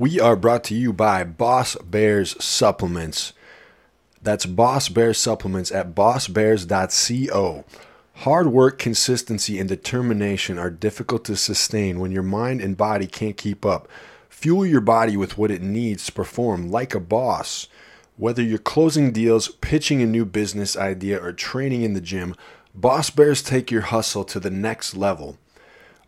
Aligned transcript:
We 0.00 0.18
are 0.18 0.34
brought 0.34 0.64
to 0.64 0.74
you 0.74 0.94
by 0.94 1.24
Boss 1.24 1.76
Bears 1.76 2.42
Supplements. 2.42 3.34
That's 4.22 4.46
Boss 4.46 4.88
Bears 4.88 5.18
Supplements 5.18 5.70
at 5.70 5.94
bossbears.co. 5.94 7.64
Hard 8.14 8.46
work, 8.46 8.78
consistency, 8.78 9.58
and 9.58 9.68
determination 9.68 10.58
are 10.58 10.70
difficult 10.70 11.26
to 11.26 11.36
sustain 11.36 12.00
when 12.00 12.12
your 12.12 12.22
mind 12.22 12.62
and 12.62 12.78
body 12.78 13.06
can't 13.06 13.36
keep 13.36 13.66
up. 13.66 13.88
Fuel 14.30 14.64
your 14.64 14.80
body 14.80 15.18
with 15.18 15.36
what 15.36 15.50
it 15.50 15.60
needs 15.60 16.06
to 16.06 16.12
perform 16.12 16.70
like 16.70 16.94
a 16.94 16.98
boss. 17.00 17.68
Whether 18.16 18.42
you're 18.42 18.56
closing 18.56 19.12
deals, 19.12 19.48
pitching 19.48 20.00
a 20.00 20.06
new 20.06 20.24
business 20.24 20.78
idea, 20.78 21.22
or 21.22 21.34
training 21.34 21.82
in 21.82 21.92
the 21.92 22.00
gym, 22.00 22.34
Boss 22.74 23.10
Bears 23.10 23.42
take 23.42 23.70
your 23.70 23.82
hustle 23.82 24.24
to 24.24 24.40
the 24.40 24.50
next 24.50 24.96
level. 24.96 25.36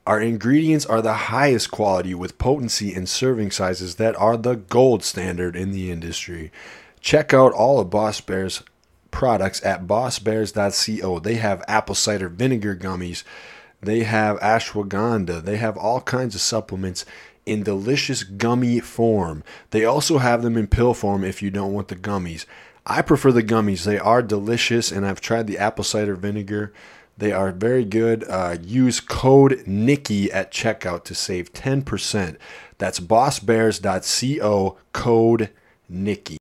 Our 0.07 0.21
ingredients 0.21 0.84
are 0.84 1.00
the 1.00 1.14
highest 1.14 1.71
quality 1.71 2.12
with 2.12 2.39
potency 2.39 2.93
and 2.93 3.09
serving 3.09 3.52
sizes 3.52 3.96
that 3.96 4.16
are 4.16 4.37
the 4.37 4.57
gold 4.57 5.05
standard 5.05 5.55
in 5.55 5.70
the 5.70 5.92
industry. 5.92 6.51
Check 7.01 7.33
out 7.33 7.52
all 7.52 7.78
of 7.78 7.91
Boss 7.91 8.20
Bear's 8.20 8.62
products 9.12 9.65
at 9.65 9.87
bossbears.co. 9.87 11.19
They 11.20 11.34
have 11.34 11.65
apple 11.69 11.95
cider 11.95 12.28
vinegar 12.28 12.75
gummies, 12.75 13.23
they 13.80 14.02
have 14.05 14.38
ashwagandha, 14.41 15.45
they 15.45 15.56
have 15.59 15.77
all 15.77 16.01
kinds 16.01 16.34
of 16.34 16.41
supplements 16.41 17.05
in 17.47 17.62
delicious 17.62 18.25
gummy 18.25 18.80
form. 18.80 19.45
They 19.70 19.84
also 19.84 20.19
have 20.19 20.42
them 20.42 20.56
in 20.56 20.66
pill 20.66 20.95
form 20.95 21.23
if 21.23 21.42
you 21.42 21.50
don't 21.50 21.73
want 21.73 21.89
the 21.89 21.97
gummies. 21.97 22.45
I 22.84 23.03
prefer 23.03 23.30
the 23.30 23.42
gummies. 23.42 23.84
They 23.84 23.98
are 23.98 24.23
delicious, 24.23 24.91
and 24.91 25.06
I've 25.06 25.20
tried 25.20 25.47
the 25.47 25.59
apple 25.59 25.84
cider 25.84 26.16
vinegar. 26.16 26.73
They 27.19 27.33
are 27.33 27.52
very 27.52 27.84
good. 27.84 28.25
Uh, 28.29 28.57
use 28.62 29.01
code 29.01 29.62
Nikki 29.66 30.33
at 30.33 30.51
checkout 30.51 31.05
to 31.05 31.15
save 31.15 31.53
10%. 31.53 32.37
That's 32.79 33.01
bossbears.co 33.01 34.79
code 34.93 35.51
Nikki. 35.89 36.39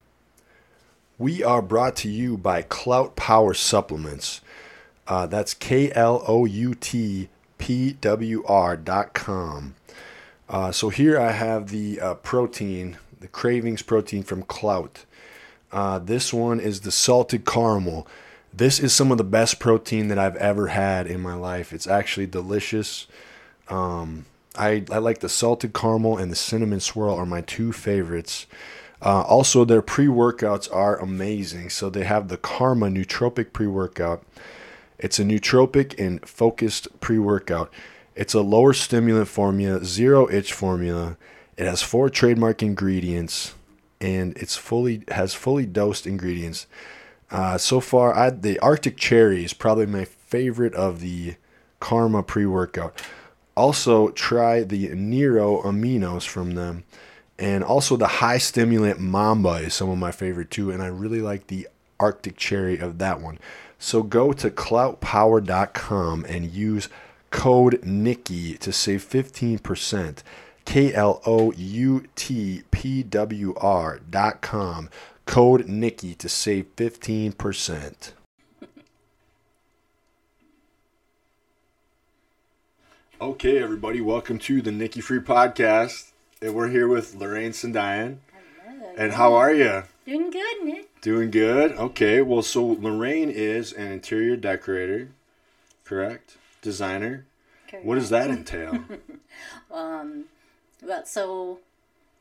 We 1.18 1.44
are 1.44 1.62
brought 1.62 1.96
to 1.98 2.10
you 2.10 2.36
by 2.36 2.64
Klout 2.64 3.16
Power 3.16 3.54
Supplements. 3.54 4.42
Uh, 5.08 5.28
that's 5.28 5.54
K 5.54 5.92
L 5.92 6.24
O 6.28 6.46
U 6.46 6.74
T 6.74 7.30
P 7.58 7.94
W 7.94 8.44
R 8.48 8.76
dot 8.76 9.14
com. 9.14 9.76
Uh, 10.50 10.72
so 10.72 10.90
here 10.90 11.20
I 11.20 11.32
have 11.32 11.70
the 11.70 12.02
uh, 12.02 12.14
protein, 12.16 12.98
the 13.20 13.28
Cravings 13.28 13.82
protein 13.84 14.24
from 14.24 14.44
Klout. 14.44 15.06
Uh, 15.72 16.00
this 16.00 16.34
one 16.34 16.60
is 16.60 16.82
the 16.82 16.92
salted 16.92 17.46
caramel. 17.46 18.08
This 18.54 18.80
is 18.80 18.94
some 18.94 19.12
of 19.12 19.18
the 19.18 19.24
best 19.24 19.60
protein 19.60 20.10
that 20.10 20.20
I've 20.20 20.36
ever 20.36 20.68
had 20.68 21.08
in 21.08 21.22
my 21.22 21.34
life. 21.34 21.72
It's 21.72 21.88
actually 21.88 22.28
delicious. 22.28 23.08
Um, 23.70 24.26
I, 24.58 24.84
I 24.92 24.98
like 24.98 25.20
the 25.20 25.30
salted 25.30 25.74
caramel 25.74 26.18
and 26.18 26.32
the 26.32 26.36
cinnamon 26.36 26.82
swirl 26.82 27.16
are 27.16 27.26
my 27.26 27.42
two 27.42 27.72
favorites. 27.72 28.48
Uh, 29.02 29.22
also, 29.22 29.66
their 29.66 29.82
pre 29.82 30.08
workouts 30.08 30.74
are 30.74 31.00
amazing. 31.00 31.70
So 31.70 31.90
they 31.90 32.04
have 32.04 32.28
the 32.28 32.38
Karma 32.38 32.88
Nootropic 32.88 33.54
pre 33.54 33.68
workout. 33.68 34.24
It's 35.00 35.18
a 35.18 35.24
nootropic 35.24 35.98
and 35.98 36.28
focused 36.28 37.00
pre 37.00 37.18
workout. 37.18 37.74
It's 38.16 38.34
a 38.34 38.42
lower 38.42 38.74
stimulant 38.74 39.30
formula, 39.30 39.84
zero 39.84 40.30
itch 40.30 40.54
formula. 40.54 41.18
It 41.58 41.66
has 41.66 41.82
four 41.82 42.10
trademark 42.10 42.62
ingredients, 42.62 43.56
and 44.00 44.38
it's 44.38 44.58
fully 44.58 45.04
has 45.08 45.34
fully 45.34 45.66
dosed 45.66 46.06
ingredients. 46.06 46.68
Uh, 47.32 47.58
so 47.58 47.80
far, 47.80 48.16
I, 48.16 48.30
the 48.30 48.60
Arctic 48.60 48.98
Cherry 48.98 49.44
is 49.44 49.54
probably 49.54 49.86
my 49.86 50.06
favorite 50.06 50.74
of 50.76 51.00
the 51.00 51.36
Karma 51.80 52.24
pre 52.24 52.46
workout. 52.46 53.02
Also, 53.56 54.10
try 54.10 54.64
the 54.64 54.90
Nero 54.90 55.62
Aminos 55.62 56.28
from 56.28 56.56
them. 56.56 56.84
And 57.40 57.64
also, 57.64 57.96
the 57.96 58.08
high 58.08 58.38
stimulant 58.38 59.00
Mamba 59.00 59.56
is 59.56 59.74
some 59.74 59.90
of 59.90 59.98
my 59.98 60.12
favorite 60.12 60.52
too. 60.52 60.72
And 60.72 60.84
I 60.84 60.88
really 60.88 61.22
like 61.22 61.48
the 61.48 61.68
Arctic 62.00 62.38
Cherry 62.38 62.78
of 62.78 62.98
that 62.98 63.22
one. 63.22 63.40
So 63.80 64.04
go 64.04 64.32
to 64.34 64.50
cloutpower.com 64.52 66.26
and 66.28 66.52
use 66.52 66.90
code 67.32 67.84
Nikki 67.84 68.58
to 68.58 68.72
save 68.72 69.04
15%. 69.04 70.22
K 70.66 70.94
L 70.94 71.22
O 71.26 71.52
U 71.52 72.06
T 72.16 72.64
P 72.70 73.04
W 73.04 73.54
R 73.58 74.00
dot 74.10 74.42
com. 74.42 74.90
Code 75.32 75.70
Nikki 75.70 76.14
to 76.16 76.28
save 76.28 76.76
15%. 76.76 78.12
Okay, 83.22 83.64
everybody, 83.64 84.02
welcome 84.02 84.38
to 84.40 84.62
the 84.62 84.74
Nicky 84.74 85.00
Free 85.00 85.22
Podcast. 85.22 86.12
And 86.42 86.54
we're 86.54 86.68
here 86.68 86.90
with 86.90 87.16
Loraine 87.16 87.52
Sindayen. 87.52 88.18
Hello. 88.68 88.92
And 88.98 89.14
how 89.14 89.34
are 89.36 89.54
you? 89.54 89.84
Doing 90.06 90.32
good, 90.32 90.66
Nick. 90.66 91.00
Doing 91.00 91.32
good. 91.32 91.72
Okay, 91.78 92.22
well, 92.22 92.42
so 92.42 92.76
Loraine 92.76 93.32
is 93.32 93.72
an 93.72 93.90
interior 93.90 94.36
decorator, 94.36 95.12
correct? 95.86 96.36
Designer. 96.62 97.26
Okay. 97.70 97.80
What 97.84 97.96
does 97.96 98.10
that 98.10 98.30
entail? 98.30 98.84
Um, 99.72 100.26
well, 100.84 101.06
so 101.06 101.60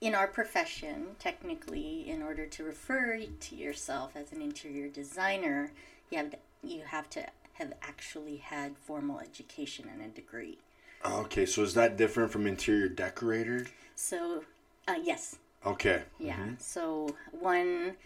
in 0.00 0.14
our 0.14 0.26
profession, 0.26 1.08
technically, 1.18 2.08
in 2.08 2.22
order 2.22 2.46
to 2.46 2.64
refer 2.64 3.20
to 3.40 3.54
yourself 3.56 4.12
as 4.16 4.32
an 4.32 4.40
interior 4.40 4.88
designer, 4.88 5.72
you 6.10 6.18
have 6.18 6.30
to, 6.30 6.38
you 6.62 6.82
have 6.86 7.10
to 7.10 7.26
have 7.54 7.72
actually 7.82 8.38
had 8.38 8.76
formal 8.78 9.20
education 9.20 9.86
and 9.92 10.00
a 10.02 10.08
degree. 10.08 10.56
okay, 11.04 11.44
so 11.44 11.62
is 11.62 11.74
that 11.74 11.96
different 11.96 12.30
from 12.30 12.46
interior 12.46 12.88
decorator? 12.88 13.66
So, 13.94 14.44
uh, 14.88 14.94
yes, 15.02 15.36
Okay. 15.66 16.02
yeah. 16.18 16.38
So 16.58 17.14
one 17.32 17.96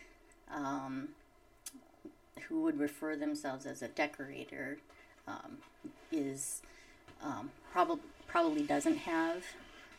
um, 0.52 1.08
who 2.48 2.62
would 2.62 2.80
refer 2.80 3.14
themselves 3.14 3.64
as 3.66 3.80
a 3.82 3.88
decorator 3.88 4.78
um, 5.28 5.58
is 6.10 6.62
um, 7.22 7.50
probably 7.72 8.00
probably 8.26 8.62
doesn't 8.64 8.96
have 8.96 9.44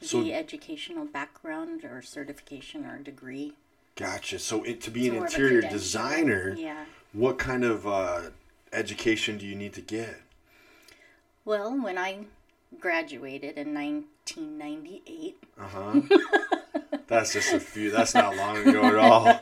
So- 0.01 0.21
the 0.23 0.33
educational 0.33 1.05
background 1.05 1.83
or 1.83 2.01
certification 2.01 2.85
or 2.85 2.97
degree. 2.99 3.53
Gotcha. 3.95 4.39
So 4.39 4.63
it, 4.63 4.81
to 4.81 4.91
be 4.91 5.01
It's 5.07 5.09
an 5.09 5.15
more 5.15 5.25
of 5.25 5.31
a 5.31 5.35
interior 5.35 5.61
designer, 5.61 6.53
Yeah. 6.57 6.85
what 7.13 7.37
kind 7.37 7.63
of 7.63 7.87
uh, 7.87 8.21
education 8.73 9.37
do 9.37 9.45
you 9.45 9.55
need 9.55 9.73
to 9.73 9.81
get? 9.81 10.21
Well, 11.45 11.81
when 11.81 11.97
I 11.97 12.25
graduated 12.79 13.57
in 13.57 13.73
1998, 13.73 15.37
Uh 15.57 15.67
huh. 15.67 16.01
that's 17.07 17.33
just 17.33 17.53
a 17.53 17.59
few. 17.59 17.91
That's 17.91 18.13
not 18.13 18.35
long 18.35 18.57
ago 18.67 18.83
at 18.83 18.95
all. 18.95 19.27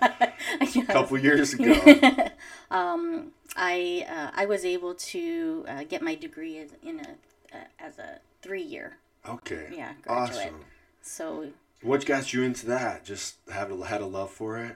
A 0.62 0.86
couple 0.86 1.18
years 1.18 1.54
ago. 1.54 1.74
um, 2.72 3.32
I 3.56 4.06
uh, 4.10 4.32
I 4.36 4.46
was 4.46 4.66
able 4.66 4.94
to 4.96 5.66
uh, 5.68 5.84
get 5.86 6.02
my 6.02 6.14
degree 6.16 6.58
as 6.60 6.72
in 6.84 7.00
a 7.00 7.56
uh, 7.56 7.64
as 7.80 7.98
a 7.98 8.20
three 8.42 8.62
year. 8.62 8.98
Okay. 9.28 9.70
Yeah, 9.76 9.94
graduate. 10.02 10.38
Awesome. 10.48 10.66
So 11.02 11.48
What 11.82 12.06
got 12.06 12.34
you 12.34 12.44
into 12.44 12.66
that? 12.68 13.06
Just 13.06 13.36
have 13.52 13.72
a, 13.72 13.86
had 13.86 14.02
a 14.02 14.06
love 14.06 14.32
for 14.32 14.58
it. 14.58 14.76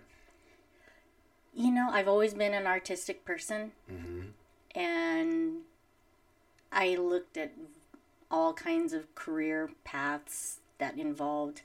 you 1.54 1.72
know, 1.72 1.90
I've 1.92 2.08
always 2.08 2.34
been 2.34 2.54
an 2.54 2.68
artistic 2.68 3.26
person, 3.26 3.72
Mm-hmm. 3.92 4.80
and 4.80 5.58
I 6.72 6.96
looked 6.96 7.38
at 7.38 7.52
all 8.30 8.54
kinds 8.54 8.94
of 8.94 9.14
career 9.16 9.70
paths 9.84 10.60
that 10.80 10.98
involved 10.98 11.62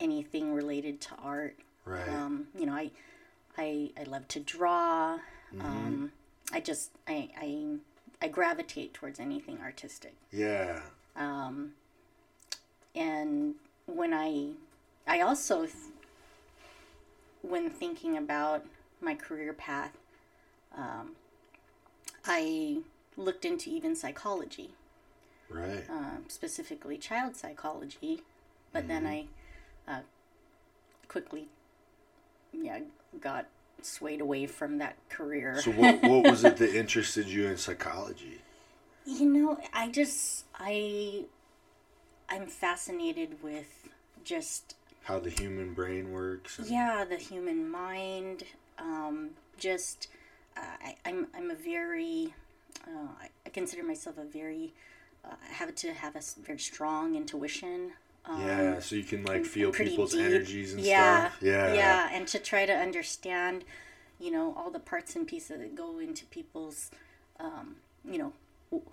anything 0.00 0.52
related 0.52 1.00
to 1.02 1.14
art. 1.22 1.56
Right. 1.84 2.08
Um, 2.08 2.46
you 2.58 2.66
know, 2.66 2.74
I, 2.74 2.90
I, 3.58 3.90
I 3.98 4.04
love 4.04 4.28
to 4.28 4.40
draw. 4.40 5.18
Mm-hmm. 5.54 5.60
Um, 5.66 6.12
I 6.52 6.60
just, 6.60 6.90
I, 7.08 7.30
I, 7.40 7.66
I 8.22 8.28
gravitate 8.28 8.94
towards 8.94 9.18
anything 9.18 9.58
artistic. 9.62 10.14
yeah. 10.30 10.80
And 12.94 13.54
when 13.86 14.14
I, 14.14 14.50
I 15.06 15.20
also, 15.20 15.66
when 17.42 17.70
thinking 17.70 18.16
about 18.16 18.64
my 19.00 19.14
career 19.14 19.52
path, 19.52 19.92
um, 20.76 21.12
I 22.24 22.78
looked 23.16 23.44
into 23.44 23.70
even 23.70 23.94
psychology, 23.94 24.70
Right. 25.48 25.84
um, 25.88 26.24
specifically 26.28 26.96
child 26.96 27.36
psychology, 27.36 28.22
but 28.72 28.88
then 28.88 29.06
I 29.06 29.26
uh, 29.86 30.00
quickly, 31.06 31.46
yeah, 32.52 32.80
got 33.20 33.46
swayed 33.82 34.20
away 34.20 34.46
from 34.46 34.78
that 34.78 34.96
career. 35.10 35.56
So 35.60 35.70
what 35.72 36.02
what 36.02 36.24
was 36.24 36.44
it 36.44 36.56
that 36.58 36.74
interested 36.74 37.26
you 37.26 37.46
in 37.46 37.56
psychology? 37.56 38.40
You 39.06 39.26
know, 39.26 39.58
I 39.72 39.90
just 39.90 40.44
I 40.58 41.24
I'm 42.28 42.46
fascinated 42.46 43.42
with 43.42 43.88
just 44.24 44.74
How 45.04 45.18
the 45.18 45.30
human 45.30 45.74
brain 45.74 46.12
works? 46.12 46.60
yeah, 46.64 47.04
the 47.04 47.16
human 47.16 47.70
mind. 47.70 48.44
Um, 48.78 49.30
just 49.58 50.08
uh, 50.56 50.60
I, 50.84 50.96
I'm 51.04 51.28
I'm 51.36 51.50
a 51.50 51.54
very 51.54 52.34
uh, 52.86 53.26
I, 53.46 53.48
consider 53.50 53.82
myself 53.82 54.18
a 54.18 54.24
very 54.24 54.72
uh, 55.24 55.34
I 55.48 55.52
have 55.52 55.74
to 55.76 55.92
have 55.92 56.16
a 56.16 56.22
very 56.42 56.58
strong 56.58 57.14
intuition. 57.14 57.92
yeah, 58.28 58.80
so 58.80 58.96
you 58.96 59.04
can 59.04 59.24
like 59.24 59.44
feel 59.44 59.70
people's 59.70 60.12
deep. 60.12 60.24
energies 60.24 60.72
and 60.74 60.82
yeah, 60.82 61.28
stuff. 61.28 61.38
Yeah. 61.42 61.74
yeah, 61.74 62.08
and 62.12 62.26
to 62.28 62.38
try 62.38 62.66
to 62.66 62.72
understand, 62.72 63.64
you 64.18 64.30
know, 64.30 64.54
all 64.56 64.70
the 64.70 64.80
parts 64.80 65.14
and 65.14 65.26
pieces 65.26 65.60
that 65.60 65.74
go 65.74 65.98
into 65.98 66.24
people's, 66.26 66.90
um, 67.38 67.76
you 68.04 68.18
know, 68.18 68.32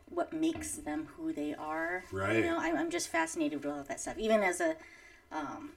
what 0.10 0.34
makes 0.34 0.74
them 0.76 1.08
who 1.18 1.34
they 1.34 1.54
are. 1.56 2.04
Right. 2.12 2.38
You 2.38 2.44
know, 2.44 2.58
I'm, 2.60 2.76
I'm 2.78 2.90
just 2.90 3.08
fascinated 3.10 3.64
with 3.64 3.74
all 3.74 3.84
that 3.84 4.00
stuff. 4.00 4.18
Even 4.18 4.42
as 4.42 4.62
a, 4.62 4.76
um, 5.32 5.72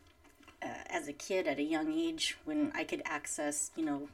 uh, 0.62 0.68
as 0.90 1.08
a 1.08 1.12
kid 1.12 1.46
at 1.46 1.58
a 1.58 1.62
young 1.62 1.92
age, 1.92 2.36
when 2.44 2.72
I 2.74 2.84
could 2.84 3.02
access, 3.04 3.70
you 3.76 3.84
know. 3.84 4.08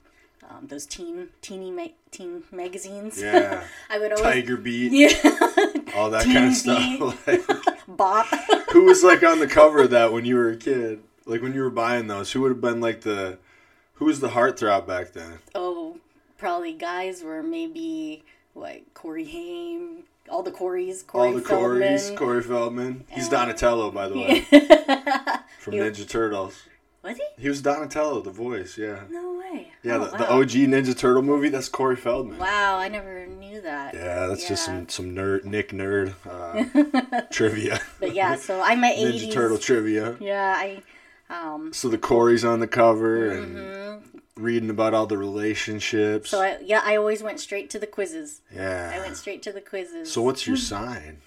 Um, 0.49 0.69
those 0.69 0.87
teen 0.87 1.29
teeny 1.43 1.71
ma- 1.71 1.89
teen 2.11 2.45
magazines. 2.51 3.21
Yeah. 3.21 3.63
I 3.91 3.99
would 3.99 4.11
always 4.13 4.23
Tiger 4.23 4.57
Beat, 4.57 4.91
yeah 4.91 5.09
all 5.95 6.09
that 6.09 6.23
Teen 6.25 6.33
kind 6.33 6.47
of 6.49 6.55
stuff. 6.55 7.27
Like, 7.27 7.43
bop. 7.87 8.27
who 8.73 8.85
was 8.85 9.05
like 9.05 9.23
on 9.23 9.39
the 9.39 9.47
cover 9.47 9.83
of 9.83 9.91
that 9.91 10.15
when 10.15 10.25
you 10.25 10.37
were 10.37 10.49
a 10.49 10.57
kid? 10.57 11.03
Like 11.27 11.43
when 11.43 11.53
you 11.53 11.61
were 11.61 11.69
buying 11.69 12.07
those, 12.07 12.33
who 12.33 12.41
would 12.41 12.53
have 12.53 12.61
been 12.63 12.81
like 12.81 13.03
the 13.03 13.37
who 13.95 14.07
was 14.07 14.21
the 14.21 14.31
heartthrob 14.31 14.87
back 14.87 15.13
then? 15.13 15.41
oh, 15.55 15.99
probably 16.39 16.73
guys 16.73 17.23
were 17.23 17.43
maybe 17.43 18.25
like 18.55 18.93
Corey 18.95 19.25
Haim, 19.25 20.05
all 20.29 20.43
the 20.43 20.51
Corys, 20.51 21.07
Corey 21.07 21.29
All 21.29 21.35
the 21.35 21.41
Feldman. 21.41 21.81
Corys, 21.83 22.17
Corey 22.17 22.43
Feldman. 22.43 23.05
He's 23.09 23.25
Um, 23.27 23.31
Donatello, 23.31 23.91
by 23.91 24.09
the 24.09 24.15
way, 24.19 24.41
from 25.59 25.75
He- 25.75 25.79
Ninja 25.81 26.09
Turtles. 26.09 26.63
Was 27.03 27.17
he? 27.17 27.25
He 27.43 27.49
was 27.49 27.63
Donatello, 27.63 28.21
the 28.21 28.31
voice. 28.31 28.77
Yeah, 28.77 29.01
No 29.09 29.39
way. 29.39 29.73
yeah. 29.83 29.95
Oh, 29.97 30.05
the, 30.11 30.17
the. 30.19 30.31
OG 30.31 30.51
Ninja 30.69 30.95
Turtle 30.97 31.23
movie. 31.23 31.49
That's 31.49 31.67
Corey 31.71 31.97
Feldman. 31.97 32.37
Wow, 32.39 32.77
I 32.77 32.89
never 32.89 33.27
knew 33.27 33.63
that. 33.63 33.95
Yeah, 33.95 34.27
that's 34.27 34.47
just 34.47 34.67
some 34.67 34.87
some 34.91 35.15
nerd 35.15 35.45
Nick 35.45 35.71
nerd 35.71 36.15
uh, 36.29 37.23
trivia. 37.31 37.81
But 38.01 38.15
yeah, 38.15 38.35
so 38.37 38.61
I'm 38.61 38.85
a 38.85 38.89
Ninja 38.95 39.29
80s. 39.29 39.33
Turtle 39.33 39.57
trivia. 39.59 40.17
Yeah, 40.21 40.55
I. 40.59 40.83
Um, 41.31 41.73
So 41.73 41.89
the 41.89 41.97
Corey's 41.97 42.45
on 42.45 42.61
the 42.61 42.67
cover 42.67 43.31
and 43.31 43.57
mhm. 43.57 44.03
Reading 44.41 44.71
about 44.71 44.95
all 44.95 45.07
the 45.07 45.17
relationships. 45.19 46.31
So 46.31 46.41
I 46.41 46.59
yeah, 46.63 46.83
I 46.85 46.97
always 46.97 47.23
went 47.23 47.41
straight 47.41 47.71
to 47.71 47.79
the 47.79 47.87
quizzes. 47.87 48.41
yeah. 48.55 48.93
I 48.95 48.99
went 48.99 49.17
straight 49.17 49.43
to 49.45 49.53
the 49.53 49.61
quizzes. 49.61 50.11
So 50.13 50.23
what's 50.23 50.47
your 50.47 50.57
sign? 50.57 51.19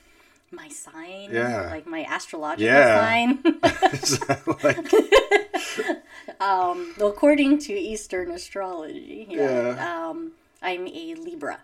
my 0.51 0.68
sign? 0.69 1.30
Yeah. 1.31 1.69
Like 1.71 1.88
my 1.88 2.04
astrological 2.07 2.65
Yeah. 2.65 3.00
sign. 3.00 3.44
Like, 4.63 4.77
um, 6.39 6.94
according 7.01 7.57
to 7.60 7.74
Eastern 7.74 8.31
astrology, 8.31 9.25
yeah, 9.30 9.75
Yeah. 9.75 10.07
Um, 10.09 10.31
I'm 10.62 10.88
a 10.88 11.16
Libra. 11.16 11.59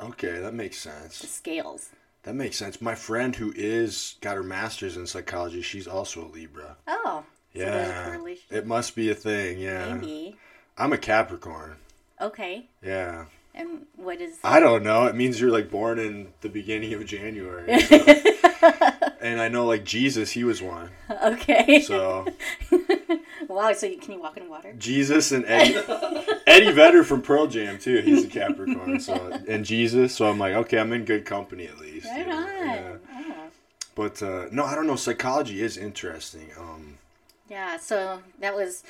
okay, 0.00 0.38
that 0.38 0.54
makes 0.54 0.78
sense. 0.78 1.18
The 1.20 1.26
Scales. 1.26 1.90
That 2.22 2.34
makes 2.34 2.56
sense. 2.56 2.80
My 2.80 2.94
friend 2.94 3.34
who 3.36 3.52
is 3.56 4.16
got 4.20 4.36
her 4.36 4.42
master's 4.42 4.96
in 4.96 5.06
psychology, 5.06 5.62
she's 5.62 5.86
also 5.86 6.24
a 6.24 6.28
Libra. 6.28 6.76
Oh. 6.86 7.24
So 7.54 7.60
Yeah. 7.60 8.04
correlation. 8.06 8.44
It 8.56 8.66
must 8.66 8.94
be 8.96 9.10
a 9.10 9.14
thing, 9.14 9.58
yeah. 9.58 9.94
Maybe. 9.94 10.36
I'm 10.80 10.92
a 10.94 10.98
Capricorn. 10.98 11.76
Okay. 12.20 12.66
Yeah. 12.82 13.26
And 13.54 13.86
what 13.96 14.20
is? 14.20 14.38
I 14.42 14.60
don't 14.60 14.82
know. 14.82 15.06
It 15.06 15.14
means 15.14 15.40
you're 15.40 15.50
like 15.50 15.70
born 15.70 15.98
in 15.98 16.28
the 16.40 16.48
beginning 16.48 16.94
of 16.94 17.04
January. 17.04 17.80
so- 17.82 17.96
and 19.20 19.40
I 19.40 19.48
know 19.48 19.66
like 19.66 19.84
Jesus, 19.84 20.30
he 20.30 20.42
was 20.44 20.62
one. 20.62 20.90
okay. 21.22 21.80
So 21.82 22.26
wow. 23.48 23.72
So 23.74 23.86
you, 23.86 23.98
can 23.98 24.12
you 24.14 24.20
walk 24.22 24.36
in 24.38 24.48
water? 24.48 24.72
Jesus 24.78 25.32
and 25.32 25.44
Eddie, 25.46 25.76
Eddie 26.46 26.72
Vedder 26.72 27.04
from 27.04 27.20
Pearl 27.22 27.46
Jam 27.46 27.78
too. 27.78 28.00
He's 28.00 28.24
a 28.24 28.28
Capricorn. 28.28 29.00
So 29.00 29.38
and 29.46 29.64
Jesus. 29.64 30.14
So 30.14 30.30
I'm 30.30 30.38
like, 30.38 30.54
okay, 30.54 30.78
I'm 30.78 30.92
in 30.94 31.04
good 31.04 31.26
company 31.26 31.66
at 31.66 31.78
least. 31.78 32.06
Right 32.06 32.20
you 32.20 32.26
know? 32.26 32.36
on. 32.38 32.46
Yeah. 32.46 32.96
Oh. 33.12 33.34
But 33.94 34.22
uh, 34.22 34.46
no, 34.52 34.64
I 34.64 34.74
don't 34.74 34.86
know. 34.86 34.96
Psychology 34.96 35.60
is 35.60 35.76
interesting. 35.76 36.48
Um, 36.58 36.96
Yeah. 37.50 37.76
So 37.78 38.20
that 38.38 38.54
was. 38.54 38.84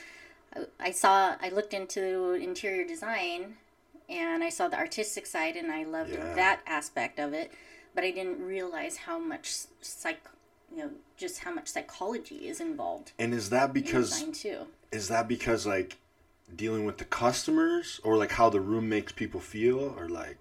I 0.78 0.90
saw. 0.90 1.36
I 1.40 1.48
looked 1.50 1.74
into 1.74 2.32
interior 2.34 2.84
design, 2.86 3.54
and 4.08 4.42
I 4.42 4.48
saw 4.48 4.68
the 4.68 4.76
artistic 4.78 5.26
side, 5.26 5.56
and 5.56 5.70
I 5.70 5.84
loved 5.84 6.10
Yeah. 6.10 6.34
that 6.34 6.60
aspect 6.66 7.18
of 7.18 7.32
it. 7.32 7.52
But 7.94 8.04
I 8.04 8.10
didn't 8.10 8.40
realize 8.44 8.96
how 8.98 9.18
much 9.18 9.52
psych, 9.80 10.20
you 10.72 10.78
know, 10.78 10.90
just 11.16 11.40
how 11.40 11.52
much 11.52 11.68
psychology 11.68 12.48
is 12.48 12.60
involved 12.60 13.10
and 13.18 13.34
is 13.34 13.50
that 13.50 13.72
because 13.72 14.22
too. 14.32 14.66
is 14.92 15.08
that 15.08 15.26
because 15.26 15.66
like 15.66 15.96
dealing 16.54 16.84
with 16.84 16.98
the 16.98 17.04
customers 17.04 18.00
or 18.04 18.16
like 18.16 18.30
how 18.32 18.48
the 18.48 18.60
room 18.60 18.88
makes 18.88 19.10
people 19.12 19.40
feel 19.40 19.92
or 19.98 20.08
like 20.08 20.38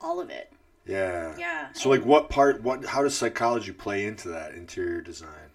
All 0.00 0.20
of 0.20 0.28
it. 0.28 0.52
yeah 0.84 1.36
Yeah. 1.38 1.72
So 1.72 1.88
like 1.88 2.04
what 2.04 2.28
part 2.28 2.62
what 2.62 2.84
how 2.86 3.02
does 3.04 3.16
psychology 3.16 3.70
play 3.72 4.04
into 4.04 4.28
that 4.30 4.54
interior 4.54 5.00
design? 5.00 5.50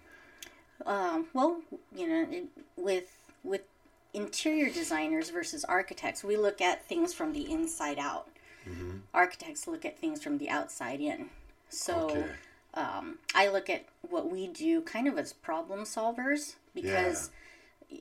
Um, 0.86 1.26
well, 1.34 1.60
you 1.94 2.08
know, 2.08 2.26
it, 2.30 2.44
with 2.76 3.14
with 3.44 3.62
interior 4.14 4.70
designers 4.70 5.30
versus 5.30 5.64
architects, 5.64 6.24
we 6.24 6.36
look 6.36 6.60
at 6.60 6.84
things 6.86 7.12
from 7.14 7.32
the 7.32 7.50
inside 7.50 7.98
out. 7.98 8.28
Mm-hmm. 8.68 8.98
Architects 9.14 9.66
look 9.66 9.84
at 9.84 9.98
things 9.98 10.22
from 10.22 10.38
the 10.38 10.48
outside 10.50 11.00
in. 11.00 11.30
So 11.68 12.08
Okay. 12.10 12.26
um, 12.74 13.18
I 13.34 13.48
look 13.48 13.68
at 13.70 13.84
what 14.08 14.30
we 14.30 14.46
do 14.46 14.80
kind 14.82 15.06
of 15.08 15.18
as 15.18 15.32
problem 15.32 15.80
solvers 15.80 16.54
because, 16.74 17.30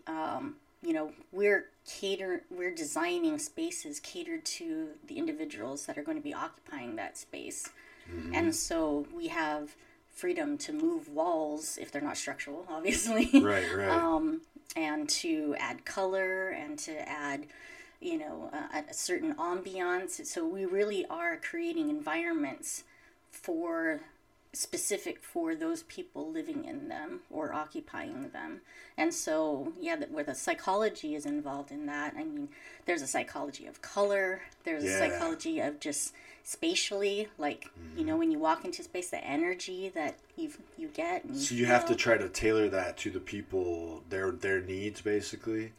um, 0.07 0.56
you 0.81 0.94
know, 0.94 1.12
we're 1.31 1.65
cater 1.86 2.44
we're 2.51 2.74
designing 2.74 3.39
spaces 3.39 4.00
catered 4.01 4.44
to 4.45 4.89
the 5.07 5.18
individuals 5.18 5.86
that 5.86 5.98
are 5.98 6.04
going 6.04 6.18
to 6.18 6.24
be 6.24 6.33
occupying 6.33 6.95
that 6.98 7.18
space, 7.18 7.69
Mm-hmm. 8.13 8.33
and 8.36 8.56
so 8.56 9.06
we 9.13 9.27
have 9.27 9.75
freedom 10.09 10.57
to 10.59 10.71
move 10.71 11.09
walls 11.09 11.77
if 11.81 11.92
they're 11.92 12.01
not 12.01 12.15
structural, 12.18 12.65
obviously 12.69 13.30
Right, 13.33 13.65
right. 13.75 13.89
um, 13.89 14.42
and 14.75 15.08
to 15.10 15.56
add 15.60 15.86
color 15.86 16.50
and 16.50 16.78
to 16.80 17.08
add 17.10 17.46
you 18.00 18.18
know 18.18 18.50
a, 18.54 18.84
a 18.90 18.94
certain 18.94 19.34
ambiance 19.36 20.24
so 20.25 20.46
we 20.48 20.66
really 20.66 21.06
are 21.10 21.38
creating 21.38 21.90
environments 21.90 22.84
for 23.31 24.02
specific 24.54 25.19
for 25.22 25.56
those 25.56 25.84
people 25.84 26.31
living 26.31 26.64
in 26.66 26.88
them 26.90 27.19
or 27.30 27.54
occupying 27.54 28.30
them 28.30 28.62
and 28.98 29.14
so 29.14 29.72
yeah 29.80 29.96
that 29.96 30.12
where 30.12 30.24
the 30.24 30.34
psychology 30.34 31.16
is 31.16 31.25
involved 31.25 31.72
in 31.72 31.86
that 31.86 32.14
i 32.18 32.24
mean 32.24 32.48
there's 32.86 33.02
a 33.02 33.08
psychology 33.08 33.66
of 33.68 33.81
color 33.81 34.42
there's 34.64 34.84
Yeah. 34.84 34.92
a 34.92 35.00
psychology 35.10 35.60
of 35.60 35.80
just 35.80 36.14
spatially 36.48 37.28
like 37.38 37.70
you 37.98 38.06
know 38.06 38.16
when 38.16 38.32
you 38.32 38.40
walk 38.40 38.64
into 38.64 38.82
space 38.82 39.10
the 39.10 39.22
energy 39.22 39.90
that 39.90 40.18
you 40.38 40.50
you 40.78 40.88
get 40.88 41.26
and 41.26 41.36
so 41.36 41.54
you 41.54 41.66
have 41.66 41.86
to 41.86 41.94
try 41.94 42.18
to 42.18 42.30
tailor 42.30 42.70
that 42.70 42.96
to 42.96 43.12
the 43.12 43.20
people 43.20 44.02
their 44.10 44.32
their 44.32 44.62
needs 44.62 45.02
basically. 45.02 45.74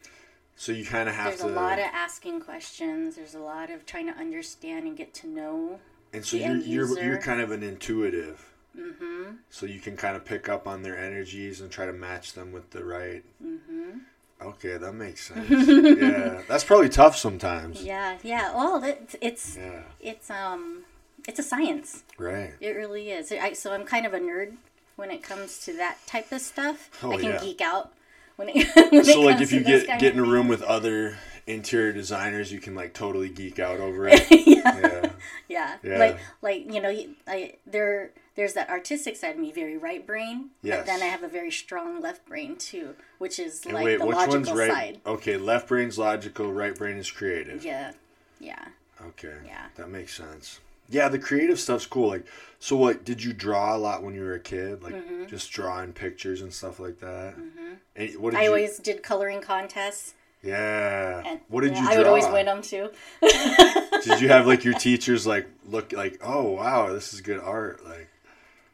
So 0.55 0.73
you 0.73 0.85
kind 0.85 1.07
of 1.07 1.15
have 1.15 1.27
There's 1.27 1.39
to 1.39 1.47
a 1.47 1.55
lot 1.55 1.79
of 1.79 1.85
asking 1.85 2.41
questions. 2.41 3.15
There's 3.15 3.33
a 3.33 3.39
lot 3.39 3.69
of 3.71 3.85
trying 3.85 4.07
to 4.07 4.13
understand 4.13 4.85
and 4.85 4.97
get 4.97 5.13
to 5.15 5.27
know. 5.27 5.79
and 6.11 6.23
so 6.25 6.37
you're 6.37 6.57
you're 6.57 7.01
you're 7.01 7.17
kind 7.17 7.41
of 7.41 7.51
an 7.51 7.63
intuitive. 7.63 8.53
Mm-hmm. 8.77 9.37
So 9.49 9.65
you 9.65 9.79
can 9.79 9.97
kind 9.97 10.15
of 10.15 10.25
pick 10.25 10.47
up 10.49 10.67
on 10.67 10.83
their 10.83 10.97
energies 10.97 11.61
and 11.61 11.71
try 11.71 11.85
to 11.85 11.93
match 11.93 12.33
them 12.33 12.51
with 12.51 12.69
the 12.71 12.83
right. 12.83 13.23
Mm-hmm. 13.43 13.99
Okay, 14.41 14.77
that 14.77 14.93
makes 14.93 15.27
sense. 15.27 15.49
yeah, 15.49 16.41
that's 16.47 16.63
probably 16.63 16.89
tough 16.89 17.17
sometimes. 17.17 17.83
Yeah, 17.83 18.17
yeah. 18.23 18.53
Well, 18.55 18.83
it's 18.83 19.15
it's 19.21 19.57
Yeah, 19.57 19.81
it's 19.99 20.29
um 20.29 20.83
it's 21.27 21.39
a 21.39 21.43
science. 21.43 22.03
right. 22.17 22.53
It 22.61 22.71
really 22.75 23.11
is. 23.11 23.31
I, 23.31 23.53
so 23.53 23.73
I'm 23.73 23.83
kind 23.83 24.05
of 24.05 24.13
a 24.13 24.19
nerd 24.19 24.53
when 24.95 25.11
it 25.11 25.21
comes 25.23 25.59
to 25.65 25.73
that 25.73 25.97
type 26.07 26.31
of 26.31 26.41
stuff. 26.41 26.89
Oh, 27.03 27.11
I 27.11 27.17
can 27.17 27.25
yeah. 27.31 27.39
geek 27.41 27.61
out 27.61 27.91
when 28.37 28.49
it. 28.49 28.67
When 28.91 29.03
So 29.03 29.21
it 29.21 29.25
like 29.25 29.41
if 29.41 29.51
you 29.51 29.61
get 29.61 29.85
get 29.99 30.13
in 30.13 30.19
a 30.19 30.23
room 30.23 30.47
with 30.47 30.61
other 30.61 31.17
interior 31.45 31.91
designers, 31.91 32.51
you 32.51 32.59
can 32.59 32.75
like 32.75 32.93
totally 32.93 33.29
geek 33.29 33.59
out 33.59 33.79
over 33.81 34.07
it. 34.11 34.25
yeah. 34.31 35.09
yeah. 35.49 35.77
yeah, 35.83 35.97
like 35.99 36.17
like 36.41 36.73
you 36.73 36.79
know, 36.81 36.95
I 37.27 37.55
there 37.65 38.11
there's 38.39 38.53
that 38.53 38.69
artistic 38.69 39.17
side 39.17 39.35
of 39.35 39.37
me, 39.41 39.51
very 39.51 39.77
right 39.77 40.07
brain. 40.07 40.51
Yes. 40.61 40.77
But 40.77 40.85
then 40.85 41.01
I 41.01 41.07
have 41.07 41.23
a 41.23 41.27
very 41.27 41.51
strong 41.51 41.99
left 41.99 42.25
brain 42.25 42.55
too, 42.55 42.95
which 43.17 43.37
is 43.37 43.65
And 43.65 43.73
like 43.73 43.83
wait, 43.83 43.99
the 43.99 44.05
which 44.05 44.15
logical 44.15 44.35
one's 44.37 44.51
right? 44.53 44.71
side. 44.71 45.01
Okay, 45.05 45.35
left 45.35 45.67
brain's 45.67 45.97
logical, 45.99 46.49
right 46.53 46.73
brain 46.73 46.95
is 46.95 47.11
creative. 47.11 47.65
Yeah, 47.65 47.91
yeah. 48.39 48.63
Okay. 49.07 49.35
Yeah. 49.45 49.65
That 49.75 49.89
makes 49.89 50.15
sense. 50.15 50.61
Yeah, 50.87 51.09
the 51.09 51.19
creative 51.19 51.59
stuff's 51.59 51.85
cool. 51.85 52.07
Like, 52.07 52.25
so 52.59 52.77
what? 52.77 53.03
Did 53.03 53.21
you 53.21 53.33
draw 53.33 53.75
a 53.75 53.77
lot 53.77 54.03
when 54.03 54.13
you 54.15 54.21
were 54.21 54.35
a 54.35 54.39
kid? 54.39 54.81
Like, 54.83 54.95
Mm-hmm. 54.95 55.25
just 55.27 55.51
drawing 55.51 55.91
pictures 55.91 56.41
and 56.41 56.53
stuff 56.53 56.79
like 56.79 56.99
that. 57.01 57.35
Mm-hmm. 57.37 57.73
And 57.97 58.15
what 58.19 58.31
did 58.31 58.39
I 58.39 58.43
you? 58.43 58.49
always 58.49 58.79
did 58.79 59.03
coloring 59.03 59.41
contests. 59.41 60.13
Yeah. 60.41 61.23
And 61.25 61.41
what 61.49 61.61
did 61.61 61.73
yeah, 61.73 61.79
you 61.79 61.85
draw? 61.85 61.93
I 61.93 61.97
would 61.97 62.07
always 62.07 62.27
win 62.27 62.45
them 62.45 62.61
too. 62.61 62.89
did 63.21 64.21
you 64.21 64.29
have 64.29 64.47
like 64.47 64.63
your 64.63 64.73
teachers 64.87 65.27
like 65.27 65.47
look 65.65 65.91
like, 65.91 66.19
oh 66.23 66.51
wow, 66.51 66.93
this 66.93 67.13
is 67.13 67.19
good 67.21 67.39
art? 67.39 67.83
Like, 67.85 68.08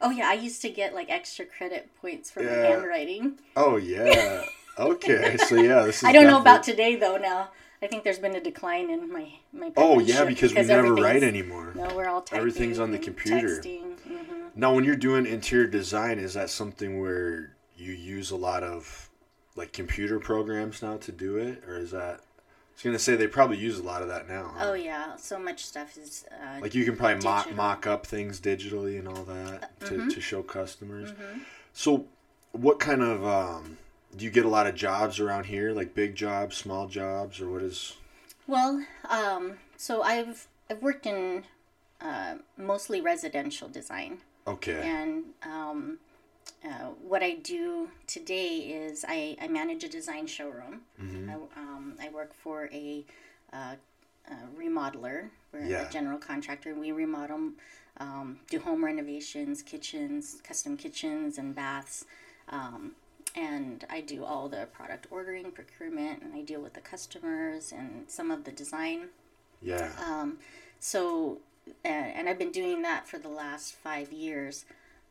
Oh 0.06 0.10
yeah, 0.10 0.28
I 0.28 0.34
used 0.34 0.62
to 0.62 0.70
get 0.70 0.94
like 0.94 1.10
extra 1.10 1.44
credit 1.44 1.90
points 2.00 2.30
for 2.30 2.40
my 2.42 2.50
handwriting. 2.52 3.40
oh 3.56 3.76
yeah. 3.76 4.44
Okay, 4.78 5.36
so 5.48 5.56
yeah, 5.56 5.82
this 5.82 5.98
is. 6.02 6.04
I 6.04 6.12
don't 6.12 6.26
know 6.26 6.40
about 6.40 6.62
today 6.62 6.94
though. 6.94 7.16
Now 7.16 7.50
I 7.82 7.88
think 7.88 8.04
there's 8.04 8.18
been 8.20 8.36
a 8.36 8.40
decline 8.40 8.88
in 8.88 9.12
my 9.12 9.28
my. 9.52 9.72
Oh 9.76 9.98
yeah, 9.98 10.18
penmanship 10.18 10.28
because 10.28 10.54
we 10.54 10.62
never 10.64 10.94
write 10.94 11.22
anymore. 11.22 11.72
No, 11.74 11.92
we're 11.94 12.08
all 12.08 12.22
typing. 12.22 12.38
Everything's 12.38 12.78
on 12.78 12.92
the 12.92 12.98
computer. 12.98 13.60
Texting. 13.60 13.98
hmm 13.98 14.48
Now, 14.54 14.74
when 14.74 14.84
you're 14.84 14.96
doing 14.96 15.26
interior 15.26 15.66
design, 15.66 16.18
is 16.18 16.34
that 16.34 16.50
something 16.50 17.00
where 17.00 17.56
you 17.76 17.92
use 17.92 18.30
a 18.30 18.36
lot 18.36 18.62
of 18.62 19.10
like 19.56 19.72
computer 19.72 20.20
programs 20.20 20.82
now 20.82 20.98
to 20.98 21.10
do 21.10 21.36
it, 21.36 21.64
or 21.66 21.78
is 21.78 21.90
that? 21.90 22.20
I 22.76 22.78
was 22.78 22.82
gonna 22.84 22.98
say 22.98 23.16
they 23.16 23.26
probably 23.26 23.56
use 23.56 23.78
a 23.78 23.82
lot 23.82 24.02
of 24.02 24.08
that 24.08 24.28
now. 24.28 24.52
huh? 24.54 24.66
Oh 24.68 24.74
yeah, 24.74 25.16
so 25.16 25.38
much 25.38 25.64
stuff 25.64 25.96
is. 25.96 26.26
Uh, 26.30 26.60
Like 26.60 26.74
you 26.74 26.84
can 26.84 26.94
probably 26.94 27.24
mock, 27.24 27.44
Digital. 27.44 27.56
mock 27.56 27.86
up 27.86 28.06
things 28.06 28.38
digitally 28.38 28.98
and 28.98 29.08
all 29.08 29.24
that 29.24 29.80
to, 29.86 29.94
mhm. 29.94 30.12
to 30.12 30.20
show 30.20 30.42
customers. 30.42 31.12
mhm. 31.12 31.40
So, 31.72 32.04
what 32.52 32.78
kind 32.78 33.00
of 33.00 33.24
um, 33.26 33.78
do 34.14 34.26
you 34.26 34.30
get 34.30 34.44
a 34.44 34.48
lot 34.48 34.66
of 34.66 34.74
jobs 34.74 35.18
around 35.20 35.44
here? 35.46 35.72
Like 35.72 35.94
big 35.94 36.14
jobs, 36.14 36.58
small 36.58 36.86
jobs, 36.86 37.40
or 37.40 37.48
what 37.48 37.62
is? 37.62 37.94
Well, 38.46 38.84
um, 39.08 39.54
so 39.78 40.02
I've 40.02 40.46
I've 40.68 40.82
worked 40.82 41.06
in 41.06 41.44
uh, 42.02 42.34
mostly 42.58 43.00
residential 43.00 43.68
design, 43.70 44.18
Okay. 44.46 44.82
and 44.86 45.24
um, 45.42 45.98
uh, 46.64 46.90
what 47.02 47.22
I 47.22 47.34
do 47.34 47.88
today 48.06 48.58
is 48.58 49.04
I, 49.06 49.36
I 49.40 49.48
manage 49.48 49.84
a 49.84 49.88
design 49.88 50.26
showroom. 50.26 50.82
hmm 50.98 51.30
I, 51.30 51.34
um, 51.60 51.94
I 52.00 52.08
work 52.08 52.34
for 52.34 52.68
a, 52.72 53.04
uh, 53.52 53.76
uh 54.28 54.34
remodeler, 54.58 55.28
we're 55.52 55.64
Yeah. 55.64 55.88
a 55.88 55.90
general 55.90 56.18
contractor. 56.18 56.74
We 56.74 56.92
remodel, 56.92 57.52
um, 57.98 58.40
do 58.50 58.58
home 58.58 58.84
renovations, 58.84 59.62
kitchens, 59.62 60.40
custom 60.42 60.76
kitchens, 60.76 61.38
and 61.38 61.54
baths. 61.54 62.04
Um, 62.48 62.92
and 63.34 63.84
I 63.90 64.00
do 64.00 64.24
all 64.24 64.48
the 64.48 64.66
product 64.72 65.06
ordering, 65.10 65.50
procurement, 65.52 66.22
and 66.22 66.34
I 66.34 66.42
deal 66.42 66.60
with 66.60 66.74
the 66.74 66.80
customers 66.80 67.72
and 67.72 68.04
some 68.08 68.30
of 68.30 68.44
the 68.44 68.52
design. 68.52 69.08
Yeah. 69.62 69.90
Um, 70.04 70.38
so, 70.80 71.38
and, 71.84 72.12
and 72.14 72.28
I've 72.28 72.38
been 72.38 72.52
doing 72.52 72.82
that 72.82 73.06
for 73.06 73.18
the 73.18 73.28
last 73.28 73.74
five 73.74 74.12
years. 74.12 74.64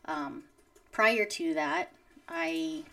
Um, 0.05 0.43
prior 0.95 1.25
to 1.25 1.53
that, 1.53 1.91
I 2.29 2.83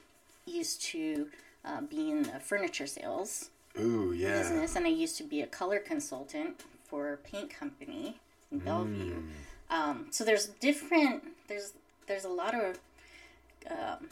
used 0.44 0.82
to 0.86 1.28
uh, 1.64 1.82
be 1.82 2.10
in 2.10 2.24
the 2.24 2.40
furniture 2.40 2.88
sales 2.88 3.50
Ooh, 3.80 4.12
yeah. 4.12 4.38
business, 4.38 4.74
and 4.74 4.84
I 4.84 4.88
used 4.88 5.16
to 5.18 5.22
be 5.22 5.40
a 5.40 5.46
color 5.46 5.78
consultant 5.78 6.62
for 6.84 7.12
a 7.12 7.16
paint 7.16 7.50
company 7.50 8.18
in 8.50 8.58
Bellevue. 8.58 9.22
Mm. 9.22 9.74
Um, 9.74 10.06
so 10.10 10.24
there's 10.24 10.46
different. 10.48 11.22
There's 11.46 11.74
there's 12.08 12.24
a 12.24 12.28
lot 12.28 12.54
of 12.54 12.80
um, 13.70 14.08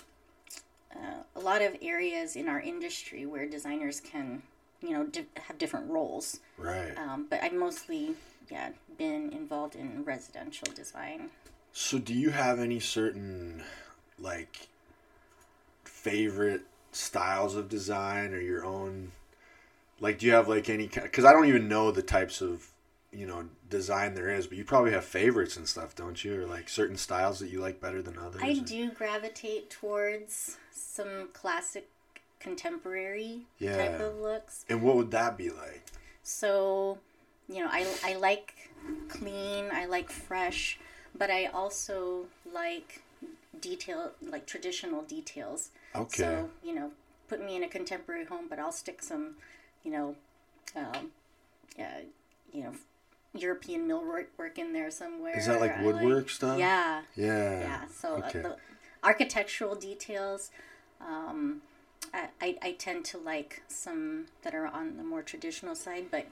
uh, 0.94 1.22
a 1.34 1.40
lot 1.40 1.60
of 1.60 1.76
areas 1.82 2.36
in 2.36 2.48
our 2.48 2.60
industry 2.60 3.26
where 3.26 3.46
designers 3.48 4.00
can, 4.00 4.42
you 4.80 4.90
know, 4.90 5.04
di- 5.04 5.26
have 5.34 5.58
different 5.58 5.90
roles. 5.90 6.38
Right. 6.56 6.96
Um, 6.96 7.26
but 7.28 7.42
I've 7.42 7.52
mostly, 7.52 8.14
yeah, 8.50 8.70
been 8.96 9.32
involved 9.32 9.74
in 9.74 10.04
residential 10.04 10.68
design. 10.74 11.30
So, 11.72 11.98
do 11.98 12.14
you 12.14 12.30
have 12.30 12.58
any 12.58 12.80
certain 12.80 13.62
like 14.18 14.68
favorite 15.84 16.62
styles 16.92 17.54
of 17.56 17.68
design 17.68 18.34
or 18.34 18.40
your 18.40 18.64
own? 18.64 19.12
Like, 20.00 20.18
do 20.18 20.26
you 20.26 20.32
have 20.32 20.48
like 20.48 20.68
any? 20.68 20.86
Because 20.88 21.24
I 21.24 21.32
don't 21.32 21.46
even 21.46 21.68
know 21.68 21.90
the 21.90 22.02
types 22.02 22.40
of 22.40 22.68
you 23.12 23.26
know 23.26 23.44
design 23.68 24.14
there 24.14 24.30
is, 24.30 24.46
but 24.46 24.56
you 24.58 24.64
probably 24.64 24.92
have 24.92 25.04
favorites 25.04 25.56
and 25.56 25.66
stuff, 25.68 25.94
don't 25.94 26.22
you? 26.24 26.42
Or 26.42 26.46
like 26.46 26.68
certain 26.68 26.96
styles 26.96 27.38
that 27.40 27.50
you 27.50 27.60
like 27.60 27.80
better 27.80 28.02
than 28.02 28.18
others. 28.18 28.42
I 28.44 28.50
or- 28.52 28.64
do 28.64 28.90
gravitate 28.90 29.70
towards 29.70 30.56
some 30.72 31.28
classic 31.32 31.88
contemporary 32.40 33.42
Yeah. 33.58 33.76
type 33.76 34.00
of 34.00 34.16
looks. 34.16 34.64
And 34.68 34.82
what 34.82 34.96
would 34.96 35.10
that 35.10 35.36
be 35.36 35.50
like? 35.50 35.82
So, 36.22 36.98
you 37.48 37.62
know, 37.62 37.68
I, 37.70 37.86
I 38.04 38.14
like 38.16 38.70
clean, 39.08 39.66
I 39.72 39.84
like 39.86 40.10
fresh, 40.10 40.78
but 41.16 41.30
I 41.30 41.46
also 41.46 42.26
like 42.52 43.02
detail, 43.60 44.12
like 44.22 44.46
traditional 44.46 45.02
details. 45.02 45.70
Okay. 45.94 46.22
So, 46.22 46.50
you 46.64 46.74
know, 46.74 46.90
put 47.28 47.44
me 47.44 47.56
in 47.56 47.62
a 47.62 47.68
contemporary 47.68 48.24
home, 48.24 48.46
but 48.48 48.58
I'll 48.58 48.72
stick 48.72 49.02
some, 49.02 49.36
you 49.84 49.90
know, 49.90 50.16
um, 50.76 51.10
uh, 51.78 52.02
you 52.52 52.64
know, 52.64 52.72
European 53.34 53.86
millwork 53.88 54.26
work 54.36 54.58
in 54.58 54.72
there 54.72 54.90
somewhere. 54.90 55.38
Is 55.38 55.46
that 55.46 55.60
like 55.60 55.80
woodwork 55.82 56.30
stuff? 56.30 56.58
Yeah, 56.58 57.02
Yeah. 57.14 57.60
yeah. 57.60 57.80
So 57.88 58.16
uh, 58.16 58.26
Okay. 58.26 58.40
the 58.40 58.56
architectural 59.04 59.74
details, 59.76 60.50
um, 61.00 61.62
I, 62.12 62.28
I, 62.40 62.56
I 62.62 62.72
tend 62.72 63.04
to 63.06 63.18
like 63.18 63.62
some 63.68 64.26
that 64.42 64.54
are 64.54 64.66
on 64.66 64.96
the 64.96 65.04
more 65.04 65.22
traditional 65.22 65.74
side, 65.74 66.06
but 66.10 66.26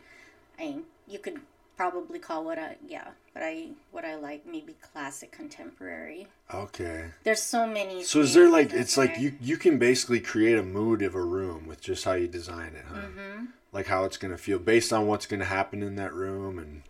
I 0.58 0.78
you 1.06 1.18
could 1.18 1.40
probably 1.78 2.18
call 2.18 2.44
what 2.44 2.58
I 2.58 2.76
yeah, 2.86 3.06
but 3.32 3.44
I 3.44 3.68
what 3.92 4.04
I 4.04 4.16
like 4.16 4.44
maybe 4.44 4.74
classic 4.82 5.30
contemporary. 5.30 6.26
Okay. 6.52 7.04
There's 7.22 7.40
so 7.40 7.66
many. 7.66 8.02
So 8.02 8.20
is 8.20 8.34
there 8.34 8.50
like 8.50 8.72
it's 8.72 8.96
like 8.96 9.16
you 9.18 9.34
you 9.40 9.56
can 9.56 9.78
basically 9.78 10.20
create 10.20 10.58
a 10.58 10.62
mood 10.62 11.02
of 11.02 11.14
a 11.14 11.22
room 11.22 11.66
with 11.68 11.80
just 11.80 12.04
how 12.04 12.14
you 12.14 12.26
design 12.26 12.72
it, 12.74 12.84
huh? 12.86 13.00
Mm-hmm. 13.00 13.44
Like 13.72 13.86
how 13.86 14.04
it's 14.04 14.16
gonna 14.16 14.36
feel 14.36 14.58
based 14.58 14.92
on 14.92 15.06
what's 15.06 15.26
gonna 15.26 15.44
happen 15.44 15.82
in 15.82 15.94
that 15.96 16.12
room, 16.12 16.58
and 16.58 16.82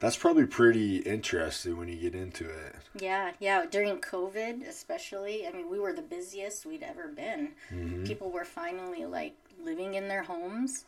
that's 0.00 0.16
probably 0.16 0.46
pretty 0.46 0.96
interesting 0.98 1.76
when 1.76 1.86
you 1.86 1.96
get 1.96 2.14
into 2.16 2.44
it. 2.44 2.74
Yeah, 2.98 3.30
yeah. 3.38 3.66
During 3.70 3.98
COVID, 3.98 4.66
especially, 4.68 5.46
I 5.46 5.52
mean, 5.52 5.70
we 5.70 5.78
were 5.78 5.92
the 5.92 6.02
busiest 6.02 6.66
we'd 6.66 6.82
ever 6.82 7.06
been. 7.06 7.50
Mhm. 7.70 8.04
People 8.04 8.32
were 8.32 8.44
finally 8.44 9.06
like 9.06 9.36
living 9.62 9.94
in 9.94 10.08
their 10.08 10.24
homes 10.24 10.84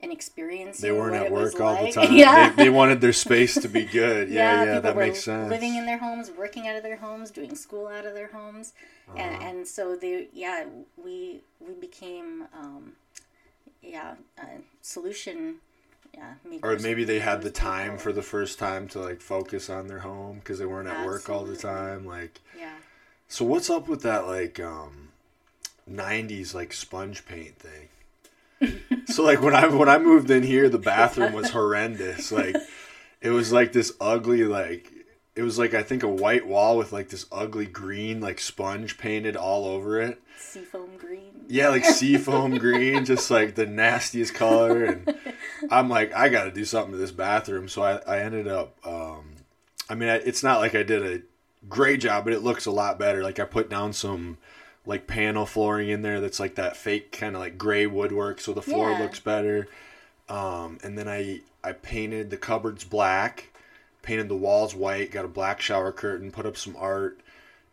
and 0.00 0.12
experiencing. 0.12 0.82
They 0.88 0.92
weren't 0.92 1.12
what 1.12 1.26
at 1.26 1.32
work 1.32 1.60
all 1.60 1.74
the 1.76 1.82
like. 1.84 1.94
time. 1.94 2.12
Yeah, 2.16 2.50
They, 2.50 2.64
they 2.64 2.70
wanted 2.70 3.00
their 3.00 3.12
space 3.12 3.54
to 3.54 3.68
be 3.68 3.84
good. 3.84 4.28
Yeah, 4.30 4.64
yeah, 4.64 4.74
people 4.76 4.82
that 4.82 4.96
makes 4.96 5.24
sense. 5.24 5.50
Living 5.50 5.76
in 5.76 5.86
their 5.86 5.98
homes, 5.98 6.30
working 6.30 6.68
out 6.68 6.76
of 6.76 6.82
their 6.82 6.96
homes, 6.96 7.30
doing 7.30 7.54
school 7.54 7.86
out 7.88 8.04
of 8.06 8.14
their 8.14 8.28
homes, 8.28 8.72
and 9.16 9.34
Uh-huh. 9.34 9.44
and 9.48 9.66
so 9.66 9.96
they 9.96 10.28
yeah 10.32 10.64
we 11.02 11.40
we 11.60 11.74
became 11.74 12.46
um, 12.52 12.92
yeah 13.82 14.14
a 14.38 14.46
solution 14.82 15.56
yeah 16.14 16.34
or 16.62 16.76
maybe 16.78 17.04
they 17.04 17.18
had 17.18 17.42
the 17.42 17.50
time 17.50 17.92
people. 17.92 17.98
for 17.98 18.12
the 18.12 18.22
first 18.22 18.58
time 18.58 18.88
to 18.88 19.00
like 19.00 19.20
focus 19.20 19.68
on 19.68 19.86
their 19.88 20.00
home 20.00 20.38
because 20.38 20.58
they 20.58 20.66
weren't 20.66 20.88
at 20.88 21.04
work 21.04 21.28
all 21.28 21.44
the 21.44 21.56
time. 21.56 22.06
Like, 22.06 22.40
yeah 22.56 22.74
so 23.28 23.44
what's 23.44 23.70
up 23.70 23.88
with 23.88 24.02
that 24.02 24.26
like 24.26 24.60
um, 24.60 25.08
'90s 25.90 26.54
like 26.54 26.72
sponge 26.72 27.26
paint 27.26 27.56
thing? 27.58 27.88
So 29.06 29.22
like 29.22 29.40
when 29.40 29.54
I 29.54 29.66
when 29.68 29.88
I 29.88 29.98
moved 29.98 30.30
in 30.30 30.42
here, 30.42 30.68
the 30.68 30.78
bathroom 30.78 31.32
was 31.32 31.50
horrendous. 31.50 32.32
Like, 32.32 32.56
it 33.20 33.30
was 33.30 33.52
like 33.52 33.72
this 33.72 33.92
ugly 34.00 34.44
like. 34.44 34.90
It 35.36 35.42
was 35.42 35.58
like 35.58 35.74
I 35.74 35.82
think 35.82 36.04
a 36.04 36.08
white 36.08 36.46
wall 36.46 36.78
with 36.78 36.92
like 36.92 37.08
this 37.08 37.26
ugly 37.32 37.66
green 37.66 38.20
like 38.20 38.38
sponge 38.38 38.98
painted 38.98 39.34
all 39.36 39.66
over 39.66 40.00
it. 40.00 40.22
seafoam 40.38 40.96
green 40.96 41.44
Yeah, 41.48 41.70
like 41.70 41.84
seafoam 41.84 42.56
green, 42.58 43.04
just 43.04 43.30
like 43.32 43.56
the 43.56 43.66
nastiest 43.66 44.32
color. 44.34 44.84
And 44.84 45.14
I'm 45.70 45.88
like, 45.88 46.14
I 46.14 46.28
got 46.28 46.44
to 46.44 46.52
do 46.52 46.64
something 46.64 46.92
to 46.92 46.98
this 46.98 47.10
bathroom. 47.10 47.68
So 47.68 47.82
I, 47.82 47.96
I 48.06 48.20
ended 48.20 48.46
up, 48.46 48.76
um, 48.86 49.32
I 49.90 49.96
mean, 49.96 50.08
I, 50.08 50.16
it's 50.16 50.44
not 50.44 50.60
like 50.60 50.76
I 50.76 50.84
did 50.84 51.04
a 51.04 51.22
great 51.68 52.00
job, 52.00 52.24
but 52.24 52.32
it 52.32 52.42
looks 52.44 52.66
a 52.66 52.70
lot 52.70 52.98
better. 52.98 53.22
Like 53.22 53.40
I 53.40 53.44
put 53.44 53.68
down 53.68 53.92
some 53.92 54.38
like 54.86 55.06
panel 55.06 55.46
flooring 55.46 55.88
in 55.88 56.02
there 56.02 56.20
that's 56.20 56.38
like 56.40 56.56
that 56.56 56.76
fake 56.76 57.10
kind 57.12 57.34
of 57.34 57.40
like 57.40 57.56
gray 57.58 57.86
woodwork, 57.86 58.40
so 58.40 58.52
the 58.52 58.62
floor 58.62 58.90
Yeah. 58.90 59.00
looks 59.02 59.18
better. 59.20 59.66
Um, 60.28 60.78
and 60.82 60.96
then 60.98 61.08
I 61.08 61.40
I 61.62 61.72
painted 61.72 62.30
the 62.30 62.36
cupboards 62.36 62.84
black, 62.84 63.50
painted 64.02 64.28
the 64.28 64.36
walls 64.36 64.74
white, 64.74 65.10
got 65.10 65.24
a 65.24 65.28
black 65.28 65.60
shower 65.60 65.92
curtain, 65.92 66.30
put 66.30 66.44
up 66.46 66.56
some 66.56 66.76
art, 66.78 67.20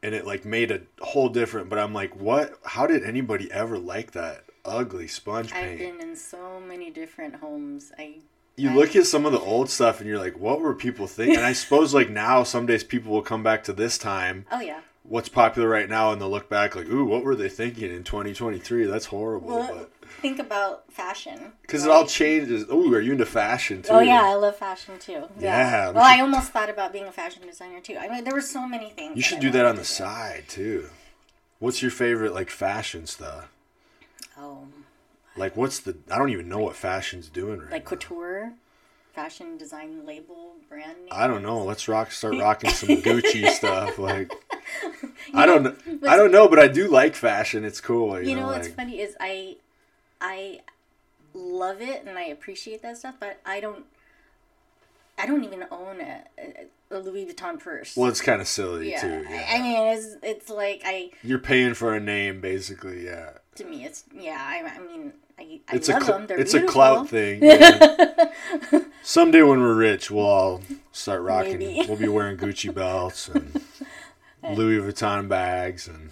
and 0.01 0.15
it 0.15 0.25
like 0.25 0.45
made 0.45 0.71
a 0.71 0.81
whole 1.01 1.29
different. 1.29 1.69
But 1.69 1.79
I'm 1.79 1.93
like, 1.93 2.15
what? 2.15 2.57
How 2.63 2.87
did 2.87 3.03
anybody 3.03 3.51
ever 3.51 3.77
like 3.77 4.11
that 4.11 4.43
ugly 4.63 5.07
sponge 5.07 5.51
paint 5.51 5.71
I've 5.71 5.77
been 5.99 6.09
in 6.09 6.15
so 6.15 6.59
many 6.59 6.91
different 6.91 7.35
homes 7.37 7.91
I 7.97 8.17
You 8.57 8.69
I- 8.69 8.75
look 8.75 8.95
at 8.95 9.07
some 9.07 9.25
of 9.25 9.31
the 9.31 9.39
old 9.39 9.69
stuff 9.69 9.99
and 9.99 10.07
you're 10.07 10.19
like, 10.19 10.37
what 10.37 10.61
were 10.61 10.75
people 10.75 11.07
thinking? 11.07 11.37
And 11.37 11.45
I 11.45 11.53
suppose 11.53 11.93
like 11.95 12.09
now, 12.09 12.43
some 12.43 12.65
days 12.67 12.83
people 12.83 13.11
will 13.11 13.23
come 13.23 13.41
back 13.43 13.63
to 13.65 13.73
this 13.73 13.97
time, 13.97 14.45
oh 14.51 14.59
yeah 14.61 14.81
what's 15.03 15.29
popular 15.29 15.67
right 15.67 15.89
now, 15.89 16.11
and 16.11 16.21
they'll 16.21 16.29
look 16.29 16.49
back 16.49 16.75
like, 16.75 16.87
ooh, 16.87 17.05
what 17.05 17.23
were 17.23 17.35
they 17.35 17.49
thinking 17.49 17.91
in 17.91 18.03
2023? 18.03 18.85
That's 18.85 19.05
horrible. 19.05 19.47
well 19.47 19.67
but 19.75 19.91
think 20.21 20.39
about 20.39 20.91
fashion 20.91 21.53
because 21.61 21.85
it 21.85 21.91
all 21.91 22.05
changes. 22.05 22.65
Ooh, 22.69 22.93
are 22.93 23.01
you 23.01 23.13
into 23.13 23.25
fashion 23.25 23.81
too? 23.81 23.93
Oh 23.93 23.99
yeah, 23.99 24.23
I 24.23 24.35
love 24.35 24.55
fashion 24.57 24.99
too. 24.99 25.25
Yeah, 25.39 25.89
we 25.89 25.95
Well, 25.95 26.03
I 26.05 26.19
almost 26.19 26.51
thought 26.51 26.69
about 26.69 26.93
being 26.93 27.07
a 27.07 27.11
fashion 27.11 27.43
designer 27.45 27.79
too. 27.81 27.97
I 27.97 28.07
mean, 28.07 28.23
there 28.23 28.33
were 28.33 28.41
so 28.41 28.67
many 28.67 28.89
things. 28.89 29.15
You 29.17 29.23
should 29.23 29.39
do 29.39 29.51
that 29.51 29.65
on 29.65 29.75
the 29.75 29.83
side 29.85 30.45
too. 30.47 30.89
What's 31.59 31.81
your 31.81 31.91
favorite 31.91 32.33
like 32.33 32.49
fashion 32.49 33.05
stuff? 33.07 33.49
Oh, 34.37 34.65
Like 35.35 35.55
what's 35.55 35.79
the? 35.79 35.97
I 36.09 36.17
don't 36.17 36.29
even 36.29 36.49
know 36.49 36.59
what 36.59 36.75
fashion's 36.75 37.29
doing 37.29 37.59
right 37.59 37.71
like 37.71 37.83
now. 37.83 37.89
couture, 37.89 38.53
fashion 39.13 39.57
design 39.57 40.05
label 40.05 40.55
brand 40.69 40.97
name. 40.99 41.09
I 41.11 41.27
don't 41.27 41.43
know. 41.43 41.63
Let's 41.63 41.87
rock. 41.87 42.11
Start 42.11 42.35
rocking 42.39 42.71
some 42.71 42.89
Gucci 43.01 43.47
stuff. 43.49 43.97
Like 43.99 44.31
I 45.33 45.45
don't. 45.45 45.63
know. 45.63 45.75
I 46.09 46.15
don't 46.17 46.31
know, 46.31 46.47
but 46.47 46.59
I 46.59 46.67
do 46.67 46.87
like 46.87 47.15
fashion. 47.15 47.63
It's 47.63 47.81
cool. 47.81 48.19
You, 48.21 48.29
You 48.29 48.35
know 48.35 48.41
know, 48.43 48.47
what's 48.47 48.67
funny 48.69 48.99
is 49.01 49.15
I, 49.19 49.57
I 50.19 50.61
love 51.33 51.81
it 51.81 52.03
and 52.05 52.17
I 52.17 52.23
appreciate 52.23 52.81
that 52.81 52.97
stuff, 52.97 53.15
but 53.19 53.39
I 53.45 53.59
don't. 53.59 53.85
I 55.17 55.27
don't 55.27 55.43
even 55.43 55.65
own 55.69 56.01
a, 56.01 56.23
a 56.39 56.65
a 56.95 56.99
Louis 56.99 57.25
Vuitton 57.25 57.59
purse. 57.59 57.95
Well, 57.95 58.09
it's 58.09 58.21
kind 58.21 58.41
of 58.41 58.47
silly 58.47 58.91
yeah. 58.91 59.01
too. 59.01 59.25
Yeah. 59.29 59.45
I 59.49 59.61
mean, 59.61 59.87
it's 59.97 60.15
it's 60.23 60.49
like 60.49 60.81
I 60.85 61.11
You're 61.23 61.39
paying 61.39 61.73
for 61.73 61.93
a 61.93 61.99
name, 61.99 62.41
basically. 62.41 63.05
Yeah. 63.05 63.31
to 63.55 63.63
me, 63.65 63.85
it's 63.85 64.03
yeah. 64.13 64.37
I, 64.39 64.75
I 64.75 64.79
mean, 64.79 65.13
I, 65.39 65.59
I 65.69 65.75
It's 65.75 65.89
love 65.89 66.01
a 66.01 66.05
cl- 66.05 66.17
them. 66.19 66.27
They're 66.27 66.39
it's 66.39 66.53
beautiful. 66.53 66.69
a 66.69 66.73
clout 66.73 67.09
thing. 67.09 67.43
yeah. 67.43 68.79
Someday 69.03 69.41
when 69.43 69.59
we're 69.59 69.75
rich, 69.75 70.09
we'll 70.11 70.25
all 70.25 70.61
start 70.91 71.21
rocking. 71.21 71.59
Maybe. 71.59 71.87
We'll 71.87 71.97
be 71.97 72.07
wearing 72.07 72.37
Gucci 72.37 72.73
belts 72.73 73.29
and 73.29 73.61
Louis 74.43 74.79
Vuitton 74.79 75.27
bags 75.27 75.87
and 75.87 76.11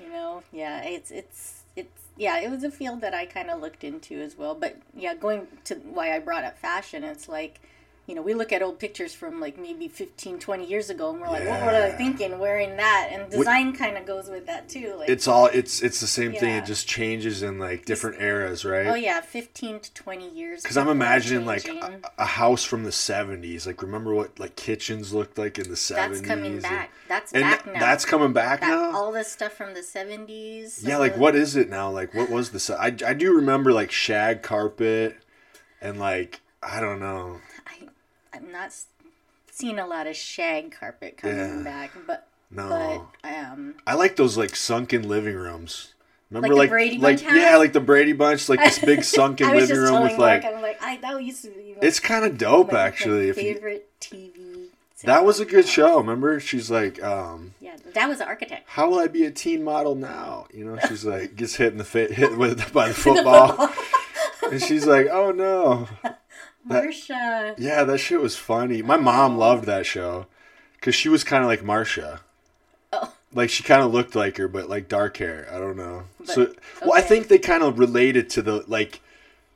you 0.00 0.10
know 0.10 0.42
yeah 0.52 0.82
it's 0.82 1.10
it's 1.10 1.62
it's 1.76 2.02
yeah 2.16 2.38
it 2.40 2.50
was 2.50 2.64
a 2.64 2.70
field 2.70 3.00
that 3.00 3.14
i 3.14 3.24
kind 3.24 3.50
of 3.50 3.60
looked 3.60 3.84
into 3.84 4.20
as 4.20 4.36
well 4.36 4.54
but 4.54 4.76
yeah 4.94 5.14
going 5.14 5.46
to 5.64 5.74
why 5.76 6.14
i 6.14 6.18
brought 6.18 6.44
up 6.44 6.58
fashion 6.58 7.02
it's 7.04 7.28
like 7.28 7.60
you 8.08 8.16
know 8.16 8.22
we 8.22 8.34
look 8.34 8.52
at 8.52 8.62
old 8.62 8.80
pictures 8.80 9.14
from 9.14 9.38
like 9.40 9.56
maybe 9.56 9.86
15 9.86 10.40
20 10.40 10.66
years 10.66 10.90
ago 10.90 11.10
and 11.12 11.20
we're 11.20 11.28
like 11.28 11.46
what 11.46 11.64
were 11.64 11.70
they 11.72 11.94
thinking 11.96 12.36
wearing 12.40 12.76
that 12.76 13.08
and 13.12 13.30
design 13.30 13.72
kind 13.72 13.96
of 13.96 14.04
goes 14.04 14.28
with 14.28 14.44
that 14.46 14.68
too 14.68 14.96
like 14.98 15.08
it's 15.08 15.28
all 15.28 15.46
it's 15.46 15.80
it's 15.82 16.00
the 16.00 16.06
same 16.08 16.32
thing. 16.32 16.56
It 16.56 16.64
just 16.64 16.88
changes 16.88 17.42
in 17.44 17.60
like 17.60 17.84
different 17.84 18.20
eras, 18.20 18.64
right? 18.64 18.88
oh 18.88 18.94
yeah 18.94 19.20
15 19.20 19.80
to 19.80 19.94
20 19.94 20.28
years 20.30 20.62
Because 20.62 20.76
I'm 20.76 20.88
imagining 20.88 21.46
like 21.46 21.66
a, 21.68 22.00
a 22.18 22.24
house 22.26 22.64
from 22.64 22.82
the 22.82 22.90
70s. 22.90 23.66
Like 23.66 23.80
remember 23.82 24.12
what 24.14 24.38
like 24.38 24.56
kitchens 24.56 25.12
looked 25.14 25.38
like 25.38 25.58
in 25.58 25.68
the 25.68 25.76
70s. 25.76 25.94
that's 25.96 26.20
coming 26.22 26.52
and- 26.54 26.62
back 26.62 26.90
that's 27.08 27.32
And, 27.32 27.42
back 27.42 27.66
now 27.66 27.78
that's 27.80 28.04
coming 28.04 28.32
back 28.32 28.62
that, 28.62 28.68
now. 28.68 28.96
all 28.96 29.12
this 29.12 29.30
stuff 29.30 29.52
from 29.52 29.74
the 29.74 29.80
70s 29.80 30.86
yeah, 30.86 30.96
like 30.96 31.16
what 31.16 31.36
is 31.36 31.54
it 31.56 31.68
now? 31.70 31.88
Like 31.90 32.14
what 32.14 32.30
was 32.30 32.50
the? 32.50 32.76
I 32.80 32.86
I 33.06 33.14
do 33.14 33.34
remember 33.36 33.72
like 33.72 33.90
shag 33.92 34.42
carpet, 34.42 35.18
and 35.80 35.98
like 36.00 36.40
I 36.62 36.80
don't 36.80 37.00
know. 37.00 37.40
I'm 38.32 38.50
not 38.52 38.72
seeing 39.50 39.78
a 39.78 39.86
lot 39.86 40.06
of 40.06 40.16
shag 40.16 40.72
carpet 40.78 41.16
coming 41.18 41.36
Yeah. 41.36 41.62
back 41.62 41.90
but 42.06 42.26
No. 42.50 43.06
but 43.22 43.30
um 43.34 43.74
I 43.86 43.94
like 43.94 44.16
those 44.16 44.36
like 44.36 44.56
sunken 44.56 45.08
living 45.08 45.34
rooms. 45.36 45.92
Remember 46.30 46.48
Like 46.48 46.54
the 46.54 46.58
like 46.58 46.70
Brady 46.70 46.98
like 46.98 47.22
yeah, 47.22 47.56
like 47.56 47.72
the 47.74 47.80
Brady 47.80 48.12
Bunch, 48.14 48.48
like 48.48 48.60
this 48.60 48.78
big 48.78 49.04
sunken 49.18 49.50
living 49.50 49.76
room 49.76 50.02
with 50.02 50.16
Mark, 50.16 50.42
like 50.42 50.44
I'm 50.46 50.62
like, 50.62 50.82
I 50.82 50.96
that 50.98 51.22
used 51.22 51.42
to 51.44 51.50
be 51.50 51.74
my, 51.74 51.78
it's 51.86 52.00
kind 52.00 52.24
of 52.24 52.38
dope 52.38 52.72
actually. 52.72 53.28
If 53.28 53.36
you, 53.36 53.54
favorite 53.54 53.90
TV. 54.00 54.68
that 55.04 55.24
was 55.26 55.40
a 55.40 55.44
good 55.44 55.66
show. 55.68 55.98
Remember, 55.98 56.40
she's 56.40 56.70
like, 56.70 57.02
um, 57.02 57.52
Yeah, 57.60 57.76
that 57.92 58.08
was 58.08 58.18
the 58.18 58.24
architect. 58.26 58.62
"How 58.66 58.88
will 58.88 58.98
I 59.00 59.08
be 59.08 59.26
a 59.26 59.30
teen 59.30 59.62
model 59.62 59.94
now?" 59.94 60.46
You 60.54 60.64
know, 60.64 60.78
she's 60.88 61.04
like 61.04 61.36
gets 61.36 61.56
hit 61.56 61.72
in 61.72 61.76
the 61.78 61.84
face, 61.84 62.12
hit 62.12 62.38
with 62.38 62.72
by 62.72 62.88
the 62.88 62.94
football, 63.06 63.68
and 64.50 64.62
she's 64.62 64.86
like, 64.86 65.08
"Oh 65.10 65.32
no." 65.32 65.88
That- 66.66 66.84
Marcia. 66.84 67.54
Yeah, 67.58 67.84
that 67.84 67.98
shit 67.98 68.20
was 68.20 68.36
funny. 68.36 68.82
My 68.82 68.96
mom 68.96 69.36
oh. 69.36 69.38
loved 69.38 69.66
that 69.66 69.86
show 69.86 70.26
because 70.74 70.94
she 70.94 71.08
was 71.08 71.24
kind 71.24 71.42
of 71.42 71.48
like 71.48 71.64
Marcia. 71.64 72.20
Oh. 72.92 73.12
Like 73.32 73.50
she 73.50 73.62
kind 73.62 73.82
of 73.82 73.92
looked 73.92 74.14
like 74.14 74.36
her, 74.36 74.48
but 74.48 74.68
like 74.68 74.88
dark 74.88 75.16
hair. 75.16 75.48
I 75.50 75.58
don't 75.58 75.76
know. 75.76 76.04
But- 76.18 76.28
so, 76.28 76.52
well, 76.82 76.94
I 76.94 77.00
think 77.00 77.28
they 77.28 77.38
kind 77.38 77.62
of 77.62 77.78
related 77.78 78.30
to 78.30 78.42
the 78.42 78.64
like. 78.66 79.00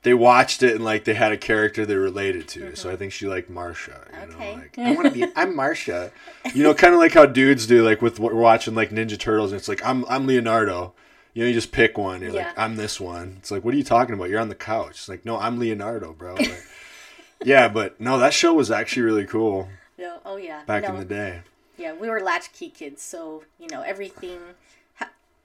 They 0.03 0.15
watched 0.15 0.63
it 0.63 0.77
and 0.77 0.85
like 0.85 1.03
they 1.03 1.15
had 1.15 1.33
a 1.33 1.37
character 1.37 1.85
they 1.85 1.97
related 1.97 2.47
to. 2.49 2.77
So 2.77 2.87
mm-hmm. 2.87 2.95
I 2.95 2.97
think 2.97 3.13
she 3.13 3.27
liked 3.27 3.51
Marcia. 3.51 4.03
You 4.13 4.35
Okay. 4.35 4.55
know, 4.55 4.61
like 4.61 4.79
I 4.79 4.93
want 4.93 5.07
to 5.07 5.11
be. 5.11 5.33
I'm 5.35 5.57
Marcia. 5.57 6.13
You 6.55 6.63
know, 6.63 6.75
kind 6.75 6.95
of 6.95 7.01
like 7.01 7.13
how 7.13 7.27
dudes 7.27 7.67
do, 7.67 7.83
like 7.85 8.01
with 8.01 8.21
what 8.21 8.33
we're 8.33 8.41
watching 8.41 8.77
like 8.77 8.91
Ninja 8.91 9.19
Turtles. 9.19 9.51
And 9.51 9.59
it's 9.59 9.69
like 9.69 9.85
I'm 9.85 10.05
I'm 10.09 10.29
Leonardo. 10.29 10.95
You 11.35 11.43
know, 11.43 11.49
you 11.49 11.55
just 11.55 11.73
pick 11.73 11.99
one. 11.99 12.23
You're 12.23 12.31
Yeah. 12.31 12.47
like, 12.47 12.59
I'm 12.59 12.77
this 12.77 12.99
one. 13.01 13.37
It's 13.41 13.51
like, 13.51 13.65
what 13.65 13.75
are 13.75 13.77
you 13.77 13.85
talking 13.85 14.15
about? 14.15 14.31
You're 14.31 14.41
on 14.41 14.49
the 14.49 14.55
couch. 14.55 14.93
It's 14.93 15.09
like, 15.09 15.27
no, 15.27 15.39
I'm 15.39 15.59
Leonardo, 15.59 16.13
bro. 16.13 16.35
Like, 16.39 16.65
yeah, 17.45 17.69
but 17.69 18.01
no, 18.01 18.19
that 18.19 18.33
show 18.35 18.55
was 18.55 18.71
actually 18.71 19.03
really 19.03 19.27
cool 19.27 19.69
No, 19.99 20.19
oh 20.25 20.37
yeah. 20.37 20.63
back 20.65 20.83
no, 20.85 20.91
in 20.91 20.97
the 20.97 21.05
day. 21.05 21.41
Yeah, 21.79 21.93
we 21.95 22.09
were 22.09 22.21
latchkey 22.21 22.71
kids, 22.71 23.03
so 23.03 23.43
you 23.59 23.69
know 23.71 23.83
everything. 23.83 24.39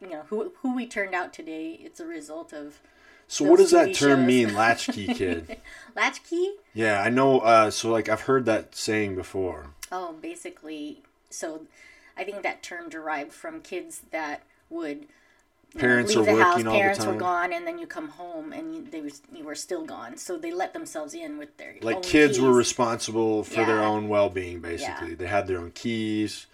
You 0.01 0.09
know 0.09 0.23
who 0.29 0.53
who 0.61 0.75
we 0.75 0.87
turned 0.87 1.13
out 1.13 1.31
today. 1.33 1.77
It's 1.83 1.99
a 1.99 2.05
result 2.05 2.53
of 2.53 2.79
So 3.27 3.45
what 3.45 3.57
does 3.59 3.69
Those 3.71 3.85
that 3.85 3.93
term 3.95 4.19
shows. 4.21 4.27
mean, 4.27 4.53
latchkey 4.55 5.13
kid? 5.13 5.57
latchkey. 5.95 6.53
yeah, 6.73 7.01
I 7.01 7.09
know. 7.09 7.39
Uh, 7.39 7.69
so 7.69 7.91
like 7.91 8.09
I've 8.09 8.21
heard 8.21 8.45
that 8.45 8.73
saying 8.75 9.15
before. 9.15 9.67
Oh, 9.91 10.13
basically, 10.21 11.03
so 11.29 11.63
I 12.17 12.23
think 12.23 12.41
that 12.43 12.63
term 12.63 12.89
derived 12.89 13.31
from 13.33 13.61
kids 13.61 14.01
that 14.11 14.41
would 14.69 15.05
Parents 15.77 16.13
leave 16.15 16.27
are 16.27 16.35
the 16.35 16.43
house, 16.43 16.55
working 16.55 16.67
all 16.67 16.73
the 16.73 16.79
parents 16.79 17.05
were 17.05 17.15
gone, 17.15 17.53
and 17.53 17.65
then 17.65 17.79
you 17.79 17.87
come 17.87 18.09
home 18.09 18.51
and 18.51 18.75
you, 18.75 18.83
they 18.83 18.99
was 19.01 19.21
you 19.33 19.43
were 19.45 19.55
still 19.55 19.85
gone. 19.85 20.17
So 20.17 20.37
they 20.37 20.51
let 20.51 20.73
themselves 20.73 21.13
in 21.13 21.37
with 21.37 21.55
their 21.57 21.75
Like 21.81 22.03
kids 22.03 22.39
were 22.39 22.51
responsible 22.51 23.43
for 23.43 23.63
their 23.65 23.79
own 23.81 24.09
well-being. 24.09 24.59
Basically, 24.59 25.15
they 25.15 25.27
had 25.27 25.47
their 25.47 25.59
own 25.59 25.71
keys. 25.71 26.47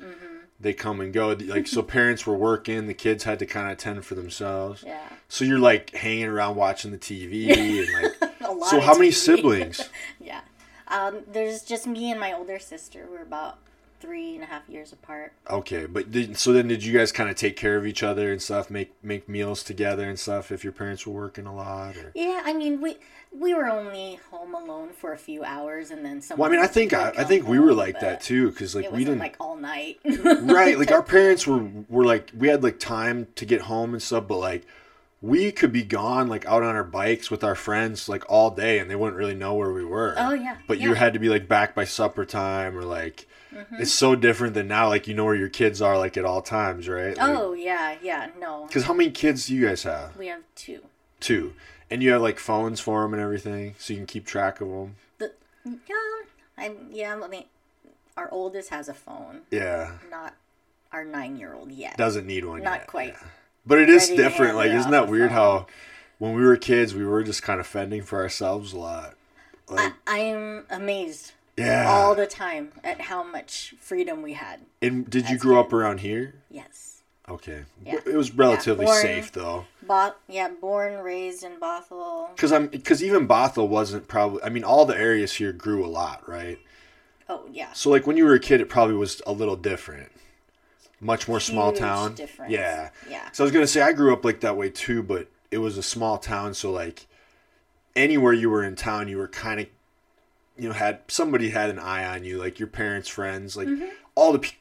They 0.59 0.73
come 0.73 0.99
and 1.01 1.13
go. 1.13 1.29
Like 1.39 1.67
so, 1.67 1.81
parents 1.97 2.25
were 2.25 2.35
working. 2.35 2.87
The 2.87 2.93
kids 2.93 3.23
had 3.23 3.39
to 3.39 3.45
kind 3.45 3.71
of 3.71 3.77
tend 3.77 4.03
for 4.05 4.15
themselves. 4.15 4.83
yeah, 4.85 5.07
So 5.29 5.45
you're 5.45 5.59
like 5.59 5.91
hanging 5.93 6.25
around 6.25 6.55
watching 6.55 6.91
the 6.91 6.97
TV 6.97 7.49
and 7.57 8.03
like. 8.21 8.31
a 8.41 8.51
lot. 8.51 8.69
so 8.69 8.79
how 8.79 8.93
many 8.97 9.11
siblings? 9.11 9.89
yeah, 10.19 10.41
um, 10.87 11.19
there's 11.27 11.61
just 11.63 11.85
me 11.85 12.09
and 12.11 12.19
my 12.19 12.33
older 12.33 12.57
sister. 12.59 13.07
We're 13.09 13.21
about 13.21 13.59
three 13.99 14.35
and 14.35 14.43
a 14.43 14.47
half 14.47 14.67
years 14.69 14.93
apart. 14.93 15.33
Okay, 15.49 15.85
but 15.85 16.11
did, 16.11 16.37
so 16.37 16.53
then 16.53 16.67
did 16.67 16.83
you 16.83 16.97
guys 16.97 17.11
kind 17.11 17.29
of 17.29 17.35
take 17.35 17.55
care 17.55 17.77
of 17.77 17.85
each 17.85 18.03
other 18.03 18.31
and 18.31 18.41
stuff, 18.41 18.69
make 18.69 18.93
make 19.03 19.27
meals 19.27 19.63
together 19.63 20.07
and 20.07 20.19
stuff 20.19 20.51
if 20.51 20.63
your 20.63 20.73
parents 20.73 21.05
were 21.05 21.13
working 21.13 21.45
a 21.45 21.55
lot? 21.55 21.97
Or? 21.97 22.11
Yeah, 22.15 22.41
I 22.45 22.53
mean 22.53 22.81
we 22.81 22.97
we 23.31 23.53
were 23.53 23.67
only 23.67 24.19
home 24.31 24.53
alone 24.55 24.89
for 24.89 25.13
a 25.13 25.17
few 25.17 25.43
hours, 25.43 25.91
and 25.91 26.03
then 26.03 26.21
someone. 26.21 26.49
Well, 26.49 26.57
I 26.57 26.61
mean, 26.61 26.63
I 26.63 26.71
think 26.71 26.93
I, 26.93 27.09
I 27.17 27.23
think 27.23 27.47
we 27.47 27.59
were 27.59 27.73
like 27.73 27.99
that 27.99 28.21
too, 28.21 28.49
because 28.51 28.75
like 28.75 28.91
we 28.91 29.03
didn't 29.03 29.19
like 29.19 29.35
all 29.39 29.55
night. 29.55 29.99
right. 30.05 30.77
Like 30.77 30.91
our 30.91 31.03
parents 31.15 31.45
were 31.45 31.67
were 31.89 32.05
like 32.05 32.31
we 32.35 32.47
had 32.47 32.63
like 32.63 32.79
time 32.79 33.27
to 33.35 33.45
get 33.45 33.61
home 33.61 33.93
and 33.93 34.01
stuff, 34.01 34.27
but 34.27 34.37
like 34.37 34.65
we 35.21 35.51
could 35.51 35.71
be 35.71 35.83
gone 35.83 36.27
like 36.27 36.45
out 36.45 36.63
on 36.63 36.75
our 36.75 36.83
bikes 36.83 37.31
with 37.31 37.43
our 37.43 37.55
friends 37.55 38.07
like 38.07 38.23
all 38.29 38.51
day, 38.51 38.79
and 38.79 38.89
they 38.89 38.95
wouldn't 38.95 39.17
really 39.17 39.33
know 39.35 39.53
where 39.55 39.71
we 39.73 39.83
were. 39.85 40.13
Oh, 40.17 40.33
yeah, 40.33 40.57
But 40.67 40.77
you 40.79 40.89
yeah. 40.89 40.93
Mm-hmm. 40.93 40.99
had 41.03 41.13
to 41.13 41.19
be 41.19 41.29
like 41.29 41.47
back 41.47 41.73
by 41.75 41.85
supper 41.85 42.25
time 42.25 42.77
or 42.77 42.83
like. 42.83 43.27
It's 43.79 43.93
so 43.93 44.13
different 44.13 44.53
than 44.53 44.67
now. 44.67 44.89
Like 44.89 45.07
you 45.07 45.15
know 45.15 45.25
where 45.25 45.33
your 45.33 45.49
kids 45.49 45.81
are 45.81 45.97
like 45.97 46.15
at 46.17 46.25
all 46.25 46.41
times, 46.43 46.87
right? 46.87 47.17
Like, 47.17 47.27
oh 47.27 47.53
yeah, 47.53 47.95
yeah. 48.03 48.29
No, 48.39 48.65
Because 48.67 48.83
how 48.83 48.93
many 48.93 49.09
kids 49.09 49.47
do 49.47 49.55
you 49.55 49.65
guys 49.67 49.81
have? 49.83 50.15
we 50.15 50.27
have 50.27 50.41
two. 50.55 50.81
Two. 51.19 51.53
And 51.89 52.03
you 52.03 52.11
have 52.11 52.21
like 52.21 52.37
phones 52.37 52.79
for 52.81 53.01
them 53.01 53.13
and 53.13 53.23
everything, 53.23 53.73
so 53.79 53.93
you 53.93 53.99
can 53.99 54.05
keep 54.05 54.25
track 54.27 54.61
of 54.61 54.67
them. 54.67 54.95
The 55.17 55.31
yeah, 55.65 55.79
I 56.57 56.71
yeah. 56.91 57.19
I 57.23 57.27
mean, 57.27 57.45
our 58.15 58.29
oldest 58.31 58.69
has 58.69 58.89
a 58.89 58.93
phone, 58.93 59.41
Yeah, 59.49 59.93
not 60.11 60.35
our 60.91 61.03
nine-year-old 61.05 61.71
yet. 61.71 61.97
doesn't 61.97 62.27
need 62.27 62.45
one. 62.45 62.61
Not 62.61 62.79
yet. 62.81 62.87
quite. 62.87 63.13
Yeah. 63.13 63.27
But 63.67 63.79
it 63.79 63.89
is 63.89 64.09
different. 64.09 64.55
Like, 64.55 64.71
isn't 64.71 64.91
that 64.91 65.09
weird? 65.09 65.31
How 65.31 65.67
when 66.19 66.33
we 66.33 66.43
were 66.43 66.57
kids, 66.57 66.95
we 66.95 67.05
were 67.05 67.23
just 67.23 67.43
kind 67.43 67.59
of 67.59 67.67
fending 67.67 68.01
for 68.01 68.21
ourselves 68.21 68.73
a 68.73 68.77
lot. 68.77 69.15
Like, 69.69 69.93
I, 70.07 70.31
I'm 70.31 70.65
amazed 70.69 71.33
yeah. 71.57 71.85
all 71.87 72.15
the 72.15 72.25
time 72.25 72.71
at 72.83 73.01
how 73.01 73.23
much 73.23 73.75
freedom 73.79 74.21
we 74.21 74.33
had. 74.33 74.61
and 74.81 75.09
did 75.09 75.29
you 75.29 75.37
grow 75.37 75.59
up 75.59 75.73
around 75.73 75.99
here? 75.99 76.35
Yes. 76.49 77.01
Okay. 77.29 77.65
Yeah. 77.85 77.99
It 78.05 78.15
was 78.15 78.31
relatively 78.31 78.85
born- 78.85 79.01
safe 79.01 79.31
though. 79.33 79.65
Bo- 79.83 80.15
yeah, 80.29 80.49
born, 80.49 80.97
raised 80.99 81.43
in 81.43 81.59
Bothell. 81.59 82.29
Because 82.35 82.53
I'm 82.53 82.67
because 82.67 83.03
even 83.03 83.27
Bothell 83.27 83.67
wasn't 83.67 84.07
probably. 84.07 84.41
I 84.43 84.49
mean, 84.49 84.63
all 84.63 84.85
the 84.85 84.97
areas 84.97 85.33
here 85.33 85.51
grew 85.51 85.85
a 85.85 85.87
lot, 85.87 86.27
right? 86.27 86.59
Oh 87.27 87.45
yeah. 87.51 87.73
So 87.73 87.89
like 87.89 88.07
when 88.07 88.15
you 88.15 88.23
were 88.23 88.33
a 88.33 88.39
kid, 88.39 88.61
it 88.61 88.69
probably 88.69 88.95
was 88.95 89.21
a 89.27 89.33
little 89.33 89.57
different. 89.57 90.09
Much 90.99 91.27
more 91.27 91.39
small 91.39 91.71
town. 91.73 92.15
difference. 92.15 92.51
Yeah. 92.51 92.89
Yeah. 93.09 93.29
So 93.31 93.43
I 93.43 93.45
was 93.45 93.51
gonna 93.51 93.67
say 93.67 93.81
I 93.81 93.93
grew 93.93 94.11
up 94.13 94.25
like 94.25 94.39
that 94.41 94.57
way 94.57 94.69
too, 94.69 95.03
but 95.03 95.27
it 95.51 95.59
was 95.59 95.77
a 95.77 95.83
small 95.83 96.17
town, 96.17 96.53
so 96.53 96.71
like 96.71 97.05
anywhere 97.95 98.33
you 98.33 98.49
were 98.49 98.63
in 98.63 98.75
town, 98.75 99.07
you 99.07 99.17
were 99.17 99.27
kind 99.27 99.59
of, 99.59 99.67
you 100.57 100.67
know, 100.67 100.73
had 100.73 100.99
somebody 101.07 101.49
had 101.49 101.69
an 101.69 101.79
eye 101.79 102.05
on 102.05 102.23
you, 102.23 102.37
like 102.37 102.59
your 102.59 102.67
parents' 102.67 103.07
friends, 103.09 103.55
like 103.55 103.67
Mm-hmm. 103.67 103.85
all 104.15 104.33
the 104.33 104.51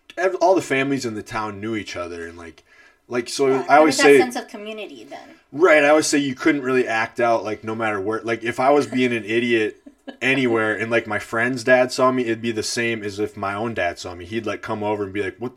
all 0.41 0.55
the 0.55 0.63
families 0.63 1.05
in 1.05 1.15
the 1.15 1.23
town 1.23 1.61
knew 1.61 1.75
each 1.77 1.97
other, 1.97 2.27
and 2.27 2.37
like 2.39 2.65
like 3.09 3.29
so 3.29 3.49
Yeah, 3.49 3.67
I 3.69 3.77
always 3.79 3.97
say 3.97 4.19
sense 4.19 4.37
of 4.37 4.49
community 4.49 5.05
then. 5.05 5.29
right. 5.53 5.85
I 5.85 5.89
always 5.91 6.07
say 6.07 6.19
you 6.19 6.35
couldn't 6.35 6.63
really 6.63 6.87
act 6.89 7.21
out 7.21 7.45
like 7.45 7.65
no 7.65 7.75
matter 7.75 8.01
where. 8.01 8.21
Like 8.23 8.43
if 8.45 8.61
I 8.61 8.71
was 8.71 8.87
being 8.87 9.13
an 9.15 9.25
idiot. 9.25 9.81
Anywhere 10.23 10.73
and 10.79 10.89
like 10.89 11.09
my 11.09 11.19
friend's 11.19 11.65
dad 11.65 11.91
saw 11.91 12.13
me, 12.13 12.23
it'd 12.27 12.41
be 12.41 12.53
the 12.53 12.63
same 12.63 13.03
as 13.03 13.19
if 13.19 13.37
my 13.37 13.55
own 13.55 13.75
dad 13.75 13.99
saw 13.99 14.15
me. 14.15 14.25
He'd 14.25 14.47
like 14.47 14.63
come 14.63 14.85
over 14.85 15.03
and 15.03 15.13
be 15.13 15.21
like, 15.21 15.35
"What 15.39 15.51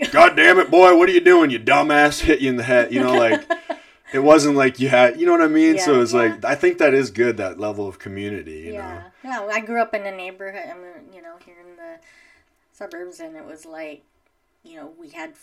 God 0.12 0.36
damn 0.36 0.58
it, 0.58 0.70
boy, 0.70 0.96
what 0.96 1.08
are 1.08 1.12
you 1.12 1.20
doing, 1.20 1.50
you 1.50 1.58
dumbass? 1.58 2.20
Hit 2.20 2.40
you 2.40 2.48
in 2.50 2.56
the 2.56 2.62
head. 2.62 2.92
You 2.92 3.00
know, 3.00 3.14
like 3.14 3.42
it 4.12 4.20
wasn't 4.20 4.56
like 4.56 4.80
you 4.80 4.88
had, 4.88 5.20
you 5.20 5.26
know 5.26 5.32
what 5.32 5.42
I 5.42 5.48
mean? 5.48 5.78
so 5.78 5.94
Yeah, 5.96 6.02
it's 6.02 6.12
yeah. 6.12 6.18
like 6.20 6.44
I 6.44 6.54
think 6.54 6.78
that 6.78 6.94
is 6.94 7.10
good 7.10 7.36
that 7.38 7.58
level 7.60 7.86
of 7.88 7.98
community. 7.98 8.60
You 8.66 8.72
yeah. 8.74 9.02
know, 9.24 9.30
Yeah. 9.30 9.48
I 9.50 9.60
grew 9.60 9.80
up 9.80 9.94
in 9.94 10.06
a 10.06 10.10
neighborhood. 10.16 10.62
I 10.70 10.74
mean, 10.74 11.12
you 11.14 11.22
know, 11.22 11.34
here 11.44 11.56
in 11.60 11.76
the 11.76 11.98
suburbs, 12.72 13.20
and 13.20 13.36
it 13.36 13.44
was 13.44 13.66
like, 13.66 14.02
you 14.64 14.76
know, 14.76 14.92
we 14.98 15.10
had 15.10 15.34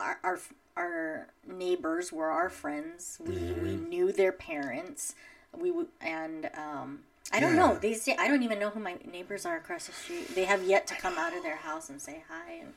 our 0.00 0.18
our, 0.24 0.38
our 0.76 1.26
neighbors 1.46 2.12
were 2.12 2.30
our 2.30 2.48
friends. 2.50 3.18
We 3.24 3.34
we 3.34 3.40
Mm-hmm. 3.40 3.88
knew 3.88 4.12
their 4.12 4.32
parents. 4.32 5.14
We 5.56 5.70
would 5.70 5.86
and 6.00 6.50
um, 6.56 7.00
I 7.32 7.38
don't 7.40 7.54
Yeah. 7.54 7.66
know. 7.68 7.78
These 7.78 8.08
I 8.18 8.26
don't 8.28 8.42
even 8.42 8.58
know 8.58 8.70
who 8.70 8.80
my 8.80 8.96
neighbors 9.10 9.46
are 9.46 9.56
across 9.56 9.86
the 9.86 9.92
street. 9.92 10.34
They 10.34 10.44
have 10.46 10.64
yet 10.64 10.86
to 10.88 10.94
come 10.96 11.16
out 11.16 11.36
of 11.36 11.42
their 11.42 11.56
house 11.56 11.88
and 11.88 12.00
say 12.02 12.24
hi. 12.28 12.54
And 12.54 12.72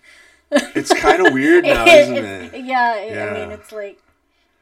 It's 0.52 0.94
kind 0.94 1.26
of 1.26 1.34
weird 1.34 1.66
now, 1.66 1.86
isn't 1.88 2.16
It's- 2.16 2.54
it? 2.54 2.66
Yeah, 2.66 2.94
I- 2.96 3.30
I 3.30 3.34
mean, 3.34 3.52
it's 3.52 3.72
like, 3.72 4.00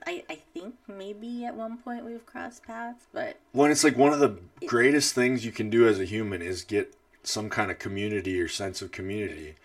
I, 0.07 0.23
I 0.29 0.39
think 0.53 0.75
maybe 0.87 1.45
at 1.45 1.55
one 1.55 1.77
point 1.77 2.05
we've 2.05 2.25
crossed 2.25 2.63
paths, 2.63 3.05
but 3.13 3.37
When 3.53 3.71
it's 3.71 3.83
like 3.83 3.97
one 3.97 4.13
of 4.13 4.19
the 4.19 4.37
greatest 4.67 5.13
things 5.15 5.45
you 5.45 5.51
can 5.51 5.69
do 5.69 5.87
as 5.87 5.99
a 5.99 6.05
human 6.05 6.41
is 6.41 6.63
get 6.63 6.95
some 7.23 7.49
kind 7.49 7.71
of 7.71 7.79
community 7.79 8.39
or 8.39 8.47
sense 8.47 8.81
of 8.83 8.91
community. 8.91 9.55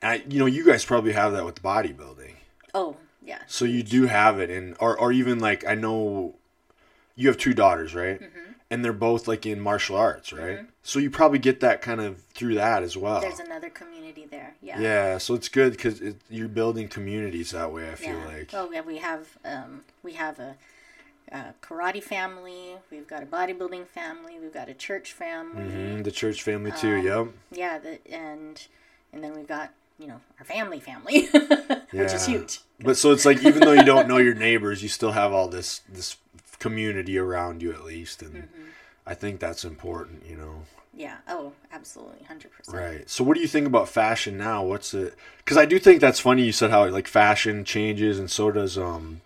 And 0.00 0.10
I, 0.12 0.24
you 0.28 0.38
know, 0.38 0.46
you 0.46 0.64
guys 0.64 0.84
probably 0.84 1.12
have 1.12 1.32
that 1.32 1.44
with 1.44 1.62
bodybuilding. 1.62 2.34
oh, 2.74 2.96
yeah. 3.24 3.38
So 3.46 3.64
you 3.66 3.82
do 3.82 4.06
have 4.06 4.40
it 4.40 4.50
and 4.50 4.74
or, 4.80 4.98
or 4.98 5.12
even 5.12 5.38
like, 5.38 5.64
I 5.66 5.74
know 5.76 6.34
you 7.16 7.28
have 7.28 7.36
two 7.38 7.54
daughters, 7.54 7.94
right? 7.94 8.20
Mm-hmm. 8.20 8.38
And 8.70 8.82
they're 8.84 8.92
both 8.94 9.28
like 9.28 9.44
in 9.44 9.60
martial 9.60 9.96
arts, 9.96 10.32
right? 10.32 10.60
So 10.82 10.98
you 10.98 11.10
probably 11.10 11.38
get 11.38 11.60
that 11.60 11.82
kind 11.82 12.00
of 12.00 12.22
through 12.34 12.54
that 12.54 12.82
as 12.82 12.96
well. 12.96 13.20
There's 13.20 13.38
another 13.38 13.68
community 13.68 14.26
there. 14.30 14.54
Yeah. 14.62 14.80
Yeah, 14.80 15.18
so 15.18 15.34
it's 15.34 15.48
good 15.50 15.72
because 15.72 16.00
it, 16.00 16.16
you're 16.30 16.48
building 16.48 16.88
communities 16.88 17.50
that 17.50 17.70
way. 17.70 17.90
I 17.90 17.94
feel 17.96 18.16
Yeah. 18.18 18.26
like. 18.26 18.50
Oh, 18.54 18.70
yeah. 18.72 18.80
We 18.80 18.96
have 18.98 19.28
um, 19.44 19.82
we 20.02 20.14
have 20.14 20.38
a, 20.38 20.56
a 21.30 21.54
karate 21.62 22.02
family. 22.02 22.76
We've 22.90 23.06
got 23.06 23.22
a 23.22 23.26
bodybuilding 23.26 23.88
family. 23.88 24.38
We've 24.40 24.54
got 24.54 24.70
a 24.70 24.74
church 24.74 25.12
family. 25.12 25.62
Mhm, 25.64 26.04
the 26.04 26.10
church 26.10 26.42
family 26.42 26.72
too. 26.72 26.96
Um, 26.96 27.04
yep. 27.04 27.28
Yeah. 27.52 27.78
The, 27.78 28.12
and 28.12 28.66
and 29.12 29.22
then 29.22 29.34
we've 29.36 29.46
got 29.46 29.70
you 29.98 30.06
know 30.06 30.20
our 30.38 30.46
family 30.46 30.80
family, 30.80 31.26
which 31.92 32.12
is 32.12 32.24
huge. 32.26 32.60
But 32.80 32.96
so 32.96 33.12
it's 33.12 33.26
like 33.26 33.44
even 33.44 33.60
though 33.60 33.72
you 33.72 33.84
don't 33.84 34.08
know 34.08 34.16
your 34.16 34.34
neighbors, 34.34 34.82
you 34.82 34.88
still 34.88 35.12
have 35.12 35.32
all 35.32 35.46
this 35.48 35.82
this 35.92 36.16
community 36.62 37.18
around 37.18 37.60
you 37.62 37.72
at 37.72 37.84
least, 37.84 38.22
and 38.22 38.34
Mm-hmm. 38.34 38.62
I 39.04 39.14
think 39.14 39.40
that's 39.40 39.64
important. 39.64 40.24
You 40.28 40.36
know. 40.36 40.62
Yeah. 40.94 41.16
Oh, 41.26 41.52
absolutely, 41.72 42.24
hundred 42.24 42.52
percent. 42.52 42.76
Right. 42.76 43.10
So 43.10 43.24
what 43.24 43.34
do 43.34 43.40
you 43.40 43.48
think 43.48 43.66
about 43.66 43.88
fashion 43.88 44.38
now? 44.38 44.62
What's 44.64 44.94
it? 44.94 45.14
Because 45.38 45.56
I 45.56 45.66
do 45.66 45.78
think 45.78 46.00
that's 46.00 46.20
funny. 46.20 46.44
You 46.44 46.52
said 46.52 46.70
how 46.70 46.88
like 46.88 47.08
fashion 47.08 47.64
changes, 47.64 48.18
and 48.20 48.30
so 48.30 48.52
does 48.52 48.78
um 48.78 49.22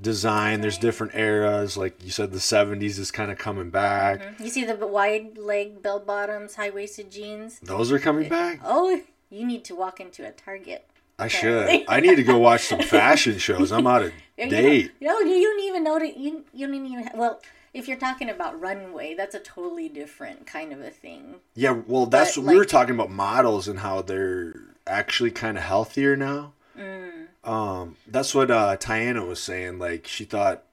design. 0.00 0.60
There's 0.60 0.78
different 0.78 1.14
eras. 1.14 1.76
Like 1.76 2.02
you 2.02 2.10
said, 2.10 2.32
the 2.32 2.38
'70s 2.38 2.98
is 2.98 3.10
kind 3.10 3.30
of 3.30 3.38
coming 3.38 3.70
back. 3.70 4.22
You 4.40 4.50
see 4.50 4.64
the 4.64 4.74
wide 4.86 5.38
leg 5.38 5.82
bell 5.82 6.00
bottoms, 6.00 6.56
high 6.56 6.70
waisted 6.70 7.10
jeans. 7.10 7.60
Those 7.60 7.92
are 7.92 7.98
coming 8.00 8.28
back. 8.28 8.60
Oh, 8.64 9.02
you 9.30 9.46
need 9.46 9.64
to 9.66 9.74
walk 9.74 10.00
into 10.00 10.26
a 10.26 10.32
Target. 10.32 10.88
I 11.18 11.28
should. 11.28 11.84
I 11.88 12.00
need 12.00 12.16
to 12.16 12.22
go 12.22 12.38
watch 12.38 12.64
some 12.64 12.80
fashion 12.82 13.38
shows. 13.38 13.72
I'm 13.72 13.86
out 13.86 14.02
of 14.02 14.12
You 14.38 14.50
date. 14.50 14.92
No, 15.00 15.18
you, 15.20 15.34
you 15.34 15.48
don't 15.48 15.64
even 15.64 15.84
know 15.84 15.98
that 15.98 16.16
you 16.16 16.44
you 16.52 16.66
don't 16.66 16.86
even 16.86 17.10
well. 17.14 17.40
If 17.72 17.88
you're 17.88 17.98
talking 17.98 18.30
about 18.30 18.58
runway, 18.58 19.14
that's 19.14 19.34
a 19.34 19.38
totally 19.38 19.88
different 19.88 20.46
kind 20.46 20.72
of 20.72 20.80
a 20.80 20.90
thing. 20.90 21.36
Yeah, 21.54 21.82
well, 21.86 22.06
that's 22.06 22.36
But, 22.36 22.46
we 22.46 22.56
were 22.56 22.64
talking 22.64 22.94
about 22.94 23.10
models 23.10 23.68
and 23.68 23.80
how 23.80 24.00
they're 24.00 24.54
actually 24.86 25.30
kind 25.30 25.58
of 25.58 25.64
healthier 25.64 26.16
now. 26.16 26.52
Mm. 26.78 27.26
Um, 27.44 27.96
that's 28.06 28.34
what 28.34 28.50
uh, 28.50 28.76
Tiana 28.78 29.26
was 29.26 29.42
saying. 29.42 29.78
Like 29.78 30.06
she 30.06 30.24
thought 30.24 30.64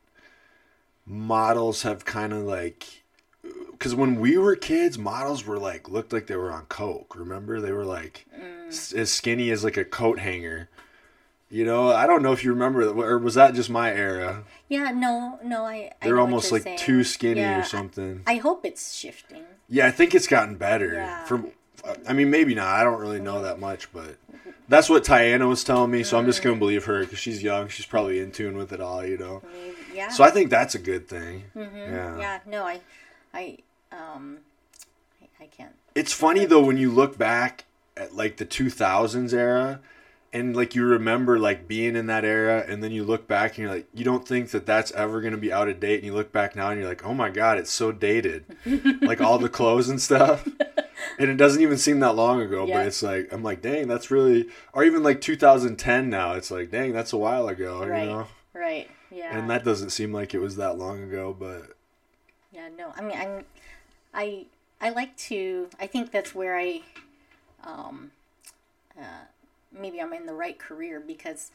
models 1.06 1.84
have 1.84 2.06
kind 2.06 2.34
of 2.34 2.44
like 2.44 3.03
because 3.74 3.94
when 3.96 4.20
we 4.20 4.38
were 4.38 4.56
kids, 4.56 4.98
models 4.98 5.46
were 5.46 5.58
like 5.60 5.90
looked 5.90 6.14
like 6.14 6.28
they 6.28 6.36
were 6.36 6.52
on 6.52 6.66
coke. 6.66 7.16
Remember, 7.16 7.60
they 7.60 7.72
were 7.72 7.86
like 7.86 8.26
Mm. 8.40 8.68
s- 8.70 8.94
as 8.94 9.12
skinny 9.12 9.50
as 9.52 9.64
like 9.64 9.78
a 9.78 9.86
coat 9.86 10.20
hanger. 10.20 10.70
You 11.50 11.66
know, 11.66 11.90
I 11.92 12.08
don't 12.08 12.24
know 12.24 12.32
if 12.32 12.44
you 12.44 12.52
remember, 12.52 12.82
or 12.90 13.20
was 13.20 13.36
that 13.36 13.54
just 13.54 13.70
my 13.70 13.92
era? 13.94 14.44
Yeah, 14.70 14.90
no, 14.92 15.40
no, 15.44 15.66
I. 15.66 15.92
I 16.02 16.06
They're 16.06 16.16
what 16.16 16.22
almost 16.22 16.52
like 16.52 16.64
saying. 16.64 16.80
too 16.80 17.04
skinny 17.04 17.42
Yeah, 17.42 17.60
or 17.60 17.64
something. 17.64 18.24
I, 18.26 18.34
I 18.34 18.36
hope 18.38 18.66
it's 18.66 18.96
shifting. 18.96 19.44
Yeah, 19.70 19.86
I 19.86 19.92
think 19.92 20.16
it's 20.16 20.26
gotten 20.28 20.56
better. 20.56 20.94
Yeah. 20.94 21.24
From, 21.26 21.48
I 22.08 22.14
mean, 22.14 22.32
maybe 22.32 22.56
not. 22.56 22.68
I 22.68 22.84
don't 22.84 23.00
really 23.00 23.20
know 23.20 23.44
that 23.44 23.60
much, 23.60 23.92
but 23.94 24.18
that's 24.68 24.90
what 24.90 25.04
Tiana 25.04 25.48
was 25.48 25.64
telling 25.64 25.92
me. 25.92 26.02
So 26.02 26.18
I'm 26.18 26.26
just 26.26 26.40
Mm. 26.42 26.46
gonna 26.46 26.56
believe 26.58 26.86
her 26.86 27.02
because 27.02 27.20
she's 27.20 27.44
young. 27.44 27.68
She's 27.68 27.86
probably 27.86 28.20
in 28.20 28.32
tune 28.32 28.58
with 28.58 28.74
it 28.74 28.82
all, 28.82 29.06
you 29.06 29.18
know. 29.20 29.44
Maybe, 29.54 29.76
yeah. 29.94 30.08
So 30.10 30.24
I 30.24 30.32
think 30.32 30.50
that's 30.50 30.74
a 30.74 30.80
good 30.80 31.08
thing. 31.08 31.44
Mhm, 31.56 31.76
Yeah. 31.76 32.18
Yeah. 32.18 32.40
No, 32.48 32.64
I, 32.66 32.80
I, 33.34 33.58
um, 33.92 34.40
I, 35.22 35.44
I 35.44 35.48
can't. 35.48 35.74
It's 35.96 36.14
funny 36.14 36.46
though 36.46 36.64
when 36.64 36.78
you 36.78 36.92
look 36.92 37.18
back 37.18 37.66
at 37.98 38.16
like 38.16 38.38
the 38.38 38.46
2000s 38.46 39.34
era, 39.34 39.80
and 40.32 40.56
like 40.56 40.74
you 40.74 40.84
remember 40.84 41.38
like 41.38 41.68
being 41.68 41.96
in 41.96 42.08
that 42.08 42.26
era, 42.26 42.64
and 42.68 42.84
then 42.84 42.92
you 42.92 43.04
look 43.04 43.28
back 43.28 43.52
and 43.52 43.60
you're 43.60 43.74
like, 43.76 43.88
you 43.94 44.04
don't 44.04 44.28
think 44.28 44.50
that 44.50 44.66
that's 44.66 44.92
ever 44.94 45.22
gonna 45.22 45.38
be 45.38 45.54
out 45.54 45.70
of 45.70 45.80
date, 45.80 45.98
and 45.98 46.06
you 46.06 46.14
look 46.14 46.32
back 46.32 46.56
now 46.56 46.70
and 46.70 46.80
you're 46.80 46.90
like, 46.90 47.06
oh 47.06 47.14
my 47.14 47.30
god, 47.30 47.58
it's 47.60 47.72
so 47.72 47.92
dated, 47.92 48.46
like 49.02 49.22
all 49.22 49.38
the 49.38 49.50
clothes 49.50 49.90
and 49.90 50.02
stuff. 50.02 50.48
And 51.20 51.30
it 51.30 51.36
doesn't 51.36 51.62
even 51.62 51.78
seem 51.78 52.00
that 52.00 52.16
long 52.16 52.42
ago, 52.42 52.66
Yeah. 52.66 52.78
but 52.80 52.88
it's 52.88 53.04
like 53.04 53.32
I'm 53.32 53.44
like, 53.44 53.62
dang, 53.62 53.88
that's 53.88 54.10
really, 54.10 54.48
or 54.74 54.84
even 54.84 55.04
like 55.04 55.22
2010 55.22 56.10
now. 56.10 56.34
It's 56.34 56.50
like, 56.50 56.72
dang, 56.72 56.94
that's 56.94 57.14
a 57.14 57.18
while 57.18 57.48
ago, 57.48 57.86
Right. 57.86 58.02
you 58.04 58.10
know. 58.10 58.28
Right. 58.54 58.90
Yeah. 59.12 59.38
And 59.38 59.48
that 59.52 59.64
doesn't 59.64 59.92
seem 59.92 60.12
like 60.12 60.34
it 60.34 60.40
was 60.40 60.56
that 60.56 60.80
long 60.80 61.04
ago, 61.04 61.36
but 61.38 61.76
Yeah, 62.54 62.70
no. 62.78 62.94
I 62.96 63.02
mean, 63.02 63.18
I'm, 63.18 63.46
I, 64.14 64.46
I 64.80 64.90
like 64.92 65.16
to. 65.18 65.70
I 65.80 65.88
think 65.88 66.12
that's 66.12 66.36
where 66.36 66.58
I, 66.58 66.82
um, 67.64 68.12
uh, 68.98 69.26
maybe 69.72 70.00
I'm 70.02 70.14
in 70.14 70.26
the 70.26 70.34
right 70.34 70.58
career 70.60 71.00
because, 71.00 71.52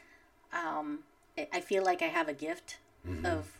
um, 0.52 1.00
I, 1.36 1.48
I 1.54 1.60
feel 1.60 1.84
like 1.84 2.02
I 2.02 2.06
have 2.06 2.28
a 2.28 2.32
gift 2.34 2.78
Mm-hmm. 3.08 3.26
of 3.26 3.52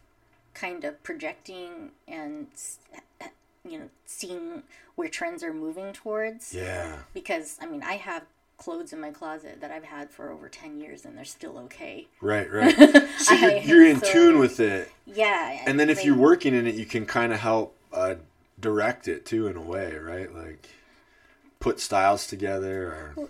kind 0.53 0.83
of 0.85 1.01
projecting 1.05 1.90
and, 2.09 2.48
you 3.68 3.79
know, 3.79 3.88
seeing 4.05 4.64
where 4.96 5.09
trends 5.09 5.42
are 5.44 5.55
moving 5.55 5.92
towards. 5.92 6.53
yeah, 6.53 6.96
Because 7.14 7.57
I 7.62 7.66
mean, 7.66 7.83
I 7.85 7.94
have 7.94 8.24
clothes 8.58 8.92
in 8.92 9.00
my 9.00 9.10
closet 9.10 9.60
that 9.60 9.70
I've 9.70 9.84
had 9.84 10.10
for 10.10 10.30
over 10.30 10.48
ten 10.48 10.78
years 10.80 11.04
and 11.04 11.16
they're 11.16 11.24
still 11.24 11.56
okay. 11.58 12.06
right, 12.20 12.50
right. 12.52 12.74
So 13.18 13.34
you're, 13.34 13.50
I- 13.50 13.62
you're 13.64 13.84
in 13.86 14.00
so- 14.00 14.12
tune 14.12 14.38
with 14.38 14.60
it. 14.60 14.90
Yeah. 15.06 15.62
and 15.66 15.78
then 15.80 15.88
if 15.88 15.98
they- 15.98 16.04
you're 16.04 16.16
working 16.16 16.54
in 16.54 16.66
it 16.66 16.74
you 16.74 16.84
can 16.86 17.06
kind 17.06 17.32
of 17.32 17.38
help 17.40 17.74
uh, 17.92 18.16
direct 18.60 19.08
it 19.08 19.24
too 19.24 19.46
in 19.46 19.56
a 19.56 19.60
way 19.62 19.94
right 19.96 20.34
like 20.34 20.68
put 21.60 21.80
styles 21.80 22.26
together 22.26 23.14
or 23.16 23.28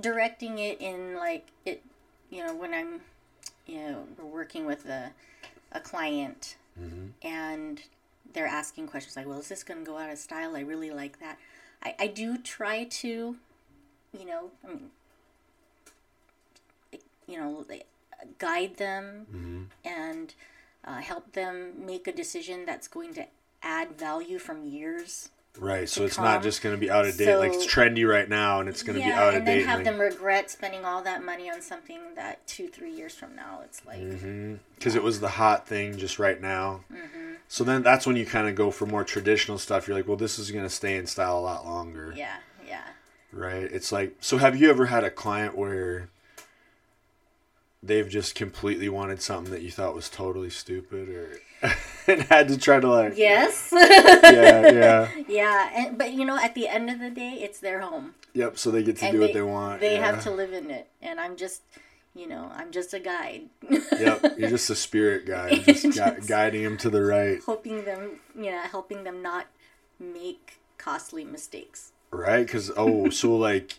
directing 0.00 0.58
it 0.58 0.80
in 0.80 1.16
like 1.16 1.46
it 1.64 1.82
you 2.30 2.44
know 2.44 2.54
when 2.54 2.72
i'm 2.74 3.00
you 3.66 3.78
know 3.78 4.04
working 4.22 4.64
with 4.66 4.86
a, 4.86 5.10
a 5.72 5.80
client 5.80 6.56
and 7.22 7.82
they're 8.34 8.46
asking 8.46 8.86
questions 8.86 9.16
like 9.16 9.26
well 9.26 9.38
is 9.38 9.48
this 9.48 9.62
going 9.62 9.80
to 9.84 9.86
go 9.90 9.96
out 9.96 10.10
of 10.10 10.18
style 10.18 10.54
i 10.56 10.60
really 10.60 10.90
like 10.90 11.18
that 11.20 11.38
I, 11.82 11.94
I 12.00 12.06
do 12.08 12.36
try 12.38 12.84
to 12.84 13.36
you 14.18 14.26
know 14.26 14.50
i 14.64 14.68
mean 14.68 14.90
you 17.26 17.38
know 17.38 17.64
guide 18.38 18.76
them 18.76 19.68
and 19.84 20.34
uh, 20.84 20.98
help 20.98 21.32
them 21.32 21.72
make 21.84 22.06
a 22.06 22.12
decision 22.12 22.64
that's 22.64 22.88
going 22.88 23.12
to 23.14 23.24
add 23.62 23.98
value 23.98 24.38
from 24.38 24.64
years 24.64 25.30
right 25.58 25.88
so 25.88 26.00
To 26.02 26.06
it's 26.06 26.18
not 26.18 26.42
just 26.42 26.62
going 26.62 26.74
to 26.74 26.78
be 26.80 26.90
out 26.90 27.06
of 27.06 27.16
date 27.16 27.34
like 27.36 27.52
it's 27.54 27.66
trendy 27.66 28.06
right 28.08 28.28
now 28.28 28.60
and 28.60 28.68
it's 28.68 28.82
going 28.82 28.98
to 28.98 29.04
be 29.04 29.10
out 29.10 29.28
of 29.28 29.32
date. 29.32 29.38
and 29.38 29.46
then 29.46 29.60
have 29.66 29.78
like- 29.78 29.84
them 29.86 29.98
regret 29.98 30.50
spending 30.50 30.84
all 30.84 31.02
that 31.02 31.24
money 31.24 31.50
on 31.50 31.62
something 31.62 31.98
that 32.14 32.46
two, 32.46 32.68
three 32.68 32.92
years 32.92 33.14
from 33.14 33.34
now, 33.34 33.60
it's 33.64 33.84
like, 33.86 34.00
because 34.78 34.94
it 34.94 35.02
was 35.02 35.20
the 35.20 35.28
hot 35.30 35.66
thing 35.66 35.96
just 35.96 36.18
right 36.18 36.40
now 36.40 36.80
Mm-hmm. 36.92 37.34
so 37.48 37.64
then 37.64 37.82
that's 37.82 38.06
when 38.06 38.16
you 38.16 38.26
kind 38.26 38.46
of 38.48 38.54
go 38.54 38.70
for 38.70 38.84
more 38.86 39.02
traditional 39.02 39.56
stuff 39.58 39.88
you're 39.88 39.96
like 39.96 40.06
well 40.06 40.16
this 40.18 40.38
is 40.38 40.50
going 40.50 40.64
to 40.64 40.70
stay 40.70 40.96
in 40.96 41.06
style 41.06 41.38
a 41.38 41.40
lot 41.40 41.64
longer 41.64 42.12
yeah, 42.16 42.36
yeah. 42.68 42.82
Right. 43.36 43.64
It's 43.70 43.92
like 43.92 44.16
so 44.20 44.38
have 44.38 44.56
you 44.56 44.70
ever 44.70 44.86
had 44.86 45.04
a 45.04 45.10
client 45.10 45.56
where 45.56 46.08
they've 47.82 48.08
just 48.08 48.34
completely 48.34 48.88
wanted 48.88 49.20
something 49.22 49.52
that 49.52 49.62
you 49.62 49.70
thought 49.70 49.94
was 49.94 50.08
totally 50.08 50.50
stupid 50.50 51.08
or 51.08 51.38
and 52.08 52.22
had 52.24 52.48
to 52.48 52.58
try 52.58 52.80
to 52.80 52.88
like 52.88 53.16
Yes. 53.16 53.68
Yeah, 53.72 54.70
yeah. 54.72 55.08
yeah, 55.28 55.70
and 55.74 55.98
but 55.98 56.12
you 56.12 56.24
know, 56.24 56.36
at 56.38 56.54
the 56.54 56.66
end 56.68 56.90
of 56.90 56.98
the 56.98 57.10
day, 57.10 57.38
it's 57.40 57.60
their 57.60 57.80
home, 57.80 58.14
Yep, 58.34 58.58
so 58.58 58.70
they 58.70 58.82
get 58.82 58.96
to 58.98 59.04
and 59.06 59.12
do 59.12 59.18
they 59.18 59.24
what 59.26 59.34
they 59.34 59.42
want. 59.42 59.80
They 59.80 59.94
yeah. 59.96 60.04
have 60.06 60.22
to 60.24 60.30
live 60.30 60.52
in 60.52 60.70
it, 60.70 60.88
and 61.00 61.18
I'm 61.20 61.36
just, 61.36 61.62
you 62.14 62.28
know, 62.28 62.50
I'm 62.54 62.72
just 62.72 62.92
a 62.92 62.98
guide. 62.98 63.42
Yep, 63.70 64.38
you're 64.38 64.50
just 64.50 64.68
a 64.68 64.74
spirit 64.74 65.26
guide, 65.26 65.62
just, 65.64 65.82
Just- 65.92 66.28
guiding 66.28 66.64
them 66.64 66.76
to 66.78 66.90
the 66.90 67.02
right. 67.02 67.40
Hoping 67.46 67.84
them, 67.84 68.20
you 68.34 68.50
know, 68.50 68.62
helping 68.62 69.04
them 69.04 69.22
not 69.22 69.46
make 69.98 70.58
costly 70.76 71.24
mistakes. 71.24 71.92
Right? 72.16 72.48
Cuz 72.48 72.70
oh, 72.76 73.10
so 73.10 73.36
like 73.36 73.74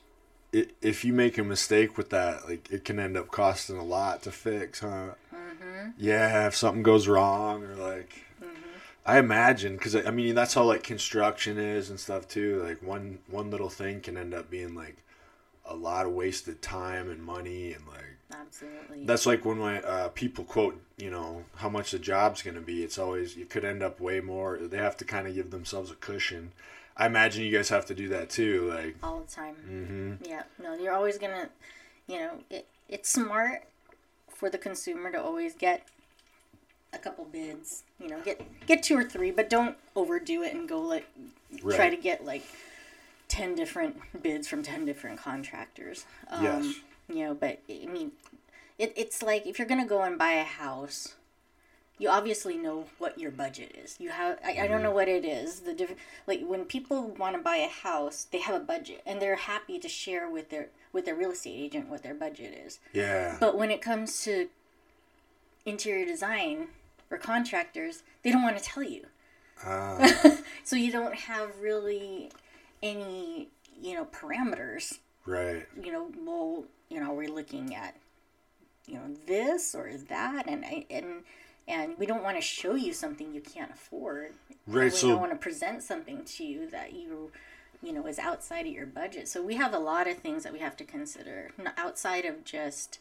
i 0.54 0.66
if 0.82 1.04
you 1.04 1.14
make 1.14 1.38
a 1.38 1.44
mistake 1.44 1.98
with 1.98 2.10
that, 2.12 2.48
like 2.48 2.72
it 2.72 2.86
can 2.86 3.00
end 3.00 3.18
up 3.18 3.30
costing 3.30 3.78
a 3.78 3.84
lot 3.84 4.24
to 4.24 4.32
fix, 4.32 4.80
huh? 4.80 5.10
Mm-hmm. 5.34 5.90
Yeah, 5.98 6.48
if 6.48 6.56
something 6.56 6.84
goes 6.84 7.08
wrong 7.08 7.64
or 7.64 7.76
like 7.76 8.26
mm-hmm. 8.42 8.56
I 9.06 9.20
imagine 9.20 9.76
because 9.78 9.96
I 9.96 10.12
mean 10.12 10.36
that's 10.36 10.54
how 10.54 10.64
like 10.64 10.84
construction 10.84 11.58
is 11.58 11.90
and 11.90 12.00
stuff 12.00 12.28
too. 12.28 12.64
Like 12.64 12.82
one 12.82 13.20
one 13.28 13.52
little 13.52 13.70
thing 13.70 14.02
can 14.02 14.18
end 14.18 14.34
up 14.34 14.50
being 14.50 14.74
like 14.76 14.98
a 15.66 15.76
lot 15.76 16.06
of 16.06 16.14
wasted 16.14 16.62
time 16.62 17.10
and 17.10 17.22
money 17.22 17.74
and 17.74 17.86
like 17.88 18.18
absolutely. 18.34 19.06
That's 19.06 19.26
like 19.26 19.46
when 19.46 19.58
my 19.60 19.82
uh, 19.82 20.10
people 20.10 20.44
quote, 20.44 20.80
you 20.98 21.12
know, 21.12 21.44
how 21.58 21.70
much 21.70 21.92
the 21.92 22.00
job's 22.00 22.42
going 22.42 22.56
to 22.56 22.62
be. 22.62 22.84
It's 22.84 22.98
always 22.98 23.36
you 23.36 23.46
could 23.46 23.66
end 23.66 23.84
up 23.84 24.00
way 24.00 24.20
more. 24.20 24.58
They 24.58 24.78
have 24.78 24.98
to 24.98 25.06
kind 25.06 25.28
of 25.28 25.36
give 25.36 25.52
themselves 25.52 25.92
a 25.92 25.96
cushion. 25.96 26.52
I 26.98 27.06
imagine 27.06 27.44
you 27.44 27.52
guys 27.56 27.70
have 27.70 27.86
to 27.88 27.94
do 27.96 28.10
that 28.10 28.30
too. 28.30 28.72
Like, 28.74 28.96
all 29.04 29.20
the 29.20 29.32
time. 29.32 29.56
mm-hmm. 29.70 30.14
Yeah, 30.26 30.44
no, 30.62 30.74
you're 30.74 30.94
always 30.94 31.18
gonna, 31.18 31.50
you 32.08 32.18
know, 32.20 32.32
it, 32.50 32.66
it's 32.90 33.10
smart 33.10 33.64
for 34.30 34.50
the 34.50 34.58
consumer 34.58 35.12
to 35.12 35.22
always 35.22 35.54
get 35.54 35.88
a 36.94 36.98
couple 36.98 37.26
bids. 37.26 37.84
You 38.00 38.10
know, 38.10 38.22
get 38.22 38.42
get 38.66 38.84
two 38.84 38.98
or 38.98 39.04
three, 39.04 39.32
but 39.32 39.50
don't 39.50 39.78
overdo 39.96 40.42
it 40.44 40.54
and 40.54 40.68
go 40.68 40.82
like 40.82 41.06
try 41.76 41.90
to 41.90 41.98
get 41.98 42.26
like 42.26 42.44
ten 43.28 43.56
different 43.56 43.98
bids 44.24 44.48
from 44.48 44.64
ten 44.64 44.86
different 44.86 45.20
contractors. 45.20 46.06
Um, 46.30 46.44
Yes. 46.44 46.74
You 47.10 47.26
know, 47.26 47.34
but 47.36 47.60
I 47.70 47.86
mean, 47.86 48.12
it, 48.78 48.92
it's 48.98 49.22
like 49.22 49.46
if 49.46 49.60
you're 49.60 49.68
gonna 49.68 49.86
go 49.88 50.02
and 50.02 50.18
buy 50.18 50.32
a 50.32 50.44
house. 50.44 51.16
You 52.00 52.10
obviously 52.10 52.58
know 52.58 52.86
what 53.00 53.18
your 53.20 53.32
budget 53.32 53.76
is. 53.84 53.98
You 54.00 54.10
have 54.10 54.38
I, 54.46 54.60
I 54.62 54.68
don't 54.68 54.84
know 54.84 54.92
what 54.92 55.08
it 55.08 55.26
is. 55.26 55.62
The 55.62 55.74
diff- 55.74 55.96
like 56.28 56.42
when 56.46 56.66
people 56.66 57.08
want 57.08 57.36
to 57.36 57.42
buy 57.42 57.56
a 57.58 57.68
house, 57.70 58.28
they 58.32 58.38
have 58.40 58.56
a 58.56 58.64
budget 58.64 59.02
and 59.06 59.20
they're 59.22 59.36
happy 59.36 59.80
to 59.80 59.90
share 59.90 60.30
with 60.30 60.50
their 60.50 60.68
with 60.94 61.06
their 61.06 61.16
real 61.16 61.32
estate 61.32 61.56
agent 61.58 61.90
what 61.90 62.04
their 62.04 62.14
budget 62.14 62.54
is. 62.66 62.80
yeah, 62.94 63.38
But 63.40 63.58
when 63.58 63.72
it 63.72 63.82
comes 63.82 64.24
to 64.26 64.50
interior 65.66 66.06
design 66.06 66.68
or 67.12 67.18
contractors, 67.18 68.04
they 68.24 68.32
don't 68.32 68.44
want 68.44 68.58
to 68.58 68.64
tell 68.64 68.84
you. 68.84 69.06
Ah, 69.66 70.38
So 70.64 70.76
you 70.76 70.92
don't 70.92 71.16
have 71.16 71.50
really 71.62 72.32
any, 72.84 73.48
you 73.82 73.96
know, 73.96 74.06
parameters. 74.06 75.00
right. 75.26 75.66
You 75.82 75.92
know, 75.92 76.12
well, 76.26 76.66
you 76.90 77.00
know, 77.02 77.12
we're 77.14 77.30
looking 77.34 77.74
at, 77.76 77.96
you 78.88 78.96
know, 78.96 79.16
this 79.26 79.74
or 79.76 79.92
that, 80.10 80.48
and 80.48 80.64
I 80.64 80.86
and 80.90 81.24
and 81.68 81.98
we 81.98 82.06
don't 82.06 82.24
want 82.24 82.38
to 82.38 82.42
show 82.42 82.76
you 82.76 82.94
something 82.94 83.34
you 83.34 83.42
can't 83.42 83.72
afford. 83.72 84.34
Right, 84.66 84.86
We 84.86 84.90
so- 84.92 85.10
don't 85.10 85.20
want 85.20 85.32
to 85.34 85.38
present 85.38 85.84
something 85.84 86.24
to 86.24 86.46
you 86.46 86.70
that 86.70 86.94
you, 86.94 87.32
you 87.82 87.92
know, 87.94 88.06
is 88.08 88.20
outside 88.20 88.66
of 88.68 88.72
your 88.74 88.86
budget. 88.86 89.28
So 89.28 89.42
we 89.42 89.56
have 89.56 89.74
a 89.74 89.80
lot 89.80 90.08
of 90.08 90.18
things 90.18 90.44
that 90.44 90.54
we 90.54 90.60
have 90.60 90.78
to 90.78 90.84
consider 90.84 91.52
outside 91.78 92.26
of 92.26 92.44
just, 92.44 93.00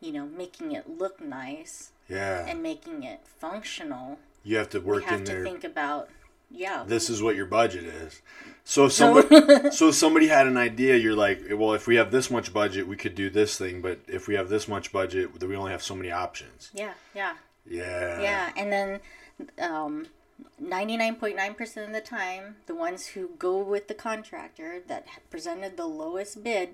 you 0.00 0.12
know, 0.12 0.26
making 0.26 0.72
it 0.72 0.88
look 0.98 1.20
nice 1.20 1.90
Yeah, 2.08 2.46
and 2.46 2.62
making 2.62 3.02
it 3.02 3.20
functional. 3.26 4.18
you 4.44 4.56
have 4.56 4.70
to 4.70 4.80
work 4.80 5.04
have 5.04 5.20
in 5.20 5.24
to 5.26 5.32
there. 5.32 5.42
think 5.44 5.64
about, 5.64 6.08
yeah, 6.50 6.84
this 6.86 7.10
is 7.10 7.22
what 7.22 7.34
your 7.36 7.46
budget 7.46 7.84
is. 7.84 8.22
So 8.64 8.86
if 8.86 8.92
somebody, 8.92 9.70
so 9.70 9.88
if 9.90 9.94
somebody 9.94 10.28
had 10.28 10.46
an 10.46 10.56
idea, 10.56 10.96
you're 10.96 11.14
like, 11.16 11.40
eh, 11.48 11.54
well, 11.54 11.72
if 11.74 11.86
we 11.86 11.96
have 11.96 12.10
this 12.10 12.30
much 12.30 12.52
budget, 12.52 12.86
we 12.88 12.96
could 12.96 13.14
do 13.14 13.30
this 13.30 13.56
thing. 13.58 13.80
But 13.82 14.00
if 14.08 14.26
we 14.28 14.34
have 14.34 14.48
this 14.48 14.66
much 14.68 14.90
budget, 14.92 15.40
we 15.40 15.56
only 15.56 15.70
have 15.72 15.82
so 15.82 15.94
many 15.94 16.10
options. 16.10 16.70
yeah, 16.74 16.94
yeah. 17.14 17.34
Yeah. 17.68 18.20
Yeah, 18.20 18.50
and 18.56 18.72
then 18.72 19.00
um, 19.60 20.06
99.9% 20.62 21.86
of 21.86 21.92
the 21.92 22.00
time, 22.00 22.56
the 22.66 22.74
ones 22.74 23.08
who 23.08 23.30
go 23.38 23.58
with 23.58 23.88
the 23.88 23.94
contractor 23.94 24.80
that 24.88 25.06
presented 25.30 25.76
the 25.76 25.86
lowest 25.86 26.42
bid, 26.42 26.70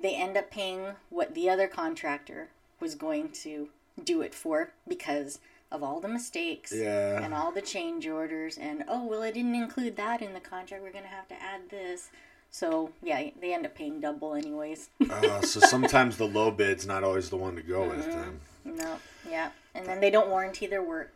they 0.00 0.14
end 0.14 0.36
up 0.36 0.50
paying 0.50 0.92
what 1.10 1.34
the 1.34 1.48
other 1.48 1.68
contractor 1.68 2.48
was 2.80 2.94
going 2.94 3.30
to 3.30 3.68
do 4.02 4.20
it 4.22 4.34
for 4.34 4.72
because 4.86 5.38
of 5.72 5.82
all 5.82 6.00
the 6.00 6.08
mistakes 6.08 6.72
Yeah. 6.74 7.20
and 7.22 7.32
all 7.32 7.50
the 7.50 7.62
change 7.62 8.06
orders 8.06 8.56
and 8.58 8.84
oh 8.88 9.04
well 9.06 9.22
I 9.22 9.30
didn't 9.30 9.54
include 9.54 9.96
that 9.96 10.20
in 10.22 10.32
the 10.34 10.38
contract 10.40 10.82
we're 10.82 10.92
gonna 10.92 11.06
have 11.06 11.26
to 11.28 11.34
add 11.42 11.70
this 11.70 12.10
so 12.50 12.92
yeah 13.02 13.30
they 13.40 13.52
end 13.54 13.64
up 13.66 13.74
paying 13.74 14.00
double 14.00 14.34
anyways 14.34 14.90
Uh, 15.10 15.40
so 15.40 15.58
sometimes 15.60 16.18
the 16.18 16.26
low 16.26 16.50
bid's 16.50 16.86
not 16.86 17.02
always 17.02 17.30
the 17.30 17.36
one 17.36 17.56
to 17.56 17.62
go 17.62 17.88
with. 17.88 18.04
Then. 18.06 18.38
No 18.66 18.98
yeah 19.28 19.50
and 19.74 19.86
then 19.86 20.00
they 20.00 20.10
don't 20.10 20.28
warranty 20.28 20.66
their 20.66 20.82
work 20.82 21.12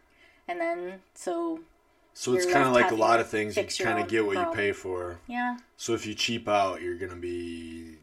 and 0.48 0.60
then 0.60 1.00
so 1.14 1.60
So 2.14 2.34
it's 2.34 2.46
kind 2.46 2.66
of 2.66 2.72
like 2.72 2.90
a 2.90 2.94
lot 2.94 3.20
of 3.20 3.28
things. 3.28 3.56
You 3.56 3.64
kind 3.84 4.00
of 4.00 4.08
get 4.08 4.24
what 4.26 4.36
you 4.36 4.52
pay 4.54 4.72
for. 4.72 5.18
yeah 5.26 5.58
So 5.76 5.94
if 5.94 6.06
you 6.06 6.14
cheap 6.14 6.48
out, 6.48 6.82
you're 6.82 6.96
gonna 6.96 7.16
be 7.16 7.96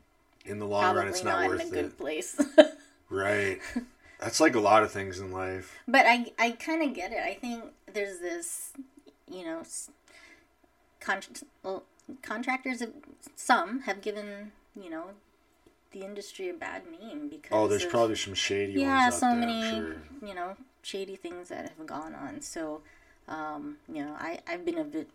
in 0.45 0.60
the 0.60 0.65
long 0.65 0.95
run. 0.95 1.07
It's 1.07 1.23
not, 1.23 1.41
not, 1.41 1.43
in 1.43 1.49
worth 1.49 1.62
a 1.62 1.67
it. 1.67 1.71
good 1.71 1.97
place. 1.97 2.39
Right. 3.10 3.60
That's 4.19 4.39
like 4.41 4.55
a 4.55 4.60
lot 4.60 4.83
of 4.83 4.91
things 4.91 5.19
in 5.19 5.31
life. 5.31 5.77
but 5.88 6.05
I, 6.05 6.33
I 6.38 6.51
kind 6.51 6.81
of 6.83 6.93
get 6.93 7.12
it. 7.13 7.19
I 7.19 7.36
think 7.36 7.63
there's 7.93 8.19
this, 8.19 8.71
you 9.31 9.45
know, 9.45 9.63
con- 10.99 11.21
well, 11.63 11.83
contractors, 12.21 12.81
have, 12.81 12.91
some 13.36 13.81
have 13.81 14.01
given, 14.01 14.51
you 14.75 14.89
know, 14.89 15.12
the 15.91 16.04
industry 16.04 16.50
a 16.50 16.54
bad 16.54 16.84
name 17.00 17.30
because. 17.30 17.52
Oh, 17.52 17.67
there's 17.67 17.84
of- 17.86 17.89
probably 17.91 18.15
some 18.15 18.34
shady 18.34 18.73
yeah, 18.73 19.04
ones 19.06 19.13
out 19.15 19.19
so 19.19 19.30
there. 19.32 19.39
many, 19.39 19.62
sure. 19.69 19.95
you 20.26 20.34
know, 20.36 20.56
shady 20.82 21.15
things 21.15 21.50
that 21.50 21.73
have 21.78 21.88
gone 21.88 22.13
on. 22.15 22.41
So, 22.41 22.82
um, 23.28 23.78
you 23.91 24.04
know, 24.06 24.15
I, 24.19 24.39
I've 24.47 24.65
been 24.65 24.78
a 24.78 24.84
bit, 24.84 25.10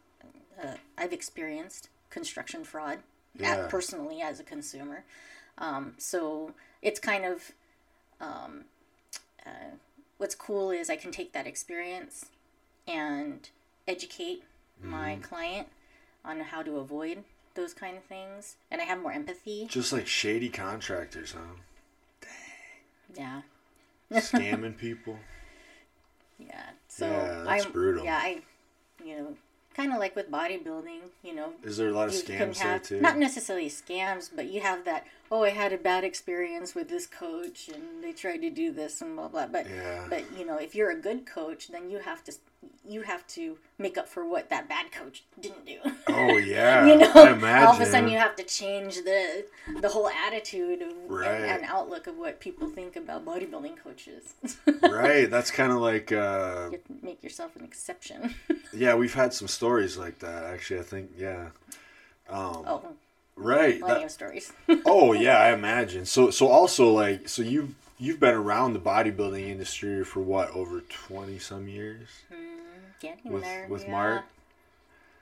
uh, 0.62 0.74
I've 0.98 1.12
experienced 1.12 1.88
construction 2.10 2.64
fraud 2.64 2.98
Yeah. 3.38 3.52
at, 3.56 3.68
personally 3.70 4.20
as 4.20 4.38
a 4.40 4.44
consumer. 4.44 5.04
Um, 5.58 5.94
so 5.98 6.52
it's 6.82 6.98
kind 7.00 7.24
of, 7.24 7.52
um, 8.20 8.64
uh, 9.46 9.76
what's 10.18 10.34
cool 10.34 10.70
is 10.70 10.88
I 10.90 10.96
can 10.96 11.10
take 11.10 11.32
that 11.32 11.46
experience 11.46 12.26
and 12.86 13.48
educate 13.86 14.44
my 14.82 15.12
Mm-hmm. 15.12 15.22
client 15.22 15.68
on 16.24 16.40
how 16.40 16.62
to 16.62 16.76
avoid 16.78 17.24
those 17.54 17.74
kind 17.74 17.96
of 17.96 18.04
things. 18.04 18.56
And 18.70 18.80
I 18.80 18.84
have 18.84 19.00
more 19.00 19.12
empathy. 19.12 19.66
Just 19.68 19.92
like 19.92 20.06
shady 20.06 20.48
contractors, 20.48 21.32
huh? 21.32 22.26
Dang. 23.14 23.42
Yeah. 24.10 24.20
Scamming 24.20 24.76
people. 24.78 25.18
Yeah. 26.38 26.70
So 26.88 27.06
Yeah, 27.06 27.44
that's 27.46 27.66
I'm, 27.66 27.72
brutal. 27.72 28.04
Yeah, 28.04 28.18
I, 28.22 28.42
you 29.04 29.16
know, 29.16 29.36
kind 29.74 29.92
of 29.92 29.98
like 29.98 30.14
with 30.16 30.30
bodybuilding, 30.30 31.00
you 31.22 31.34
know, 31.34 31.52
Is 31.62 31.76
there 31.76 31.88
a 31.88 31.92
lot 31.92 32.08
of 32.08 32.14
scams 32.14 32.62
there 32.62 32.78
too? 32.78 33.00
not 33.00 33.18
necessarily 33.18 33.68
scams, 33.68 34.30
but 34.34 34.46
you 34.48 34.60
have 34.60 34.84
that. 34.84 35.06
Oh, 35.34 35.44
I 35.44 35.48
had 35.48 35.72
a 35.72 35.78
bad 35.78 36.04
experience 36.04 36.74
with 36.74 36.90
this 36.90 37.06
coach, 37.06 37.70
and 37.72 38.04
they 38.04 38.12
tried 38.12 38.42
to 38.42 38.50
do 38.50 38.70
this 38.70 39.00
and 39.00 39.16
blah 39.16 39.28
blah. 39.28 39.46
But 39.46 39.66
Yeah. 39.66 40.04
but 40.10 40.24
you 40.38 40.44
know, 40.44 40.58
if 40.58 40.74
you're 40.74 40.90
a 40.90 40.94
good 41.08 41.24
coach, 41.24 41.68
then 41.68 41.88
you 41.90 42.00
have 42.00 42.22
to 42.24 42.32
you 42.86 43.00
have 43.02 43.26
to 43.28 43.56
make 43.78 43.96
up 43.96 44.06
for 44.08 44.24
what 44.28 44.50
that 44.50 44.68
bad 44.68 44.92
coach 44.92 45.24
didn't 45.40 45.64
do. 45.64 45.78
Oh 46.08 46.36
yeah. 46.56 46.84
you 46.84 46.96
know, 46.98 47.10
I 47.14 47.32
imagine. 47.32 47.66
all 47.66 47.74
of 47.74 47.80
a 47.80 47.86
sudden 47.86 48.10
you 48.10 48.18
have 48.18 48.36
to 48.36 48.42
change 48.44 48.96
the 48.96 49.46
the 49.80 49.88
whole 49.88 50.10
attitude 50.10 50.82
of, 50.82 50.92
Right. 51.08 51.30
and, 51.30 51.44
and 51.46 51.64
outlook 51.64 52.06
of 52.08 52.18
what 52.18 52.38
people 52.38 52.68
think 52.68 52.96
about 52.96 53.24
bodybuilding 53.24 53.78
coaches. 53.82 54.34
right. 54.82 55.30
That's 55.30 55.50
kind 55.60 55.72
of 55.72 55.78
like. 55.78 56.12
Uh, 56.12 56.68
you 56.72 56.78
have 56.78 56.84
to 56.84 56.94
make 57.06 57.22
yourself 57.22 57.56
an 57.56 57.64
exception. 57.64 58.34
yeah, 58.74 58.94
we've 58.94 59.14
had 59.14 59.32
some 59.32 59.48
stories 59.48 59.96
like 59.96 60.18
that. 60.18 60.44
Actually, 60.44 60.80
I 60.80 60.82
think. 60.82 61.10
Yeah. 61.16 61.48
Um, 62.28 62.64
oh, 62.66 62.82
right. 63.36 63.80
plenty 63.80 64.00
that- 64.00 64.06
of 64.06 64.10
stories. 64.10 64.52
oh 64.86 65.12
yeah, 65.12 65.38
I 65.38 65.52
imagine. 65.52 66.06
So 66.06 66.30
so 66.30 66.48
also 66.48 66.90
like 66.90 67.28
so 67.28 67.42
you've 67.42 67.74
you've 67.98 68.20
been 68.20 68.34
around 68.34 68.72
the 68.72 68.80
bodybuilding 68.80 69.48
industry 69.48 70.04
for 70.04 70.20
what 70.20 70.50
over 70.50 70.80
twenty 70.88 71.38
some 71.38 71.68
years 71.68 72.08
Getting 73.00 73.32
with 73.32 73.42
there. 73.42 73.66
with 73.68 73.84
yeah. 73.84 73.90
Mark. 73.90 74.24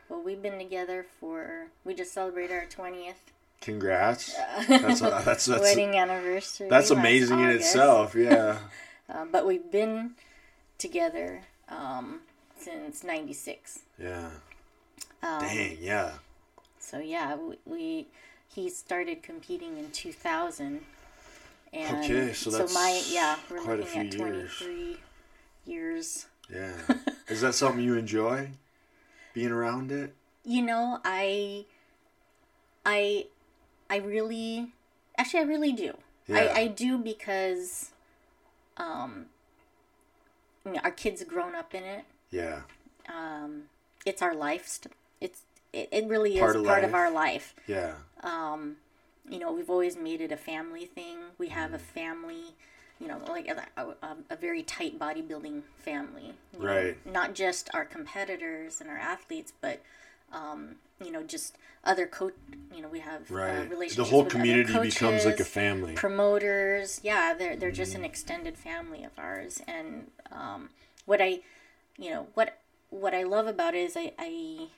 Well, 0.09 0.23
we've 0.23 0.43
been 0.43 0.59
together 0.59 1.07
for. 1.21 1.69
We 1.85 1.95
just 1.95 2.13
celebrated 2.13 2.55
our 2.55 2.67
twentieth 2.67 3.31
Congrats. 3.61 4.35
That's 4.69 5.01
a, 5.03 5.05
that's 5.25 5.47
that's 5.47 5.49
wedding 5.49 5.97
anniversary. 5.97 6.69
that's 6.69 6.91
amazing 6.91 7.41
in 7.41 7.51
itself. 7.51 8.15
Yeah. 8.15 8.59
Um, 9.09 9.29
but 9.33 9.47
we've 9.47 9.71
been 9.71 10.13
together 10.79 11.43
um, 11.69 12.21
since 12.59 13.05
'96. 13.05 13.81
Yeah. 14.03 14.31
Um, 15.23 15.41
Dang. 15.41 15.77
Yeah. 15.81 16.13
So 16.91 16.99
yeah, 16.99 17.37
we, 17.37 17.57
we 17.65 18.07
he 18.49 18.69
started 18.69 19.23
competing 19.23 19.79
in 19.79 19.91
2000. 19.93 20.81
And 21.73 22.05
Okay, 22.05 22.33
so 22.33 22.51
that's 22.51 22.75
my 22.75 23.01
yeah, 23.09 23.37
we're 23.49 23.61
quite 23.61 23.79
looking 23.79 24.09
at 24.09 24.15
few 24.15 24.27
years. 24.27 24.59
23 24.59 24.97
years. 25.67 26.27
Yeah. 26.53 26.73
Is 27.29 27.43
that 27.43 27.55
something 27.55 27.81
you 27.85 27.95
enjoy? 27.95 28.51
Being 29.35 29.53
around 29.53 29.93
it? 29.93 30.15
You 30.45 30.63
know, 30.63 30.99
I 31.05 31.65
I 32.85 33.27
I 33.89 33.99
really 33.99 34.73
actually 35.17 35.41
I 35.41 35.45
really 35.45 35.73
do. 35.73 35.97
Yeah. 36.27 36.39
I, 36.39 36.61
I 36.63 36.67
do 36.67 36.99
because 36.99 37.91
um 38.77 39.27
you 40.67 40.73
know, 40.73 40.81
our 40.83 40.91
kids 40.91 41.23
grown 41.23 41.55
up 41.55 41.73
in 41.73 41.85
it. 41.85 42.05
Yeah. 42.33 42.63
Um 43.09 43.65
it's 44.05 44.23
our 44.23 44.35
life. 44.35 44.67
St- 44.67 44.93
it's 45.21 45.43
it, 45.73 45.89
it 45.93 46.07
really 46.09 46.39
Part 46.39 46.51
is 46.51 46.57
of 46.57 46.65
part 46.67 46.85
of 46.85 46.95
our 46.95 47.11
life. 47.11 47.55
Yeah. 47.67 47.95
Um 48.23 48.77
you 49.29 49.39
know, 49.39 49.53
we've 49.53 49.71
always 49.71 49.97
made 49.97 50.21
it 50.21 50.33
a 50.33 50.37
family 50.37 50.87
thing. 50.87 51.19
We 51.39 51.49
have 51.49 51.73
a 51.73 51.77
Mm-hmm. 51.79 51.85
family, 52.01 52.45
you 52.99 53.07
know, 53.07 53.21
like 53.29 53.49
a, 53.49 53.81
a, 53.81 54.17
a 54.31 54.37
very 54.37 54.63
tight 54.63 54.99
bodybuilding 54.99 55.63
family. 55.79 56.35
you 56.53 56.59
know, 56.59 56.65
Right. 56.65 56.97
not 57.07 57.35
just 57.35 57.71
our 57.73 57.85
competitors 57.85 58.81
and 58.81 58.91
our 58.91 58.97
athletes, 58.99 59.53
but 59.61 59.81
um, 60.33 60.77
you 61.05 61.13
know, 61.13 61.23
just 61.23 61.57
other 61.85 62.07
coach. 62.07 62.35
You 62.75 62.83
know, 62.83 62.89
we 62.89 63.01
have 63.01 63.31
uh, 63.31 63.35
Right. 63.35 63.71
The 63.95 64.05
whole 64.05 64.25
with 64.25 64.35
other 64.35 64.41
community 64.41 64.79
becomes 64.79 65.25
like 65.25 65.41
a 65.41 65.45
family. 65.45 65.95
promoters 65.95 67.01
yeah 67.03 67.35
they're, 67.35 67.57
they're 67.57 67.71
just 67.71 67.93
Mm-hmm. 67.93 68.01
an 68.05 68.11
extended 68.11 68.57
family 68.57 69.05
of 69.05 69.11
ours 69.19 69.61
and 69.69 70.11
um, 70.33 70.71
what 71.07 71.21
i 71.21 71.41
you 71.99 72.11
know 72.11 72.27
what 72.35 72.59
what 72.91 73.15
i 73.15 73.23
love 73.23 73.47
about 73.47 73.75
it 73.75 73.79
is 73.79 73.97
i, 73.97 74.13
I 74.19 74.69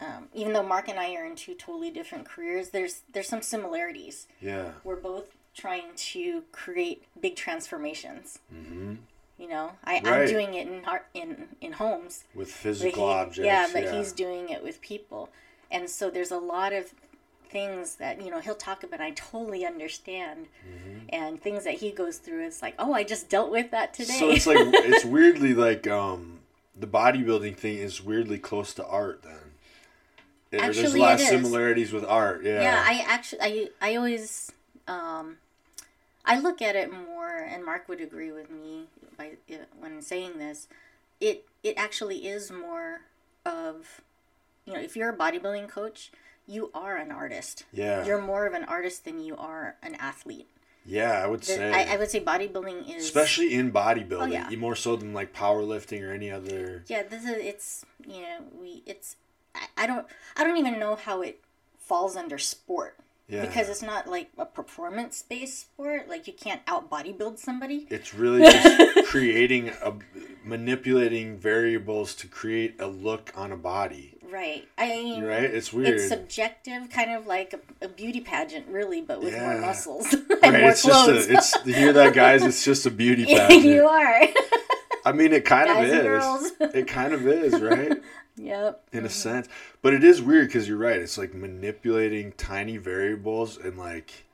um, 0.00 0.28
even 0.34 0.52
though 0.52 0.62
mark 0.62 0.88
and 0.88 0.98
i 0.98 1.14
are 1.14 1.24
in 1.24 1.34
two 1.36 1.54
totally 1.54 1.90
different 1.90 2.24
careers 2.28 2.70
there's 2.70 3.02
there's 3.12 3.28
some 3.28 3.42
similarities 3.42 4.26
Yeah. 4.40 4.70
we're 4.84 4.96
both 4.96 5.24
trying 5.54 5.94
to 5.96 6.42
create 6.52 7.02
big 7.20 7.34
transformations 7.36 8.38
you 9.38 9.48
know 9.48 9.72
I, 9.84 9.96
i'm 9.96 10.02
Mm-hmm. 10.04 10.10
Right. 10.12 10.28
doing 10.28 10.54
it 10.54 10.66
in 10.68 10.82
in 11.14 11.48
in 11.60 11.72
homes 11.72 12.24
With 12.34 12.50
physical 12.50 13.06
he- 13.08 13.14
objects. 13.14 13.46
Yeah, 13.46 13.68
but 13.72 13.92
he's 13.92 14.12
doing 14.12 14.48
it 14.50 14.62
with 14.62 14.80
people. 14.80 15.30
And 15.70 15.88
so 15.90 16.10
there's 16.10 16.30
a 16.30 16.38
lot 16.38 16.72
of 16.72 16.92
things 17.50 17.96
that, 17.96 18.20
you 18.22 18.30
know, 18.30 18.40
he'll 18.40 18.54
talk 18.54 18.82
about 18.84 19.00
I 19.00 19.10
totally 19.12 19.64
understand. 19.66 20.46
Mm-hmm. 20.66 20.98
And 21.10 21.40
things 21.42 21.64
that 21.64 21.74
he 21.74 21.90
goes 21.90 22.18
through 22.18 22.46
it's 22.46 22.62
like, 22.62 22.74
"Oh, 22.78 22.92
I 22.94 23.04
just 23.04 23.28
dealt 23.28 23.50
with 23.50 23.70
that 23.72 23.94
today." 23.94 24.18
So 24.18 24.30
it's 24.30 24.46
like 24.46 24.58
it's 24.60 25.04
weirdly 25.04 25.54
like 25.54 25.86
um 25.86 26.40
the 26.78 26.86
bodybuilding 26.86 27.56
thing 27.56 27.78
is 27.78 28.02
weirdly 28.02 28.38
close 28.38 28.72
to 28.74 28.86
art 28.86 29.22
then. 29.22 29.47
Yeah, 30.50 30.60
there's 30.62 30.78
a 30.78 30.82
Actually, 30.82 31.00
lot 31.00 31.14
of 31.14 31.20
similarities 31.20 31.92
with 31.92 32.04
art. 32.04 32.42
Yeah. 32.44 32.62
yeah, 32.62 32.84
I 32.86 33.04
actually 33.06 33.40
I 33.42 33.68
I 33.80 33.96
always 33.96 34.50
um 34.86 35.36
I 36.24 36.38
look 36.38 36.60
at 36.62 36.76
it 36.76 36.92
more 36.92 37.36
and 37.36 37.64
Mark 37.64 37.88
would 37.88 38.00
agree 38.00 38.32
with 38.32 38.50
me 38.50 38.84
by 39.16 39.32
when 39.78 40.00
saying 40.02 40.38
this. 40.38 40.68
It 41.20 41.44
it 41.62 41.74
actually 41.76 42.26
is 42.26 42.50
more 42.50 43.00
of 43.44 44.00
you 44.64 44.74
know, 44.74 44.80
if 44.80 44.96
you're 44.96 45.08
a 45.10 45.16
bodybuilding 45.16 45.68
coach, 45.68 46.12
you 46.46 46.70
are 46.74 46.96
an 46.96 47.10
artist. 47.10 47.64
yeah. 47.72 48.04
You're 48.04 48.20
more 48.20 48.46
of 48.46 48.52
an 48.54 48.64
artist 48.64 49.04
than 49.06 49.18
you 49.22 49.34
are 49.36 49.76
an 49.82 49.94
athlete. 49.96 50.46
yeah, 50.84 51.22
I 51.22 51.26
would 51.26 51.40
The- 51.40 51.46
say. 51.46 51.72
I, 51.72 51.94
I 51.94 51.96
would 51.96 52.10
say 52.10 52.20
bodybuilding 52.20 52.94
is 52.94 53.04
especially 53.04 53.52
in 53.54 53.72
bodybuilding, 53.72 54.20
Oh, 54.22 54.26
yeah. 54.50 54.56
more 54.56 54.76
so 54.76 54.96
than 54.96 55.12
like 55.14 55.34
powerlifting 55.34 56.02
or 56.06 56.12
any 56.12 56.30
other. 56.30 56.84
yeah. 56.86 57.02
This 57.02 57.24
is 57.24 57.30
it's 57.36 57.84
you 58.06 58.20
know 58.22 58.38
we 58.60 58.82
it's 58.86 59.16
I, 59.76 59.86
don't 59.86 60.06
I 60.36 60.44
don't 60.44 60.56
even 60.58 60.78
know 60.78 60.94
how 60.96 61.22
it 61.22 61.40
falls 61.78 62.16
under 62.16 62.38
sport 62.38 62.96
Yeah. 63.28 63.40
because 63.46 63.68
it's 63.68 63.82
not 63.82 64.06
like 64.08 64.30
a 64.38 64.44
performance 64.46 65.22
based 65.28 65.60
sport. 65.60 66.08
Like 66.08 66.26
you 66.26 66.32
can't 66.34 66.60
out 66.66 66.90
bodybuild 66.90 67.38
somebody. 67.38 67.86
It's 67.90 68.14
really 68.14 68.42
just 68.42 69.06
creating 69.08 69.70
a 69.82 69.94
manipulating 70.44 71.36
variables 71.36 72.14
to 72.16 72.26
create 72.26 72.80
a 72.80 72.86
look 72.86 73.32
on 73.36 73.52
a 73.52 73.56
body. 73.56 74.14
Right. 74.30 74.68
I 74.76 74.88
mean, 74.88 75.24
Right? 75.24 75.44
It's 75.44 75.72
weird. 75.72 75.94
it's 75.94 76.08
subjective, 76.08 76.90
kind 76.90 77.12
of 77.12 77.26
like 77.26 77.54
a, 77.54 77.86
a 77.86 77.88
beauty 77.88 78.20
pageant, 78.20 78.66
really, 78.68 79.00
but 79.00 79.22
with 79.22 79.32
more 79.38 79.58
muscles 79.58 80.12
and 80.12 80.28
right? 80.42 80.60
more 80.60 80.70
It's 80.70 80.82
just 80.82 81.04
clothes. 81.04 81.26
a, 81.28 81.32
it's 81.32 81.56
you 81.66 81.72
hear 81.74 81.92
that 81.94 82.12
guys, 82.12 82.42
it's 82.44 82.62
just 82.64 82.84
a 82.86 82.90
beauty 82.90 83.24
pageant. 83.34 83.64
you 83.64 83.86
are. 83.86 84.20
I 85.08 85.12
mean 85.12 85.32
it 85.32 85.44
kind 85.44 85.66
Guys 85.68 85.90
and 85.90 85.98
of 86.00 86.04
girls. 86.06 86.42
is. 86.44 86.52
It 86.74 86.86
kind 86.86 87.12
of 87.12 87.26
is, 87.26 87.60
right? 87.60 88.02
yep. 88.36 88.84
in 88.92 89.04
a 89.04 89.08
sense. 89.10 89.48
But 89.82 89.94
it 89.94 90.04
is 90.04 90.20
weird 90.22 90.48
because 90.48 90.68
you're 90.68 90.76
right. 90.78 91.00
It's 91.00 91.18
like 91.18 91.34
manipulating 91.34 92.32
tiny 92.32 92.76
variables 92.76 93.56
and 93.56 93.78
like 93.78 94.26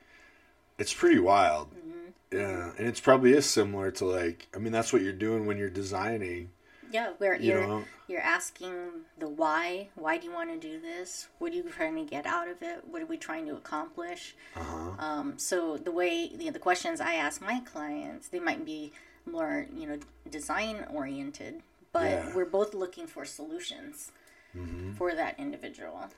it's 0.78 0.92
pretty 0.92 1.18
wild. 1.18 1.70
Mm-hmm. 1.70 2.36
Yeah, 2.36 2.72
and 2.76 2.88
it's 2.88 3.00
probably 3.00 3.32
is 3.32 3.46
similar 3.46 3.90
to 3.92 4.04
like 4.04 4.48
I 4.54 4.58
mean 4.58 4.72
that's 4.72 4.92
what 4.92 5.02
you're 5.02 5.12
doing 5.12 5.46
when 5.46 5.56
you're 5.58 5.70
designing. 5.70 6.50
Yeah, 6.90 7.12
where 7.18 7.34
You 7.34 7.52
you're 7.52 7.66
know, 7.66 7.84
you're 8.06 8.20
asking 8.20 8.74
the 9.18 9.28
why. 9.28 9.88
Why 9.96 10.16
do 10.18 10.26
you 10.26 10.32
want 10.32 10.50
to 10.52 10.68
do 10.68 10.80
this? 10.80 11.26
What 11.38 11.52
are 11.52 11.56
you 11.56 11.64
trying 11.64 11.96
to 11.96 12.04
get 12.08 12.24
out 12.24 12.46
of 12.48 12.62
it? 12.62 12.84
What 12.88 13.02
are 13.02 13.06
we 13.06 13.16
trying 13.16 13.46
to 13.46 13.54
accomplish? 13.54 14.36
uh-huh. 14.54 14.90
Um, 15.04 15.34
so 15.36 15.76
the 15.76 15.90
way 15.90 16.30
you 16.38 16.46
know, 16.46 16.50
the 16.52 16.58
questions 16.60 17.00
I 17.00 17.14
ask 17.14 17.40
my 17.42 17.60
clients, 17.60 18.28
they 18.28 18.38
might 18.38 18.64
be 18.64 18.92
more 19.30 19.66
you 19.74 19.86
know 19.86 19.98
design 20.30 20.84
oriented, 20.92 21.62
but 21.92 22.10
Yeah. 22.10 22.34
we're 22.34 22.44
both 22.44 22.74
looking 22.74 23.06
for 23.06 23.24
solutions 23.24 24.12
Mm-hmm. 24.56 24.92
for 24.92 25.14
that 25.16 25.34
individual. 25.38 26.10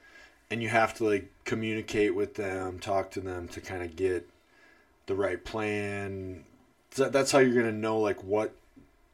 and 0.50 0.62
you 0.62 0.68
have 0.68 0.92
to 0.94 1.04
like 1.04 1.30
communicate 1.44 2.14
with 2.14 2.34
them, 2.34 2.78
talk 2.78 3.10
to 3.12 3.20
them 3.20 3.48
to 3.48 3.60
kind 3.62 3.82
of 3.82 3.96
get 3.96 4.28
the 5.06 5.14
right 5.14 5.42
plan. 5.44 6.44
So 6.90 7.08
That's 7.08 7.32
how 7.32 7.38
you're 7.38 7.54
gonna 7.54 7.72
know 7.72 7.98
like 7.98 8.22
what, 8.22 8.54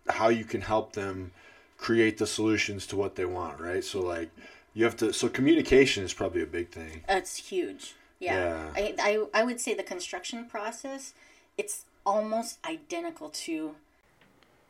how 0.09 0.29
you 0.29 0.45
can 0.45 0.61
help 0.63 0.93
them 0.95 1.31
create 1.79 2.19
the 2.19 2.27
solutions 2.27 2.87
to 2.89 2.97
what 2.97 3.15
they 3.15 3.25
want, 3.25 3.61
right? 3.61 3.85
So 3.85 4.01
like 4.01 4.31
you 4.75 4.85
have 4.85 4.97
to. 4.97 5.13
So 5.13 5.29
communication 5.29 6.03
is 6.03 6.13
probably 6.13 6.43
a 6.43 6.47
big 6.47 6.71
thing. 6.71 7.03
It's 7.09 7.37
huge. 7.37 7.95
Yeah. 8.19 8.35
Yeah. 8.35 8.71
I, 8.75 8.95
I, 8.99 9.41
I 9.41 9.45
would 9.45 9.61
say 9.61 9.73
the 9.75 9.83
construction 9.85 10.47
process, 10.47 11.15
it's 11.57 11.85
almost 12.05 12.59
identical 12.67 13.29
to 13.31 13.75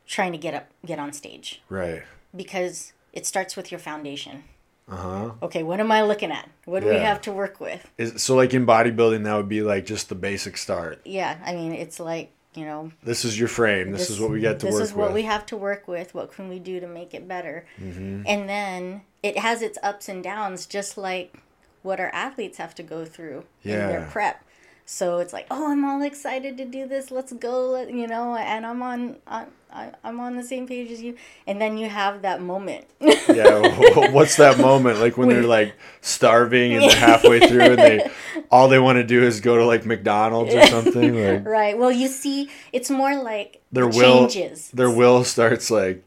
trying 0.07 0.31
to 0.31 0.37
get 0.37 0.53
up, 0.53 0.67
get 0.85 0.99
on 0.99 1.13
stage 1.13 1.61
Right. 1.69 2.03
because 2.35 2.93
it 3.13 3.25
starts 3.25 3.55
with 3.55 3.71
your 3.71 3.79
foundation. 3.79 4.43
Uh 4.89 4.95
huh. 4.97 5.31
Okay, 5.43 5.63
what 5.63 5.79
am 5.79 5.91
I 5.93 6.01
looking 6.01 6.29
at? 6.31 6.49
What 6.65 6.81
do 6.83 6.89
we 6.89 6.95
have 6.95 7.21
to 7.21 7.31
work 7.31 7.61
with? 7.61 7.89
Is 7.97 8.21
so 8.21 8.35
like 8.35 8.53
in 8.53 8.65
bodybuilding 8.65 9.23
that 9.23 9.35
would 9.35 9.47
be 9.47 9.61
like 9.61 9.85
just 9.85 10.09
the 10.09 10.15
basic 10.15 10.57
start. 10.57 10.99
Yeah, 11.05 11.37
I 11.45 11.53
mean, 11.55 11.71
it's 11.71 12.01
like, 12.01 12.31
you 12.53 12.65
know, 12.65 12.91
This 13.01 13.23
is 13.23 13.39
your 13.39 13.47
frame. 13.47 13.91
This, 13.93 14.09
is 14.09 14.19
what 14.19 14.29
we 14.29 14.41
get 14.41 14.59
to 14.59 14.65
this 14.65 14.75
is 14.79 14.93
what 14.93 15.07
with. 15.07 15.15
we 15.15 15.21
have 15.23 15.45
to 15.47 15.57
work 15.57 15.87
with. 15.87 16.13
What 16.13 16.33
can 16.33 16.49
we 16.49 16.59
do 16.59 16.81
to 16.81 16.87
make 16.87 17.13
it 17.13 17.27
better? 17.29 17.65
Mm-hmm. 17.79 18.23
And 18.27 18.49
then 18.49 19.01
it 19.23 19.37
has 19.37 19.61
its 19.61 19.77
ups 19.81 20.09
and 20.09 20.21
downs, 20.21 20.65
just 20.65 20.97
like 20.97 21.33
what 21.81 22.01
our 22.01 22.09
athletes 22.09 22.57
have 22.57 22.75
to 22.75 22.83
go 22.83 23.05
through 23.05 23.45
in 23.63 23.71
their 23.71 24.05
prep. 24.11 24.43
So 24.85 25.19
it's 25.19 25.31
like, 25.33 25.47
oh, 25.49 25.71
I'm 25.71 25.85
all 25.85 26.01
excited 26.01 26.57
to 26.57 26.65
do 26.65 26.87
this. 26.87 27.09
Let's 27.09 27.31
go, 27.33 27.71
let- 27.71 27.91
you 27.93 28.07
know. 28.07 28.35
And 28.35 28.65
I'm 28.65 28.81
on, 28.81 29.15
on 29.27 29.47
I, 29.71 29.91
I'm 30.03 30.19
on 30.19 30.35
the 30.35 30.43
same 30.43 30.67
page 30.67 30.91
as 30.91 31.01
you. 31.01 31.15
And 31.47 31.59
then 31.59 31.77
you 31.77 31.89
have 31.89 32.21
that 32.23 32.41
moment. 32.41 32.85
yeah. 32.99 34.09
What's 34.11 34.35
that 34.37 34.59
moment 34.59 34.99
like 34.99 35.17
when 35.17 35.29
they're 35.29 35.43
like 35.43 35.73
starving 36.01 36.73
and 36.73 36.83
they're 36.83 36.99
halfway 36.99 37.39
through 37.47 37.61
and 37.61 37.77
they 37.79 38.11
all 38.51 38.67
they 38.67 38.77
want 38.79 38.97
to 38.97 39.03
do 39.03 39.23
is 39.23 39.39
go 39.41 39.57
to 39.57 39.65
like 39.65 39.85
McDonald's 39.85 40.53
or 40.53 40.65
something 40.67 41.15
like 41.15 41.45
right. 41.47 41.77
Well, 41.77 41.91
you 41.91 42.07
see, 42.07 42.49
it's 42.71 42.89
more 42.89 43.15
like 43.23 43.61
their 43.71 43.89
the 43.89 43.97
will 43.97 44.27
changes. 44.27 44.69
their 44.71 44.91
will 44.91 45.23
starts 45.23 45.71
like 45.71 46.03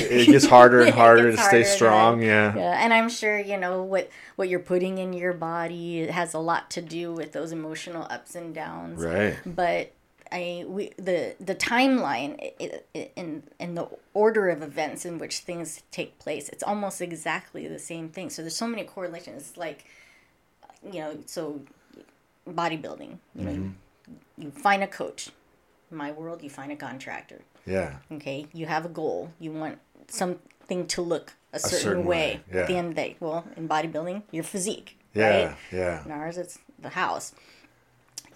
it 0.00 0.26
gets 0.26 0.46
harder 0.46 0.80
and 0.82 0.94
harder 1.02 1.30
to 1.30 1.36
stay 1.36 1.42
harder 1.42 1.56
and 1.58 1.66
strong. 1.66 2.04
harder. 2.18 2.24
Yeah. 2.24 2.56
Yeah, 2.56 2.84
and 2.84 2.92
I'm 2.92 3.08
sure 3.08 3.38
you 3.38 3.56
know 3.56 3.82
what 3.82 4.10
what 4.36 4.48
you're 4.48 4.60
putting 4.60 4.98
in 4.98 5.12
your 5.12 5.32
body 5.32 6.06
has 6.06 6.34
a 6.34 6.38
lot 6.38 6.70
to 6.72 6.82
do 6.82 7.12
with 7.12 7.32
those 7.32 7.52
emotional 7.52 8.06
ups 8.10 8.34
and 8.34 8.54
downs. 8.54 9.02
Right. 9.02 9.36
But 9.46 9.92
I 10.32 10.64
we 10.66 10.90
the 10.96 11.36
the 11.38 11.54
timeline 11.54 12.52
in 13.16 13.42
in 13.60 13.74
the 13.74 13.88
order 14.14 14.48
of 14.48 14.62
events 14.62 15.04
in 15.04 15.18
which 15.18 15.38
things 15.38 15.82
take 15.90 16.18
place, 16.18 16.48
it's 16.48 16.62
almost 16.62 17.00
exactly 17.00 17.68
the 17.68 17.78
same 17.78 18.08
thing. 18.08 18.30
So 18.30 18.42
there's 18.42 18.56
so 18.56 18.66
many 18.66 18.84
correlations. 18.84 19.56
Like, 19.56 19.84
you 20.84 21.00
know, 21.00 21.18
so 21.26 21.60
bodybuilding. 22.48 23.18
You 23.34 23.44
know, 23.44 23.50
Mm-hmm. 23.52 24.42
you 24.42 24.50
find 24.50 24.82
a 24.82 24.86
coach. 24.86 25.30
In 25.90 25.96
my 25.98 26.10
world, 26.12 26.42
you 26.42 26.50
find 26.50 26.72
a 26.72 26.76
contractor. 26.76 27.42
Yeah. 27.66 27.96
Okay, 28.12 28.46
you 28.52 28.66
have 28.66 28.84
a 28.84 28.88
goal. 28.88 29.30
You 29.38 29.52
want 29.52 29.78
something 30.08 30.86
to 30.88 31.02
look 31.02 31.32
a 31.52 31.58
certain, 31.58 31.78
certain 31.78 32.04
way, 32.04 32.40
way, 32.52 32.60
at 32.60 32.66
the 32.66 32.76
end 32.76 32.88
of 32.88 32.94
the 32.94 33.00
day. 33.02 33.16
Well, 33.20 33.46
in 33.56 33.68
bodybuilding, 33.68 34.22
your 34.32 34.44
physique, 34.44 34.98
Yeah. 35.14 35.28
right? 35.46 35.56
Yeah. 35.72 36.04
In 36.04 36.10
ours, 36.10 36.36
it's 36.38 36.58
the 36.78 36.90
house. 36.90 37.32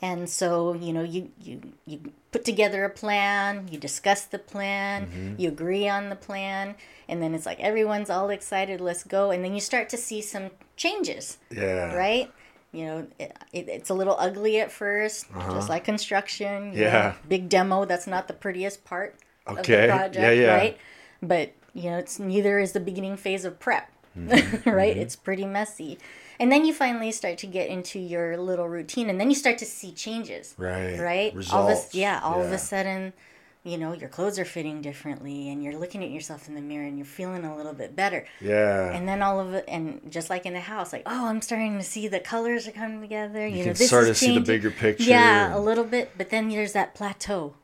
And 0.01 0.31
so, 0.31 0.75
you 0.75 0.93
know, 0.93 1.03
you, 1.03 1.33
you, 1.43 1.61
you 1.85 2.13
put 2.31 2.45
together 2.45 2.85
a 2.85 2.91
plan, 2.91 3.67
you 3.71 3.79
discuss 3.79 4.25
the 4.27 4.39
plan, 4.39 5.07
Mm-hmm. 5.09 5.35
you 5.41 5.49
agree 5.49 5.89
on 5.89 6.09
the 6.09 6.15
plan, 6.17 6.77
and 7.09 7.21
then 7.21 7.35
it's 7.35 7.45
like 7.47 7.59
everyone's 7.59 8.09
all 8.09 8.31
excited, 8.31 8.81
let's 8.81 9.03
go. 9.03 9.31
And 9.33 9.45
then 9.45 9.55
you 9.55 9.61
start 9.61 9.89
to 9.91 9.97
see 9.97 10.23
some 10.23 10.51
changes, 10.77 11.39
Yeah. 11.51 11.93
right? 11.95 12.31
You 12.73 12.85
know, 12.87 13.07
it, 13.19 13.37
it, 13.53 13.69
it's 13.69 13.91
a 13.91 13.95
little 13.95 14.15
ugly 14.19 14.61
at 14.61 14.69
1st 14.69 15.53
just 15.55 15.69
like 15.71 15.85
construction. 15.85 16.69
Uh-huh. 16.71 16.79
Yeah. 16.79 16.93
know, 16.93 17.15
big 17.29 17.49
demo, 17.49 17.85
that's 17.87 18.07
not 18.07 18.29
the 18.29 18.35
prettiest 18.35 18.85
part 18.85 19.17
of 19.47 19.59
Okay, 19.61 19.73
the 19.77 19.87
yeah, 19.87 19.97
project, 19.97 20.37
yeah. 20.39 20.55
right? 20.55 20.79
But 21.23 21.53
you 21.75 21.91
know, 21.91 21.99
it's 21.99 22.19
neither 22.19 22.59
is 22.59 22.73
the 22.73 22.81
beginning 22.81 23.17
phase 23.17 23.45
of 23.45 23.59
prep, 23.59 23.91
Mm-hmm. 24.19 24.69
right? 24.81 24.97
It's 24.97 25.15
pretty 25.17 25.45
messy, 25.47 25.99
and 26.41 26.51
then 26.51 26.65
you 26.65 26.75
finally 26.75 27.13
start 27.13 27.39
to 27.39 27.47
get 27.47 27.69
into 27.69 27.99
your 28.01 28.37
little 28.37 28.69
routine, 28.69 29.09
and 29.09 29.21
then 29.21 29.31
you 29.31 29.37
start 29.37 29.59
to 29.59 29.65
see 29.67 29.93
changes, 29.93 30.55
Right. 30.59 30.99
right? 30.99 31.35
Results. 31.35 31.87
of 31.89 31.95
a, 31.95 31.97
yeah, 31.97 32.21
all 32.23 32.43
of 32.43 32.51
a 32.51 32.59
sudden, 32.59 33.13
you 33.65 33.77
know, 33.77 33.93
your 33.93 34.09
clothes 34.09 34.39
are 34.39 34.45
fitting 34.45 34.81
differently, 34.81 35.51
and 35.51 35.63
you're 35.63 35.77
looking 35.79 36.03
at 36.03 36.11
yourself 36.11 36.49
in 36.49 36.55
the 36.55 36.61
mirror, 36.61 36.87
and 36.87 36.97
you're 36.97 37.05
feeling 37.05 37.45
a 37.45 37.57
little 37.57 37.73
bit 37.75 37.95
better. 37.97 38.27
Yeah. 38.41 38.93
And 38.93 39.07
then 39.09 39.21
all 39.23 39.41
of 39.41 39.53
it, 39.55 39.65
and 39.69 40.01
just 40.11 40.31
like 40.31 40.47
in 40.47 40.53
the 40.55 40.61
house, 40.61 40.93
like, 40.93 41.03
oh, 41.07 41.27
I'm 41.27 41.43
starting 41.43 41.77
to 41.79 41.85
see 41.85 42.09
the 42.09 42.21
colors 42.21 42.67
are 42.69 42.73
coming 42.73 43.01
together. 43.01 43.47
You, 43.47 43.59
you 43.59 43.65
know, 43.67 43.73
this 43.73 43.89
start 43.89 44.09
is 44.09 44.19
to 44.21 44.25
see 44.25 44.35
the 44.35 44.41
bigger 44.41 44.71
picture. 44.71 45.05
Yeah, 45.05 45.57
a 45.57 45.61
little 45.61 45.85
bit, 45.85 46.13
but 46.17 46.31
then 46.31 46.49
there's 46.49 46.73
that 46.73 46.95
plateau. 46.95 47.55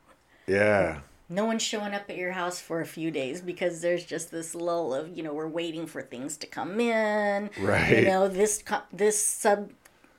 yeah. 0.47 0.99
no 1.29 1.43
one's 1.45 1.63
showing 1.63 1.93
up 1.95 2.07
at 2.09 2.17
your 2.17 2.33
house 2.33 2.59
for 2.59 2.81
a 2.81 2.85
few 2.85 3.09
days 3.09 3.41
because 3.41 3.81
there's 3.81 4.05
just 4.05 4.29
this 4.29 4.53
lull 4.53 4.93
of 4.93 5.15
you 5.17 5.23
know 5.23 5.33
we're 5.33 5.47
waiting 5.47 5.87
for 5.87 6.03
things 6.03 6.37
to 6.37 6.45
come 6.45 6.79
in 6.79 7.49
Right. 7.59 7.97
you 7.97 8.05
know 8.05 8.27
this 8.27 8.63
this 8.93 9.19
sub 9.19 9.71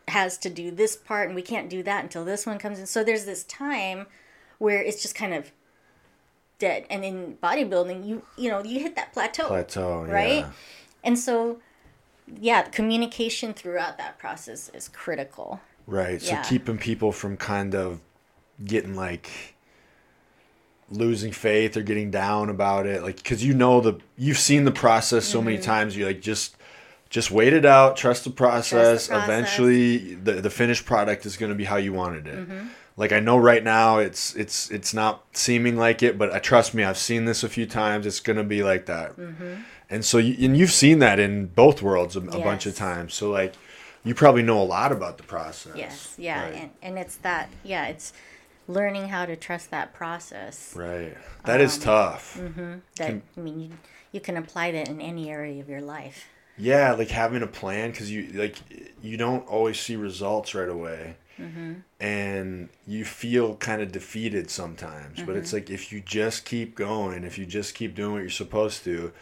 has 0.09 0.37
to 0.39 0.51
do 0.51 0.73
this 0.73 0.97
part 0.97 1.27
and 1.29 1.37
we 1.37 1.43
can't 1.43 1.71
do 1.71 1.85
that 1.85 2.03
until 2.03 2.25
this 2.25 2.45
one 2.45 2.59
comes 2.59 2.81
in 2.81 2.87
so 2.87 3.05
there's 3.05 3.25
this 3.25 3.45
time 3.45 4.07
where 4.59 4.83
it's 4.83 5.01
just 5.01 5.15
kind 5.15 5.33
of 5.33 5.53
dead 6.59 6.85
and 6.91 7.05
in 7.05 7.37
bodybuilding 7.43 8.07
you 8.07 8.23
you 8.37 8.51
know 8.51 8.63
you 8.65 8.81
hit 8.81 8.97
that 8.97 9.13
plateau 9.13 9.47
Plateau, 9.49 10.05
right 10.05 10.39
yeah. 10.39 10.51
and 11.05 11.19
so 11.19 11.59
yeah 12.41 12.63
communication 12.63 13.53
throughout 13.53 13.99
that 13.99 14.19
process 14.19 14.71
is 14.75 14.89
critical 14.89 15.61
Right. 15.89 16.21
So 16.21 16.33
Yeah. 16.33 16.43
keeping 16.43 16.79
people 16.79 17.13
from 17.13 17.37
kind 17.37 17.73
of 17.73 18.01
getting 18.65 18.97
like 18.97 19.31
losing 20.91 21.33
faith 21.33 21.77
or 21.77 21.83
getting 21.83 22.11
down 22.11 22.49
about 22.51 22.87
it, 22.87 23.03
like 23.03 23.17
because 23.17 23.45
you 23.45 23.55
know 23.55 23.81
the 23.81 23.99
you've 24.17 24.39
seen 24.39 24.65
the 24.65 24.73
process 24.73 25.25
so 25.25 25.39
Mm-hmm. 25.39 25.45
many 25.47 25.59
times. 25.59 25.97
You 25.97 26.07
like 26.07 26.21
just 26.21 26.57
just 27.09 27.31
wait 27.31 27.53
it 27.53 27.65
out, 27.65 27.97
trust 27.97 28.25
the 28.25 28.31
process. 28.31 29.07
process. 29.07 29.25
Eventually, 29.25 30.15
the 30.15 30.33
the 30.41 30.51
finished 30.51 30.85
product 30.87 31.25
is 31.27 31.37
going 31.37 31.51
to 31.51 31.57
be 31.57 31.65
how 31.65 31.77
you 31.77 31.93
wanted 31.93 32.27
it. 32.27 32.49
Mm-hmm. 32.49 32.67
Like 32.97 33.13
I 33.13 33.21
know 33.21 33.37
right 33.37 33.63
now, 33.63 33.99
it's 33.99 34.35
it's 34.37 34.71
it's 34.71 34.95
not 34.95 35.25
seeming 35.33 35.77
like 35.77 36.03
it, 36.03 36.17
but 36.17 36.33
I 36.33 36.39
trust 36.39 36.73
me. 36.75 36.83
I've 36.85 36.97
seen 36.99 37.25
this 37.27 37.43
a 37.45 37.49
few 37.49 37.67
times. 37.67 38.07
It's 38.07 38.21
going 38.21 38.37
to 38.39 38.45
be 38.45 38.63
like 38.63 38.87
that. 38.87 39.17
Mm-hmm. 39.17 39.55
And 39.91 40.05
so, 40.05 40.19
you, 40.19 40.35
and 40.47 40.57
you've 40.57 40.73
seen 40.73 40.99
that 41.01 41.19
in 41.21 41.47
both 41.47 41.81
worlds 41.83 42.17
a, 42.17 42.21
a 42.21 42.41
bunch 42.41 42.67
of 42.67 42.75
times. 42.75 43.15
So 43.15 43.31
like, 43.31 43.55
you 44.03 44.15
probably 44.15 44.43
know 44.43 44.61
a 44.61 44.65
lot 44.65 44.91
about 44.93 45.17
the 45.19 45.23
process. 45.25 45.77
yes 45.77 46.15
yeah 46.19 46.43
Right. 46.45 46.55
and, 46.55 46.71
and 46.83 46.99
it's 46.99 47.17
that 47.19 47.51
yeah 47.65 47.87
it's 47.87 48.13
learning 48.69 49.09
how 49.09 49.27
to 49.27 49.37
trust 49.37 49.71
that 49.71 49.93
process 49.95 50.73
Right. 50.75 51.17
That 51.45 51.61
Um, 51.61 51.67
is 51.67 51.79
tough. 51.79 52.37
Mm-hmm. 52.39 52.75
that 52.97 53.11
i 53.37 53.41
mean 53.41 53.61
you, 53.61 53.71
you 54.13 54.21
can 54.21 54.37
apply 54.37 54.73
that 54.73 54.89
in 54.89 55.01
any 55.01 55.31
area 55.31 55.61
of 55.61 55.69
your 55.69 55.81
life 55.83 56.25
Yeah, 56.57 56.93
like 56.93 57.11
having 57.11 57.43
a 57.43 57.47
plan 57.47 57.91
because 57.91 58.11
you 58.11 58.29
like 58.35 58.57
you 59.03 59.17
don't 59.17 59.47
always 59.49 59.79
see 59.79 59.95
results 59.97 60.55
right 60.55 60.69
away, 60.69 61.17
Mm-hmm. 61.41 61.73
and 62.01 62.69
you 62.87 63.05
feel 63.05 63.57
kind 63.57 63.83
of 63.83 63.93
defeated 63.93 64.51
sometimes. 64.51 65.19
But 65.19 65.27
Mm-hmm. 65.29 65.39
it's 65.39 65.53
like 65.53 65.71
if 65.71 65.93
you 65.93 66.01
just 66.01 66.45
keep 66.45 66.75
going, 66.75 67.25
if 67.25 67.37
you 67.39 67.45
just 67.47 67.75
keep 67.75 67.95
doing 67.95 68.13
what 68.13 68.21
you're 68.21 68.31
supposed 68.31 68.85
to, 68.85 69.13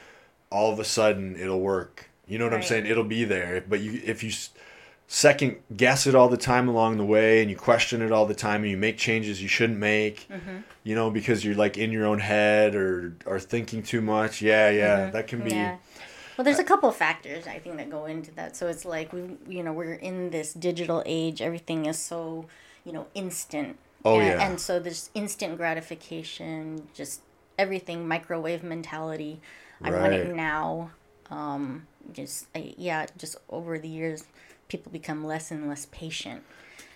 all 0.50 0.72
of 0.72 0.78
a 0.78 0.84
sudden 0.84 1.36
it'll 1.36 1.60
work. 1.60 2.08
You 2.28 2.38
know 2.38 2.44
what 2.44 2.54
I'm 2.54 2.62
saying? 2.62 2.86
It'll 2.86 3.04
be 3.04 3.24
there. 3.24 3.64
But 3.68 3.80
you 3.80 4.00
if 4.04 4.22
you 4.22 4.30
second 5.06 5.56
guess 5.76 6.06
it 6.06 6.14
all 6.14 6.28
the 6.28 6.36
time 6.36 6.66
along 6.68 6.96
the 6.96 7.04
way 7.04 7.42
and 7.42 7.50
you 7.50 7.56
question 7.56 8.00
it 8.00 8.10
all 8.10 8.24
the 8.26 8.34
time 8.34 8.62
and 8.62 8.70
you 8.70 8.76
make 8.76 8.96
changes 8.96 9.42
you 9.42 9.48
shouldn't 9.48 9.78
make 9.78 10.26
Mm-hmm. 10.30 10.56
you 10.82 10.94
know 10.94 11.10
because 11.10 11.44
you're 11.44 11.54
like 11.54 11.76
in 11.76 11.92
your 11.92 12.06
own 12.06 12.20
head 12.20 12.74
or 12.74 13.14
or 13.26 13.38
thinking 13.38 13.82
too 13.82 14.00
much 14.00 14.40
yeah 14.40 14.70
yeah 14.70 15.10
that 15.10 15.26
can 15.26 15.40
be 15.44 15.50
Mm-hmm. 15.50 15.58
yeah 15.58 15.76
well 16.36 16.44
there's 16.44 16.58
a 16.58 16.64
couple 16.64 16.88
of 16.88 16.96
factors 16.96 17.46
i 17.46 17.58
think 17.58 17.76
that 17.76 17.90
go 17.90 18.06
into 18.06 18.30
that 18.32 18.56
so 18.56 18.66
it's 18.66 18.84
like 18.84 19.12
we 19.12 19.22
you 19.48 19.62
know 19.62 19.72
we're 19.72 19.94
in 19.94 20.30
this 20.30 20.52
digital 20.54 21.02
age 21.06 21.40
everything 21.42 21.86
is 21.86 21.98
so 21.98 22.46
you 22.84 22.92
know 22.92 23.06
instant 23.14 23.78
Oh, 24.06 24.18
and, 24.18 24.26
yeah. 24.26 24.46
and 24.46 24.60
so 24.60 24.78
there's 24.78 25.08
instant 25.14 25.56
gratification 25.56 26.88
just 26.94 27.20
everything 27.58 28.06
microwave 28.06 28.62
mentality 28.62 29.40
i 29.82 29.90
want 29.90 30.12
it 30.12 30.34
now 30.34 30.90
um 31.30 31.86
just 32.12 32.46
I, 32.54 32.74
yeah 32.76 33.06
just 33.16 33.36
over 33.48 33.78
the 33.78 33.88
years 33.88 34.24
people 34.68 34.92
become 34.92 35.24
less 35.24 35.50
and 35.50 35.68
less 35.68 35.86
patient 35.90 36.42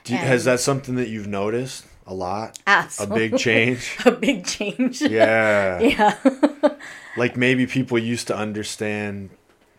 Do 0.05 0.13
you, 0.13 0.19
has 0.19 0.45
that 0.45 0.61
something 0.61 0.97
that 0.97 1.09
you've 1.09 1.27
noticed 1.27 1.87
a 2.07 2.15
lot? 2.15 2.59
Absolutely. 2.67 3.27
A 3.27 3.31
big 3.31 3.39
change? 3.47 3.97
a 4.05 4.11
big 4.11 4.45
change 4.47 5.01
Yeah. 5.03 5.79
yeah 5.81 6.17
Like 7.17 7.37
maybe 7.37 7.67
people 7.67 7.99
used 7.99 8.27
to 8.29 8.37
understand 8.37 9.31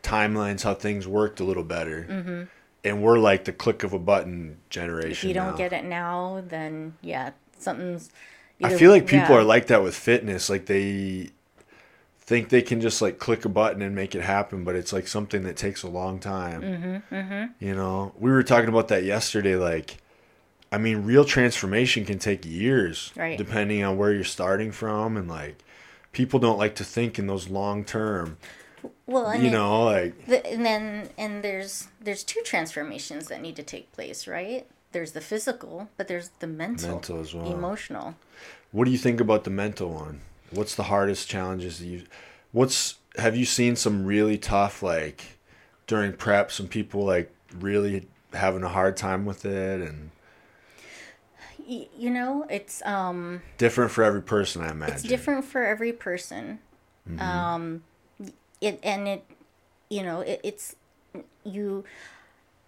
timelines, 0.04 0.64
how 0.64 0.74
things 0.74 1.08
worked 1.08 1.40
a 1.40 1.44
little 1.44 1.64
better. 1.64 2.08
Mm-hmm. 2.10 2.44
And 2.84 3.04
we're 3.04 3.20
like 3.20 3.46
the 3.46 3.52
click 3.54 3.84
of 3.84 3.94
a 3.94 4.00
button 4.00 4.58
generation. 4.70 5.30
if 5.30 5.36
you 5.36 5.42
don't 5.42 5.58
get 5.58 5.74
it 5.74 5.84
now 5.84 6.42
then 6.48 6.94
yeah 7.02 7.32
something's 7.58 8.10
I 8.64 8.76
feel 8.78 8.92
like 8.92 9.06
people 9.06 9.30
yeah. 9.30 9.38
are 9.38 9.44
like 9.44 9.68
that 9.68 9.84
with 9.84 9.96
fitness. 9.96 10.50
Like 10.50 10.66
they 10.66 11.30
think 12.20 12.50
they 12.50 12.62
can 12.62 12.82
just 12.82 13.02
like 13.02 13.18
click 13.18 13.46
a 13.46 13.50
button 13.50 13.82
and 13.82 13.96
make 13.96 14.16
it 14.16 14.22
happen, 14.22 14.64
but 14.64 14.76
it's 14.76 14.92
like 14.94 15.08
something 15.08 15.44
that 15.44 15.56
takes 15.56 15.82
a 15.82 15.88
long 15.90 16.20
time. 16.20 16.62
Mm-hmm, 16.62 17.16
mm-hmm. 17.16 17.66
You 17.66 17.76
know, 17.76 18.14
we 18.20 18.30
were 18.30 18.44
talking 18.44 18.70
about 18.70 18.90
that 18.90 19.04
yesterday. 19.04 19.56
Like, 19.56 19.98
I 20.72 20.78
mean, 20.78 21.04
real 21.06 21.26
transformation 21.26 22.06
can 22.06 22.20
take 22.20 22.46
years, 22.46 23.12
Right. 23.16 23.38
depending 23.38 23.84
on 23.84 23.98
where 23.98 24.14
you're 24.14 24.24
starting 24.24 24.72
from, 24.72 25.18
and 25.18 25.28
like 25.28 25.58
people 26.12 26.40
don't 26.40 26.58
like 26.58 26.76
to 26.76 26.84
think 26.84 27.20
in 27.20 27.28
those 27.28 27.50
long 27.50 27.84
term. 27.84 28.38
well 29.06 29.36
You 29.36 29.50
know, 29.52 29.86
like 29.86 30.26
The, 30.26 30.46
and 30.46 30.66
then 30.66 31.10
and 31.18 31.44
there's 31.44 31.88
there's 32.02 32.24
two 32.24 32.42
transformations 32.44 33.28
that 33.28 33.42
need 33.42 33.56
to 33.58 33.64
take 33.64 33.92
place, 33.92 34.28
right? 34.28 34.68
There's 34.92 35.12
the 35.12 35.22
physical, 35.22 35.90
but 35.98 36.08
there's 36.08 36.30
the 36.40 36.48
mental, 36.48 36.90
Mental 36.94 37.20
as 37.20 37.34
well. 37.34 37.52
emotional. 37.52 38.16
what 38.72 38.86
do 38.86 38.92
you 38.92 38.98
think 38.98 39.22
about 39.22 39.44
the 39.44 39.52
mental 39.52 39.90
one? 39.90 40.22
What's 40.52 40.74
the 40.76 40.84
hardest 40.84 41.28
challenges 41.30 41.80
that 41.80 41.86
you? 41.86 42.04
What's 42.52 42.96
have 43.18 43.36
you 43.36 43.46
seen 43.46 43.76
some 43.76 44.06
really 44.06 44.38
tough 44.38 44.82
like 44.82 45.38
during 45.86 46.14
prep? 46.14 46.52
Some 46.52 46.68
people 46.68 47.06
like 47.06 47.32
really 47.54 48.08
having 48.34 48.64
a 48.64 48.70
hard 48.70 48.98
time 48.98 49.26
with 49.26 49.46
it, 49.46 49.82
and 49.82 50.10
you 51.70 52.10
know, 52.10 52.46
it's 52.50 52.86
um 52.86 53.42
different 53.58 53.92
for 53.92 54.04
every 54.04 54.22
person. 54.22 54.62
I 54.62 54.72
imagine. 54.72 54.96
it's 54.96 55.04
different 55.04 55.46
for 55.46 55.64
every 55.66 55.94
person. 55.94 56.60
Mm-hmm. 57.10 57.22
Um, 57.22 57.84
it 58.62 58.80
and 58.84 59.08
it, 59.08 59.26
you 59.90 60.04
know, 60.04 60.22
it, 60.22 60.42
it's 60.44 60.76
you. 61.44 61.84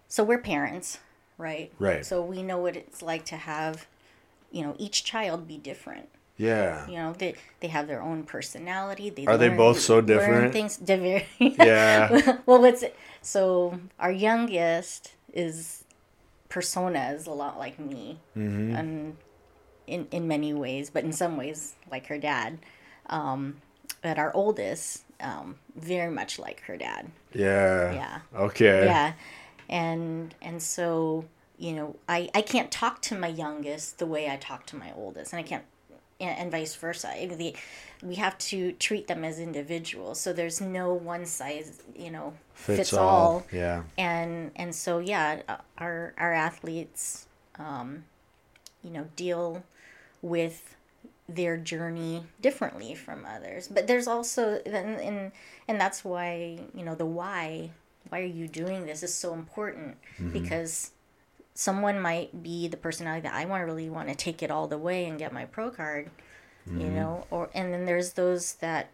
So 0.08 0.24
we're 0.24 0.38
parents, 0.38 0.98
right? 1.38 1.72
Right. 1.78 2.04
So 2.04 2.22
we 2.22 2.42
know 2.42 2.58
what 2.58 2.76
it's 2.76 3.02
like 3.02 3.24
to 3.26 3.36
have, 3.36 3.86
you 4.50 4.62
know, 4.62 4.74
each 4.78 5.04
child 5.04 5.48
be 5.48 5.56
different. 5.56 6.08
Yeah. 6.36 6.88
You 6.88 6.96
know, 6.96 7.14
they 7.16 7.34
they 7.60 7.68
have 7.68 7.86
their 7.86 8.02
own 8.02 8.24
personality. 8.24 9.10
They 9.10 9.26
Are 9.26 9.38
they 9.38 9.48
both 9.48 9.80
so 9.80 10.00
different? 10.00 10.52
Things 10.52 10.76
different. 10.76 11.24
Yeah. 11.38 12.38
well, 12.46 12.60
what's 12.60 12.84
so 13.20 13.78
our 13.98 14.12
youngest 14.12 15.12
is 15.32 15.81
persona 16.52 17.12
is 17.16 17.26
a 17.26 17.32
lot 17.32 17.58
like 17.58 17.78
me, 17.78 18.18
Mm-hmm. 18.36 18.74
and 18.76 19.16
in 19.86 20.06
in 20.10 20.28
many 20.28 20.52
ways, 20.52 20.90
but 20.90 21.02
in 21.04 21.12
some 21.12 21.36
ways 21.36 21.74
like 21.90 22.06
her 22.06 22.18
dad. 22.18 22.58
Um, 23.06 23.56
but 24.02 24.18
our 24.18 24.32
oldest, 24.34 25.04
um, 25.20 25.56
very 25.76 26.10
much 26.10 26.38
like 26.38 26.60
her 26.68 26.76
dad. 26.76 27.10
Yeah. 27.34 27.92
Yeah. 28.00 28.18
Okay. 28.46 28.84
Yeah, 28.84 29.12
and 29.68 30.34
and 30.42 30.62
so 30.62 31.24
you 31.58 31.72
know, 31.72 31.96
I 32.08 32.28
I 32.34 32.42
can't 32.42 32.70
talk 32.70 33.00
to 33.08 33.14
my 33.18 33.28
youngest 33.28 33.98
the 33.98 34.06
way 34.06 34.28
I 34.28 34.36
talk 34.36 34.66
to 34.66 34.76
my 34.76 34.92
oldest, 34.96 35.32
and 35.32 35.40
I 35.40 35.42
can't, 35.42 35.64
and, 36.22 36.38
and 36.38 36.50
vice 36.50 36.74
versa. 36.74 37.08
I 37.10 37.26
mean, 37.26 37.38
The, 37.38 37.56
we 38.02 38.14
have 38.16 38.36
to 38.38 38.72
treat 38.72 39.06
them 39.06 39.24
as 39.24 39.38
individuals. 39.38 40.20
So 40.20 40.32
there's 40.32 40.60
no 40.60 40.92
one 40.94 41.26
size, 41.26 41.82
you 41.96 42.10
know, 42.10 42.34
Fits, 42.54 42.92
all. 42.92 43.44
Yeah. 43.52 43.82
and 43.98 44.52
and 44.56 44.74
so 44.74 44.98
yeah 45.00 45.42
our 45.78 46.14
our 46.16 46.32
athletes 46.32 47.26
um 47.58 48.04
you 48.84 48.90
know 48.90 49.06
deal 49.16 49.64
with 50.20 50.76
their 51.28 51.56
journey 51.56 52.22
differently 52.40 52.94
from 52.94 53.24
others 53.24 53.66
but 53.68 53.86
there's 53.86 54.06
also 54.06 54.60
and 54.66 55.00
and, 55.00 55.32
and 55.66 55.80
that's 55.80 56.04
why 56.04 56.58
you 56.74 56.84
know 56.84 56.94
the 56.94 57.06
why 57.06 57.70
why 58.10 58.20
are 58.20 58.24
you 58.24 58.46
doing 58.46 58.86
this 58.86 59.02
is 59.02 59.12
so 59.14 59.32
important 59.34 59.96
because 60.32 60.90
someone 61.54 62.00
might 62.00 62.42
be 62.42 62.68
the 62.68 62.76
personality 62.76 63.22
that 63.22 63.34
I 63.34 63.44
want 63.44 63.60
to 63.62 63.66
really 63.66 63.90
want 63.90 64.08
to 64.08 64.14
take 64.14 64.42
it 64.42 64.50
all 64.50 64.66
the 64.66 64.78
way 64.78 65.06
and 65.06 65.18
get 65.18 65.32
my 65.32 65.44
pro 65.44 65.70
card 65.70 66.10
you 66.76 66.90
know 66.90 67.26
or 67.30 67.50
and 67.54 67.72
then 67.72 67.84
there's 67.86 68.12
those 68.14 68.54
that 68.54 68.90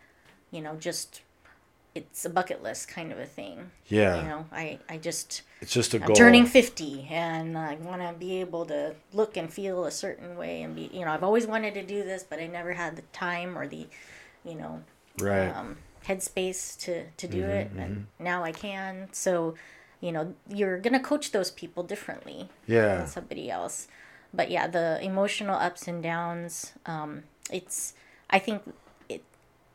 you 0.51 0.61
know 0.61 0.77
just 0.77 1.23
it's 1.95 2.25
a 2.25 2.31
bucket 2.31 2.63
list 2.63 2.89
kind 2.89 3.13
of 3.13 3.19
a 3.19 3.27
thing 3.27 3.71
Yeah. 3.89 4.17
you 4.17 4.23
know 4.23 4.47
i 4.53 4.79
i 4.89 4.99
just 4.99 5.43
It's 5.61 5.73
just 5.73 5.95
a 5.95 6.01
i'm 6.01 6.07
goal. 6.07 6.17
turning 6.17 6.47
50 6.47 7.07
and 7.11 7.57
i 7.59 7.75
want 7.77 8.03
to 8.03 8.15
be 8.19 8.41
able 8.41 8.65
to 8.67 8.95
look 9.13 9.37
and 9.37 9.53
feel 9.53 9.85
a 9.85 9.91
certain 9.91 10.37
way 10.37 10.63
and 10.63 10.75
be 10.75 10.91
you 10.93 11.05
know 11.05 11.11
i've 11.13 11.25
always 11.25 11.47
wanted 11.47 11.75
to 11.75 11.83
do 11.83 12.05
this 12.05 12.25
but 12.25 12.39
i 12.41 12.47
never 12.47 12.73
had 12.75 12.97
the 12.97 13.03
time 13.13 13.57
or 13.59 13.67
the 13.67 13.87
you 14.45 14.55
know 14.55 14.83
right. 15.19 15.55
um, 15.55 15.77
headspace 16.07 16.79
to 16.79 17.05
to 17.17 17.27
do 17.29 17.43
Mm-hmm, 17.43 17.51
it 17.51 17.71
and 17.77 18.07
now 18.19 18.43
i 18.45 18.53
can 18.53 19.09
so 19.13 19.55
you 20.01 20.13
know 20.13 20.35
you're 20.49 20.79
gonna 20.79 21.01
coach 21.01 21.33
those 21.33 21.51
people 21.51 21.83
differently 21.83 22.49
yeah. 22.67 22.97
than 22.99 23.07
somebody 23.07 23.51
else 23.51 23.89
but 24.33 24.51
yeah 24.51 24.67
the 24.67 24.99
emotional 25.03 25.57
ups 25.57 25.89
and 25.89 26.03
downs 26.03 26.73
um, 26.87 27.25
it's 27.51 27.95
i 28.31 28.39
think 28.39 28.63
it 29.09 29.23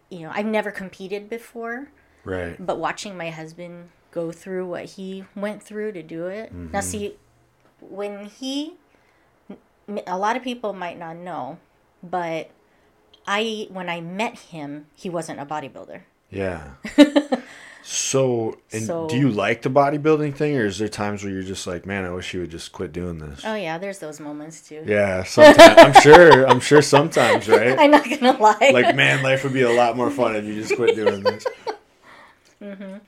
you 0.10 0.20
know 0.20 0.32
i've 0.34 0.46
never 0.46 0.72
competed 0.72 1.30
before 1.30 1.90
Right. 2.26 2.56
but 2.66 2.80
watching 2.80 3.18
my 3.18 3.32
husband 3.32 3.90
go 4.12 4.32
through 4.32 4.66
what 4.66 4.86
he 4.86 5.26
went 5.36 5.62
through 5.62 5.92
to 5.92 6.02
do 6.02 6.28
it 6.28 6.54
now 6.54 6.80
see 6.80 7.16
when 7.82 8.26
he 8.28 8.76
a 10.08 10.18
lot 10.18 10.38
of 10.38 10.44
people 10.44 10.72
might 10.72 10.98
not 10.98 11.18
know 11.18 11.58
but 12.02 12.50
I 13.26 13.68
when 13.70 13.90
I 13.90 14.02
met 14.02 14.38
him, 14.38 14.88
he 14.96 15.10
wasn't 15.10 15.40
a 15.40 15.46
bodybuilder. 15.46 16.02
Yeah. 16.30 16.72
so, 17.86 18.58
and 18.72 18.84
So- 18.84 19.08
do 19.08 19.18
you 19.18 19.30
like 19.30 19.62
the 19.62 19.70
bodybuilding 19.70 20.36
thing, 20.36 20.58
or 20.58 20.66
is 20.66 20.78
there 20.80 20.88
times 20.88 21.24
where 21.24 21.32
you're 21.34 21.44
just 21.44 21.68
like, 21.68 21.86
man, 21.86 22.06
I 22.06 22.12
wish 22.12 22.34
you 22.34 22.40
would 22.40 22.50
just 22.50 22.72
quit 22.72 22.94
doing 22.94 23.20
this? 23.20 23.42
Oh 23.46 23.56
yeah, 23.56 23.78
there's 23.78 24.00
those 24.00 24.20
moments 24.22 24.62
too. 24.68 24.84
Yeah, 24.86 25.24
sometimes 25.24 25.78
I'm 25.78 26.02
sure. 26.02 26.48
I'm 26.48 26.60
sure 26.62 26.82
sometimes, 26.82 27.48
right? 27.50 27.78
I'm 27.78 27.92
not 27.92 28.10
gonna 28.10 28.38
lie. 28.40 28.72
Like, 28.74 28.96
man, 28.96 29.22
life 29.22 29.44
would 29.44 29.54
be 29.54 29.64
a 29.64 29.72
lot 29.72 29.98
more 29.98 30.10
fun 30.10 30.36
if 30.36 30.46
you 30.46 30.56
just 30.56 30.76
quit 30.76 30.96
doing 30.96 31.22
this. 31.24 31.46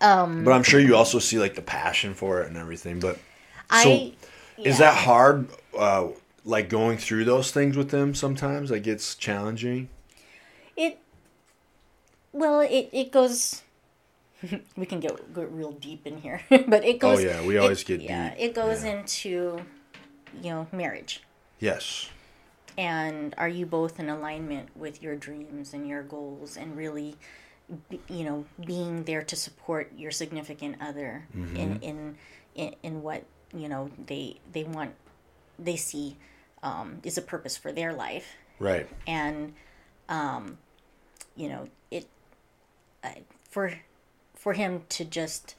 um, 0.00 0.44
But 0.44 0.52
I'm 0.52 0.62
sure 0.62 0.80
you 0.80 0.96
also 0.96 1.18
see 1.18 1.38
like 1.38 1.54
the 1.54 1.62
passion 1.62 2.14
for 2.14 2.42
it 2.42 2.48
and 2.48 2.56
everything. 2.56 3.00
But 3.00 3.16
so, 3.16 3.20
I 3.70 4.12
is 4.58 4.78
that 4.78 4.96
hard? 4.96 5.48
Uh, 5.76 6.08
like 6.44 6.68
going 6.68 6.98
through 6.98 7.24
those 7.24 7.50
things 7.50 7.76
with 7.76 7.90
them 7.90 8.14
sometimes, 8.14 8.70
like 8.70 8.86
it's 8.86 9.14
challenging. 9.14 9.88
It 10.76 10.98
well, 12.34 12.60
it 12.60 12.90
it 12.92 13.10
goes. 13.12 13.62
we 14.76 14.84
can 14.84 15.00
get, 15.00 15.14
get 15.32 15.50
real 15.50 15.72
deep 15.72 16.06
in 16.06 16.18
here, 16.18 16.42
but 16.68 16.84
it 16.84 16.98
goes. 16.98 17.20
Oh, 17.20 17.22
yeah, 17.22 17.40
we 17.46 17.56
it- 17.56 17.60
always 17.60 17.82
get 17.84 18.00
yeah, 18.02 18.30
deep. 18.34 18.38
It 18.50 18.54
goes 18.54 18.84
Yeah. 18.84 19.00
into, 19.00 19.30
you 20.42 20.50
know, 20.50 20.66
marriage, 20.72 21.22
Yes. 21.60 22.10
and 22.76 23.34
are 23.38 23.48
you 23.48 23.64
both 23.64 23.98
in 24.00 24.10
alignment 24.10 24.68
with 24.76 25.00
your 25.02 25.16
dreams 25.16 25.72
and 25.72 25.88
your 25.88 26.02
goals, 26.02 26.56
and 26.58 26.76
really, 26.76 27.16
you 28.08 28.24
know, 28.24 28.44
being 28.66 29.04
there 29.04 29.22
to 29.22 29.36
support 29.36 29.92
your 29.96 30.10
significant 30.10 30.76
other 30.80 31.24
Mm-hmm. 31.34 31.56
in, 31.56 31.70
in 31.80 31.98
in 32.54 32.74
in 32.82 33.02
what 33.02 33.22
you 33.56 33.68
know 33.68 33.88
they 34.06 34.36
they 34.52 34.64
want, 34.64 34.92
they 35.58 35.76
see, 35.76 36.16
um, 36.62 36.98
is 37.02 37.16
a 37.16 37.22
purpose 37.22 37.56
for 37.56 37.72
their 37.72 37.92
life 37.94 38.34
Right. 38.58 38.88
and 39.06 39.54
um, 40.08 40.58
you 41.36 41.48
know 41.48 41.68
it 41.90 42.06
for 43.50 43.72
for 44.34 44.52
him 44.52 44.82
to 44.90 45.04
just 45.04 45.54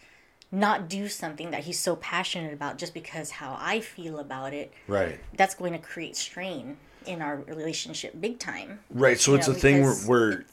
not 0.52 0.88
do 0.88 1.08
something 1.10 1.52
that 1.52 1.64
he's 1.64 1.80
so 1.80 1.96
passionate 1.96 2.54
about 2.54 2.78
just 2.78 2.94
because 2.94 3.32
how 3.32 3.58
I 3.60 3.80
feel 3.80 4.20
about 4.20 4.54
it 4.54 4.72
Right. 4.88 5.20
that's 5.36 5.56
going 5.56 5.74
to 5.74 5.80
create 5.80 6.16
strain 6.16 6.78
in 7.06 7.22
our 7.22 7.38
relationship 7.38 8.20
big 8.20 8.40
time 8.40 8.80
Right. 8.90 9.20
So 9.20 9.32
You 9.32 9.38
it's 9.38 9.48
know, 9.48 9.54
a 9.54 9.58
thing 9.58 9.84
where, 9.84 9.96
where 9.96 10.46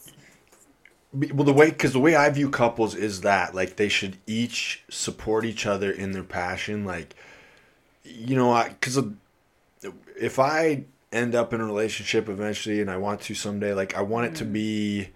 well 1.13 1.45
the 1.45 1.53
way 1.53 1.71
because 1.71 1.93
the 1.93 2.01
way 2.01 2.15
I 2.17 2.31
view 2.31 2.49
couples 2.49 2.95
is 2.95 3.21
that 3.21 3.55
like 3.55 3.77
they 3.77 3.89
should 3.89 4.17
each 4.27 4.83
support 4.89 5.45
each 5.45 5.67
other 5.67 5.91
in 5.91 6.13
their 6.13 6.23
passion. 6.23 6.85
Like, 6.85 7.15
you 8.03 8.35
know, 8.35 8.51
I 8.51 8.71
because 8.71 8.99
if 10.19 10.39
I 10.39 10.85
end 11.13 11.35
up 11.35 11.53
in 11.53 11.61
a 11.61 11.67
relationship 11.67 12.29
eventually 12.29 12.81
and 12.81 12.91
I 12.91 12.97
want 12.97 13.21
to 13.23 13.35
someday, 13.35 13.75
like 13.75 13.95
I 13.95 14.01
want 14.01 14.27
it 14.27 14.37
to 14.37 14.45
mm. 14.45 14.53
be 14.53 15.09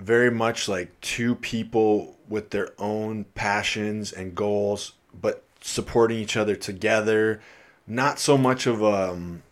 very 0.00 0.30
much 0.30 0.68
like 0.68 0.98
two 1.00 1.34
people 1.34 2.16
with 2.28 2.50
their 2.50 2.70
own 2.78 3.24
passions 3.34 4.12
and 4.12 4.34
goals, 4.34 4.92
but 5.18 5.44
supporting 5.60 6.18
each 6.18 6.36
other 6.36 6.56
together. 6.56 7.40
Not 7.86 8.18
so 8.18 8.36
much 8.36 8.66
of 8.66 8.84
um, 8.84 9.42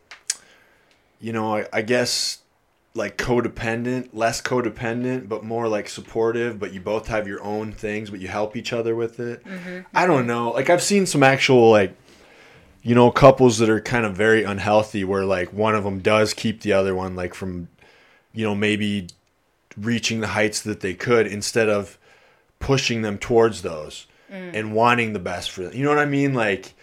you 1.21 1.33
know, 1.33 1.57
I, 1.57 1.67
I 1.73 1.83
guess 1.83 2.39
like 2.95 3.19
codependent, 3.19 4.09
less 4.13 4.41
codependent, 4.41 5.29
but 5.29 5.45
more 5.45 5.69
like 5.69 5.89
supportive. 5.89 6.59
But 6.59 6.73
you 6.73 6.81
both 6.81 7.09
have 7.09 7.27
your 7.29 7.43
own 7.43 7.73
things, 7.73 8.11
but 8.11 8.21
you 8.21 8.29
help 8.29 8.57
each 8.57 8.73
other 8.73 8.95
with 8.95 9.21
it. 9.21 9.43
I 9.95 10.07
don't 10.07 10.27
know. 10.27 10.51
Like 10.51 10.71
I've 10.71 10.83
seen 10.83 11.07
some 11.07 11.23
actual 11.23 11.71
like, 11.71 11.97
you 12.83 12.95
know, 12.95 13.11
couples 13.11 13.59
that 13.59 13.69
are 13.69 13.81
kind 13.81 14.07
of 14.07 14.15
very 14.15 14.45
unhealthy, 14.45 15.05
where 15.05 15.25
like 15.25 15.53
one 15.53 15.75
of 15.75 15.85
them 15.85 15.99
does 15.99 16.33
keep 16.33 16.63
the 16.63 16.73
other 16.73 16.95
one 16.95 17.17
like 17.17 17.35
from, 17.35 17.69
you 18.33 18.45
know, 18.45 18.55
maybe 18.55 19.09
reaching 19.77 20.21
the 20.21 20.29
heights 20.29 20.61
that 20.63 20.81
they 20.81 20.95
could 20.95 21.27
instead 21.27 21.69
of 21.69 21.99
pushing 22.59 23.03
them 23.03 23.19
towards 23.19 23.63
those 23.63 24.07
mm. 24.31 24.55
and 24.55 24.75
wanting 24.75 25.13
the 25.13 25.19
best 25.19 25.51
for 25.51 25.63
them. 25.63 25.75
You 25.75 25.85
know 25.85 25.91
what 25.91 25.99
I 25.99 26.07
mean? 26.07 26.35
Like. 26.35 26.75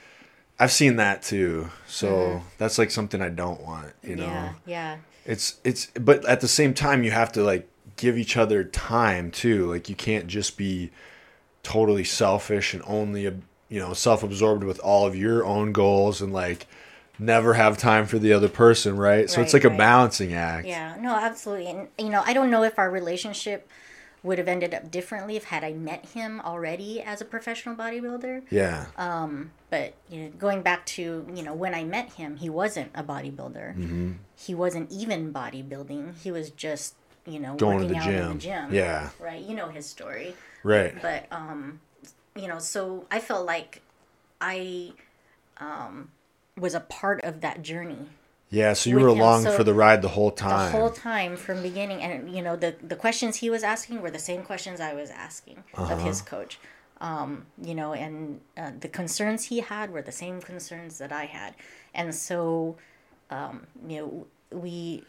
I've 0.60 0.72
seen 0.72 0.98
that 0.98 1.24
too. 1.24 1.70
So 1.88 2.08
mm-hmm. 2.08 2.46
that's 2.60 2.78
like 2.78 2.92
something 2.92 3.22
I 3.22 3.30
don't 3.30 3.60
want, 3.62 3.92
you 4.04 4.16
know. 4.16 4.26
yeah 4.26 4.54
yeah 4.66 4.98
It's 5.26 5.60
it's 5.64 5.88
but 6.00 6.24
at 6.26 6.42
the 6.42 6.48
same 6.48 6.76
time 6.76 7.04
you 7.04 7.10
have 7.12 7.32
to 7.34 7.44
like 7.44 7.68
give 7.98 8.18
each 8.18 8.38
other 8.38 8.64
time 8.64 9.32
too. 9.32 9.70
Like 9.70 9.90
you 9.90 9.96
can't 9.96 10.28
just 10.28 10.56
be 10.56 10.92
totally 11.64 12.04
selfish 12.04 12.74
and 12.74 12.84
only 12.86 13.24
you 13.24 13.80
know 13.80 13.94
self-absorbed 13.94 14.64
with 14.64 14.80
all 14.80 15.08
of 15.08 15.16
your 15.16 15.44
own 15.44 15.72
goals 15.72 16.22
and 16.22 16.32
like 16.32 16.68
never 17.24 17.54
have 17.54 17.78
time 17.78 18.06
for 18.06 18.20
the 18.20 18.34
other 18.34 18.50
person, 18.50 18.98
right? 18.98 19.30
So 19.30 19.42
it's 19.42 19.54
Right, 19.54 19.64
like 19.64 19.74
a 19.74 19.78
balancing 19.78 20.34
act. 20.34 20.68
yeah 20.68 20.96
no 21.00 21.16
absolutely 21.16 21.68
and 21.68 21.88
you 21.98 22.10
know 22.10 22.22
I 22.26 22.34
don't 22.34 22.50
know 22.52 22.64
if 22.64 22.78
our 22.78 22.90
relationship 22.92 23.68
would 24.24 24.38
have 24.38 24.48
ended 24.48 24.74
up 24.74 24.90
differently 24.90 25.36
if 25.36 25.46
had 25.46 25.64
I 25.66 25.74
met 25.74 26.06
him 26.08 26.40
already 26.42 27.02
as 27.02 27.20
a 27.20 27.26
professional 27.26 27.76
bodybuilder 27.76 28.44
Yeah. 28.50 28.86
Um, 28.98 29.52
but 29.70 29.96
you 30.10 30.22
know 30.24 30.30
going 30.30 30.62
back 30.62 30.86
to 30.98 31.26
you 31.34 31.44
know 31.44 31.54
when 31.54 31.74
i 31.74 31.84
met 31.84 32.14
him 32.14 32.38
he 32.38 32.50
wasn't 32.50 32.92
a 32.96 33.04
bodybuilder 33.04 33.76
Mm-hmm. 33.76 34.12
he 34.38 34.54
wasn't 34.56 34.92
even 34.92 35.34
bodybuilding 35.34 36.16
he 36.24 36.32
was 36.32 36.52
just 36.52 36.94
you 37.26 37.40
know 37.40 37.56
Going 37.56 37.80
to 37.80 37.86
working 37.86 37.98
the 37.98 37.98
out 37.98 38.08
in 38.10 38.16
gym. 38.18 38.34
the 38.34 38.40
gym 38.40 38.74
Yeah. 38.74 39.10
right 39.20 39.42
you 39.42 39.56
know 39.56 39.68
his 39.70 39.86
story 39.88 40.36
right. 40.64 40.94
but 41.02 41.26
um 41.32 41.80
you 42.36 42.48
know 42.48 42.60
so 42.60 43.06
i 43.12 43.20
felt 43.20 43.46
like 43.46 43.82
i 44.40 44.92
um 45.58 46.10
was 46.58 46.74
a 46.74 46.80
part 46.80 47.24
of 47.24 47.42
that 47.42 47.62
journey 47.62 48.08
Yeah, 48.50 48.74
so 48.74 48.90
you 48.90 49.00
were 49.00 49.08
along 49.08 49.44
so 49.44 49.52
for 49.58 49.64
the 49.64 49.74
ride 49.74 50.02
the 50.02 50.10
whole 50.10 50.32
time. 50.32 50.72
the 50.72 50.78
whole 50.78 50.92
time 50.92 51.36
from 51.38 51.62
beginning 51.62 52.02
and 52.02 52.34
you 52.36 52.42
know 52.42 52.56
the 52.56 52.76
the 52.82 52.96
questions 52.96 53.38
he 53.38 53.50
was 53.50 53.64
asking 53.64 54.02
were 54.02 54.12
the 54.12 54.20
same 54.20 54.44
questions 54.44 54.80
i 54.80 54.94
was 54.94 55.10
asking 55.10 55.64
of 55.76 56.02
his 56.04 56.22
Uh-huh. 56.22 56.30
coach 56.38 56.60
um, 57.02 57.46
you 57.62 57.76
know 57.76 57.94
and 57.94 58.40
uh, 58.58 58.72
the 58.80 58.88
concerns 58.88 59.46
he 59.46 59.60
had 59.62 59.92
were 59.92 60.02
the 60.02 60.12
same 60.12 60.40
concerns 60.42 60.98
that 61.00 61.12
i 61.12 61.26
had 61.26 61.56
and 61.94 62.14
so 62.14 62.76
um, 63.32 63.66
you 63.88 63.98
know 64.00 64.28
we 64.58 65.04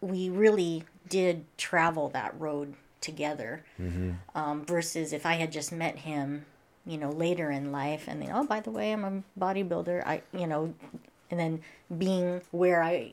we 0.00 0.28
really 0.28 0.84
did 1.08 1.44
travel 1.56 2.08
that 2.10 2.38
road 2.38 2.74
together 3.00 3.64
Mm-hmm. 3.80 4.10
um, 4.34 4.64
versus 4.66 5.12
if 5.12 5.24
i 5.26 5.34
had 5.34 5.50
just 5.52 5.72
met 5.72 5.96
him 5.98 6.44
you 6.86 6.98
know 6.98 7.10
later 7.10 7.50
in 7.50 7.72
life 7.72 8.04
and 8.06 8.20
then 8.20 8.30
oh 8.32 8.44
by 8.44 8.60
the 8.60 8.70
way 8.70 8.92
i'm 8.92 9.04
a 9.04 9.22
bodybuilder 9.38 10.04
i 10.06 10.22
you 10.32 10.46
know 10.46 10.74
and 11.30 11.40
then 11.40 11.60
being 11.96 12.40
where 12.50 12.82
i 12.82 13.12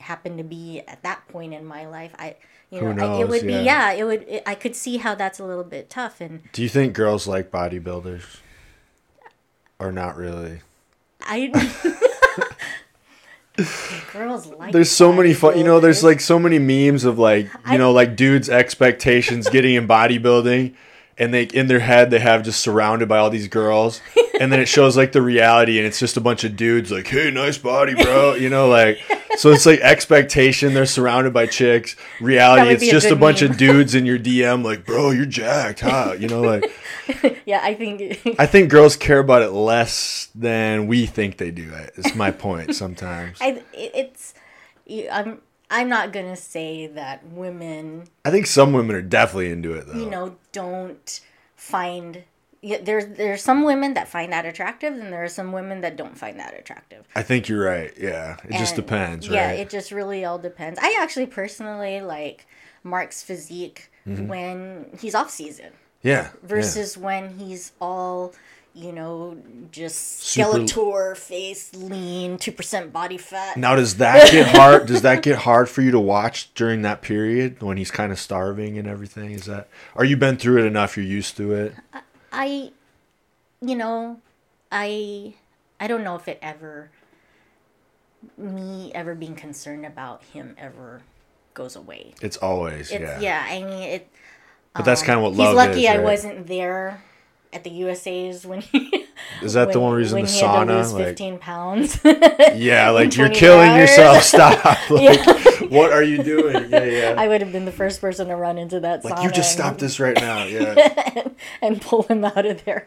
happen 0.00 0.36
to 0.36 0.42
be 0.42 0.82
at 0.86 1.02
that 1.02 1.26
point 1.28 1.54
in 1.54 1.64
my 1.64 1.86
life 1.86 2.14
i 2.18 2.34
you 2.70 2.80
know 2.80 3.16
I, 3.16 3.20
it 3.20 3.28
would 3.28 3.42
yeah. 3.42 3.58
be 3.58 3.64
yeah 3.64 3.92
it 3.92 4.04
would 4.04 4.22
it, 4.28 4.42
i 4.46 4.54
could 4.54 4.76
see 4.76 4.98
how 4.98 5.14
that's 5.14 5.38
a 5.38 5.44
little 5.44 5.64
bit 5.64 5.88
tough 5.88 6.20
and 6.20 6.42
Do 6.52 6.62
you 6.62 6.68
think 6.68 6.94
girls 6.94 7.26
like 7.26 7.50
bodybuilders? 7.50 8.38
Or 9.78 9.92
not 9.92 10.16
really? 10.16 10.60
i 11.22 11.48
girls 14.12 14.46
like 14.46 14.72
There's 14.72 14.90
so 14.90 15.12
many 15.12 15.34
fun, 15.34 15.56
you 15.56 15.64
know, 15.64 15.80
there's 15.80 16.04
like 16.04 16.20
so 16.20 16.38
many 16.38 16.58
memes 16.58 17.04
of 17.04 17.18
like, 17.18 17.48
you 17.70 17.78
know, 17.78 17.92
like 17.92 18.16
dudes' 18.16 18.48
expectations 18.48 19.48
getting 19.48 19.74
in 19.74 19.88
bodybuilding 19.88 20.74
and 21.18 21.32
they 21.32 21.44
in 21.44 21.66
their 21.66 21.80
head 21.80 22.10
they 22.10 22.18
have 22.18 22.42
just 22.42 22.60
surrounded 22.60 23.08
by 23.08 23.18
all 23.18 23.30
these 23.30 23.48
girls 23.48 24.00
and 24.40 24.52
then 24.52 24.60
it 24.60 24.68
shows 24.68 24.96
like 24.96 25.12
the 25.12 25.22
reality 25.22 25.78
and 25.78 25.86
it's 25.86 25.98
just 25.98 26.16
a 26.16 26.20
bunch 26.20 26.44
of 26.44 26.56
dudes 26.56 26.90
like, 26.92 27.06
"Hey, 27.06 27.30
nice 27.30 27.58
body, 27.58 27.94
bro." 27.94 28.34
You 28.46 28.50
know, 28.50 28.68
like 28.68 28.98
so 29.36 29.50
it's 29.50 29.64
like 29.66 29.80
expectation 29.80 30.74
they're 30.74 30.86
surrounded 30.86 31.32
by 31.32 31.46
chicks. 31.46 31.96
Reality 32.20 32.70
it's 32.70 32.82
a 32.82 32.90
just 32.90 33.10
a 33.10 33.16
bunch 33.16 33.42
of 33.42 33.56
dudes 33.56 33.94
in 33.94 34.04
your 34.06 34.18
DM 34.28 34.62
like, 34.64 34.84
"Bro, 34.84 35.12
you're 35.12 35.26
jacked, 35.26 35.80
huh?" 35.80 36.14
You 36.18 36.28
know, 36.28 36.40
like 36.42 36.64
yeah 37.46 37.60
i 37.62 37.72
think 37.72 38.18
I 38.38 38.46
think 38.46 38.68
girls 38.68 38.96
care 38.96 39.20
about 39.20 39.42
it 39.42 39.50
less 39.50 40.28
than 40.34 40.88
we 40.88 41.06
think 41.06 41.38
they 41.38 41.52
do. 41.52 41.70
It's 41.94 42.14
my 42.16 42.32
point 42.32 42.74
sometimes. 42.74 43.38
I, 43.40 43.62
it's 43.72 44.34
you- 44.86 45.08
i'm 45.10 45.40
i'm 45.70 45.88
not 45.88 46.12
gonna 46.12 46.36
say 46.36 46.86
that 46.86 47.24
women 47.26 48.04
I 48.24 48.30
think 48.30 48.46
some 48.46 48.72
women 48.72 48.94
are 48.96 49.02
definitely 49.02 49.50
into 49.50 49.72
it 49.72 49.86
though. 49.86 49.98
you 49.98 50.08
know 50.10 50.36
don't 50.52 51.20
find 51.56 52.24
yeah, 52.62 52.78
there's 52.82 53.06
there's 53.16 53.42
some 53.42 53.64
women 53.64 53.94
that 53.94 54.08
find 54.08 54.32
that 54.32 54.44
attractive 54.46 54.92
and 54.92 55.12
there 55.12 55.22
are 55.22 55.28
some 55.28 55.52
women 55.52 55.82
that 55.82 55.96
don't 55.96 56.16
find 56.18 56.38
that 56.40 56.58
attractive 56.58 57.06
I 57.14 57.22
think 57.22 57.48
you're 57.48 57.62
right. 57.64 57.92
Yeah, 57.96 58.36
it 58.44 58.52
just 58.58 58.74
And, 58.76 58.84
depends, 58.86 59.28
yeah 59.28 59.48
right? 59.50 59.60
it 59.60 59.70
just 59.70 59.92
really 59.92 60.24
all 60.24 60.38
depends 60.38 60.78
i 60.82 60.96
actually 61.00 61.26
personally 61.26 62.00
like 62.00 62.46
mark's 62.82 63.22
physique 63.22 63.90
when 64.04 64.86
he's 65.00 65.14
off 65.14 65.30
season 65.30 65.72
yeah. 66.02 66.24
Mm-hmm. 66.24 66.36
yeah. 66.44 66.48
versus 66.48 66.96
when 66.98 67.38
he's 67.38 67.72
all 67.80 68.34
you 68.76 68.92
know 68.92 69.36
just 69.72 70.20
Super- 70.20 70.58
skeletor 70.58 71.16
face 71.16 71.74
lean 71.74 72.36
2% 72.36 72.92
body 72.92 73.16
fat 73.16 73.56
Now, 73.56 73.74
does 73.74 73.96
that 73.96 74.30
get 74.30 74.46
hard? 74.54 74.86
does 74.86 75.02
that 75.02 75.22
get 75.22 75.38
hard 75.38 75.68
for 75.68 75.80
you 75.80 75.90
to 75.90 75.98
watch 75.98 76.52
during 76.54 76.82
that 76.82 77.00
period 77.00 77.62
when 77.62 77.78
he's 77.78 77.90
kind 77.90 78.12
of 78.12 78.18
starving 78.20 78.78
and 78.78 78.86
everything? 78.86 79.30
Is 79.30 79.46
that? 79.46 79.68
Are 79.96 80.04
you 80.04 80.16
been 80.16 80.36
through 80.36 80.62
it 80.62 80.66
enough? 80.66 80.96
You're 80.96 81.06
used 81.06 81.36
to 81.38 81.52
it. 81.54 81.74
I, 82.30 82.70
you 83.62 83.76
know, 83.76 84.20
I, 84.70 85.34
I 85.80 85.86
don't 85.86 86.04
know 86.04 86.16
if 86.16 86.28
it 86.28 86.38
ever 86.42 86.90
me 88.36 88.92
ever 88.94 89.14
being 89.14 89.36
concerned 89.36 89.86
about 89.86 90.22
him 90.24 90.54
ever 90.58 91.00
goes 91.54 91.76
away. 91.76 92.12
It's 92.20 92.36
always 92.36 92.90
It's, 92.90 93.00
yeah. 93.00 93.20
yeah. 93.20 93.46
I 93.48 93.62
mean 93.62 93.82
it. 93.82 94.08
But 94.74 94.84
that's 94.84 95.00
um, 95.00 95.06
kind 95.06 95.16
of 95.18 95.22
what 95.22 95.30
He's 95.30 95.38
love 95.38 95.54
lucky 95.54 95.84
is. 95.86 95.90
I 95.90 95.98
wasn't 95.98 96.46
there 96.46 97.02
at 97.56 97.64
the 97.64 97.70
USA's 97.70 98.46
when 98.46 98.60
he. 98.60 99.06
Is 99.42 99.54
that 99.54 99.72
the 99.72 99.80
one 99.80 99.94
reason 99.94 100.16
when 100.16 100.24
the 100.26 100.30
he 100.30 100.40
had 100.40 100.64
to 100.66 100.72
sauna? 100.72 100.76
lose 100.78 100.92
Like, 100.92 101.04
fifteen 101.06 101.38
pounds. 101.38 102.00
yeah, 102.54 102.90
like 102.90 103.16
you're 103.16 103.30
killing 103.30 103.70
hours. 103.70 103.90
yourself. 103.90 104.22
Stop. 104.34 104.90
Like, 104.90 105.70
what 105.70 105.90
are 105.92 106.02
you 106.02 106.22
doing? 106.22 106.70
Yeah, 106.70 106.84
yeah. 106.84 107.14
I 107.16 107.26
would 107.28 107.40
have 107.40 107.52
been 107.52 107.64
the 107.64 107.72
first 107.72 108.00
person 108.00 108.28
to 108.28 108.36
run 108.36 108.58
into 108.58 108.80
that 108.80 109.04
like 109.04 109.22
you 109.24 109.30
just 109.30 109.58
and- 109.58 109.64
stop 109.66 109.78
this 109.78 109.98
right 109.98 110.16
now. 110.16 110.44
Yeah. 110.44 111.28
and 111.62 111.80
pull 111.80 112.02
him 112.04 112.24
out 112.24 112.44
of 112.46 112.64
there. 112.64 112.86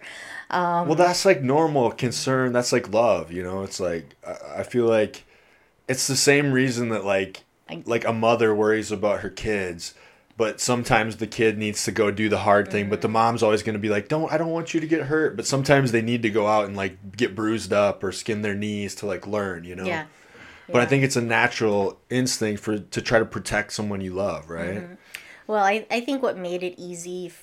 Um, 0.51 0.87
well, 0.87 0.95
that's 0.95 1.25
like 1.25 1.41
normal 1.41 1.91
concern. 1.91 2.53
That's 2.53 2.71
like 2.71 2.89
love. 2.93 3.31
You 3.31 3.43
know, 3.43 3.63
it's 3.63 3.79
like 3.79 4.15
I, 4.25 4.59
I 4.59 4.63
feel 4.63 4.85
like 4.85 5.25
it's 5.87 6.07
the 6.07 6.15
same 6.15 6.51
reason 6.51 6.89
that 6.89 7.03
like 7.05 7.43
I- 7.69 7.83
like 7.85 8.05
a 8.05 8.13
mother 8.13 8.53
worries 8.55 8.91
about 8.91 9.21
her 9.21 9.29
kids. 9.29 9.93
But 10.39 10.61
sometimes 10.61 11.17
the 11.17 11.27
kid 11.27 11.57
needs 11.57 11.83
to 11.83 11.91
go 11.91 12.11
do 12.11 12.29
the 12.29 12.37
hard 12.39 12.71
thing, 12.71 12.89
but 12.89 13.01
the 13.01 13.07
Mm-hmm. 13.09 13.13
mom's 13.13 13.43
always 13.43 13.61
going 13.61 13.73
to 13.73 13.79
be 13.79 13.89
like, 13.89 14.07
"Don't, 14.07 14.31
I 14.31 14.37
don't 14.37 14.51
want 14.51 14.73
you 14.73 14.79
to 14.79 14.87
get 14.87 15.01
hurt." 15.03 15.35
But 15.35 15.45
sometimes 15.45 15.91
they 15.91 16.01
need 16.01 16.23
to 16.23 16.29
go 16.29 16.47
out 16.47 16.65
and 16.65 16.77
like 16.77 17.17
get 17.17 17.35
bruised 17.35 17.73
up 17.73 18.03
or 18.03 18.11
skin 18.13 18.41
their 18.41 18.55
knees 18.55 18.95
to 18.95 19.05
like 19.05 19.27
learn, 19.27 19.65
you 19.65 19.75
know. 19.75 19.85
Yeah. 19.85 20.05
But 20.71 20.81
I 20.81 20.85
think 20.85 21.03
it's 21.03 21.15
a 21.17 21.21
natural 21.21 21.99
instinct 22.09 22.63
for 22.63 22.79
to 22.79 23.01
try 23.01 23.19
to 23.19 23.25
protect 23.25 23.73
someone 23.73 24.01
you 24.01 24.13
love, 24.13 24.49
right? 24.49 24.77
Mm-hmm. 24.77 24.93
Well, 25.47 25.63
I, 25.63 25.85
I 25.91 25.99
think 25.99 26.21
what 26.23 26.37
made 26.37 26.63
it 26.63 26.75
easy 26.79 27.33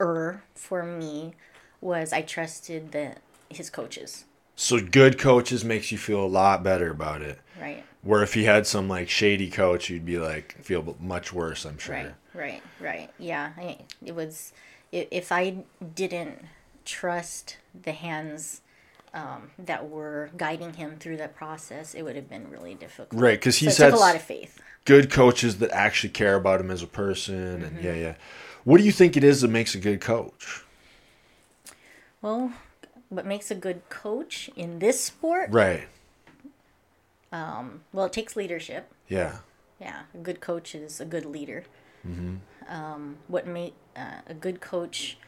er 0.00 0.42
for 0.54 0.82
me 0.84 1.34
was 1.80 2.12
I 2.12 2.22
trusted 2.22 2.92
the 2.92 3.14
his 3.48 3.70
coaches, 3.70 4.24
So 4.56 4.78
good 4.80 5.18
coaches 5.18 5.64
makes 5.64 5.90
you 5.90 5.98
feel 5.98 6.22
a 6.24 6.26
lot 6.26 6.62
better 6.62 6.90
about 6.90 7.22
it. 7.22 7.38
right? 7.60 7.82
Where 8.02 8.22
if 8.22 8.34
he 8.34 8.44
had 8.44 8.66
some 8.66 8.88
like 8.88 9.08
shady 9.08 9.50
coach, 9.50 9.88
you'd 9.90 10.04
be 10.06 10.18
like 10.18 10.56
feel 10.62 10.96
much 11.00 11.32
worse. 11.32 11.64
I'm 11.64 11.78
sure. 11.78 11.94
Right, 11.94 12.14
right, 12.36 12.62
right. 12.80 13.10
Yeah, 13.18 13.52
I, 13.56 13.78
it 14.04 14.14
was. 14.14 14.52
If 14.92 15.32
I 15.32 15.58
didn't 15.94 16.44
trust 16.84 17.56
the 17.84 17.92
hands 17.92 18.60
um, 19.12 19.50
that 19.58 19.88
were 19.90 20.30
guiding 20.36 20.74
him 20.74 20.96
through 20.98 21.16
that 21.18 21.34
process, 21.34 21.94
it 21.94 22.02
would 22.02 22.14
have 22.16 22.28
been 22.30 22.50
really 22.50 22.74
difficult. 22.74 23.20
Right, 23.20 23.38
because 23.38 23.56
So 23.58 23.66
he's 23.66 23.76
took 23.76 23.84
had 23.84 23.92
a 23.94 23.96
lot 23.96 24.14
of 24.14 24.22
faith. 24.22 24.60
good 24.84 25.10
coaches 25.10 25.58
that 25.58 25.70
actually 25.72 26.10
care 26.10 26.36
about 26.36 26.60
him 26.60 26.70
as 26.70 26.82
a 26.82 26.86
person, 26.86 27.62
and 27.62 27.76
Mm-hmm. 27.78 27.84
yeah, 27.86 27.94
yeah. 27.94 28.14
What 28.64 28.78
do 28.78 28.84
you 28.84 28.92
think 28.92 29.16
it 29.16 29.24
is 29.24 29.40
that 29.42 29.48
makes 29.48 29.74
a 29.74 29.78
good 29.78 30.00
coach? 30.00 30.62
Well, 32.22 32.52
what 33.08 33.24
makes 33.26 33.50
a 33.50 33.54
good 33.54 33.88
coach 33.88 34.50
in 34.56 34.78
this 34.80 35.00
sport? 35.04 35.50
Right. 35.50 35.86
Well, 37.92 38.06
it 38.06 38.12
takes 38.12 38.36
leadership. 38.36 38.90
Yeah. 39.08 39.38
Yeah, 39.80 40.02
a 40.14 40.18
good 40.18 40.40
coach 40.40 40.74
is 40.74 41.00
a 41.00 41.04
good 41.04 41.26
leader. 41.26 41.64
Mm-hmm. 42.06 42.36
Um, 42.68 43.16
what 43.28 43.46
make 43.46 43.74
uh, 43.96 44.20
a 44.26 44.34
good 44.34 44.60
coach 44.60 45.18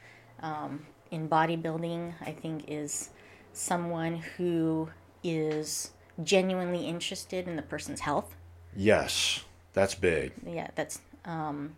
um, 0.40 0.86
in 1.10 1.28
bodybuilding, 1.28 2.14
I 2.20 2.32
think, 2.32 2.64
is 2.68 3.10
someone 3.52 4.16
who 4.36 4.90
is 5.22 5.92
genuinely 6.22 6.86
interested 6.86 7.46
in 7.46 7.56
the 7.56 7.62
person's 7.62 8.00
health. 8.00 8.34
Yes, 8.76 9.44
that's 9.72 9.94
big. 9.94 10.32
Yeah, 10.46 10.68
that's 10.74 11.00
um, 11.24 11.74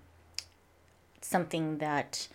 something 1.21 1.79
that 1.79 2.29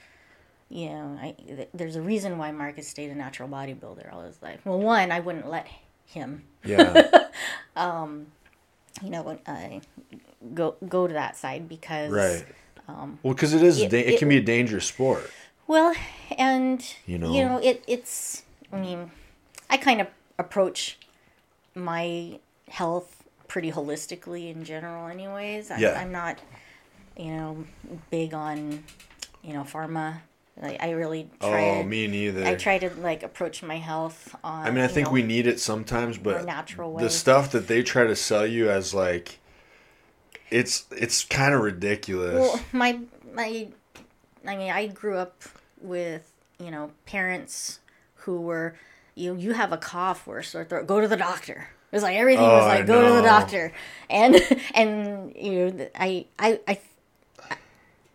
you 0.69 0.89
know. 0.89 1.17
I, 1.21 1.31
th- 1.31 1.69
there's 1.73 1.95
a 1.95 2.01
reason 2.01 2.37
why 2.37 2.51
Mark's 2.51 2.87
stayed 2.87 3.09
a 3.11 3.15
natural 3.15 3.49
bodybuilder 3.49 4.13
all 4.13 4.21
his 4.21 4.41
life. 4.41 4.61
Well, 4.65 4.79
one, 4.79 5.11
I 5.11 5.19
wouldn't 5.19 5.49
let 5.49 5.67
him 6.05 6.43
Yeah. 6.63 7.27
you 9.01 9.09
know, 9.09 9.37
I 9.47 9.81
go 10.53 10.75
go 10.87 11.07
to 11.07 11.13
that 11.13 11.35
side 11.37 11.67
because 11.67 12.11
right. 12.11 12.45
Um, 12.87 13.17
well, 13.23 13.33
because 13.33 13.53
it 13.53 13.63
is. 13.63 13.81
it- 13.81 13.89
da- 13.89 13.99
it, 13.99 14.13
it- 14.13 14.19
can 14.19 14.29
be 14.29 14.37
a 14.37 14.41
dangerous 14.41 14.85
sport. 14.85 15.29
Well, 15.67 15.95
and 16.37 16.79
You 17.07 17.13
you 17.13 17.17
know? 17.17 17.31
know, 17.33 17.57
it 17.57 17.83
it's. 17.87 18.43
I 18.71 18.79
mean, 18.79 19.11
I 19.69 19.77
kind 19.77 19.99
of 20.01 20.07
approach 20.37 20.97
my 21.73 22.39
health 22.69 23.23
pretty 23.47 23.71
holistically 23.71 24.51
in 24.51 24.63
general, 24.63 25.07
anyways. 25.07 25.71
I'm, 25.71 25.79
Yeah. 25.79 25.99
I'm 25.99 26.11
not, 26.11 26.39
you 27.17 27.31
know, 27.31 27.65
big 28.11 28.33
on, 28.33 28.83
you 29.43 29.53
know, 29.53 29.63
pharma. 29.63 30.17
Like 30.61 30.81
I 30.81 30.91
really 30.91 31.29
try. 31.41 31.69
Oh, 31.69 31.81
to, 31.81 31.87
me 31.87 32.07
neither. 32.07 32.45
I 32.45 32.55
try 32.55 32.77
to 32.77 32.89
like 33.01 33.23
approach 33.23 33.61
my 33.61 33.77
health 33.77 34.35
on. 34.43 34.65
I 34.65 34.71
mean, 34.71 34.83
I 34.83 34.87
think 34.87 35.07
know, 35.07 35.13
we 35.13 35.23
need 35.23 35.47
it 35.47 35.59
sometimes, 35.59 36.17
but 36.17 36.45
natural 36.45 36.93
way. 36.93 37.03
the 37.03 37.09
stuff 37.09 37.51
that 37.51 37.67
they 37.67 37.83
try 37.83 38.05
to 38.05 38.15
sell 38.15 38.47
you 38.47 38.69
as 38.69 38.93
like, 38.93 39.39
it's 40.49 40.85
it's 40.91 41.25
kind 41.25 41.53
of 41.53 41.61
ridiculous. 41.61 42.39
Well, 42.39 42.59
my 42.71 42.99
my, 43.33 43.67
I 44.47 44.55
mean, 44.55 44.71
I 44.71 44.87
grew 44.87 45.17
up 45.17 45.43
with 45.81 46.31
you 46.59 46.71
know 46.71 46.91
parents 47.05 47.79
who 48.15 48.39
were 48.39 48.75
you 49.13 49.35
you 49.35 49.53
have 49.53 49.73
a 49.73 49.77
cough 49.77 50.25
or 50.25 50.41
sore 50.41 50.63
throat, 50.63 50.87
go 50.87 51.01
to 51.01 51.07
the 51.07 51.17
doctor. 51.17 51.67
It 51.91 51.95
was 51.95 52.03
like 52.03 52.15
everything 52.15 52.43
was 52.43 52.63
Oh, 52.63 52.67
I 52.67 52.77
like 52.77 52.87
go 52.87 53.07
to 53.07 53.13
the 53.13 53.21
doctor, 53.21 53.73
and 54.09 54.35
and 54.73 55.35
you 55.35 55.71
know 55.71 55.89
I 55.95 56.27
I 56.39 56.59
I, 56.65 56.79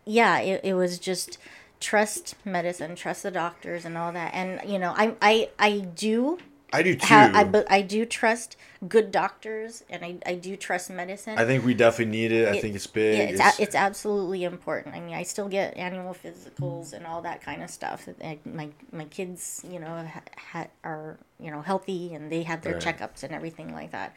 yeah, 0.05 0.39
it, 0.39 0.61
it 0.63 0.73
was 0.73 0.97
just 0.97 1.37
trust 1.81 2.35
medicine, 2.45 2.95
trust 2.95 3.23
the 3.23 3.31
doctors, 3.31 3.83
and 3.83 3.97
all 3.97 4.13
that, 4.13 4.33
and 4.33 4.61
you 4.69 4.79
know 4.79 4.93
I 4.95 5.15
I 5.21 5.49
I 5.59 5.79
do 5.79 6.37
I 6.71 6.83
do 6.83 6.95
too. 6.95 7.05
have 7.07 7.35
I 7.35 7.43
but 7.43 7.69
I 7.69 7.81
do 7.81 8.05
trust 8.05 8.55
good 8.87 9.11
doctors, 9.11 9.83
and 9.89 10.05
I 10.05 10.15
I 10.25 10.35
do 10.35 10.55
trust 10.55 10.89
medicine. 10.89 11.37
I 11.37 11.43
think 11.43 11.65
we 11.65 11.73
definitely 11.73 12.11
need 12.17 12.31
it. 12.31 12.47
I 12.47 12.55
It- 12.55 12.61
think 12.61 12.75
it's 12.75 12.87
big. 12.87 13.17
Yeah, 13.17 13.23
it's, 13.25 13.33
It's- 13.41 13.59
a, 13.59 13.63
it's 13.63 13.75
absolutely 13.75 14.45
important. 14.45 14.95
I 14.95 15.01
mean, 15.01 15.13
I 15.15 15.23
still 15.23 15.49
get 15.49 15.75
annual 15.75 16.13
physicals 16.15 16.93
and 16.93 17.05
all 17.05 17.21
that 17.23 17.41
kind 17.41 17.61
of 17.61 17.69
stuff. 17.69 18.07
I, 18.23 18.39
my 18.45 18.69
my 18.93 19.05
kids, 19.05 19.65
you 19.69 19.79
know, 19.79 20.07
ha, 20.13 20.21
ha, 20.37 20.67
are 20.85 21.17
you 21.39 21.51
know 21.51 21.61
healthy 21.61 22.13
and 22.13 22.31
they 22.31 22.43
have 22.43 22.61
their 22.61 22.75
Right. 22.75 22.83
checkups 22.83 23.23
and 23.23 23.33
everything 23.33 23.73
like 23.73 23.91
that. 23.91 24.15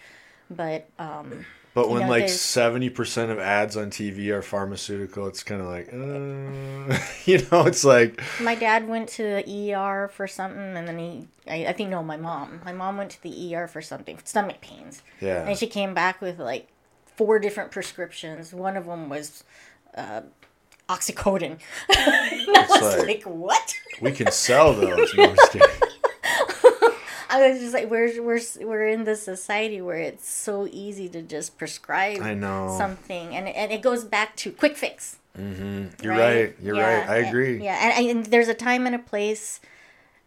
But 0.50 0.86
um, 1.00 1.44
But 1.74 1.90
when 1.90 2.08
like 2.08 2.28
seventy 2.28 2.88
percent 2.88 3.32
of 3.32 3.40
ads 3.40 3.76
on 3.76 3.90
TV 3.90 4.28
are 4.28 4.42
pharmaceutical, 4.42 5.26
it's 5.26 5.42
kind 5.42 5.60
of 5.60 5.66
like, 5.66 5.88
uh, 5.92 6.98
you 7.24 7.38
know, 7.50 7.66
it's 7.66 7.84
like, 7.84 8.20
my 8.40 8.54
dad 8.54 8.88
went 8.88 9.08
to 9.10 9.22
the 9.44 9.74
ER 9.74 10.08
for 10.08 10.28
something, 10.28 10.76
and 10.76 10.86
then 10.86 10.98
he, 10.98 11.26
I, 11.48 11.66
I 11.66 11.72
think 11.72 11.90
no, 11.90 12.02
my 12.02 12.16
mom, 12.16 12.60
my 12.64 12.72
mom 12.72 12.96
went 12.96 13.10
to 13.10 13.22
the 13.24 13.56
ER 13.56 13.66
for 13.66 13.82
something, 13.82 14.18
stomach 14.24 14.60
pains, 14.60 15.02
yeah, 15.20 15.48
and 15.48 15.58
she 15.58 15.66
came 15.66 15.94
back 15.94 16.20
with 16.20 16.38
like 16.38 16.68
four 17.16 17.40
different 17.40 17.72
prescriptions. 17.72 18.54
One 18.54 18.76
of 18.76 18.86
them 18.86 19.08
was. 19.08 19.42
Uh, 19.96 20.22
Oxycodone. 20.86 21.58
and 21.88 22.56
I 22.56 22.66
was 22.68 22.98
like- 22.98 23.06
like, 23.06 23.22
what? 23.22 23.74
we 24.02 24.12
can 24.12 24.30
sell 24.30 24.74
those. 24.74 25.14
No, 25.14 25.24
I'm 25.30 25.34
just 25.36 25.52
kidding. 25.52 25.68
I 27.34 27.50
was 27.50 27.60
just 27.60 27.74
like, 27.74 27.90
we're 27.90 28.22
we're 28.22 28.40
we're 28.60 28.86
in 28.88 29.04
this 29.04 29.22
society 29.22 29.80
where 29.80 29.98
it's 29.98 30.28
so 30.28 30.68
easy 30.70 31.08
to 31.10 31.20
just 31.22 31.58
prescribe 31.58 32.20
I 32.22 32.34
know. 32.34 32.74
something, 32.78 33.34
and 33.36 33.48
and 33.48 33.72
it 33.72 33.82
goes 33.82 34.04
back 34.04 34.36
to 34.36 34.50
quick 34.52 34.76
fix. 34.76 35.18
You're 35.36 36.14
right. 36.16 36.54
You're 36.62 36.76
Yeah, 36.76 36.98
right. 37.00 37.08
I 37.08 37.16
and- 37.18 37.26
agree. 37.28 37.64
yeah, 37.64 37.98
and, 37.98 38.06
and 38.08 38.26
there's 38.26 38.48
a 38.48 38.54
time 38.54 38.86
and 38.86 38.94
a 38.94 39.00
place, 39.00 39.60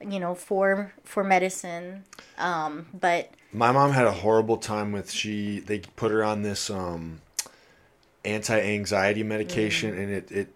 you 0.01 0.19
know, 0.19 0.35
for 0.35 0.91
for 1.05 1.23
medicine, 1.23 2.03
um, 2.37 2.87
but 2.93 3.31
My 3.53 3.71
mom 3.71 3.91
had 3.91 4.05
a 4.05 4.11
horrible 4.11 4.57
time 4.57 4.91
with 4.91 5.09
she. 5.11 5.61
They 5.61 5.79
put 5.95 6.11
her 6.11 6.23
on 6.25 6.41
this 6.41 6.69
um, 6.69 7.21
anti-anxiety 8.25 9.23
medication, 9.23 9.93
Mm. 9.93 9.99
and 10.03 10.11
it 10.11 10.31
it 10.31 10.47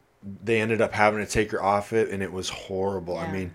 they 0.43 0.61
ended 0.61 0.81
up 0.81 0.91
having 0.93 1.25
to 1.25 1.31
take 1.31 1.51
her 1.51 1.63
off 1.63 1.93
it, 1.93 2.09
and 2.09 2.21
it 2.21 2.31
was 2.31 2.49
horrible. 2.49 3.17
I 3.17 3.31
mean, 3.31 3.53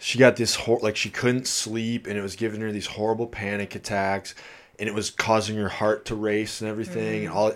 she 0.00 0.18
got 0.18 0.34
this 0.36 0.54
hor- 0.56 0.80
like 0.82 0.96
she 0.96 1.10
couldn't 1.10 1.46
sleep, 1.46 2.06
and 2.08 2.18
it 2.18 2.22
was 2.22 2.34
giving 2.34 2.60
her 2.62 2.72
these 2.72 2.86
horrible 2.86 3.26
panic 3.28 3.74
attacks, 3.76 4.34
and 4.78 4.88
it 4.88 4.94
was 4.94 5.10
causing 5.10 5.56
her 5.56 5.68
heart 5.68 6.06
to 6.06 6.14
race 6.16 6.60
and 6.60 6.68
everything, 6.68 7.22
Mm. 7.22 7.26
and 7.26 7.28
all. 7.28 7.52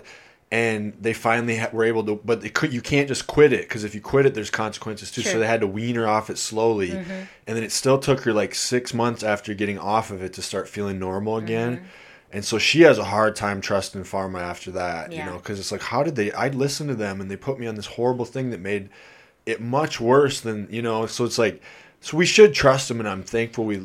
And 0.51 0.93
they 1.01 1.11
finally 1.13 1.57
ha- 1.57 1.69
were 1.73 1.83
able 1.83 2.03
to, 2.05 2.21
but 2.23 2.41
they 2.41 2.49
could. 2.49 2.71
You 2.71 2.79
can't 2.81 3.07
just 3.07 3.25
quit 3.25 3.51
it 3.51 3.61
because 3.67 3.83
if 3.83 3.95
you 3.95 3.99
quit 3.99 4.27
it, 4.27 4.35
there's 4.35 4.51
consequences 4.51 5.11
too. 5.11 5.23
So 5.23 5.39
they 5.39 5.47
had 5.47 5.59
to 5.61 5.67
wean 5.67 5.95
her 5.95 6.07
off 6.07 6.29
it 6.29 6.37
slowly, 6.37 6.91
Mm-hmm. 6.91 7.11
and 7.47 7.57
then 7.57 7.63
it 7.63 7.71
still 7.71 7.97
took 7.97 8.21
her 8.21 8.31
like 8.31 8.53
six 8.55 8.93
months 8.93 9.23
after 9.23 9.53
getting 9.55 9.79
off 9.79 10.11
of 10.11 10.21
it 10.23 10.33
to 10.33 10.41
start 10.43 10.69
feeling 10.69 10.99
normal 10.99 11.37
again. 11.37 11.77
Mm-hmm. 11.77 11.85
And 12.31 12.45
so 12.45 12.57
she 12.59 12.81
has 12.81 12.97
a 12.99 13.03
hard 13.05 13.35
time 13.35 13.59
trusting 13.59 14.03
pharma 14.03 14.39
after 14.41 14.69
that, 14.71 15.11
you 15.11 15.23
know, 15.23 15.35
because 15.37 15.59
it's 15.59 15.71
like, 15.71 15.81
how 15.81 16.03
did 16.03 16.15
they? 16.15 16.31
I'd 16.33 16.53
listen 16.53 16.87
to 16.87 16.95
them 16.95 17.21
and 17.21 17.29
they 17.31 17.37
put 17.37 17.59
me 17.59 17.65
on 17.65 17.75
this 17.75 17.85
horrible 17.87 18.25
thing 18.25 18.49
that 18.51 18.59
made 18.59 18.89
it 19.45 19.61
much 19.61 19.99
worse 20.01 20.41
than, 20.41 20.67
you 20.69 20.81
know, 20.81 21.05
so 21.05 21.23
it's 21.25 21.37
like, 21.37 21.61
so 22.05 22.15
we 22.17 22.25
should 22.27 22.53
trust 22.53 22.87
them. 22.87 22.99
And 22.99 23.09
I'm 23.09 23.23
thankful 23.23 23.65
we, 23.65 23.77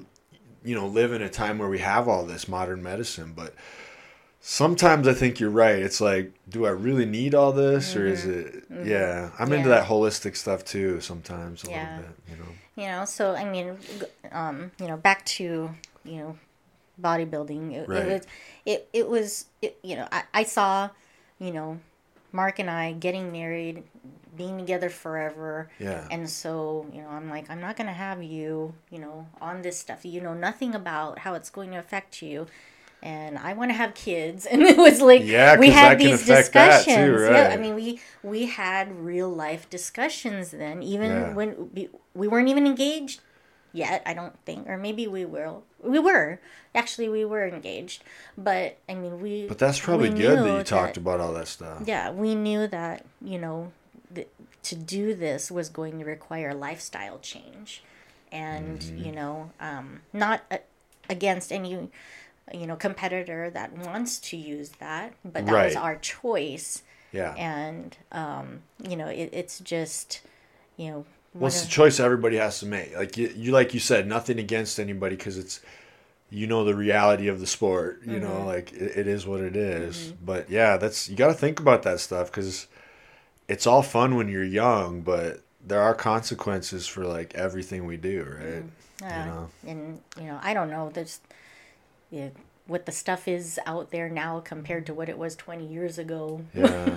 you 0.62 0.74
know, 0.74 0.86
live 0.86 1.14
in 1.14 1.22
a 1.22 1.30
time 1.30 1.56
where 1.56 1.70
we 1.70 1.78
have 1.78 2.06
all 2.06 2.26
this 2.26 2.46
modern 2.46 2.82
medicine. 2.82 3.32
But 3.34 3.54
sometimes 4.42 5.08
I 5.08 5.14
think 5.14 5.40
you're 5.40 5.48
right. 5.48 5.78
It's 5.78 6.02
like, 6.02 6.34
do 6.46 6.66
I 6.66 6.70
really 6.70 7.06
need 7.06 7.34
all 7.34 7.50
this 7.50 7.96
or 7.96 8.06
is 8.06 8.26
it, 8.26 8.64
yeah, 8.84 9.30
I'm 9.38 9.50
into 9.54 9.60
Mm-hmm. 9.60 9.68
That 9.70 9.86
holistic 9.86 10.36
stuff 10.36 10.66
too 10.66 11.00
sometimes 11.00 11.64
a 11.64 11.70
Yeah. 11.70 11.96
little 11.96 12.08
bit, 12.08 12.16
you 12.30 12.36
know. 12.44 12.50
you 12.76 12.88
know, 12.90 13.04
so 13.06 13.34
I 13.34 13.44
mean, 13.50 13.78
um, 14.32 14.70
you 14.78 14.86
know, 14.86 14.98
back 14.98 15.24
to 15.40 15.70
you 16.04 16.16
know, 16.18 16.38
bodybuilding. 17.00 17.72
It, 17.72 17.88
Right. 17.88 18.02
it 18.02 18.12
was, 18.12 18.26
it, 18.66 18.88
it 18.92 19.08
was, 19.08 19.46
it, 19.62 19.78
you 19.82 19.96
know, 19.96 20.06
I, 20.12 20.24
I 20.34 20.42
saw, 20.44 20.90
you 21.38 21.52
know, 21.52 21.80
Mark 22.32 22.58
and 22.58 22.68
I 22.68 22.92
getting 22.92 23.32
married, 23.32 23.82
being 24.40 24.56
together 24.58 24.88
forever. 24.88 25.68
Yeah. 25.78 26.06
And 26.10 26.28
so, 26.28 26.86
you 26.94 27.02
know, 27.02 27.08
I'm 27.18 27.28
like, 27.28 27.50
I'm 27.50 27.60
not 27.60 27.76
going 27.76 27.88
to 27.88 27.92
have 27.92 28.22
you, 28.22 28.74
you 28.90 28.98
know, 28.98 29.26
on 29.40 29.60
this 29.62 29.78
stuff. 29.78 30.04
You 30.04 30.20
know 30.22 30.34
nothing 30.34 30.74
about 30.74 31.18
how 31.24 31.34
it's 31.34 31.50
going 31.50 31.70
to 31.72 31.78
affect 31.78 32.22
you. 32.22 32.46
And 33.02 33.38
I 33.38 33.52
want 33.52 33.70
to 33.70 33.74
have 33.82 33.92
kids. 33.94 34.46
And 34.50 34.62
it 34.62 34.76
was 34.76 35.00
like, 35.00 35.22
Yeah, 35.24 35.58
we 35.58 35.70
had 35.70 35.98
that 35.98 36.04
these 36.04 36.26
that 36.26 36.36
too, 36.36 36.40
discussions. 36.42 37.30
Yeah, 37.30 37.50
I 37.52 37.56
mean, 37.56 37.74
we, 37.74 38.00
we 38.22 38.46
had 38.46 38.86
real 39.12 39.28
life 39.28 39.68
discussions 39.68 40.50
then, 40.52 40.82
even 40.82 41.10
Yeah. 41.10 41.34
when 41.34 41.70
we, 41.74 41.88
we 42.14 42.26
weren't 42.28 42.48
even 42.48 42.66
engaged 42.66 43.20
yet, 43.72 44.02
I 44.06 44.14
don't 44.14 44.36
think. 44.46 44.68
Or 44.68 44.76
maybe 44.76 45.06
we 45.06 45.24
will. 45.24 45.64
We 45.82 45.98
were. 45.98 46.40
Actually, 46.74 47.08
we 47.08 47.24
were 47.24 47.46
engaged. 47.46 48.04
But, 48.36 48.78
I 48.88 48.94
mean, 48.94 49.20
we. 49.20 49.46
But 49.46 49.58
that's 49.58 49.80
probably 49.80 50.10
good 50.10 50.38
that 50.38 50.58
you 50.58 50.62
talked 50.64 50.96
about 50.96 51.20
all 51.20 51.32
that 51.34 51.48
stuff. 51.48 51.82
yeah, 51.86 52.10
we 52.10 52.34
knew 52.34 52.66
that, 52.68 53.04
you 53.22 53.38
know, 53.38 53.72
th- 54.14 54.28
to 54.64 54.74
do 54.76 55.14
this 55.14 55.50
was 55.50 55.68
going 55.68 55.98
to 55.98 56.04
require 56.04 56.54
lifestyle 56.54 57.18
change. 57.20 57.82
And, 58.32 58.78
Mm-hmm. 58.80 59.04
you 59.04 59.12
know, 59.12 59.50
um, 59.60 60.02
not 60.12 60.42
a- 60.50 60.60
against 61.08 61.50
any, 61.50 61.88
you 62.54 62.66
know, 62.66 62.76
competitor 62.76 63.50
that 63.50 63.76
wants 63.76 64.18
to 64.20 64.36
use 64.36 64.70
that, 64.80 65.14
but 65.24 65.46
that 65.46 65.64
was 65.66 65.76
our 65.76 65.96
choice. 65.96 66.82
Yeah. 67.12 67.34
And, 67.34 67.96
um, 68.12 68.60
you 68.88 68.96
know, 68.96 69.08
it, 69.08 69.30
it's 69.32 69.58
just, 69.58 70.20
you 70.76 70.86
know, 70.90 70.96
Well, 71.34 71.42
one 71.42 71.48
it's 71.48 71.62
of- 71.62 71.68
a 71.68 71.70
choice 71.72 71.98
everybody 71.98 72.36
has 72.36 72.60
to 72.60 72.66
make. 72.66 72.96
Like 72.96 73.16
you, 73.16 73.32
you 73.36 73.50
like 73.50 73.74
you 73.74 73.80
said, 73.80 74.06
nothing 74.06 74.38
against 74.38 74.78
anybody 74.78 75.16
because 75.16 75.36
it's, 75.36 75.60
you 76.32 76.46
know, 76.46 76.64
the 76.64 76.76
reality 76.76 77.26
of 77.26 77.40
the 77.40 77.46
sport. 77.48 78.00
You 78.06 78.12
Mm-hmm. 78.20 78.22
know, 78.22 78.46
like 78.46 78.72
it, 78.72 78.96
it 78.98 79.06
is 79.08 79.26
what 79.26 79.40
it 79.40 79.56
is. 79.56 80.12
But 80.24 80.48
yeah, 80.48 80.76
that's 80.76 81.08
you 81.08 81.16
got 81.16 81.26
to 81.28 81.34
think 81.34 81.58
about 81.58 81.82
that 81.82 81.98
stuff 81.98 82.30
because 82.30 82.68
it's 83.50 83.66
all 83.66 83.82
fun 83.82 84.14
when 84.14 84.28
you're 84.28 84.44
young, 84.44 85.00
but 85.00 85.40
there 85.66 85.82
are 85.82 85.92
consequences 85.92 86.86
for 86.86 87.04
like 87.04 87.34
everything 87.34 87.84
we 87.84 87.96
do, 87.96 88.24
right? 88.40 89.12
Uh, 89.12 89.24
know. 89.24 89.48
And 89.66 90.00
you 90.16 90.24
know, 90.24 90.38
I 90.40 90.54
don't 90.54 90.70
know. 90.70 90.90
There's 90.90 91.20
yeah, 92.10 92.28
what 92.68 92.86
the 92.86 92.92
stuff 92.92 93.26
is 93.26 93.58
out 93.66 93.90
there 93.90 94.08
now 94.08 94.38
compared 94.38 94.86
to 94.86 94.94
what 94.94 95.08
it 95.08 95.18
was 95.18 95.34
20 95.34 95.66
years 95.66 95.98
ago. 95.98 96.42
Yeah. 96.54 96.94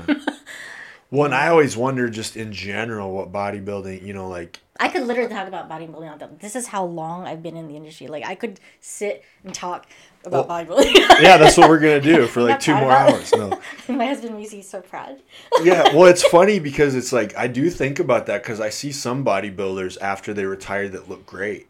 well, 1.11 1.25
and 1.25 1.33
I 1.33 1.47
always 1.47 1.75
wonder, 1.75 2.07
just 2.07 2.37
in 2.37 2.53
general, 2.53 3.11
what 3.11 3.31
bodybuilding, 3.31 4.05
you 4.05 4.13
know, 4.13 4.27
like 4.29 4.59
I 4.79 4.87
could 4.87 5.03
literally 5.03 5.29
talk 5.29 5.47
about 5.47 5.69
bodybuilding 5.69 6.11
all 6.11 6.17
day. 6.17 6.27
This 6.39 6.55
is 6.55 6.67
how 6.67 6.83
long 6.83 7.27
I've 7.27 7.43
been 7.43 7.55
in 7.55 7.67
the 7.67 7.75
industry. 7.75 8.07
Like 8.07 8.25
I 8.25 8.33
could 8.33 8.59
sit 8.81 9.23
and 9.43 9.53
talk 9.53 9.85
about 10.25 10.47
bodybuilding. 10.47 10.95
yeah, 11.21 11.37
that's 11.37 11.57
what 11.57 11.69
we're 11.69 11.79
gonna 11.79 12.01
do 12.01 12.25
for 12.25 12.41
like 12.41 12.59
two 12.61 12.73
more 12.73 12.85
about 12.85 13.11
hours. 13.11 13.31
No. 13.33 13.59
My 13.95 14.07
husband 14.07 14.35
was 14.35 14.51
he's 14.51 14.67
so 14.67 14.81
proud. 14.81 15.21
yeah, 15.61 15.83
well, 15.95 16.05
it's 16.05 16.23
funny 16.23 16.59
because 16.59 16.95
it's 16.95 17.13
like 17.13 17.37
I 17.37 17.47
do 17.47 17.69
think 17.69 17.99
about 17.99 18.25
that 18.25 18.41
because 18.41 18.59
I 18.59 18.69
see 18.69 18.91
some 18.91 19.23
bodybuilders 19.23 19.97
after 20.01 20.33
they 20.33 20.45
retire 20.45 20.89
that 20.89 21.07
look 21.07 21.25
great, 21.25 21.67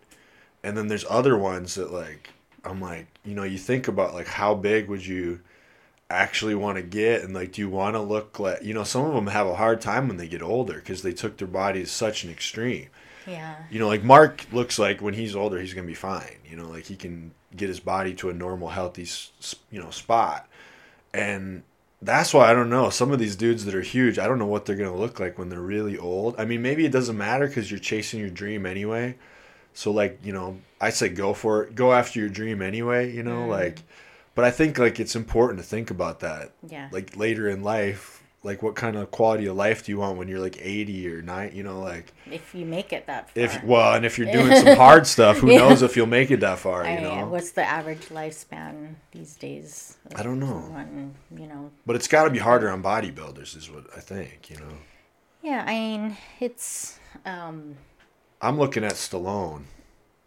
and 0.63 0.77
then 0.77 0.87
there's 0.87 1.05
other 1.09 1.37
ones 1.37 1.75
that 1.75 1.91
like 1.91 2.29
I'm 2.63 2.79
like, 2.79 3.07
you 3.25 3.35
know, 3.35 3.43
you 3.43 3.57
think 3.57 3.89
about 3.89 4.13
like 4.13 4.27
how 4.27 4.55
big 4.55 4.87
would 4.87 5.05
you 5.05 5.41
actually 6.13 6.55
want 6.55 6.77
to 6.77 6.83
get, 6.83 7.23
and 7.23 7.33
like, 7.33 7.53
do 7.53 7.61
you 7.61 7.69
want 7.69 7.95
to 7.95 8.01
look 8.01 8.39
like, 8.39 8.63
you 8.63 8.73
know, 8.73 8.83
some 8.83 9.05
of 9.05 9.13
them 9.13 9.27
have 9.27 9.47
a 9.47 9.55
hard 9.55 9.81
time 9.81 10.07
when 10.07 10.17
they 10.17 10.27
get 10.27 10.41
older 10.41 10.75
because 10.75 11.01
they 11.01 11.13
took 11.13 11.37
their 11.37 11.47
body 11.47 11.81
to 11.81 11.87
such 11.87 12.23
an 12.23 12.29
extreme. 12.29 12.87
Yeah. 13.27 13.55
You 13.69 13.79
know, 13.79 13.87
like 13.87 14.03
Mark 14.03 14.45
looks 14.51 14.77
like 14.77 15.01
when 15.01 15.13
he's 15.13 15.35
older, 15.35 15.59
he's 15.59 15.73
gonna 15.73 15.87
be 15.87 15.93
fine. 15.93 16.37
You 16.49 16.57
know, 16.57 16.67
like 16.67 16.85
he 16.85 16.95
can 16.95 17.31
get 17.55 17.69
his 17.69 17.79
body 17.79 18.13
to 18.15 18.29
a 18.29 18.33
normal, 18.33 18.69
healthy, 18.69 19.07
you 19.71 19.79
know, 19.79 19.91
spot, 19.91 20.47
and 21.13 21.63
that's 22.01 22.33
why 22.33 22.49
I 22.49 22.53
don't 22.53 22.69
know. 22.69 22.89
Some 22.89 23.11
of 23.11 23.19
these 23.19 23.37
dudes 23.37 23.63
that 23.65 23.75
are 23.75 23.81
huge, 23.81 24.19
I 24.19 24.27
don't 24.27 24.39
know 24.39 24.45
what 24.45 24.65
they're 24.65 24.75
gonna 24.75 24.95
look 24.95 25.19
like 25.19 25.37
when 25.37 25.49
they're 25.49 25.59
really 25.59 25.97
old. 25.97 26.35
I 26.37 26.45
mean, 26.45 26.61
maybe 26.61 26.85
it 26.85 26.91
doesn't 26.91 27.17
matter 27.17 27.47
because 27.47 27.71
you're 27.71 27.79
chasing 27.79 28.19
your 28.19 28.29
dream 28.29 28.65
anyway. 28.65 29.15
So 29.73 29.91
like, 29.91 30.19
you 30.23 30.33
know, 30.33 30.57
I 30.81 30.89
say 30.89 31.09
go 31.09 31.33
for 31.33 31.63
it, 31.63 31.75
go 31.75 31.93
after 31.93 32.19
your 32.19 32.29
dream 32.29 32.61
anyway. 32.61 33.11
You 33.11 33.23
know, 33.23 33.45
mm. 33.45 33.49
like, 33.49 33.83
but 34.35 34.45
I 34.45 34.51
think 34.51 34.77
like 34.77 34.99
it's 34.99 35.15
important 35.15 35.59
to 35.59 35.65
think 35.65 35.91
about 35.91 36.19
that. 36.21 36.51
Yeah. 36.67 36.89
Like 36.91 37.15
later 37.17 37.49
in 37.49 37.63
life, 37.63 38.23
like 38.43 38.61
what 38.61 38.75
kind 38.75 38.95
of 38.97 39.09
quality 39.11 39.45
of 39.45 39.55
life 39.55 39.85
do 39.85 39.91
you 39.91 39.99
want 39.99 40.17
when 40.17 40.27
you're 40.27 40.39
like 40.39 40.57
80 40.59 41.07
or 41.13 41.21
9 41.21 41.51
you 41.53 41.63
know 41.63 41.79
like 41.79 42.13
If 42.29 42.53
you 42.53 42.65
make 42.65 42.91
it 42.91 43.07
that 43.07 43.29
far. 43.29 43.43
if 43.43 43.63
well, 43.63 43.93
and 43.95 44.05
if 44.05 44.17
you're 44.17 44.31
doing 44.39 44.53
some 44.57 44.75
hard 44.75 45.07
stuff, 45.07 45.37
who 45.37 45.47
knows 45.47 45.81
if 45.81 45.95
you'll 45.95 46.07
make 46.07 46.29
it 46.29 46.41
that 46.41 46.59
far? 46.59 46.83
I 46.83 46.95
You 46.95 47.01
mean, 47.07 47.19
know. 47.19 47.27
what's 47.27 47.51
the 47.51 47.63
average 47.63 48.09
lifespan 48.09 48.95
these 49.11 49.35
days? 49.35 49.97
of 50.11 50.19
I 50.19 50.23
don't 50.23 50.39
know. 50.39 51.11
you 51.35 51.47
know. 51.47 51.71
But 51.85 51.95
it's 51.95 52.07
got 52.09 52.25
to 52.25 52.29
be 52.29 52.39
harder 52.39 52.69
on 52.69 52.83
bodybuilders, 52.83 53.55
is 53.55 53.69
what 53.71 53.85
I 53.95 53.99
think. 54.01 54.49
You 54.49 54.57
know. 54.57 54.73
Yeah, 55.41 55.63
I 55.67 55.73
mean, 55.73 56.17
it's 56.39 56.99
um, 57.25 57.75
I'm 58.41 58.57
looking 58.57 58.83
at 58.83 58.93
Stallone. 58.93 59.63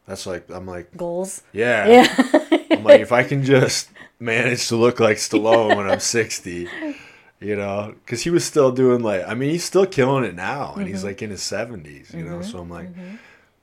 That's 0.06 0.26
like 0.26 0.48
I'm 0.50 0.66
like, 0.66 0.96
goals. 0.96 1.42
yeah. 1.52 1.86
Yeah. 1.88 2.58
I'm 2.70 2.84
like, 2.84 3.00
if 3.00 3.12
I 3.12 3.22
can 3.24 3.42
just 3.44 3.88
manage 4.18 4.68
to 4.68 4.76
look 4.76 5.00
like 5.00 5.16
Stallone 5.18 5.76
when 5.76 5.88
I'm 5.90 6.00
60, 6.00 6.68
you 7.40 7.56
know, 7.56 7.94
because 8.04 8.22
he 8.22 8.30
was 8.30 8.44
still 8.44 8.72
doing 8.72 9.02
like, 9.02 9.26
I 9.26 9.34
mean, 9.34 9.50
he's 9.50 9.64
still 9.64 9.86
killing 9.86 10.24
it 10.24 10.34
now, 10.34 10.72
and 10.72 10.82
Mm-hmm. 10.84 10.86
he's 10.88 11.04
like 11.04 11.22
in 11.22 11.30
his 11.30 11.40
70s, 11.40 12.14
you 12.14 12.24
know. 12.24 12.38
Mm-hmm. 12.38 12.42
So 12.50 12.58
I'm 12.60 12.70
like, 12.70 12.94
mm-hmm. 12.94 13.16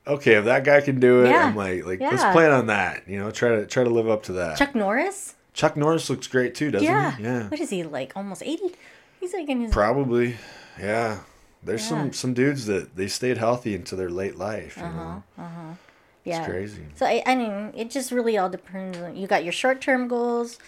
okay, 0.06 0.34
if 0.34 0.44
that 0.44 0.64
guy 0.64 0.80
can 0.80 1.00
do 1.00 1.24
it, 1.24 1.30
Yeah. 1.30 1.46
I'm 1.46 1.56
like, 1.56 1.84
like 1.86 2.00
let's 2.00 2.22
plan 2.32 2.52
on 2.52 2.66
that, 2.68 3.08
you 3.08 3.18
know. 3.18 3.30
Try 3.30 3.50
to 3.56 3.66
try 3.66 3.84
to 3.84 3.90
live 3.90 4.08
up 4.08 4.22
to 4.24 4.32
that. 4.34 4.56
Chuck 4.58 4.74
Norris? 4.74 5.34
Chuck 5.52 5.76
Norris 5.76 6.08
looks 6.10 6.26
great 6.26 6.54
too, 6.54 6.70
doesn't 6.70 6.86
Yeah. 6.86 7.16
he? 7.16 7.22
Yeah. 7.24 7.48
What 7.48 7.60
is 7.60 7.70
he 7.70 7.82
like? 7.84 8.12
Almost 8.16 8.42
80? 8.42 8.74
He's 9.20 9.32
like 9.32 9.48
in 9.48 9.60
his. 9.62 9.72
Probably, 9.72 10.36
yeah. 10.78 11.20
There's 11.62 11.82
Yeah. 11.82 11.88
some 11.88 12.12
some 12.12 12.34
dudes 12.34 12.66
that 12.66 12.94
they 12.96 13.06
stayed 13.08 13.38
healthy 13.38 13.74
into 13.74 13.96
their 13.96 14.10
late 14.10 14.36
life. 14.36 14.76
You 14.76 14.82
know, 14.82 14.88
uh-huh. 14.88 15.42
Uh-huh. 15.42 15.74
Yeah. 16.24 16.38
it's 16.40 16.48
crazy. 16.48 16.82
So 16.94 17.06
I, 17.06 17.22
I 17.26 17.34
mean, 17.36 17.72
it 17.76 17.90
just 17.90 18.10
really 18.10 18.36
all 18.36 18.48
depends. 18.48 18.98
On, 18.98 19.14
you 19.16 19.26
got 19.26 19.44
your 19.44 19.52
short 19.52 19.80
term 19.80 20.08
goals, 20.08 20.58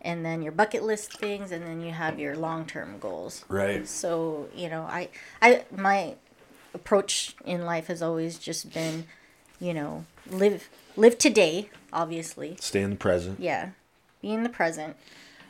and 0.00 0.24
then 0.24 0.42
your 0.42 0.52
bucket 0.52 0.82
list 0.82 1.18
things, 1.18 1.52
and 1.52 1.64
then 1.64 1.80
you 1.80 1.92
have 1.92 2.18
your 2.18 2.36
long 2.36 2.66
term 2.66 2.98
goals. 2.98 3.44
Right. 3.48 3.86
So 3.86 4.48
you 4.54 4.68
know, 4.68 4.82
I, 4.82 5.08
I, 5.40 5.64
my 5.74 6.14
approach 6.74 7.36
in 7.44 7.64
life 7.64 7.86
has 7.86 8.02
always 8.02 8.38
just 8.38 8.72
been, 8.72 9.04
you 9.60 9.74
know, 9.74 10.04
live 10.30 10.68
live 10.96 11.18
today. 11.18 11.70
Obviously, 11.92 12.56
Stay 12.58 12.82
in 12.82 12.90
the 12.90 12.96
present. 12.96 13.38
yeah, 13.38 13.70
be 14.22 14.32
in 14.32 14.42
the 14.42 14.48
present, 14.48 14.96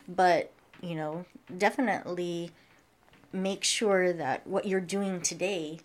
but 0.09 0.53
you 0.81 0.97
know, 0.97 1.25
definitely 1.57 2.51
make 3.33 3.65
sure 3.65 4.13
that 4.13 4.47
what 4.47 4.67
you're 4.67 4.81
doing 4.81 5.21
today 5.21 5.79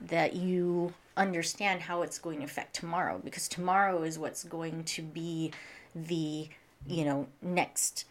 that 0.00 0.34
you 0.34 0.92
understand 1.16 1.82
how 1.82 2.02
it's 2.02 2.18
going 2.18 2.38
to 2.38 2.44
affect 2.44 2.74
tomorrow 2.74 3.20
because 3.24 3.48
tomorrow 3.48 4.02
is 4.02 4.18
what's 4.18 4.44
going 4.44 4.84
to 4.84 5.02
be 5.02 5.50
the 5.94 6.48
you 6.86 7.04
know 7.04 7.26
next 7.40 8.04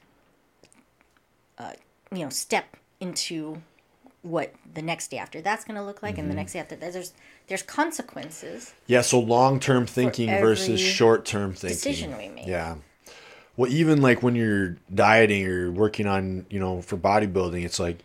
uh, 1.57 1.73
you 2.11 2.19
know 2.19 2.29
step 2.29 2.77
into 2.99 3.61
what 4.21 4.53
the 4.73 4.81
next 4.81 5.09
day 5.11 5.17
after 5.17 5.39
that's 5.39 5.63
going 5.63 5.75
to 5.75 5.83
look 5.83 6.01
like 6.01 6.17
and 6.17 6.31
the 6.31 6.35
next 6.35 6.53
day 6.53 6.59
after 6.59 6.75
that 6.75 6.91
there's 6.91 7.13
there's 7.47 7.63
consequences 7.63 8.73
Yeah. 8.87 9.01
So 9.01 9.19
long 9.19 9.59
term 9.59 9.85
thinking 9.85 10.29
versus 10.29 10.79
short 10.79 11.25
term 11.25 11.53
thinking. 11.53 11.75
decision 11.75 12.17
we 12.17 12.29
make 12.29 12.47
Yeah. 12.47 12.75
Well, 13.57 13.71
even 13.71 14.01
like 14.01 14.21
when 14.21 14.35
you're 14.35 14.77
dieting 14.93 15.47
or 15.47 15.71
working 15.71 16.07
on, 16.07 16.45
you 16.49 16.59
know, 16.59 16.81
for 16.81 16.97
bodybuilding, 16.97 17.63
it's 17.63 17.79
like 17.79 17.99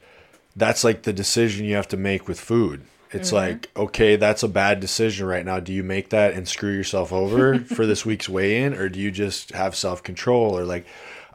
that's 0.55 0.85
like 0.85 1.03
the 1.03 1.13
decision 1.13 1.65
you 1.65 1.75
have 1.75 1.89
to 1.89 1.97
make 1.97 2.29
with 2.29 2.39
food. 2.39 2.83
It's 3.13 3.29
Mm-hmm. 3.33 3.37
like, 3.37 3.71
okay, 3.77 4.17
that's 4.17 4.43
a 4.45 4.49
bad 4.49 4.79
decision 4.81 5.27
right 5.27 5.45
now. 5.45 5.59
Do 5.61 5.73
you 5.73 5.83
make 5.83 6.11
that 6.11 6.35
and 6.35 6.47
screw 6.47 6.73
yourself 6.73 7.13
over 7.13 7.59
for 7.77 7.85
this 7.87 8.07
week's 8.07 8.29
weigh 8.29 8.63
in, 8.63 8.75
or 8.75 8.89
do 8.89 9.01
you 9.01 9.11
just 9.11 9.51
have 9.53 9.75
self 9.75 10.03
control? 10.03 10.57
Or 10.57 10.65
like, 10.65 10.87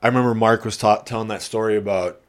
I 0.02 0.08
remember 0.08 0.34
Mark 0.34 0.64
was 0.64 0.78
ta- 0.78 1.02
telling 1.02 1.28
that 1.30 1.42
story 1.42 1.76
about, 1.76 2.22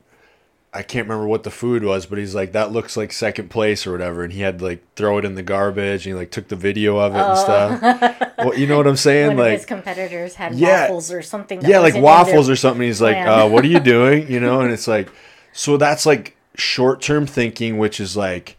I 0.74 0.82
can't 0.82 1.06
remember 1.08 1.26
what 1.28 1.42
the 1.44 1.50
food 1.50 1.84
was, 1.84 2.04
but 2.06 2.18
he's 2.18 2.34
like, 2.34 2.52
that 2.52 2.70
looks 2.72 2.96
like 2.98 3.10
second 3.12 3.48
place 3.50 3.86
or 3.86 3.92
whatever. 3.92 4.24
And 4.24 4.32
he 4.32 4.40
had 4.42 4.58
to 4.58 4.64
like 4.64 4.82
throw 4.94 5.16
it 5.16 5.24
in 5.24 5.34
the 5.34 5.42
garbage 5.42 6.06
and 6.06 6.14
he 6.14 6.18
like 6.18 6.30
took 6.30 6.48
the 6.48 6.56
video 6.56 6.98
of 6.98 7.14
it 7.14 7.18
and 7.18 7.38
stuff. 7.38 8.34
Well, 8.38 8.58
you 8.58 8.66
know 8.66 8.76
what 8.76 8.86
I'm 8.86 8.96
saying? 8.96 9.26
Oh. 9.26 9.28
one 9.28 9.36
like, 9.38 9.52
his 9.52 9.64
competitors 9.64 10.34
had 10.34 10.54
Yeah. 10.54 10.82
waffles 10.82 11.10
or 11.12 11.22
something 11.22 11.60
that 11.60 11.70
yeah, 11.70 11.78
like 11.78 11.94
waffles 11.94 12.50
or 12.50 12.56
something. 12.56 12.82
He's 12.82 13.00
like, 13.00 13.16
uh, 13.16 13.48
"What 13.48 13.64
are 13.64 13.68
you 13.68 13.80
doing?" 13.96 14.30
You 14.30 14.38
know, 14.40 14.60
and 14.60 14.70
it's 14.72 14.86
like, 14.88 15.08
so 15.54 15.78
that's 15.78 16.04
like 16.04 16.36
short-term 16.56 17.26
thinking, 17.26 17.78
which 17.78 17.98
is 18.00 18.14
like 18.16 18.58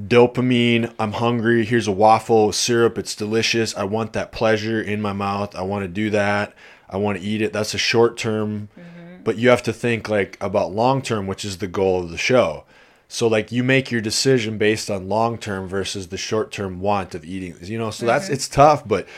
dopamine. 0.00 0.92
I'm 0.98 1.12
hungry. 1.12 1.64
Here's 1.64 1.88
a 1.88 1.92
waffle 1.92 2.46
with 2.46 2.56
syrup. 2.56 2.98
It's 2.98 3.14
delicious. 3.14 3.76
I 3.76 3.84
want 3.84 4.12
that 4.12 4.32
pleasure 4.32 4.80
in 4.80 5.02
my 5.02 5.12
mouth. 5.12 5.54
I 5.56 5.62
want 5.62 5.84
to 5.84 5.88
do 5.88 6.10
that. 6.10 6.54
I 6.88 6.96
want 6.96 7.18
to 7.18 7.24
eat 7.24 7.42
it. 7.42 7.52
That's 7.52 7.74
a 7.74 7.78
short-term, 7.78 8.68
mm-hmm. 8.78 9.22
but 9.22 9.36
you 9.36 9.50
have 9.50 9.62
to 9.64 9.72
think 9.72 10.08
like 10.08 10.38
about 10.40 10.72
long-term, 10.72 11.26
which 11.26 11.44
is 11.44 11.58
the 11.58 11.66
goal 11.66 12.02
of 12.04 12.10
the 12.10 12.16
show. 12.16 12.64
So 13.08 13.26
like 13.26 13.50
you 13.50 13.64
make 13.64 13.90
your 13.90 14.00
decision 14.00 14.58
based 14.58 14.90
on 14.90 15.08
long 15.08 15.38
term 15.38 15.66
versus 15.66 16.08
the 16.08 16.18
short 16.18 16.52
term 16.52 16.80
want 16.80 17.14
of 17.14 17.24
eating. 17.24 17.56
You 17.60 17.78
know, 17.78 17.90
so 17.90 18.06
that's 18.06 18.26
mm-hmm. 18.26 18.34
it's 18.34 18.48
tough, 18.48 18.86
but 18.86 19.08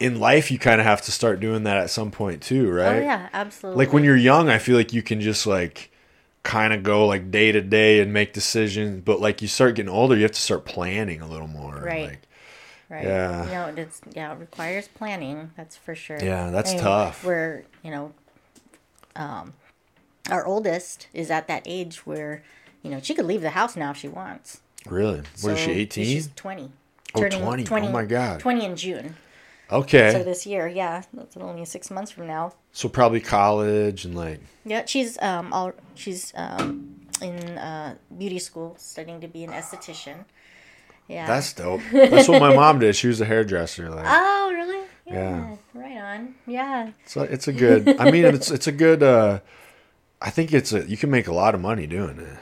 in 0.00 0.18
life 0.18 0.50
you 0.50 0.58
kind 0.58 0.80
of 0.80 0.86
have 0.86 1.02
to 1.02 1.12
start 1.12 1.40
doing 1.40 1.64
that 1.64 1.76
at 1.76 1.90
some 1.90 2.10
point 2.10 2.42
too, 2.42 2.68
oh, 2.68 2.72
right? 2.72 2.96
Oh 2.96 3.00
yeah, 3.00 3.28
absolutely. 3.32 3.84
Like 3.84 3.92
when 3.92 4.04
you're 4.04 4.16
young, 4.16 4.48
I 4.48 4.58
feel 4.58 4.76
like 4.76 4.92
you 4.92 5.02
can 5.02 5.20
just 5.20 5.46
like 5.46 5.90
kind 6.42 6.72
of 6.72 6.82
go 6.82 7.06
like 7.06 7.30
day 7.30 7.52
to 7.52 7.60
day 7.60 8.00
and 8.00 8.12
make 8.12 8.32
decisions, 8.32 9.02
but 9.04 9.20
like 9.20 9.42
you 9.42 9.48
start 9.48 9.74
getting 9.74 9.90
older, 9.90 10.16
you 10.16 10.22
have 10.22 10.32
to 10.32 10.40
start 10.40 10.64
planning 10.64 11.20
a 11.20 11.28
little 11.28 11.48
more. 11.48 11.76
Right. 11.76 12.08
Like, 12.08 12.22
right. 12.88 13.04
yeah. 13.04 13.44
You 13.44 13.50
know, 13.74 13.82
it's 13.82 14.00
yeah, 14.14 14.32
it 14.32 14.38
requires 14.38 14.88
planning. 14.88 15.50
That's 15.56 15.76
for 15.76 15.94
sure. 15.94 16.18
Yeah, 16.22 16.50
that's 16.50 16.70
I 16.70 16.74
mean, 16.74 16.82
tough. 16.82 17.24
We're 17.24 17.64
you 17.82 17.90
know, 17.90 18.12
um, 19.16 19.54
our 20.30 20.46
oldest 20.46 21.08
is 21.12 21.30
at 21.30 21.48
that 21.48 21.62
age 21.66 22.06
where 22.06 22.42
you 22.82 22.90
know 22.90 23.00
she 23.02 23.14
could 23.14 23.26
leave 23.26 23.42
the 23.42 23.50
house 23.50 23.76
now 23.76 23.90
if 23.90 23.96
she 23.98 24.08
wants. 24.08 24.60
really? 24.86 25.18
What 25.18 25.24
is 25.24 25.40
So 25.40 25.56
she, 25.56 25.70
18? 25.72 26.04
She's 26.04 26.30
twenty. 26.34 26.72
Oh, 27.14 27.26
20. 27.26 27.66
Oh 27.70 27.88
my 27.90 28.04
God. 28.04 28.38
Twenty 28.40 28.64
in 28.66 28.76
June. 28.76 29.16
Okay. 29.70 30.12
So 30.12 30.22
this 30.22 30.46
year, 30.46 30.66
yeah, 30.66 31.02
that's 31.12 31.36
only 31.36 31.64
six 31.64 31.90
months 31.90 32.10
from 32.10 32.26
now. 32.26 32.54
So 32.72 32.88
probably 32.88 33.20
college 33.20 34.04
and 34.04 34.14
like, 34.14 34.40
Yeah, 34.64 34.84
she's 34.86 35.20
um 35.20 35.52
all 35.52 35.72
she's 35.94 36.32
um 36.36 36.94
in 37.20 37.58
uh, 37.58 37.96
beauty 38.16 38.38
school 38.38 38.76
studying 38.78 39.20
to 39.20 39.28
be 39.28 39.44
an 39.44 39.50
esthetician. 39.50 40.24
Yeah. 41.08 41.26
that's 41.26 41.52
dope. 41.54 41.80
That's 41.92 42.28
what 42.28 42.38
my 42.38 42.54
mom 42.54 42.80
did. 42.80 42.94
She 42.94 43.08
was 43.08 43.18
a 43.20 43.24
hairdresser. 43.24 43.88
Like, 43.88 44.04
Oh, 44.06 44.52
really? 44.54 44.86
Yeah. 45.06 45.56
Right 45.72 45.96
on. 45.96 46.34
Yeah. 46.46 46.90
so 47.06 47.22
it's 47.22 47.48
a 47.48 47.52
good, 47.52 47.98
I 47.98 48.10
mean, 48.10 48.26
it's, 48.26 48.50
it's 48.50 48.66
a 48.66 48.72
good, 48.72 49.02
uh, 49.02 49.40
I 50.20 50.28
think 50.28 50.52
it's 50.52 50.72
a, 50.74 50.86
you 50.86 50.98
can 50.98 51.10
make 51.10 51.26
a 51.26 51.32
lot 51.32 51.54
of 51.54 51.62
money 51.62 51.86
doing 51.86 52.18
it. 52.18 52.38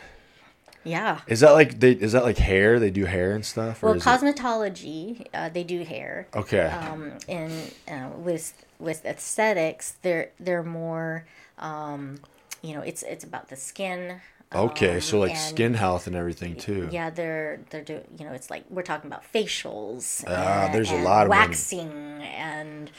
Yeah. 0.87 1.21
Is 1.27 1.41
that 1.41 1.53
like 1.53 1.81
they? 1.81 1.93
Is 1.93 2.13
that 2.13 2.23
like 2.25 2.39
hair? 2.39 2.79
They 2.79 2.91
do 2.91 3.05
hair 3.07 3.33
and 3.33 3.45
stuff. 3.45 3.83
Well, 3.83 3.95
is 3.95 4.03
it- 4.03 4.09
cosmetology, 4.09 5.27
uh, 5.35 5.49
they 5.49 5.65
do 5.65 5.83
hair. 5.83 6.29
okay. 6.35 6.67
Um, 6.67 7.13
and 7.29 7.53
uh, 7.91 8.11
with 8.17 8.55
with 8.79 9.05
aesthetics, 9.05 9.97
they're 10.03 10.31
they're 10.39 10.63
more, 10.63 11.27
um, 11.59 12.21
you 12.63 12.75
know, 12.75 12.83
it's 12.83 13.03
it's 13.03 13.25
about 13.25 13.49
the 13.49 13.57
skin. 13.57 14.21
okay, 14.55 14.95
um, 14.95 15.01
so 15.01 15.19
like 15.19 15.33
and- 15.33 15.39
skin 15.41 15.75
health 15.75 16.07
and 16.07 16.15
everything 16.15 16.55
too. 16.57 16.89
Yeah, 16.93 17.11
they're 17.11 17.61
they're 17.71 17.83
doing. 17.83 18.05
You 18.19 18.27
know, 18.27 18.33
it's 18.33 18.49
like 18.49 18.65
we're 18.71 18.83
talking 18.83 19.11
about 19.11 19.25
facials. 19.33 20.23
Ah, 20.29 20.67
and- 20.67 20.75
there's 20.75 20.91
a 20.93 20.97
lot 21.03 21.27
of 21.27 21.31
waxing 21.31 21.91
and, 22.23 22.91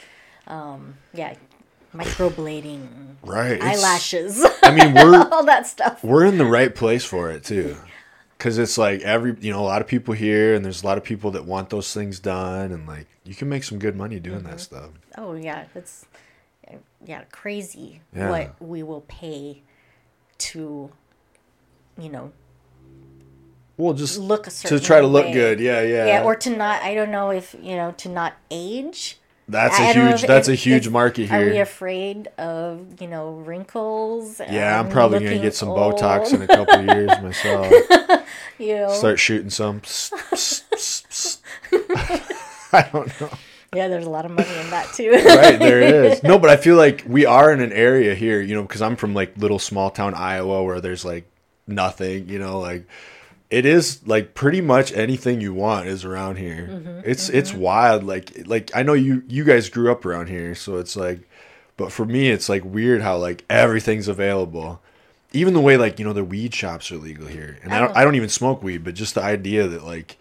um, 0.46 0.94
yeah, 1.14 1.34
microblading, 1.98 2.86
Right. 3.22 3.60
eyelashes, 3.60 4.44
I 4.62 4.70
mean, 4.74 4.94
we're 4.94 5.28
all 5.32 5.44
that 5.44 5.66
stuff. 5.66 6.02
we're 6.04 6.24
in 6.24 6.38
the 6.38 6.46
right 6.46 6.74
place 6.74 7.04
for 7.04 7.30
it 7.30 7.44
too, 7.44 7.76
because 8.36 8.58
it's 8.58 8.78
like 8.78 9.00
every 9.02 9.36
you 9.40 9.50
know 9.52 9.60
a 9.60 9.66
lot 9.66 9.80
of 9.82 9.88
people 9.88 10.14
here, 10.14 10.54
and 10.54 10.64
there's 10.64 10.82
a 10.82 10.86
lot 10.86 10.98
of 10.98 11.04
people 11.04 11.30
that 11.32 11.44
want 11.44 11.70
those 11.70 11.92
things 11.92 12.18
done, 12.20 12.72
and 12.72 12.86
like 12.86 13.06
you 13.24 13.34
can 13.34 13.48
make 13.48 13.64
some 13.64 13.78
good 13.78 13.96
money 13.96 14.20
doing 14.20 14.38
Mm-hmm. 14.40 14.50
that 14.50 14.60
stuff. 14.60 14.90
Oh 15.16 15.34
yeah, 15.34 15.64
it's 15.74 16.06
yeah 17.04 17.22
crazy 17.32 18.00
Yeah. 18.14 18.30
what 18.30 18.54
we 18.60 18.82
will 18.82 19.02
pay 19.08 19.62
to, 20.38 20.90
you 21.98 22.08
know, 22.08 22.32
Well, 23.76 23.94
just 23.94 24.18
look 24.18 24.46
a 24.46 24.50
certain 24.50 24.78
to 24.78 24.84
try 24.84 25.00
to 25.00 25.06
look 25.06 25.26
way. 25.26 25.32
good. 25.32 25.60
Yeah, 25.60 25.82
yeah. 25.82 26.06
Yeah, 26.06 26.24
or 26.24 26.36
to 26.36 26.50
not. 26.56 26.82
I 26.82 26.94
don't 26.94 27.10
know 27.10 27.30
if 27.30 27.54
you 27.60 27.76
know 27.76 27.92
to 27.98 28.08
not 28.08 28.34
age. 28.50 29.17
That's 29.48 29.78
I 29.78 29.90
a 29.90 29.92
huge. 29.94 30.22
if- 30.22 30.28
That's 30.28 30.48
a 30.48 30.54
huge 30.54 30.86
if- 30.86 30.92
market 30.92 31.28
here. 31.30 31.40
Are 31.48 31.50
we 31.50 31.58
afraid 31.58 32.28
of 32.38 33.00
you 33.00 33.08
know 33.08 33.30
wrinkles? 33.32 34.40
Yeah, 34.40 34.78
I'm 34.78 34.88
probably 34.90 35.20
gonna 35.20 35.38
get 35.38 35.54
some 35.54 35.70
old? 35.70 35.94
Botox 35.98 36.32
in 36.34 36.42
a 36.42 36.46
couple 36.58 36.78
of 36.80 36.84
years 36.86 37.10
myself. 37.22 37.72
You 38.60 38.74
know, 38.74 38.92
Start 38.92 39.20
shooting 39.20 39.50
some. 39.50 39.82
I 42.72 42.88
don't 42.92 43.20
know. 43.20 43.30
yeah, 43.74 43.86
there's 43.88 44.04
a 44.04 44.10
lot 44.10 44.24
of 44.24 44.32
money 44.32 44.48
in 44.48 44.70
that 44.70 44.92
too. 44.94 45.10
right 45.12 45.58
there 45.58 45.80
is 46.04 46.22
no 46.24 46.38
but 46.38 46.50
i 46.50 46.56
feel 46.56 46.76
like 46.76 47.04
we 47.06 47.24
are 47.26 47.52
in 47.52 47.60
an 47.60 47.72
area 47.72 48.14
here 48.14 48.40
you 48.40 48.54
know 48.54 48.62
because 48.62 48.82
i'm 48.82 48.96
from 48.96 49.14
like 49.14 49.36
little 49.36 49.58
small 49.58 49.90
town 49.90 50.14
iowa 50.14 50.62
where 50.64 50.80
there's 50.80 51.04
like 51.04 51.24
nothing 51.66 52.28
you 52.28 52.38
know 52.38 52.58
like 52.60 52.84
it 53.50 53.64
is 53.64 54.06
like 54.06 54.34
pretty 54.34 54.60
much 54.60 54.92
anything 54.92 55.40
you 55.40 55.54
want 55.54 55.86
is 55.86 56.04
around 56.04 56.36
here 56.36 56.68
Mm-hmm, 56.70 57.00
it's 57.04 57.28
it's 57.30 57.52
wild 57.54 58.04
like 58.04 58.46
like 58.46 58.70
i 58.74 58.82
know 58.82 58.92
you 58.94 59.22
you 59.28 59.44
guys 59.44 59.68
grew 59.70 59.90
up 59.90 60.04
around 60.04 60.28
here 60.28 60.54
so 60.54 60.76
it's 60.76 60.96
like 60.96 61.20
but 61.76 61.90
for 61.92 62.04
me 62.04 62.28
it's 62.30 62.48
like 62.48 62.64
weird 62.64 63.00
how 63.02 63.16
like 63.16 63.44
everything's 63.48 64.08
available 64.08 64.80
even 65.32 65.54
the 65.54 65.60
way 65.60 65.76
like 65.76 65.98
you 65.98 66.04
know 66.04 66.12
the 66.12 66.24
weed 66.24 66.54
shops 66.54 66.90
are 66.92 66.96
legal 66.98 67.26
here 67.26 67.58
and 67.62 67.72
i 67.72 67.78
don't 67.80 67.90
Oh. 67.90 68.00
i 68.00 68.04
don't 68.04 68.14
even 68.16 68.28
smoke 68.28 68.62
weed 68.62 68.84
but 68.84 68.94
just 68.94 69.14
the 69.14 69.22
idea 69.22 69.66
that 69.66 69.82
like 69.84 70.18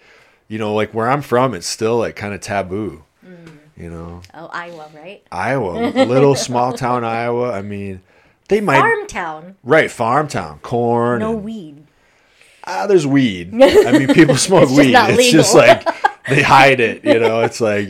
you 0.48 0.58
know 0.58 0.74
like 0.74 0.94
where 0.94 1.10
i'm 1.10 1.22
from 1.22 1.54
it's 1.54 1.68
still 1.68 1.98
like 1.98 2.16
kind 2.16 2.34
of 2.34 2.42
taboo 2.42 3.04
Mm. 3.26 3.58
you 3.76 3.90
know 3.90 4.22
oh, 4.34 4.48
Iowa, 4.54 4.90
right? 4.96 5.22
Iowa, 5.32 5.90
little 6.06 6.34
small 6.36 6.72
town 6.72 7.04
Iowa. 7.04 7.52
I 7.52 7.62
mean, 7.62 8.02
they 8.48 8.62
might 8.62 8.80
Farm 8.80 9.06
town, 9.08 9.56
right 9.66 9.92
farm 9.92 10.30
town, 10.30 10.60
corn. 10.60 11.20
no 11.20 11.34
and- 11.34 11.44
weed. 11.44 11.84
Ah, 12.68 12.88
there's 12.88 13.08
weed. 13.08 13.54
I 13.64 13.98
mean, 13.98 14.14
people 14.14 14.36
smoke 14.36 14.70
weed. 14.70 14.94
It's 14.96 15.32
just 15.32 15.56
like 15.56 15.84
they 16.28 16.44
hide 16.44 16.80
it. 16.80 17.04
You 17.04 17.20
know, 17.20 17.42
it's 17.44 17.62
like 17.62 17.90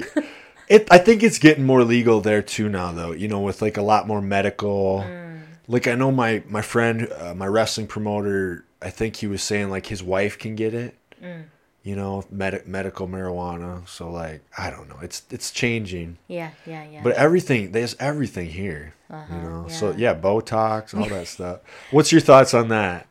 it. 0.69 0.88
I 0.91 0.97
think 0.99 1.23
it's 1.23 1.39
getting 1.39 1.65
more 1.65 1.84
legal 1.84 2.21
there 2.21 2.41
too 2.41 2.69
now, 2.69 2.91
though. 2.91 3.11
You 3.11 3.28
know, 3.28 3.41
with 3.41 3.61
like 3.61 3.78
a 3.78 3.82
lot 3.82 4.07
more 4.07 4.21
medical. 4.21 5.03
Mm. 5.05 5.41
Like 5.67 5.88
I 5.88 5.95
know 5.95 6.11
my 6.11 6.43
my 6.47 6.61
friend, 6.61 7.11
uh, 7.17 7.34
my 7.34 7.47
wrestling 7.47 7.88
promoter. 7.88 8.63
I 8.82 8.91
think 8.91 9.17
he 9.17 9.28
was 9.28 9.41
saying 9.41 9.69
like 9.69 9.88
his 9.88 10.03
wife 10.03 10.38
can 10.38 10.55
get 10.55 10.73
it. 10.73 10.95
Mm. 11.21 11.45
You 11.84 11.95
know, 11.95 12.25
med- 12.30 12.67
medical 12.67 13.07
marijuana. 13.07 13.88
So 13.88 14.11
like, 14.11 14.43
I 14.57 14.69
don't 14.69 14.88
know. 14.88 14.99
It's 15.01 15.23
it's 15.32 15.51
changing. 15.51 16.17
Yeah, 16.28 16.51
yeah, 16.65 16.86
yeah. 16.89 17.01
But 17.03 17.13
everything, 17.13 17.71
there's 17.71 17.95
everything 17.99 18.49
here. 18.49 18.93
Uh-huh, 19.09 19.34
you 19.34 19.41
know, 19.41 19.67
so 19.69 19.91
yeah. 19.91 20.11
yeah, 20.11 20.19
Botox, 20.19 20.97
all 20.97 21.07
that 21.07 21.28
stuff. 21.38 21.61
What's 21.91 22.11
your 22.11 22.19
thoughts 22.19 22.53
on 22.53 22.67
that? 22.69 23.07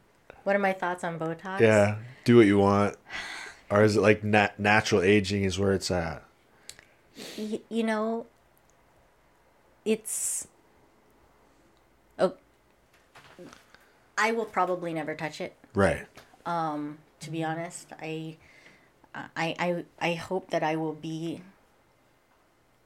What 0.47 0.55
are 0.55 0.61
my 0.61 0.73
thoughts 0.73 1.03
on 1.03 1.19
Botox? 1.19 1.59
Yeah, 1.59 1.97
do 2.25 2.37
what 2.37 2.47
you 2.47 2.57
want, 2.59 2.95
or 3.69 3.83
is 3.83 3.97
it 3.97 4.01
like 4.01 4.23
nat- 4.23 4.61
natural 4.61 5.03
aging 5.03 5.43
is 5.43 5.59
where 5.59 5.73
it's 5.73 5.91
at? 5.91 6.23
y- 7.37 7.61
you 7.69 7.83
know, 7.83 8.27
it's. 9.85 10.47
Oh. 12.19 12.35
I 14.17 14.31
will 14.31 14.45
probably 14.45 14.95
never 14.95 15.17
touch 15.17 15.41
it. 15.41 15.55
Right. 15.75 16.07
Um, 16.47 16.99
To 17.21 17.31
be 17.31 17.43
honest, 17.43 17.89
I, 18.01 18.37
I, 19.15 19.27
I, 19.59 19.85
I 20.01 20.15
hope 20.15 20.51
that 20.51 20.63
I 20.63 20.77
will 20.77 20.93
be. 20.95 21.43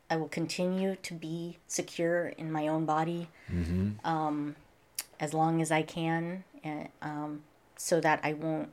I 0.08 0.16
will 0.16 0.28
continue 0.28 0.96
to 1.02 1.14
be 1.14 1.58
secure 1.68 2.28
in 2.28 2.50
my 2.50 2.66
own 2.68 2.84
body, 2.86 3.28
um, 4.02 4.56
as 5.20 5.32
long 5.34 5.60
as 5.62 5.70
I 5.70 5.82
can, 5.82 6.42
and 6.64 6.88
um, 7.00 7.42
so 7.80 7.98
that 8.00 8.20
I 8.22 8.34
won't 8.34 8.68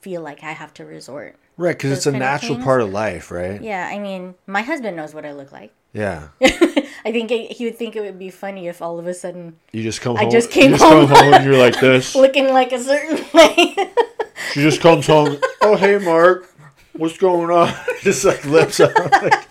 feel 0.00 0.20
like 0.20 0.42
I 0.42 0.52
have 0.52 0.74
to 0.74 0.84
resort 0.84 1.36
Right, 1.56 1.76
because 1.76 1.92
it's 1.92 2.06
a 2.06 2.12
kind 2.12 2.22
of 2.22 2.28
natural 2.28 2.58
part 2.58 2.80
of 2.80 2.90
life, 2.90 3.30
right? 3.30 3.60
Yeah, 3.60 3.86
I 3.90 3.98
mean, 3.98 4.34
my 4.46 4.62
husband 4.62 4.96
knows 4.96 5.12
what 5.12 5.26
I 5.26 5.32
look 5.32 5.52
like. 5.52 5.74
Yeah. 5.92 6.28
I 6.42 7.12
think 7.12 7.30
it, 7.30 7.52
he 7.52 7.64
would 7.66 7.76
think 7.76 7.96
it 7.96 8.00
would 8.00 8.18
be 8.18 8.30
funny 8.30 8.66
if 8.68 8.80
all 8.80 8.98
of 8.98 9.06
a 9.06 9.12
sudden 9.12 9.56
You 9.72 9.82
just 9.82 10.00
come 10.00 10.16
home. 10.16 10.20
I 10.20 10.22
home. 10.24 10.32
just 10.32 10.50
came 10.50 10.70
you 10.70 10.78
just 10.78 10.82
come 10.84 11.06
home. 11.06 11.16
home 11.16 11.34
and 11.34 11.44
you're 11.44 11.58
like 11.58 11.78
this. 11.80 12.14
looking 12.26 12.48
like 12.48 12.72
a 12.72 12.78
certain 12.78 13.26
way. 13.34 13.74
She 14.52 14.62
just 14.62 14.80
comes 14.80 15.06
home. 15.06 15.38
Oh, 15.60 15.76
hey, 15.76 15.98
Mark. 15.98 16.48
What's 16.94 17.18
going 17.18 17.50
on? 17.50 17.74
just 18.02 18.24
like 18.24 18.44
lips 18.46 18.80
up. 18.80 18.94
Like, 18.96 19.49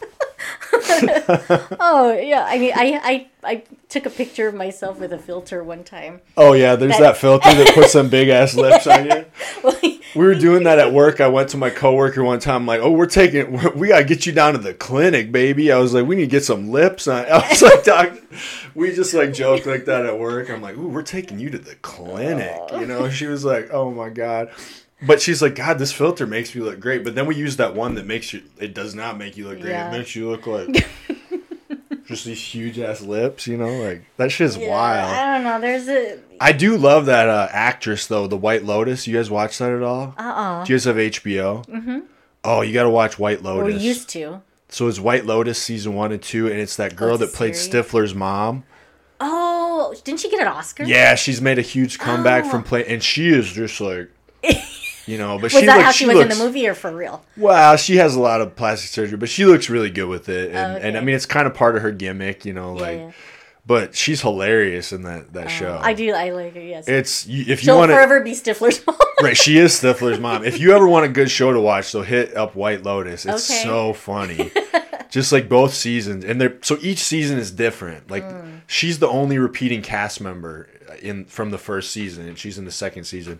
oh 1.79 2.13
yeah, 2.21 2.45
I 2.47 2.57
mean, 2.59 2.73
I, 2.75 2.99
I 3.03 3.27
I 3.43 3.63
took 3.87 4.05
a 4.05 4.09
picture 4.09 4.47
of 4.47 4.55
myself 4.55 4.99
with 4.99 5.13
a 5.13 5.17
filter 5.17 5.63
one 5.63 5.83
time. 5.83 6.21
oh, 6.37 6.53
yeah, 6.53 6.75
there's 6.75 6.93
That- 6.93 7.01
that 7.01 7.17
filter 7.17 7.53
that 7.53 7.73
puts 7.73 7.91
some 7.93 8.09
big 8.09 8.29
ass 8.29 8.55
lips 8.55 8.85
on 8.87 9.05
you. 9.05 9.25
We 10.15 10.25
were 10.25 10.33
doing 10.33 10.63
that 10.63 10.79
at 10.79 10.91
work. 10.91 11.21
I 11.21 11.27
went 11.27 11.49
to 11.49 11.57
my 11.57 11.69
coworker 11.69 12.23
one 12.23 12.39
time. 12.39 12.55
I'm 12.63 12.65
like, 12.65 12.81
"Oh, 12.81 12.89
we're 12.89 13.05
taking, 13.05 13.51
we 13.77 13.89
gotta 13.89 14.03
get 14.03 14.25
you 14.25 14.31
down 14.33 14.53
to 14.53 14.57
the 14.57 14.73
clinic, 14.73 15.31
baby." 15.31 15.71
I 15.71 15.77
was 15.77 15.93
like, 15.93 16.07
"We 16.07 16.15
need 16.15 16.23
to 16.23 16.27
get 16.31 16.43
some 16.43 16.71
lips 16.71 17.07
on." 17.07 17.25
I 17.31 17.47
was 17.47 17.61
like, 17.61 17.83
"Doc," 17.83 18.13
we 18.73 18.91
just 18.95 19.13
like 19.13 19.33
joked 19.33 19.67
like 19.67 19.85
that 19.85 20.07
at 20.07 20.17
work. 20.17 20.49
I'm 20.49 20.63
like, 20.63 20.75
"Ooh, 20.77 20.87
we're 20.87 21.03
taking 21.03 21.37
you 21.37 21.51
to 21.51 21.59
the 21.59 21.75
clinic," 21.75 22.59
you 22.71 22.87
know. 22.87 23.07
She 23.11 23.27
was 23.27 23.45
like, 23.45 23.69
"Oh 23.71 23.91
my 23.91 24.09
god," 24.09 24.49
but 25.01 25.21
she's 25.21 25.41
like, 25.41 25.55
"God, 25.55 25.79
this 25.79 25.91
filter 25.91 26.25
makes 26.27 26.53
me 26.55 26.61
look 26.61 26.79
great." 26.79 27.03
But 27.03 27.15
then 27.15 27.25
we 27.25 27.35
use 27.35 27.57
that 27.57 27.75
one 27.75 27.95
that 27.95 28.05
makes 28.05 28.33
you. 28.33 28.43
It 28.59 28.73
does 28.73 28.93
not 28.95 29.17
make 29.17 29.37
you 29.37 29.47
look 29.47 29.59
great. 29.61 29.71
Yeah. 29.71 29.89
It 29.93 29.97
makes 29.97 30.15
you 30.15 30.29
look 30.29 30.45
like 30.47 30.67
just 32.05 32.25
these 32.25 32.41
huge 32.41 32.79
ass 32.79 33.01
lips. 33.01 33.47
You 33.47 33.57
know, 33.57 33.81
like 33.81 34.03
that 34.17 34.31
shit's 34.31 34.57
Yeah, 34.57 34.69
wild. 34.69 35.13
I 35.13 35.33
don't 35.35 35.43
know. 35.43 35.59
There's 35.61 35.87
a 35.87 36.19
I 36.41 36.51
do 36.51 36.77
love 36.77 37.05
that 37.07 37.27
uh, 37.29 37.47
actress 37.51 38.07
though, 38.07 38.27
the 38.27 38.37
White 38.37 38.63
Lotus. 38.63 39.07
You 39.07 39.15
guys 39.17 39.29
watch 39.29 39.57
that 39.59 39.71
at 39.71 39.83
all? 39.83 40.13
uh 40.17 40.21
uh 40.21 40.65
Do 40.65 40.73
you 40.73 40.77
guys 40.77 40.85
have 40.85 40.95
HBO? 40.95 41.65
Mm-hmm. 41.67 41.99
Oh, 42.43 42.61
you 42.61 42.73
got 42.73 42.83
to 42.83 42.89
watch 42.89 43.19
White 43.19 43.43
Lotus. 43.43 43.75
We 43.75 43.87
used 43.87 44.07
to. 44.11 44.41
so 44.69 44.87
it's 44.87 44.99
White 44.99 45.25
Lotus 45.25 45.61
season 45.61 45.93
one 45.93 46.11
and 46.13 46.21
two, 46.21 46.47
and 46.47 46.57
it's 46.59 46.77
that 46.77 46.95
girl 46.95 47.17
that 47.17 47.33
played? 47.33 47.53
Stifler's 47.53 48.15
mom. 48.15 48.63
Oh, 49.19 49.93
didn't 50.05 50.21
she 50.21 50.29
get 50.29 50.39
an 50.41 50.47
Oscar? 50.47 50.83
Yeah, 50.85 51.15
she's 51.15 51.41
made 51.41 51.59
a 51.59 51.61
huge 51.63 51.99
comeback 51.99 52.45
Oh. 52.45 52.49
from 52.49 52.63
play, 52.63 52.85
and 52.85 53.03
she 53.03 53.27
is 53.29 53.51
just 53.51 53.81
like 53.81 54.09
You 55.09 55.17
know, 55.17 55.35
but 55.37 55.43
Was 55.43 55.53
she 55.53 55.65
that 55.65 55.75
looks, 55.77 55.85
how 55.85 55.91
she, 55.91 55.97
she 56.03 56.07
was 56.07 56.17
looks, 56.17 56.31
in 56.33 56.37
the 56.37 56.45
movie 56.45 56.67
or 56.67 56.75
for 56.75 56.91
real? 56.95 57.23
Well, 57.35 57.77
she 57.77 57.95
has 57.97 58.15
a 58.15 58.19
lot 58.19 58.41
of 58.41 58.55
plastic 58.55 58.91
surgery, 58.91 59.17
but 59.17 59.29
she 59.29 59.43
looks 59.45 59.69
really 59.69 59.89
good 59.89 60.07
with 60.07 60.29
it, 60.29 60.49
and, 60.53 60.57
Oh, 60.57 60.87
and 60.87 60.97
I 60.97 61.01
mean 61.01 61.15
it's 61.15 61.25
kind 61.25 61.47
of 61.47 61.53
part 61.55 61.75
of 61.75 61.81
her 61.81 61.91
gimmick, 61.91 62.45
you 62.45 62.53
know, 62.53 62.73
like. 62.73 62.97
yeah. 62.99 63.11
But 63.65 63.95
she's 63.95 64.21
hilarious 64.21 64.91
in 64.91 65.03
that 65.03 65.33
that 65.33 65.47
show. 65.51 65.79
I 65.81 65.93
do. 65.93 66.11
I 66.13 66.31
like 66.31 66.55
her. 66.55 66.61
Yes. 66.61 66.87
It's 66.87 67.27
if 67.27 67.63
you 67.63 67.75
want 67.75 67.89
to 67.89 67.95
forever 67.95 68.19
be 68.21 68.31
Stifler's 68.31 68.81
mom. 68.87 68.95
right. 69.21 69.37
She 69.37 69.57
is 69.59 69.73
Stifler's 69.73 70.19
mom. 70.19 70.43
If 70.43 70.59
you 70.59 70.73
ever 70.73 70.87
want 70.87 71.05
a 71.05 71.09
good 71.09 71.29
show 71.29 71.53
to 71.53 71.59
watch, 71.59 71.85
so 71.85 72.01
hit 72.01 72.35
up 72.35 72.55
White 72.55 72.81
Lotus. 72.83 73.25
It's 73.27 73.49
Okay. 73.51 73.61
so 73.63 73.93
funny. 73.93 74.51
Just 75.11 75.31
like 75.31 75.49
both 75.49 75.73
seasons, 75.73 76.23
and 76.25 76.39
they're 76.41 76.57
so 76.61 76.77
each 76.81 76.99
season 76.99 77.37
is 77.37 77.51
different. 77.51 78.09
Like 78.09 78.23
Mm. 78.23 78.61
she's 78.65 78.97
the 78.99 79.07
only 79.07 79.37
repeating 79.37 79.81
cast 79.83 80.19
member 80.21 80.67
in 81.01 81.25
from 81.25 81.51
the 81.51 81.57
first 81.59 81.91
season, 81.91 82.27
and 82.27 82.37
she's 82.39 82.57
in 82.57 82.65
the 82.65 82.71
second 82.71 83.03
season. 83.03 83.39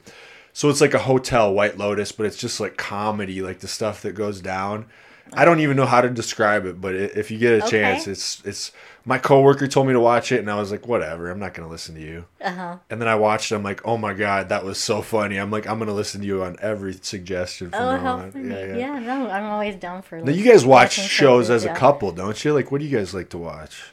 So 0.54 0.70
it's 0.70 0.82
like 0.82 0.94
a 0.94 1.00
hotel 1.00 1.54
White 1.54 1.78
Lotus, 1.78 2.12
but 2.12 2.26
it's 2.26 2.38
just 2.38 2.60
like 2.60 2.76
comedy, 2.78 3.42
like 3.42 3.60
the 3.60 3.68
stuff 3.68 4.02
that 4.02 4.14
goes 4.14 4.42
down. 4.42 4.86
I 5.32 5.46
don't 5.46 5.60
even 5.60 5.78
know 5.78 5.86
how 5.86 6.02
to 6.02 6.10
describe 6.10 6.66
it, 6.66 6.82
but 6.82 6.96
if 6.96 7.30
you 7.30 7.38
get 7.38 7.54
a 7.62 7.66
Okay. 7.66 7.70
chance, 7.82 8.08
it's 8.08 8.42
it's. 8.46 8.72
My 9.06 9.18
coworker 9.20 9.68
told 9.68 9.86
me 9.88 9.94
to 9.94 10.00
watch 10.00 10.32
it, 10.32 10.40
and 10.40 10.50
I 10.50 10.56
was 10.60 10.72
like, 10.72 10.88
whatever. 10.88 11.30
I'm 11.30 11.38
not 11.40 11.54
gonna 11.54 11.70
listen 11.70 11.94
to 11.96 12.02
you. 12.02 12.26
Uh 12.42 12.50
huh. 12.52 12.78
And 12.90 13.00
then 13.00 13.08
I 13.08 13.14
watched. 13.14 13.52
it, 13.52 13.56
I'm 13.56 13.62
like, 13.64 13.86
oh 13.86 13.96
my 13.96 14.14
god, 14.14 14.50
that 14.50 14.66
was 14.66 14.80
so 14.80 15.04
funny. 15.04 15.38
I'm 15.38 15.52
like, 15.52 15.68
I'm 15.68 15.78
gonna 15.78 15.94
listen 15.94 16.22
to 16.22 16.28
you 16.28 16.44
on 16.44 16.58
every 16.62 16.94
suggestion 16.94 17.70
from 17.70 17.80
Oh, 17.84 18.08
on. 18.08 18.32
Yeah, 18.36 18.66
Yeah, 18.66 18.76
yeah. 18.76 19.00
no, 19.00 19.30
I'm 19.30 19.46
always 19.46 19.76
down 19.76 20.02
for. 20.02 20.20
Now 20.20 20.32
you 20.32 20.44
guys 20.44 20.66
watch 20.66 20.94
shows 20.94 21.52
as 21.52 21.64
a 21.64 21.74
couple, 21.76 22.12
don't 22.12 22.44
you? 22.44 22.52
Like, 22.54 22.72
what 22.72 22.82
do 22.82 22.88
you 22.88 22.98
guys 22.98 23.14
like 23.14 23.30
to 23.30 23.38
watch? 23.38 23.84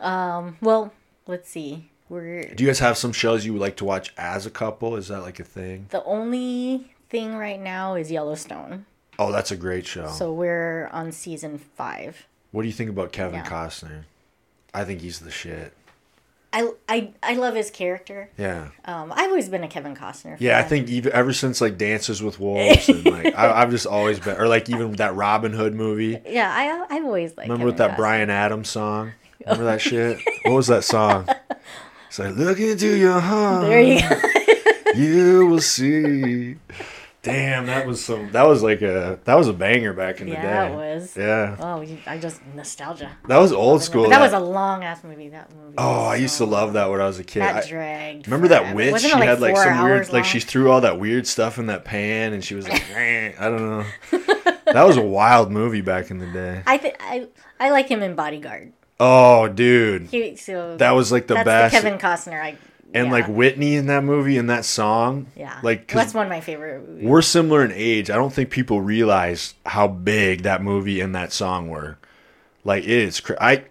Um. 0.00 0.56
Well, 0.60 0.92
let's 1.26 1.48
see. 1.48 1.90
We're 2.12 2.44
Do 2.54 2.62
you 2.62 2.68
guys 2.68 2.78
have 2.80 2.98
some 2.98 3.12
shows 3.12 3.46
you 3.46 3.54
would 3.54 3.62
like 3.62 3.76
to 3.76 3.86
watch 3.86 4.12
as 4.18 4.44
a 4.44 4.50
couple? 4.50 4.96
Is 4.96 5.08
that 5.08 5.22
like 5.22 5.40
a 5.40 5.44
thing? 5.44 5.86
the 5.90 6.04
only 6.04 6.92
thing 7.08 7.36
right 7.36 7.58
now 7.60 7.94
is 7.94 8.10
Yellowstone. 8.10 8.84
Oh, 9.18 9.32
that's 9.32 9.50
a 9.50 9.56
great 9.56 9.86
show. 9.86 10.08
So 10.08 10.30
we're 10.32 10.88
on 10.92 11.10
season 11.12 11.56
five. 11.58 12.26
what 12.50 12.62
do 12.62 12.68
you 12.68 12.74
think 12.74 12.90
about 12.90 13.12
Kevin 13.12 13.36
Yeah. 13.40 13.46
Costner? 13.48 14.02
I 14.74 14.84
think 14.84 15.00
he's 15.00 15.20
the 15.20 15.30
shit. 15.30 15.72
I, 16.54 16.70
I, 16.86 17.12
I 17.22 17.34
love 17.34 17.54
his 17.54 17.70
character. 17.70 18.28
Yeah. 18.36 18.68
Um, 18.84 19.10
I've 19.14 19.30
always 19.30 19.48
been 19.48 19.64
a 19.64 19.68
Kevin 19.68 19.96
Costner. 19.96 20.36
Yeah, 20.38 20.58
I 20.58 20.62
think 20.62 20.90
even 20.90 21.10
ever 21.14 21.32
since 21.32 21.62
like 21.62 21.78
Dances 21.78 22.22
with 22.22 22.38
Wolves 22.38 22.90
and 22.90 23.06
like 23.06 23.34
I, 23.34 23.62
I've 23.62 23.70
just 23.70 23.86
always 23.86 24.20
been, 24.20 24.36
or 24.36 24.48
like 24.48 24.68
even 24.68 24.92
that 24.96 25.14
Robin 25.14 25.54
Hood 25.54 25.74
movie. 25.74 26.18
Yeah, 26.28 26.52
I 26.54 26.94
I've 26.94 27.04
always 27.06 27.34
liked. 27.38 27.48
Remember 27.48 27.64
with 27.64 27.78
that 27.78 27.92
Costner. 27.92 27.96
Bryan 27.96 28.28
Adams 28.30 28.68
song? 28.68 29.12
Remember 29.46 29.64
that 29.64 29.80
shit? 29.80 30.18
What 30.44 30.52
was 30.54 30.66
that 30.66 30.84
song? 30.84 31.26
It's 32.12 32.18
like 32.18 32.36
look 32.36 32.60
into 32.60 32.94
your 32.94 33.20
heart. 33.20 33.64
There 33.64 33.80
you 33.80 33.98
go. 33.98 34.92
you 34.94 35.46
will 35.46 35.62
see. 35.62 36.56
Damn, 37.22 37.64
that 37.68 37.86
was 37.86 38.04
some. 38.04 38.30
That 38.32 38.46
was 38.46 38.62
like 38.62 38.82
a. 38.82 39.18
That 39.24 39.36
was 39.36 39.48
a 39.48 39.54
banger 39.54 39.94
back 39.94 40.20
in 40.20 40.26
the 40.28 40.34
day. 40.34 40.42
Yeah, 40.42 40.68
it 40.68 40.74
was. 40.74 41.16
Yeah, 41.16 41.56
Oh, 41.58 41.82
I 42.06 42.18
just 42.18 42.42
nostalgia. 42.54 43.16
that 43.28 43.38
was 43.38 43.50
old 43.50 43.82
school. 43.82 44.02
But 44.02 44.10
that 44.10 44.20
was 44.20 44.34
a 44.34 44.40
long 44.40 44.84
ass 44.84 45.02
movie. 45.02 45.30
That 45.30 45.50
movie. 45.56 45.76
Oh, 45.78 46.04
I 46.04 46.16
used 46.16 46.36
to 46.36 46.44
love 46.44 46.74
that 46.74 46.90
when 46.90 47.00
I 47.00 47.06
was 47.06 47.18
a 47.18 47.24
kid. 47.24 47.40
That 47.40 47.64
I- 47.72 48.20
remember 48.26 48.48
that 48.48 48.74
witch? 48.76 49.00
She 49.00 49.08
it 49.08 49.14
had 49.14 49.40
like 49.40 49.56
some 49.56 49.68
weird, 49.82 50.00
hours 50.02 50.12
like 50.12 50.26
she 50.26 50.38
threw 50.40 50.70
all 50.70 50.82
that 50.82 51.00
weird 51.00 51.26
stuff 51.26 51.56
in 51.58 51.64
that 51.68 51.86
pan, 51.86 52.34
and 52.34 52.44
she 52.44 52.54
was 52.54 52.68
like, 52.68 52.84
I 52.94 53.32
don't 53.40 53.70
know. 53.70 53.86
That 54.72 54.84
was 54.84 54.96
a 54.96 55.02
wild 55.02 55.50
movie 55.50 55.80
back 55.82 56.10
in 56.10 56.18
the 56.18 56.26
day. 56.26 56.62
I 56.66 56.76
think 56.76 56.96
I 57.00 57.28
I 57.58 57.70
like 57.70 57.88
him 57.88 58.02
in 58.02 58.14
Bodyguard. 58.14 58.72
Oh, 59.04 59.48
dude, 59.48 60.02
He, 60.06 60.36
so 60.36 60.76
that 60.76 60.92
was 60.92 61.10
like 61.10 61.26
the 61.26 61.34
that's 61.34 61.44
best. 61.44 61.74
the 61.74 61.80
Kevin 61.80 61.98
Costner. 61.98 62.40
I 62.40 62.56
and 62.94 63.06
yeah, 63.06 63.12
like 63.12 63.26
Whitney 63.26 63.74
in 63.74 63.86
that 63.86 64.04
movie 64.04 64.38
and 64.38 64.48
that 64.48 64.64
song. 64.64 65.26
yeah, 65.34 65.58
like 65.64 65.88
that's 65.88 66.14
one 66.14 66.26
of 66.26 66.30
my 66.30 66.40
favorite 66.40 66.88
movies. 66.88 67.08
we're 67.08 67.22
similar 67.22 67.64
in 67.64 67.72
age. 67.72 68.10
I 68.10 68.14
don't 68.14 68.32
think 68.32 68.50
people 68.50 68.80
realize 68.80 69.54
how 69.66 69.88
big 69.88 70.42
that 70.42 70.62
movie 70.62 71.00
and 71.00 71.16
that 71.16 71.32
song 71.32 71.68
were. 71.68 71.98
Like 72.62 72.84
it 72.84 72.90
is. 72.90 73.18
Cra- 73.18 73.42
I 73.42 73.64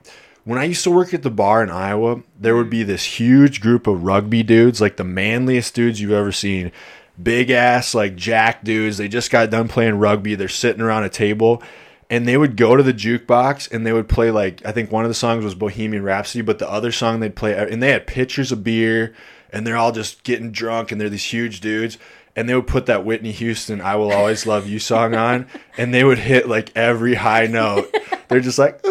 when 0.44 0.60
I 0.60 0.66
used 0.66 0.84
to 0.84 0.92
work 0.92 1.14
at 1.14 1.24
the 1.24 1.32
bar 1.32 1.64
in 1.64 1.70
Iowa, 1.70 2.24
there 2.38 2.58
would 2.58 2.70
be 2.70 2.80
mm-hmm. 2.80 2.90
this 2.90 3.06
huge 3.06 3.62
group 3.62 3.88
of 3.88 4.04
rugby 4.04 4.44
dudes, 4.44 4.82
like 4.82 4.98
the 4.98 5.06
manliest 5.06 5.74
dudes 5.76 6.02
you've 6.02 6.12
ever 6.12 6.34
seen. 6.34 6.74
Big 7.22 7.52
ass, 7.52 7.96
like 7.96 8.18
jack 8.18 8.66
dudes. 8.66 8.98
They 8.98 9.08
just 9.08 9.32
got 9.32 9.50
done 9.50 9.70
playing 9.70 10.00
rugby. 10.00 10.36
They're 10.36 10.50
sitting 10.50 10.82
around 10.82 11.06
a 11.06 11.10
table. 11.10 11.64
And 12.12 12.28
they 12.28 12.38
would 12.38 12.58
go 12.58 12.76
to 12.76 12.84
the 12.84 12.94
jukebox 12.94 13.72
and 13.72 13.88
they 13.88 13.94
would 13.94 14.08
play 14.08 14.30
like 14.30 14.64
I 14.66 14.72
think 14.72 14.92
one 14.92 15.06
of 15.06 15.10
the 15.10 15.16
songs 15.16 15.44
was 15.44 15.56
Bohemian 15.56 16.04
Rhapsody, 16.04 16.44
but 16.44 16.60
the 16.60 16.70
other 16.70 16.92
song 16.92 17.20
they'd 17.20 17.36
play 17.36 17.58
uh, 17.58 17.66
and 17.66 17.82
they 17.82 17.92
had 17.92 18.06
pitchers 18.06 18.52
of 18.52 18.64
beer 18.64 19.16
and 19.52 19.66
they're 19.66 19.78
all 19.78 19.92
just 19.92 20.24
getting 20.24 20.52
drunk 20.52 20.92
and 20.92 21.02
they're 21.02 21.10
these 21.10 21.32
huge 21.32 21.62
dudes 21.62 21.98
and 22.36 22.48
they 22.48 22.56
would 22.56 22.68
put 22.68 22.86
that 22.86 23.06
Whitney 23.06 23.32
Houston 23.32 23.82
"I 23.82 23.96
Will 23.96 24.12
Always 24.12 24.46
Love 24.46 24.68
You" 24.68 24.80
song 24.80 25.16
on, 25.16 25.48
and 25.78 25.94
they 25.94 26.04
would 26.04 26.20
hit 26.20 26.48
like 26.48 26.72
every 26.76 27.16
high 27.16 27.48
note. 27.48 27.96
They're 28.28 28.40
just 28.40 28.60
like, 28.60 28.82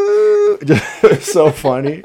just 0.65 1.23
so 1.33 1.51
funny. 1.51 2.03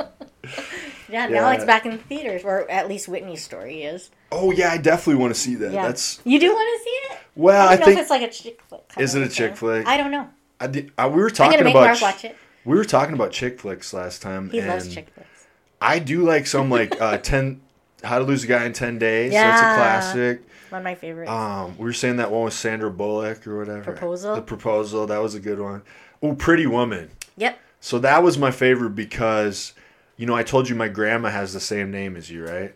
yeah, 1.10 1.28
now 1.28 1.50
yeah. 1.50 1.54
it's 1.54 1.66
back 1.66 1.86
in 1.86 1.94
the 1.94 1.98
theaters, 1.98 2.44
or 2.44 2.70
at 2.70 2.88
least 2.88 3.08
Whitney's 3.08 3.44
story 3.44 3.84
is. 3.84 4.10
Oh 4.32 4.52
yeah, 4.52 4.72
I 4.72 4.78
definitely 4.78 5.22
want 5.22 5.34
to 5.34 5.40
see 5.40 5.56
that. 5.56 5.72
Yeah, 5.72 5.88
That's 5.88 6.22
you 6.24 6.40
do 6.40 6.54
want 6.54 6.80
to 6.80 6.84
see 6.84 6.90
it? 6.90 7.20
well, 7.36 7.68
I 7.68 7.74
I 7.74 7.78
think 7.78 7.98
if 7.98 8.00
it's 8.00 8.10
like 8.10 8.22
a 8.22 8.32
chick 8.32 8.62
flick. 8.68 8.84
Is 8.98 9.16
it 9.16 9.24
a 9.24 9.30
chick 9.30 9.58
flick? 9.58 9.86
I 9.88 9.98
don't 9.98 10.12
know. 10.12 10.30
I 10.60 10.68
did, 10.68 10.92
I, 10.98 11.08
we 11.08 11.22
were 11.22 11.30
talking 11.30 11.60
about 11.60 11.74
Mark 11.74 11.98
ch- 11.98 12.02
watch 12.02 12.26
it. 12.26 12.36
we 12.64 12.76
were 12.78 12.86
talking 12.86 13.14
about 13.14 13.32
chick 13.32 13.60
flicks 13.60 13.94
last 13.94 14.22
time. 14.22 14.50
He 14.50 14.60
and 14.60 14.68
loves 14.70 14.94
chick 14.94 15.10
flicks. 15.14 15.48
I 15.82 16.00
do 16.00 16.24
like 16.24 16.48
some 16.48 16.70
like 16.70 17.00
uh, 17.02 17.18
ten 17.24 17.62
How 18.04 18.20
to 18.20 18.24
Lose 18.26 18.44
a 18.44 18.48
Guy 18.48 18.66
in 18.66 18.74
Ten 18.74 18.98
Days. 18.98 19.34
Yeah. 19.34 19.50
That's 19.52 19.62
a 19.62 19.76
classic. 19.76 20.42
One 20.70 20.80
of 20.80 20.84
my 20.84 20.96
favorites. 20.96 21.30
Um, 21.32 21.78
we 21.78 21.86
were 21.86 21.94
saying 21.94 22.18
that 22.18 22.32
one 22.32 22.46
with 22.46 22.54
Sandra 22.54 22.90
Bullock 22.90 23.46
or 23.48 23.58
whatever. 23.60 23.84
Proposal? 23.84 24.36
The 24.36 24.42
proposal. 24.42 25.08
That 25.08 25.20
was 25.22 25.36
a 25.36 25.40
good 25.40 25.60
one. 25.60 25.84
Oh, 26.24 26.34
Pretty 26.36 26.66
Woman. 26.68 27.12
yep. 27.38 27.60
So 27.82 28.00
that 28.00 28.24
was 28.24 28.38
my 28.38 28.50
favorite 28.50 28.92
because, 28.96 29.74
you 30.18 30.26
know, 30.26 30.34
I 30.36 30.42
told 30.42 30.68
you 30.68 30.76
my 30.76 30.88
grandma 30.88 31.30
has 31.30 31.54
the 31.54 31.60
same 31.60 31.92
name 31.92 32.16
as 32.18 32.32
you, 32.32 32.44
right? 32.44 32.74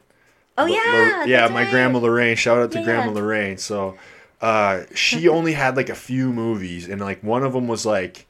Oh 0.57 0.65
Lo- 0.65 0.67
yeah. 0.67 1.15
Lo- 1.19 1.25
yeah, 1.25 1.47
my 1.47 1.63
right. 1.63 1.71
grandma 1.71 1.97
Lorraine. 1.99 2.35
Shout 2.35 2.59
out 2.59 2.71
to 2.73 2.79
Yeah, 2.79 2.85
Grandma 2.85 3.05
yeah. 3.07 3.11
Lorraine. 3.13 3.57
So, 3.57 3.97
uh, 4.41 4.83
she 4.93 5.27
only 5.29 5.53
had 5.53 5.75
like 5.75 5.89
a 5.89 5.95
few 5.95 6.31
movies, 6.31 6.87
and 6.87 7.01
like 7.01 7.21
one 7.23 7.43
of 7.43 7.53
them 7.53 7.67
was 7.67 7.85
like, 7.85 8.27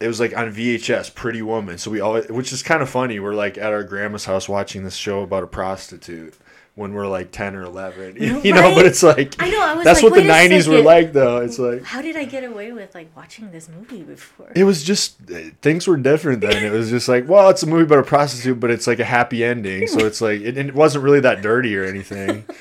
it 0.00 0.08
was 0.08 0.20
like 0.20 0.36
on 0.36 0.52
VHS, 0.52 1.14
Pretty 1.14 1.42
Woman. 1.42 1.78
So 1.78 1.90
we 1.90 2.00
always, 2.00 2.28
which 2.28 2.52
is 2.52 2.62
kind 2.62 2.82
of 2.82 2.88
funny. 2.88 3.20
We're 3.20 3.34
like 3.34 3.56
at 3.56 3.72
our 3.72 3.84
grandma's 3.84 4.24
house 4.24 4.48
watching 4.48 4.84
this 4.84 4.96
show 4.96 5.22
about 5.22 5.44
a 5.44 5.46
prostitute 5.46 6.34
when 6.74 6.94
we're 6.94 7.06
like 7.06 7.30
ten 7.30 7.54
or 7.54 7.62
eleven, 7.62 8.16
you 8.42 8.52
know. 8.54 8.74
But 8.74 8.86
it's 8.86 9.02
like 9.02 9.40
I 9.40 9.50
know. 9.50 9.60
I 9.60 9.74
was 9.74 9.84
that's 9.84 10.02
like, 10.02 10.10
what 10.10 10.22
the 10.22 10.28
wait 10.28 10.50
a 10.50 10.56
'90s 10.56 10.68
were 10.68 10.80
like, 10.82 11.12
though. 11.12 11.38
It's 11.38 11.58
like 11.58 11.84
How 11.84 12.02
did 12.02 12.16
I 12.16 12.24
get 12.24 12.44
away 12.44 12.72
with 12.72 12.94
like 12.94 13.14
watching 13.16 13.50
this 13.52 13.68
movie 13.68 14.02
before? 14.02 14.50
it 14.56 14.64
was 14.64 14.82
just 14.82 15.18
things 15.60 15.86
were 15.86 15.96
different 15.96 16.40
then. 16.40 16.64
It 16.64 16.72
was 16.72 16.90
just 16.90 17.08
like, 17.08 17.28
well, 17.28 17.50
it's 17.50 17.62
a 17.62 17.66
movie 17.66 17.84
about 17.84 17.98
a 17.98 18.04
prostitute, 18.04 18.58
but 18.58 18.70
it's 18.70 18.86
like 18.86 18.98
a 18.98 19.04
happy 19.04 19.44
ending. 19.44 19.86
So 19.86 20.00
it's 20.06 20.20
like 20.20 20.40
it, 20.40 20.56
it 20.56 20.74
wasn't 20.74 21.04
really 21.04 21.20
that 21.20 21.42
dirty 21.42 21.76
or 21.76 21.84
anything. 21.84 22.44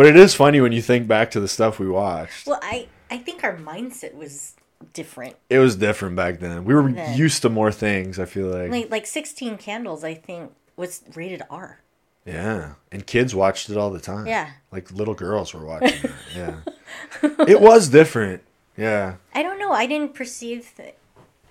But 0.00 0.06
it 0.06 0.16
is 0.16 0.34
funny 0.34 0.62
when 0.62 0.72
you 0.72 0.80
think 0.80 1.06
back 1.06 1.30
to 1.32 1.40
the 1.40 1.46
stuff 1.46 1.78
we 1.78 1.86
watched. 1.86 2.46
Well, 2.46 2.58
I 2.62 2.88
I 3.10 3.18
think 3.18 3.44
our 3.44 3.54
mindset 3.54 4.14
was 4.14 4.54
different. 4.94 5.36
It 5.50 5.58
was 5.58 5.76
different 5.76 6.16
back 6.16 6.40
then. 6.40 6.64
We 6.64 6.72
were 6.74 6.90
Then. 6.90 7.18
used 7.18 7.42
to 7.42 7.50
more 7.50 7.70
things. 7.70 8.18
I 8.18 8.24
feel 8.24 8.46
like, 8.46 8.70
Like 8.70 8.90
like 8.90 9.06
Sixteen 9.06 9.58
Candles, 9.58 10.02
I 10.02 10.14
think 10.14 10.52
was 10.74 11.02
rated 11.14 11.42
R. 11.50 11.80
yeah, 12.24 12.76
and 12.90 13.06
kids 13.06 13.34
watched 13.34 13.68
it 13.68 13.76
all 13.76 13.90
the 13.90 14.00
time. 14.00 14.26
Yeah. 14.26 14.52
like 14.72 14.90
little 14.90 15.12
girls 15.14 15.52
were 15.52 15.66
watching 15.66 15.98
it. 16.02 16.10
Yeah, 16.34 16.60
it 17.46 17.60
was 17.60 17.90
different. 17.90 18.42
Yeah, 18.78 19.16
I 19.34 19.42
don't 19.42 19.58
know. 19.58 19.72
I 19.72 19.84
didn't 19.84 20.14
perceive 20.14 20.72
th- 20.78 20.94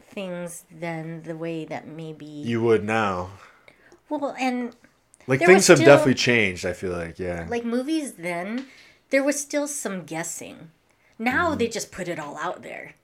things 0.09 0.63
then 0.71 1.21
the 1.21 1.35
way 1.37 1.65
that 1.65 1.85
maybe. 1.87 2.25
you 2.25 2.63
would 2.63 2.83
now. 2.83 3.29
well, 4.09 4.33
and 4.39 4.75
Like 5.30 5.39
There 5.39 5.47
things 5.47 5.67
have 5.67 5.77
still- 5.77 5.86
definitely 5.88 6.15
changed. 6.15 6.65
I 6.65 6.73
feel 6.73 6.91
like, 6.91 7.19
yeah. 7.19 7.45
like 7.49 7.63
movies 7.63 8.13
then, 8.13 8.65
there 9.11 9.23
was 9.23 9.39
still 9.39 9.67
some 9.67 10.03
guessing. 10.03 10.71
Now 11.17 11.49
Mm-hmm. 11.49 11.57
they 11.59 11.67
just 11.67 11.91
put 11.91 12.07
it 12.07 12.19
all 12.19 12.38
out 12.38 12.63
there. 12.63 12.95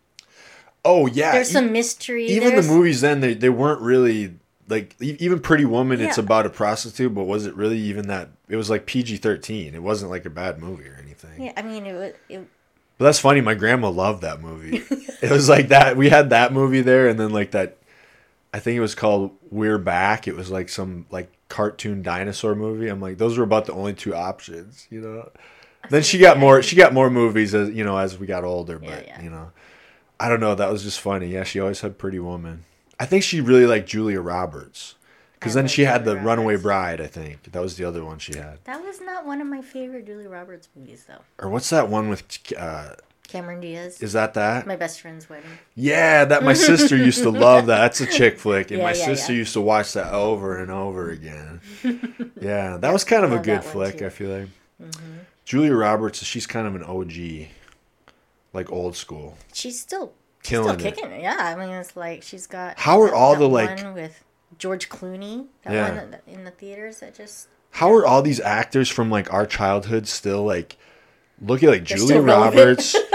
oh 0.84 1.05
yeah, 1.07 1.32
There's 1.34 1.49
e- 1.49 1.53
some 1.53 1.71
mystery. 1.71 2.26
even 2.28 2.49
there's, 2.49 2.67
the 2.67 2.73
movies 2.73 3.01
then 3.01 3.19
they, 3.21 3.34
they 3.34 3.49
weren't 3.49 3.82
really 3.82 4.36
like 4.67 4.95
even 5.01 5.39
pretty 5.39 5.65
woman 5.65 6.01
it's 6.01 6.17
about 6.17 6.47
a 6.47 6.49
prostitute 6.49 7.13
but 7.13 7.26
was 7.26 7.45
it 7.45 7.53
really 7.55 7.78
even 7.78 8.07
that 8.07 8.30
it 8.49 8.55
was 8.55 8.67
like 8.67 8.88
pg-13 8.88 9.76
it 9.76 9.80
wasn't 9.84 10.09
like 10.09 10.26
a 10.26 10.30
bad 10.32 10.57
movie 10.59 10.88
or 10.88 10.97
anything 11.03 11.43
Yeah, 11.43 11.53
I 11.55 11.61
mean 11.61 11.86
it 11.86 11.93
was. 11.93 12.13
It, 12.30 12.47
but 12.97 13.05
that's 13.05 13.19
funny 13.19 13.41
my 13.41 13.53
grandma 13.53 13.89
loved 13.89 14.23
that 14.23 14.41
movie 14.41 14.78
it 15.21 15.30
was 15.30 15.47
like 15.47 15.67
that 15.67 15.97
we 15.97 16.09
had 16.09 16.32
that 16.32 16.51
movie 16.51 16.82
there 16.82 17.07
and 17.07 17.19
then 17.19 17.30
like 17.30 17.51
that 17.51 17.78
i 18.55 18.59
think 18.59 18.76
it 18.76 18.80
was 18.80 18.95
called 18.95 19.32
we're 19.51 19.78
back 19.78 20.28
it 20.28 20.36
was 20.36 20.49
like 20.49 20.69
some 20.69 21.05
like 21.11 21.32
cartoon 21.49 22.01
dinosaur 22.01 22.55
movie 22.55 22.87
i'm 22.87 22.99
like 22.99 23.17
those 23.17 23.37
were 23.37 23.43
about 23.43 23.65
the 23.65 23.73
only 23.73 23.93
two 23.93 24.15
options 24.15 24.87
you 24.89 24.99
know 24.99 25.29
then 25.89 26.01
she 26.01 26.17
got 26.17 26.39
more 26.39 26.61
she 26.63 26.75
got 26.75 26.93
more 26.93 27.09
movies 27.09 27.53
as 27.53 27.69
you 27.69 27.83
know 27.83 27.97
as 27.97 28.17
we 28.17 28.25
got 28.25 28.43
older 28.43 28.79
but 28.79 28.89
Yeah, 28.89 29.03
yeah. 29.05 29.21
you 29.21 29.29
know 29.29 29.51
I 30.17 30.29
don't 30.29 30.39
know. 30.39 30.55
That 30.55 30.71
was 30.71 30.81
just 30.83 31.01
funny. 31.01 31.27
Yeah, 31.27 31.43
she 31.43 31.59
always 31.59 31.81
had 31.81 31.97
Pretty 31.97 32.19
Woman. 32.19 32.63
I 32.97 33.05
think 33.05 33.21
she 33.21 33.41
really 33.41 33.65
liked 33.65 33.89
Julia 33.89 34.21
Roberts 34.21 34.95
Because 35.33 35.53
then 35.53 35.67
she 35.67 35.83
had 35.83 36.05
the 36.05 36.11
Julia 36.13 36.25
Runaway 36.25 36.55
Bride, 36.55 37.01
I 37.01 37.07
think. 37.07 37.51
That 37.51 37.61
was 37.61 37.75
the 37.75 37.83
other 37.83 38.05
one 38.05 38.19
she 38.19 38.37
had. 38.37 38.59
That 38.63 38.81
was 38.81 39.01
not 39.01 39.25
one 39.25 39.41
of 39.41 39.47
my 39.47 39.61
favorite 39.61 40.05
Julia 40.05 40.29
Roberts 40.29 40.69
movies, 40.73 41.03
though. 41.05 41.19
Or 41.37 41.49
what's 41.49 41.69
that 41.69 41.89
one 41.89 42.07
with? 42.07 42.23
Uh, 42.57 42.91
Cameron 43.36 43.59
Diaz. 43.61 44.01
is 44.01 44.13
that 44.13 44.33
that? 44.36 44.65
my 44.67 44.75
best 44.75 45.01
friend's 45.01 45.29
wedding. 45.29 45.49
Yeah, 45.75 46.25
that 46.25 46.43
my 46.43 46.53
sister 46.53 46.95
used 46.97 47.21
to 47.23 47.29
love 47.29 47.65
that. 47.67 47.79
That's 47.79 48.01
a 48.01 48.05
chick 48.05 48.39
flick, 48.39 48.71
and 48.71 48.79
Yeah, 48.79 48.86
my 48.86 48.93
yeah, 48.93 49.05
sister 49.05 49.33
yeah. 49.33 49.39
used 49.39 49.53
to 49.53 49.61
watch 49.61 49.93
that 49.93 50.13
over 50.13 50.57
and 50.61 50.71
over 50.71 51.09
again. 51.09 51.61
yeah, 52.41 52.77
that 52.77 52.91
was 52.93 53.03
kind 53.03 53.23
of 53.25 53.31
a 53.33 53.39
good 53.39 53.63
flick. 53.63 53.97
too. 53.97 54.05
Mm-hmm. 54.05 54.05
I 54.05 54.09
feel 54.09 54.29
like 54.39 54.49
Julia 55.45 55.73
Roberts. 55.75 56.23
She's 56.23 56.47
kind 56.47 56.65
of 56.67 56.75
an 56.75 56.83
OG, 56.83 57.47
like 58.53 58.71
old 58.71 58.95
school. 58.95 59.38
She's 59.53 59.79
still 59.79 60.13
Killing 60.43 60.77
still 60.79 60.91
kicking 60.91 61.11
it. 61.11 61.21
Yeah, 61.21 61.38
I 61.39 61.55
mean 61.55 61.69
it's 61.75 61.95
like 61.95 62.23
she's 62.23 62.47
got. 62.47 62.77
How 62.79 63.01
are 63.01 63.07
that- 63.09 63.15
all 63.15 63.33
that 63.33 63.39
the, 63.39 63.49
like- 63.49 63.95
with 63.95 64.23
George 64.57 64.89
Clooney? 64.89 65.47
That 65.63 65.73
Yeah. 65.73 65.95
one 65.95 66.15
in 66.27 66.43
the 66.45 66.51
theaters 66.51 66.99
that 66.99 67.15
just 67.15 67.47
How 67.71 67.91
are 67.93 68.05
all 68.05 68.21
these 68.21 68.39
actors 68.39 68.89
from 68.89 69.09
like 69.09 69.31
our 69.33 69.45
childhood 69.45 70.07
still 70.07 70.43
like? 70.43 70.77
Look 71.41 71.63
at 71.63 71.69
like 71.69 71.86
They're 71.88 71.97
Julia. 71.97 72.21
Roberts. 72.21 72.95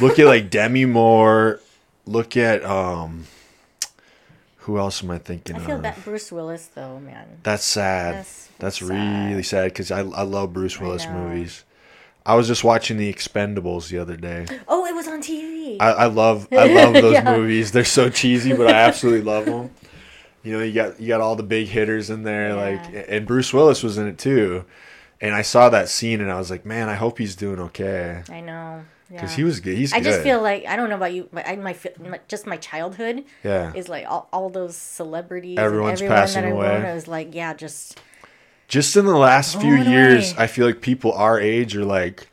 look 0.00 0.18
at 0.18 0.26
like 0.26 0.50
Demi 0.50 0.84
Moore. 0.84 1.60
Look 2.06 2.36
at 2.36 2.64
um. 2.64 3.26
Who 4.58 4.78
else 4.78 5.04
am 5.04 5.10
I 5.10 5.18
thinking 5.18 5.56
I 5.56 5.58
feel 5.58 5.76
of? 5.76 5.82
that 5.82 6.02
Bruce 6.04 6.32
Willis 6.32 6.70
though, 6.74 6.98
man. 6.98 7.26
That's 7.42 7.64
sad. 7.64 8.14
That's 8.14 8.48
That's, 8.58 8.78
sad. 8.78 9.28
really 9.28 9.42
sad 9.42 9.64
because 9.64 9.90
I, 9.90 9.98
I 10.00 10.22
love 10.22 10.54
Bruce 10.54 10.80
Willis 10.80 11.04
know. 11.06 11.12
movies. 11.12 11.64
I 12.24 12.34
was 12.36 12.46
just 12.46 12.64
watching 12.64 12.96
The 12.96 13.12
Expendables 13.12 13.88
the 13.90 13.98
other 13.98 14.16
day. 14.16 14.46
Oh, 14.66 14.86
it 14.86 14.94
was 14.94 15.06
on 15.06 15.20
TV. 15.20 15.76
I, 15.78 15.90
I 15.90 16.06
love 16.06 16.48
I 16.50 16.64
love 16.72 16.94
those 17.02 17.12
Yeah. 17.12 17.36
movies. 17.36 17.72
They're 17.72 17.84
so 17.84 18.08
cheesy, 18.08 18.54
but 18.54 18.68
I 18.68 18.72
absolutely 18.72 19.20
love 19.20 19.44
them. 19.44 19.70
You 20.42 20.54
know, 20.54 20.64
you 20.64 20.72
got 20.72 20.98
you 20.98 21.08
got 21.08 21.20
all 21.20 21.36
the 21.36 21.42
big 21.42 21.68
hitters 21.68 22.08
in 22.08 22.22
there, 22.22 22.54
like 22.54 22.80
and 23.08 23.26
Bruce 23.26 23.52
Willis 23.52 23.82
was 23.82 23.98
in 23.98 24.06
it 24.06 24.16
too. 24.16 24.64
And 25.20 25.34
I 25.34 25.42
saw 25.42 25.68
that 25.68 25.90
scene 25.90 26.22
and 26.22 26.30
I 26.32 26.38
was 26.38 26.50
like, 26.50 26.64
man, 26.64 26.88
I 26.88 26.94
hope 26.94 27.18
he's 27.18 27.36
doing 27.36 27.60
okay 27.60 28.22
I 28.30 28.40
know. 28.40 28.84
Because 29.10 29.32
yeah. 29.32 29.36
he 29.36 29.44
was 29.44 29.60
good. 29.60 29.76
He's 29.76 29.92
I 29.92 29.98
good. 29.98 30.04
just 30.04 30.22
feel 30.22 30.40
like 30.40 30.64
I 30.66 30.76
don't 30.76 30.88
know 30.88 30.96
about 30.96 31.12
you, 31.12 31.28
but 31.32 31.46
I 31.46 31.56
my, 31.56 31.76
my 32.00 32.20
just 32.26 32.46
my 32.46 32.56
childhood 32.56 33.24
yeah. 33.42 33.72
is 33.74 33.88
like 33.88 34.06
all, 34.08 34.28
all 34.32 34.48
those 34.48 34.76
celebrities. 34.76 35.58
Everyone's 35.58 36.00
everyone 36.00 36.16
passing 36.16 36.42
that 36.42 36.48
I 36.48 36.52
away. 36.52 36.68
known, 36.68 36.86
I 36.86 36.94
was 36.94 37.06
like, 37.06 37.34
yeah, 37.34 37.52
just 37.52 38.00
just 38.66 38.96
in 38.96 39.04
the 39.04 39.16
last 39.16 39.60
few 39.60 39.74
years, 39.74 40.32
away. 40.32 40.42
I 40.42 40.46
feel 40.46 40.66
like 40.66 40.80
people 40.80 41.12
our 41.12 41.38
age 41.38 41.76
are 41.76 41.84
like, 41.84 42.28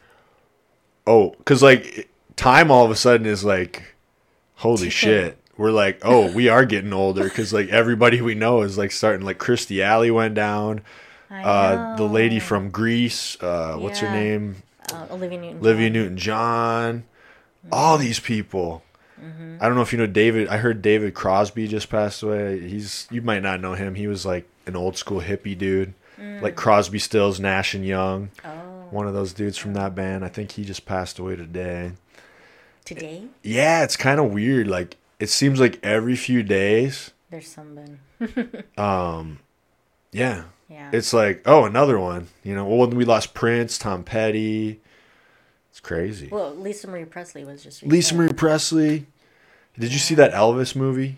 oh, 1.05 1.31
because 1.31 1.61
like 1.61 2.09
time 2.37 2.71
all 2.71 2.85
of 2.85 2.91
a 2.91 2.95
sudden 2.95 3.25
is 3.25 3.43
like, 3.43 3.95
holy 4.55 4.89
shit. 5.01 5.37
We're 5.57 5.71
like, 5.71 5.99
oh, 6.03 6.31
we 6.31 6.47
are 6.47 6.65
getting 6.65 6.93
older 6.93 7.25
because 7.25 7.53
like 7.53 7.67
everybody 7.69 8.21
we 8.21 8.33
know 8.33 8.61
is 8.61 8.77
like 8.77 8.91
starting. 8.91 9.25
Like 9.25 9.37
Kirstie 9.37 9.83
Alley 9.83 10.09
went 10.09 10.33
down. 10.35 10.81
Uh, 11.29 11.95
the 11.95 12.03
lady 12.03 12.39
from 12.39 12.71
Grease, 12.71 13.41
uh, 13.41 13.77
what's 13.77 13.99
her 13.99 14.11
name? 14.11 14.55
Uh, 14.93 15.07
Olivia 15.11 15.39
Newton. 15.39 15.59
Olivia 15.59 15.89
Newton 15.89 16.17
John. 16.17 17.03
All 17.71 17.97
these 17.97 18.19
people. 18.19 18.83
Mm-hmm. 19.23 19.57
I 19.61 19.67
don't 19.67 19.75
know 19.75 19.81
if 19.83 19.91
you 19.93 19.99
know 19.99 20.07
David. 20.07 20.47
I 20.47 20.57
heard 20.57 20.81
David 20.81 21.13
Crosby 21.13 21.67
just 21.67 21.89
passed 21.89 22.23
away. 22.23 22.59
He's 22.67 23.07
you 23.11 23.21
might 23.21 23.43
not 23.43 23.61
know 23.61 23.73
him. 23.73 23.93
He 23.95 24.07
was 24.07 24.25
like 24.25 24.47
an 24.65 24.75
old 24.75 24.97
school 24.97 25.21
hippie 25.21 25.57
dude, 25.57 25.93
like 26.17 26.55
Crosby, 26.55 26.97
Stills, 26.99 27.39
Nash 27.39 27.73
and 27.75 27.85
Young. 27.85 28.29
Mm. 28.43 28.49
Oh, 28.49 28.87
One 28.89 29.07
of 29.07 29.13
those 29.13 29.33
dudes 29.33 29.57
from 29.57 29.73
that 29.75 29.93
band. 29.93 30.25
I 30.25 30.27
think 30.29 30.53
he 30.53 30.65
just 30.65 30.85
passed 30.85 31.19
away 31.19 31.35
today. 31.35 31.91
today 32.83 33.25
Yeah, 33.43 33.83
it's 33.83 33.95
kind 33.95 34.19
of 34.19 34.31
weird. 34.31 34.67
Like 34.67 34.97
it 35.19 35.29
seems 35.29 35.59
like 35.59 35.79
every 35.83 36.15
few 36.15 36.41
days. 36.41 37.11
there's 37.29 37.47
someone. 37.47 37.99
Um, 38.77 39.39
yeah, 40.11 40.45
Yeah. 40.71 40.89
it's 40.93 41.11
like 41.13 41.41
oh 41.45 41.65
another 41.65 41.99
one. 41.99 42.27
You 42.43 42.55
know, 42.55 42.65
well 42.65 42.87
we 42.87 43.03
lost 43.05 43.33
Prince, 43.33 43.77
Tom 43.77 44.03
Petty. 44.03 44.79
It's 45.69 45.79
crazy. 45.79 46.27
well, 46.31 46.53
Lisa 46.55 46.87
Marie 46.87 47.05
Presley 47.05 47.43
was 47.45 47.63
just. 47.63 47.83
Lisa. 47.83 48.15
Marie 48.15 48.33
Presley. 48.33 49.05
Did 49.79 49.91
you 49.93 49.99
see 49.99 50.15
that 50.15 50.31
Elvis 50.33 50.75
movie? 50.75 51.17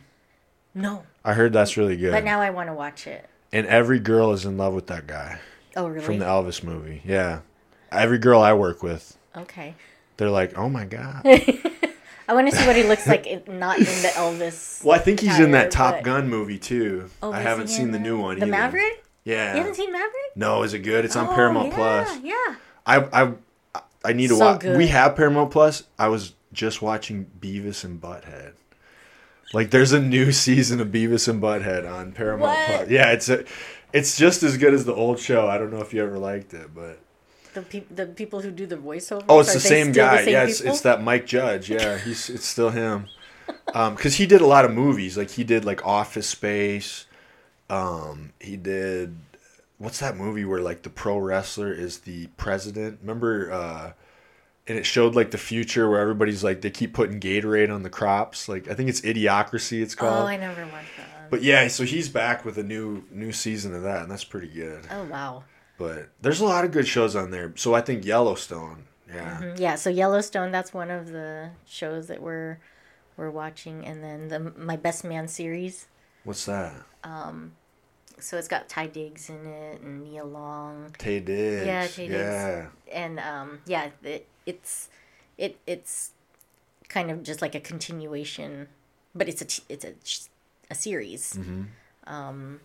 No, 0.76 1.04
I 1.24 1.34
heard 1.34 1.54
that's 1.54 1.78
really 1.78 1.97
good. 1.97 2.12
but 2.12 2.24
now 2.24 2.39
I 2.41 2.49
want 2.49 2.70
to 2.70 2.74
watch 2.74 3.06
it. 3.08 3.28
and 3.51 3.66
every 3.68 3.99
girl 3.99 4.32
is 4.32 4.45
in 4.45 4.58
love 4.58 4.74
with 4.74 4.88
that 4.88 5.06
guy 5.08 5.39
Oh, 5.76 5.88
really? 5.88 6.04
from 6.06 6.20
the 6.20 6.26
Elvis 6.26 6.64
movie. 6.64 7.01
Yeah. 7.06 7.41
Every 7.91 8.18
girl 8.18 8.41
I 8.41 8.54
work 8.54 8.82
with, 8.82 9.16
okay. 9.38 9.76
they're 10.18 10.32
like, 10.32 10.58
"Oh 10.58 10.68
my 10.70 10.86
god." 10.86 11.22
I 12.28 12.34
want 12.34 12.49
to 12.49 12.56
see 12.56 12.66
what 12.66 12.76
he 12.76 12.84
looks 12.84 13.06
like, 13.06 13.47
not 13.47 13.78
in 13.78 13.84
the 13.86 14.12
Elvis. 14.16 14.84
Well, 14.84 14.95
I 14.95 14.99
think 14.99 15.20
he's 15.20 15.39
in 15.39 15.51
that 15.51 15.70
Top 15.72 15.95
but- 15.95 16.04
Gun 16.04 16.28
movie 16.30 16.58
too. 16.58 17.10
Oh, 17.22 17.32
I 17.32 17.41
haven't 17.41 17.68
seen 17.68 17.91
the 17.91 17.99
new 17.99 18.20
one. 18.20 18.39
The 18.39 18.45
either. 18.45 18.51
Maverick? 18.51 19.04
Yeah. 19.26 19.53
You 19.53 19.59
haven't 19.59 19.76
seen 19.76 19.91
Maverick? 19.91 20.36
No, 20.36 20.63
is 20.63 20.74
it 20.74 20.80
good? 20.80 21.05
It's 21.05 21.15
on 21.15 21.28
Oh, 21.28 21.34
Paramount 21.34 21.69
yeah, 21.69 21.76
Plus. 21.76 22.19
Yeah. 22.24 22.55
I 22.86 22.97
I 23.24 23.32
I 24.05 24.13
need 24.13 24.28
to 24.28 24.36
So 24.36 24.45
watch. 24.45 24.59
good. 24.61 24.78
We 24.78 24.88
have 24.88 25.15
Paramount 25.15 25.51
Plus. 25.51 25.84
I 25.97 26.07
was 26.09 26.34
just 26.51 26.82
watching 26.82 27.26
Beavis 27.39 27.84
and 27.84 28.01
Butthead. 28.01 28.53
Like, 29.53 29.69
there's 29.71 29.91
a 29.93 29.99
new 30.01 30.32
season 30.45 30.82
of 30.82 30.88
Beavis 30.89 31.28
and 31.28 31.41
Butthead 31.41 31.89
on 31.89 32.11
Paramount 32.11 32.41
What? 32.57 32.65
Plus. 32.78 32.89
Yeah, 32.89 33.11
it's 33.11 33.30
a, 33.30 33.45
it's 33.93 34.17
just 34.17 34.43
as 34.43 34.57
good 34.57 34.74
as 34.74 34.84
the 34.86 34.93
old 34.93 35.19
show. 35.19 35.47
I 35.47 35.57
don't 35.57 35.71
know 35.71 35.80
if 35.82 35.93
you 35.93 36.03
ever 36.03 36.17
liked 36.17 36.53
it, 36.53 36.74
but 36.76 36.99
The 37.53 37.61
peop 37.61 37.95
the 37.95 38.07
people 38.07 38.41
who 38.41 38.51
do 38.51 38.65
the 38.65 38.76
voiceover. 38.78 39.24
oh, 39.30 39.39
it's 39.39 39.53
the 39.53 39.59
same 39.59 39.91
guy. 39.93 40.21
yeah, 40.21 40.43
it's, 40.43 40.59
it's 40.59 40.82
that 40.82 41.01
Mike 41.03 41.26
Judge. 41.26 41.69
Yeah, 41.69 41.97
he's 41.97 42.30
it's 42.30 42.45
still 42.47 42.71
him. 42.71 43.07
Um, 43.74 43.95
because 43.95 44.15
he 44.15 44.26
did 44.26 44.39
a 44.41 44.45
lot 44.45 44.63
of 44.65 44.71
movies. 44.74 45.17
Like 45.17 45.30
he 45.32 45.43
did 45.43 45.65
like 45.65 45.86
Office 45.86 46.28
Space. 46.30 47.05
Um, 47.70 48.34
he 48.39 48.57
did 48.57 49.16
what's 49.78 49.99
that 49.99 50.16
movie 50.16 50.45
where 50.45 50.61
like 50.61 50.84
the 50.84 50.89
pro 50.89 51.18
wrestler 51.18 51.72
is 51.74 51.99
the 51.99 52.28
president? 52.38 52.99
Remember? 53.01 53.51
uh 53.51 53.93
and 54.66 54.78
it 54.78 54.86
showed 54.86 55.14
like 55.14 55.32
the 55.32 55.38
future 55.38 55.89
where 55.89 55.99
everybody's 55.99 56.41
like 56.43 56.61
they 56.61 56.70
keep 56.70 56.93
putting 56.93 57.20
Gatorade 57.20 57.74
on 57.74 57.84
the 57.84 57.89
crops. 57.89 58.47
Like 58.47 58.70
I 58.70 58.74
think 58.76 58.88
it's 58.89 59.01
Idiocracy. 59.01 59.82
It's 59.82 59.93
called. 59.95 60.14
Oh, 60.14 60.16
called. 60.20 60.30
I 60.30 60.38
never 60.38 60.61
watched 60.68 60.95
that 60.97 61.20
one. 61.20 61.30
But 61.30 61.43
yeah, 61.43 61.68
so 61.68 61.84
he's 61.84 62.07
back 62.09 62.45
with 62.45 62.57
a 62.57 62.64
new 62.64 63.03
new 63.11 63.32
season 63.34 63.74
of 63.76 63.84
that, 63.84 64.03
and 64.03 64.11
that's 64.11 64.24
pretty 64.24 64.47
good. 64.47 64.88
Oh 64.89 65.03
wow. 65.05 65.43
But 65.78 66.09
there's 66.22 66.39
a 66.39 66.45
lot 66.45 66.64
of 66.64 66.72
good 66.72 66.88
shows 66.88 67.14
on 67.16 67.32
there. 67.32 67.51
So 67.55 67.74
I 67.74 67.82
think 67.82 68.05
Yellowstone. 68.05 68.86
Yeah. 69.14 69.39
Mm, 69.41 69.59
Yeah, 69.59 69.76
so 69.76 69.89
Yellowstone. 69.89 70.51
That's 70.51 70.74
one 70.74 70.89
of 70.91 71.07
the 71.11 71.49
shows 71.66 72.07
that 72.07 72.22
we're 72.22 72.59
we're 73.18 73.32
watching, 73.32 73.86
and 73.86 74.01
then 74.01 74.30
the 74.30 74.39
My 74.57 74.78
Best 74.78 75.03
Man 75.03 75.28
series. 75.28 75.88
What's 76.24 76.45
that? 76.45 76.74
So 78.20 78.38
it's 78.38 78.47
got 78.47 78.70
Ty 78.70 78.88
Diggs 78.88 79.30
in 79.30 79.45
it 79.45 79.82
and 79.82 80.04
Nia 80.04 80.24
Long, 80.24 80.93
Taye 80.97 81.24
Diggs. 81.24 81.66
Yeah, 81.66 81.86
Taye 81.88 81.95
Diggs. 82.08 82.14
Yeah. 82.14 82.68
and 82.91 83.20
um, 83.20 83.60
yeah, 83.66 83.89
it, 84.04 84.28
it's 84.45 84.89
it 85.38 85.58
it's 85.68 86.12
kind 86.88 87.10
of 87.12 87.24
just 87.24 87.41
like 87.41 87.56
a 87.56 87.60
continuation, 87.60 88.68
but 89.16 89.28
it's 89.28 89.41
a 89.41 89.45
t- 89.45 89.64
it's 89.68 89.84
a 89.84 89.93
a 90.72 90.76
series. 90.76 91.34
Mm-hmm. 91.34 91.64
Um, 92.14 92.60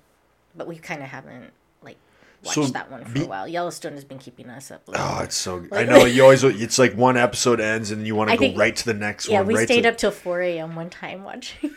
but 0.55 0.67
we 0.67 0.77
kind 0.77 1.03
of 1.03 1.09
haven't 1.09 1.51
like 1.83 1.97
watched 2.45 2.55
So, 2.55 2.65
that 2.67 2.91
one 2.91 3.05
for 3.05 3.13
be- 3.13 3.25
a 3.25 3.27
while. 3.29 3.49
Yellowstone 3.49 3.95
has 3.95 4.05
been 4.05 4.19
keeping 4.19 4.51
us 4.51 4.71
up. 4.71 4.87
Late. 4.89 4.99
Oh, 5.01 5.21
it's 5.23 5.37
so 5.37 5.61
good. 5.61 5.73
I 5.73 5.85
know 5.85 6.05
you 6.05 6.23
always. 6.23 6.45
It's 6.45 6.79
like 6.79 6.95
one 6.95 7.17
episode 7.17 7.59
ends 7.61 7.91
and 7.91 8.07
you 8.07 8.15
want 8.15 8.31
to 8.31 8.37
go 8.37 8.41
think- 8.41 8.59
right 8.59 8.77
to 8.77 8.85
the 8.85 8.95
next 8.95 9.29
yeah, 9.29 9.39
one. 9.39 9.47
we 9.49 9.55
right 9.57 9.67
stayed 9.67 9.83
to, 9.83 9.89
up 9.89 9.97
till 9.97 10.11
four 10.13 10.41
a.m. 10.43 10.77
one 10.77 10.91
time 10.91 11.25
watching. 11.25 11.71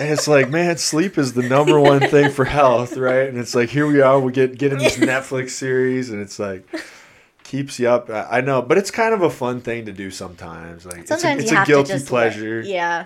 And 0.00 0.10
it's 0.10 0.26
like, 0.26 0.48
man, 0.48 0.78
sleep 0.78 1.18
is 1.18 1.34
the 1.34 1.42
number 1.42 1.78
one 1.78 2.00
thing 2.00 2.30
for 2.30 2.46
health, 2.46 2.96
right? 2.96 3.28
And 3.28 3.36
it's 3.38 3.54
like, 3.54 3.68
here 3.68 3.86
we 3.86 4.00
are, 4.00 4.18
we 4.18 4.32
get 4.32 4.56
getting 4.56 4.78
these 4.78 4.96
Netflix 4.96 5.50
series, 5.50 6.08
and 6.08 6.22
it's 6.22 6.38
like 6.38 6.66
keeps 7.44 7.78
you 7.78 7.88
up. 7.88 8.08
I 8.08 8.38
I 8.38 8.40
know, 8.40 8.62
but 8.62 8.78
it's 8.78 8.90
kind 8.90 9.12
of 9.12 9.20
a 9.20 9.28
fun 9.30 9.60
thing 9.60 9.84
to 9.84 9.92
do 9.92 10.10
sometimes. 10.10 10.86
Like 10.86 11.06
Sometimes 11.06 11.42
it's 11.42 11.52
a, 11.52 11.60
it's 11.60 11.62
a 11.62 11.70
guilty 11.70 11.98
pleasure. 12.00 12.62
Yeah, 12.62 13.04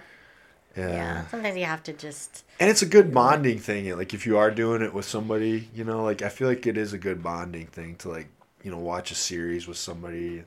yeah. 0.76 0.88
yeah. 0.88 1.26
Sometimes 1.28 1.56
you 1.56 1.64
have 1.64 1.82
to 1.82 1.92
just. 1.92 2.44
And 2.60 2.70
it's 2.70 2.82
a 2.82 2.86
good 2.86 3.12
bonding 3.12 3.58
thing. 3.58 3.90
Like 3.96 4.14
if 4.14 4.24
you 4.24 4.38
are 4.38 4.52
doing 4.52 4.80
it 4.80 4.94
with 4.94 5.04
somebody, 5.04 5.68
you 5.74 5.82
know, 5.82 6.04
like 6.04 6.22
I 6.22 6.28
feel 6.28 6.46
like 6.46 6.64
it 6.66 6.78
is 6.78 6.92
a 6.92 6.98
good 6.98 7.24
bonding 7.24 7.66
thing 7.66 7.96
to 7.96 8.08
like, 8.08 8.28
you 8.62 8.70
know, 8.70 8.78
watch 8.78 9.10
a 9.10 9.16
series 9.16 9.66
with 9.66 9.78
somebody. 9.78 10.44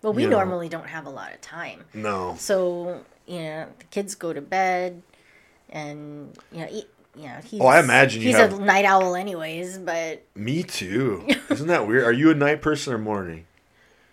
Well, 0.00 0.14
we 0.14 0.22
You 0.22 0.30
know. 0.30 0.36
normally 0.38 0.70
don't 0.70 0.86
have 0.86 1.04
a 1.04 1.10
lot 1.10 1.34
of 1.34 1.40
time, 1.42 1.84
No. 1.92 2.36
so 2.38 3.04
you 3.26 3.40
know 3.40 3.66
the 3.78 3.84
kids 3.86 4.14
go 4.14 4.32
to 4.32 4.40
bed, 4.40 5.02
and 5.70 6.36
you 6.52 6.58
know, 6.60 6.68
you 7.16 7.26
know 7.26 7.40
he's. 7.44 7.60
Oh, 7.60 7.66
I 7.66 7.80
imagine 7.80 8.20
you 8.22 8.28
he's 8.28 8.36
have- 8.36 8.58
a 8.58 8.64
night 8.64 8.84
owl, 8.84 9.14
anyways. 9.14 9.78
But 9.78 10.22
Me 10.34 10.62
too. 10.62 11.26
Isn't 11.50 11.68
that 11.68 11.86
weird? 11.86 12.04
Are 12.04 12.12
you 12.12 12.30
a 12.30 12.34
night 12.34 12.62
person 12.62 12.92
or 12.92 12.98
morning? 12.98 13.44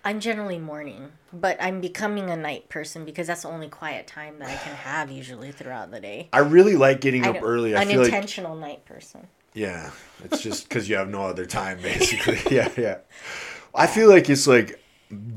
I'm 0.04 0.20
generally 0.20 0.60
morning, 0.60 1.12
but 1.34 1.58
I'm 1.60 1.82
becoming 1.82 2.30
a 2.30 2.38
night 2.38 2.70
person 2.70 3.06
because 3.06 3.26
that's 3.26 3.42
the 3.42 3.48
only 3.48 3.68
quiet 3.70 4.06
time 4.06 4.38
that 4.38 4.48
I 4.50 4.56
can 4.56 4.76
have 4.76 5.10
usually 5.10 5.52
throughout 5.52 5.90
the 5.90 6.00
day. 6.00 6.30
I 6.32 6.40
really 6.40 6.76
like 6.76 7.02
getting 7.02 7.26
up 7.26 7.38
early. 7.42 7.76
I 7.76 7.86
feel 7.86 8.02
like 8.02 8.10
unintentional 8.12 8.56
night 8.56 8.86
person. 8.86 9.26
yeah, 9.56 9.90
it's 10.24 10.44
just 10.44 10.70
because 10.70 10.88
you 10.88 10.96
have 10.98 11.10
no 11.10 11.24
other 11.24 11.48
time, 11.48 11.82
basically. 11.82 12.38
yeah, 12.56 12.70
yeah. 12.78 12.98
I 13.74 13.88
feel 13.88 14.08
like 14.08 14.30
it's 14.30 14.46
like 14.46 14.80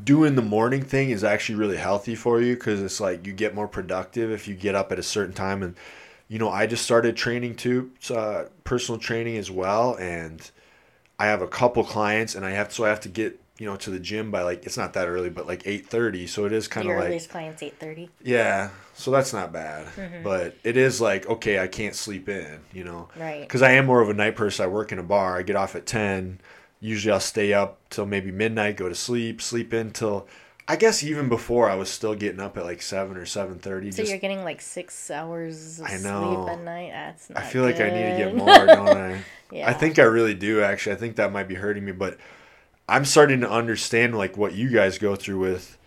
doing 0.04 0.34
the 0.34 0.42
morning 0.42 0.82
thing 0.82 1.08
is 1.10 1.24
actually 1.24 1.54
really 1.58 1.76
healthy 1.78 2.14
for 2.14 2.40
you 2.42 2.54
because 2.54 2.82
it's 2.82 3.00
like 3.00 3.26
you 3.26 3.32
get 3.32 3.54
more 3.54 3.68
productive 3.68 4.30
if 4.30 4.46
you 4.48 4.54
get 4.54 4.74
up 4.74 4.92
at 4.92 4.98
a 4.98 5.02
certain 5.02 5.34
time 5.34 5.62
and 5.62 5.76
you 6.28 6.38
know, 6.38 6.50
I 6.50 6.66
just 6.66 6.84
started 6.84 7.16
training 7.16 7.56
too, 7.56 7.90
uh, 8.14 8.44
personal 8.64 9.00
training 9.00 9.36
as 9.38 9.50
well, 9.50 9.94
and 9.96 10.48
I 11.18 11.26
have 11.26 11.42
a 11.42 11.48
couple 11.48 11.82
clients, 11.84 12.34
and 12.34 12.44
I 12.44 12.50
have 12.50 12.72
so 12.72 12.84
I 12.84 12.88
have 12.90 13.00
to 13.00 13.08
get 13.08 13.40
you 13.58 13.66
know 13.66 13.76
to 13.76 13.90
the 13.90 13.98
gym 13.98 14.30
by 14.30 14.42
like 14.42 14.64
it's 14.66 14.76
not 14.76 14.92
that 14.92 15.08
early, 15.08 15.30
but 15.30 15.46
like 15.46 15.62
eight 15.66 15.86
thirty. 15.88 16.26
So 16.26 16.44
it 16.44 16.52
is 16.52 16.68
kind 16.68 16.88
of 16.88 16.96
like 16.96 17.06
earliest 17.06 17.30
client's 17.30 17.62
eight 17.62 17.78
thirty. 17.80 18.10
yeah. 18.22 18.70
So 18.94 19.10
that's 19.12 19.32
not 19.32 19.52
bad, 19.52 19.86
Mm-hmm. 19.94 20.22
but 20.24 20.56
it 20.64 20.76
is 20.76 21.00
like 21.00 21.26
okay, 21.28 21.58
I 21.60 21.66
can't 21.68 21.94
sleep 21.94 22.28
in, 22.28 22.60
you 22.72 22.84
know, 22.84 23.08
Right. 23.16 23.40
because 23.42 23.62
I 23.62 23.72
am 23.72 23.86
more 23.86 24.00
of 24.00 24.08
a 24.08 24.14
night 24.14 24.36
person. 24.36 24.64
I 24.64 24.68
work 24.68 24.92
in 24.92 24.98
a 24.98 25.02
bar. 25.04 25.36
I 25.38 25.42
get 25.42 25.56
off 25.56 25.74
at 25.76 25.86
ten. 25.86 26.40
Usually 26.80 27.12
I'll 27.12 27.18
stay 27.20 27.52
up 27.52 27.78
till 27.90 28.06
maybe 28.06 28.30
midnight, 28.30 28.76
go 28.76 28.88
to 28.88 28.94
sleep, 28.94 29.40
sleep 29.40 29.72
in 29.72 29.90
till. 29.92 30.28
I 30.70 30.76
guess 30.76 31.02
even 31.02 31.30
before 31.30 31.70
I 31.70 31.76
was 31.76 31.88
still 31.88 32.14
getting 32.14 32.40
up 32.40 32.58
at 32.58 32.64
like 32.64 32.82
seven 32.82 33.16
or 33.16 33.24
seven 33.24 33.58
thirty. 33.58 33.90
So 33.90 34.02
just 34.02 34.10
you're 34.10 34.20
getting 34.20 34.44
like 34.44 34.60
six 34.60 35.10
hours 35.10 35.80
of 35.80 35.86
I 35.86 35.96
know. 35.96 36.44
sleep 36.44 36.58
at 36.58 36.62
night. 36.62 36.90
That's 36.92 37.30
not 37.30 37.38
I 37.38 37.46
feel 37.46 37.62
like 37.62 37.80
I 37.80 37.88
need 37.88 38.10
to 38.10 38.16
get 38.18 38.36
more, 38.36 38.66
don't 38.66 38.88
I? 38.88 39.20
Yeah. 39.50 39.66
I 39.66 39.72
think 39.72 39.98
I 39.98 40.02
really 40.02 40.34
do 40.34 40.62
actually. 40.62 40.94
I 40.94 40.98
think 40.98 41.16
that 41.16 41.32
might 41.32 41.48
be 41.48 41.54
hurting 41.54 41.82
me, 41.82 41.92
but 41.92 42.18
I'm 42.86 43.06
starting 43.06 43.40
to 43.40 43.50
understand 43.50 44.14
like 44.14 44.36
what 44.36 44.52
you 44.52 44.68
guys 44.68 44.98
go 44.98 45.16
through 45.16 45.38
with 45.38 45.77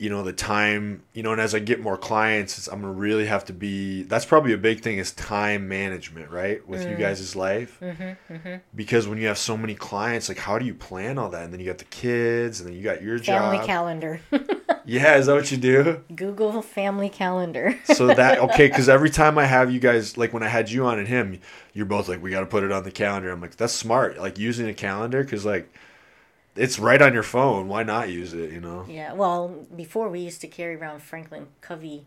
you 0.00 0.08
know 0.10 0.22
the 0.22 0.32
time, 0.32 1.02
you 1.12 1.22
know, 1.22 1.32
and 1.32 1.40
as 1.40 1.54
I 1.54 1.58
get 1.58 1.80
more 1.80 1.98
clients, 1.98 2.56
it's, 2.58 2.66
I'm 2.68 2.80
to 2.82 2.88
really 2.88 3.26
have 3.26 3.44
to 3.46 3.52
be 3.52 4.02
that's 4.04 4.24
probably 4.24 4.52
a 4.52 4.58
big 4.58 4.80
thing 4.80 4.98
is 4.98 5.12
time 5.12 5.68
management, 5.68 6.30
right? 6.30 6.66
With 6.66 6.80
Mm. 6.80 6.90
you 6.90 6.96
guys' 6.96 7.36
life. 7.36 7.78
Mm-hmm, 7.82 8.54
Because 8.74 9.06
when 9.06 9.18
you 9.18 9.26
have 9.26 9.36
so 9.38 9.56
many 9.56 9.74
clients, 9.74 10.28
like 10.28 10.38
how 10.38 10.58
do 10.58 10.64
you 10.64 10.74
plan 10.74 11.18
all 11.18 11.28
that? 11.30 11.44
And 11.44 11.52
then 11.52 11.60
you 11.60 11.66
got 11.66 11.78
the 11.78 11.84
kids 11.84 12.60
and 12.60 12.68
then 12.68 12.76
you 12.76 12.82
got 12.82 13.02
your 13.02 13.18
family 13.18 13.58
job. 13.58 13.66
calendar. 13.66 14.20
yeah, 14.86 15.16
is 15.16 15.26
that 15.26 15.34
what 15.34 15.50
you 15.52 15.58
do? 15.58 16.02
Google 16.16 16.62
family 16.62 17.10
calendar. 17.10 17.78
So 17.84 18.06
that 18.14 18.38
okay, 18.46 18.68
because 18.68 18.88
every 18.88 19.10
time 19.10 19.36
I 19.36 19.44
have 19.44 19.70
you 19.70 19.80
guys, 19.80 20.16
like 20.16 20.32
when 20.32 20.42
I 20.42 20.48
had 20.48 20.70
you 20.70 20.86
on 20.86 20.98
and 20.98 21.06
him, 21.08 21.38
you're 21.74 21.86
both 21.86 22.08
like, 22.08 22.22
we 22.22 22.30
got 22.30 22.40
to 22.40 22.46
put 22.46 22.62
it 22.64 22.72
on 22.72 22.84
the 22.84 22.90
calendar. 22.90 23.30
I'm 23.30 23.40
like, 23.40 23.56
that's 23.56 23.72
smart, 23.74 24.18
like 24.18 24.38
using 24.38 24.66
a 24.68 24.74
calendar, 24.74 25.22
because 25.22 25.44
like 25.44 25.70
it's 26.56 26.78
right 26.78 27.00
on 27.00 27.14
your 27.14 27.22
phone. 27.22 27.68
Why 27.68 27.82
not 27.82 28.08
use 28.08 28.32
it? 28.34 28.50
You 28.52 28.60
know, 28.60 28.84
yeah. 28.88 29.12
Well, 29.12 29.48
before 29.74 30.08
we 30.08 30.20
used 30.20 30.40
to 30.42 30.48
carry 30.48 30.74
around 30.76 31.02
Franklin 31.02 31.46
Covey 31.60 32.04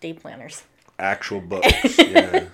day 0.00 0.12
planners. 0.12 0.62
actual 0.98 1.40
books. 1.52 1.98
yeah, 1.98 2.46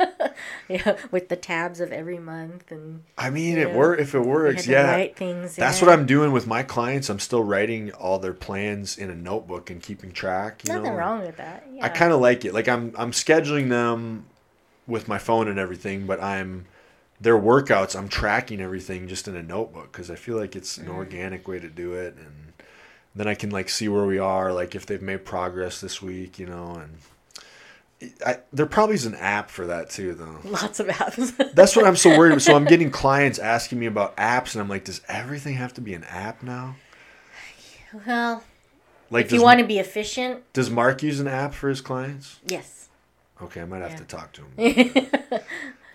Yeah, 0.69 0.97
with 1.11 1.29
the 1.29 1.37
tabs 1.37 1.81
of 1.81 1.93
every 1.93 2.19
month 2.19 2.73
and 2.73 3.03
I 3.19 3.31
mean, 3.31 3.59
it 3.59 3.69
Yeah. 3.69 3.77
work 3.77 4.01
if 4.01 4.15
it 4.15 4.21
works. 4.21 4.67
Yeah, 4.67 4.91
write 4.91 5.17
things. 5.17 5.55
that's 5.55 5.81
in. 5.81 5.87
what 5.87 5.93
I'm 5.93 6.07
doing 6.07 6.33
with 6.33 6.47
my 6.47 6.63
clients. 6.63 7.09
I'm 7.09 7.19
still 7.21 7.45
writing 7.45 7.93
all 7.93 8.19
their 8.19 8.33
plans 8.33 8.97
in 8.99 9.11
a 9.11 9.15
notebook 9.15 9.71
and 9.71 9.81
keeping 9.83 10.11
track. 10.13 10.63
You 10.65 10.73
Nothing 10.75 10.93
know, 10.93 10.99
wrong 10.99 11.21
with 11.21 11.37
that. 11.37 11.67
Yeah. 11.73 11.85
I 11.85 11.89
kind 11.89 12.13
of 12.13 12.21
like 12.21 12.45
it. 12.45 12.53
Like 12.55 12.69
I'm 12.69 12.93
I'm 12.97 13.13
scheduling 13.13 13.69
them 13.69 14.25
with 14.87 15.07
my 15.09 15.19
phone 15.19 15.47
and 15.47 15.59
everything, 15.59 16.07
but 16.07 16.21
I'm 16.23 16.65
their 17.23 17.39
workouts. 17.39 17.97
I'm 17.97 18.09
tracking 18.09 18.61
everything 18.61 19.07
just 19.09 19.29
in 19.29 19.37
a 19.37 19.43
notebook 19.43 19.93
because 19.93 20.11
I 20.11 20.17
feel 20.17 20.37
like 20.37 20.57
it's 20.57 20.77
Mm. 20.79 20.83
an 20.83 20.89
organic 20.91 21.47
way 21.49 21.59
to 21.61 21.69
do 21.69 21.93
it, 21.95 22.17
and 22.17 22.53
then 23.15 23.29
I 23.29 23.35
can 23.35 23.51
like 23.51 23.69
see 23.69 23.89
where 23.89 24.05
we 24.05 24.19
are, 24.19 24.53
like 24.53 24.75
if 24.75 24.87
they've 24.87 25.01
made 25.03 25.25
progress 25.25 25.81
this 25.81 26.03
week, 26.03 26.39
you 26.39 26.47
know. 26.47 26.75
And 26.83 28.13
I, 28.27 28.39
there 28.53 28.67
probably 28.67 28.97
is 28.97 29.07
an 29.07 29.15
app 29.15 29.51
for 29.51 29.67
that 29.67 29.89
too, 29.91 30.15
though. 30.15 30.39
lots 30.45 30.81
of 30.81 30.89
apps. 30.89 31.37
That's 31.55 31.77
what 31.77 31.87
I'm 31.87 31.95
so 31.97 32.17
worried. 32.17 32.33
about. 32.33 32.43
So 32.43 32.57
I'm 32.57 32.65
getting 32.65 32.91
clients 33.03 33.39
asking 33.39 33.79
me 33.79 33.87
about 33.87 34.17
apps, 34.17 34.55
and 34.55 34.61
I'm 34.63 34.69
like, 34.69 34.85
does 34.85 35.01
everything 35.09 35.55
have 35.55 35.73
to 35.75 35.81
be 35.81 35.95
an 35.95 36.05
app 36.05 36.43
now? 36.43 36.75
well, 38.07 38.43
Like, 39.11 39.27
if 39.27 39.33
you 39.33 39.43
want 39.43 39.61
to 39.61 39.67
be 39.67 39.79
efficient, 39.79 40.51
does 40.55 40.71
Mark 40.71 41.03
use 41.03 41.21
an 41.21 41.29
app 41.29 41.53
for 41.55 41.69
his 41.69 41.81
clients? 41.81 42.41
yes. 42.47 42.89
Okay, 43.41 43.61
I 43.61 43.65
might 43.67 43.83
have 43.83 43.93
Yeah. 43.93 43.97
to 43.99 44.05
talk 44.05 44.33
to 44.35 44.43
him. 44.43 45.41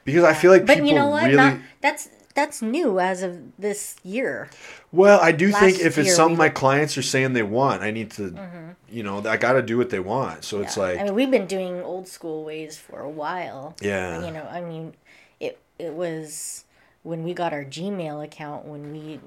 because 0.07 0.23
I 0.23 0.33
feel 0.33 0.51
like 0.51 0.65
But 0.65 0.75
people 0.75 0.87
you 0.87 0.95
know 0.95 1.09
what? 1.09 1.25
really 1.25 1.35
Not, 1.35 1.57
that's 1.81 2.09
that's 2.33 2.61
new 2.61 2.97
as 2.97 3.23
of 3.23 3.57
this 3.59 3.97
year. 4.03 4.49
well. 4.93 5.19
I 5.19 5.33
do 5.33 5.51
think 5.51 5.79
if 5.79 5.97
it's 5.97 6.15
something 6.15 6.37
my 6.37 6.47
clients 6.47 6.97
are 6.97 7.01
saying 7.01 7.33
they 7.33 7.43
want, 7.43 7.81
I 7.81 7.91
need 7.91 8.11
to, 8.11 8.29
mm-hmm. 8.31 8.69
you 8.89 9.03
know, 9.03 9.17
I 9.27 9.35
got 9.35 9.53
to 9.53 9.61
do 9.61 9.77
what 9.77 9.89
they 9.89 9.99
want. 9.99 10.45
So 10.45 10.61
it's 10.61 10.77
like, 10.77 10.97
I 10.97 11.03
mean, 11.03 11.13
we've 11.13 11.29
been 11.29 11.45
doing 11.45 11.81
old 11.81 12.07
school 12.07 12.45
ways 12.45 12.77
for 12.77 13.01
a 13.01 13.09
while. 13.09 13.75
yeah, 13.81 14.25
You 14.25 14.31
know, 14.31 14.47
I 14.49 14.61
mean, 14.61 14.93
it 15.41 15.59
it 15.77 15.91
was 15.91 16.63
when 17.03 17.23
we 17.23 17.33
got 17.33 17.51
our 17.51 17.65
Gmail 17.65 18.23
account 18.23 18.65
when 18.65 18.93
we 18.93 19.19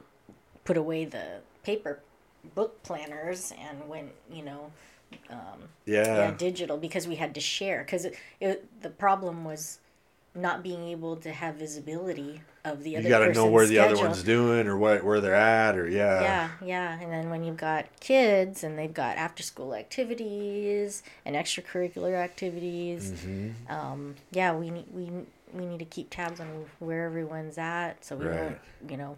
put 0.65 0.79
away 0.79 1.05
the 1.05 1.41
paper 1.63 2.01
book 2.55 2.83
planners 2.83 3.53
and 3.59 3.87
went, 3.87 4.13
you 4.33 4.45
know, 4.45 4.73
um, 5.29 5.69
yeah, 5.85 6.05
yeah, 6.05 6.31
digital 6.31 6.79
because 6.79 7.07
we 7.07 7.17
had 7.17 7.35
to 7.35 7.41
share 7.41 7.83
because 7.85 8.07
it, 8.07 8.17
it 8.41 8.83
the 8.83 8.89
problem 8.89 9.45
was 9.45 9.79
not 10.35 10.63
being 10.63 10.85
able 10.89 11.17
to 11.17 11.33
have 11.33 11.57
visibility 11.57 12.41
of 12.65 12.83
the 12.85 12.97
other. 12.97 13.03
you 13.03 13.09
got 13.09 13.21
to 13.21 13.33
know 13.33 13.47
where 13.47 13.67
the 13.67 13.79
other 13.79 13.97
one's 13.97 14.23
doing 14.23 14.67
or 14.69 14.77
what 14.77 15.03
where 15.03 15.21
they're 15.21 15.35
at 15.35 15.77
or 15.77 15.89
yeah, 15.89 16.21
Yeah, 16.23 16.51
yeah. 16.65 17.01
And 17.01 17.11
then 17.11 17.31
when 17.31 17.43
you've 17.43 17.57
got 17.57 17.87
kids 18.01 18.63
and 18.63 18.79
they've 18.79 18.93
got 18.93 19.17
after 19.17 19.43
school 19.43 19.75
activities 19.75 21.03
and 21.25 21.35
extracurricular 21.37 22.15
activities, 22.15 23.13
Mm-hmm. 23.13 23.73
um, 23.73 24.15
yeah, 24.31 24.55
we 24.55 24.71
need 24.71 24.87
we 24.93 25.11
we 25.53 25.67
need 25.67 25.79
to 25.81 25.85
keep 25.85 26.11
tabs 26.11 26.39
on 26.41 26.67
where 26.79 27.07
everyone's 27.07 27.59
at 27.59 28.05
so 28.05 28.15
we 28.17 28.27
Right. 28.27 28.37
don't 28.37 28.91
you 28.91 28.97
know 28.97 29.17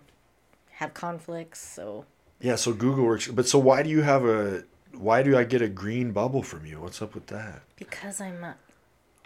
have 0.72 0.94
conflicts. 0.94 1.60
So 1.60 2.04
yeah. 2.40 2.56
So 2.56 2.72
Google 2.72 3.04
works, 3.04 3.28
but 3.28 3.46
so 3.46 3.58
why 3.58 3.82
do 3.82 3.90
you 3.90 4.02
have 4.02 4.24
a? 4.24 4.64
Why 4.94 5.22
do 5.22 5.36
I 5.36 5.44
get 5.44 5.62
a 5.62 5.68
green 5.68 6.12
bubble 6.12 6.42
from 6.42 6.66
you? 6.66 6.80
What's 6.80 7.00
up 7.02 7.14
with 7.14 7.26
that? 7.28 7.62
because 7.76 8.20
I'm 8.20 8.44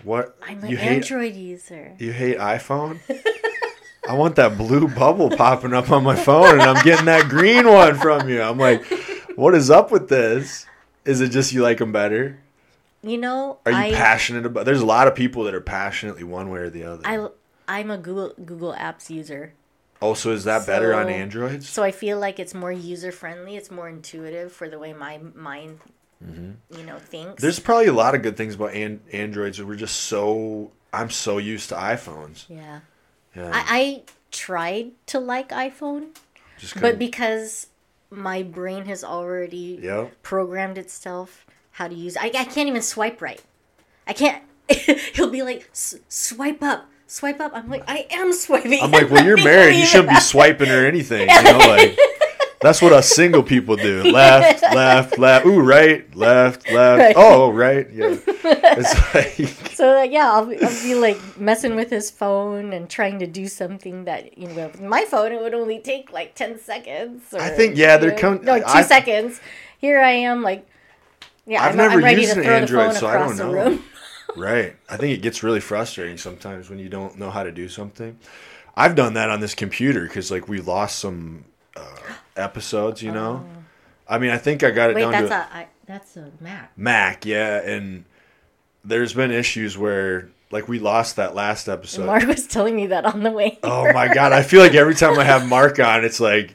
What 0.02 0.36
I'm 0.42 0.62
an 0.62 0.70
you 0.70 0.76
hate? 0.76 0.96
Android 0.96 1.34
user. 1.34 1.94
You 1.98 2.12
hate 2.12 2.38
iPhone? 2.38 3.00
I 4.08 4.14
want 4.14 4.36
that 4.36 4.56
blue 4.56 4.86
bubble 4.88 5.30
popping 5.30 5.72
up 5.72 5.90
on 5.90 6.04
my 6.04 6.14
phone, 6.14 6.52
and 6.60 6.62
I'm 6.62 6.84
getting 6.84 7.06
that 7.06 7.28
green 7.28 7.66
one 7.66 7.96
from 7.96 8.28
you. 8.28 8.40
I'm 8.40 8.58
like, 8.58 8.84
what 9.34 9.54
is 9.54 9.70
up 9.70 9.90
with 9.90 10.08
this? 10.08 10.66
Is 11.04 11.20
it 11.20 11.30
just 11.30 11.52
you 11.52 11.62
like 11.62 11.78
them 11.78 11.90
better? 11.92 12.38
You 13.02 13.18
know, 13.18 13.58
Are 13.66 13.72
you 13.72 13.78
I 13.78 13.92
passionate 13.92 14.46
about? 14.46 14.64
There's 14.64 14.80
a 14.80 14.86
lot 14.86 15.08
of 15.08 15.14
people 15.14 15.44
that 15.44 15.54
are 15.54 15.60
passionately 15.60 16.24
one 16.24 16.50
way 16.50 16.60
or 16.60 16.70
the 16.70 16.84
other. 16.84 17.02
I 17.04 17.28
I'm 17.68 17.90
a 17.90 17.98
Google 17.98 18.32
Google 18.44 18.72
Apps 18.74 19.10
user. 19.10 19.54
Oh, 20.02 20.08
also, 20.08 20.32
is 20.32 20.44
that 20.44 20.66
better 20.66 20.92
on 20.94 21.06
So- 21.06 21.10
Androids? 21.10 21.68
So 21.68 21.82
I 21.82 21.90
feel 21.90 22.18
like 22.18 22.38
it's 22.38 22.54
more 22.54 22.70
user 22.72 23.10
friendly. 23.10 23.56
It's 23.56 23.70
more 23.70 23.88
intuitive 23.88 24.52
for 24.52 24.68
the 24.68 24.78
way 24.78 24.92
my 24.92 25.18
mind, 25.34 25.80
Mm-hmm. 26.24 26.78
you 26.78 26.84
know, 26.86 26.98
thinks. 26.98 27.42
There's 27.42 27.58
probably 27.58 27.86
a 27.88 27.92
lot 27.92 28.14
of 28.14 28.22
good 28.22 28.36
things 28.36 28.54
about 28.54 28.72
an- 28.74 29.00
Androids. 29.12 29.62
We're 29.62 29.76
just 29.76 29.96
so. 30.04 30.70
I'm 30.92 31.10
so 31.10 31.38
used 31.38 31.68
to 31.70 31.74
iPhones. 31.74 32.46
yeah. 32.48 32.80
Yeah, 33.34 33.50
I, 33.52 33.64
I 33.68 34.02
tried 34.32 34.92
to 35.08 35.20
like 35.20 35.50
iPhone, 35.50 36.06
but 36.80 36.98
because 36.98 37.66
my 38.08 38.42
brain 38.42 38.86
has 38.86 39.04
already 39.04 39.78
Yep. 39.82 40.22
programmed 40.22 40.78
itself 40.78 41.44
how 41.72 41.86
to 41.88 41.94
use 41.94 42.16
I, 42.16 42.26
I 42.28 42.44
can't 42.44 42.68
even 42.68 42.80
swipe 42.80 43.20
right. 43.20 43.42
I 44.06 44.14
can't. 44.14 44.42
He'll 45.14 45.28
be 45.30 45.42
like, 45.42 45.68
swipe 45.72 46.62
up, 46.62 46.88
swipe 47.06 47.40
up. 47.40 47.52
I'm 47.54 47.68
like, 47.68 47.84
I 47.86 48.06
am 48.10 48.32
swiping. 48.32 48.80
I'm 48.82 48.90
like, 48.90 49.10
well, 49.10 49.22
you're 49.26 49.36
married. 49.44 49.76
You 49.76 49.84
shouldn't 49.84 50.08
be 50.14 50.20
swiping 50.20 50.70
or 50.70 50.86
anything. 50.86 51.28
You 51.28 51.42
know, 51.42 51.58
like 51.58 51.98
that's 52.66 52.82
what 52.82 52.92
us 52.92 53.08
single 53.08 53.42
people 53.42 53.76
do. 53.76 54.02
Left, 54.04 54.62
left, 54.62 55.18
left. 55.18 55.46
Ooh, 55.46 55.60
right, 55.60 56.14
left, 56.16 56.70
left. 56.70 57.00
Right. 57.00 57.14
Oh, 57.16 57.50
right. 57.50 57.90
Yeah. 57.92 58.16
It's 58.78 59.14
like 59.14 59.48
So 59.74 59.94
like, 59.94 60.10
yeah, 60.10 60.30
I'll, 60.32 60.46
be- 60.46 60.60
I'll 60.62 60.82
be 60.82 60.94
like 60.94 61.18
messing 61.38 61.76
with 61.76 61.90
his 61.90 62.10
phone 62.10 62.72
and 62.72 62.88
trying 62.88 63.18
to 63.20 63.26
do 63.26 63.46
something 63.48 64.04
that 64.04 64.36
you 64.36 64.48
know, 64.48 64.66
with 64.66 64.80
my 64.80 65.04
phone 65.04 65.32
it 65.32 65.40
would 65.40 65.54
only 65.54 65.78
take 65.80 66.12
like 66.12 66.34
ten 66.34 66.58
seconds. 66.58 67.32
Or, 67.32 67.40
I 67.40 67.48
think, 67.50 67.76
yeah, 67.76 67.96
they're 67.96 68.20
know, 68.20 68.34
no 68.34 68.58
2 68.58 68.64
I- 68.66 68.82
seconds. 68.82 69.40
Here 69.78 70.00
I 70.00 70.12
am, 70.12 70.42
like, 70.42 70.66
yeah, 71.46 71.62
I've 71.62 71.72
I'm, 71.72 71.76
never 71.76 71.94
I'm 71.98 72.04
ready 72.04 72.22
used 72.22 72.34
to 72.34 72.40
an 72.40 72.44
throw 72.44 72.54
Android, 72.54 72.90
the 72.90 73.00
phone 73.00 73.00
so 73.00 73.08
I 73.08 73.18
don't 73.18 73.36
know. 73.36 73.82
right. 74.36 74.74
I 74.88 74.96
think 74.96 75.16
it 75.16 75.22
gets 75.22 75.42
really 75.42 75.60
frustrating 75.60 76.16
sometimes 76.16 76.70
when 76.70 76.78
you 76.78 76.88
don't 76.88 77.18
know 77.18 77.30
how 77.30 77.42
to 77.42 77.52
do 77.52 77.68
something. 77.68 78.18
I've 78.76 78.94
done 78.94 79.14
that 79.14 79.30
on 79.30 79.40
this 79.40 79.54
computer 79.54 80.04
because 80.06 80.30
like 80.30 80.48
we 80.48 80.60
lost 80.60 80.98
some 80.98 81.44
uh, 81.76 81.82
episodes. 82.36 83.02
You 83.02 83.12
know. 83.12 83.44
Oh. 83.46 83.62
I 84.08 84.18
mean, 84.18 84.30
I 84.30 84.38
think 84.38 84.62
I 84.62 84.70
got 84.70 84.90
it 84.90 84.96
Wait, 84.96 85.02
down 85.02 85.12
that's 85.12 85.28
to 85.28 85.34
a 85.34 85.48
I, 85.52 85.66
that's 85.86 86.16
a 86.16 86.30
Mac. 86.40 86.72
Mac. 86.76 87.26
Yeah, 87.26 87.60
and 87.60 88.04
there's 88.84 89.12
been 89.12 89.30
issues 89.30 89.76
where 89.76 90.28
like 90.50 90.68
we 90.68 90.78
lost 90.78 91.16
that 91.16 91.34
last 91.34 91.68
episode. 91.68 92.06
Mark 92.06 92.24
was 92.26 92.46
telling 92.46 92.76
me 92.76 92.86
that 92.88 93.04
on 93.04 93.22
the 93.22 93.30
way. 93.30 93.58
Oh 93.62 93.92
my 93.92 94.12
god, 94.12 94.32
I 94.32 94.42
feel 94.42 94.60
like 94.60 94.74
every 94.74 94.94
time 94.94 95.18
I 95.18 95.24
have 95.24 95.48
Mark 95.48 95.78
on, 95.80 96.04
it's 96.04 96.20
like, 96.20 96.54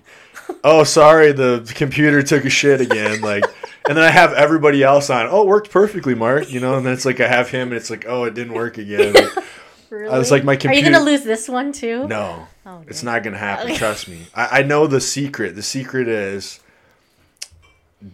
oh 0.63 0.83
sorry, 0.83 1.31
the 1.31 1.69
computer 1.75 2.23
took 2.23 2.45
a 2.45 2.49
shit 2.49 2.81
again. 2.81 3.21
Like, 3.21 3.43
and 3.87 3.97
then 3.97 4.03
I 4.03 4.09
have 4.09 4.33
everybody 4.33 4.83
else 4.83 5.09
on. 5.09 5.27
Oh, 5.29 5.41
it 5.41 5.47
worked 5.47 5.71
perfectly, 5.71 6.15
Mark. 6.15 6.49
You 6.51 6.59
know, 6.59 6.77
and 6.77 6.85
then 6.85 6.93
it's 6.93 7.05
like 7.05 7.19
I 7.19 7.27
have 7.27 7.49
him, 7.49 7.69
and 7.69 7.77
it's 7.77 7.89
like, 7.89 8.05
oh, 8.07 8.23
it 8.23 8.33
didn't 8.33 8.53
work 8.53 8.77
again. 8.77 9.13
Like, 9.13 9.31
Really? 9.91 10.17
was 10.17 10.31
like, 10.31 10.43
my 10.43 10.55
computer. 10.55 10.73
Are 10.73 10.89
you 10.89 10.97
gonna 10.97 11.03
lose 11.05 11.23
this 11.23 11.49
one 11.49 11.71
too? 11.73 12.07
no, 12.07 12.47
Oh, 12.65 12.83
it's 12.87 13.03
not 13.03 13.23
gonna 13.23 13.37
happen. 13.37 13.67
Okay. 13.67 13.77
Trust 13.77 14.07
me. 14.07 14.25
I, 14.33 14.59
I 14.59 14.63
know 14.63 14.87
the 14.87 15.01
secret. 15.01 15.55
The 15.55 15.63
secret 15.63 16.07
is 16.07 16.59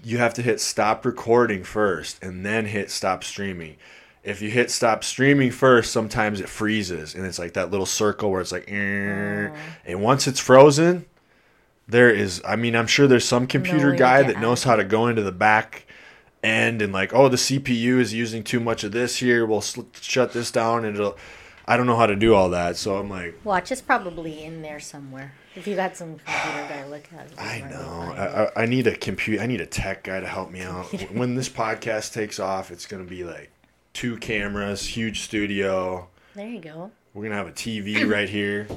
you 0.03 0.17
have 0.17 0.33
to 0.33 0.41
hit 0.41 0.59
stop 0.59 1.05
recording 1.05 1.63
first, 1.63 2.21
and 2.23 2.45
then 2.45 2.65
hit 2.65 2.89
stop 2.91 3.23
streaming. 3.23 3.77
if 4.23 4.41
you 4.41 4.49
hit 4.49 4.69
stop 4.71 5.03
streaming 5.03 5.51
first, 5.51 5.91
sometimes 5.93 6.41
it 6.41 6.49
freezes 6.49 7.15
and 7.15 7.25
it's 7.25 7.39
like 7.39 7.53
that 7.53 7.71
little 7.71 7.85
circle 7.85 8.29
where 8.31 8.41
it's 8.41 8.51
like, 8.51 8.65
"Eh." 8.69 9.49
and 9.85 10.01
once 10.01 10.27
it's 10.27 10.39
frozen, 10.39 11.05
there 11.87 12.09
is. 12.09 12.41
I 12.45 12.55
mean, 12.57 12.75
I'm 12.75 12.87
sure 12.87 13.07
there's 13.07 13.23
some 13.25 13.47
computer 13.47 13.91
to 13.91 13.97
guy 13.97 14.23
that 14.23 14.41
knows 14.41 14.63
how 14.63 14.75
to 14.75 14.83
go 14.83 15.07
into 15.07 15.21
the 15.21 15.31
back 15.31 15.85
end 16.43 16.81
and 16.81 16.91
like, 16.91 17.13
oh, 17.13 17.29
the 17.29 17.37
CPU 17.37 17.99
is 17.99 18.13
using 18.13 18.43
too 18.43 18.59
much 18.59 18.83
of 18.83 18.91
this 18.91 19.17
here. 19.17 19.45
We'll 19.45 19.61
sl- 19.61 19.81
shut 20.01 20.33
this 20.33 20.49
down 20.51 20.83
and 20.85 20.95
it'll. 20.97 21.17
I 21.67 21.75
don't 21.75 21.85
know 21.85 21.97
how 21.97 22.05
to 22.05 22.15
do 22.15 22.33
all 22.33 22.49
that, 22.51 22.77
so 22.77 22.97
I'm 22.97 23.09
like, 23.09 23.35
Watch 23.43 23.71
is 23.73 23.81
probably 23.81 24.43
in 24.43 24.61
there 24.61 24.79
somewhere. 24.79 25.33
If 25.53 25.67
you 25.67 25.75
got 25.75 25.97
some 25.97 26.19
computer 26.19 26.65
guy 26.69 26.85
look 26.87 27.11
at 27.11 27.25
it. 27.25 27.33
I 27.37 27.59
know. 27.69 28.13
I. 28.15 28.43
I, 28.43 28.63
I 28.63 28.65
need 28.67 28.87
a 28.87 28.95
compute. 28.95 29.41
I 29.41 29.47
need 29.47 29.59
a 29.59 29.65
tech 29.65 30.03
guy 30.03 30.19
to 30.19 30.27
help 30.27 30.49
me 30.49 30.61
out. 30.61 30.85
when 31.11 31.35
this 31.35 31.49
podcast 31.49 32.13
takes 32.13 32.39
off, 32.39 32.71
it's 32.71 32.85
gonna 32.85 33.03
be 33.03 33.23
like 33.23 33.51
two 33.91 34.17
cameras, 34.17 34.85
huge 34.87 35.21
studio. 35.21 36.07
There 36.35 36.47
you 36.47 36.59
go. 36.59 36.91
We're 37.13 37.23
gonna 37.23 37.35
have 37.35 37.47
a 37.47 37.51
TV 37.51 38.09
right 38.09 38.29
here, 38.29 38.67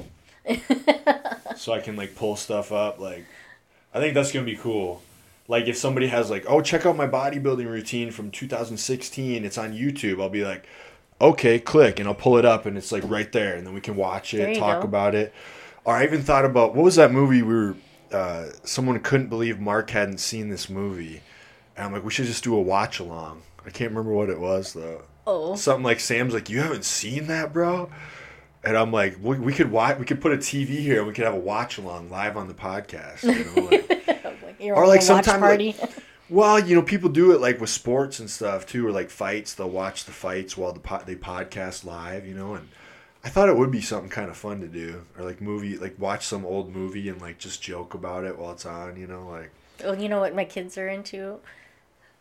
so 1.55 1.71
I 1.71 1.79
can 1.79 1.95
like 1.95 2.15
pull 2.15 2.35
stuff 2.35 2.71
up. 2.73 2.99
Like, 2.99 3.25
I 3.93 3.99
think 3.99 4.15
that's 4.15 4.33
gonna 4.33 4.45
be 4.45 4.57
cool. 4.57 5.01
Like 5.47 5.67
if 5.67 5.77
somebody 5.77 6.07
has 6.07 6.29
like, 6.29 6.45
oh, 6.47 6.61
check 6.61 6.85
out 6.85 6.97
my 6.97 7.07
bodybuilding 7.07 7.67
routine 7.67 8.11
from 8.11 8.31
2016. 8.31 9.45
It's 9.45 9.57
on 9.57 9.73
YouTube. 9.73 10.21
I'll 10.21 10.29
be 10.29 10.43
like, 10.43 10.65
okay, 11.21 11.59
click, 11.59 11.99
and 11.99 12.07
I'll 12.07 12.15
pull 12.15 12.37
it 12.37 12.45
up, 12.45 12.65
and 12.65 12.77
it's 12.77 12.91
like 12.91 13.03
right 13.05 13.31
there, 13.31 13.55
and 13.55 13.65
then 13.65 13.73
we 13.73 13.81
can 13.81 13.95
watch 13.95 14.33
it, 14.33 14.57
talk 14.57 14.81
go. 14.81 14.87
about 14.87 15.15
it. 15.15 15.33
Or 15.85 15.95
I 15.95 16.03
even 16.03 16.21
thought 16.21 16.45
about 16.45 16.75
what 16.75 16.83
was 16.83 16.95
that 16.95 17.11
movie 17.11 17.41
we 17.41 17.53
were. 17.53 17.75
Uh, 18.11 18.47
someone 18.63 18.99
couldn't 18.99 19.27
believe 19.29 19.59
Mark 19.59 19.89
hadn't 19.91 20.17
seen 20.19 20.49
this 20.49 20.69
movie, 20.69 21.21
and 21.77 21.85
I'm 21.85 21.93
like, 21.93 22.03
we 22.03 22.11
should 22.11 22.25
just 22.25 22.43
do 22.43 22.55
a 22.55 22.61
watch 22.61 22.99
along. 22.99 23.43
I 23.65 23.69
can't 23.69 23.91
remember 23.91 24.11
what 24.11 24.29
it 24.29 24.39
was 24.39 24.73
though 24.73 25.03
Oh, 25.27 25.55
something 25.55 25.83
like 25.83 25.99
Sam's 25.99 26.33
like, 26.33 26.49
you 26.49 26.59
haven't 26.61 26.83
seen 26.83 27.27
that, 27.27 27.53
bro. 27.53 27.89
And 28.63 28.75
I'm 28.75 28.91
like, 28.91 29.17
we, 29.21 29.39
we 29.39 29.53
could 29.53 29.71
watch, 29.71 29.97
we 29.97 30.05
could 30.05 30.19
put 30.19 30.33
a 30.33 30.37
TV 30.37 30.67
here, 30.79 30.99
and 30.99 31.07
we 31.07 31.13
could 31.13 31.25
have 31.25 31.33
a 31.33 31.39
watch 31.39 31.77
along 31.77 32.09
live 32.09 32.37
on 32.37 32.47
the 32.47 32.53
podcast. 32.53 33.23
You 33.23 33.45
know, 33.61 33.67
like, 33.69 34.07
like 34.43 34.55
Or 34.61 34.87
like 34.87 34.97
watch 34.99 35.03
sometime, 35.03 35.41
like- 35.41 35.49
party. 35.49 35.75
well, 36.31 36.59
you 36.59 36.75
know, 36.75 36.81
people 36.81 37.09
do 37.09 37.33
it 37.33 37.41
like 37.41 37.59
with 37.59 37.69
sports 37.69 38.19
and 38.19 38.29
stuff 38.29 38.65
too, 38.65 38.87
or 38.87 38.91
like 38.91 39.09
fights. 39.09 39.53
They'll 39.53 39.69
watch 39.69 40.05
the 40.05 40.13
fights 40.13 40.55
while 40.55 40.71
the 40.71 40.79
po- 40.79 41.03
they 41.05 41.15
podcast 41.15 41.83
live. 41.83 42.25
You 42.25 42.33
know, 42.33 42.55
and 42.55 42.69
I 43.23 43.29
thought 43.29 43.49
it 43.49 43.57
would 43.57 43.69
be 43.71 43.81
something 43.81 44.09
kind 44.09 44.29
of 44.29 44.37
fun 44.37 44.61
to 44.61 44.67
do, 44.67 45.03
or 45.17 45.25
like 45.25 45.41
movie, 45.41 45.77
like 45.77 45.99
watch 45.99 46.25
some 46.25 46.45
old 46.45 46.73
movie 46.73 47.09
and 47.09 47.21
like 47.21 47.37
just 47.37 47.61
joke 47.61 47.93
about 47.93 48.23
it 48.23 48.37
while 48.37 48.51
it's 48.53 48.65
on. 48.65 48.95
You 48.95 49.07
know, 49.07 49.27
like 49.29 49.51
oh, 49.83 49.93
you 49.93 50.07
know 50.07 50.19
what 50.19 50.33
my 50.33 50.45
kids 50.45 50.77
are 50.77 50.87
into? 50.87 51.39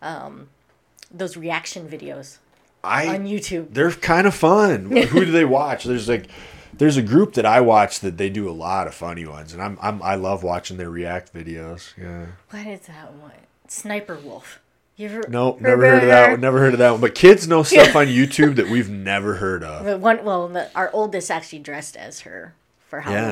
Um, 0.02 0.48
those 1.10 1.36
reaction 1.36 1.88
videos 1.88 2.38
I 2.82 3.14
on 3.14 3.26
YouTube. 3.26 3.68
they're 3.74 3.90
kind 3.92 4.26
of 4.26 4.34
fun. 4.34 4.90
Who 4.90 5.24
do 5.24 5.30
they 5.30 5.44
watch? 5.44 5.84
There's 5.84 6.08
like 6.08 6.26
there's 6.72 6.96
a 6.96 7.02
group 7.02 7.34
that 7.34 7.46
I 7.46 7.60
watch 7.60 8.00
that 8.00 8.16
they 8.16 8.30
do 8.30 8.48
a 8.48 8.52
lot 8.52 8.86
of 8.86 8.94
funny 8.94 9.26
ones, 9.26 9.52
and 9.52 9.62
I'm, 9.62 9.78
I'm 9.80 10.02
I 10.02 10.14
love 10.16 10.42
watching 10.42 10.78
their 10.78 10.90
react 10.90 11.32
videos. 11.32 11.92
Yeah. 11.96 12.26
What 12.50 12.66
is 12.66 12.80
that 12.86 13.12
one? 13.14 13.32
Sniper 13.70 14.16
Wolf. 14.16 14.60
You 14.96 15.08
ever? 15.08 15.24
Nope, 15.28 15.60
never 15.60 15.82
heard 15.88 16.02
of 16.02 16.08
that 16.08 16.30
one. 16.32 16.40
Never 16.40 16.58
heard 16.58 16.72
of 16.74 16.78
that 16.80 16.90
one. 16.90 17.00
But 17.00 17.14
kids 17.14 17.46
know 17.48 17.62
stuff 17.62 17.94
on 17.96 18.06
YouTube 18.08 18.56
that 18.56 18.68
we've 18.68 18.90
never 18.90 19.36
heard 19.36 19.62
of. 19.62 19.86
The 19.86 19.96
one, 19.96 20.22
well, 20.24 20.48
the, 20.48 20.68
our 20.76 20.90
oldest 20.92 21.30
actually 21.30 21.60
dressed 21.60 21.96
as 21.96 22.20
her 22.20 22.54
for 22.88 23.00
Halloween. 23.00 23.22
Yeah. 23.22 23.30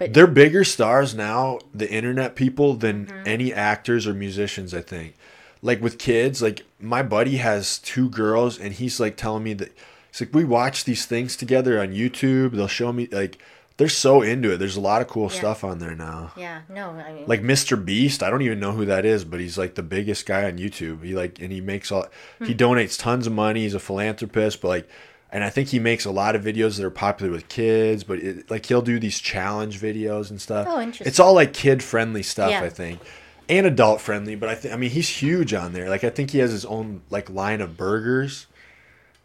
Halloween. 0.00 0.12
They're 0.12 0.26
bigger 0.26 0.64
stars 0.64 1.14
now, 1.14 1.60
the 1.72 1.90
internet 1.90 2.34
people, 2.34 2.74
than 2.74 3.06
Mm-hmm. 3.06 3.22
any 3.24 3.54
actors 3.54 4.06
or 4.06 4.12
musicians. 4.12 4.74
I 4.74 4.82
think. 4.82 5.14
Like 5.62 5.80
with 5.80 5.98
kids, 5.98 6.42
like 6.42 6.64
my 6.78 7.02
buddy 7.02 7.36
has 7.38 7.78
two 7.78 8.10
girls, 8.10 8.58
and 8.58 8.74
he's 8.74 9.00
like 9.00 9.16
telling 9.16 9.44
me 9.44 9.54
that 9.54 9.72
it's 10.10 10.20
like 10.20 10.34
we 10.34 10.44
watch 10.44 10.84
these 10.84 11.06
things 11.06 11.36
together 11.36 11.80
on 11.80 11.88
YouTube. 11.94 12.50
They'll 12.52 12.66
show 12.68 12.92
me 12.92 13.06
like 13.10 13.38
they're 13.78 13.88
so 13.88 14.22
into 14.22 14.52
it. 14.52 14.56
There's 14.58 14.76
a 14.76 14.80
lot 14.80 15.02
of 15.02 15.08
cool 15.08 15.30
Yeah. 15.30 15.38
stuff 15.38 15.62
on 15.64 15.78
there 15.78 15.94
now. 15.94 16.32
Yeah, 16.36 16.60
no, 16.68 16.90
I 16.90 17.12
mean, 17.12 17.24
like 17.26 17.42
Mr. 17.42 17.82
Beast. 17.82 18.22
I 18.22 18.30
don't 18.30 18.42
even 18.42 18.58
know 18.60 18.72
who 18.72 18.86
that 18.86 19.04
is, 19.04 19.24
but 19.24 19.38
he's 19.40 19.58
like 19.58 19.74
the 19.74 19.82
biggest 19.82 20.24
guy 20.26 20.44
on 20.44 20.58
YouTube. 20.58 21.04
He 21.04 21.14
like 21.14 21.40
and 21.40 21.52
he 21.52 21.60
makes 21.60 21.92
all 21.92 22.06
he 22.40 22.52
Hmm. 22.52 22.58
donates 22.58 22.98
tons 22.98 23.26
of 23.26 23.32
money. 23.34 23.62
He's 23.62 23.74
a 23.74 23.78
philanthropist, 23.80 24.60
but 24.60 24.68
like 24.68 24.88
and 25.32 25.42
I 25.44 25.50
think 25.50 25.68
he 25.68 25.78
makes 25.80 26.04
a 26.04 26.10
lot 26.10 26.36
of 26.36 26.42
videos 26.44 26.76
that 26.76 26.84
are 26.86 26.90
popular 26.90 27.30
with 27.32 27.48
kids, 27.48 28.04
but 28.04 28.20
it, 28.20 28.50
like 28.50 28.64
he'll 28.66 28.80
do 28.80 28.98
these 28.98 29.18
challenge 29.18 29.78
videos 29.80 30.30
and 30.30 30.40
stuff. 30.40 30.66
Oh, 30.70 30.80
interesting. 30.80 31.06
It's 31.08 31.18
all 31.20 31.34
like 31.34 31.52
kid 31.52 31.82
friendly 31.82 32.22
stuff, 32.22 32.50
Yeah. 32.50 32.62
I 32.62 32.68
think. 32.70 33.00
And 33.48 33.66
adult 33.66 34.00
friendly, 34.00 34.34
but 34.36 34.48
I 34.48 34.54
think 34.54 34.72
I 34.72 34.76
mean 34.76 34.90
he's 34.90 35.08
huge 35.08 35.52
on 35.52 35.72
there. 35.72 35.88
Like 35.90 36.02
I 36.04 36.10
think 36.10 36.30
he 36.30 36.38
has 36.38 36.50
his 36.52 36.64
own 36.64 37.02
like 37.10 37.28
line 37.28 37.60
of 37.60 37.76
burgers. 37.76 38.46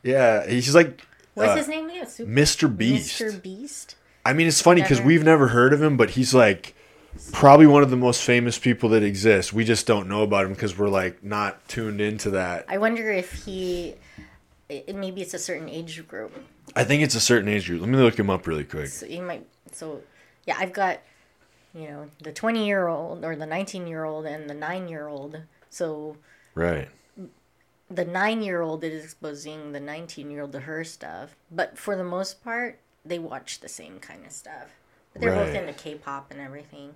Yeah, 0.04 0.46
he's 0.48 0.76
like 0.76 1.02
what's 1.36 1.52
uh, 1.52 1.56
his 1.56 1.68
name 1.68 1.90
again? 1.90 2.08
Super 2.08 2.30
Mr. 2.32 2.78
Beast. 2.78 3.22
Mr. 3.22 3.42
Beast. 3.42 3.96
I 4.26 4.34
mean, 4.34 4.48
it's 4.48 4.62
funny 4.62 4.82
because 4.82 5.02
we've 5.02 5.24
never 5.24 5.48
heard 5.48 5.74
of 5.74 5.82
him, 5.82 5.98
but 5.98 6.12
he's 6.12 6.34
like 6.34 6.76
probably 7.34 7.68
one 7.68 7.84
of 7.84 7.90
the 7.90 7.98
most 7.98 8.24
famous 8.24 8.58
people 8.58 8.90
that 8.90 9.04
exist. 9.04 9.52
We 9.52 9.66
just 9.66 9.88
don't 9.88 10.08
know 10.08 10.22
about 10.22 10.46
him 10.46 10.54
because 10.54 10.78
we're 10.78 10.90
like 10.90 11.24
not 11.24 11.68
tuned 11.68 12.00
into 12.02 12.32
that. 12.32 12.66
I 12.70 12.78
wonder 12.78 13.12
if 13.12 13.32
he, 13.46 13.96
it, 14.70 14.96
maybe 14.96 15.22
it's 15.22 15.34
a 15.34 15.40
certain 15.40 15.68
age 15.70 16.08
group. 16.08 16.32
I 16.76 16.84
think 16.84 17.04
it's 17.04 17.16
a 17.16 17.20
certain 17.20 17.50
age 17.50 17.68
group. 17.68 17.82
Let 17.82 17.90
me 17.90 17.98
look 17.98 18.18
him 18.18 18.30
up 18.30 18.48
really 18.48 18.64
quick. 18.64 18.88
So 18.88 19.06
you 19.06 19.22
might. 19.22 19.46
So, 19.72 20.02
yeah, 20.46 20.56
I've 20.58 20.74
got, 20.74 21.00
you 21.74 21.88
know, 21.88 22.06
the 22.22 22.32
twenty-year-old 22.32 23.26
or 23.26 23.36
the 23.36 23.46
nineteen-year-old 23.46 24.26
and 24.26 24.50
the 24.50 24.54
nine-year-old. 24.54 25.42
So 25.70 26.18
Right. 26.54 26.90
the 27.90 28.06
nine-year-old 28.06 28.84
is 28.84 29.04
exposing 29.04 29.72
the 29.72 29.80
nineteen-year-old 29.80 30.52
to 30.54 30.60
her 30.62 30.84
stuff, 30.84 31.36
but 31.50 31.78
for 31.78 31.96
the 31.96 32.04
most 32.04 32.44
part, 32.44 32.80
they 33.06 33.20
watch 33.20 33.60
the 33.60 33.70
same 33.70 34.00
kind 34.00 34.26
of 34.26 34.32
stuff. 34.32 34.80
But 35.14 35.22
they're 35.22 35.36
both 35.36 35.54
into 35.54 35.74
K-pop 35.74 36.32
and 36.32 36.40
everything 36.40 36.94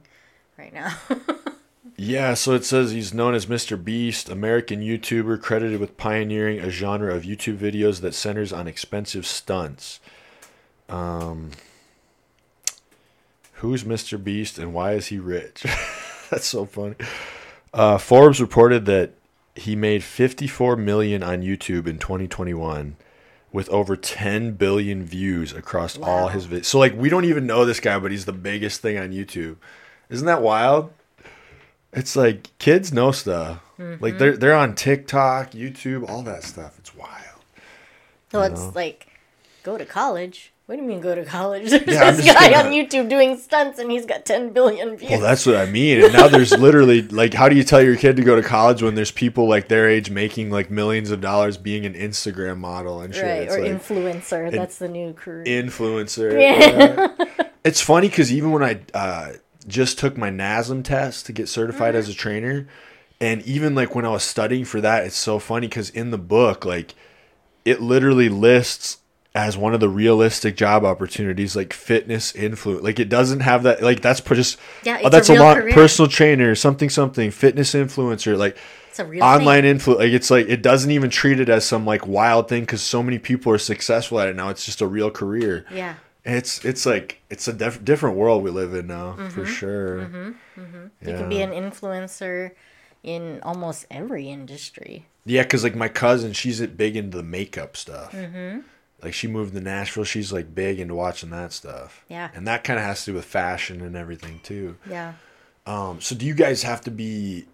right 0.58 0.74
now. 0.74 0.98
Yeah, 1.98 2.34
so 2.34 2.54
it 2.54 2.66
says 2.66 2.92
he's 2.92 3.14
known 3.14 3.36
as 3.36 3.46
Mr. 3.46 3.82
Beast, 3.82 4.28
American 4.28 4.82
YouTuber 4.82 5.42
credited 5.42 5.80
with 5.80 5.98
pioneering 5.98 6.60
a 6.60 6.70
genre 6.70 7.14
of 7.14 7.24
YouTube 7.24 7.58
videos 7.58 8.02
that 8.02 8.14
centers 8.14 8.52
on 8.52 8.68
expensive 8.68 9.26
stunts. 9.26 10.00
Um, 10.90 11.52
who's 13.54 13.84
Mr. 13.84 14.22
Beast 14.22 14.58
and 14.58 14.74
why 14.74 14.94
is 14.94 15.08
he 15.08 15.20
rich? 15.20 15.64
That's 16.30 16.48
so 16.48 16.66
funny. 16.66 16.96
Uh, 17.74 17.98
Forbes 17.98 18.42
reported 18.42 18.86
that 18.88 19.12
he 19.56 19.76
made 19.76 20.04
54 20.04 20.76
million 20.76 21.24
on 21.24 21.44
YouTube 21.44 21.88
in 21.88 21.98
2021 22.00 22.98
with 23.56 23.70
over 23.70 23.96
10 23.96 24.52
billion 24.52 25.06
views 25.06 25.54
across 25.54 25.98
all 25.98 26.28
his 26.28 26.46
videos. 26.46 26.66
So 26.66 26.78
like 26.78 26.94
we 26.94 27.08
don't 27.08 27.24
even 27.24 27.48
know 27.48 27.64
this 27.64 27.80
guy, 27.80 27.98
but 27.98 28.12
he's 28.12 28.26
the 28.26 28.34
biggest 28.34 28.82
thing 28.82 28.98
on 28.98 29.12
YouTube. 29.12 29.56
Isn't 30.10 30.28
that 30.28 30.42
wild? 30.42 30.92
It's 31.94 32.18
like 32.18 32.56
kids 32.58 32.92
know 32.92 33.14
stuff. 33.14 33.62
Mm-hmm. 33.80 34.04
Like 34.04 34.18
they're 34.18 34.36
they're 34.36 34.56
on 34.56 34.76
TikTok, 34.76 35.52
YouTube, 35.52 36.08
all 36.10 36.22
that 36.24 36.44
stuff. 36.44 36.78
It's 36.80 36.94
wild. 36.94 37.46
so 38.30 38.42
it's 38.42 38.76
like, 38.76 39.08
go 39.64 39.78
to 39.78 39.86
college. 39.86 40.52
What 40.66 40.78
do 40.78 40.82
you 40.82 40.88
mean 40.88 41.00
go 41.00 41.14
to 41.14 41.24
college? 41.26 41.70
There's 41.70 41.86
Yeah, 41.88 42.10
this 42.12 42.26
guy 42.26 42.50
gonna- 42.52 42.70
on 42.70 42.74
YouTube 42.74 43.08
doing 43.08 43.38
stunts 43.38 43.78
and 43.78 43.92
he's 43.92 44.06
got 44.08 44.26
10 44.26 44.50
billion 44.52 44.98
views. 44.98 45.12
Well, 45.12 45.20
that's 45.22 45.46
what 45.46 45.56
I 45.58 45.68
mean. 45.68 46.04
And 46.04 46.12
now 46.14 46.28
there's 46.28 46.52
literally 46.58 47.04
like, 47.04 47.36
how 47.36 47.50
do 47.50 47.56
you 47.56 47.64
tell 47.64 47.84
your 47.84 47.96
kid 47.96 48.16
to 48.16 48.24
go 48.24 48.36
to 48.36 48.42
college 48.42 48.82
when 48.82 48.96
there's 48.96 49.12
people 49.12 49.48
like 49.48 49.68
their 49.68 49.88
age 49.88 50.10
making 50.10 50.50
like 50.50 50.72
millions 50.72 51.12
of 51.12 51.22
dollars 51.22 51.58
being 51.58 51.86
an 51.86 51.94
Instagram 51.94 52.58
model 52.58 53.02
and 53.02 53.14
shit? 53.14 53.24
right, 53.24 53.42
It's 53.44 53.56
or 53.56 53.62
like, 53.62 53.72
influencer. 53.80 54.52
That's 54.52 54.80
the 54.80 54.88
new 54.88 55.14
career. 55.14 55.44
influencer. 55.46 56.32
Yeah. 56.42 57.14
yeah. 57.20 57.44
It's 57.64 57.82
funny 57.82 58.10
because 58.10 58.32
even 58.32 58.52
when 58.52 58.62
I 58.64 58.80
uh, 58.94 59.34
just 59.68 59.98
took 59.98 60.18
my 60.18 60.30
NASM 60.30 60.84
test 60.84 61.26
to 61.26 61.34
get 61.34 61.50
certified 61.50 61.90
Mm-hmm. 61.96 61.98
as 62.00 62.10
a 62.10 62.14
trainer, 62.14 62.68
and 63.20 63.42
even 63.42 63.74
like 63.74 63.96
when 63.96 64.06
I 64.06 64.10
was 64.10 64.22
studying 64.22 64.66
for 64.66 64.82
that, 64.82 65.04
it's 65.04 65.16
so 65.16 65.40
funny 65.40 65.68
because 65.68 65.90
in 65.90 66.12
the 66.12 66.20
book, 66.20 66.64
like, 66.64 66.94
it 67.66 67.82
literally 67.82 68.30
lists 68.30 68.98
as 69.36 69.58
one 69.58 69.74
of 69.74 69.82
the 69.82 69.90
realistic 69.90 70.56
job 70.56 70.84
opportunities 70.86 71.56
like 71.58 71.74
fitness 71.74 72.34
influence 72.34 72.82
like 72.84 73.00
it 73.00 73.10
doesn't 73.10 73.42
have 73.42 73.64
that 73.64 73.84
like 73.84 74.02
that's 74.02 74.22
just 74.22 74.58
Yeah, 74.84 75.02
oh 75.04 75.10
that's 75.10 75.30
a 75.30 75.34
a, 75.34 75.40
lot 75.40 75.58
career. 75.58 75.74
personal 75.74 76.10
trainer 76.10 76.56
something 76.56 76.90
something 76.90 77.30
fitness 77.32 77.74
influencer 77.74 78.38
like 78.38 78.58
it's 78.90 79.00
a 79.00 79.06
real 79.06 79.22
online 79.22 79.66
influence 79.66 80.00
like 80.00 80.14
it's 80.14 80.32
like 80.32 80.48
it 80.48 80.62
doesn't 80.62 80.90
even 80.90 81.10
treat 81.10 81.40
it 81.42 81.50
as 81.50 81.66
some 81.66 81.86
like 81.86 82.08
wild 82.08 82.48
thing 82.48 82.62
because 82.62 82.82
so 82.82 83.04
many 83.04 83.20
people 83.20 83.52
are 83.52 83.58
successful 83.58 84.20
at 84.22 84.30
it 84.30 84.36
now 84.38 84.48
it's 84.50 84.66
just 84.66 84.80
a 84.82 84.88
real 84.88 85.12
career 85.12 85.66
Yeah. 85.70 85.96
it's 86.24 86.64
it's 86.64 86.86
like 86.86 87.20
it's 87.30 87.46
a 87.50 87.54
def- 87.54 87.84
different 87.84 88.16
world 88.16 88.42
we 88.42 88.50
live 88.52 88.74
in 88.74 88.88
now 88.88 89.16
Mm-hmm. 89.20 89.30
for 89.30 89.46
sure 89.46 90.00
You 91.02 91.14
can 91.14 91.28
be 91.30 91.42
an 91.42 91.52
influencer 91.52 92.52
in 93.04 93.40
almost 93.44 93.86
every 93.92 94.30
industry. 94.30 95.06
yeah 95.26 95.44
because 95.44 95.64
like 95.66 95.76
my 95.76 95.90
cousin 95.90 96.32
she's 96.32 96.62
it 96.62 96.78
big 96.78 96.96
into 96.96 97.18
the 97.18 97.24
makeup 97.24 97.76
stuff 97.76 98.14
mm-hmm. 98.14 98.60
Like 99.06 99.14
she 99.14 99.28
moved 99.28 99.54
to 99.54 99.62
nashville 99.62 100.04
she's 100.04 100.34
like 100.34 100.54
big 100.54 100.80
into 100.80 100.94
watching 100.96 101.30
that 101.30 101.54
stuff 101.54 102.04
Yeah. 102.10 102.30
and 102.36 102.46
that 102.48 102.64
kind 102.66 102.78
of 102.80 102.86
has 102.86 103.06
to 103.06 103.12
do 103.12 103.16
with 103.16 103.24
fashion 103.26 103.80
and 103.82 103.96
everything 103.96 104.42
too 104.44 104.76
Yeah. 104.90 105.14
um 105.66 106.02
so 106.02 106.16
do 106.16 106.26
you 106.26 106.34
guys 106.34 106.64
have 106.64 106.82
to 106.82 106.92
be 106.92 107.46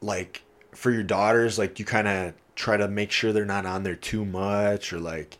like 0.00 0.42
for 0.74 0.90
your 0.90 1.02
daughters 1.04 1.58
like 1.58 1.78
you 1.78 1.84
kind 1.84 2.08
of 2.08 2.34
try 2.56 2.76
to 2.76 2.88
make 2.88 3.10
sure 3.12 3.32
they're 3.32 3.44
not 3.44 3.66
on 3.66 3.82
there 3.82 3.94
too 3.94 4.24
much 4.24 4.92
or 4.92 4.98
like 4.98 5.38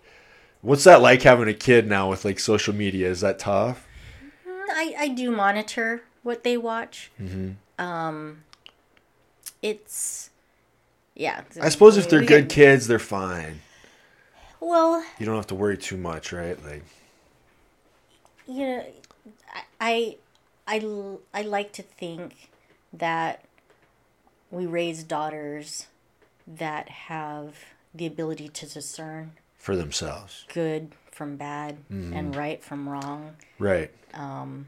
what's 0.60 0.84
that 0.84 1.02
like 1.02 1.22
having 1.22 1.48
a 1.48 1.54
kid 1.54 1.88
now 1.88 2.08
with 2.08 2.24
like 2.24 2.38
social 2.38 2.72
media? 2.72 3.08
Is 3.10 3.20
that 3.20 3.38
tough? 3.40 3.84
I, 4.46 4.94
I 4.96 5.08
do 5.08 5.30
monitor 5.32 6.02
what 6.22 6.44
they 6.44 6.56
watch. 6.56 7.10
Mm-hmm. 7.20 7.84
Um, 7.84 8.44
it's 9.60 10.30
yeah. 11.14 11.42
I 11.60 11.68
suppose 11.68 11.96
if 11.96 12.08
they're 12.08 12.24
good 12.24 12.48
kids, 12.48 12.86
they're 12.86 12.98
fine. 13.00 13.60
Well, 14.64 15.04
You 15.18 15.26
don't 15.26 15.34
have 15.34 15.48
to 15.48 15.56
worry 15.56 15.76
too 15.76 15.96
much, 15.96 16.32
right? 16.32 16.56
Like 16.64 16.84
you 18.46 18.64
know, 18.66 18.84
I, 19.52 19.62
I, 19.80 20.16
I, 20.76 21.16
I 21.34 21.42
like 21.42 21.72
to 21.72 21.82
think 21.82 22.48
that 22.92 23.44
we 24.52 24.66
raise 24.66 25.02
daughters 25.02 25.86
that 26.46 26.88
have 26.88 27.56
the 27.94 28.06
ability 28.06 28.48
to 28.50 28.66
discern 28.66 29.32
for 29.58 29.74
themselves. 29.76 30.44
good 30.52 30.92
from 31.10 31.36
bad 31.36 31.76
Mm-hmm. 31.90 32.14
and 32.14 32.36
right 32.36 32.62
from 32.62 32.88
wrong. 32.88 33.34
Right. 33.58 33.90
Um, 34.14 34.66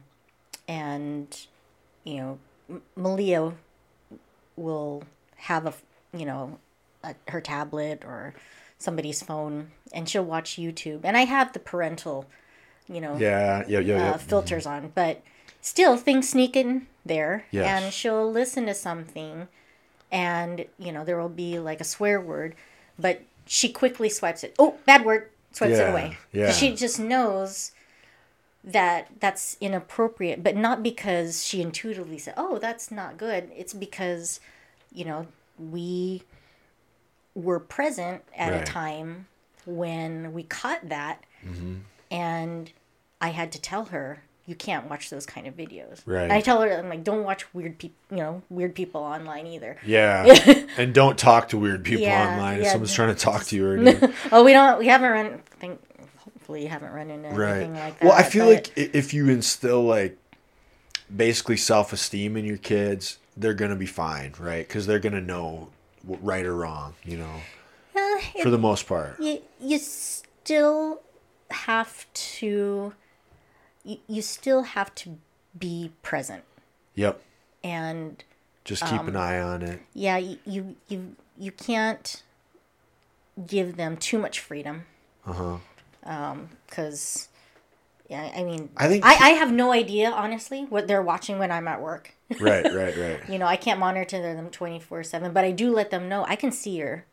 and 0.67 1.47
you 2.03 2.17
know 2.17 2.39
M- 2.69 2.83
Malia 2.97 3.53
will 4.57 5.05
have 5.37 5.67
a 5.67 5.75
you 6.17 6.25
know 6.27 6.59
a, 7.05 7.15
her 7.29 7.41
tablet 7.41 8.03
or 8.05 8.35
somebody's 8.85 9.23
phone 9.23 9.71
and 9.93 10.09
she'll 10.09 10.25
watch 10.25 10.57
YouTube 10.57 11.01
and 11.05 11.17
I 11.17 11.25
have 11.25 11.53
the 11.53 11.59
parental 11.59 12.27
you 12.89 13.01
know 13.01 13.17
Yeah, 13.17 13.65
yeah, 13.67 13.81
yeah, 13.81 13.97
yeah. 13.97 14.11
uh, 14.13 14.19
filters 14.19 14.67
on 14.67 14.93
but 14.95 15.23
still 15.61 15.97
things 15.97 16.29
sneak 16.29 16.55
in 16.57 16.87
there 17.07 17.45
Yes. 17.51 17.67
and 17.85 17.93
she'll 17.93 18.31
listen 18.31 18.67
to 18.67 18.75
something 18.75 19.49
and 20.13 20.67
you 20.79 20.93
know 20.93 21.05
there 21.05 21.19
will 21.19 21.29
be 21.47 21.59
like 21.59 21.81
a 21.81 21.85
swear 21.85 22.21
word 22.21 22.55
but 22.99 23.23
she 23.47 23.69
quickly 23.71 24.09
swipes 24.09 24.45
it 24.45 24.55
oh 24.59 24.77
bad 24.87 25.05
word 25.05 25.31
swipes 25.53 25.73
Yeah, 25.79 25.89
it 25.89 25.91
away. 25.91 26.19
yeah. 26.33 26.53
she 26.53 26.75
just 26.75 26.99
knows 27.01 27.73
that 28.63 29.09
that's 29.21 29.57
inappropriate 29.61 30.43
but 30.43 30.57
not 30.57 30.83
because 30.83 31.45
she 31.45 31.61
intuitively 31.61 32.19
said 32.19 32.35
oh 32.37 32.59
that's 32.59 32.91
not 32.91 33.17
good 33.19 33.51
it's 33.57 33.75
because 33.75 34.41
you 34.93 35.05
know 35.05 35.27
we 35.59 36.23
were 37.35 37.59
present 37.61 38.23
at 38.37 38.53
Right. 38.53 38.61
a 38.63 38.65
time 38.65 39.27
when 39.67 40.33
we 40.33 40.43
caught 40.45 40.89
that 40.89 41.25
Mm-hmm. 41.47 41.75
and 42.11 42.73
i 43.21 43.29
had 43.29 43.53
to 43.53 43.61
tell 43.61 43.87
her 43.87 44.23
you 44.47 44.55
can't 44.55 44.89
watch 44.91 45.11
those 45.11 45.27
kind 45.27 45.47
of 45.47 45.55
videos 45.57 46.01
Right. 46.07 46.23
and 46.25 46.33
i 46.33 46.41
tell 46.41 46.61
her 46.63 46.71
i'm 46.79 46.89
like 46.89 47.03
don't 47.05 47.25
watch 47.25 47.53
weird 47.55 47.79
people 47.79 47.97
you 48.11 48.17
know 48.19 48.43
weird 48.51 48.75
people 48.75 49.01
online 49.03 49.47
either 49.47 49.77
Yeah. 49.85 50.25
and 50.79 50.95
don't 50.95 51.19
talk 51.19 51.49
to 51.51 51.59
weird 51.59 51.85
people 51.85 52.03
Yeah, 52.05 52.31
online 52.33 52.61
if 52.61 52.69
someone's 52.69 52.95
trying 52.95 53.15
to 53.15 53.21
talk 53.21 53.45
to 53.45 53.57
you 53.57 53.67
or 53.67 53.77
anything. 53.79 54.13
oh 54.33 54.43
we 54.45 54.53
don't 54.53 54.79
we 54.79 54.87
haven't 54.87 55.11
run 55.11 55.27
I 55.27 55.57
think 55.61 55.81
hopefully 56.19 56.63
you 56.63 56.69
haven't 56.69 56.93
run 56.93 57.11
into 57.11 57.29
right. 57.31 57.57
anything 57.57 57.75
like 57.75 57.99
that 58.01 58.07
well, 58.07 58.15
I 58.17 58.23
feel 58.23 58.47
but- 58.47 58.71
like 58.77 58.95
if 58.95 59.13
you 59.15 59.29
instill 59.29 59.83
like 59.83 60.17
basically 61.15 61.57
self-esteem 61.57 62.37
in 62.37 62.45
your 62.45 62.57
kids, 62.57 63.19
they're 63.37 63.55
going 63.55 63.71
to 63.71 63.77
be 63.77 63.87
fine, 63.87 64.33
right? 64.39 64.67
Cuz 64.69 64.87
they're 64.87 64.99
going 64.99 65.13
to 65.15 65.21
know 65.21 65.69
right 66.07 66.45
or 66.45 66.55
wrong, 66.57 66.95
you 67.05 67.17
know, 67.19 67.41
Uh, 67.97 68.21
for 68.43 68.51
the 68.51 68.59
most 68.59 68.87
part. 68.87 69.19
you, 69.21 69.41
you 69.61 69.79
still 69.79 71.01
have 71.51 72.07
to 72.15 72.95
you, 73.85 73.99
you 74.09 74.23
still 74.23 74.63
have 74.63 74.95
to 74.97 75.19
be 75.59 75.93
present 76.03 76.43
Yep. 76.95 77.21
and 77.63 78.25
Just 78.65 78.83
keep 78.85 79.01
Um, 79.01 79.09
an 79.09 79.17
eye 79.17 79.39
on 79.41 79.63
it. 79.63 79.81
yeah 79.93 80.17
you 80.17 80.39
you 80.47 80.77
you, 80.89 81.17
you 81.39 81.53
can't 81.53 82.23
give 83.47 83.77
them 83.77 83.97
too 83.97 84.19
much 84.19 84.41
freedom 84.41 84.87
Uh-huh. 85.27 85.59
because 86.67 87.29
yeah 88.09 88.33
i 88.37 88.43
mean 88.43 88.71
I 88.77 88.89
think- 88.89 89.05
I, 89.05 89.15
I 89.15 89.31
have 89.31 89.53
no 89.53 89.71
idea 89.73 90.11
honestly 90.11 90.65
what 90.65 90.87
they're 90.89 91.03
watching 91.03 91.39
when 91.39 91.51
i'm 91.53 91.69
at 91.69 91.81
work 91.81 92.14
Right, 92.41 92.65
right, 92.65 92.97
right. 92.97 93.21
you 93.29 93.39
know 93.39 93.47
i 93.47 93.57
can't 93.57 93.79
monitor 93.79 94.21
them 94.21 94.49
24-7 94.51 95.33
but 95.35 95.45
i 95.45 95.51
do 95.51 95.71
let 95.73 95.91
them 95.91 96.09
know 96.09 96.25
i 96.27 96.37
can 96.37 96.51
see 96.53 96.77
your 96.77 97.05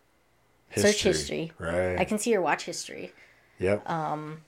search 0.76 1.04
history 1.04 1.52
Right. 1.60 1.98
i 2.00 2.06
can 2.06 2.18
see 2.18 2.32
your 2.32 2.42
watch 2.42 2.64
history 2.66 3.12
Yep. 3.60 3.88
Um, 3.90 4.42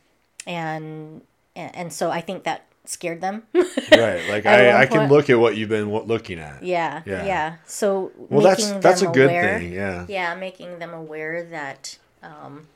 and, 0.48 1.22
and 1.56 1.92
so 1.94 2.10
i 2.10 2.22
think 2.22 2.44
that 2.44 2.66
scared 2.86 3.22
them 3.22 3.44
right. 3.54 4.28
Like 4.30 4.46
I, 4.46 4.82
I 4.82 4.86
can 4.88 5.08
look 5.10 5.30
at 5.30 5.40
what 5.40 5.56
you've 5.56 5.70
been 5.70 5.90
looking 5.90 6.38
at. 6.40 6.64
yeah 6.64 7.02
Yeah. 7.06 7.26
yeah, 7.26 7.56
so 7.66 8.12
Well, 8.30 8.42
that's 8.42 8.72
that's 8.74 9.02
a 9.02 9.08
good 9.08 9.30
aware- 9.30 9.60
thing. 9.60 9.72
Yeah. 9.72 10.06
yeah 10.10 10.36
making 10.36 10.80
them 10.80 10.94
aware 10.94 11.44
that 11.46 11.98
um, 12.22 12.68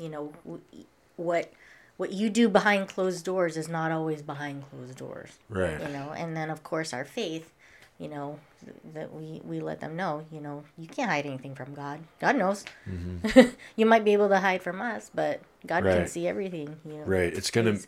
you 0.00 0.08
know 0.08 0.32
what 1.16 1.50
what 1.96 2.12
you 2.12 2.28
do 2.30 2.48
behind 2.48 2.88
closed 2.88 3.24
doors 3.24 3.56
is 3.56 3.68
not 3.68 3.90
always 3.92 4.22
behind 4.22 4.64
closed 4.70 4.96
doors 4.96 5.30
Right. 5.48 5.80
you 5.80 5.88
know 5.88 6.12
and 6.16 6.36
then 6.36 6.50
of 6.50 6.62
course 6.62 6.92
our 6.92 7.04
faith 7.04 7.52
you 7.98 8.08
know 8.08 8.38
th- 8.64 8.76
that 8.94 9.12
we 9.14 9.40
we 9.44 9.60
let 9.60 9.80
them 9.80 9.96
know 9.96 10.26
you 10.30 10.40
know 10.40 10.64
you 10.76 10.86
can't 10.86 11.10
hide 11.10 11.24
anything 11.26 11.54
from 11.54 11.72
god 11.74 12.00
god 12.20 12.36
knows 12.36 12.64
you 13.76 13.86
might 13.86 14.04
be 14.04 14.12
able 14.12 14.28
to 14.28 14.38
hide 14.40 14.62
from 14.62 14.80
us 14.82 15.10
but 15.14 15.40
god 15.66 15.82
can 15.84 15.92
Mm-hmm. 15.92 16.06
See 16.06 16.28
everything 16.28 16.76
you 16.84 16.98
know 16.98 17.04
Right. 17.04 17.32
It's 17.32 17.50
gonna. 17.50 17.78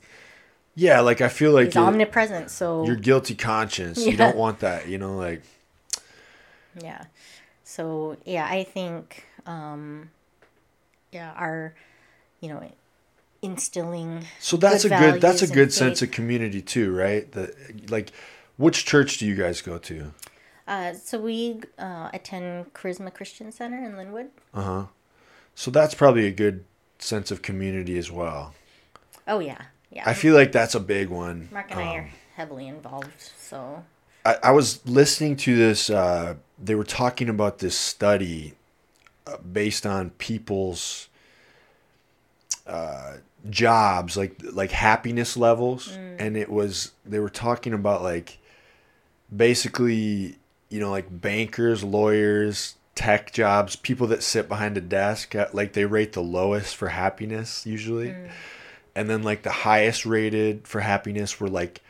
Yeah. 0.75 1.01
Like 1.01 1.21
I 1.21 1.29
feel 1.29 1.53
like 1.53 1.67
he's 1.67 1.77
omnipresent 1.77 2.51
so 2.51 2.85
your 2.87 2.97
guilty 2.97 3.35
conscience. 3.35 3.99
You 4.07 4.17
don't 4.17 4.37
want 4.37 4.61
that. 4.61 4.89
You 4.89 4.97
know, 4.97 5.17
like 5.17 5.43
Yeah. 6.83 7.05
So 7.65 8.17
yeah, 8.25 8.47
I 8.49 8.65
think 8.65 9.27
um 9.47 10.11
yeah, 11.13 11.33
our 11.37 11.75
you 12.41 12.49
know 12.49 12.63
instilling 13.43 14.25
so. 14.39 14.57
That's 14.57 14.83
Good 14.85 14.93
a 14.93 14.99
good. 14.99 15.21
That's 15.21 15.43
a 15.43 15.47
good 15.47 15.73
sense 15.73 16.01
faith. 16.01 16.09
of 16.11 16.15
community 16.15 16.61
too, 16.63 16.95
right? 16.95 17.31
The 17.31 17.55
like, 17.89 18.11
which 18.57 18.85
church 18.85 19.19
do 19.19 19.27
you 19.27 19.35
guys 19.35 19.61
go 19.63 19.79
to? 19.79 20.13
uh 20.67 20.93
so 20.93 21.19
we 21.19 21.61
uh 21.79 22.11
attend 22.13 22.73
Charisma 22.75 23.13
Christian 23.13 23.51
Center 23.53 23.79
in 23.85 23.97
Linwood. 23.97 24.31
Uh 24.53 24.63
huh. 24.63 24.85
So 25.55 25.71
that's 25.71 25.95
probably 25.95 26.27
a 26.27 26.31
good 26.31 26.65
sense 26.99 27.31
of 27.31 27.43
community 27.43 27.97
as 27.99 28.11
well. 28.11 28.55
Oh 29.27 29.39
yeah. 29.39 29.63
Yeah. 29.91 30.03
I 30.05 30.13
feel 30.13 30.35
like 30.35 30.53
that's 30.53 30.75
a 30.75 30.81
big 30.81 31.09
one. 31.09 31.49
Mark 31.51 31.71
and 31.71 31.81
I 31.81 31.83
Um, 31.83 31.97
are 31.97 32.11
heavily 32.37 32.69
involved, 32.69 33.09
so 33.39 33.85
I, 34.27 34.37
I 34.45 34.51
was 34.51 34.87
listening 34.87 35.37
to 35.37 35.57
this. 35.57 35.89
Uh, 35.89 36.35
they 36.63 36.75
were 36.75 36.85
talking 36.85 37.29
about 37.31 37.59
this 37.61 37.75
study 37.77 38.53
uh, 39.27 39.39
based 39.39 39.87
on 39.87 40.11
people's 40.19 41.08
uh, 42.69 43.17
jobs, 43.49 44.17
like 44.17 44.41
like 44.53 44.71
happiness 44.71 45.37
levels, 45.37 45.97
and 46.19 46.37
it 46.37 46.51
was 46.51 46.93
they 47.05 47.19
were 47.19 47.31
talking 47.31 47.73
about 47.73 48.03
like 48.03 48.39
basically 49.35 50.37
you 50.69 50.81
know 50.81 50.91
like 50.91 51.07
bankers, 51.11 51.83
lawyers, 51.83 52.77
tech 52.95 53.33
jobs, 53.33 53.77
people 53.77 54.07
that 54.09 54.23
sit 54.23 54.49
behind 54.49 54.77
a 54.77 54.81
desk, 54.81 55.35
like 55.53 55.73
they 55.73 55.85
rate 55.85 56.13
the 56.13 56.23
lowest 56.23 56.77
for 56.77 56.89
happiness 56.89 57.65
usually, 57.67 58.15
and 58.95 59.09
then 59.09 59.23
like 59.23 59.43
the 59.43 59.51
highest 59.51 60.05
rated 60.05 60.67
for 60.67 60.81
happiness 60.81 61.41
were 61.41 61.49
like 61.49 61.81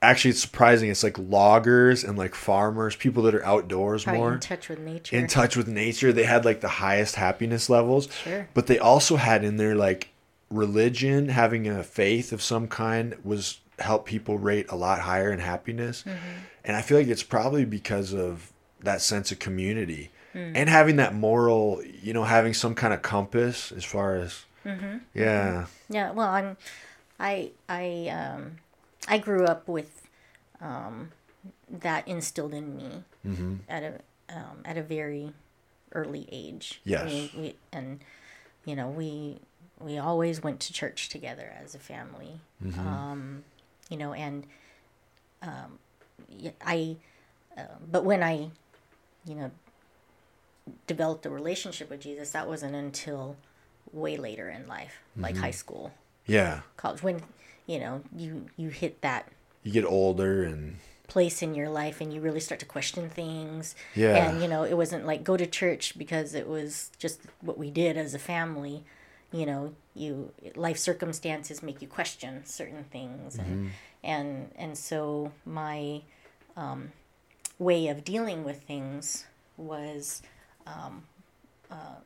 actually 0.00 0.30
it's 0.30 0.40
surprising 0.40 0.90
it's 0.90 1.02
like 1.02 1.18
loggers 1.18 2.04
and 2.04 2.16
like 2.16 2.34
farmers 2.34 2.94
people 2.94 3.24
that 3.24 3.34
are 3.34 3.44
outdoors 3.44 4.04
probably 4.04 4.20
more. 4.20 4.34
in 4.34 4.40
touch 4.40 4.68
with 4.68 4.78
nature. 4.78 5.16
in 5.16 5.26
touch 5.26 5.56
with 5.56 5.66
nature 5.66 6.12
they 6.12 6.22
had 6.22 6.44
like 6.44 6.60
the 6.60 6.68
highest 6.68 7.16
happiness 7.16 7.68
levels. 7.68 8.08
Sure. 8.22 8.48
but 8.54 8.68
they 8.68 8.78
also 8.78 9.16
had 9.16 9.42
in 9.42 9.56
there 9.56 9.74
like 9.74 10.10
religion 10.50 11.28
having 11.28 11.68
a 11.68 11.82
faith 11.84 12.32
of 12.32 12.42
some 12.42 12.68
kind 12.68 13.14
was 13.24 13.60
help 13.78 14.06
people 14.06 14.38
rate 14.38 14.66
a 14.70 14.76
lot 14.76 15.00
higher 15.00 15.30
in 15.30 15.38
happiness 15.38 16.04
and 16.64 16.76
i 16.76 16.82
feel 16.82 16.98
like 16.98 17.06
it's 17.06 17.22
probably 17.22 17.64
because 17.64 18.12
of 18.12 18.52
that 18.80 19.00
sense 19.00 19.30
of 19.30 19.38
community 19.38 20.10
and 20.34 20.68
having 20.68 20.96
that 20.96 21.14
moral 21.14 21.82
you 22.02 22.12
know 22.12 22.24
having 22.24 22.54
some 22.54 22.74
kind 22.74 22.94
of 22.94 23.02
compass 23.02 23.72
as 23.72 23.84
far 23.84 24.14
as 24.16 24.44
yeah 25.14 25.66
Yeah, 25.88 26.10
well, 26.12 26.28
I'm, 26.28 26.56
I, 27.18 27.50
I, 27.68 28.08
um, 28.08 28.58
I 29.08 29.16
grew 29.18 29.44
up 29.46 29.66
with, 29.66 30.06
um, 30.60 31.10
that 31.70 32.06
instilled 32.06 32.52
in 32.54 32.76
me 32.76 33.02
Mm-hmm. 33.26 33.54
at 33.68 33.82
a, 33.82 33.92
um, 34.36 34.58
at 34.64 34.76
a 34.76 34.82
very 34.82 35.32
early 35.92 36.28
age. 36.30 36.80
Yes. 36.84 37.10
We, 37.34 37.56
and, 37.72 38.00
you 38.64 38.76
know, 38.76 38.88
we, 38.88 39.38
we 39.80 39.98
always 39.98 40.42
went 40.42 40.60
to 40.60 40.72
church 40.72 41.08
together 41.08 41.52
as 41.62 41.74
a 41.74 41.78
family. 41.78 42.40
Mm-hmm. 42.64 42.86
Um, 42.86 43.44
you 43.88 43.96
know, 43.96 44.12
and, 44.12 44.46
um, 45.42 45.78
I, 46.64 46.96
uh, 47.56 47.62
but 47.90 48.04
when 48.04 48.22
I, 48.22 48.50
you 49.24 49.34
know, 49.34 49.50
developed 50.86 51.24
a 51.26 51.30
relationship 51.30 51.90
with 51.90 52.00
Jesus, 52.00 52.30
that 52.32 52.46
wasn't 52.46 52.74
until 52.74 53.36
way 53.92 54.16
later 54.16 54.48
in 54.50 54.66
life, 54.66 55.00
like 55.16 55.34
Mm-hmm. 55.34 55.44
high 55.44 55.50
school, 55.50 55.92
yeah 56.26 56.60
college, 56.76 57.02
when 57.02 57.22
you 57.66 57.78
know 57.78 58.02
you 58.14 58.46
you 58.58 58.68
hit 58.68 59.00
that 59.00 59.28
you 59.62 59.72
get 59.72 59.86
older 59.86 60.44
and 60.44 60.76
place 61.06 61.42
in 61.42 61.54
your 61.54 61.70
life 61.70 62.02
and 62.02 62.12
you 62.12 62.20
really 62.20 62.38
start 62.40 62.60
to 62.60 62.66
question 62.66 63.08
things. 63.08 63.74
Yeah. 63.94 64.14
And, 64.14 64.42
you 64.42 64.48
know, 64.48 64.62
it 64.62 64.76
wasn't 64.76 65.06
like 65.06 65.24
go 65.24 65.36
to 65.36 65.46
church 65.46 65.98
because 65.98 66.34
it 66.34 66.46
was 66.46 66.90
just 66.98 67.20
what 67.40 67.58
we 67.58 67.70
did 67.70 67.96
as 67.96 68.14
a 68.14 68.18
family. 68.18 68.84
You 69.32 69.44
know, 69.46 69.74
you 69.94 70.32
life 70.54 70.78
circumstances 70.78 71.62
make 71.62 71.82
you 71.82 71.88
question 71.88 72.44
certain 72.46 72.84
things 72.84 73.36
and 73.36 73.70
and 74.02 74.50
and 74.56 74.78
so 74.78 75.32
my 75.44 76.02
um, 76.56 76.92
way 77.58 77.88
of 77.88 78.04
dealing 78.04 78.44
with 78.44 78.62
things 78.62 79.26
was 79.56 80.22
um, 80.66 81.02
uh, 81.70 81.96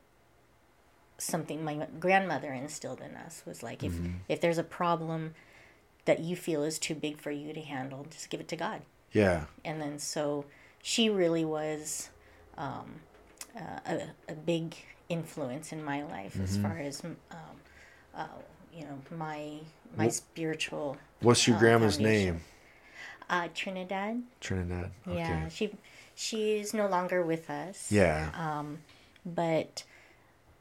something 1.17 1.63
my 1.63 1.87
grandmother 1.99 2.51
instilled 2.51 2.99
in 2.99 3.15
us 3.15 3.43
was 3.45 3.63
like 3.63 3.83
if 3.83 3.93
if 4.27 4.41
there's 4.41 4.57
a 4.57 4.63
problem 4.63 5.33
that 6.05 6.19
you 6.19 6.35
feel 6.35 6.63
is 6.63 6.77
too 6.77 6.95
big 6.95 7.17
for 7.17 7.31
you 7.31 7.53
to 7.53 7.61
handle 7.61 8.05
just 8.09 8.29
give 8.29 8.39
it 8.39 8.47
to 8.49 8.55
god. 8.55 8.81
Yeah. 9.13 9.45
and 9.63 9.79
then 9.79 9.99
so 9.99 10.45
she 10.81 11.09
really 11.09 11.45
was 11.45 12.09
um, 12.57 12.95
uh, 13.55 13.79
a, 13.85 14.31
a 14.31 14.33
big 14.33 14.75
influence 15.09 15.71
in 15.71 15.83
my 15.83 16.03
life 16.03 16.39
as 16.41 16.57
far 16.57 16.77
as 16.77 17.03
um, 17.03 17.15
uh, 18.15 18.27
you 18.73 18.83
know 18.83 18.99
my 19.17 19.57
my 19.97 20.07
spiritual 20.09 20.97
What's 21.21 21.47
your 21.47 21.57
uh, 21.57 21.59
grandma's 21.59 21.95
foundation. 21.97 22.35
name? 22.35 22.41
uh, 23.29 23.47
trinidad 23.53 24.21
Trinidad. 24.41 24.91
Okay. 25.07 25.17
yeah 25.17 25.47
she 25.49 25.71
she's 26.15 26.73
no 26.73 26.87
longer 26.87 27.23
with 27.23 27.49
us 27.49 27.91
Yeah. 27.91 28.29
um, 28.37 28.79
but 29.25 29.83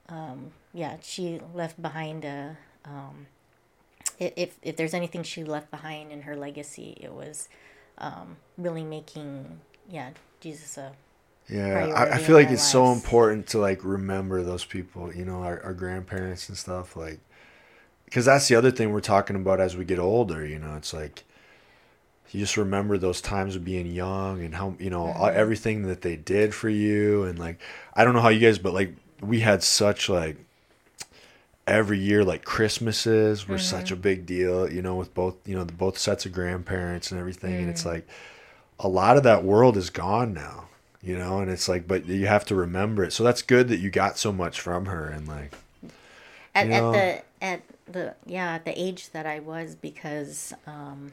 um, 0.08 0.50
yeah, 0.74 0.96
she 1.02 1.40
left 1.54 1.80
behind 1.80 2.24
a. 2.24 2.56
Um, 2.84 3.26
if 4.18 4.56
if 4.62 4.76
there's 4.76 4.92
anything 4.94 5.22
she 5.22 5.42
left 5.44 5.70
behind 5.70 6.12
in 6.12 6.22
her 6.22 6.36
legacy, 6.36 6.96
it 7.00 7.12
was 7.12 7.48
um, 7.98 8.36
really 8.58 8.84
making 8.84 9.60
yeah 9.88 10.10
Jesus 10.40 10.76
a 10.76 10.92
Yeah, 11.48 11.90
I, 11.94 12.14
I 12.14 12.18
feel 12.18 12.36
like 12.36 12.50
it's 12.50 12.62
so 12.62 12.92
important 12.92 13.46
to 13.48 13.58
like 13.58 13.84
remember 13.84 14.42
those 14.42 14.64
people, 14.64 15.14
you 15.14 15.24
know, 15.24 15.42
our, 15.42 15.60
our 15.62 15.74
grandparents 15.74 16.48
and 16.48 16.56
stuff, 16.56 16.96
like, 16.96 17.20
because 18.06 18.26
that's 18.26 18.48
the 18.48 18.56
other 18.56 18.70
thing 18.70 18.92
we're 18.92 19.00
talking 19.00 19.36
about 19.36 19.60
as 19.60 19.76
we 19.76 19.84
get 19.84 19.98
older, 19.98 20.44
you 20.46 20.58
know, 20.58 20.76
it's 20.76 20.94
like 20.94 21.24
you 22.30 22.40
just 22.40 22.56
remember 22.56 22.96
those 22.96 23.20
times 23.20 23.56
of 23.56 23.64
being 23.64 23.86
young 23.86 24.42
and 24.42 24.54
how, 24.54 24.74
you 24.78 24.88
know, 24.88 25.12
Mm-hmm. 25.12 25.26
everything 25.34 25.82
that 25.82 26.00
they 26.00 26.16
did 26.16 26.54
for 26.54 26.68
you. 26.70 27.24
And 27.24 27.38
like, 27.38 27.60
I 27.94 28.04
don't 28.04 28.14
know 28.14 28.20
how 28.22 28.30
you 28.30 28.40
guys, 28.40 28.58
but 28.58 28.72
like, 28.72 28.94
we 29.20 29.40
had 29.40 29.62
such 29.62 30.08
like 30.08 30.38
every 31.66 31.98
year, 31.98 32.24
like 32.24 32.44
Christmases 32.44 33.46
were 33.46 33.58
such 33.58 33.90
Mm-hmm. 33.90 33.92
a 33.92 33.96
big 33.96 34.26
deal, 34.26 34.70
you 34.70 34.82
know, 34.82 34.94
with 34.96 35.14
both, 35.14 35.36
you 35.46 35.54
know, 35.54 35.64
the 35.64 35.72
both 35.72 35.98
sets 35.98 36.26
of 36.26 36.32
grandparents 36.32 37.10
and 37.10 37.20
everything. 37.20 37.60
And 37.60 37.68
Mm. 37.68 37.70
it's 37.70 37.84
like, 37.86 38.06
a 38.80 38.88
lot 38.88 39.16
of 39.16 39.22
that 39.24 39.44
world 39.44 39.76
is 39.76 39.90
gone 39.90 40.34
now 40.34 40.68
you 41.02 41.18
know 41.18 41.40
and 41.40 41.50
it's 41.50 41.68
like 41.68 41.88
but 41.88 42.06
you 42.06 42.26
have 42.26 42.44
to 42.46 42.54
remember 42.54 43.04
it. 43.04 43.12
So 43.12 43.24
that's 43.24 43.42
good 43.42 43.68
that 43.68 43.78
you 43.78 43.90
got 43.90 44.18
so 44.18 44.32
much 44.32 44.60
from 44.60 44.86
her 44.86 45.08
and 45.08 45.26
like 45.26 45.54
at, 46.54 46.70
at 46.70 46.92
the 46.92 47.22
at 47.40 47.62
the 47.86 48.14
yeah 48.26 48.54
at 48.54 48.64
the 48.64 48.80
age 48.80 49.10
that 49.10 49.26
I 49.26 49.40
was 49.40 49.74
because 49.74 50.52
um, 50.66 51.12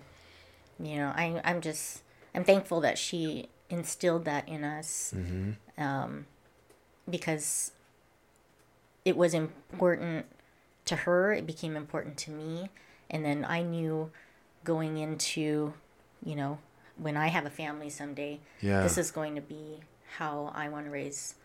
you 0.79 0.97
know 0.97 1.11
I 1.15 1.41
I'm 1.43 1.61
just 1.61 2.03
I'm 2.35 2.43
thankful 2.43 2.81
that 2.81 2.97
she 2.97 3.49
instilled 3.69 4.25
that 4.25 4.47
in 4.47 4.63
us 4.63 5.13
um, 5.77 6.25
because 7.09 7.71
it 9.05 9.15
was 9.15 9.33
important 9.33 10.25
to 10.85 10.95
her. 10.95 11.33
It 11.33 11.45
became 11.47 11.75
important 11.75 12.17
to 12.17 12.31
me. 12.31 12.69
And 13.09 13.23
then 13.25 13.45
I 13.47 13.63
knew 13.63 14.11
going 14.63 14.97
into 14.97 15.73
you 16.23 16.35
know 16.35 16.59
when 17.01 17.15
I 17.17 17.27
have 17.27 17.45
a 17.45 17.49
family 17.49 17.89
someday 17.89 18.39
yeah 18.61 18.83
this 18.83 18.97
is 18.97 19.11
going 19.11 19.35
to 19.35 19.41
be 19.41 19.79
how 20.17 20.51
I 20.55 20.69
want 20.69 20.85
to 20.85 20.91
raise, 20.91 21.35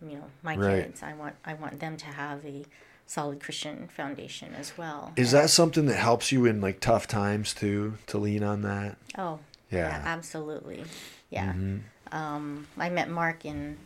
you 0.00 0.16
know, 0.16 0.24
my 0.42 0.54
Right. 0.56 0.84
kids. 0.84 1.02
I 1.02 1.14
want 1.14 1.34
I 1.44 1.54
want 1.54 1.80
them 1.80 1.96
to 1.96 2.06
have 2.06 2.44
a 2.44 2.64
solid 3.06 3.40
Christian 3.40 3.88
foundation 3.88 4.54
as 4.54 4.76
well. 4.78 5.12
is 5.16 5.32
that 5.32 5.50
something 5.50 5.86
that 5.86 5.96
helps 5.96 6.30
you 6.32 6.44
in 6.46 6.60
like 6.60 6.78
tough 6.80 7.06
times 7.06 7.52
too 7.54 7.98
to 8.06 8.18
lean 8.18 8.42
on 8.42 8.62
that 8.62 8.96
Oh, 9.18 9.38
yeah, 9.70 9.88
yeah, 9.88 10.02
absolutely. 10.04 10.84
Yeah. 11.30 11.52
Mm-hmm. 11.52 11.78
Um, 12.14 12.66
I 12.76 12.90
met 12.90 13.08
Mark 13.10 13.44
in 13.46 13.78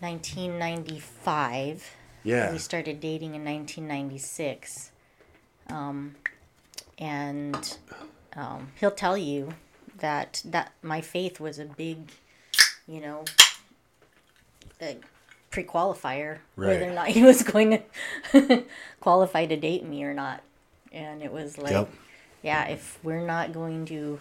1995. 0.00 1.94
yeah 2.24 2.52
We 2.52 2.58
started 2.58 3.00
dating 3.00 3.34
in 3.34 3.44
1996. 3.44 4.90
Um, 5.68 6.16
and 6.98 7.78
um, 8.36 8.68
he'll 8.80 8.90
tell 8.90 9.16
you 9.16 9.54
that 10.00 10.42
that 10.44 10.72
my 10.82 11.00
faith 11.00 11.40
was 11.40 11.58
a 11.58 11.64
big, 11.64 12.10
you 12.86 13.00
know, 13.00 13.24
a 14.80 14.96
pre-qualifier 15.50 16.38
whether 16.54 16.88
or 16.88 16.92
not 16.92 17.08
he 17.08 17.22
was 17.32 17.42
going 17.42 17.82
to 18.32 18.64
qualify 19.00 19.46
to 19.46 19.56
date 19.56 19.84
me 19.84 20.04
or 20.04 20.14
not. 20.14 20.42
And 20.92 21.22
it 21.22 21.32
was 21.32 21.58
like, 21.58 21.72
Yep. 21.72 21.88
yeah, 22.42 22.68
if 22.68 22.98
we're 23.02 23.24
not 23.24 23.52
going 23.52 23.84
to 23.86 24.20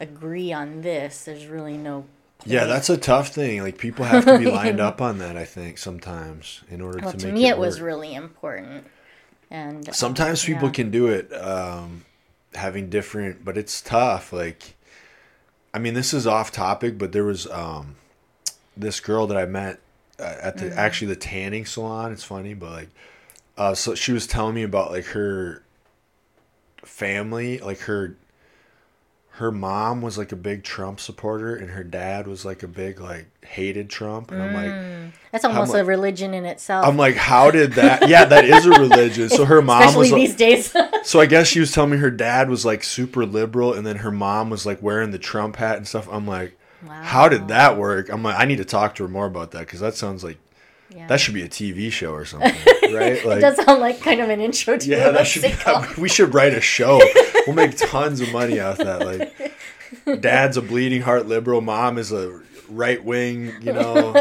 agree 0.00 0.52
on 0.52 0.82
this, 0.82 1.24
there's 1.24 1.46
really 1.46 1.76
no 1.76 2.04
yeah 2.46 2.66
that's 2.66 2.88
a 2.88 2.96
tough 2.96 3.30
thing 3.30 3.62
like 3.62 3.78
people 3.78 4.04
have 4.04 4.24
to 4.24 4.38
be 4.38 4.46
lined 4.46 4.78
up 4.78 5.00
on 5.08 5.18
that 5.18 5.36
i 5.36 5.44
think 5.44 5.76
sometimes 5.76 6.62
in 6.70 6.80
order 6.80 7.00
Well, 7.02 7.10
to 7.10 7.18
to 7.18 7.26
make 7.26 7.34
me, 7.34 7.46
it, 7.48 7.50
it 7.50 7.58
was 7.58 7.80
really 7.80 8.14
important. 8.14 8.86
And 9.50 9.88
uh, 9.88 9.92
sometimes 9.92 10.44
people 10.44 10.68
yeah. 10.68 10.72
can 10.72 10.90
do 10.92 11.08
it 11.08 11.32
um 11.32 12.04
having 12.54 12.88
different 12.90 13.44
but 13.44 13.58
it's 13.58 13.82
tough 13.82 14.32
like 14.32 14.76
i 15.74 15.78
mean 15.78 15.94
this 15.94 16.12
is 16.14 16.26
off 16.26 16.50
topic 16.50 16.98
but 16.98 17.12
there 17.12 17.24
was 17.24 17.46
um 17.50 17.96
this 18.76 19.00
girl 19.00 19.26
that 19.26 19.36
i 19.36 19.44
met 19.46 19.80
uh, 20.18 20.34
at 20.42 20.58
the 20.58 20.66
Mm-hmm. 20.66 20.78
actually 20.78 21.08
the 21.08 21.16
tanning 21.16 21.66
salon 21.66 22.12
it's 22.12 22.24
funny 22.24 22.54
but 22.54 22.70
like 22.70 22.88
uh 23.56 23.74
so 23.74 23.94
she 23.94 24.12
was 24.12 24.26
telling 24.26 24.54
me 24.54 24.62
about 24.62 24.90
like 24.90 25.06
her 25.06 25.62
family 26.84 27.58
like 27.58 27.80
her 27.80 28.16
her 29.38 29.50
mom 29.50 30.02
was 30.02 30.16
like 30.16 30.32
a 30.32 30.36
big 30.36 30.62
trump 30.62 31.00
supporter 31.00 31.56
and 31.56 31.70
her 31.70 31.84
dad 31.84 32.26
was 32.26 32.44
like 32.44 32.62
a 32.62 32.68
big 32.68 33.00
like 33.00 33.26
hated 33.44 33.88
trump 33.90 34.30
and 34.30 34.42
i'm 34.42 34.54
like 34.54 34.72
mm. 34.72 35.12
That's 35.32 35.44
almost 35.44 35.72
mu- 35.72 35.80
a 35.80 35.84
religion 35.84 36.34
in 36.34 36.44
itself. 36.44 36.86
i'm 36.86 36.96
like 36.96 37.14
how 37.14 37.50
did 37.50 37.72
that 37.72 38.08
yeah 38.08 38.24
that 38.24 38.44
is 38.44 38.66
a 38.66 38.70
religion 38.70 39.28
so 39.28 39.44
her 39.44 39.60
mom 39.62 39.82
especially 39.82 39.98
was 39.98 40.12
like, 40.12 40.20
these 40.20 40.36
days. 40.36 40.74
so 41.08 41.20
I 41.20 41.26
guess 41.26 41.48
she 41.48 41.60
was 41.60 41.72
telling 41.72 41.90
me 41.90 41.96
her 41.98 42.10
dad 42.10 42.50
was 42.50 42.64
like 42.64 42.84
super 42.84 43.24
liberal, 43.24 43.72
and 43.72 43.86
then 43.86 43.96
her 43.96 44.10
mom 44.10 44.50
was 44.50 44.66
like 44.66 44.82
wearing 44.82 45.10
the 45.10 45.18
Trump 45.18 45.56
hat 45.56 45.76
and 45.76 45.88
stuff. 45.88 46.08
I'm 46.10 46.26
like, 46.26 46.58
how 46.86 47.28
did 47.28 47.48
that 47.48 47.76
work? 47.76 48.08
I'm 48.08 48.22
like, 48.22 48.38
I 48.38 48.44
need 48.44 48.58
to 48.58 48.64
talk 48.64 48.94
to 48.96 49.04
her 49.04 49.08
more 49.08 49.26
about 49.26 49.52
that 49.52 49.60
because 49.60 49.80
that 49.80 49.94
sounds 49.94 50.22
like 50.22 50.38
yeah. 50.94 51.06
that 51.06 51.20
should 51.20 51.34
be 51.34 51.42
a 51.42 51.48
TV 51.48 51.90
show 51.92 52.12
or 52.12 52.24
something, 52.24 52.50
right? 52.94 53.12
it 53.12 53.24
Like, 53.26 53.40
does 53.40 53.56
sound 53.64 53.80
like 53.80 54.00
kind 54.00 54.20
of 54.20 54.28
an 54.30 54.40
intro 54.40 54.76
to 54.76 54.88
yeah, 54.88 55.10
that 55.10 55.26
should. 55.26 55.42
Be, 55.42 55.54
we 56.00 56.08
should 56.08 56.32
write 56.34 56.54
a 56.54 56.60
show. 56.60 57.00
We'll 57.46 57.56
make 57.56 57.76
tons 57.76 58.20
of 58.20 58.32
money 58.32 58.60
off 58.60 58.78
that. 58.78 59.04
Like, 59.04 60.20
dad's 60.20 60.56
a 60.56 60.62
bleeding 60.62 61.02
heart 61.02 61.26
liberal, 61.26 61.60
mom 61.60 61.98
is 61.98 62.12
a 62.12 62.40
right 62.70 63.02
wing, 63.02 63.54
you 63.62 63.72
know, 63.72 64.14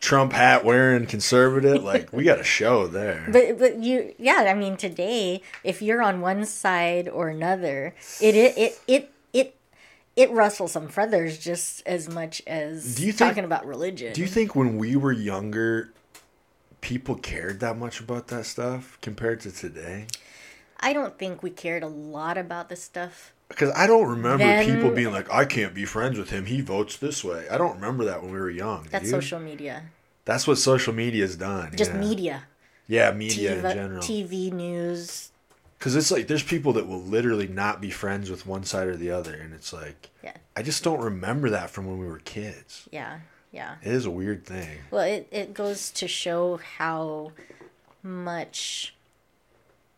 Trump 0.00 0.32
hat 0.32 0.64
wearing 0.64 1.06
conservative. 1.06 1.82
Like, 1.82 2.12
we 2.12 2.22
got 2.22 2.38
a 2.38 2.44
show 2.44 2.86
there. 2.86 3.26
But 3.30 3.58
but 3.58 3.78
you 3.82 4.14
yeah, 4.18 4.44
I 4.48 4.54
mean 4.54 4.76
today 4.76 5.42
if 5.64 5.82
you're 5.82 6.00
on 6.02 6.20
one 6.20 6.44
side 6.44 7.08
or 7.08 7.28
another, 7.28 7.94
it 8.20 8.34
it 8.36 8.56
it 8.56 8.80
it 8.86 9.12
it, 9.32 9.56
it 10.16 10.30
rustles 10.30 10.70
some 10.72 10.86
feathers 10.88 11.38
just 11.38 11.82
as 11.86 12.08
much 12.08 12.42
as 12.46 12.94
Do 12.94 13.04
you 13.06 13.12
think- 13.12 13.30
talking 13.30 13.44
about 13.44 13.66
religion. 13.66 14.12
Do 14.12 14.20
you 14.20 14.26
think 14.28 14.54
when 14.54 14.76
we 14.78 14.94
were 14.96 15.12
younger, 15.12 15.92
people 16.80 17.14
cared 17.14 17.60
that 17.60 17.76
much 17.76 18.00
about 18.00 18.28
that 18.28 18.46
stuff 18.46 18.98
compared 19.00 19.40
to 19.40 19.52
today? 19.52 20.06
I 20.78 20.92
don't 20.92 21.18
think 21.18 21.42
we 21.42 21.50
cared 21.50 21.82
a 21.82 21.88
lot 21.88 22.38
about 22.38 22.68
this 22.68 22.82
stuff. 22.82 23.32
Because 23.48 23.72
I 23.74 23.86
don't 23.86 24.06
remember 24.08 24.44
Then- 24.44 24.64
people 24.64 24.90
being 24.90 25.12
like, 25.12 25.30
"I 25.30 25.44
can't 25.44 25.74
be 25.74 25.84
friends 25.84 26.18
with 26.18 26.30
him. 26.30 26.46
He 26.46 26.60
votes 26.60 26.96
this 26.96 27.24
way." 27.24 27.48
I 27.50 27.58
don't 27.58 27.74
remember 27.74 28.04
that 28.04 28.22
when 28.22 28.32
we 28.32 28.38
were 28.38 28.50
young. 28.50 28.86
That's 28.90 29.06
you? 29.06 29.10
social 29.10 29.40
media. 29.40 29.84
That's 30.24 30.46
what 30.46 30.58
social 30.58 30.92
media's 30.94 31.36
done. 31.36 31.72
Just 31.74 31.90
yeah. 31.92 31.98
media. 31.98 32.42
Yeah, 32.86 33.10
media 33.12 33.56
TV, 33.56 33.64
in 33.64 33.76
general. 33.76 34.02
TV 34.02 34.50
news. 34.52 35.30
Because 35.78 35.96
it's 35.96 36.10
like 36.10 36.28
there's 36.28 36.42
people 36.42 36.72
that 36.74 36.86
will 36.86 37.02
literally 37.02 37.48
not 37.48 37.80
be 37.80 37.90
friends 37.90 38.30
with 38.30 38.46
one 38.46 38.64
side 38.64 38.86
or 38.86 38.96
the 38.96 39.10
other, 39.10 39.34
and 39.34 39.52
it's 39.52 39.72
like 39.72 40.10
Yeah. 40.22 40.34
I 40.56 40.62
just 40.62 40.84
don't 40.84 41.00
remember 41.00 41.50
that 41.50 41.70
from 41.70 41.86
when 41.86 41.98
we 41.98 42.06
were 42.06 42.18
kids. 42.18 42.88
Yeah. 42.92 43.20
Yeah. 43.52 43.76
It 43.82 43.92
is 43.92 44.06
a 44.06 44.10
weird 44.10 44.44
thing. 44.44 44.78
Well, 44.90 45.02
it, 45.02 45.28
it 45.30 45.54
goes 45.54 45.90
to 45.92 46.06
show 46.06 46.60
how 46.78 47.32
much 48.02 48.94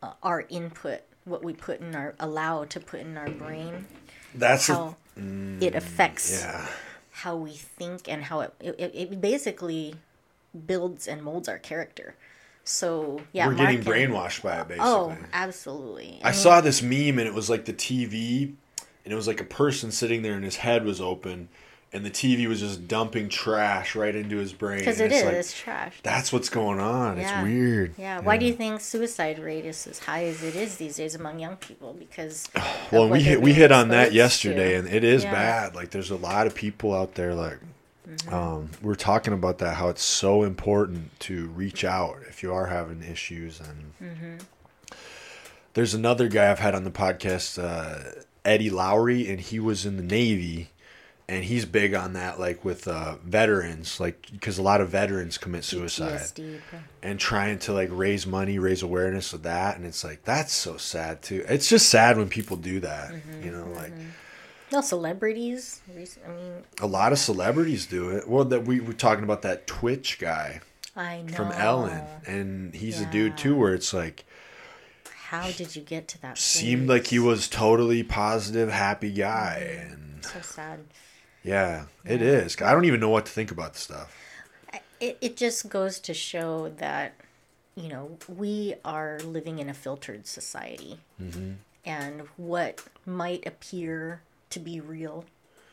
uh, 0.03 0.13
our 0.23 0.45
input, 0.49 1.01
what 1.25 1.45
we 1.45 1.53
put 1.53 1.81
in 1.81 1.95
our, 1.95 2.15
allow 2.19 2.65
to 2.65 2.81
put 2.81 3.01
in 3.01 3.17
our 3.17 3.31
brain, 3.31 3.87
That's 4.35 4.69
a, 4.69 4.75
how 4.75 4.97
it 5.17 5.75
affects 5.75 6.43
yeah. 6.43 6.67
how 7.11 7.37
we 7.37 7.53
think 7.53 8.09
and 8.09 8.25
how 8.25 8.41
it, 8.41 8.55
it, 8.61 8.93
it 8.95 9.21
basically 9.21 9.95
builds 10.67 11.07
and 11.07 11.23
molds 11.23 11.49
our 11.49 11.59
character. 11.59 12.15
So, 12.65 13.21
yeah. 13.33 13.49
we're 13.49 13.55
getting 13.55 13.79
and- 13.79 13.87
brainwashed 13.87 14.43
by 14.43 14.61
it, 14.61 14.69
basically. 14.69 14.89
Oh, 14.89 15.17
absolutely. 15.33 16.21
I 16.23 16.31
mean, 16.31 16.35
saw 16.35 16.61
this 16.61 16.81
meme 16.81 17.19
and 17.19 17.29
it 17.29 17.35
was 17.35 17.51
like 17.51 17.67
the 17.67 17.73
TV 17.73 18.55
and 19.05 19.13
it 19.13 19.17
was 19.17 19.27
like 19.27 19.41
a 19.41 19.45
person 19.45 19.91
sitting 19.91 20.23
there 20.23 20.35
and 20.35 20.45
his 20.45 20.57
head 20.57 20.85
was 20.85 21.01
open 21.01 21.49
and 21.95 22.05
the 22.07 22.11
TV 22.11 22.47
was 22.49 22.61
just 22.61 22.89
dumping 22.89 23.29
trash 23.29 23.95
right 23.95 24.15
into 24.15 24.37
his 24.39 24.53
brain. 24.53 24.79
Because 24.79 24.99
it 25.01 25.13
is 25.13 25.25
like, 25.25 25.35
it's 25.35 25.59
trash. 25.59 26.01
that's 26.03 26.33
what's 26.33 26.49
going 26.49 26.81
on. 26.81 27.19
Yeah. 27.19 27.41
It's 27.41 27.45
weird. 27.47 27.95
Yeah. 27.99 28.21
Why 28.21 28.39
do 28.39 28.47
you 28.47 28.55
think 28.55 28.81
suicide 28.81 29.39
rate 29.39 29.65
is 29.67 29.87
as 29.87 29.99
high 29.99 30.25
as 30.25 30.43
it 30.43 30.57
is 30.57 30.77
these 30.77 30.97
days 30.97 31.15
among 31.15 31.39
young 31.39 31.57
people? 31.57 31.93
Because 31.99 32.49
Well, 32.93 33.09
we 33.09 33.23
hit, 33.23 33.43
we 33.43 33.53
hit 33.53 33.71
on 33.73 33.89
that 33.89 34.13
yesterday, 34.13 34.73
to. 34.73 34.79
and 34.79 34.89
it 34.89 35.05
is 35.05 35.25
Yeah. 35.25 35.33
bad. 35.33 35.75
Like, 35.75 35.91
there's 35.91 36.11
a 36.11 36.17
lot 36.17 36.47
of 36.47 36.55
people 36.55 36.95
out 36.95 37.15
there. 37.15 37.35
Like, 37.35 37.59
Mm-hmm. 38.09 38.35
um, 38.35 38.71
we're 38.83 38.97
talking 38.97 39.33
about 39.33 39.59
that. 39.59 39.77
How 39.77 39.89
it's 39.89 40.03
so 40.03 40.43
important 40.43 41.19
to 41.21 41.47
reach 41.51 41.85
out 41.85 42.17
if 42.29 42.43
you 42.43 42.53
are 42.53 42.67
having 42.67 43.01
issues. 43.01 43.61
And 43.61 43.93
Mm-hmm. 44.03 44.97
there's 45.75 45.95
another 45.95 46.29
guy 46.29 46.51
I've 46.51 46.59
had 46.59 46.75
on 46.75 46.83
the 46.83 46.91
podcast, 46.91 47.63
uh, 47.63 48.21
Eddie 48.45 48.71
Lowry, 48.71 49.29
and 49.31 49.41
he 49.41 49.61
was 49.61 49.87
in 49.87 49.97
the 49.99 50.03
Navy, 50.03 50.71
and 51.33 51.45
he's 51.45 51.65
big 51.65 51.95
on 51.95 52.13
that. 52.13 52.39
Like 52.39 52.65
with 52.65 52.87
uh, 52.87 53.17
veterans, 53.25 53.99
like 54.01 54.29
because 54.33 54.59
a 54.59 54.63
lot 54.63 54.81
of 54.81 54.89
veterans 54.91 55.39
commit 55.39 55.65
suicide 55.65 56.21
PTSD. 56.21 56.61
and 57.03 57.19
trying 57.19 57.59
to 57.61 57.73
like 57.73 57.89
raise 57.93 58.27
money, 58.27 58.59
raise 58.59 58.83
awareness 58.83 59.33
of 59.33 59.43
that, 59.45 59.77
and 59.77 59.87
it's 59.87 60.05
like 60.05 60.25
that's 60.25 60.53
so 60.53 60.77
sad 60.77 61.23
too. 61.23 61.45
It's 61.49 61.69
just 61.69 61.89
sad 61.89 62.17
when 62.19 62.29
people 62.29 62.57
do 62.57 62.81
that. 62.81 63.13
Mm-hmm, 63.13 63.45
you 63.45 63.51
know, 63.53 63.67
like 63.75 63.93
No 64.73 64.81
celebrities. 64.81 65.81
I 65.91 66.31
mean, 66.33 66.53
a 66.81 66.87
lot 66.87 67.13
of 67.13 67.19
celebrities 67.19 67.87
do 67.87 68.11
it. 68.11 68.29
Well, 68.29 68.45
that 68.47 68.65
we 68.65 68.81
were 68.81 68.93
talking 68.93 69.25
about 69.25 69.43
that 69.43 69.67
Twitch 69.67 70.19
guy 70.19 70.61
I 70.97 71.23
know. 71.23 71.33
from 71.35 71.53
Ellen, 71.53 72.03
and 72.27 72.75
he's 72.75 73.01
a 73.01 73.07
dude 73.07 73.37
too, 73.39 73.57
where 73.57 73.73
it's 73.75 73.93
like 73.95 74.25
How 75.29 75.51
did 75.51 75.75
you 75.77 75.83
get 75.83 76.09
to 76.09 76.21
that? 76.23 76.37
seemed 76.39 76.87
place? 76.89 77.01
like 77.03 77.07
he 77.09 77.19
was 77.19 77.49
totally 77.49 78.03
positive, 78.03 78.71
happy 78.71 79.11
guy, 79.13 79.67
Mm-hmm. 79.67 79.93
and 79.93 80.25
so 80.25 80.41
sad. 80.41 80.81
Yeah, 81.45 81.87
it 82.05 82.23
is. 82.23 82.61
I 82.61 82.73
don't 82.73 82.85
even 82.85 83.01
know 83.01 83.09
what 83.11 83.27
to 83.27 83.33
think 83.33 83.51
about 83.51 83.73
the 83.75 83.79
stuff. 83.79 84.17
It 85.01 85.19
it 85.21 85.37
just 85.37 85.69
goes 85.69 85.99
to 86.01 86.15
show 86.15 86.69
that 86.79 87.15
you 87.75 87.89
know 87.89 88.19
we 88.29 88.75
are 88.85 89.19
living 89.21 89.59
in 89.59 89.69
a 89.69 89.75
filtered 89.75 90.27
society, 90.27 91.01
Mm-hmm. 91.21 91.53
and 91.85 92.23
what 92.37 92.83
might 93.05 93.47
appear 93.47 94.23
to 94.51 94.61
be 94.61 94.81
real 94.81 95.25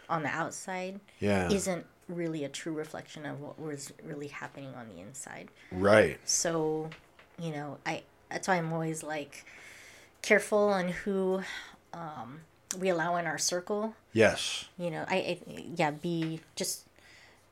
on 0.09 0.23
the 0.23 0.29
outside 0.29 0.99
Yeah, 1.19 1.49
isn't 1.51 1.85
really 2.07 2.43
a 2.43 2.49
true 2.49 2.73
reflection 2.73 3.25
of 3.25 3.39
what 3.39 3.59
was 3.59 3.93
really 4.03 4.27
happening 4.29 4.73
on 4.73 4.89
the 4.89 4.99
inside. 4.99 5.49
right. 5.71 6.17
So, 6.25 6.89
you 7.39 7.51
know, 7.51 7.77
I 7.85 8.01
that's 8.31 8.47
why 8.47 8.55
I'm 8.55 8.73
always 8.73 9.03
like 9.03 9.45
careful 10.23 10.69
on 10.69 10.89
who 10.89 11.41
um, 11.93 12.41
we 12.77 12.89
allow 12.89 13.15
in 13.15 13.25
our 13.25 13.37
circle. 13.37 13.95
Yes, 14.13 14.65
You 14.77 14.89
know, 14.91 15.05
I, 15.07 15.15
I 15.15 15.39
yeah, 15.75 15.91
be 15.91 16.41
just 16.55 16.85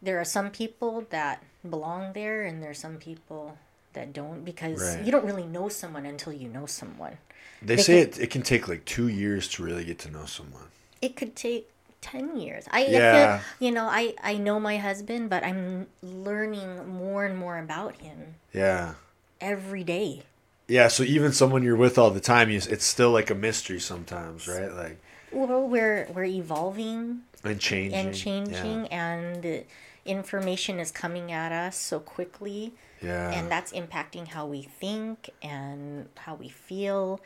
there 0.02 0.20
are 0.20 0.26
some 0.26 0.50
people 0.52 1.06
that 1.10 1.44
belong 1.68 2.14
there, 2.14 2.44
and 2.44 2.62
there's 2.62 2.80
some 2.80 2.98
people 2.98 3.58
that 3.94 4.14
don't 4.14 4.44
because 4.44 4.96
Right. 4.96 5.06
you 5.06 5.12
don't 5.12 5.26
really 5.26 5.46
know 5.46 5.70
someone 5.70 6.06
until 6.06 6.34
you 6.34 6.48
know 6.48 6.66
someone. 6.66 7.18
they, 7.62 7.76
They 7.76 7.82
say 7.84 8.00
it. 8.02 8.20
It 8.20 8.30
can 8.30 8.42
take 8.44 8.68
like 8.68 8.86
two 8.86 9.08
years 9.08 9.48
to 9.50 9.64
really 9.64 9.86
get 9.86 9.98
to 10.00 10.12
know 10.12 10.26
someone. 10.26 10.68
It 11.02 11.16
could 11.16 11.36
take. 11.36 11.70
10 12.00 12.38
years 12.38 12.64
i, 12.70 12.82
I 12.82 12.90
Yeah. 12.90 13.12
feel 13.40 13.68
you 13.68 13.72
know 13.74 13.86
i 13.90 14.14
i 14.24 14.38
know 14.38 14.60
my 14.60 14.78
husband 14.78 15.32
but 15.32 15.44
i'm 15.44 15.88
learning 16.04 16.88
more 16.88 17.26
and 17.26 17.36
more 17.36 17.58
about 17.58 17.96
him 17.98 18.36
Yeah. 18.54 18.94
every 19.42 19.84
day 19.84 20.22
Yeah, 20.68 20.90
so 20.90 21.02
even 21.04 21.34
someone 21.34 21.64
you're 21.64 21.76
with 21.76 21.98
all 21.98 22.12
the 22.12 22.20
time, 22.20 22.50
you, 22.52 22.58
it's 22.70 22.86
still 22.86 23.10
like 23.12 23.32
a 23.32 23.36
mystery 23.36 23.80
sometimes, 23.80 24.48
right? 24.48 24.72
Like 24.72 25.00
well 25.32 25.68
we're 25.68 26.08
we're 26.14 26.24
evolving 26.26 27.22
and 27.44 27.60
changing 27.60 27.94
and 27.94 28.16
changing 28.16 28.88
and 28.88 29.44
the 29.44 29.64
information 30.06 30.80
is 30.80 30.92
coming 30.92 31.32
at 31.32 31.52
us 31.52 31.76
so 31.78 32.00
quickly 32.00 32.74
Yeah, 33.02 33.32
yeah. 33.32 33.40
and 33.40 33.52
that's 33.52 33.74
impacting 33.74 34.28
how 34.30 34.46
we 34.46 34.64
think 34.64 35.30
and 35.42 36.08
how 36.18 36.36
we 36.36 36.50
feel 36.50 37.20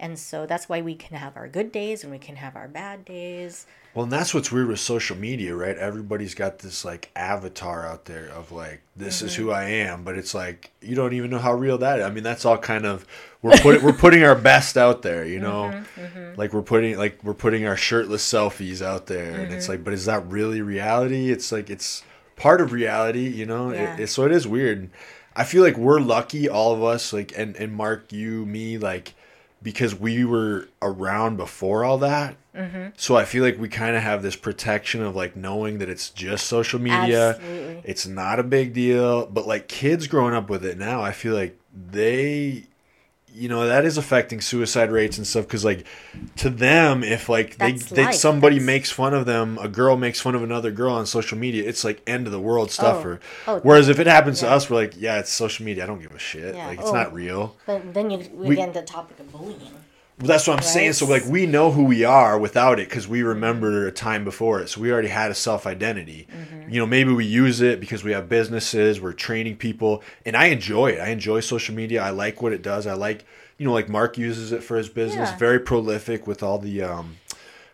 and 0.00 0.18
so 0.18 0.46
that's 0.46 0.68
why 0.68 0.80
we 0.80 0.94
can 0.94 1.16
have 1.16 1.36
our 1.36 1.46
good 1.46 1.70
days 1.70 2.02
and 2.02 2.10
we 2.12 2.18
can 2.18 2.36
have 2.36 2.56
our 2.56 2.68
bad 2.68 3.04
days 3.04 3.66
well, 3.94 4.04
and 4.04 4.12
that's 4.12 4.32
what's 4.32 4.50
weird 4.50 4.68
with 4.68 4.80
social 4.80 5.18
media, 5.18 5.54
right? 5.54 5.76
Everybody's 5.76 6.34
got 6.34 6.60
this 6.60 6.82
like 6.82 7.10
avatar 7.14 7.86
out 7.86 8.06
there 8.06 8.24
of 8.30 8.50
like 8.50 8.80
this 8.96 9.20
is 9.20 9.34
Mm-hmm. 9.34 9.42
who 9.42 9.50
I 9.50 9.64
am, 9.64 10.02
but 10.02 10.16
it's 10.16 10.32
like 10.34 10.70
you 10.80 10.96
don't 10.96 11.12
even 11.12 11.28
know 11.28 11.38
how 11.38 11.52
real 11.52 11.76
that 11.76 11.98
is. 11.98 12.04
I 12.06 12.08
mean, 12.08 12.22
that's 12.24 12.46
all 12.46 12.56
kind 12.56 12.86
of 12.86 13.06
we're 13.42 13.58
putting 13.58 13.82
we're 13.82 13.92
putting 13.92 14.22
our 14.24 14.34
best 14.36 14.76
out 14.76 15.02
there, 15.02 15.24
you 15.24 15.40
know. 15.40 15.82
Mm-hmm, 15.96 16.38
Like 16.38 16.52
we're 16.52 16.62
putting 16.62 16.96
like 16.96 17.18
we're 17.22 17.34
putting 17.34 17.66
our 17.66 17.76
shirtless 17.76 18.26
selfies 18.30 18.80
out 18.82 19.06
there, 19.06 19.32
and 19.32 19.44
Mm-hmm. 19.46 19.54
it's 19.54 19.68
like, 19.68 19.82
but 19.84 19.92
is 19.92 20.06
that 20.06 20.26
really 20.28 20.62
reality? 20.62 21.30
It's 21.30 21.50
like 21.52 21.68
it's 21.68 22.04
part 22.36 22.60
of 22.60 22.72
reality, 22.72 23.28
you 23.28 23.44
know. 23.46 23.72
Yeah. 23.72 23.94
It, 23.94 24.00
it, 24.00 24.06
so 24.08 24.24
it 24.24 24.32
is 24.32 24.46
weird. 24.46 24.90
I 25.34 25.44
feel 25.44 25.62
like 25.62 25.76
we're 25.76 26.00
lucky, 26.00 26.48
all 26.48 26.72
of 26.72 26.82
us, 26.82 27.12
like 27.12 27.32
and 27.36 27.56
and 27.56 27.72
Mark, 27.74 28.12
you, 28.12 28.46
me, 28.46 28.78
like 28.78 29.14
because 29.62 29.94
we 29.94 30.24
were 30.24 30.68
around 30.80 31.36
before 31.36 31.84
all 31.84 31.98
that. 31.98 32.36
Mm-hmm. 32.54 32.88
So 32.96 33.16
I 33.16 33.24
feel 33.24 33.42
like 33.44 33.58
we 33.58 33.68
kind 33.68 33.96
of 33.96 34.02
have 34.02 34.20
this 34.22 34.34
protection 34.36 35.02
of 35.02 35.14
like 35.16 35.36
knowing 35.36 35.78
that 35.78 35.88
it's 35.88 36.10
just 36.10 36.46
social 36.48 36.80
media. 36.80 37.30
Absolutely. 37.30 37.82
It's 37.84 38.06
not 38.06 38.38
a 38.40 38.42
big 38.42 38.74
deal. 38.74 39.24
But 39.26 39.46
like 39.46 39.68
kids 39.68 40.06
growing 40.08 40.34
up 40.34 40.50
with 40.50 40.64
it 40.64 40.76
now, 40.78 41.00
I 41.00 41.12
feel 41.12 41.34
like 41.34 41.56
they, 41.72 42.64
you 43.34 43.48
know, 43.48 43.66
that 43.66 43.84
is 43.84 43.96
affecting 43.96 44.40
suicide 44.40 44.90
rates 44.92 45.16
and 45.18 45.26
stuff. 45.26 45.46
Because 45.46 45.64
like 45.64 45.86
to 46.36 46.50
them, 46.50 47.02
if 47.02 47.28
like 47.28 47.56
they, 47.56 47.72
That's 47.72 47.90
they 47.90 48.12
somebody 48.12 48.56
That's- 48.56 48.66
makes 48.66 48.90
fun 48.90 49.14
of 49.14 49.26
them, 49.26 49.58
a 49.60 49.68
girl 49.68 49.96
makes 49.96 50.20
fun 50.20 50.34
of 50.34 50.42
another 50.42 50.70
girl 50.70 50.94
on 50.94 51.06
social 51.06 51.38
media, 51.38 51.68
it's 51.68 51.84
like 51.84 52.02
end 52.06 52.26
of 52.26 52.32
the 52.32 52.40
world 52.40 52.68
oh. 52.68 52.72
stuff. 52.72 53.04
Oh. 53.04 53.08
Or, 53.08 53.20
Oh, 53.46 53.60
whereas 53.62 53.88
if 53.88 53.98
it 53.98 54.06
happens 54.06 54.40
to 54.40 54.48
us, 54.50 54.68
we're 54.68 54.76
like, 54.76 54.94
yeah, 54.98 55.18
it's 55.18 55.30
social 55.32 55.64
media. 55.64 55.84
I 55.84 55.86
don't 55.86 56.00
give 56.00 56.12
a 56.14 56.18
shit. 56.18 56.54
Yeah. 56.54 56.66
Like 56.68 56.78
it's 56.80 56.90
Oh. 56.90 56.94
not 56.94 57.12
real. 57.14 57.56
but 57.66 57.94
then 57.94 58.10
you 58.10 58.18
we, 58.34 58.48
We- 58.48 58.56
get 58.56 58.68
into 58.68 58.80
the 58.80 58.86
topic 58.86 59.18
of 59.20 59.32
bullying 59.32 59.60
that's 60.22 60.46
what 60.46 60.56
I'm 60.56 60.62
saying. 60.62 60.94
So 60.94 61.06
like 61.06 61.24
we 61.26 61.46
know 61.46 61.70
who 61.70 61.84
we 61.84 62.04
are 62.04 62.38
without 62.38 62.78
it 62.78 62.88
because 62.88 63.08
we 63.08 63.22
remember 63.22 63.86
a 63.86 63.92
time 63.92 64.24
before 64.24 64.60
it. 64.60 64.68
So 64.68 64.80
we 64.80 64.92
already 64.92 65.08
had 65.08 65.30
a 65.30 65.34
self 65.34 65.66
identity. 65.66 66.26
You 66.68 66.80
know, 66.80 66.86
maybe 66.86 67.12
we 67.12 67.24
use 67.24 67.60
it 67.60 67.80
because 67.80 68.04
we 68.04 68.12
have 68.12 68.28
businesses. 68.28 69.00
We're 69.00 69.12
training 69.12 69.56
people, 69.56 70.02
and 70.24 70.36
I 70.36 70.46
enjoy 70.46 70.92
it. 70.92 71.00
I 71.00 71.08
enjoy 71.08 71.40
social 71.40 71.74
media. 71.74 72.02
I 72.02 72.10
like 72.10 72.42
what 72.42 72.52
it 72.52 72.62
does. 72.62 72.86
I 72.86 72.94
like 72.94 73.24
you 73.58 73.66
know 73.66 73.72
like 73.72 73.88
Mark 73.88 74.18
uses 74.18 74.52
it 74.52 74.62
for 74.62 74.76
his 74.76 74.88
business. 74.88 75.30
Yeah. 75.30 75.38
Very 75.38 75.60
prolific 75.60 76.26
with 76.26 76.42
all 76.42 76.58
the 76.58 76.82
um, 76.82 77.16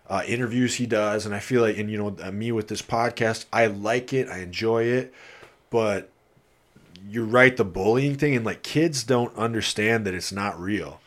uh, 0.09 0.23
interviews 0.27 0.77
he 0.77 0.87
does, 0.87 1.27
and 1.27 1.35
I 1.35 1.41
feel 1.41 1.63
like 1.63 1.77
and 1.79 1.91
you 1.91 1.99
know 1.99 2.17
uh, 2.23 2.31
me 2.31 2.53
with 2.53 2.69
this 2.69 2.83
podcast, 2.83 3.47
I 3.53 3.67
like 3.67 4.13
it. 4.13 4.29
I 4.29 4.39
enjoy 4.39 4.85
it, 4.85 5.13
but 5.71 6.11
you're 7.09 7.25
right. 7.25 7.57
The 7.57 7.65
bullying 7.65 8.17
thing 8.17 8.35
and 8.35 8.45
like 8.45 8.63
kids 8.63 9.05
don't 9.05 9.35
understand 9.37 10.07
that 10.07 10.15
it's 10.15 10.33
not 10.33 10.59
real 10.61 11.01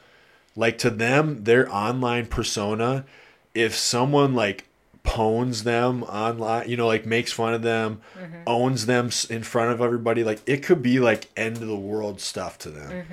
like 0.56 0.78
to 0.80 0.90
them 0.90 1.44
their 1.44 1.72
online 1.74 2.26
persona 2.26 3.06
if 3.54 3.76
someone 3.76 4.34
like 4.36 4.66
pones 5.04 5.64
them 5.64 6.04
online 6.04 6.70
you 6.70 6.78
know 6.78 6.86
like 6.86 7.06
makes 7.08 7.32
fun 7.32 7.54
of 7.56 7.64
them 7.64 8.00
owns 8.46 8.86
them 8.86 9.10
in 9.32 9.42
front 9.42 9.72
of 9.72 9.82
everybody 9.82 10.24
like 10.24 10.40
it 10.46 10.58
could 10.64 10.82
be 10.84 11.00
like 11.00 11.28
end 11.36 11.58
of 11.58 11.68
the 11.68 11.76
world 11.76 12.22
stuff 12.22 12.58
to 12.60 12.70
them. 12.70 13.06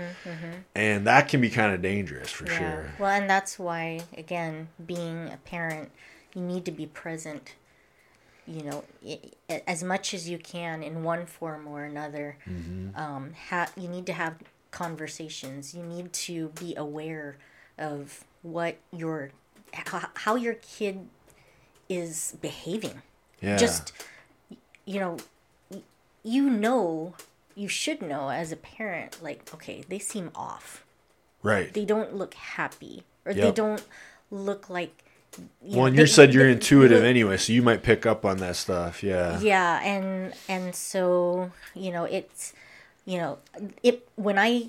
And 0.75 1.07
that 1.07 1.29
can 1.29 1.41
be 1.41 1.49
kind 1.51 1.73
of 1.75 1.81
dangerous 1.83 2.31
for 2.31 2.47
sure. 2.47 2.91
Well, 2.99 3.11
and 3.11 3.29
that's 3.29 3.59
why, 3.59 4.01
again, 4.17 4.69
being 4.85 5.29
a 5.33 5.39
parent, 5.45 5.91
you 6.35 6.43
need 6.43 6.65
to 6.67 6.71
be 6.73 6.87
present, 6.87 7.55
you 8.47 8.63
know, 8.63 8.85
i- 9.07 9.19
i- 9.51 9.63
as 9.67 9.83
much 9.83 10.13
as 10.15 10.29
you 10.29 10.39
can 10.39 10.83
in 10.83 11.03
one 11.03 11.25
form 11.27 11.67
or 11.67 11.85
another. 11.85 12.37
Mm-hmm. 12.49 12.97
Um, 13.01 13.33
ha- 13.49 13.71
you 13.77 13.89
need 13.89 14.07
to 14.07 14.13
have 14.13 14.35
conversations. 14.71 15.75
You 15.75 15.83
need 15.83 16.13
to 16.13 16.49
be 16.61 16.75
aware 16.77 17.37
of 17.79 18.25
what 18.43 18.77
your, 18.93 19.31
how, 19.73 20.35
your 20.37 20.55
kid 20.55 21.09
is 21.89 22.37
behaving. 22.41 23.03
yeah. 23.41 23.57
Just, 23.57 23.93
you 24.85 25.01
know, 25.01 25.17
you 26.23 26.49
know, 26.51 27.15
you 27.55 27.69
should 27.69 28.03
know 28.03 28.29
as 28.31 28.53
a 28.53 28.57
parent, 28.57 29.23
like, 29.23 29.51
okay, 29.55 29.85
they 29.89 29.99
seem 29.99 30.31
off. 30.35 30.85
Right. 31.43 31.73
They 31.73 31.85
don't 31.85 32.15
look 32.15 32.35
happy 32.35 33.05
or 33.25 33.33
they 33.35 33.53
don't 33.53 33.85
look 34.31 34.69
like 34.69 35.05
you 35.63 35.77
well 35.77 35.81
know, 35.81 35.85
and 35.87 35.97
you 35.97 36.03
they- 36.03 36.07
said 36.11 36.35
you're 36.35 36.47
they- 36.47 36.53
intuitive 36.53 37.03
they- 37.03 37.09
anyway 37.09 37.37
so 37.37 37.53
you 37.53 37.63
might 37.63 37.83
pick 37.83 38.07
up 38.07 38.25
on 38.25 38.39
that 38.39 38.57
stuff 38.57 39.03
yeah. 39.03 39.39
Yeah 39.41 39.81
and 39.83 40.33
and 40.49 40.75
so 40.75 41.53
you 41.75 41.93
know 41.93 42.05
it's 42.05 42.55
you 43.09 43.17
know 43.23 43.39
it 43.83 43.97
when 44.27 44.39
i 44.39 44.69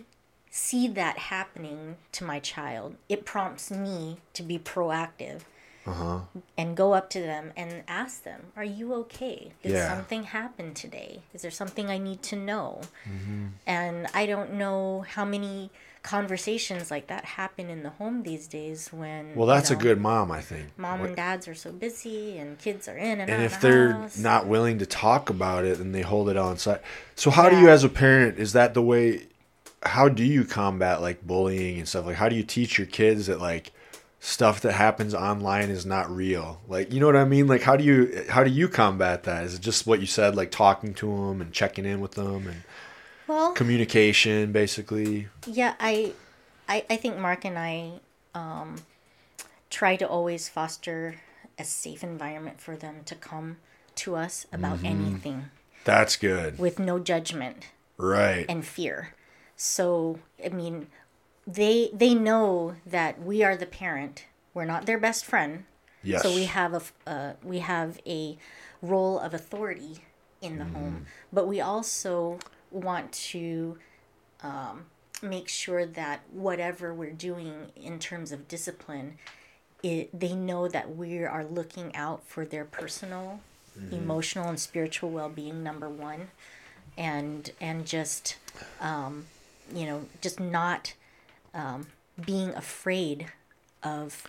see 0.49 0.87
that 0.87 1.15
happening 1.35 1.79
to 2.17 2.23
my 2.23 2.39
child 2.39 2.95
it 3.13 3.19
prompts 3.25 3.69
me 3.69 3.97
to 4.37 4.41
be 4.51 4.57
proactive 4.57 5.41
Uh-huh. 5.85 6.19
and 6.59 6.77
go 6.83 6.87
up 6.99 7.07
to 7.15 7.19
them 7.31 7.45
and 7.61 7.71
ask 7.87 8.15
them, 8.29 8.41
"Are 8.59 8.69
you 8.77 8.87
okay? 9.03 9.39
Did 9.63 9.71
Yeah. 9.73 9.87
something 9.91 10.23
happen 10.39 10.67
today? 10.83 11.11
Is 11.33 11.41
there 11.41 11.55
something 11.61 11.85
I 11.89 11.97
need 11.97 12.21
to 12.31 12.35
know?" 12.49 12.67
Mm-hmm. 13.09 13.45
And 13.77 13.97
I 14.13 14.23
don't 14.31 14.51
know 14.61 14.81
how 15.15 15.25
many 15.25 15.71
conversations 16.01 16.89
like 16.89 17.07
that 17.07 17.25
happen 17.25 17.69
in 17.69 17.83
the 17.83 17.89
home 17.89 18.23
these 18.23 18.47
days 18.47 18.89
when 18.91 19.35
Well, 19.35 19.47
you 19.47 19.53
that's 19.53 19.69
a 19.71 19.75
good 19.75 19.99
mom, 19.99 20.31
I 20.31 20.41
think. 20.41 20.67
mom 20.77 20.99
What- 20.99 21.07
and 21.07 21.15
dads 21.15 21.47
are 21.47 21.55
so 21.55 21.71
busy 21.71 22.37
and 22.37 22.57
kids 22.57 22.87
are 22.87 22.97
in 22.97 23.19
and, 23.19 23.29
and 23.29 23.43
if 23.43 23.59
they're 23.59 23.93
house. 23.93 24.17
not 24.17 24.47
willing 24.47 24.79
to 24.79 24.85
talk 24.85 25.29
about 25.29 25.65
it 25.65 25.77
then 25.77 25.91
they 25.91 26.01
hold 26.01 26.29
it 26.29 26.37
on 26.37 26.57
side 26.57 26.79
so 27.15 27.29
how 27.31 27.49
do 27.49 27.59
you 27.59 27.69
as 27.69 27.83
a 27.83 27.89
parent 27.89 28.39
is 28.39 28.53
that 28.53 28.73
the 28.73 28.81
way 28.81 29.27
how 29.83 30.09
do 30.09 30.23
you 30.23 30.43
combat 30.43 31.01
like 31.01 31.25
bullying 31.25 31.77
and 31.79 31.87
stuff? 31.87 32.05
Like 32.05 32.17
how 32.17 32.27
do 32.27 32.35
you 32.35 32.43
teach 32.43 32.77
your 32.77 32.87
kids 32.87 33.27
that 33.27 33.39
like 33.39 33.71
stuff 34.19 34.59
that 34.59 34.73
happens 34.73 35.13
online 35.13 35.69
is 35.69 35.85
not 35.85 36.13
real? 36.13 36.59
Like 36.67 36.91
you 36.91 36.99
know 36.99 37.05
what 37.05 37.15
i 37.15 37.23
mean? 37.23 37.47
Like 37.47 37.61
how 37.61 37.77
do 37.77 37.83
you 37.85 38.25
how 38.29 38.43
do 38.43 38.49
you 38.51 38.67
combat 38.67 39.23
that? 39.23 39.45
Is 39.45 39.55
it 39.55 39.61
just 39.61 39.87
what 39.87 40.01
you 40.01 40.05
said 40.05 40.35
like 40.35 40.51
talking 40.51 40.93
to 40.95 41.05
them 41.07 41.39
and 41.39 41.53
checking 41.53 41.85
in 41.85 42.01
with 42.01 42.11
them 42.13 42.47
and 42.47 42.63
well, 43.29 43.53
communication 43.53 44.51
basically 44.51 45.27
Yeah, 45.45 45.75
I, 45.79 46.13
I, 46.67 46.83
I 46.89 46.95
think 46.97 47.17
Mark 47.17 47.45
and 47.45 47.57
I 47.57 47.99
um, 48.33 48.77
try 49.69 49.95
to 49.95 50.07
always 50.07 50.49
foster 50.49 51.15
a 51.57 51.63
safe 51.63 52.03
environment 52.03 52.59
for 52.59 52.75
them 52.75 53.03
to 53.05 53.15
come 53.15 53.57
to 53.95 54.15
us 54.15 54.45
about 54.51 54.77
Mm-hmm. 54.77 54.85
anything 54.85 55.49
that's 55.85 56.15
good 56.17 56.59
with 56.59 56.79
no 56.79 56.99
judgment 56.99 57.67
right 57.97 58.45
and 58.49 58.65
fear. 58.65 59.13
So, 59.55 60.19
I 60.43 60.49
mean, 60.49 60.87
they 61.45 61.89
they 61.93 62.13
know 62.13 62.75
that 62.85 63.21
we 63.21 63.43
are 63.43 63.55
the 63.57 63.65
parent. 63.65 64.25
We're 64.53 64.65
not 64.65 64.85
their 64.85 64.97
best 64.99 65.25
friend. 65.25 65.65
yes 66.03 66.23
So 66.23 66.33
we 66.33 66.45
have 66.45 66.73
a 66.73 66.81
uh, 67.09 67.33
we 67.43 67.59
have 67.59 67.99
a 68.05 68.37
role 68.81 69.19
of 69.19 69.33
authority 69.33 69.99
in 70.41 70.57
the 70.59 70.65
home, 70.65 71.05
but 71.33 71.47
we 71.47 71.59
also 71.59 72.39
want 72.71 73.11
to 73.11 73.77
um, 74.43 74.85
make 75.21 75.47
sure 75.47 75.85
that 75.85 76.21
whatever 76.31 76.93
we're 76.93 77.11
doing 77.11 77.71
in 77.75 77.99
terms 77.99 78.31
of 78.31 78.47
discipline, 78.47 79.17
it 79.83 80.17
they 80.17 80.33
know 80.33 80.67
that 80.67 80.95
we 80.95 81.23
are 81.23 81.45
looking 81.45 81.95
out 81.95 82.23
for 82.25 82.45
their 82.45 82.65
personal, 82.65 83.39
emotional, 83.91 84.49
and 84.49 84.59
spiritual 84.59 85.09
well 85.09 85.29
being. 85.29 85.63
Number 85.63 85.89
one, 85.89 86.29
and 86.97 87.51
and 87.61 87.85
just 87.85 88.37
um, 88.81 89.27
you 89.73 89.85
know 89.85 90.05
just 90.21 90.39
not 90.39 90.93
um, 91.53 91.87
being 92.25 92.49
afraid 92.49 93.27
of 93.83 94.27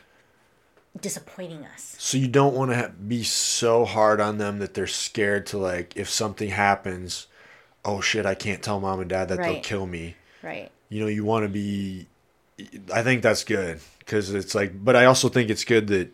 disappointing 0.99 1.65
us. 1.65 1.97
So 1.99 2.19
you 2.19 2.29
don't 2.29 2.55
want 2.55 2.73
to 2.73 2.91
be 2.91 3.23
so 3.23 3.85
hard 3.85 4.21
on 4.21 4.39
them 4.39 4.59
that 4.59 4.75
they're 4.75 4.87
scared 4.87 5.47
to 5.47 5.59
like 5.59 5.97
if 5.97 6.09
something 6.09 6.51
happens, 6.51 7.27
oh 7.85 8.01
shit, 8.01 8.27
I 8.27 8.35
can't 8.35 8.63
tell 8.63 8.81
mom 8.81 9.01
and 9.01 9.11
dad 9.11 9.29
that 9.29 9.39
they'll 9.39 9.61
kill 9.61 9.87
me. 9.87 10.17
Right. 10.43 10.71
You 10.89 11.01
know, 11.01 11.07
you 11.07 11.25
want 11.25 11.45
to 11.45 11.49
be 11.49 12.07
I 12.93 13.03
think 13.03 13.23
that's 13.23 13.45
good 13.45 13.81
cuz 14.07 14.35
it's 14.35 14.55
like 14.55 14.85
but 14.85 14.97
I 14.97 15.07
also 15.07 15.29
think 15.29 15.51
it's 15.51 15.65
good 15.65 15.87
that 15.89 16.11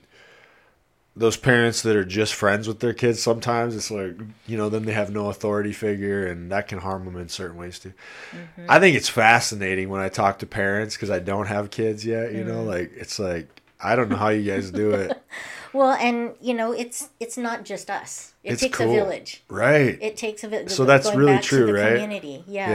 those 1.16 1.36
parents 1.36 1.80
that 1.82 1.96
are 1.96 2.04
just 2.04 2.34
friends 2.34 2.68
with 2.68 2.80
their 2.80 2.92
kids 2.92 3.22
sometimes 3.22 3.74
it's 3.74 3.90
like 3.90 4.14
you 4.46 4.56
know 4.56 4.68
then 4.68 4.84
they 4.84 4.92
have 4.92 5.10
no 5.10 5.30
authority 5.30 5.72
figure 5.72 6.26
and 6.26 6.52
that 6.52 6.68
can 6.68 6.78
harm 6.78 7.06
them 7.06 7.16
in 7.16 7.28
certain 7.28 7.56
ways 7.56 7.78
too 7.78 7.94
mm-hmm. 8.32 8.66
i 8.68 8.78
think 8.78 8.94
it's 8.94 9.08
fascinating 9.08 9.88
when 9.88 10.02
i 10.02 10.10
talk 10.10 10.38
to 10.38 10.46
parents 10.46 10.94
because 10.94 11.10
i 11.10 11.18
don't 11.18 11.46
have 11.46 11.70
kids 11.70 12.04
yet 12.04 12.34
you 12.34 12.44
know 12.44 12.62
mm. 12.62 12.66
like 12.66 12.92
it's 12.94 13.18
like 13.18 13.48
i 13.80 13.96
don't 13.96 14.10
know 14.10 14.16
how 14.16 14.28
you 14.28 14.44
guys 14.44 14.70
do 14.70 14.90
it 14.90 15.18
Well, 15.76 15.92
and 15.92 16.32
you 16.40 16.54
know, 16.54 16.72
it's 16.72 17.10
it's 17.20 17.36
not 17.36 17.64
just 17.66 17.90
us. 17.90 18.32
It 18.46 18.52
It's 18.52 18.62
takes 18.62 18.80
a 18.80 18.86
village. 18.86 19.42
right 19.48 19.98
It 20.00 20.16
takes 20.16 20.44
a 20.44 20.48
village. 20.48 20.70
So 20.70 20.84
that's 20.84 21.12
really 21.12 21.38
true, 21.40 21.74
right? 21.74 21.92
Community, 21.94 22.44
yeah. 22.46 22.70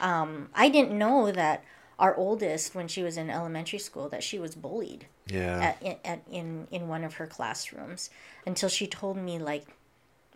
yeah 0.00 0.20
Um, 0.20 0.50
I 0.54 0.68
didn't 0.68 0.98
know 0.98 1.30
that 1.32 1.64
our 1.98 2.14
oldest, 2.16 2.74
when 2.74 2.88
she 2.88 3.02
was 3.04 3.16
in 3.16 3.30
elementary 3.30 3.78
school, 3.78 4.08
that 4.08 4.22
she 4.22 4.38
was 4.38 4.54
bullied 4.54 5.06
yeah 5.28 5.74
at, 5.80 6.00
at 6.04 6.20
in 6.38 6.66
in 6.72 6.88
one 6.88 7.04
of 7.04 7.14
her 7.14 7.26
classrooms 7.28 8.10
until 8.44 8.68
she 8.68 8.86
told 8.88 9.16
me, 9.16 9.38
like, 9.38 9.64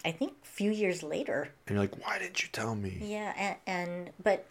I 0.04 0.12
think 0.12 0.32
a 0.44 0.46
few 0.46 0.70
years 0.70 1.02
later. 1.02 1.38
and 1.66 1.74
you're 1.74 1.80
like 1.86 1.96
why 2.06 2.18
didn't 2.20 2.40
you 2.42 2.48
tell 2.52 2.74
me 2.76 2.92
Yeah, 3.02 3.32
and, 3.36 3.56
and 3.66 4.10
but 4.22 4.46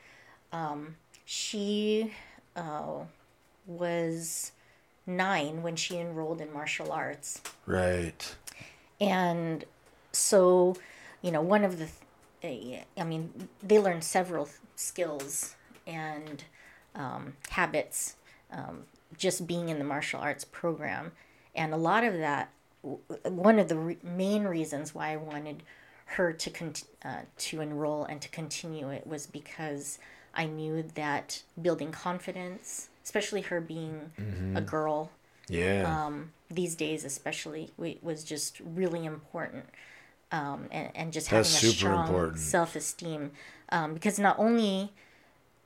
um, 0.52 0.96
she 1.24 2.12
uh, 2.58 3.06
was 3.66 4.52
nine 5.08 5.62
when 5.64 5.76
she 5.78 5.98
enrolled 5.98 6.42
in 6.42 6.52
martial 6.52 6.92
arts. 6.92 7.42
right 7.66 8.36
and 9.00 9.64
so 10.16 10.76
you 11.22 11.32
know 11.32 11.42
one 11.42 11.64
of 11.64 11.80
the 11.80 11.88
i 12.44 13.04
mean 13.04 13.50
they 13.64 13.80
learn 13.80 14.02
several 14.02 14.48
skills 14.76 15.56
and 15.88 16.44
um, 16.96 17.34
habits 17.50 18.16
um, 18.52 18.84
just 19.18 19.48
being 19.48 19.70
in 19.70 19.80
the 19.80 19.84
martial 19.84 20.20
arts 20.20 20.46
program. 20.46 21.12
And 21.56 21.74
a 21.74 21.78
lot 21.78 22.04
of 22.04 22.14
that 22.14 22.50
one 23.24 23.58
of 23.58 23.68
the 23.68 23.76
re- 23.76 23.98
main 24.04 24.44
reasons 24.44 24.94
why 24.94 25.12
i 25.12 25.18
wanted 25.18 25.64
her 26.06 26.32
to 26.32 26.52
cont- 26.52 26.84
uh, 27.04 27.22
to 27.36 27.62
enroll 27.62 28.06
and 28.06 28.22
to 28.22 28.30
continue 28.30 28.90
it 28.90 29.08
was 29.08 29.26
because 29.26 29.98
i 30.36 30.46
knew 30.46 30.84
that 30.94 31.42
building 31.60 31.92
confidence 31.92 32.90
especially 33.04 33.42
her 33.42 33.60
being 33.60 34.12
a 34.56 34.62
girl 34.62 35.10
yeah. 35.48 36.06
um, 36.06 36.32
these 36.52 36.76
days 36.76 37.04
especially 37.04 37.72
we, 37.76 37.98
was 38.04 38.24
just 38.24 38.60
really 38.60 39.04
important 39.04 39.66
um, 40.38 40.60
and, 40.72 40.88
and 41.00 41.08
just 41.14 41.28
having 41.28 41.44
That's 41.52 41.64
a 41.64 41.72
strong 41.80 42.00
important. 42.08 42.40
self-esteem 42.40 43.32
um, 43.76 43.94
because 43.94 44.18
not 44.28 44.36
only 44.48 44.92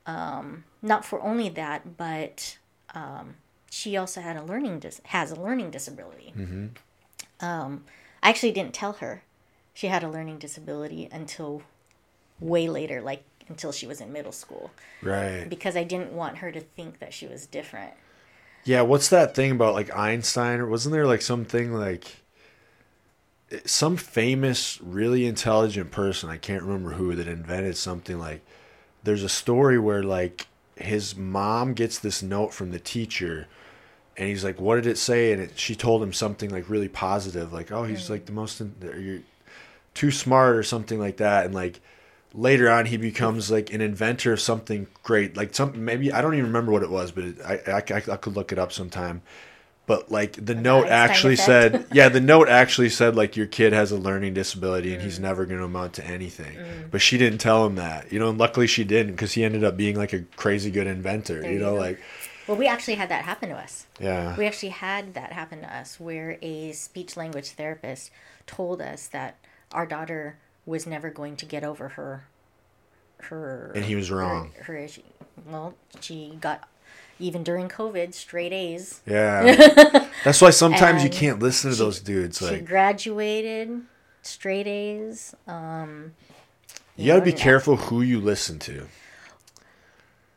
um, 0.06 0.64
not 0.82 1.02
for 1.10 1.18
only 1.22 1.50
that 1.50 1.80
but 1.98 2.58
um, 2.94 3.26
she 3.70 3.98
also 3.98 4.20
had 4.22 4.36
a 4.38 4.44
learning 4.44 4.80
dis- 4.80 5.02
has 5.16 5.32
a 5.32 5.40
learning 5.48 5.70
disability 5.72 6.34
Mm-hmm. 6.38 6.66
um, 7.46 7.72
i 8.24 8.30
actually 8.30 8.52
didn't 8.52 8.74
tell 8.74 8.94
her 9.04 9.24
she 9.74 9.88
had 9.88 10.04
a 10.04 10.10
learning 10.10 10.38
disability 10.40 11.08
until 11.12 11.62
way 12.40 12.68
later 12.68 13.02
like 13.02 13.24
until 13.48 13.72
she 13.72 13.88
was 13.88 14.00
in 14.02 14.12
middle 14.14 14.32
school 14.32 14.72
right 15.02 15.46
because 15.50 15.76
i 15.76 15.84
didn't 15.84 16.12
want 16.14 16.38
her 16.38 16.52
to 16.52 16.62
think 16.62 17.00
that 17.00 17.14
she 17.14 17.26
was 17.28 17.46
different 17.48 17.94
Yeah, 18.66 18.82
what's 18.82 19.10
that 19.10 19.34
thing 19.36 19.52
about 19.52 19.74
like 19.74 19.90
Einstein? 19.96 20.60
Or 20.60 20.68
wasn't 20.68 20.92
there 20.94 21.08
like 21.08 21.22
something 21.24 21.74
like 21.74 22.06
some 23.66 23.98
famous, 23.98 24.80
really 24.82 25.26
intelligent 25.26 25.92
person? 25.92 26.30
I 26.30 26.38
can't 26.38 26.64
remember 26.64 26.92
who 26.92 27.16
that 27.16 27.28
invented 27.28 27.78
something 27.78 28.20
like. 28.20 28.46
There's 29.04 29.24
a 29.24 29.30
story 29.30 29.80
where 29.80 30.04
like 30.04 30.48
his 30.76 31.16
mom 31.16 31.74
gets 31.74 32.00
this 32.00 32.22
note 32.22 32.54
from 32.54 32.72
the 32.72 32.80
teacher, 32.80 33.48
and 34.18 34.28
he's 34.28 34.44
like, 34.44 34.60
"What 34.60 34.76
did 34.76 34.88
it 34.88 34.98
say?" 34.98 35.32
And 35.32 35.42
it, 35.42 35.58
she 35.58 35.76
told 35.76 36.04
him 36.04 36.14
something 36.14 36.50
like 36.50 36.70
really 36.70 36.90
positive, 36.90 37.54
like, 37.54 37.72
"Oh, 37.72 37.84
he's 37.84 38.10
like 38.10 38.26
the 38.26 38.34
most, 38.34 38.62
you're 38.82 39.22
too 39.94 40.12
smart" 40.12 40.56
or 40.56 40.64
something 40.64 41.00
like 41.00 41.18
that, 41.18 41.46
and 41.46 41.56
like 41.56 41.82
later 42.34 42.70
on 42.70 42.86
he 42.86 42.98
becomes 42.98 43.50
like 43.50 43.74
an 43.74 43.82
inventor 43.82 44.34
of 44.34 44.40
something 44.40 44.88
great 45.02 45.36
like 45.36 45.54
some 45.56 45.84
maybe 45.84 46.12
i 46.14 46.22
don't 46.22 46.36
even 46.36 46.46
remember 46.46 46.72
what 46.72 46.84
it 46.84 46.90
was 46.90 47.12
but 47.12 47.24
it, 47.24 47.42
I, 47.42 47.54
I, 47.72 47.78
I 47.96 48.18
could 48.18 48.36
look 48.36 48.52
it 48.52 48.60
up 48.60 48.72
sometime 48.72 49.22
but 49.90 50.10
like 50.12 50.34
the 50.46 50.54
note 50.56 50.88
actually 50.88 51.36
said 51.36 51.86
yeah 51.92 52.08
the 52.08 52.22
note 52.22 52.48
actually 52.48 52.88
said 52.90 53.16
like 53.16 53.36
your 53.36 53.48
kid 53.48 53.74
has 53.74 53.92
a 53.92 53.98
learning 53.98 54.34
disability 54.34 54.94
and 54.94 55.02
he's 55.02 55.20
never 55.20 55.46
going 55.46 55.58
to 55.60 55.66
amount 55.66 55.94
to 55.94 56.06
anything 56.06 56.56
Mm. 56.56 56.92
but 56.92 57.02
she 57.02 57.18
didn't 57.18 57.40
tell 57.40 57.66
him 57.66 57.76
that 57.76 58.12
you 58.14 58.20
know 58.20 58.30
and 58.30 58.38
luckily 58.38 58.68
she 58.68 58.84
didn't 58.84 59.14
because 59.14 59.34
he 59.34 59.44
ended 59.44 59.64
up 59.64 59.76
being 59.76 59.96
like 59.98 60.14
a 60.14 60.22
crazy 60.38 60.72
good 60.72 60.88
inventor 60.88 61.42
There 61.42 61.52
you 61.52 61.60
know 61.60 61.74
like 61.76 62.00
well 62.48 62.56
we 62.58 62.68
actually 62.68 62.96
had 62.96 63.10
that 63.10 63.24
happen 63.26 63.50
to 63.50 63.56
us 63.56 63.86
yeah 64.00 64.38
We 64.38 64.46
actually 64.46 64.70
had 64.70 65.14
that 65.16 65.34
happen 65.34 65.62
to 65.62 65.76
us 65.76 66.00
where 66.00 66.38
a 66.42 66.72
speech 66.74 67.18
language 67.18 67.50
therapist 67.52 68.12
told 68.48 68.82
us 68.82 69.08
that 69.08 69.38
our 69.72 69.86
daughter 69.86 70.38
was 70.66 70.86
never 70.88 71.10
going 71.10 71.36
to 71.38 71.46
get 71.46 71.64
over 71.64 71.90
her 71.90 72.26
her 73.22 73.72
And 73.76 73.84
he 73.86 73.96
was 73.96 74.10
wrong. 74.12 74.52
her, 74.60 74.64
her 74.66 74.78
issue. 74.78 75.02
well 75.48 75.74
she 76.00 76.38
got 76.40 76.68
even 77.20 77.44
during 77.44 77.68
covid 77.70 78.14
straight 78.14 78.54
a's. 78.54 79.02
Yeah. 79.06 80.08
That's 80.24 80.42
why 80.42 80.50
sometimes 80.50 81.04
you 81.04 81.10
can't 81.10 81.40
listen 81.40 81.70
to 81.72 81.76
she- 81.76 81.84
those 81.84 82.00
dudes 82.00 82.38
she 82.40 82.46
like 82.46 82.66
graduated 82.66 83.82
straight 84.22 84.68
a's 84.68 85.34
um 85.48 86.14
you 86.96 87.08
got 87.08 87.16
to 87.20 87.22
be 87.22 87.32
careful 87.32 87.78
who 87.78 88.02
you 88.02 88.20
listen 88.20 88.60
to. 88.60 88.88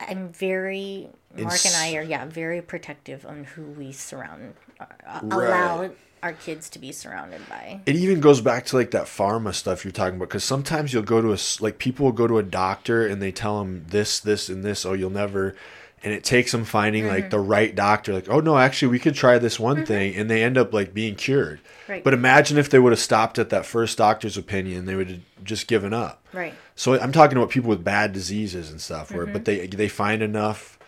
I'm 0.00 0.28
very 0.32 1.08
mark 1.36 1.64
and 1.64 1.74
I 1.76 1.94
are 1.96 2.02
yeah 2.02 2.24
very 2.26 2.60
protective 2.62 3.24
on 3.26 3.44
who 3.44 3.62
we 3.62 3.92
surround 3.92 4.54
uh, 4.80 4.86
Right. 5.22 5.48
allow 5.48 5.90
our 6.22 6.32
kids 6.34 6.68
to 6.70 6.78
be 6.78 6.92
surrounded 6.92 7.40
by. 7.48 7.80
It 7.84 7.96
even 7.96 8.20
goes 8.20 8.40
back 8.40 8.64
to 8.66 8.76
like 8.76 8.92
that 8.92 9.06
pharma 9.06 9.52
stuff 9.54 9.84
you're 9.84 9.90
talking 9.92 10.16
about 10.16 10.28
because 10.28 10.44
sometimes 10.44 10.92
you'll 10.92 11.02
go 11.02 11.20
to 11.20 11.32
a 11.32 11.38
like 11.60 11.78
people 11.78 12.04
will 12.06 12.12
go 12.12 12.26
to 12.28 12.38
a 12.38 12.42
doctor 12.44 13.04
and 13.06 13.20
they 13.20 13.32
tell 13.32 13.58
them 13.58 13.86
this 13.88 14.20
this 14.20 14.48
and 14.48 14.64
this 14.64 14.84
oh 14.86 14.92
you'll 14.92 15.10
never 15.10 15.56
and 16.04 16.12
it 16.12 16.24
takes 16.24 16.52
them 16.52 16.64
finding 16.64 17.06
like 17.06 17.30
the 17.30 17.36
mm-hmm. 17.36 17.48
right 17.48 17.74
doctor 17.74 18.12
like 18.12 18.28
oh 18.28 18.40
no 18.40 18.58
actually 18.58 18.88
we 18.88 18.98
could 18.98 19.14
try 19.14 19.38
this 19.38 19.58
one 19.58 19.76
mm-hmm. 19.76 19.84
thing 19.84 20.14
and 20.14 20.30
they 20.30 20.42
end 20.42 20.58
up 20.58 20.72
like 20.72 20.92
being 20.92 21.14
cured. 21.14 21.60
Right. 21.88 22.02
but 22.02 22.14
imagine 22.14 22.58
if 22.58 22.70
they 22.70 22.78
would 22.78 22.92
have 22.92 23.00
stopped 23.00 23.38
at 23.38 23.50
that 23.50 23.66
first 23.66 23.98
doctor's 23.98 24.36
opinion 24.36 24.86
they 24.86 24.94
would 24.94 25.10
have 25.10 25.20
just 25.44 25.66
given 25.66 25.92
up. 25.92 26.26
Right. 26.32 26.54
so 26.74 26.98
i'm 26.98 27.12
talking 27.12 27.36
about 27.36 27.50
people 27.50 27.70
with 27.70 27.84
bad 27.84 28.12
diseases 28.12 28.70
and 28.70 28.80
stuff 28.80 29.10
where 29.10 29.26
but 29.26 29.44
mm-hmm. 29.44 29.44
they 29.44 29.66
they 29.66 29.88
find 29.88 30.22
enough. 30.22 30.78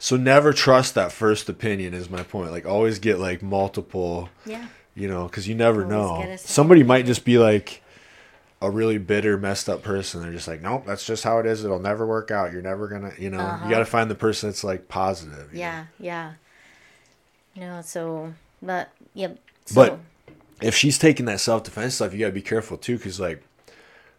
So 0.00 0.16
never 0.16 0.52
trust 0.52 0.94
that 0.94 1.10
first 1.10 1.48
opinion 1.48 1.92
is 1.92 2.08
my 2.08 2.22
point. 2.22 2.52
Like 2.52 2.66
always 2.66 3.00
get 3.00 3.18
like 3.18 3.42
multiple 3.42 4.28
Yeah. 4.46 4.66
you 4.94 5.08
know 5.08 5.24
because 5.26 5.48
you 5.48 5.54
never 5.54 5.82
Always 5.82 5.96
know. 5.96 6.16
get 6.18 6.28
a 6.30 6.38
second 6.38 6.52
somebody 6.52 6.82
might 6.82 7.06
just 7.06 7.24
be 7.24 7.38
like 7.38 7.82
a 8.60 8.70
really 8.70 8.98
bitter 8.98 9.38
messed 9.38 9.68
up 9.68 9.82
person 9.82 10.20
they're 10.20 10.32
just 10.32 10.48
like 10.48 10.60
nope 10.60 10.84
that's 10.86 11.06
just 11.06 11.22
how 11.22 11.38
it 11.38 11.46
is 11.46 11.64
it'll 11.64 11.78
never 11.78 12.04
work 12.06 12.30
out 12.30 12.52
you're 12.52 12.60
never 12.62 12.88
gonna 12.88 13.12
you 13.18 13.30
know 13.30 13.38
Uh-huh. 13.38 13.64
you 13.64 13.70
got 13.70 13.78
to 13.78 13.84
find 13.84 14.10
the 14.10 14.14
person 14.16 14.48
that's 14.48 14.64
like 14.64 14.88
positive 14.88 15.52
you 15.52 15.58
know? 15.60 15.64
Yeah. 15.64 15.84
Yeah. 16.00 16.32
No. 17.56 17.80
So, 17.82 18.34
but 18.62 18.90
yep. 19.14 19.38
So, 19.66 19.74
But- 19.74 19.98
if 20.60 20.74
she's 20.74 20.98
taking 20.98 21.26
that 21.26 21.38
self-defense 21.40 21.94
stuff 21.94 22.12
you 22.12 22.18
got 22.18 22.26
to 22.26 22.32
be 22.32 22.42
careful 22.42 22.76
too 22.76 22.96
because 22.96 23.20
like 23.20 23.42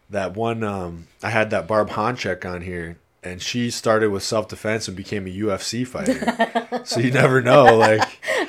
that 0.10 0.36
one 0.38 0.64
um 0.64 1.07
i 1.22 1.30
had 1.30 1.49
that 1.49 1.68
Barb 1.68 1.90
Honchak 1.90 2.45
on 2.49 2.61
here 2.61 2.98
and 3.22 3.41
she 3.41 3.70
started 3.70 4.10
with 4.10 4.24
self-defense 4.24 4.88
and 4.88 4.95
became 4.95 5.28
a 5.28 5.30
ufc 5.30 5.86
fighter 5.86 6.82
so 6.86 7.02
you 7.02 7.11
never 7.11 7.41
know 7.41 7.76
like 7.76 8.02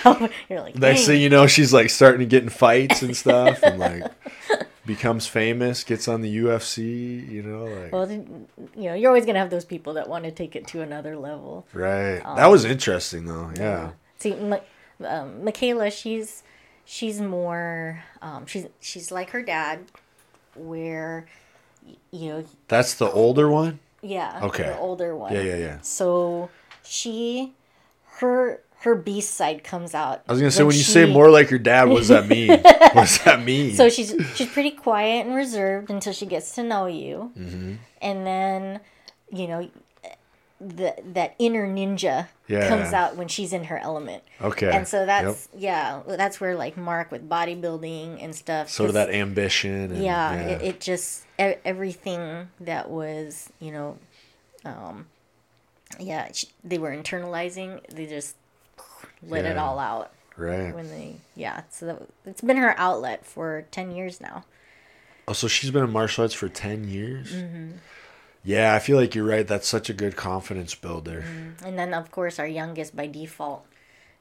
you're 0.48 0.60
like, 0.60 0.76
next 0.76 1.06
thing 1.06 1.20
you 1.20 1.28
know 1.28 1.48
she's 1.48 1.72
like 1.72 1.90
starting 1.90 2.20
to 2.20 2.26
get 2.26 2.44
in 2.44 2.48
fights 2.48 3.02
and 3.02 3.16
stuff 3.16 3.60
and 3.64 3.80
like 3.80 4.04
becomes 4.94 5.24
famous 5.26 5.84
gets 5.84 6.06
on 6.08 6.20
the 6.20 6.32
ufc 6.44 6.76
you 7.34 7.42
know 7.48 7.64
like 7.64 7.92
Well, 7.92 8.10
you 8.10 8.46
know, 8.88 8.94
you're 8.94 9.10
always 9.12 9.24
gonna 9.26 9.38
have 9.38 9.50
those 9.56 9.64
people 9.74 9.92
that 9.94 10.08
want 10.08 10.24
to 10.24 10.32
take 10.42 10.56
it 10.58 10.66
to 10.72 10.80
another 10.82 11.14
level. 11.16 11.52
Right. 11.72 12.20
that 12.40 12.46
was 12.54 12.64
interesting 12.64 13.22
though. 13.26 13.52
Yeah. 13.56 13.90
See, 14.18 14.34
Ma- 14.34 14.66
um, 15.14 15.44
Michaela, 15.44 15.90
she's 15.90 16.42
she's 16.84 17.20
more 17.20 18.02
um, 18.20 18.46
she's 18.46 18.66
she's 18.80 19.10
like 19.12 19.30
her 19.30 19.42
dad, 19.42 19.76
where 20.54 21.26
you 22.10 22.28
know, 22.30 22.44
That's 22.68 22.94
the 22.94 23.10
older 23.10 23.48
one? 23.48 23.78
yeah, 24.02 24.40
Okay. 24.48 24.64
the 24.64 24.78
older 24.78 25.14
one. 25.16 25.32
Yeah, 25.34 25.42
yeah, 25.50 25.56
yeah. 25.56 25.78
So 25.82 26.50
she, 26.82 27.54
her 28.20 28.60
her 28.80 28.94
beast 28.94 29.34
side 29.34 29.62
comes 29.62 29.94
out. 29.94 30.22
I 30.28 30.32
was 30.32 30.40
gonna 30.40 30.50
say 30.50 30.62
when 30.64 30.74
you 30.76 30.82
say 30.82 31.04
more 31.10 31.30
like 31.30 31.50
your 31.50 31.58
dad, 31.58 31.88
what 31.88 31.98
does 31.98 32.08
that 32.08 32.28
mean? 32.28 32.48
what 32.62 32.94
does 32.94 33.18
that 33.24 33.42
mean? 33.42 33.74
So 33.74 33.88
she's 33.88 34.14
she's 34.34 34.48
pretty 34.48 34.70
quiet 34.72 35.26
and 35.26 35.34
reserved 35.34 35.90
until 35.90 36.12
she 36.12 36.26
gets 36.26 36.54
to 36.54 36.62
know 36.62 36.86
you, 36.86 37.30
Mm-hmm. 37.38 37.74
and 38.02 38.26
then, 38.26 38.80
you 39.30 39.46
know, 39.48 39.70
the 40.60 40.94
that 41.12 41.34
inner 41.38 41.66
ninja 41.66 42.28
Yeah. 42.46 42.68
comes 42.68 42.92
out 42.92 43.16
when 43.16 43.28
she's 43.28 43.52
in 43.54 43.64
her 43.64 43.78
element. 43.78 44.22
okay. 44.42 44.70
And 44.70 44.86
so 44.86 44.98
Yep. 44.98 45.06
that's 45.06 45.48
yeah, 45.56 46.00
that's 46.06 46.40
where 46.40 46.54
like 46.54 46.76
Mark 46.76 47.10
with 47.10 47.26
bodybuilding 47.28 48.22
and 48.22 48.34
stuff. 48.34 48.68
sort 48.68 48.88
of 48.88 48.94
that 48.94 49.10
ambition. 49.10 49.92
And, 49.92 50.02
yeah, 50.04 50.34
It, 50.34 50.62
it 50.62 50.80
just 50.80 51.24
everything 51.38 52.48
that 52.60 52.90
was 52.90 53.50
you 53.58 53.72
know, 53.72 53.98
um, 54.64 55.06
yeah, 55.98 56.28
they 56.62 56.78
were 56.78 56.90
internalizing. 56.90 57.80
They 57.88 58.06
just 58.06 58.36
let 59.22 59.44
it 59.44 59.56
all 59.56 59.78
out 59.78 60.12
right. 60.36 60.74
when 60.74 60.88
they 60.88 61.16
yeah. 61.36 61.62
So 61.70 61.86
that, 61.86 62.02
it's 62.26 62.40
been 62.40 62.56
her 62.56 62.74
outlet 62.78 63.26
for 63.26 63.66
ten 63.70 63.94
years 63.94 64.20
now. 64.20 64.44
Oh, 65.28 65.32
so 65.32 65.48
she's 65.48 65.70
been 65.70 65.84
in 65.84 65.92
martial 65.92 66.22
arts 66.22 66.34
for 66.34 66.48
ten 66.48 66.88
years. 66.88 67.32
Mm-hmm. 67.32 67.72
Yeah, 68.42 68.74
I 68.74 68.78
feel 68.78 68.96
like 68.96 69.14
you're 69.14 69.26
right. 69.26 69.46
That's 69.46 69.68
such 69.68 69.90
a 69.90 69.92
good 69.92 70.16
confidence 70.16 70.74
builder. 70.74 71.24
And 71.64 71.78
then 71.78 71.92
of 71.92 72.10
course 72.10 72.38
our 72.38 72.46
youngest 72.46 72.96
by 72.96 73.06
default. 73.06 73.66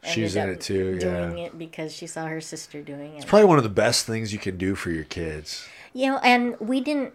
She's 0.04 0.36
in 0.36 0.50
it 0.50 0.62
too, 0.62 0.98
Doing 0.98 1.38
yeah. 1.38 1.46
it 1.46 1.58
because 1.58 1.94
she 1.94 2.08
saw 2.08 2.28
her 2.28 2.40
sister 2.40 2.82
doing 2.82 3.16
it. 3.16 3.18
It's 3.18 3.26
probably 3.26 3.48
one 3.48 3.58
of 3.58 3.64
the 3.64 3.70
best 3.70 4.06
things 4.06 4.32
you 4.32 4.40
can 4.40 4.58
do 4.58 4.76
for 4.76 4.92
your 4.92 5.04
kids. 5.04 5.68
You 5.94 6.08
know, 6.08 6.18
and 6.20 6.58
we 6.60 6.80
didn't 6.80 7.14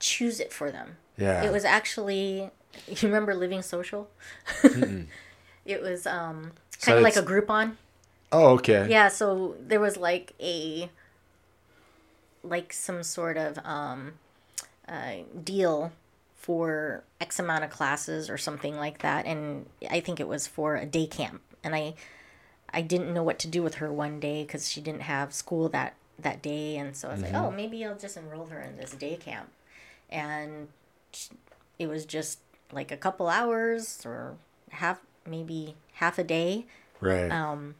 choose 0.00 0.40
it 0.40 0.50
for 0.52 0.70
them. 0.70 0.96
Yeah. 1.18 1.44
It 1.44 1.52
was 1.52 1.64
actually 1.64 2.50
you 2.88 2.96
remember 3.02 3.34
Living 3.34 3.62
Social? 3.62 4.10
it 5.64 5.82
was 5.82 6.06
um 6.06 6.52
So 6.78 6.86
kind 6.86 6.98
of 6.98 7.04
like 7.04 7.16
a 7.16 7.22
Groupon. 7.22 7.76
Oh, 8.32 8.48
okay. 8.54 8.88
Yeah, 8.88 9.08
so 9.08 9.56
there 9.60 9.80
was 9.80 9.96
like 9.96 10.32
a 10.40 10.90
like 12.42 12.72
some 12.72 13.02
sort 13.02 13.36
of 13.36 13.58
um 13.64 14.14
uh, 14.88 15.22
deal 15.42 15.92
for 16.36 17.02
X 17.20 17.38
amount 17.38 17.64
of 17.64 17.70
classes 17.70 18.28
or 18.28 18.36
something 18.36 18.76
like 18.76 18.98
that, 18.98 19.24
and 19.24 19.66
I 19.90 20.00
think 20.00 20.20
it 20.20 20.28
was 20.28 20.46
for 20.46 20.76
a 20.76 20.84
day 20.84 21.06
camp, 21.06 21.40
and 21.62 21.74
I 21.74 21.94
I 22.72 22.82
didn't 22.82 23.14
know 23.14 23.22
what 23.22 23.38
to 23.40 23.48
do 23.48 23.62
with 23.62 23.76
her 23.76 23.92
one 23.92 24.20
day 24.20 24.42
because 24.42 24.68
she 24.68 24.80
didn't 24.80 25.02
have 25.02 25.32
school 25.32 25.68
that 25.70 25.94
that 26.18 26.42
day, 26.42 26.76
and 26.76 26.96
so 26.96 27.08
I 27.08 27.12
was 27.12 27.22
like, 27.22 27.34
oh, 27.34 27.50
maybe 27.50 27.84
I'll 27.84 27.96
just 27.96 28.16
enroll 28.16 28.46
her 28.46 28.60
in 28.60 28.76
this 28.76 28.90
day 28.90 29.16
camp, 29.16 29.50
and 30.10 30.68
it 31.78 31.86
was 31.86 32.04
just 32.04 32.40
like 32.72 32.90
a 32.92 32.96
couple 32.96 33.28
hours 33.28 34.02
or 34.04 34.34
half 34.70 35.00
maybe 35.28 35.74
half 35.94 36.18
a 36.18 36.24
day 36.24 36.66
Right. 37.00 37.30
um, 37.30 37.74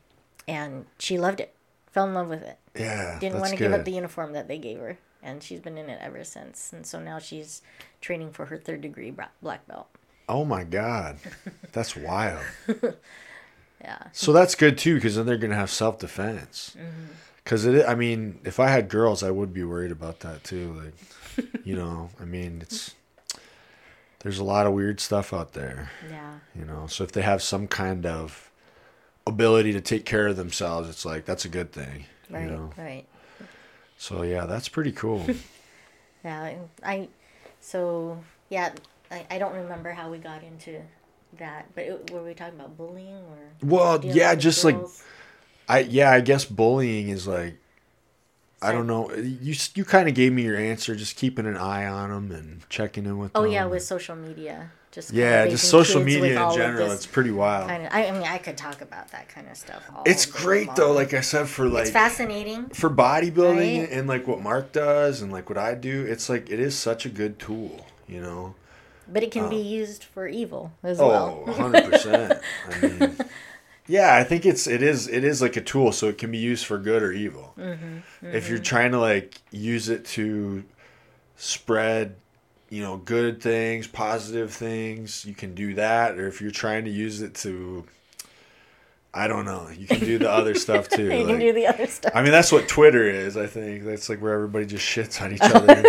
and 0.46 0.86
she 0.98 1.18
loved 1.18 1.40
it, 1.40 1.54
fell 1.92 2.06
in 2.06 2.14
love 2.14 2.28
with 2.28 2.42
it. 2.42 2.58
yeah. 2.74 3.18
Didn't 3.18 3.40
want 3.40 3.50
to 3.52 3.56
give 3.56 3.72
up 3.72 3.84
the 3.84 3.92
uniform 3.92 4.32
that 4.34 4.48
they 4.48 4.58
gave 4.58 4.78
her, 4.78 4.98
and 5.22 5.42
she's 5.42 5.60
been 5.60 5.78
in 5.78 5.88
it 5.88 5.98
ever 6.02 6.24
since. 6.24 6.72
And 6.72 6.84
so 6.86 7.00
now 7.00 7.18
she's 7.18 7.62
training 8.00 8.32
for 8.32 8.46
her 8.46 8.56
third 8.58 8.80
degree 8.82 9.14
black 9.42 9.66
belt. 9.66 9.88
Oh 10.28 10.44
my 10.44 10.64
god, 10.64 11.18
that's 11.72 11.96
wild. 11.96 12.42
Yeah, 13.80 13.98
So 14.12 14.32
that's 14.32 14.54
good 14.54 14.78
too, 14.78 14.94
because 14.94 15.16
then 15.16 15.26
they're 15.26 15.36
gonna 15.36 15.54
have 15.56 15.70
self 15.70 15.98
defense. 15.98 16.74
Mm-hmm. 16.78 17.04
Because 17.42 17.66
it, 17.66 17.86
I 17.86 17.94
mean, 17.94 18.40
if 18.44 18.58
I 18.58 18.68
had 18.68 18.88
girls, 18.88 19.22
I 19.22 19.30
would 19.30 19.52
be 19.52 19.64
worried 19.64 19.92
about 19.92 20.20
that 20.20 20.42
too. 20.44 20.72
Like, 21.36 21.46
you 21.64 21.76
know, 21.76 22.08
I 22.18 22.24
mean, 22.24 22.60
it's 22.62 22.94
there's 24.24 24.40
a 24.40 24.44
lot 24.44 24.66
of 24.66 24.72
weird 24.72 24.98
stuff 24.98 25.32
out 25.32 25.52
there. 25.52 25.90
yeah, 26.10 26.38
You 26.58 26.64
know, 26.64 26.88
so 26.88 27.04
if 27.04 27.12
they 27.12 27.22
have 27.22 27.40
some 27.42 27.68
kind 27.68 28.04
of 28.06 28.50
ability 29.26 29.72
to 29.74 29.80
take 29.80 30.04
care 30.04 30.26
of 30.26 30.36
themselves, 30.36 30.88
it's 30.88 31.04
like 31.04 31.24
that's 31.26 31.44
a 31.44 31.48
good 31.48 31.70
thing. 31.70 32.06
right, 32.30 32.42
You 32.44 32.50
know, 32.50 32.70
right. 32.76 33.04
so 33.96 34.22
yeah, 34.22 34.46
that's 34.46 34.68
pretty 34.68 34.90
cool. 34.92 35.24
Yeah, 36.24 36.54
I. 36.82 37.08
So 37.60 38.18
yeah, 38.48 38.72
I, 39.10 39.26
I 39.30 39.38
don't 39.38 39.54
remember 39.54 39.92
how 39.92 40.10
we 40.10 40.16
got 40.16 40.42
into 40.42 40.80
that, 41.38 41.66
but 41.74 41.84
it, 41.84 42.10
were 42.10 42.22
we 42.22 42.32
talking 42.32 42.54
about 42.58 42.78
bullying 42.78 43.16
or? 43.16 43.38
well, 43.62 44.02
yeah, 44.02 44.34
just 44.34 44.64
like? 44.64 44.78
I 45.68 45.80
yeah, 45.80 46.10
I 46.10 46.22
guess 46.22 46.46
bullying 46.46 47.10
is 47.10 47.26
like 47.28 47.58
I 48.64 48.72
don't 48.72 48.86
know. 48.86 49.12
You 49.14 49.54
you 49.74 49.84
kind 49.84 50.08
of 50.08 50.14
gave 50.14 50.32
me 50.32 50.42
your 50.42 50.56
answer, 50.56 50.94
just 50.96 51.16
keeping 51.16 51.46
an 51.46 51.56
eye 51.56 51.86
on 51.86 52.10
them 52.10 52.30
and 52.32 52.68
checking 52.68 53.04
in 53.06 53.18
with 53.18 53.32
Oh 53.34 53.44
yeah, 53.44 53.64
with 53.66 53.82
social 53.82 54.16
media, 54.16 54.70
just 54.90 55.10
Um, 55.10 55.16
yeah, 55.18 55.46
just 55.46 55.68
social 55.68 56.02
media 56.02 56.42
in 56.48 56.54
general. 56.54 56.90
It's 56.92 57.06
pretty 57.06 57.30
wild. 57.30 57.68
Kind 57.68 57.86
of, 57.86 57.92
I, 57.92 58.06
I 58.06 58.12
mean, 58.12 58.22
I 58.22 58.38
could 58.38 58.56
talk 58.56 58.80
about 58.80 59.10
that 59.12 59.28
kind 59.28 59.48
of 59.50 59.56
stuff. 59.56 59.82
All 59.94 60.02
It's 60.06 60.26
great 60.26 60.74
though. 60.76 60.92
Like 60.92 61.14
I 61.14 61.20
said, 61.20 61.48
for 61.48 61.68
like 61.68 61.82
it's 61.82 61.90
fascinating. 61.90 62.66
for 62.70 62.90
bodybuilding 62.90 63.80
Right? 63.80 63.90
and 63.90 64.08
like 64.08 64.26
what 64.26 64.40
Mark 64.40 64.72
does 64.72 65.22
and 65.22 65.30
like 65.32 65.48
what 65.48 65.58
I 65.58 65.74
do, 65.74 66.04
it's 66.06 66.28
like 66.28 66.50
it 66.50 66.58
is 66.60 66.76
such 66.76 67.04
a 67.06 67.08
good 67.10 67.38
tool. 67.38 67.86
You 68.08 68.20
know. 68.20 68.54
But 69.06 69.22
it 69.22 69.30
can 69.30 69.50
be 69.50 69.56
used 69.56 70.02
for 70.02 70.26
evil 70.26 70.72
as 70.82 70.98
Oh, 70.98 71.08
well. 71.08 71.42
100 71.46 71.90
percent. 71.92 72.40
I 72.70 72.80
mean, 72.86 73.16
yeah, 73.86 74.16
I 74.16 74.24
think 74.24 74.46
it's 74.46 74.66
it 74.66 74.82
is 74.82 75.08
it 75.08 75.24
is 75.24 75.42
like 75.42 75.56
a 75.56 75.60
tool, 75.60 75.92
so 75.92 76.08
it 76.08 76.18
can 76.18 76.30
be 76.30 76.38
used 76.38 76.64
for 76.66 76.78
good 76.78 77.02
or 77.02 77.12
evil. 77.12 77.54
Mm-hmm, 77.58 78.26
If 78.26 78.48
you're 78.48 78.58
trying 78.58 78.92
to 78.92 78.98
like 78.98 79.40
use 79.50 79.88
it 79.88 80.04
to 80.06 80.64
spread, 81.36 82.16
you 82.70 82.82
know, 82.82 82.96
good 82.96 83.42
things, 83.42 83.86
positive 83.86 84.52
things, 84.52 85.24
you 85.24 85.34
can 85.34 85.54
do 85.54 85.74
that. 85.74 86.18
Or 86.18 86.26
if 86.28 86.40
you're 86.40 86.50
trying 86.50 86.84
to 86.86 86.90
use 86.90 87.20
it 87.22 87.34
to, 87.36 87.84
I 89.12 89.28
don't 89.28 89.44
know, 89.44 89.68
you 89.68 89.86
can 89.86 90.00
do 90.00 90.18
the 90.18 90.30
other 90.30 90.54
stuff 90.66 90.88
too. 90.88 91.04
you 91.04 91.10
like- 91.18 91.26
can 91.26 91.38
do 91.40 91.52
the 91.52 91.66
other 91.66 91.86
stuff. 91.86 92.12
I 92.14 92.22
mean, 92.22 92.32
that's 92.32 92.50
what 92.52 92.68
Twitter 92.68 93.04
is. 93.08 93.36
I 93.36 93.46
think 93.46 93.84
that's 93.84 94.08
like 94.08 94.20
where 94.22 94.34
everybody 94.34 94.66
just 94.66 94.84
shits 94.86 95.20
on 95.20 95.34
each 95.34 95.40
other. 95.42 95.82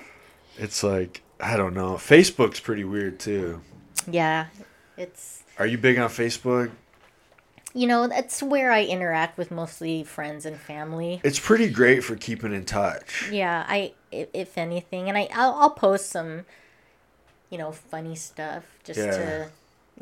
it's 0.58 0.82
like 0.82 1.22
I 1.40 1.56
don't 1.56 1.74
know. 1.74 1.94
Facebook's 1.94 2.60
pretty 2.60 2.84
weird 2.84 3.18
too. 3.20 3.60
Yeah, 4.10 4.46
it's 4.96 5.42
Are 5.58 5.66
you 5.66 5.76
big 5.78 5.98
on 5.98 6.08
Facebook? 6.08 6.70
You 7.76 7.86
know 7.86 8.08
that's 8.08 8.42
where 8.42 8.72
I 8.72 8.84
interact 8.84 9.36
with 9.38 9.50
mostly 9.50 10.02
friends 10.02 10.46
and 10.46 10.56
family. 10.56 11.20
It's 11.22 11.38
pretty 11.38 11.68
great 11.68 12.02
for 12.02 12.16
keeping 12.16 12.52
in 12.54 12.64
touch. 12.64 13.28
Yeah, 13.30 13.64
I 13.68 13.92
if, 14.10 14.56
anything, 14.56 15.08
and 15.08 15.18
I 15.18 15.28
I'll, 15.32 15.54
I'll 15.54 15.70
post 15.70 16.08
some, 16.10 16.46
you 17.50 17.58
know, 17.58 17.72
funny 17.72 18.16
stuff 18.16 18.64
just 18.82 18.98
Yeah. 18.98 19.10
to, 19.10 19.50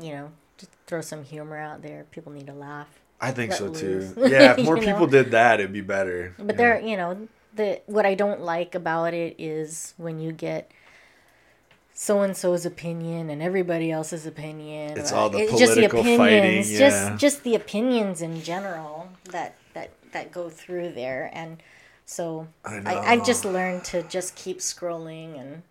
you 0.00 0.12
know, 0.12 0.30
just 0.56 0.70
throw 0.86 1.00
some 1.00 1.24
humor 1.24 1.58
out 1.58 1.82
there. 1.82 2.04
People 2.12 2.32
need 2.32 2.46
to 2.46 2.52
laugh. 2.54 2.88
I 3.20 3.32
think 3.32 3.50
Let 3.50 3.58
so 3.58 3.68
too. 3.70 4.12
Yeah, 4.16 4.52
if 4.56 4.64
more 4.64 4.76
You 4.76 4.86
know? 4.86 4.92
people 4.92 5.06
did 5.06 5.30
that, 5.32 5.60
it'd 5.60 5.72
be 5.72 5.80
better. 5.80 6.34
But 6.38 6.56
there, 6.56 6.78
you 6.80 6.96
know, 6.96 7.28
the 7.54 7.80
what 7.86 8.06
I 8.06 8.14
don't 8.14 8.40
like 8.40 8.74
about 8.74 9.14
it 9.14 9.34
is 9.38 9.94
when 9.96 10.20
you 10.20 10.32
get 10.32 10.70
so 11.94 12.22
and 12.22 12.36
so's 12.36 12.66
opinion 12.66 13.30
and 13.30 13.40
everybody 13.40 13.90
else's 13.90 14.26
opinion. 14.26 14.98
It's 14.98 15.12
all 15.12 15.30
the 15.30 15.38
it's 15.38 15.52
political 15.52 16.02
fighting, 16.02 16.64
yeah. 16.66 16.78
Just 16.78 17.16
just 17.18 17.44
the 17.44 17.54
opinions 17.54 18.20
in 18.20 18.42
general 18.42 19.08
that 19.30 19.56
that 19.72 19.90
that 20.12 20.32
go 20.32 20.50
through 20.50 20.92
there, 20.92 21.30
and 21.32 21.62
so 22.04 22.48
I 22.64 22.82
I, 22.84 23.12
I've 23.12 23.24
just 23.24 23.44
learned 23.44 23.84
to 23.86 24.02
just 24.02 24.34
keep 24.34 24.58
scrolling 24.58 25.40
and 25.40 25.62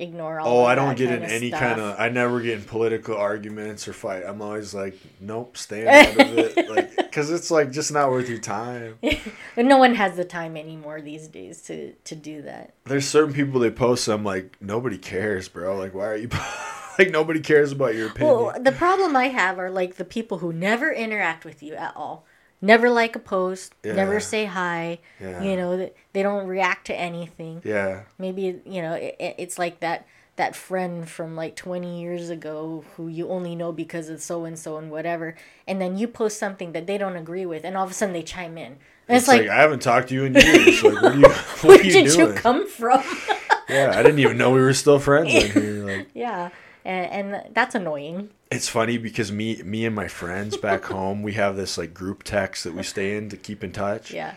ignore 0.00 0.40
all. 0.40 0.58
Oh, 0.60 0.64
I 0.64 0.74
don't 0.74 0.96
get 0.96 1.10
in 1.10 1.22
any 1.22 1.48
stuff. 1.48 1.60
kind 1.60 1.80
of. 1.80 1.98
I 1.98 2.08
never 2.08 2.40
get 2.40 2.58
in 2.58 2.64
political 2.64 3.16
arguments 3.16 3.86
or 3.86 3.92
fight. 3.92 4.24
I'm 4.26 4.42
always 4.42 4.74
like, 4.74 4.98
nope, 5.20 5.56
stay 5.56 5.86
out 5.86 6.20
of 6.20 6.38
it, 6.38 6.70
like, 6.70 6.96
because 6.96 7.30
it's 7.30 7.50
like 7.50 7.70
just 7.70 7.92
not 7.92 8.10
worth 8.10 8.28
your 8.28 8.38
time. 8.38 8.98
But 9.56 9.66
no 9.66 9.78
one 9.78 9.96
has 9.96 10.16
the 10.16 10.24
time 10.24 10.56
anymore 10.56 11.02
these 11.02 11.26
days 11.28 11.60
to 11.62 11.92
to 11.92 12.14
do 12.14 12.42
that. 12.42 12.74
There's 12.84 13.06
certain 13.06 13.34
people 13.34 13.60
they 13.60 13.70
post. 13.70 14.08
I'm 14.08 14.24
like, 14.24 14.56
nobody 14.60 14.96
cares, 14.96 15.48
bro. 15.48 15.76
Like, 15.76 15.92
why 15.92 16.06
are 16.06 16.16
you? 16.16 16.28
like, 16.98 17.10
nobody 17.10 17.40
cares 17.40 17.72
about 17.72 17.94
your 17.94 18.08
opinion. 18.08 18.34
Well, 18.34 18.56
the 18.60 18.72
problem 18.72 19.16
I 19.16 19.28
have 19.28 19.58
are 19.58 19.70
like 19.70 19.96
the 19.96 20.04
people 20.04 20.38
who 20.38 20.52
never 20.52 20.90
interact 20.92 21.44
with 21.44 21.62
you 21.62 21.74
at 21.74 21.94
all. 21.96 22.24
Never 22.62 22.90
like 22.90 23.16
a 23.16 23.18
post, 23.18 23.74
Yeah. 23.82 23.94
never 23.94 24.20
say 24.20 24.44
hi. 24.44 24.98
Yeah. 25.20 25.42
You 25.42 25.56
know, 25.56 25.90
they 26.12 26.22
don't 26.22 26.46
react 26.46 26.86
to 26.88 26.94
anything. 26.94 27.62
yeah, 27.64 28.02
Maybe, 28.18 28.60
you 28.66 28.82
know, 28.82 28.94
it, 28.94 29.16
it- 29.18 29.34
it's 29.38 29.58
like 29.58 29.80
that 29.80 30.06
that 30.36 30.56
friend 30.56 31.06
from 31.06 31.36
like 31.36 31.54
20 31.54 32.00
years 32.00 32.30
ago 32.30 32.82
who 32.96 33.08
you 33.08 33.28
only 33.28 33.54
know 33.54 33.72
because 33.72 34.08
of 34.08 34.22
so 34.22 34.44
and 34.46 34.58
so 34.58 34.78
and 34.78 34.90
whatever. 34.90 35.34
And 35.66 35.80
then 35.82 35.98
you 35.98 36.08
post 36.08 36.38
something 36.38 36.72
that 36.72 36.86
they 36.86 36.96
don't 36.96 37.16
agree 37.16 37.44
with 37.44 37.62
and 37.64 37.76
all 37.76 37.84
of 37.84 37.90
a 37.90 37.94
sudden 37.94 38.14
they 38.14 38.22
chime 38.22 38.56
in. 38.56 38.64
And 39.08 39.16
it's, 39.16 39.24
it's, 39.24 39.28
like, 39.28 39.40
like, 39.42 39.50
I 39.50 39.60
haven't 39.60 39.82
talked 39.82 40.08
to 40.08 40.14
you 40.14 40.24
in 40.24 40.34
years. 40.34 40.82
Like, 40.82 41.02
what 41.02 41.12
are 41.12 41.16
you? 41.18 41.22
What 41.28 41.62
where 41.64 41.78
are 41.80 41.82
you 41.82 41.90
did 41.92 42.06
doing? 42.06 42.28
you 42.28 42.34
come 42.34 42.66
from? 42.68 43.02
Yeah, 43.68 43.92
I 43.94 44.02
didn't 44.02 44.18
even 44.18 44.36
know 44.36 44.50
we 44.50 44.60
were 44.62 44.72
still 44.74 44.98
friends. 44.98 45.32
Like, 45.32 46.08
yeah. 46.14 46.48
And, 46.84 47.32
and 47.34 47.54
that's 47.54 47.74
annoying. 47.74 48.30
it's 48.50 48.68
funny 48.68 48.96
because 48.98 49.30
me, 49.30 49.62
me 49.62 49.84
and 49.84 49.94
my 49.94 50.08
friends 50.08 50.56
back 50.56 50.84
home, 50.96 51.22
we 51.22 51.34
have 51.34 51.56
this 51.56 51.76
like 51.78 51.92
group 51.94 52.22
text 52.22 52.64
that 52.64 52.74
we 52.74 52.82
stay 52.82 53.16
in 53.16 53.28
to 53.30 53.36
keep 53.36 53.62
in 53.62 53.72
touch. 53.72 54.12
Yeah. 54.12 54.34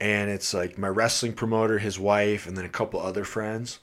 and 0.00 0.30
it's 0.30 0.52
like 0.54 0.76
my 0.78 0.88
wrestling 0.88 1.32
promoter, 1.34 1.78
his 1.78 1.98
wife, 1.98 2.46
and 2.46 2.56
then 2.56 2.64
a 2.64 2.68
couple 2.70 3.00
other 3.00 3.24
friends. 3.24 3.78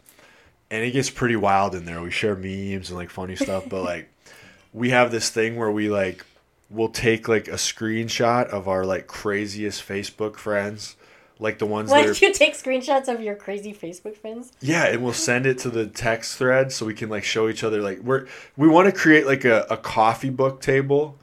And 0.69 0.83
it 0.83 0.91
gets 0.91 1.09
pretty 1.09 1.35
wild 1.35 1.75
in 1.75 1.85
there. 1.85 2.01
We 2.01 2.11
share 2.11 2.35
memes 2.35 2.89
and 2.89 2.97
like 2.97 3.09
funny 3.09 3.35
stuff, 3.35 3.65
but 3.69 3.83
like 3.83 4.09
we 4.73 4.89
have 4.91 5.11
this 5.11 5.29
thing 5.29 5.55
where 5.57 5.71
we 5.71 5.89
like 5.89 6.25
we'll 6.69 6.89
take 6.89 7.27
like 7.27 7.47
a 7.49 7.53
screenshot 7.55 8.47
of 8.47 8.67
our 8.67 8.85
like 8.85 9.05
craziest 9.07 9.85
Facebook 9.87 10.37
friends, 10.37 10.95
like 11.41 11.57
the 11.57 11.65
ones 11.65 11.89
Why 11.91 12.05
that 12.05 12.21
are 12.21 12.25
you 12.25 12.31
take 12.33 12.53
screenshots 12.53 13.07
of 13.13 13.19
your 13.21 13.35
crazy 13.35 13.73
Facebook 13.73 14.15
friends? 14.15 14.51
yeah, 14.61 14.85
and 14.85 15.03
we'll 15.03 15.11
send 15.11 15.45
it 15.45 15.57
to 15.59 15.69
the 15.69 15.87
text 15.87 16.37
thread 16.37 16.71
so 16.71 16.85
we 16.85 16.93
can 16.93 17.09
like 17.09 17.23
show 17.25 17.49
each 17.49 17.63
other 17.63 17.81
like 17.81 17.99
we're 17.99 18.27
we 18.55 18.67
want 18.69 18.85
to 18.85 18.91
create 18.97 19.25
like 19.25 19.43
a, 19.43 19.65
a 19.69 19.75
coffee 19.75 20.29
book 20.29 20.61
table 20.61 21.17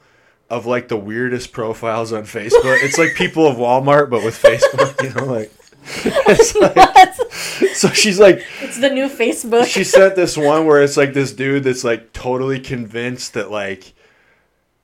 of 0.49 0.65
like 0.65 0.87
the 0.89 0.97
weirdest 0.97 1.51
profiles 1.51 2.11
on 2.11 2.23
Facebook. 2.23 2.77
it's 2.83 2.97
like 2.97 3.15
people 3.15 3.47
of 3.47 3.55
Walmart 3.57 4.09
but 4.09 4.23
with 4.23 4.35
Facebook, 4.41 5.01
you 5.03 5.13
know, 5.13 5.25
like 5.25 5.51
it's 6.03 6.55
like 6.55 7.75
so 7.75 7.87
she's 7.89 8.19
like 8.19 8.43
It's 8.61 8.79
the 8.79 8.89
new 8.89 9.07
Facebook. 9.07 9.65
she 9.65 9.83
sent 9.85 10.15
this 10.15 10.35
one 10.35 10.65
where 10.65 10.83
it's 10.83 10.97
like 10.97 11.13
this 11.13 11.31
dude 11.31 11.63
that's 11.63 11.83
like 11.85 12.11
totally 12.13 12.59
convinced 12.59 13.33
that 13.35 13.49
like 13.49 13.93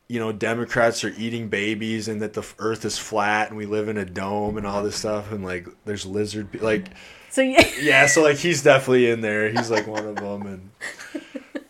you 0.08 0.20
know 0.20 0.32
democrats 0.32 1.04
are 1.04 1.14
eating 1.18 1.48
babies 1.48 2.08
and 2.08 2.22
that 2.22 2.34
the 2.34 2.46
earth 2.60 2.86
is 2.86 2.98
flat 2.98 3.50
and 3.50 3.58
we 3.58 3.66
live 3.66 3.88
in 3.90 3.98
a 3.98 4.06
dome 4.06 4.58
and 4.58 4.68
all 4.68 4.84
this 4.84 4.96
stuff 4.96 5.32
and 5.32 5.44
like 5.44 5.68
there's 5.86 6.06
lizard 6.06 6.52
pe- 6.52 6.60
like 6.60 6.90
so 7.30 7.42
you, 7.42 7.58
yeah 7.82 8.06
so 8.06 8.22
like 8.22 8.38
he's 8.38 8.62
definitely 8.64 9.10
in 9.10 9.22
there 9.22 9.50
he's 9.50 9.70
like 9.70 9.88
one 9.88 10.06
of 10.06 10.16
them 10.16 10.46
and 10.46 10.70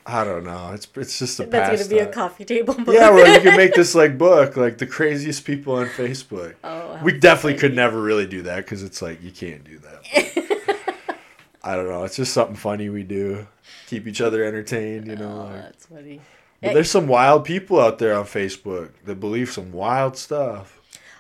i 0.05 0.23
don't 0.23 0.43
know 0.43 0.71
it's 0.73 0.87
it's 0.95 1.17
just 1.17 1.39
a 1.39 1.45
that's 1.45 1.83
gonna 1.83 1.89
be 1.89 1.99
a 1.99 2.11
coffee 2.11 2.45
table. 2.45 2.73
Book. 2.73 2.93
yeah 2.93 3.09
where 3.09 3.33
you 3.33 3.39
can 3.39 3.57
make 3.57 3.73
this 3.73 3.95
like 3.95 4.17
book 4.19 4.57
like 4.57 4.77
the 4.77 4.85
craziest 4.85 5.45
people 5.45 5.75
on 5.75 5.87
facebook 5.87 6.55
Oh, 6.95 7.03
we 7.03 7.17
definitely 7.17 7.59
could 7.59 7.75
never 7.75 8.01
really 8.01 8.25
do 8.27 8.41
that 8.43 8.57
because 8.57 8.83
it's 8.83 9.01
like 9.01 9.21
you 9.21 9.31
can't 9.31 9.63
do 9.63 9.79
that. 9.79 10.75
I 11.63 11.75
don't 11.75 11.87
know. 11.89 12.03
It's 12.03 12.15
just 12.15 12.33
something 12.33 12.55
funny 12.55 12.89
we 12.89 13.03
do. 13.03 13.47
Keep 13.87 14.07
each 14.07 14.21
other 14.21 14.43
entertained, 14.43 15.07
you 15.07 15.13
oh, 15.13 15.17
know. 15.17 15.31
Oh, 15.31 15.43
like- 15.45 15.61
that's 15.63 15.85
funny. 15.87 16.21
But 16.65 16.73
there's 16.73 16.91
some 16.91 17.07
wild 17.07 17.45
people 17.45 17.79
out 17.79 17.99
there 17.99 18.17
on 18.17 18.25
Facebook 18.25 18.91
that 19.05 19.19
believe 19.19 19.49
some 19.51 19.71
wild 19.71 20.17
stuff. 20.17 20.79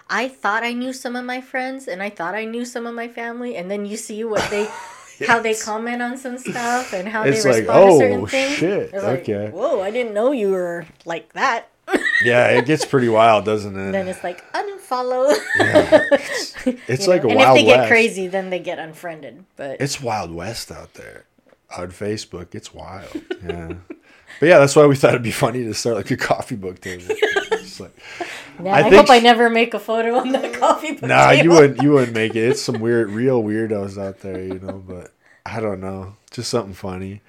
I 0.09 0.27
thought 0.27 0.63
I 0.63 0.73
knew 0.73 0.93
some 0.93 1.15
of 1.15 1.25
my 1.25 1.41
friends, 1.41 1.87
and 1.87 2.01
I 2.03 2.09
thought 2.11 2.35
I 2.35 2.45
knew 2.45 2.63
some 2.65 2.85
of 2.85 2.93
my 2.93 3.07
family, 3.07 3.55
and 3.55 3.71
then 3.71 3.85
you 3.85 3.97
see 3.97 4.23
what 4.23 4.47
they, 4.51 4.67
how 5.27 5.39
they 5.39 5.55
comment 5.55 6.01
on 6.01 6.17
some 6.17 6.37
stuff, 6.37 6.93
and 6.93 7.07
how 7.07 7.23
It's 7.23 7.43
they 7.43 7.49
like, 7.49 7.59
respond 7.67 7.89
to 7.89 7.95
oh, 7.95 7.99
certain 7.99 8.21
oh, 8.21 8.25
things. 8.27 8.53
shit, 8.55 8.93
It's 8.93 9.03
like, 9.03 9.19
okay. 9.21 9.49
Whoa! 9.49 9.81
I 9.81 9.89
didn't 9.89 10.13
know 10.13 10.31
you 10.31 10.51
were 10.51 10.85
like 11.05 11.33
that. 11.33 11.69
Yeah, 12.23 12.47
it 12.47 12.65
gets 12.65 12.85
pretty 12.85 13.09
wild, 13.09 13.43
doesn't 13.43 13.77
it? 13.77 13.91
then 13.91 14.07
it's 14.07 14.23
like 14.23 14.41
unfollow. 14.53 15.35
it's 16.87 17.05
You 17.05 17.09
like 17.11 17.23
know? 17.23 17.29
a 17.29 17.31
and 17.31 17.39
wild 17.39 17.57
if 17.57 17.65
they 17.65 17.71
get 17.71 17.87
crazy, 17.89 18.27
then 18.27 18.49
they 18.49 18.59
get 18.59 18.79
unfriended. 18.79 19.43
But 19.57 19.81
It's 19.81 20.01
wild 20.01 20.33
west 20.33 20.71
out 20.71 20.93
there 20.93 21.25
on 21.77 21.89
Facebook. 21.91 22.55
It's 22.55 22.73
wild. 22.73 23.09
Yeah. 23.45 23.73
But 24.39 24.49
yeah, 24.49 24.59
that's 24.59 24.75
why 24.75 24.85
we 24.85 24.95
thought 24.95 25.11
it'd 25.11 25.23
be 25.23 25.31
funny 25.31 25.63
to 25.63 25.73
start 25.73 25.95
like 25.95 26.11
a 26.11 26.17
coffee 26.17 26.55
book 26.55 26.81
table. 26.81 27.15
Just 27.51 27.79
like, 27.79 27.95
now, 28.59 28.71
I 28.71 28.79
I, 28.79 28.83
think 28.83 28.95
hope 28.95 29.09
I 29.09 29.19
never 29.19 29.49
make 29.49 29.73
a 29.73 29.79
photo 29.79 30.17
on 30.17 30.31
the 30.31 30.49
coffee 30.59 30.93
book 30.93 31.03
Nah, 31.03 31.31
you 31.31 31.51
wouldn't. 31.51 31.81
You 31.81 31.91
wouldn't 31.91 32.13
make 32.13 32.35
it. 32.35 32.49
It's 32.49 32.61
some 32.61 32.79
weird, 32.79 33.09
real 33.09 33.41
weirdos 33.43 34.01
out 34.01 34.19
there, 34.21 34.41
you 34.41 34.59
know. 34.59 34.83
But 34.85 35.11
I 35.45 35.59
don't 35.59 35.81
know. 35.81 36.15
Just 36.31 36.49
something 36.49 36.73
funny. 36.73 37.21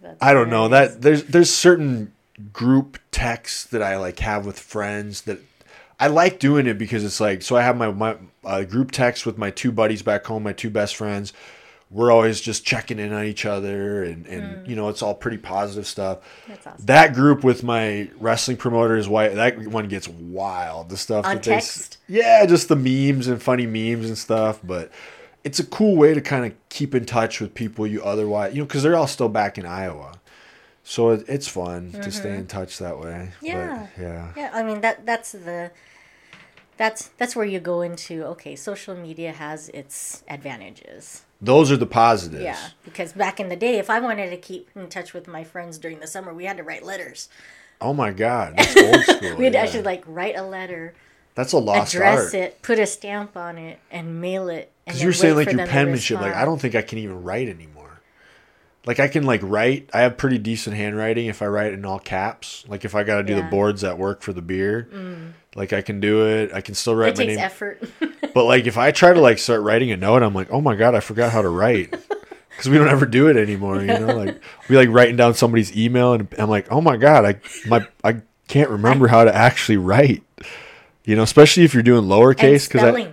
That's 0.00 0.22
I 0.22 0.32
don't 0.34 0.50
know 0.50 0.68
that 0.68 1.02
there's 1.02 1.24
there's 1.24 1.52
certain 1.52 2.12
group 2.52 2.98
texts 3.10 3.64
that 3.64 3.82
I 3.82 3.96
like 3.96 4.18
have 4.18 4.44
with 4.44 4.58
friends 4.58 5.22
that 5.22 5.38
I 6.00 6.08
like 6.08 6.38
doing 6.38 6.66
it 6.66 6.78
because 6.78 7.04
it's 7.04 7.20
like 7.20 7.42
so 7.42 7.56
I 7.56 7.62
have 7.62 7.76
my 7.76 7.90
my 7.90 8.16
uh, 8.44 8.64
group 8.64 8.90
text 8.90 9.24
with 9.24 9.38
my 9.38 9.50
two 9.50 9.72
buddies 9.72 10.02
back 10.02 10.26
home, 10.26 10.42
my 10.42 10.52
two 10.52 10.70
best 10.70 10.96
friends. 10.96 11.32
We're 11.94 12.10
always 12.10 12.40
just 12.40 12.64
checking 12.66 12.98
in 12.98 13.12
on 13.12 13.24
each 13.24 13.46
other, 13.46 14.02
and 14.02 14.26
and 14.26 14.66
you 14.66 14.74
know 14.74 14.88
it's 14.88 15.00
all 15.00 15.14
pretty 15.14 15.38
positive 15.38 15.86
stuff. 15.86 16.18
That's 16.48 16.66
awesome. 16.66 16.86
That 16.86 17.14
group 17.14 17.44
with 17.44 17.62
my 17.62 18.10
wrestling 18.18 18.56
promoter 18.56 18.96
is 18.96 19.08
why 19.08 19.28
that 19.28 19.58
one 19.68 19.86
gets 19.86 20.08
wild. 20.08 20.88
The 20.88 20.96
stuff 20.96 21.24
On 21.24 21.36
that 21.36 21.44
they, 21.44 21.52
text? 21.52 21.98
yeah, 22.08 22.44
just 22.46 22.68
the 22.68 22.74
memes 22.76 23.28
and 23.28 23.40
funny 23.40 23.66
memes 23.66 24.08
and 24.08 24.18
stuff. 24.18 24.58
But 24.64 24.90
it's 25.44 25.60
a 25.60 25.64
cool 25.64 25.94
way 25.96 26.14
to 26.14 26.20
kind 26.20 26.44
of 26.44 26.52
keep 26.68 26.96
in 26.96 27.06
touch 27.06 27.40
with 27.40 27.54
people 27.54 27.86
you 27.86 28.02
otherwise, 28.02 28.54
you 28.54 28.62
know, 28.62 28.66
because 28.66 28.82
they're 28.82 28.96
all 28.96 29.06
still 29.06 29.28
back 29.28 29.56
in 29.56 29.64
Iowa, 29.64 30.14
so 30.82 31.10
it, 31.10 31.24
it's 31.28 31.46
fun 31.46 31.92
to 31.92 32.10
stay 32.10 32.34
in 32.34 32.48
touch 32.48 32.78
that 32.78 32.98
way. 32.98 33.30
But, 33.40 33.46
Mm-hmm. 33.46 33.46
Yeah. 33.46 33.88
yeah, 34.00 34.32
Yeah, 34.36 34.50
I 34.52 34.64
mean 34.64 34.80
that 34.80 35.06
that's 35.06 35.30
the 35.30 35.70
that's 36.76 37.08
that's 37.18 37.36
where 37.36 37.46
you 37.46 37.60
go 37.60 37.82
into 37.82 38.24
okay, 38.24 38.56
social 38.56 38.96
media 38.96 39.30
has 39.32 39.68
its 39.68 40.24
advantages. 40.26 41.22
Those 41.44 41.70
are 41.70 41.76
the 41.76 41.86
positives. 41.86 42.42
Yeah, 42.42 42.58
because 42.84 43.12
back 43.12 43.38
in 43.40 43.48
the 43.48 43.56
day, 43.56 43.78
if 43.78 43.90
I 43.90 44.00
wanted 44.00 44.30
to 44.30 44.36
keep 44.36 44.68
in 44.74 44.88
touch 44.88 45.12
with 45.12 45.26
my 45.28 45.44
friends 45.44 45.78
during 45.78 46.00
the 46.00 46.06
summer, 46.06 46.32
we 46.32 46.44
had 46.44 46.56
to 46.56 46.62
write 46.62 46.84
letters. 46.84 47.28
Oh 47.80 47.92
my 47.92 48.10
God, 48.12 48.54
that's 48.56 48.76
old 48.76 49.02
school. 49.16 49.36
We'd 49.36 49.54
yeah. 49.54 49.62
actually 49.62 49.82
like 49.82 50.02
write 50.06 50.36
a 50.36 50.42
letter, 50.42 50.94
that's 51.34 51.52
a 51.52 51.58
lost 51.58 51.94
address 51.94 52.26
art. 52.26 52.34
it, 52.34 52.62
put 52.62 52.78
a 52.78 52.86
stamp 52.86 53.36
on 53.36 53.58
it, 53.58 53.78
and 53.90 54.20
mail 54.20 54.48
it. 54.48 54.70
Because 54.86 55.02
you're 55.02 55.12
saying 55.12 55.34
like 55.36 55.50
your 55.52 55.66
penmanship, 55.66 56.20
like 56.20 56.34
I 56.34 56.44
don't 56.44 56.60
think 56.60 56.74
I 56.74 56.82
can 56.82 56.98
even 56.98 57.22
write 57.24 57.48
anymore. 57.48 58.00
Like 58.86 59.00
I 59.00 59.08
can 59.08 59.24
like 59.24 59.40
write. 59.42 59.88
I 59.94 60.00
have 60.02 60.16
pretty 60.18 60.38
decent 60.38 60.76
handwriting 60.76 61.26
if 61.26 61.40
I 61.40 61.46
write 61.46 61.72
in 61.72 61.84
all 61.86 61.98
caps. 61.98 62.64
Like 62.68 62.84
if 62.84 62.94
I 62.94 63.02
got 63.02 63.16
to 63.16 63.22
do 63.22 63.34
the 63.34 63.40
Yeah. 63.40 63.46
Mm. 63.46 63.50
boards 63.50 63.82
at 63.82 63.98
work 63.98 64.20
for 64.20 64.32
the 64.34 64.42
beer, 64.42 64.88
like 65.54 65.72
I 65.72 65.82
can 65.82 66.00
do 66.00 66.26
it. 66.26 66.52
I 66.52 66.60
can 66.60 66.74
still 66.74 66.94
write 66.94 67.10
It 67.10 67.18
my 67.18 67.24
takes 67.26 67.36
name. 67.36 67.44
effort. 67.44 67.82
But 68.34 68.46
like 68.46 68.66
if 68.66 68.76
I 68.76 68.90
try 68.90 69.12
to 69.12 69.20
like 69.20 69.38
start 69.38 69.60
writing 69.62 69.92
a 69.92 69.96
note, 69.96 70.22
I'm 70.24 70.34
like, 70.34 70.50
oh 70.50 70.60
my 70.60 70.74
god, 70.74 70.96
I 70.96 71.00
forgot 71.00 71.30
how 71.32 71.42
to 71.42 71.48
write. 71.48 71.94
Because 72.50 72.70
we 72.70 72.78
don't 72.78 72.86
ever 72.88 73.04
do 73.04 73.26
it 73.26 73.36
anymore, 73.36 73.80
you 73.80 73.88
know. 73.88 74.14
Like 74.16 74.40
we 74.68 74.76
like 74.76 74.88
writing 74.88 75.16
down 75.16 75.34
somebody's 75.34 75.76
email, 75.76 76.12
and 76.12 76.28
I'm 76.38 76.48
like, 76.48 76.70
oh 76.70 76.80
my 76.80 76.96
god, 76.96 77.24
I 77.24 77.40
my 77.66 77.84
I 78.04 78.22
can't 78.46 78.70
remember 78.70 79.08
how 79.08 79.24
to 79.24 79.34
actually 79.34 79.76
write. 79.76 80.22
You 81.04 81.16
know, 81.16 81.24
especially 81.24 81.64
if 81.64 81.74
you're 81.74 81.82
doing 81.82 82.04
lowercase. 82.04 82.68
Because 82.70 82.94
I 82.94 83.12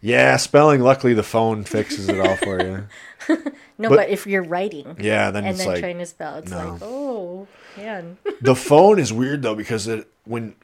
yeah, 0.00 0.36
spelling. 0.38 0.80
Luckily, 0.80 1.12
the 1.12 1.22
phone 1.22 1.64
fixes 1.64 2.08
it 2.08 2.18
all 2.20 2.36
for 2.36 2.62
you. 2.62 2.86
no, 3.78 3.88
but- 3.90 3.96
but, 3.96 4.08
if 4.08 4.26
you're 4.26 4.42
writing 4.42 4.96
Yeah, 4.98 5.30
then 5.30 5.44
and 5.44 5.50
it's 5.50 5.58
then 5.58 5.68
like 5.68 5.80
trying 5.80 5.98
to 5.98 6.06
spell, 6.06 6.36
it's 6.36 6.50
no. 6.50 6.56
like 6.72 6.82
oh 6.82 7.46
man. 7.76 8.16
the 8.40 8.54
phone 8.54 8.98
is 8.98 9.12
weird 9.12 9.42
though 9.42 9.54
because 9.54 9.86
it 9.86 10.08
when 10.24 10.54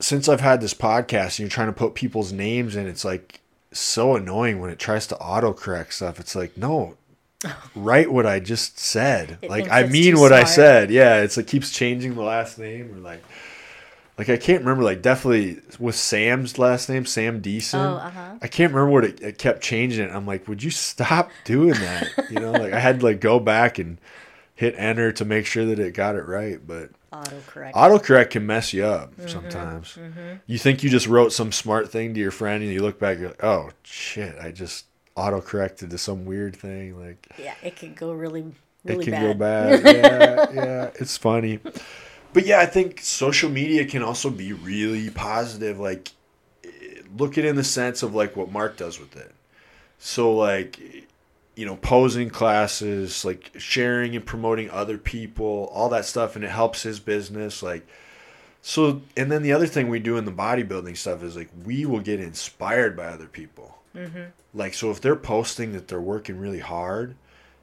since 0.00 0.28
I've 0.28 0.40
had 0.40 0.60
this 0.60 0.74
podcast 0.74 1.26
and 1.26 1.40
you're 1.40 1.48
trying 1.48 1.68
to 1.68 1.72
put 1.72 1.94
people's 1.94 2.32
names 2.32 2.76
in, 2.76 2.86
it's 2.86 3.04
like 3.04 3.40
so 3.72 4.16
annoying 4.16 4.60
when 4.60 4.70
it 4.70 4.78
tries 4.78 5.06
to 5.08 5.14
autocorrect 5.16 5.92
stuff. 5.92 6.18
It's 6.18 6.34
like 6.34 6.56
no, 6.56 6.96
write 7.74 8.10
what 8.10 8.26
I 8.26 8.40
just 8.40 8.78
said. 8.78 9.38
It 9.42 9.50
like 9.50 9.70
I 9.70 9.84
mean 9.84 10.18
what 10.18 10.32
I 10.32 10.44
said. 10.44 10.90
Yeah, 10.90 11.22
it's 11.22 11.36
like 11.36 11.46
keeps 11.46 11.70
changing 11.70 12.14
the 12.14 12.22
last 12.22 12.58
name 12.58 12.94
or 12.94 12.98
like. 12.98 13.22
Like 14.18 14.28
I 14.28 14.36
can't 14.36 14.60
remember, 14.60 14.84
like 14.84 15.00
definitely 15.00 15.62
with 15.78 15.94
Sam's 15.94 16.58
last 16.58 16.90
name, 16.90 17.06
Sam 17.06 17.40
Deason. 17.40 17.78
Oh, 17.78 17.96
uh-huh. 17.96 18.34
I 18.42 18.48
can't 18.48 18.70
remember 18.70 18.92
what 18.92 19.04
it, 19.04 19.22
it 19.22 19.38
kept 19.38 19.62
changing 19.62 20.06
it. 20.06 20.14
I'm 20.14 20.26
like, 20.26 20.46
would 20.46 20.62
you 20.62 20.70
stop 20.70 21.30
doing 21.46 21.72
that? 21.72 22.06
You 22.28 22.38
know, 22.38 22.52
like 22.52 22.74
I 22.74 22.80
had 22.80 23.00
to 23.00 23.06
like 23.06 23.20
go 23.20 23.40
back 23.40 23.78
and 23.78 23.96
hit 24.54 24.74
enter 24.76 25.10
to 25.10 25.24
make 25.24 25.46
sure 25.46 25.64
that 25.64 25.78
it 25.78 25.94
got 25.94 26.16
it 26.16 26.26
right. 26.26 26.60
But 26.64 26.90
Autocorrect. 27.12 27.72
autocorrect 27.72 28.30
can 28.30 28.46
mess 28.46 28.72
you 28.72 28.84
up 28.84 29.12
sometimes. 29.26 29.98
You 30.46 30.58
think 30.58 30.82
you 30.82 30.90
just 30.90 31.06
wrote 31.08 31.32
some 31.32 31.50
smart 31.50 31.90
thing 31.90 32.14
to 32.14 32.20
your 32.20 32.30
friend, 32.30 32.62
and 32.62 32.72
you 32.72 32.82
look 32.82 32.98
back, 33.00 33.18
you're 33.18 33.28
like, 33.28 33.42
oh 33.44 33.70
shit, 33.82 34.36
I 34.40 34.52
just 34.52 34.86
autocorrected 35.16 35.90
to 35.90 35.98
some 35.98 36.24
weird 36.24 36.56
thing. 36.56 36.98
Like 37.00 37.26
yeah, 37.38 37.54
it 37.62 37.76
can 37.76 37.94
go 37.94 38.12
really, 38.12 38.44
it 38.84 39.00
can 39.02 39.10
bad. 39.10 39.22
go 39.22 39.34
bad. 39.34 39.82
Yeah, 40.54 40.64
yeah, 40.64 40.90
it's 40.94 41.16
funny. 41.16 41.58
But 42.32 42.46
yeah, 42.46 42.60
I 42.60 42.66
think 42.66 43.00
social 43.00 43.50
media 43.50 43.84
can 43.84 44.02
also 44.02 44.30
be 44.30 44.52
really 44.52 45.10
positive. 45.10 45.80
Like, 45.80 46.12
eh, 46.64 46.68
look 47.16 47.38
at 47.38 47.44
it 47.44 47.48
in 47.48 47.56
the 47.56 47.64
sense 47.64 48.02
of 48.04 48.14
like 48.14 48.36
what 48.36 48.52
Mark 48.52 48.76
does 48.76 49.00
with 49.00 49.16
it. 49.16 49.34
So 49.98 50.32
like, 50.32 50.78
you 51.56 51.66
know, 51.66 51.76
posing 51.76 52.30
classes, 52.30 53.24
like 53.24 53.52
sharing 53.58 54.16
and 54.16 54.24
promoting 54.24 54.70
other 54.70 54.98
people, 54.98 55.70
all 55.72 55.88
that 55.90 56.04
stuff, 56.04 56.36
and 56.36 56.44
it 56.44 56.50
helps 56.50 56.82
his 56.82 57.00
business. 57.00 57.62
Like, 57.62 57.86
so 58.62 59.02
and 59.16 59.30
then 59.30 59.42
the 59.42 59.52
other 59.52 59.66
thing 59.66 59.88
we 59.88 59.98
do 59.98 60.16
in 60.16 60.24
the 60.24 60.32
bodybuilding 60.32 60.96
stuff 60.96 61.22
is 61.22 61.36
like 61.36 61.50
we 61.64 61.84
will 61.84 62.00
get 62.00 62.20
inspired 62.20 62.96
by 62.96 63.06
other 63.06 63.26
people. 63.26 63.78
Mm-hmm. 63.94 64.24
Like, 64.54 64.74
so 64.74 64.90
if 64.90 65.00
they're 65.00 65.16
posting 65.16 65.72
that 65.72 65.88
they're 65.88 66.00
working 66.00 66.38
really 66.38 66.60
hard 66.60 67.16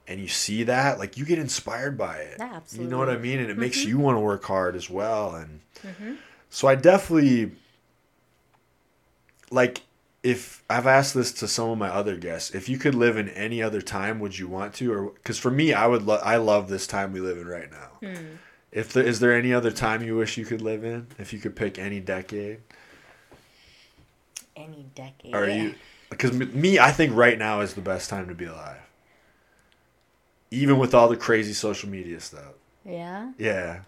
and 0.07 0.19
you 0.21 0.27
see 0.27 0.63
that, 0.63 0.99
like, 0.99 1.17
you 1.17 1.25
get 1.25 1.39
inspired 1.39 1.97
by 1.97 2.17
it. 2.17 2.37
Yeah, 2.39 2.59
You 2.71 2.85
know 2.85 2.97
what 2.97 3.09
I 3.09 3.17
mean? 3.17 3.39
And 3.39 3.49
it 3.49 3.57
makes 3.57 3.79
mm-hmm. 3.79 3.89
you 3.89 3.97
want 3.99 4.15
to 4.15 4.21
work 4.21 4.43
hard 4.45 4.75
as 4.75 4.89
well. 4.89 5.35
And 5.35 5.59
mm-hmm. 5.81 6.13
so 6.49 6.67
I 6.67 6.75
definitely, 6.75 7.51
like, 9.51 9.81
if 10.23 10.63
I've 10.69 10.87
asked 10.87 11.13
this 11.13 11.31
to 11.33 11.47
some 11.47 11.69
of 11.69 11.77
my 11.77 11.89
other 11.89 12.17
guests, 12.17 12.51
if 12.53 12.67
you 12.67 12.77
could 12.77 12.95
live 12.95 13.17
in 13.17 13.29
any 13.29 13.61
other 13.61 13.81
time, 13.81 14.19
would 14.19 14.37
you 14.37 14.47
want 14.47 14.73
to? 14.75 14.93
Or 14.93 15.09
because 15.11 15.37
for 15.39 15.51
me, 15.51 15.73
I 15.73 15.87
would. 15.87 16.03
Lo- 16.03 16.19
I 16.23 16.37
love 16.37 16.67
this 16.69 16.87
time 16.87 17.13
we 17.13 17.19
live 17.19 17.37
in 17.37 17.47
right 17.47 17.69
now. 17.71 17.89
Hmm. 18.09 18.25
If 18.71 18.91
there 18.93 19.03
is 19.05 19.19
there 19.19 19.33
any 19.33 19.53
other 19.53 19.71
time 19.71 20.03
you 20.03 20.17
wish 20.17 20.37
you 20.37 20.45
could 20.45 20.61
live 20.61 20.83
in? 20.83 21.07
If 21.17 21.33
you 21.33 21.39
could 21.39 21.55
pick 21.55 21.79
any 21.79 21.99
decade, 21.99 22.59
Any 24.55 24.87
decade. 24.95 25.33
are 25.33 25.47
you? 25.47 25.75
Because 26.09 26.31
me, 26.33 26.79
I 26.79 26.91
think 26.91 27.15
right 27.15 27.37
now 27.37 27.61
is 27.61 27.73
the 27.73 27.81
best 27.81 28.09
time 28.09 28.27
to 28.27 28.33
be 28.35 28.45
alive. 28.45 28.79
Even 30.51 30.79
with 30.79 30.93
all 30.93 31.09
the 31.09 31.17
crazy 31.17 31.53
social 31.53 31.89
media 31.89 32.19
stuff. 32.19 32.53
Yeah. 32.85 33.31
Yeah. 33.37 33.81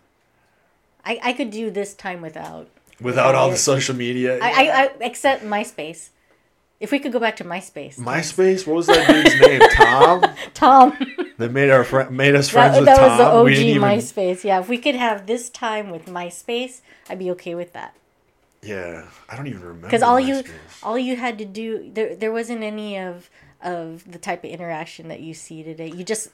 I, 1.06 1.20
I 1.24 1.34
could 1.34 1.50
do 1.52 1.72
this 1.72 1.94
time 1.94 2.22
without. 2.22 2.68
Without 3.02 3.34
all 3.36 3.50
the 3.50 3.56
social 3.58 3.96
media. 3.96 4.38
I, 4.42 4.50
I, 4.50 4.84
I 4.84 4.92
except 5.00 5.44
MySpace. 5.44 6.10
If 6.80 6.92
we 6.92 7.00
could 7.00 7.12
go 7.12 7.20
back 7.20 7.36
to 7.38 7.44
MySpace. 7.44 7.98
MySpace. 7.98 8.66
What 8.66 8.76
was 8.78 8.88
that 8.88 9.06
dude's 9.08 9.40
name? 9.42 9.62
Tom. 9.74 10.24
Tom. 10.54 10.98
That 11.38 11.52
made 11.52 11.70
our 11.70 11.84
friend 11.84 12.16
made 12.16 12.36
us 12.36 12.50
friends 12.50 12.74
that 12.76 12.80
with 12.82 12.86
that 12.88 12.98
Tom. 12.98 13.10
was 13.10 13.18
the 13.18 13.26
OG 13.62 13.66
even, 13.68 13.82
MySpace. 13.82 14.44
Yeah, 14.46 14.60
if 14.62 14.70
we 14.70 14.78
could 14.78 14.96
have 14.96 15.28
this 15.28 15.50
time 15.50 15.90
with 15.90 16.06
MySpace, 16.06 16.82
I'd 17.10 17.20
be 17.20 17.32
okay 17.32 17.54
with 17.56 17.74
that. 17.74 17.96
Yeah, 18.62 19.08
I 19.30 19.36
don't 19.38 19.48
even 19.48 19.62
remember. 19.62 19.88
Because 19.88 20.02
all 20.04 20.20
you 20.20 20.44
all 20.84 20.98
you 20.98 21.16
had 21.18 21.38
to 21.40 21.46
do 21.46 21.90
there 21.94 22.16
there 22.16 22.32
wasn't 22.32 22.64
any 22.64 22.98
of 22.98 23.30
of 23.62 24.10
the 24.10 24.18
type 24.18 24.44
of 24.46 24.50
interaction 24.50 25.08
that 25.10 25.20
you 25.20 25.34
see 25.34 25.64
today. 25.64 25.88
You 25.92 26.04
just 26.06 26.30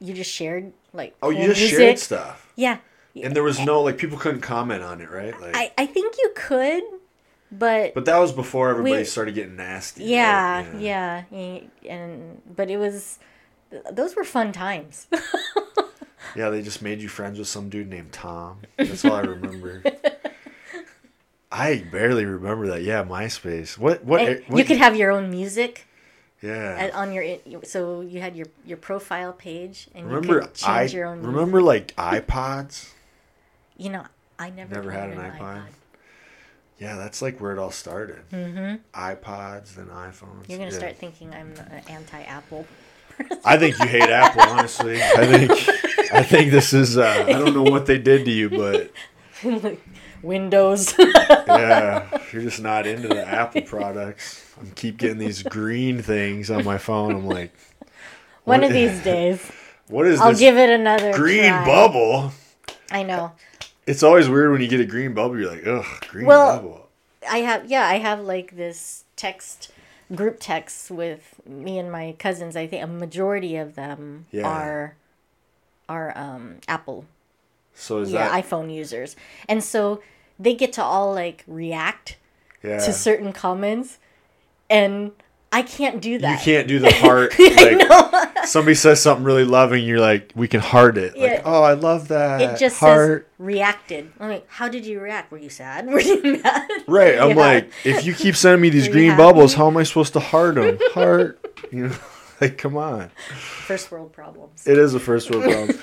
you 0.00 0.14
just 0.14 0.30
shared 0.30 0.72
like 0.92 1.16
Oh, 1.22 1.30
you 1.30 1.46
just 1.48 1.60
music. 1.60 1.78
shared 1.78 1.98
stuff, 1.98 2.52
Yeah. 2.56 2.78
and 3.20 3.34
there 3.34 3.42
was 3.42 3.58
no 3.60 3.80
like 3.82 3.98
people 3.98 4.16
couldn't 4.18 4.42
comment 4.42 4.82
on 4.82 5.00
it, 5.00 5.10
right? 5.10 5.38
Like, 5.40 5.56
I, 5.56 5.72
I 5.76 5.86
think 5.86 6.16
you 6.18 6.32
could, 6.36 6.82
but 7.50 7.94
but 7.94 8.04
that 8.04 8.18
was 8.18 8.32
before 8.32 8.70
everybody 8.70 8.98
We- 8.98 9.04
started 9.04 9.34
getting 9.34 9.56
nasty. 9.56 10.02
right? 10.02 10.10
yeah, 10.10 11.24
yeah, 11.30 11.60
and 11.88 12.42
but 12.54 12.70
it 12.70 12.76
was 12.78 13.18
those 13.92 14.14
were 14.16 14.24
fun 14.24 14.52
times. 14.52 15.06
Yeah, 16.36 16.50
they 16.50 16.60
just 16.62 16.82
made 16.82 17.00
you 17.00 17.08
friends 17.08 17.38
with 17.38 17.48
some 17.48 17.68
dude 17.70 17.88
named 17.88 18.12
Tom. 18.12 18.58
That's 18.76 19.02
all 19.04 19.14
I 19.14 19.20
remember. 19.22 19.82
I 21.50 21.84
barely 21.90 22.26
remember 22.26 22.68
that. 22.68 22.82
Yeah, 22.82 23.02
MySpace. 23.02 23.78
What? 23.78 24.04
What? 24.04 24.42
What 24.46 24.58
you 24.58 24.64
could 24.64 24.76
have 24.76 24.94
your 24.94 25.10
own 25.10 25.30
music 25.30 25.86
Yeah. 26.42 26.90
on 26.94 27.12
your 27.14 27.24
so 27.64 28.02
you 28.02 28.20
had 28.20 28.36
your 28.36 28.46
your 28.66 28.76
profile 28.76 29.32
page 29.32 29.88
and 29.94 30.04
you 30.08 30.14
remember 30.14 30.40
could 30.42 30.50
I 30.64 30.80
change 30.82 30.94
your 30.94 31.06
own. 31.06 31.18
music. 31.20 31.34
remember 31.34 31.62
like 31.62 31.96
iPods. 31.96 32.90
You 33.78 33.90
know, 33.90 34.04
I 34.38 34.50
never 34.50 34.74
Never 34.74 34.90
had 34.90 35.10
owned 35.10 35.20
an 35.20 35.30
iPod? 35.32 35.62
Yeah, 36.78 36.96
that's 36.96 37.20
like 37.22 37.40
where 37.40 37.52
it 37.52 37.58
all 37.58 37.70
started. 37.72 38.20
Mm-hmm. 38.30 38.76
iPods, 38.98 39.74
then 39.74 39.86
iPhones. 39.86 40.48
You're 40.48 40.58
gonna 40.58 40.70
Yeah. 40.70 40.78
start 40.78 40.96
thinking 40.96 41.32
I'm 41.34 41.52
an 41.70 41.82
anti-Apple. 41.88 42.66
Person. 43.16 43.38
I 43.44 43.56
think 43.56 43.76
you 43.80 43.86
hate 43.88 44.08
Apple, 44.08 44.42
honestly. 44.42 45.02
I 45.02 45.26
think 45.26 45.50
I 46.12 46.22
think 46.22 46.52
this 46.52 46.72
is. 46.72 46.96
Uh, 46.96 47.24
I 47.26 47.32
don't 47.32 47.52
know 47.52 47.64
what 47.64 47.86
they 47.86 47.98
did 47.98 48.24
to 48.26 48.30
you, 48.30 48.48
but 48.48 48.92
Windows. 50.22 50.94
yeah, 50.98 52.06
you're 52.32 52.42
just 52.42 52.60
not 52.62 52.86
into 52.86 53.08
the 53.08 53.26
Apple 53.26 53.62
products. 53.62 54.44
I 54.60 54.68
keep 54.74 54.98
getting 54.98 55.18
these 55.18 55.42
green 55.42 56.00
things 56.02 56.50
on 56.50 56.64
my 56.64 56.78
phone. 56.78 57.12
I'm 57.12 57.26
like, 57.26 57.52
One 58.44 58.62
of 58.64 58.72
these 58.72 59.00
days, 59.02 59.44
what 59.88 60.06
is 60.06 60.20
I'll 60.20 60.30
this 60.30 60.38
give 60.40 60.56
it 60.56 60.70
another 60.70 61.12
green 61.12 61.50
try. 61.50 61.64
bubble? 61.64 62.32
I 62.90 63.02
know. 63.02 63.32
It's 63.88 64.02
always 64.02 64.28
weird 64.28 64.52
when 64.52 64.60
you 64.60 64.68
get 64.68 64.80
a 64.80 64.84
green 64.86 65.14
bubble. 65.14 65.38
You're 65.38 65.50
like, 65.50 65.66
ugh, 65.66 65.86
green 66.08 66.26
bubble." 66.26 66.28
Well, 66.28 66.56
bubble. 66.56 66.88
I 67.28 67.38
have 67.38 67.70
yeah, 67.70 67.86
I 67.86 67.94
have 67.98 68.20
like 68.20 68.56
this 68.56 69.04
text 69.16 69.70
group 70.14 70.36
text 70.40 70.90
with 70.90 71.40
me 71.46 71.78
and 71.78 71.90
my 71.90 72.14
cousins. 72.18 72.54
I 72.54 72.66
think 72.66 72.82
a 72.82 72.86
majority 72.86 73.56
of 73.56 73.74
them 73.74 74.26
Yeah. 74.30 74.46
are 74.46 74.94
are 75.88 76.12
um, 76.16 76.56
Apple 76.68 77.06
So 77.74 77.98
is 78.00 78.12
yeah 78.12 78.28
that 78.28 78.44
iPhone 78.44 78.72
users, 78.72 79.16
and 79.48 79.64
so 79.64 80.02
they 80.38 80.54
get 80.54 80.72
to 80.74 80.82
all 80.82 81.14
like 81.14 81.44
react 81.46 82.18
yeah? 82.62 82.78
to 82.78 82.92
certain 82.92 83.32
comments, 83.32 83.98
and 84.68 85.12
I 85.50 85.62
can't 85.62 86.00
do 86.02 86.18
that. 86.18 86.38
you 86.38 86.44
can't 86.44 86.68
do 86.68 86.78
the 86.78 86.92
heart. 86.94 87.32
Like 87.38 88.46
somebody 88.46 88.74
says 88.74 89.00
something 89.00 89.24
really 89.24 89.44
loving, 89.44 89.84
you're 89.84 90.00
like, 90.00 90.32
we 90.34 90.48
can 90.48 90.60
heart 90.60 90.98
it. 90.98 91.16
Yeah. 91.16 91.26
Like, 91.26 91.42
oh, 91.44 91.62
I 91.62 91.72
love 91.74 92.08
that. 92.08 92.40
It 92.40 92.58
just 92.58 92.78
heart. 92.80 93.22
says 93.22 93.28
reacted. 93.38 94.12
I'm 94.20 94.28
like, 94.28 94.46
how 94.48 94.68
did 94.68 94.84
you 94.86 95.00
react? 95.00 95.30
Were 95.30 95.38
you 95.38 95.48
sad? 95.50 95.86
Were 95.90 96.00
you 96.00 96.40
mad? 96.42 96.68
Right. 96.86 97.18
I'm 97.18 97.36
like, 97.36 97.70
if 97.84 98.04
you 98.04 98.14
keep 98.14 98.36
sending 98.36 98.60
me 98.60 98.70
these 98.70 98.88
green 98.88 99.10
happy? 99.10 99.22
bubbles, 99.22 99.54
how 99.54 99.68
am 99.68 99.76
I 99.76 99.84
supposed 99.84 100.12
to 100.14 100.20
heart 100.20 100.56
them? 100.56 100.78
Heart. 100.92 101.44
You 101.70 101.88
know, 101.88 101.96
like, 102.40 102.56
come 102.56 102.78
on. 102.78 103.10
First 103.36 103.90
world 103.90 104.12
problems. 104.12 104.66
It 104.66 104.78
is 104.78 104.94
a 104.94 105.00
first 105.00 105.30
world 105.30 105.44
problem. 105.44 105.78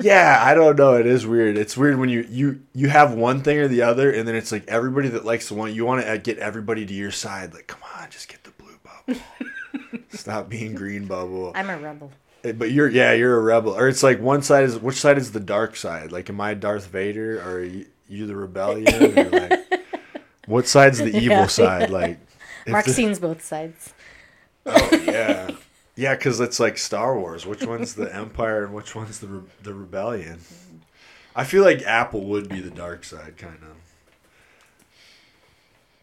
yeah, 0.00 0.38
I 0.40 0.54
don't 0.54 0.76
know. 0.76 0.94
It 0.94 1.06
is 1.06 1.26
weird. 1.26 1.56
It's 1.56 1.76
weird 1.76 1.98
when 1.98 2.08
you 2.08 2.24
you 2.30 2.60
you 2.72 2.88
have 2.88 3.14
one 3.14 3.40
thing 3.40 3.58
or 3.58 3.66
the 3.66 3.82
other, 3.82 4.12
and 4.12 4.28
then 4.28 4.36
it's 4.36 4.52
like 4.52 4.64
everybody 4.68 5.08
that 5.08 5.24
likes 5.24 5.48
the 5.48 5.54
one 5.54 5.74
you 5.74 5.84
want 5.84 6.02
to 6.02 6.12
uh, 6.12 6.16
get 6.18 6.38
everybody 6.38 6.86
to 6.86 6.94
your 6.94 7.10
side. 7.10 7.52
Like, 7.52 7.66
come 7.66 7.80
on, 7.98 8.10
just 8.10 8.28
get 8.28 8.43
Stop 10.10 10.48
being 10.48 10.74
green 10.74 11.06
bubble. 11.06 11.52
I'm 11.54 11.68
a 11.70 11.76
rebel. 11.78 12.12
Eh, 12.44 12.52
But 12.52 12.70
you're 12.70 12.88
yeah, 12.88 13.12
you're 13.12 13.36
a 13.36 13.42
rebel. 13.42 13.72
Or 13.76 13.88
it's 13.88 14.02
like 14.02 14.20
one 14.20 14.42
side 14.42 14.64
is 14.64 14.78
which 14.78 14.96
side 15.00 15.18
is 15.18 15.32
the 15.32 15.40
dark 15.40 15.76
side? 15.76 16.12
Like, 16.12 16.28
am 16.30 16.40
I 16.40 16.54
Darth 16.54 16.86
Vader 16.86 17.40
or 17.40 17.56
are 17.58 17.64
you, 17.64 17.86
you 18.08 18.26
the 18.26 18.36
rebellion? 18.36 19.18
Or 19.18 19.24
like, 19.30 19.60
what 20.46 20.66
side's 20.68 20.98
the 20.98 21.08
evil 21.16 21.28
Yeah. 21.38 21.46
side? 21.46 21.90
Like, 21.90 22.18
if 22.66 22.72
Mark 22.72 22.84
the- 22.84 22.92
scenes 22.92 23.18
both 23.18 23.42
sides. 23.44 23.92
Oh 24.66 24.88
yeah, 25.04 25.50
yeah, 25.94 26.14
because 26.14 26.40
it's 26.40 26.58
like 26.58 26.78
Star 26.78 27.18
Wars. 27.18 27.44
Which 27.44 27.64
one's 27.66 27.94
the 27.94 28.14
Empire 28.14 28.64
and 28.64 28.72
which 28.72 28.94
one's 28.94 29.18
the 29.20 29.26
re- 29.26 29.48
the 29.62 29.74
rebellion? 29.74 30.40
I 31.36 31.44
feel 31.44 31.64
like 31.64 31.82
Apple 31.82 32.24
would 32.26 32.48
be 32.48 32.60
the 32.60 32.70
dark 32.70 33.04
side, 33.04 33.36
kind 33.36 33.58
of. 33.62 33.73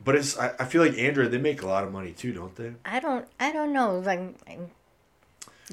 But 0.03 0.15
it's 0.15 0.38
I, 0.38 0.53
I 0.60 0.65
feel 0.65 0.82
like 0.82 0.98
Android 0.98 1.32
they 1.32 1.38
make 1.38 1.61
a 1.61 1.68
lot 1.68 1.84
of 1.84 1.91
money 1.91 2.11
too, 2.11 2.34
don't 2.34 2.56
they? 2.56 2.73
I 2.86 2.99
don't. 2.99 3.28
I 3.40 3.52
don't 3.52 3.72
know. 3.72 3.99
Like, 3.99 4.36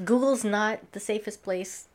Google's 0.05 0.45
not 0.45 0.93
the 0.93 1.01
safest 1.01 1.43
place. 1.43 1.87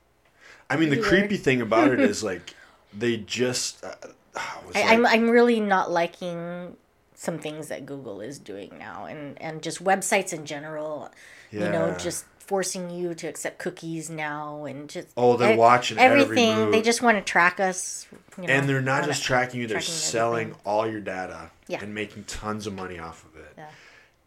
I 0.69 0.77
mean, 0.77 0.89
the 0.89 0.97
creepy 1.01 1.37
thing 1.37 1.61
about 1.61 1.91
it 1.91 1.99
is 1.99 2.23
like 2.31 2.55
they 2.93 3.17
just. 3.17 3.83
Uh, 3.83 3.93
I, 4.35 4.55
like- 4.73 4.85
I'm. 4.85 5.05
I'm 5.05 5.29
really 5.29 5.59
not 5.59 5.91
liking 5.91 6.75
some 7.13 7.37
things 7.37 7.67
that 7.67 7.85
Google 7.85 8.19
is 8.19 8.39
doing 8.39 8.77
now, 8.79 9.05
and 9.05 9.39
and 9.41 9.61
just 9.61 9.83
websites 9.83 10.33
in 10.33 10.45
general. 10.45 11.11
You 11.51 11.59
know, 11.59 11.95
just 11.99 12.25
forcing 12.47 12.89
you 12.89 13.13
to 13.15 13.27
accept 13.27 13.57
cookies 13.59 14.09
now, 14.09 14.65
and 14.65 14.89
just 14.89 15.07
Oh, 15.17 15.37
they're 15.37 15.53
e- 15.53 15.57
watching 15.57 15.97
every 15.97 16.21
everything. 16.21 16.71
They 16.71 16.81
just 16.81 17.01
want 17.01 17.17
to 17.17 17.23
track 17.23 17.59
us. 17.59 18.07
You 18.37 18.47
know, 18.47 18.53
and 18.53 18.67
they're 18.69 18.81
not 18.81 19.05
just 19.05 19.23
tracking 19.23 19.61
you; 19.61 19.67
they're 19.67 19.77
tracking 19.79 19.93
selling 19.93 20.41
everything. 20.49 20.61
all 20.65 20.87
your 20.89 21.01
data 21.01 21.51
Yeah. 21.67 21.81
and 21.81 21.93
making 21.93 22.23
tons 22.25 22.67
of 22.67 22.73
money 22.73 22.99
off 22.99 23.25
of 23.25 23.39
it. 23.39 23.53
Yeah. 23.57 23.67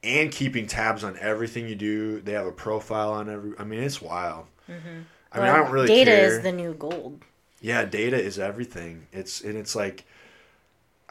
and 0.03 0.31
keeping 0.31 0.67
tabs 0.67 1.03
on 1.05 1.17
everything 1.21 1.69
you 1.69 1.75
do. 1.75 2.21
They 2.21 2.33
have 2.33 2.47
a 2.47 2.53
profile 2.53 3.13
on 3.13 3.29
every. 3.29 3.53
I 3.59 3.65
mean, 3.65 3.81
it's 3.83 4.01
wild. 4.01 4.47
Mm-hmm. 4.71 5.01
I 5.33 5.39
mean, 5.41 5.49
I 5.49 5.57
don't 5.59 5.71
really 5.71 5.89
data 5.89 6.11
care. 6.13 6.27
is 6.39 6.43
the 6.43 6.53
new 6.53 6.73
gold. 6.75 7.23
yeah, 7.61 7.85
data 7.85 8.17
is 8.21 8.39
everything. 8.39 9.07
It's 9.13 9.41
and 9.43 9.57
it's 9.57 9.75
like, 9.77 10.05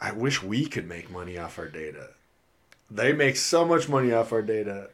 I 0.00 0.12
wish 0.12 0.42
we 0.42 0.66
could 0.66 0.88
make 0.88 1.10
money 1.10 1.38
off 1.38 1.58
our 1.58 1.68
data. 1.68 2.10
They 2.90 3.12
make 3.12 3.36
so 3.36 3.64
much 3.64 3.88
money 3.88 4.12
off 4.12 4.32
our 4.32 4.42
data. 4.42 4.90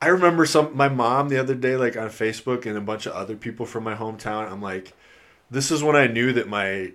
I 0.00 0.08
remember 0.08 0.46
some 0.46 0.76
my 0.76 0.88
mom 0.88 1.28
the 1.28 1.38
other 1.38 1.54
day, 1.54 1.76
like 1.76 1.96
on 1.96 2.08
Facebook, 2.08 2.66
and 2.66 2.76
a 2.76 2.80
bunch 2.80 3.06
of 3.06 3.12
other 3.12 3.36
people 3.36 3.66
from 3.66 3.84
my 3.84 3.94
hometown. 3.94 4.50
I'm 4.50 4.62
like, 4.62 4.94
this 5.50 5.70
is 5.70 5.82
when 5.82 5.96
I 5.96 6.06
knew 6.06 6.32
that 6.32 6.48
my 6.48 6.92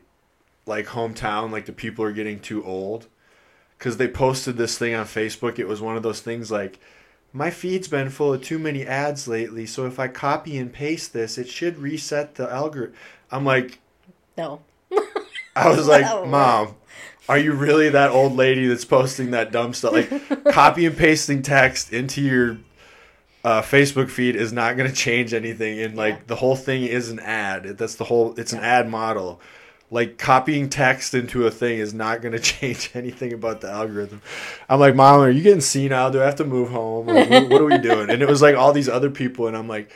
like 0.65 0.87
hometown, 0.87 1.51
like 1.51 1.65
the 1.65 1.73
people 1.73 2.05
are 2.05 2.13
getting 2.13 2.39
too 2.39 2.63
old, 2.63 3.07
because 3.77 3.97
they 3.97 4.07
posted 4.07 4.57
this 4.57 4.77
thing 4.77 4.95
on 4.95 5.05
Facebook. 5.05 5.59
It 5.59 5.67
was 5.67 5.81
one 5.81 5.97
of 5.97 6.03
those 6.03 6.21
things 6.21 6.51
like. 6.51 6.79
My 7.35 7.49
feed's 7.49 7.87
been 7.87 8.11
full 8.11 8.31
of 8.35 8.43
too 8.43 8.59
many 8.59 8.85
ads 8.85 9.27
lately, 9.27 9.65
so 9.65 9.87
if 9.87 9.97
I 9.97 10.07
copy 10.07 10.55
and 10.55 10.71
paste 10.71 11.13
this, 11.13 11.39
it 11.39 11.47
should 11.49 11.79
reset 11.79 12.35
the 12.35 12.47
algorithm. 12.47 12.95
I'm 13.31 13.43
like, 13.43 13.79
No. 14.37 14.61
I 15.55 15.69
was 15.69 15.87
like, 15.87 16.03
Wow. 16.05 16.25
Mom, 16.25 16.75
are 17.27 17.39
you 17.39 17.53
really 17.53 17.89
that 17.89 18.11
old 18.11 18.35
lady 18.35 18.67
that's 18.67 18.85
posting 18.85 19.31
that 19.31 19.51
dumb 19.51 19.73
stuff? 19.73 19.93
Like, 19.93 20.43
copy 20.53 20.85
and 20.85 20.95
pasting 20.95 21.41
text 21.41 21.91
into 21.91 22.21
your 22.21 22.59
uh, 23.43 23.61
Facebook 23.61 24.09
feed 24.09 24.35
is 24.35 24.53
not 24.53 24.77
going 24.77 24.89
to 24.89 24.95
change 24.95 25.33
anything. 25.33 25.79
And, 25.79 25.95
like, 25.95 26.15
Yeah. 26.15 26.21
the 26.27 26.35
whole 26.35 26.55
thing 26.55 26.83
is 26.83 27.09
an 27.09 27.19
ad. 27.19 27.77
That's 27.77 27.95
the 27.95 28.05
whole, 28.05 28.33
it's 28.39 28.53
an 28.53 28.59
ad 28.59 28.89
model. 28.89 29.41
Like, 29.91 30.17
copying 30.17 30.69
text 30.69 31.13
into 31.13 31.45
a 31.45 31.51
thing 31.51 31.77
is 31.77 31.93
not 31.93 32.21
going 32.21 32.31
to 32.37 32.39
change 32.39 32.91
anything 32.95 33.31
about 33.33 33.61
the 33.61 33.69
algorithm. 33.69 34.21
I'm 34.69 34.79
like, 34.79 34.95
Mom, 34.95 35.19
are 35.19 35.29
you 35.29 35.43
getting 35.43 35.61
senile? 35.61 36.09
Do 36.11 36.21
I 36.21 36.25
have 36.25 36.35
to 36.37 36.45
move 36.45 36.69
home? 36.69 37.07
Like, 37.07 37.29
what, 37.29 37.61
are 37.61 37.65
we 37.65 37.77
doing? 37.77 38.09
And 38.09 38.21
it 38.21 38.27
was 38.27 38.41
like 38.41 38.55
all 38.55 38.73
these 38.73 38.89
other 38.89 39.09
people. 39.11 39.47
And 39.47 39.55
I'm 39.55 39.67
like, 39.67 39.91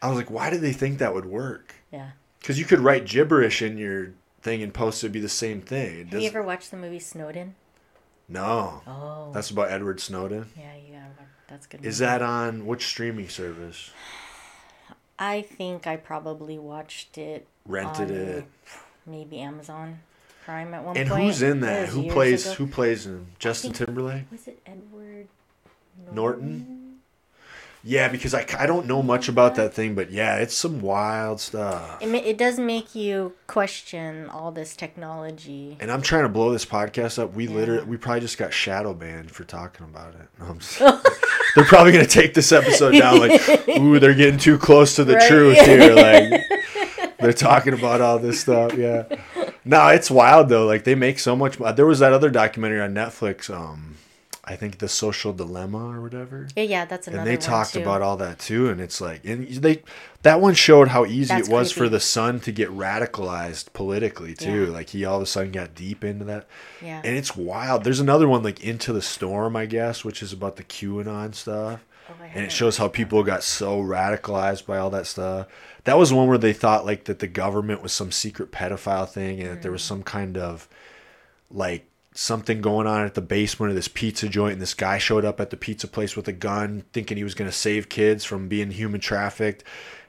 I 0.00 0.08
was 0.08 0.16
like, 0.16 0.30
why 0.30 0.48
did 0.50 0.60
they 0.62 0.72
think 0.72 0.98
that 0.98 1.12
would 1.14 1.26
work? 1.26 1.74
Yeah. 1.92 2.10
Because 2.38 2.58
you 2.58 2.64
could 2.64 2.80
write 2.80 3.06
gibberish 3.06 3.60
in 3.62 3.76
your 3.78 4.12
thing 4.42 4.62
and 4.62 4.72
post 4.72 5.02
it 5.02 5.06
would 5.06 5.12
be 5.12 5.20
the 5.20 5.28
same 5.28 5.60
thing. 5.62 6.00
It 6.00 6.12
Have 6.12 6.22
you 6.22 6.28
ever 6.28 6.42
watched 6.42 6.70
the 6.70 6.76
movie 6.76 6.98
Snowden? 7.00 7.54
no. 8.28 8.82
Oh. 8.86 9.30
That's 9.34 9.50
about 9.50 9.70
Edward 9.70 10.00
Snowden. 10.00 10.46
yeah, 10.56 10.72
yeah. 10.90 11.04
That's 11.54 11.66
good. 11.66 11.84
Is 11.84 11.98
that 11.98 12.20
on 12.20 12.66
which 12.66 12.84
streaming 12.84 13.28
service? 13.28 13.92
I 15.20 15.42
think 15.42 15.86
I 15.86 15.94
probably 15.94 16.58
watched 16.58 17.16
it. 17.16 17.46
Rented 17.64 18.10
on 18.10 18.16
it. 18.16 18.44
Maybe 19.06 19.38
Amazon 19.38 20.00
Prime 20.44 20.74
at 20.74 20.82
one 20.82 20.96
And 20.96 21.08
point. 21.08 21.22
who's 21.26 21.42
in 21.42 21.60
that? 21.60 21.90
Who 21.90 22.10
plays 22.10 22.44
ago. 22.44 22.54
who 22.56 22.66
plays 22.66 23.06
him? 23.06 23.28
Justin 23.38 23.72
think- 23.72 23.86
Timberlake? 23.86 24.24
Was 24.32 24.48
it 24.48 24.58
Edward 24.66 25.28
Norton? 26.12 26.80
Yeah, 27.86 28.08
because 28.08 28.32
I, 28.32 28.46
I 28.58 28.64
don't 28.66 28.86
know 28.86 29.02
much 29.02 29.28
about 29.28 29.56
that 29.56 29.74
thing, 29.74 29.94
but 29.94 30.10
yeah, 30.10 30.38
it's 30.38 30.54
some 30.54 30.80
wild 30.80 31.38
stuff. 31.38 32.00
It, 32.02 32.08
it 32.14 32.38
does 32.38 32.58
make 32.58 32.94
you 32.94 33.34
question 33.46 34.28
all 34.30 34.50
this 34.50 34.74
technology. 34.74 35.76
And 35.80 35.92
I'm 35.92 36.00
trying 36.00 36.22
to 36.22 36.30
blow 36.30 36.50
this 36.50 36.64
podcast 36.64 37.22
up. 37.22 37.34
We 37.34 37.46
Yeah. 37.46 37.54
literally 37.54 37.84
we 37.84 37.96
probably 37.98 38.20
just 38.22 38.38
got 38.38 38.52
shadow 38.54 38.94
banned 38.94 39.30
for 39.30 39.44
talking 39.44 39.84
about 39.84 40.14
it. 40.14 40.28
No, 40.40 40.56
they're 41.54 41.64
probably 41.64 41.92
gonna 41.92 42.06
take 42.06 42.34
this 42.34 42.52
episode 42.52 42.92
down 42.92 43.18
like, 43.20 43.68
ooh, 43.68 43.98
they're 43.98 44.14
getting 44.14 44.38
too 44.38 44.58
close 44.58 44.96
to 44.96 45.04
the 45.04 45.14
Right. 45.14 45.28
truth 45.28 45.60
here. 45.60 45.94
Like 45.94 46.42
they're 47.18 47.32
talking 47.32 47.72
about 47.72 48.00
all 48.00 48.18
this 48.18 48.40
stuff. 48.40 48.74
Yeah. 48.74 49.04
No, 49.64 49.88
it's 49.88 50.10
wild 50.10 50.48
though. 50.50 50.66
Like 50.66 50.84
they 50.84 50.94
make 50.94 51.18
so 51.18 51.34
much. 51.34 51.56
There 51.76 51.86
was 51.86 52.00
that 52.00 52.12
other 52.12 52.28
documentary 52.28 52.80
on 52.82 52.92
Netflix. 52.94 53.48
Um, 53.48 53.96
I 54.46 54.56
think 54.56 54.78
the 54.78 54.88
Social 54.88 55.32
Dilemma 55.32 55.86
or 55.88 56.02
whatever. 56.02 56.48
Yeah, 56.54 56.64
yeah, 56.64 56.84
that's 56.84 57.08
another 57.08 57.22
And 57.22 57.30
they 57.30 57.36
talked 57.38 57.72
too. 57.72 57.80
about 57.80 58.02
all 58.02 58.16
that 58.18 58.38
too, 58.38 58.68
and 58.68 58.78
it's 58.80 59.00
like, 59.00 59.24
and 59.24 59.48
they 59.48 59.82
that 60.22 60.40
one 60.40 60.52
showed 60.54 60.88
how 60.88 61.06
easy 61.06 61.28
That's 61.34 61.48
it 61.48 61.52
was 61.52 61.72
for 61.72 61.88
the 61.88 62.00
son 62.00 62.40
to 62.40 62.52
get 62.52 62.68
radicalized 62.70 63.72
politically 63.72 64.34
too. 64.34 64.64
Yeah. 64.66 64.70
Like 64.70 64.90
he 64.90 65.04
all 65.04 65.16
of 65.16 65.22
a 65.22 65.26
sudden 65.26 65.52
got 65.52 65.74
deep 65.74 66.04
into 66.04 66.24
that, 66.26 66.46
Yeah. 66.82 67.00
and 67.04 67.16
it's 67.16 67.34
wild. 67.36 67.84
There's 67.84 68.00
another 68.00 68.28
one 68.28 68.42
like 68.42 68.62
Into 68.62 68.92
the 68.92 69.02
Storm, 69.02 69.56
I 69.56 69.66
guess, 69.66 70.04
which 70.04 70.22
is 70.22 70.32
about 70.32 70.56
the 70.56 70.64
QAnon 70.64 71.34
stuff, 71.34 71.80
Oh, 72.10 72.12
and 72.34 72.44
it 72.44 72.52
shows 72.52 72.76
how 72.76 72.88
people 72.88 73.22
got 73.22 73.42
so 73.42 73.80
radicalized 73.80 74.66
by 74.66 74.76
all 74.76 74.90
that 74.90 75.06
stuff. 75.06 75.46
That 75.84 75.96
was 75.98 76.12
one 76.12 76.28
where 76.28 76.36
they 76.38 76.52
thought 76.52 76.84
like 76.84 77.04
that 77.04 77.18
the 77.20 77.26
government 77.26 77.82
was 77.82 77.92
some 77.92 78.12
secret 78.12 78.52
pedophile 78.52 79.08
thing, 79.08 79.40
and 79.40 79.50
that 79.50 79.62
there 79.62 79.72
was 79.72 79.82
Mm. 79.82 79.88
some 79.88 80.02
kind 80.02 80.36
of 80.36 80.68
like 81.50 81.86
something 82.14 82.60
going 82.60 82.86
on 82.86 83.04
at 83.04 83.14
the 83.14 83.20
basement 83.20 83.70
of 83.70 83.76
this 83.76 83.88
pizza 83.88 84.28
joint 84.28 84.54
and 84.54 84.62
this 84.62 84.72
guy 84.72 84.98
showed 84.98 85.24
up 85.24 85.40
at 85.40 85.50
the 85.50 85.56
pizza 85.56 85.88
place 85.88 86.16
with 86.16 86.28
a 86.28 86.32
gun 86.32 86.84
thinking 86.92 87.16
he 87.16 87.24
was 87.24 87.34
going 87.34 87.50
to 87.50 87.56
save 87.56 87.88
kids 87.88 88.24
from 88.24 88.48
being 88.48 88.70
human 88.70 89.00
trafficked. 89.00 89.64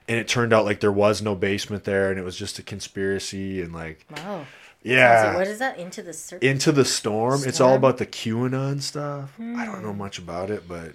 And 0.08 0.20
it 0.20 0.28
turned 0.28 0.54
out 0.54 0.66
like 0.66 0.82
there 0.82 0.92
was 0.92 1.24
no 1.24 1.34
basement 1.34 1.84
there 1.84 2.12
and 2.12 2.20
it 2.20 2.24
was 2.24 2.38
just 2.38 2.60
a 2.60 2.64
conspiracy 2.64 3.60
and 3.60 3.74
like 3.74 4.06
Wow. 4.16 4.46
yeah. 4.84 5.34
What 5.34 5.48
is 5.48 5.58
that? 5.58 5.80
Into 5.80 6.04
the 6.04 6.14
Sur- 6.14 6.38
into 6.38 6.72
the 6.72 6.86
storm? 6.86 7.42
It's 7.44 7.60
all 7.60 7.74
about 7.74 7.98
the 7.98 8.06
qanon 8.06 8.82
stuff? 8.84 9.34
I 9.40 9.66
don't 9.66 9.82
know 9.82 9.92
hmm. 9.92 9.98
much 9.98 10.20
about 10.20 10.52
it 10.52 10.68
but 10.68 10.94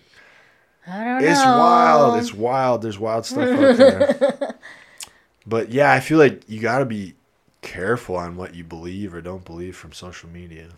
I 0.87 1.05
don't 1.05 1.23
know. 1.23 1.29
it's 1.29 1.41
wild. 1.41 2.19
It's 2.19 2.33
wild. 2.33 2.83
There's 2.83 2.99
wild 3.01 3.27
stuff 3.27 3.49
out 3.49 3.77
there. 3.77 4.55
But 5.47 5.71
yeah 5.71 5.91
i 5.91 6.01
feel 6.01 6.19
like 6.19 6.49
you 6.49 6.61
got 6.61 6.81
to 6.81 6.85
be 6.85 7.15
careful 7.63 8.17
on 8.17 8.37
what 8.37 8.55
you 8.55 8.65
believe 8.65 9.15
or 9.15 9.21
don't 9.21 9.45
believe 9.45 9.77
from 9.77 9.93
social 9.93 10.29
media 10.31 10.69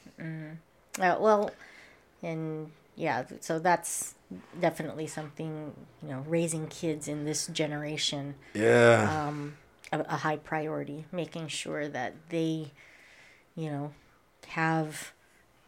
Uh, 1.00 1.16
well, 1.18 1.50
and 2.22 2.70
yeah, 2.96 3.24
so 3.40 3.58
that's 3.58 4.14
definitely 4.60 5.06
something 5.06 5.72
you 6.02 6.08
know, 6.08 6.24
raising 6.28 6.66
kids 6.66 7.08
in 7.08 7.24
this 7.24 7.46
generation, 7.46 8.34
yeah 8.54 9.26
um, 9.28 9.56
a, 9.92 10.00
a 10.00 10.16
high 10.18 10.36
priority. 10.36 11.04
Making 11.12 11.48
sure 11.48 11.88
that 11.88 12.14
they, 12.28 12.72
you 13.56 13.70
know, 13.70 13.92
have, 14.48 15.12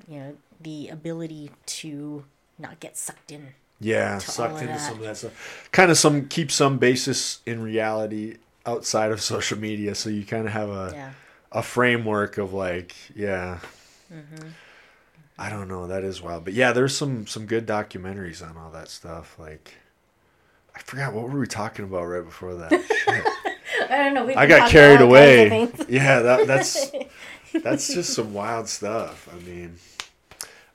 you 0.08 0.18
know, 0.18 0.36
the 0.60 0.88
ability 0.88 1.50
to 1.66 2.24
not 2.58 2.80
get 2.80 2.96
sucked 2.96 3.32
in. 3.32 3.48
Yeah, 3.80 4.18
sucked 4.18 4.60
into 4.60 4.74
that. 4.74 4.80
some 4.80 4.96
of 4.98 5.02
that 5.04 5.16
stuff. 5.16 5.68
Kind 5.72 5.90
of 5.90 5.98
some 5.98 6.28
keep 6.28 6.50
some 6.50 6.78
basis 6.78 7.40
in 7.44 7.62
reality 7.62 8.36
outside 8.66 9.10
of 9.12 9.20
social 9.20 9.58
media, 9.58 9.94
so 9.94 10.08
you 10.10 10.24
kind 10.24 10.46
of 10.46 10.52
have 10.52 10.68
a 10.68 10.90
Yeah. 10.94 11.10
a 11.52 11.62
framework 11.62 12.38
of 12.38 12.52
like, 12.52 12.94
yeah. 13.14 13.58
Mm-hmm. 14.12 14.48
I 15.38 15.50
don't 15.50 15.66
know. 15.68 15.86
That 15.88 16.04
is 16.04 16.22
wild, 16.22 16.44
but 16.44 16.52
yeah, 16.54 16.72
there's 16.72 16.96
some 16.96 17.26
some 17.26 17.46
good 17.46 17.66
documentaries 17.66 18.42
on 18.48 18.56
all 18.56 18.70
that 18.70 18.88
stuff. 18.88 19.36
Like, 19.38 19.74
I 20.76 20.80
forgot 20.80 21.12
what 21.12 21.28
were 21.28 21.40
we 21.40 21.46
talking 21.46 21.84
about 21.84 22.04
right 22.04 22.24
before 22.24 22.54
that. 22.54 22.70
Shit. 23.04 23.90
I 23.90 24.04
don't 24.04 24.14
know. 24.14 24.32
I 24.36 24.46
got 24.46 24.70
carried 24.70 25.00
all 25.00 25.10
kinds 25.12 25.72
of 25.72 25.78
away. 25.80 25.86
Yeah, 25.88 26.20
that, 26.20 26.46
that's 26.46 26.90
that's 27.64 27.92
just 27.92 28.14
some 28.14 28.32
wild 28.32 28.68
stuff. 28.68 29.28
I 29.34 29.38
mean, 29.44 29.76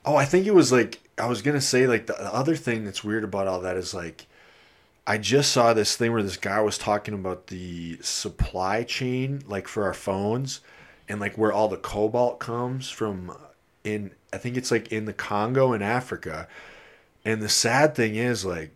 oh, 0.04 0.16
I 0.16 0.26
think 0.26 0.46
it 0.46 0.54
was 0.54 0.70
like 0.70 1.00
I 1.16 1.26
was 1.26 1.40
gonna 1.40 1.60
say 1.62 1.86
like 1.86 2.06
the, 2.06 2.12
the 2.12 2.34
other 2.34 2.54
thing 2.56 2.84
that's 2.84 3.02
weird 3.02 3.24
about 3.24 3.46
all 3.46 3.60
that 3.62 3.76
is 3.78 3.94
like 3.94 4.26
I 5.10 5.18
just 5.18 5.50
saw 5.52 5.72
this 5.74 5.96
thing 5.96 6.12
where 6.12 6.22
this 6.22 6.36
guy 6.36 6.60
was 6.60 6.78
talking 6.78 7.14
about 7.14 7.48
the 7.48 7.98
supply 8.00 8.84
chain 8.84 9.42
like 9.46 9.66
for 9.66 9.84
our 9.84 9.94
phones 9.94 10.60
and 11.08 11.18
like 11.20 11.36
where 11.36 11.52
all 11.52 11.68
the 11.68 11.76
cobalt 11.76 12.38
comes 12.38 12.88
from 12.90 13.36
in 13.82 14.12
I 14.32 14.38
think 14.38 14.56
it's 14.56 14.70
like 14.70 14.92
in 14.92 15.06
the 15.06 15.12
Congo 15.12 15.72
in 15.72 15.82
Africa. 15.82 16.46
And 17.24 17.42
the 17.42 17.48
sad 17.48 17.94
thing 17.94 18.14
is 18.14 18.44
like 18.44 18.70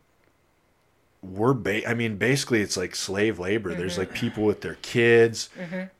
we're 1.22 1.54
ba- 1.54 1.88
I 1.88 1.94
mean 1.94 2.16
basically 2.16 2.60
it's 2.60 2.76
like 2.76 2.94
slave 2.94 3.38
labor. 3.38 3.72
There's 3.74 3.92
Mm-hmm. 3.92 4.00
like 4.00 4.12
people 4.14 4.44
with 4.44 4.60
their 4.60 4.74
kids 4.82 5.48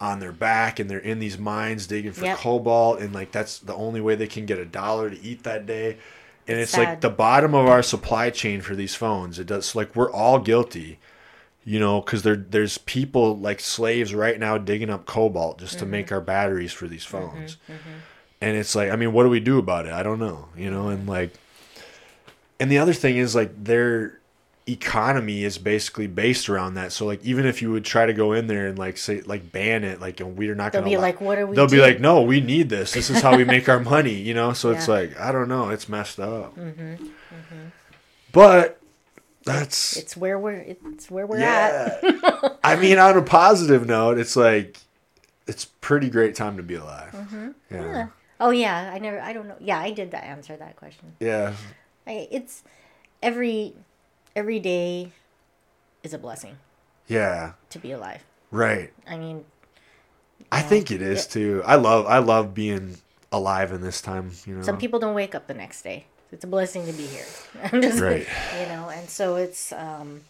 on 0.00 0.20
their 0.20 0.32
back 0.32 0.78
and 0.80 0.90
they're 0.90 0.98
in 0.98 1.18
these 1.18 1.38
mines 1.38 1.86
digging 1.86 2.12
for 2.12 2.24
Yep. 2.24 2.38
cobalt 2.38 3.00
and 3.00 3.14
like 3.14 3.30
that's 3.32 3.58
the 3.58 3.74
only 3.74 4.00
way 4.00 4.16
they 4.16 4.26
can 4.26 4.44
get 4.46 4.58
a 4.58 4.64
dollar 4.66 5.08
to 5.10 5.22
eat 5.22 5.44
that 5.44 5.64
day. 5.64 5.96
And 6.46 6.58
it's, 6.58 6.72
It's 6.72 6.78
like 6.78 7.00
the 7.00 7.10
bottom 7.10 7.54
of 7.54 7.66
our 7.66 7.82
supply 7.82 8.30
chain 8.30 8.60
for 8.60 8.74
these 8.74 8.94
phones. 8.94 9.38
It 9.38 9.46
does 9.46 9.74
like 9.74 9.96
we're 9.96 10.10
all 10.10 10.38
guilty. 10.38 10.98
You 11.66 11.80
know, 11.80 12.02
because 12.02 12.24
there 12.24 12.36
there's 12.36 12.76
people 12.76 13.38
like 13.38 13.58
slaves 13.58 14.14
right 14.14 14.38
now 14.38 14.58
digging 14.58 14.90
up 14.90 15.06
cobalt 15.06 15.58
just 15.60 15.78
to 15.78 15.86
make 15.86 16.06
mm-hmm. 16.06 16.16
our 16.16 16.20
batteries 16.20 16.74
for 16.74 16.86
these 16.86 17.06
mm-hmm, 17.06 17.36
phones. 17.36 17.56
Mm-hmm. 17.70 17.90
And 18.42 18.56
it's 18.58 18.74
like, 18.74 18.90
I 18.90 18.96
mean, 18.96 19.14
what 19.14 19.22
do 19.22 19.30
we 19.30 19.40
do 19.40 19.56
about 19.58 19.86
it? 19.86 19.92
I 19.94 20.02
don't 20.02 20.18
know. 20.18 20.48
You 20.54 20.70
know, 20.70 20.88
and 20.88 21.08
like, 21.08 21.32
and 22.60 22.70
the 22.70 22.76
other 22.76 22.92
thing 22.92 23.16
is 23.16 23.34
like 23.34 23.64
their 23.64 24.20
economy 24.66 25.44
is 25.44 25.58
basically 25.58 26.06
based 26.06 26.48
around 26.48 26.74
that. 26.74 26.90
So 26.92 27.04
like, 27.06 27.22
even 27.24 27.44
if 27.46 27.60
you 27.60 27.70
would 27.72 27.84
try 27.84 28.06
to 28.06 28.12
go 28.14 28.32
in 28.32 28.46
there 28.46 28.66
and 28.66 28.78
like 28.78 28.96
say 28.96 29.20
like 29.22 29.52
ban 29.52 29.84
it, 29.84 30.00
like 30.00 30.20
and 30.20 30.36
we're 30.36 30.54
not 30.54 30.72
They'll 30.72 30.80
gonna 30.82 30.90
be 30.90 30.94
allow- 30.94 31.02
like, 31.02 31.20
"What 31.20 31.38
are 31.38 31.46
we?" 31.46 31.54
they'll 31.56 31.68
be 31.68 31.80
like, 31.80 32.00
no, 32.00 32.22
we 32.22 32.40
need 32.40 32.68
this. 32.70 32.92
This 32.92 33.10
is 33.10 33.20
how 33.20 33.36
we 33.36 33.44
make 33.44 33.68
our 33.68 33.80
money, 33.80 34.14
you 34.14 34.32
know? 34.34 34.52
So 34.54 34.70
it's 34.70 34.88
like, 34.88 35.18
I 35.20 35.32
don't 35.32 35.48
know. 35.48 35.68
It's 35.70 35.88
messed 35.88 36.18
up. 36.18 36.56
But 38.32 38.80
that's, 39.44 39.96
"It's 39.96 40.16
where 40.16 40.38
we're. 40.38 40.54
It's 40.56 41.10
where 41.10 41.26
we're 41.26 41.38
at." 41.40 42.02
yeah. 42.02 42.48
I 42.64 42.76
mean, 42.80 42.98
on 42.98 43.16
a 43.16 43.22
positive 43.22 43.86
note, 43.86 44.18
it's 44.18 44.34
like, 44.36 44.78
it's 45.46 45.66
pretty 45.80 46.08
great 46.10 46.34
time 46.34 46.56
to 46.56 46.62
be 46.62 46.74
alive. 46.74 47.12
Mm-hmm. 47.12 47.48
Yeah. 47.70 48.06
Oh 48.40 48.50
yeah, 48.50 48.90
I 48.92 48.98
never. 48.98 49.20
I 49.20 49.32
don't 49.32 49.46
know. 49.46 49.56
Yeah, 49.60 49.78
I 49.78 49.92
did 49.92 50.10
that. 50.10 50.24
Answer 50.24 50.56
that 50.56 50.76
question. 50.76 51.12
Yeah. 51.20 51.54
I, 52.06 52.26
it's 52.30 52.64
every 53.22 53.74
every 54.36 54.58
day 54.60 55.12
is 56.02 56.12
a 56.14 56.18
blessing 56.18 56.56
Yeah. 57.08 57.52
to 57.70 57.78
be 57.78 57.92
alive. 57.92 58.22
Right. 58.50 58.92
I 59.06 59.16
mean, 59.16 59.44
I 60.52 60.62
think 60.62 60.90
it 60.90 61.02
is 61.02 61.26
too. 61.26 61.62
I 61.64 61.76
love, 61.76 62.06
I 62.06 62.18
love 62.18 62.54
being 62.54 62.98
alive 63.32 63.72
in 63.72 63.80
this 63.80 64.00
time, 64.00 64.30
you 64.46 64.56
know? 64.56 64.62
some 64.62 64.78
people 64.78 64.98
don't 65.00 65.14
wake 65.14 65.34
up 65.34 65.46
the 65.46 65.54
next 65.54 65.82
day. 65.82 66.06
It's 66.30 66.44
a 66.44 66.48
blessing 66.48 66.86
to 66.86 66.92
be 66.92 67.06
here. 67.06 67.24
I'm 67.72 67.80
just 67.82 68.00
Right. 68.00 68.26
you 68.60 68.66
know, 68.66 68.88
and 68.90 69.08
so 69.08 69.36
it's 69.36 69.72
um 69.72 70.22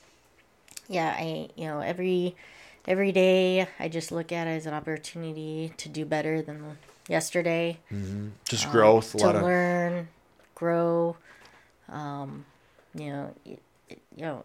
yeah, 0.89 1.15
I 1.19 1.49
you 1.57 1.67
know, 1.67 1.81
every 1.81 2.37
every 2.87 3.11
day 3.13 3.67
I 3.79 3.89
just 3.89 4.13
look 4.13 4.31
at 4.33 4.47
it 4.47 4.51
as 4.51 4.67
an 4.67 4.75
opportunity 4.75 5.73
to 5.79 5.89
do 5.89 6.05
better 6.05 6.43
than 6.43 6.77
yesterday. 7.09 7.79
Mm-hmm. 7.93 8.29
Just 8.47 8.71
growth, 8.71 9.15
a 9.15 9.17
Um, 9.17 9.21
to 9.21 9.27
lot 9.27 9.37
of 9.37 9.43
learn, 9.43 10.09
grow. 10.55 11.17
Um, 11.89 12.45
you 12.95 13.11
know, 13.11 13.35
it, 13.45 13.53
it- 13.53 13.63
you 13.91 14.23
know, 14.23 14.45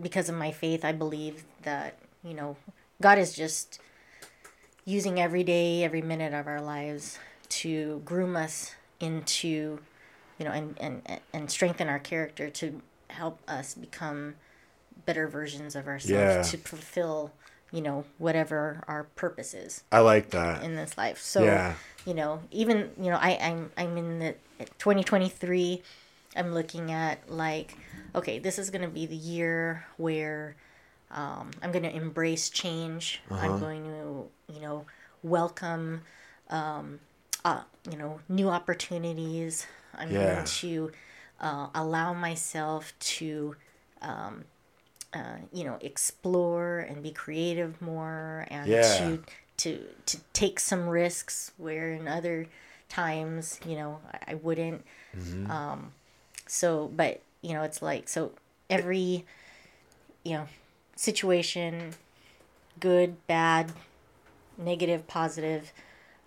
because 0.00 0.28
of 0.28 0.34
my 0.34 0.50
faith, 0.52 0.84
I 0.84 0.92
believe 0.92 1.44
that 1.62 1.98
you 2.24 2.34
know 2.34 2.56
God 3.00 3.18
is 3.18 3.32
just 3.34 3.78
using 4.84 5.20
every 5.20 5.44
day, 5.44 5.84
every 5.84 6.02
minute 6.02 6.32
of 6.34 6.46
our 6.46 6.60
lives 6.60 7.18
to 7.48 8.00
groom 8.04 8.36
us 8.36 8.74
into, 9.00 9.78
you 10.38 10.44
know, 10.44 10.50
and 10.52 10.76
and 10.80 11.20
and 11.32 11.50
strengthen 11.50 11.88
our 11.88 11.98
character 11.98 12.48
to 12.50 12.80
help 13.10 13.38
us 13.46 13.74
become 13.74 14.34
better 15.04 15.28
versions 15.28 15.74
of 15.76 15.86
ourselves 15.86 16.12
Yeah. 16.12 16.42
to 16.42 16.56
fulfill, 16.58 17.32
you 17.70 17.80
know, 17.82 18.04
whatever 18.18 18.82
our 18.88 19.04
purpose 19.16 19.52
is 19.52 19.82
I 19.92 19.98
like 20.00 20.30
that. 20.30 20.62
in 20.62 20.76
this 20.76 20.96
life. 20.96 21.20
So, 21.20 21.44
Yeah. 21.44 21.74
you 22.06 22.14
know, 22.14 22.40
even 22.50 22.90
you 22.98 23.10
know, 23.10 23.18
I, 23.20 23.38
I'm 23.40 23.70
I'm 23.76 23.96
in 23.98 24.18
the 24.20 24.34
2023. 24.78 25.82
I'm 26.36 26.52
looking 26.54 26.90
at 26.92 27.30
like, 27.30 27.76
okay, 28.14 28.38
this 28.38 28.58
is 28.58 28.70
gonna 28.70 28.88
be 28.88 29.06
the 29.06 29.16
year 29.16 29.84
where 29.96 30.56
um, 31.10 31.50
I'm 31.62 31.72
gonna 31.72 31.88
embrace 31.90 32.48
change. 32.50 33.20
Uh-huh. 33.30 33.46
I'm 33.46 33.60
going 33.60 33.84
to, 33.84 34.54
you 34.54 34.60
know, 34.60 34.86
welcome, 35.22 36.02
um, 36.48 37.00
uh, 37.44 37.62
you 37.90 37.98
know, 37.98 38.20
new 38.28 38.48
opportunities. 38.48 39.66
I'm 39.94 40.10
Yeah. 40.10 40.34
going 40.34 40.44
to 40.44 40.92
uh, 41.40 41.66
allow 41.74 42.14
myself 42.14 42.94
to 43.18 43.56
um, 44.00 44.44
uh, 45.12 45.36
you 45.52 45.64
know 45.64 45.76
explore 45.82 46.78
and 46.78 47.02
be 47.02 47.10
creative 47.10 47.80
more 47.82 48.46
and 48.50 48.70
Yeah. 48.70 48.98
to 48.98 49.22
to 49.58 49.86
to 50.06 50.18
take 50.32 50.58
some 50.58 50.88
risks 50.88 51.52
where 51.58 51.92
in 51.92 52.08
other 52.08 52.46
times 52.88 53.60
you 53.66 53.76
know 53.76 54.00
I, 54.12 54.32
I 54.32 54.34
wouldn't 54.34 54.84
um 55.50 55.92
so 56.52 56.90
but 56.94 57.20
you 57.40 57.54
know 57.54 57.62
it's 57.62 57.80
like 57.80 58.08
so 58.08 58.32
every 58.68 59.24
you 60.24 60.34
know 60.34 60.46
situation 60.96 61.92
good 62.78 63.26
bad 63.26 63.72
negative 64.58 65.06
positive 65.06 65.72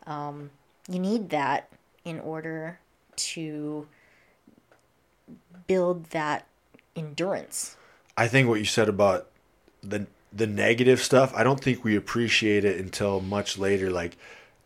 um 0.07 0.49
you 0.89 0.99
need 0.99 1.29
that 1.29 1.69
in 2.03 2.19
order 2.19 2.79
to 3.15 3.87
build 5.67 6.05
that 6.05 6.47
endurance 6.95 7.77
I 8.17 8.27
think 8.27 8.47
what 8.47 8.59
you 8.59 8.65
said 8.65 8.89
about 8.89 9.27
the 9.83 10.07
the 10.31 10.47
negative 10.47 11.01
stuff, 11.01 11.33
I 11.33 11.43
don't 11.43 11.61
think 11.61 11.83
we 11.83 11.95
appreciate 11.95 12.65
it 12.65 12.79
until 12.79 13.21
much 13.21 13.57
later. 13.57 13.89
Like 13.89 14.17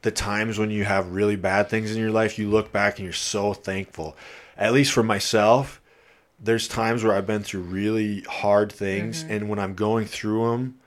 the 0.02 0.12
times 0.12 0.58
when 0.58 0.72
you 0.72 0.84
have 0.86 1.12
really 1.12 1.36
bad 1.36 1.70
things 1.70 1.92
in 1.92 2.02
your 2.02 2.12
life, 2.12 2.40
you 2.40 2.50
look 2.50 2.72
back 2.72 2.98
and 2.98 3.04
you're 3.04 3.14
so 3.14 3.54
thankful. 3.54 4.16
At 4.60 4.74
least 4.74 4.92
for 4.92 5.02
myself, 5.02 5.82
there's 6.40 6.68
times 6.68 7.04
where 7.04 7.16
I've 7.16 7.26
been 7.26 7.44
through 7.44 7.62
really 7.62 8.22
hard 8.22 8.72
things, 8.72 9.24
mm-hmm. 9.24 9.34
and 9.34 9.50
when 9.50 9.58
I'm 9.58 9.74
going 9.74 10.06
through 10.06 10.52
them, 10.52 10.80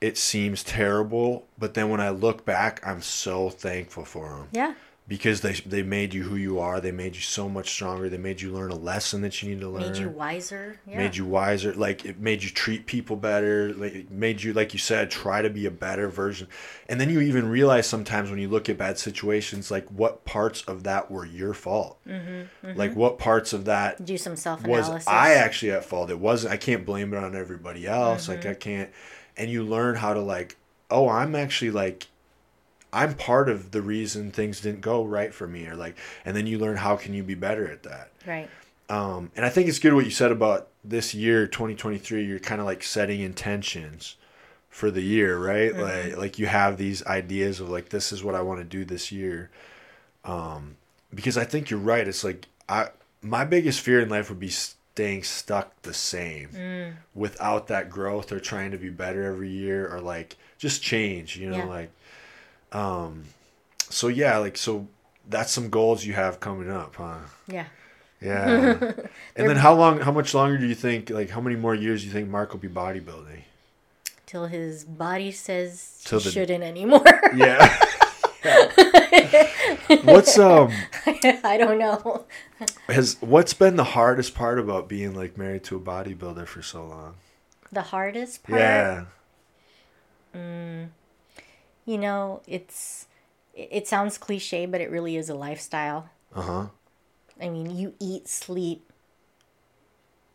it 0.00 0.16
seems 0.16 0.62
terrible. 0.62 1.46
But 1.58 1.74
then 1.74 1.88
when 1.88 2.00
I 2.00 2.10
look 2.10 2.44
back, 2.44 2.80
I'm 2.86 3.02
so 3.02 3.50
thankful 3.50 4.04
for 4.04 4.28
them 4.28 4.48
yeah 4.52 4.74
because 5.10 5.40
they 5.40 5.54
they 5.66 5.82
made 5.82 6.14
you 6.14 6.22
who 6.22 6.36
you 6.36 6.60
are. 6.60 6.80
They 6.80 6.92
made 6.92 7.16
you 7.16 7.20
so 7.20 7.48
much 7.48 7.68
stronger. 7.68 8.08
They 8.08 8.16
made 8.16 8.40
you 8.40 8.52
learn 8.52 8.70
a 8.70 8.76
lesson 8.76 9.22
that 9.22 9.42
you 9.42 9.48
need 9.50 9.60
to 9.60 9.68
learn 9.68 9.82
made 9.82 9.96
you 9.96 10.08
wiser 10.08 10.78
yeah. 10.86 10.98
Made 10.98 11.16
you 11.16 11.24
wiser. 11.24 11.74
Like 11.74 12.04
it 12.04 12.20
made 12.20 12.44
you 12.44 12.50
treat 12.50 12.86
people 12.86 13.16
better. 13.16 13.74
Like 13.74 13.92
it 13.92 14.10
made 14.12 14.40
you 14.40 14.52
like 14.52 14.72
you 14.72 14.78
said 14.78 15.10
try 15.10 15.42
to 15.42 15.50
be 15.50 15.66
a 15.66 15.70
better 15.72 16.08
version. 16.08 16.46
And 16.88 17.00
then 17.00 17.10
you 17.10 17.20
even 17.20 17.48
realize 17.48 17.88
sometimes 17.88 18.30
when 18.30 18.38
you 18.38 18.48
look 18.48 18.68
at 18.68 18.78
bad 18.78 18.98
situations 18.98 19.68
like 19.68 19.88
what 19.88 20.24
parts 20.24 20.62
of 20.62 20.84
that 20.84 21.10
were 21.10 21.26
your 21.26 21.54
fault? 21.54 21.98
Mm-hmm, 22.06 22.78
like 22.78 22.94
what 22.94 23.18
parts 23.18 23.52
of 23.52 23.64
that 23.64 24.04
do 24.04 24.16
some 24.16 24.36
self-analysis. 24.36 25.08
I 25.08 25.34
actually 25.34 25.72
at 25.72 25.84
fault? 25.84 26.10
It 26.10 26.20
wasn't 26.20 26.52
i 26.52 26.56
can't 26.56 26.86
blame 26.86 27.12
it 27.12 27.16
on 27.16 27.34
everybody 27.34 27.84
else. 27.84 28.28
Like 28.28 28.42
Mm-hmm. 28.42 28.48
i 28.50 28.54
can't. 28.54 28.90
And 29.36 29.50
you 29.50 29.64
learn 29.64 29.96
how 29.96 30.14
to 30.14 30.20
like 30.20 30.56
oh 30.88 31.08
i'm 31.08 31.34
actually 31.34 31.72
like 31.72 32.06
i'm 32.92 33.14
part 33.14 33.48
of 33.48 33.70
the 33.70 33.82
reason 33.82 34.30
things 34.30 34.60
didn't 34.60 34.80
go 34.80 35.04
right 35.04 35.32
for 35.34 35.46
me 35.46 35.66
or 35.66 35.74
like 35.76 35.96
and 36.24 36.36
then 36.36 36.46
you 36.46 36.58
learn 36.58 36.76
how 36.76 36.96
can 36.96 37.14
you 37.14 37.22
be 37.22 37.34
better 37.34 37.70
at 37.70 37.82
that 37.82 38.10
right 38.26 38.48
um, 38.88 39.30
and 39.36 39.46
I 39.46 39.50
think 39.50 39.68
it's 39.68 39.78
good 39.78 39.94
what 39.94 40.04
you 40.04 40.10
said 40.10 40.32
about 40.32 40.66
this 40.82 41.14
year, 41.14 41.46
2023. 41.46 42.24
You're 42.24 42.40
kind 42.40 42.60
of 42.60 42.66
like 42.66 42.82
setting 42.82 43.20
intentions 43.20 44.16
for 44.68 44.90
the 44.90 45.00
year, 45.00 45.38
right? 45.38 45.72
Like, 45.78 46.16
like 46.16 46.38
you 46.40 46.46
have 46.46 46.76
these 46.76 47.06
ideas 47.06 47.60
of 47.60 47.68
like, 47.70 47.90
this 47.90 48.10
is 48.10 48.24
what 48.24 48.34
I 48.34 48.42
want 48.42 48.58
to 48.58 48.64
do 48.64 48.84
this 48.84 49.12
year. 49.12 49.48
Um, 50.24 50.74
because 51.14 51.38
I 51.38 51.44
think 51.44 51.70
you're 51.70 51.78
right. 51.78 52.08
It's 52.08 52.24
like 52.24 52.46
I, 52.68 52.88
my 53.22 53.44
biggest 53.44 53.78
fear 53.78 54.00
in 54.00 54.08
life 54.08 54.28
would 54.28 54.40
be 54.40 54.48
staying 54.50 55.22
stuck 55.22 55.80
the 55.82 55.94
same 55.94 56.48
without 57.14 57.68
that 57.68 57.90
growth 57.90 58.32
or 58.32 58.40
trying 58.40 58.72
to 58.72 58.76
be 58.76 58.90
better 58.90 59.22
every 59.22 59.50
year 59.50 59.86
or 59.92 60.00
like 60.00 60.36
just 60.58 60.82
change, 60.82 61.36
you 61.36 61.48
know, 61.48 61.58
Yeah. 61.58 61.64
like, 61.66 61.90
um, 62.72 63.24
so 63.88 64.08
yeah, 64.08 64.38
like, 64.38 64.56
so 64.56 64.86
that's 65.28 65.52
some 65.52 65.70
goals 65.70 66.04
you 66.04 66.12
have 66.14 66.40
coming 66.40 66.70
up, 66.70 66.96
huh? 66.96 67.18
yeah 67.46 67.66
Yeah. 68.20 68.92
and 69.36 69.48
then 69.48 69.56
how 69.56 69.74
long 69.74 70.00
how 70.00 70.12
much 70.12 70.34
longer 70.34 70.58
do 70.58 70.66
you 70.66 70.74
think 70.74 71.08
like 71.10 71.30
how 71.30 71.40
many 71.40 71.56
more 71.56 71.74
years 71.74 72.02
do 72.02 72.06
you 72.08 72.12
think 72.12 72.28
Mark 72.28 72.52
will 72.52 72.60
be 72.60 72.68
bodybuilding? 72.68 73.42
till 74.26 74.46
his 74.46 74.84
body 74.84 75.32
says 75.32 76.00
Till 76.04 76.20
he 76.20 76.24
the- 76.26 76.30
shouldn't 76.30 76.62
anymore 76.62 77.04
Yeah. 77.34 77.58
what's 80.04 80.38
um 80.38 80.72
i 81.44 81.56
don't 81.58 81.78
know 81.78 82.24
has 82.88 83.16
what's 83.20 83.52
been 83.54 83.76
the 83.76 83.84
hardest 83.84 84.34
part 84.34 84.58
about 84.58 84.88
being 84.88 85.14
like 85.14 85.36
married 85.36 85.64
to 85.64 85.76
a 85.76 85.80
bodybuilder 85.80 86.46
for 86.46 86.62
so 86.62 86.86
long? 86.86 87.14
the 87.72 87.82
hardest 87.82 88.42
part 88.44 88.58
Yeah. 88.60 89.04
You 91.90 91.98
know 91.98 92.40
it's 92.46 93.06
it, 93.52 93.88
sounds 93.88 94.16
cliche 94.16 94.64
but 94.64 94.80
it 94.80 94.90
really 94.90 95.16
is 95.16 95.28
a 95.28 95.34
lifestyle 95.34 96.08
Uh-huh. 96.34 96.66
i 97.42 97.48
mean 97.48 97.74
you 97.76 97.94
eat 97.98 98.28
sleep 98.28 98.92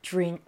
drink 0.01 0.41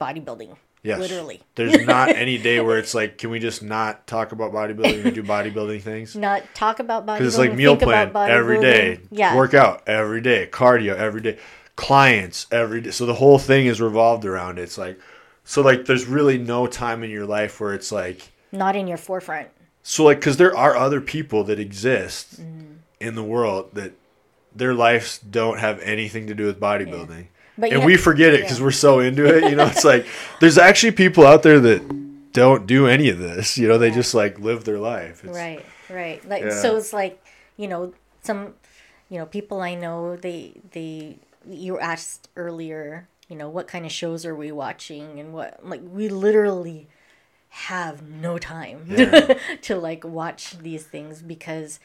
bodybuilding 0.00 0.56
Yes. 0.82 1.00
literally 1.00 1.40
There's 1.56 1.84
not 1.84 2.10
any 2.10 2.38
day 2.38 2.60
where 2.60 2.78
it's 2.78 2.94
like, 2.94 3.18
can 3.18 3.30
we 3.30 3.40
just 3.40 3.60
not 3.60 4.06
talk 4.06 4.30
about 4.30 4.52
bodybuilding 4.52 5.04
and 5.04 5.14
do 5.16 5.22
bodybuilding 5.34 5.82
things? 5.82 6.14
not 6.14 6.42
talk 6.54 6.78
about 6.78 7.04
bodybuilding 7.04 7.18
Because 7.18 7.26
it's 7.26 7.38
like 7.38 7.54
meal 7.54 7.76
plan 7.76 8.12
every 8.14 8.60
day, 8.60 9.00
yeah 9.10 9.34
workout 9.34 9.82
every 9.88 10.20
day, 10.20 10.46
cardio 10.46 10.94
every 10.94 11.20
day, 11.22 11.38
clients 11.74 12.46
every 12.52 12.82
day. 12.82 12.92
So 12.92 13.04
the 13.04 13.14
whole 13.14 13.40
thing 13.40 13.66
is 13.66 13.80
revolved 13.80 14.24
around 14.24 14.60
it. 14.60 14.62
It's 14.62 14.78
like, 14.78 15.00
so 15.42 15.60
like, 15.60 15.86
there's 15.86 16.06
really 16.06 16.38
no 16.38 16.68
time 16.68 17.02
in 17.02 17.10
your 17.10 17.26
life 17.26 17.58
where 17.60 17.74
it's 17.74 17.90
like, 17.90 18.30
not 18.52 18.76
in 18.76 18.86
your 18.86 18.98
forefront 18.98 19.48
so 19.88 20.04
like, 20.04 20.18
because 20.18 20.36
there 20.36 20.56
are 20.56 20.76
other 20.76 21.00
people 21.00 21.44
that 21.44 21.58
exist 21.60 22.40
Mm-hmm. 22.40 22.72
in 23.00 23.14
the 23.14 23.22
world 23.22 23.70
that 23.74 23.92
their 24.54 24.74
lives 24.74 25.18
don't 25.18 25.58
have 25.58 25.78
anything 25.80 26.26
to 26.26 26.34
do 26.34 26.46
with 26.46 26.58
bodybuilding. 26.58 27.26
but 27.58 27.72
And 27.72 27.84
we 27.84 27.96
forget 27.96 28.34
it 28.34 28.40
because 28.42 28.58
yeah. 28.58 28.64
we're 28.64 28.70
so 28.72 29.00
into 29.00 29.24
it. 29.26 29.50
You 29.50 29.56
know, 29.56 29.66
it's 29.66 29.84
like 29.92 30.06
there's 30.40 30.58
actually 30.58 30.92
people 30.92 31.26
out 31.26 31.42
there 31.42 31.60
that 31.60 32.32
don't 32.32 32.66
do 32.66 32.86
any 32.86 33.08
of 33.10 33.18
this. 33.18 33.56
You 33.58 33.68
know, 33.68 33.78
they 33.78 33.88
Yeah. 33.88 33.94
just 33.94 34.14
like 34.14 34.38
live 34.40 34.64
their 34.64 34.78
life. 34.78 35.22
It's, 35.24 35.36
right 35.36 35.64
right 35.88 36.26
like 36.28 36.42
Yeah. 36.42 36.60
so 36.62 36.76
it's 36.76 36.92
like 36.92 37.22
you 37.56 37.68
know 37.68 37.92
some 38.22 38.54
you 39.08 39.18
know 39.20 39.26
people 39.26 39.60
i 39.60 39.74
know 39.76 40.16
they 40.16 40.52
they 40.72 41.16
you 41.48 41.78
asked 41.78 42.28
earlier 42.34 43.06
you 43.28 43.36
know 43.36 43.48
what 43.48 43.68
kind 43.68 43.86
of 43.86 43.92
shows 43.92 44.26
are 44.26 44.34
we 44.34 44.50
watching 44.50 45.20
and 45.20 45.32
what 45.32 45.64
like 45.64 45.80
we 45.98 46.08
literally 46.08 46.88
have 47.64 48.02
no 48.02 48.36
time 48.38 48.84
Yeah. 48.86 49.38
to 49.62 49.76
like 49.76 50.04
watch 50.04 50.58
these 50.58 50.84
things 50.84 51.22
because 51.22 51.80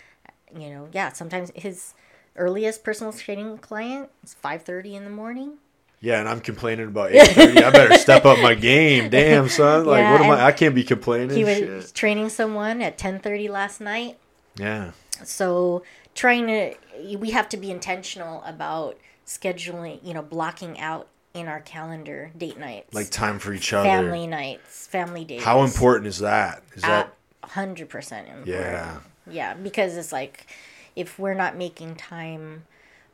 you 0.53 0.69
know 0.69 0.89
yeah 0.91 1.13
sometimes 1.13 1.49
his 1.55 1.93
earliest 2.35 2.83
personal 2.83 3.13
training 3.13 3.57
client 3.59 4.09
is 4.23 4.35
5.30 4.43 4.93
in 4.95 5.03
the 5.05 5.09
morning 5.09 5.53
Yeah, 6.01 6.19
and 6.19 6.27
I'm 6.27 6.41
complaining 6.41 6.87
about 6.87 7.11
8:30. 7.11 7.63
I 7.63 7.69
better 7.71 7.95
step 7.97 8.25
up 8.25 8.39
my 8.39 8.53
game. 8.55 9.09
Damn, 9.09 9.47
son. 9.49 9.85
Like, 9.85 9.99
Yeah, 10.01 10.11
what 10.13 10.21
am 10.21 10.31
I? 10.31 10.45
I 10.47 10.51
can't 10.51 10.73
be 10.75 10.83
complaining. 10.83 11.37
he 11.37 11.43
was 11.45 11.57
Shit. 11.57 11.93
training 11.93 12.29
someone 12.29 12.81
at 12.81 12.97
10.30 12.97 13.49
last 13.49 13.79
night 13.79 14.17
Yeah. 14.57 14.91
so 15.23 15.83
trying 16.15 16.47
to 16.47 16.75
we 17.17 17.31
have 17.31 17.47
to 17.49 17.57
be 17.57 17.71
intentional 17.71 18.43
about 18.45 18.97
scheduling 19.25 19.99
you 20.03 20.13
know 20.13 20.21
blocking 20.21 20.77
out 20.79 21.07
in 21.33 21.47
our 21.47 21.61
calendar 21.61 22.31
date 22.37 22.57
nights 22.57 22.93
Like 22.93 23.09
time 23.09 23.39
for 23.39 23.53
each 23.53 23.71
other. 23.73 23.87
family 23.89 24.27
nights 24.27 24.87
family 24.87 25.23
days 25.25 25.43
How 25.43 25.63
important 25.63 26.07
is 26.07 26.19
that? 26.19 26.63
Is 26.75 26.83
that? 26.83 27.13
100% 27.43 27.79
important 28.19 28.47
Yeah. 28.47 28.97
yeah 29.29 29.53
because 29.53 29.97
it's 29.97 30.11
like 30.11 30.47
if 30.95 31.17
we're 31.17 31.33
not 31.33 31.55
making 31.55 31.95
time 31.95 32.63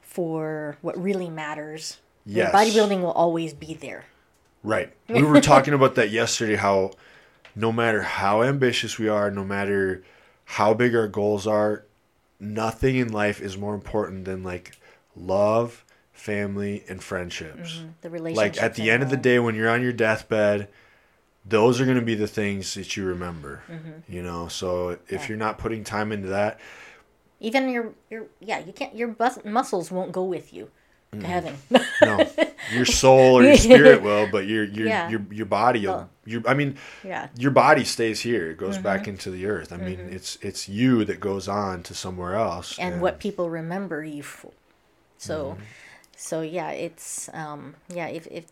for 0.02 0.77
what 0.81 1.02
really 1.02 1.30
matters 1.30 1.99
Yes. 2.26 2.53
bodybuilding 2.53 3.02
will 3.02 3.11
always 3.11 3.53
be 3.53 3.73
there 3.73 4.06
Right. 4.64 4.91
We 5.10 5.22
were 5.23 5.39
talking 5.39 5.73
about 5.73 5.95
that 5.95 6.10
yesterday 6.10 6.56
how 6.56 6.91
no 7.56 7.72
matter 7.72 8.02
how 8.02 8.44
ambitious 8.44 8.99
we 8.99 9.07
are, 9.07 9.31
no 9.31 9.44
matter 9.44 10.03
how 10.45 10.73
big 10.73 10.94
our 10.95 11.07
goals 11.07 11.48
are, 11.48 11.85
nothing 12.39 12.98
in 12.98 13.11
life 13.11 13.41
is 13.41 13.57
more 13.57 13.73
important 13.73 14.26
than 14.26 14.44
like 14.44 14.77
love, 15.15 15.84
family, 16.18 16.84
and 16.89 17.02
friendships. 17.03 17.81
The 18.02 18.10
relationship. 18.10 18.56
Like 18.56 18.64
at 18.64 18.76
the 18.76 18.89
end 18.91 19.03
of 19.03 19.10
the 19.10 19.18
day 19.18 19.39
when 19.39 19.56
you're 19.56 19.69
on 19.69 19.81
your 19.81 19.94
deathbed, 19.94 20.68
those 21.45 21.80
are 21.80 21.85
going 21.85 21.99
to 21.99 22.03
be 22.06 22.15
the 22.15 22.27
things 22.27 22.73
that 22.73 22.98
you 22.98 23.06
remember. 23.06 23.61
You 24.10 24.23
know, 24.23 24.48
so 24.48 24.89
if 24.89 24.98
Mm-hmm. 24.99 25.15
Yeah. 25.15 25.27
you're 25.30 25.38
not 25.38 25.57
putting 25.57 25.84
time 25.84 26.11
into 26.11 26.27
that, 26.30 26.60
even 27.39 27.69
your 27.69 27.94
your 28.10 28.26
yeah, 28.39 28.60
you 28.60 28.73
can't 28.73 28.95
your 28.95 29.10
bus- 29.10 29.39
muscles 29.45 29.91
won't 29.91 30.11
go 30.11 30.23
with 30.23 30.53
you 30.53 30.69
Mm. 31.14 31.22
to 31.22 31.27
heaven. 31.27 31.56
no, 32.02 32.27
your 32.73 32.84
soul 32.84 33.38
or 33.39 33.44
your 33.44 33.56
spirit 33.56 34.02
will, 34.02 34.27
but 34.30 34.45
your 34.45 34.65
your 34.65 34.88
Yeah. 34.88 35.10
your 35.10 35.22
your 35.31 35.45
body, 35.45 35.85
will, 35.88 35.94
Well- 35.94 36.10
your 36.26 36.41
I 36.45 36.53
mean, 36.53 36.76
yeah. 37.02 37.30
your 37.38 37.52
body 37.52 37.85
stays 37.85 38.19
here. 38.19 38.52
It 38.52 38.57
goes 38.57 38.73
Mm-hmm. 38.73 38.84
back 38.84 39.07
into 39.07 39.31
the 39.31 39.45
earth. 39.45 39.72
I 39.72 39.77
mean, 39.77 39.99
it's 40.11 40.38
it's 40.41 40.68
you 40.68 41.06
that 41.06 41.22
goes 41.22 41.48
on 41.48 41.81
to 41.84 41.94
somewhere 41.94 42.35
else. 42.35 42.77
and 42.77 42.99
what 42.99 43.19
people 43.22 43.49
remember 43.49 44.03
you 44.03 44.22
for. 44.23 44.52
So, 45.18 45.52
Mm-hmm. 45.52 45.61
So 46.18 46.41
yeah, 46.41 46.72
it's 46.72 47.30
um, 47.34 47.76
yeah. 47.89 48.07
If 48.07 48.27
if 48.27 48.45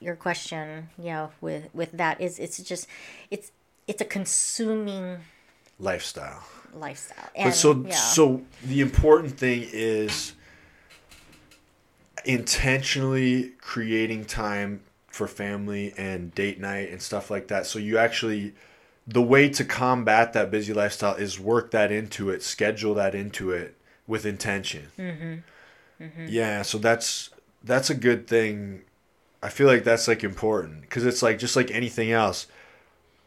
your 0.00 0.14
question, 0.16 0.90
yeah, 0.98 1.28
with 1.40 1.70
with 1.72 1.92
that 1.92 2.20
is 2.20 2.38
it's 2.38 2.58
just 2.58 2.86
it's 3.30 3.50
it's 3.86 4.02
a 4.02 4.04
consuming 4.04 5.18
lifestyle. 5.80 6.44
lifestyle. 6.74 7.30
But 7.34 7.52
so 7.52 7.84
yeah. 7.86 7.94
so 7.94 8.42
the 8.62 8.82
important 8.82 9.38
thing 9.38 9.66
is 9.72 10.34
intentionally 12.26 13.52
creating 13.62 14.26
time 14.26 14.82
for 15.06 15.26
family 15.26 15.94
and 15.96 16.34
date 16.34 16.60
night 16.60 16.90
and 16.90 17.00
stuff 17.00 17.30
like 17.30 17.48
that. 17.48 17.66
So 17.66 17.78
you 17.78 17.96
actually 17.96 18.52
the 19.06 19.22
way 19.22 19.48
to 19.48 19.64
combat 19.64 20.34
that 20.34 20.50
busy 20.50 20.74
lifestyle 20.74 21.14
is 21.14 21.40
work 21.40 21.70
that 21.70 21.90
into 21.90 22.28
it, 22.28 22.42
schedule 22.42 22.92
that 22.94 23.14
into 23.14 23.52
it 23.52 23.74
with 24.06 24.26
intention. 24.26 24.88
Mm-hmm. 24.98 25.34
Yeah, 26.28 26.62
so 26.62 26.78
that's 26.78 27.30
that's 27.64 27.90
a 27.90 27.94
good 27.94 28.26
thing. 28.26 28.82
I 29.42 29.48
feel 29.48 29.66
like 29.66 29.84
that's 29.84 30.08
like 30.08 30.24
important 30.24 30.82
because 30.82 31.04
it's 31.06 31.22
like 31.22 31.38
just 31.38 31.56
like 31.56 31.70
anything 31.70 32.10
else, 32.10 32.46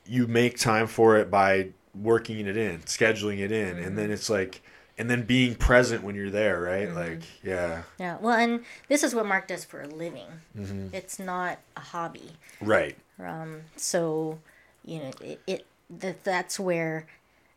you 0.06 0.28
make 0.28 0.58
time 0.58 0.88
for 0.88 1.18
it 1.18 1.30
by 1.32 1.70
working 1.94 2.46
it 2.48 2.58
in, 2.58 2.80
scheduling 2.82 3.40
it 3.40 3.52
in, 3.52 3.78
and 3.78 3.98
then 3.98 4.12
it's 4.12 4.30
like, 4.30 4.62
and 4.98 5.10
then 5.10 5.24
being 5.24 5.56
present 5.56 6.04
when 6.04 6.16
you're 6.16 6.30
there, 6.30 6.62
right? 6.62 6.94
Like, 6.94 7.22
yeah, 7.44 7.84
yeah. 7.98 8.18
Well, 8.20 8.38
and 8.38 8.64
this 8.88 9.04
is 9.04 9.16
what 9.16 9.26
Mark 9.26 9.48
does 9.48 9.64
for 9.66 9.82
a 9.82 9.88
living. 9.88 10.28
Mm-hmm. 10.58 10.88
It's 10.94 11.20
not 11.20 11.60
a 11.76 11.82
hobby. 11.82 12.32
right, 12.62 12.96
Um, 13.20 13.62
so, 13.76 14.40
you 14.86 15.00
know, 15.00 15.12
it, 15.22 15.42
it 15.48 15.66
that 15.90 16.24
that's 16.24 16.60
where, 16.60 17.08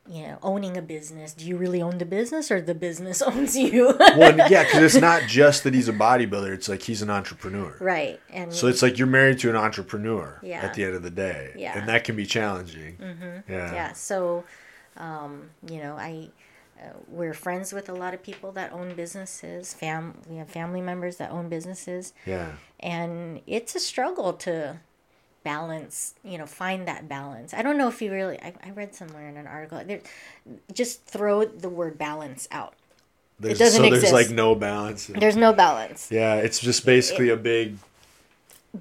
you 0.08 0.22
know, 0.22 0.38
owning 0.42 0.76
a 0.76 0.82
business. 0.82 1.32
Do 1.32 1.46
you 1.46 1.56
really 1.56 1.80
own 1.80 1.98
the 1.98 2.04
business, 2.04 2.50
or 2.50 2.60
the 2.60 2.74
business 2.74 3.22
owns 3.30 3.56
you? 3.56 3.96
well, 3.98 4.36
yeah, 4.50 4.64
because 4.64 4.82
it's 4.82 5.00
not 5.00 5.22
just 5.22 5.64
that 5.64 5.72
he's 5.74 5.88
a 5.88 5.92
bodybuilder; 5.92 6.52
it's 6.52 6.68
like 6.68 6.82
he's 6.82 7.00
an 7.02 7.10
entrepreneur. 7.10 7.76
right. 7.80 8.20
And 8.30 8.52
So 8.52 8.66
it's 8.66 8.82
like 8.82 8.98
you're 8.98 9.06
married 9.06 9.38
to 9.40 9.50
an 9.50 9.56
entrepreneur 9.56 10.38
Yeah. 10.42 10.60
at 10.60 10.74
the 10.74 10.84
end 10.84 10.94
of 10.94 11.02
the 11.02 11.10
day, 11.10 11.52
Yeah. 11.56 11.78
and 11.78 11.88
that 11.88 12.04
can 12.04 12.16
be 12.16 12.26
challenging. 12.26 12.96
Mm-hmm. 12.98 13.50
Yeah, 13.52 13.72
yeah. 13.72 13.92
So, 13.94 14.44
um, 14.96 15.50
you 15.68 15.78
know, 15.78 15.96
I. 15.96 16.30
Uh, 16.76 16.88
we're 17.06 17.32
friends 17.32 17.72
with 17.72 17.88
a 17.88 17.94
lot 17.94 18.14
of 18.14 18.22
people 18.22 18.50
that 18.50 18.72
own 18.72 18.94
businesses. 18.96 19.72
Fam, 19.72 20.12
we 20.28 20.36
have 20.36 20.48
family 20.50 20.80
members 20.80 21.16
that 21.18 21.30
own 21.30 21.48
businesses, 21.48 22.12
yeah, 22.26 22.50
and 22.80 23.40
it's 23.46 23.76
a 23.76 23.80
struggle 23.80 24.32
to 24.32 24.80
balance 25.44 26.14
you 26.24 26.38
know 26.38 26.46
find 26.46 26.88
that 26.88 27.08
balance 27.08 27.54
i 27.54 27.62
don't 27.62 27.78
know 27.78 27.88
if 27.88 28.00
you 28.02 28.10
really 28.10 28.40
i, 28.42 28.52
I 28.64 28.70
read 28.70 28.94
somewhere 28.94 29.28
in 29.28 29.36
an 29.36 29.46
article 29.46 29.82
there, 29.84 30.00
just 30.72 31.04
throw 31.04 31.44
the 31.44 31.68
word 31.68 31.98
balance 31.98 32.48
out 32.50 32.74
There's, 33.38 33.58
doesn't 33.58 33.76
so 33.76 33.82
there's 33.90 34.04
exist. 34.04 34.12
like 34.12 34.30
no 34.30 34.54
balance. 34.54 35.06
there's 35.06 35.36
no 35.36 35.52
balance 35.52 36.10
Yeah, 36.10 36.36
it's 36.36 36.58
just 36.60 36.84
basically 36.86 37.28
a 37.28 37.36
big 37.36 37.76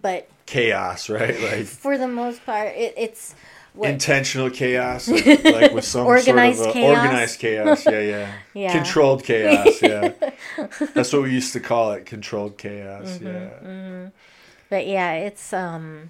but 0.02 0.28
chaos, 0.46 1.10
right? 1.10 1.40
Like 1.40 1.66
for 1.66 1.98
the 1.98 2.08
most 2.08 2.46
part 2.46 2.70
it, 2.76 2.94
it's 2.98 3.36
what 3.74 3.90
intentional 3.90 4.50
chaos, 4.52 5.08
like 5.58 5.72
with 5.74 5.84
some 5.86 6.06
Organized 6.06 6.58
sort 6.60 6.70
of 6.70 6.74
chaos. 6.76 6.98
organized 6.98 7.40
chaos. 7.40 7.86
Yeah, 7.88 8.00
yeah, 8.02 8.32
Yeah. 8.54 8.72
controlled 8.72 9.24
chaos. 9.24 9.82
Yeah, 9.82 10.12
that's 10.94 11.12
what 11.14 11.24
we 11.24 11.32
used 11.32 11.54
to 11.54 11.60
call 11.60 11.92
it, 11.94 12.06
controlled 12.06 12.58
chaos. 12.58 13.18
Mm-hmm, 13.18 13.26
Yeah, 13.28 14.10
but 14.70 14.88
yeah 14.88 15.14
it's 15.14 15.54
um 15.54 16.10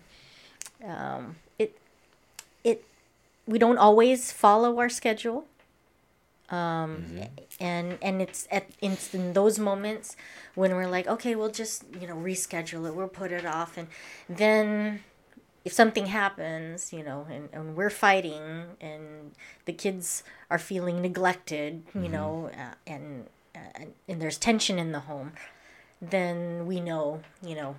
um 0.85 1.35
it 1.59 1.77
it 2.63 2.83
we 3.47 3.59
don't 3.59 3.77
always 3.77 4.31
follow 4.31 4.79
our 4.79 4.89
schedule. 4.89 5.45
Um 6.49 7.21
and 7.59 7.97
and 8.01 8.21
it's 8.21 8.47
at 8.51 8.67
it's 8.81 9.13
in 9.13 9.33
those 9.33 9.57
moments 9.59 10.15
when 10.55 10.75
we're 10.75 10.87
like 10.87 11.07
okay 11.07 11.35
we'll 11.35 11.51
just 11.51 11.83
you 11.99 12.07
know 12.07 12.15
reschedule 12.15 12.87
it. 12.87 12.95
We'll 12.95 13.07
put 13.07 13.31
it 13.31 13.45
off. 13.45 13.77
And 13.77 13.87
then 14.29 15.01
if 15.65 15.71
something 15.71 16.07
happens 16.07 16.91
you 16.91 17.03
know 17.03 17.25
and, 17.29 17.49
and 17.53 17.75
we're 17.75 17.89
fighting 17.89 18.65
and 18.81 19.31
the 19.65 19.73
kids 19.73 20.23
are 20.49 20.59
feeling 20.59 21.01
neglected 21.01 21.83
you 21.95 22.09
know 22.09 22.49
uh, 22.53 22.73
and 22.85 23.27
uh, 23.55 23.59
and, 23.75 23.93
and 24.07 24.21
there's 24.21 24.37
tension 24.37 24.77
in 24.77 24.91
the 24.91 25.01
home 25.01 25.31
then 26.01 26.65
we 26.65 26.79
know 26.79 27.21
you 27.41 27.55
know 27.55 27.75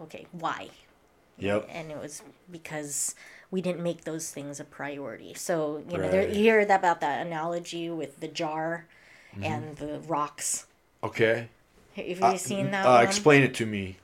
okay 0.00 0.26
why 0.32 0.68
yep. 1.38 1.68
and 1.70 1.90
it 1.90 1.98
was 1.98 2.22
because 2.50 3.14
we 3.50 3.60
didn't 3.62 3.82
make 3.82 4.04
those 4.04 4.30
things 4.30 4.60
a 4.60 4.64
priority. 4.64 5.34
So 5.34 5.82
you 5.90 5.98
know, 5.98 6.08
Right. 6.10 6.28
you 6.28 6.34
hear 6.34 6.64
that 6.64 6.80
about 6.80 7.00
that 7.00 7.26
analogy 7.26 7.88
with 7.90 8.20
the 8.20 8.28
jar 8.28 8.86
Mm-hmm. 9.34 9.44
and 9.44 9.76
the 9.76 10.00
rocks. 10.00 10.66
Okay. 11.04 11.48
Have 11.94 12.06
you 12.32 12.38
seen 12.38 12.70
that 12.70 12.86
Uh, 12.86 13.02
explain 13.02 13.42
it 13.42 13.54
to 13.56 13.66
me. 13.66 13.98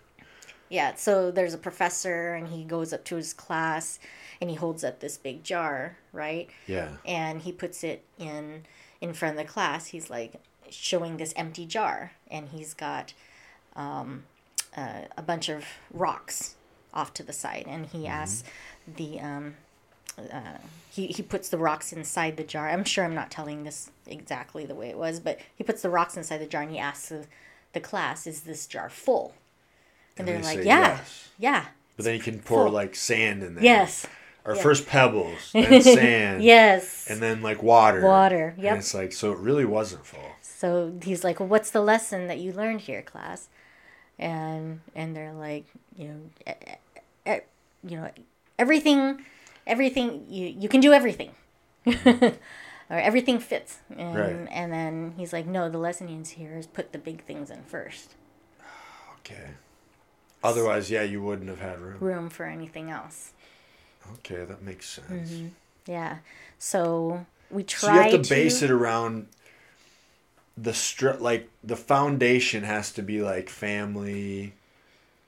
yeah. 0.69 0.95
So 0.97 1.31
there's 1.31 1.55
a 1.55 1.59
professor, 1.59 2.35
and 2.35 2.49
he 2.49 2.63
goes 2.65 2.93
up 2.93 3.05
to 3.07 3.17
his 3.17 3.33
class, 3.33 3.99
and 4.41 4.51
he 4.51 4.57
holds 4.57 4.85
up 4.85 5.01
this 5.01 5.17
big 5.17 5.43
jar, 5.43 5.97
right? 6.13 6.51
Yeah. 6.67 6.89
and 7.07 7.41
he 7.43 7.53
puts 7.53 7.83
it 7.85 8.05
in 8.19 8.65
in 9.01 9.13
front 9.15 9.39
of 9.39 9.47
the 9.47 9.51
class 9.53 9.87
he's 9.89 10.09
like 10.09 10.35
showing 10.71 11.17
this 11.19 11.33
empty 11.37 11.67
jar 11.67 12.13
and 12.31 12.49
he's 12.49 12.73
got 12.75 13.13
um, 13.77 14.25
uh, 14.77 15.03
a 15.17 15.23
bunch 15.23 15.49
of 15.49 15.65
rocks 15.93 16.55
off 16.95 17.13
to 17.13 17.23
the 17.23 17.33
side 17.33 17.65
and 17.69 17.87
he 17.87 18.07
asks 18.07 18.45
the 18.97 19.21
um, 19.21 19.55
uh, 20.19 20.59
he, 20.91 21.09
he 21.09 21.23
puts 21.23 21.49
the 21.49 21.59
rocks 21.59 21.93
inside 21.93 22.37
the 22.37 22.45
jar 22.45 22.71
i'm 22.71 22.85
sure 22.85 23.05
i'm 23.05 23.15
not 23.15 23.31
telling 23.31 23.65
this 23.65 23.91
exactly 24.07 24.65
the 24.65 24.75
way 24.75 24.89
it 24.89 24.97
was 24.97 25.19
but 25.21 25.39
he 25.57 25.65
puts 25.65 25.83
the 25.83 25.91
rocks 25.91 26.17
inside 26.17 26.39
the 26.39 26.47
jar 26.47 26.63
and 26.63 26.71
he 26.71 26.79
asks 26.79 27.09
the, 27.09 27.27
the 27.73 27.81
class 27.81 28.27
is 28.27 28.43
this 28.43 28.67
jar 28.67 28.89
full 28.89 29.35
and, 30.17 30.29
they're 30.29 30.39
they 30.39 30.45
like 30.45 30.59
yeah 30.65 30.99
yes. 30.99 31.29
yeah 31.39 31.65
But 31.97 32.05
then 32.05 32.15
you 32.15 32.21
can 32.21 32.39
pour 32.39 32.65
Full. 32.65 32.73
like 32.73 32.95
sand 32.95 33.43
in 33.43 33.55
there. 33.57 33.65
yes 33.65 34.07
Or 34.45 34.55
yeah. 34.55 34.63
first 34.63 34.87
pebbles, 34.87 35.51
then 35.53 35.83
sand. 35.83 36.45
yes 36.45 37.09
And 37.11 37.21
then 37.21 37.43
like 37.43 37.63
water. 37.63 38.01
Water, 38.03 38.55
yep. 38.57 38.73
And 38.75 38.79
it's 38.79 38.95
like 38.95 39.13
so 39.13 39.33
it 39.33 39.39
really 39.39 39.65
wasn't 39.65 40.07
full. 40.07 40.21
So 40.43 40.93
he's 41.03 41.25
like, 41.25 41.41
"Well, 41.41 41.49
what's 41.49 41.71
the 41.71 41.81
lesson 41.83 42.27
that 42.29 42.39
you 42.39 42.53
learned 42.53 42.83
here, 42.83 43.03
class?" 43.03 43.49
And 44.19 44.81
and 44.95 45.17
they're 45.17 45.33
like, 45.33 45.65
you 45.97 46.09
know, 46.09 46.55
you 47.27 47.97
know, 47.97 48.11
everything, 48.59 49.25
everything 49.67 50.27
you 50.29 50.47
you 50.47 50.69
can 50.69 50.81
do 50.81 50.93
everything, 50.93 51.31
or 51.87 52.33
everything 52.91 53.39
fits. 53.39 53.79
And 53.97 54.17
Right. 54.17 54.49
and 54.51 54.73
then 54.73 55.15
he's 55.17 55.33
like, 55.33 55.47
"No, 55.47 55.69
the 55.69 55.79
lesson 55.79 56.09
is 56.09 56.31
here 56.31 56.57
is 56.57 56.67
put 56.67 56.93
the 56.93 56.99
big 56.99 57.25
things 57.25 57.51
in 57.51 57.63
first. 57.65 58.15
Okay. 59.21 59.51
Otherwise, 60.43 60.91
yeah, 60.91 61.03
you 61.03 61.23
wouldn't 61.23 61.49
have 61.49 61.61
had 61.61 61.81
room. 61.81 61.99
Room 62.01 62.31
for 62.31 62.45
anything 62.47 62.91
else." 62.91 63.33
Okay, 64.15 64.45
that 64.45 64.63
makes 64.63 64.89
sense. 64.89 65.31
Mm-hmm. 65.31 65.49
Yeah. 65.87 66.19
So 66.59 67.27
we 67.51 67.63
So 67.63 67.87
you 67.87 67.93
try 67.95 68.09
have 68.11 68.23
to 68.23 68.35
base 68.35 68.63
it 68.63 68.71
around 68.71 69.29
the 70.57 70.73
stri- 70.73 71.21
like 71.21 71.49
the 71.63 71.77
foundation 71.77 72.63
has 72.65 72.93
to 72.93 73.03
be 73.03 73.23
like 73.23 73.49
family, 73.49 74.55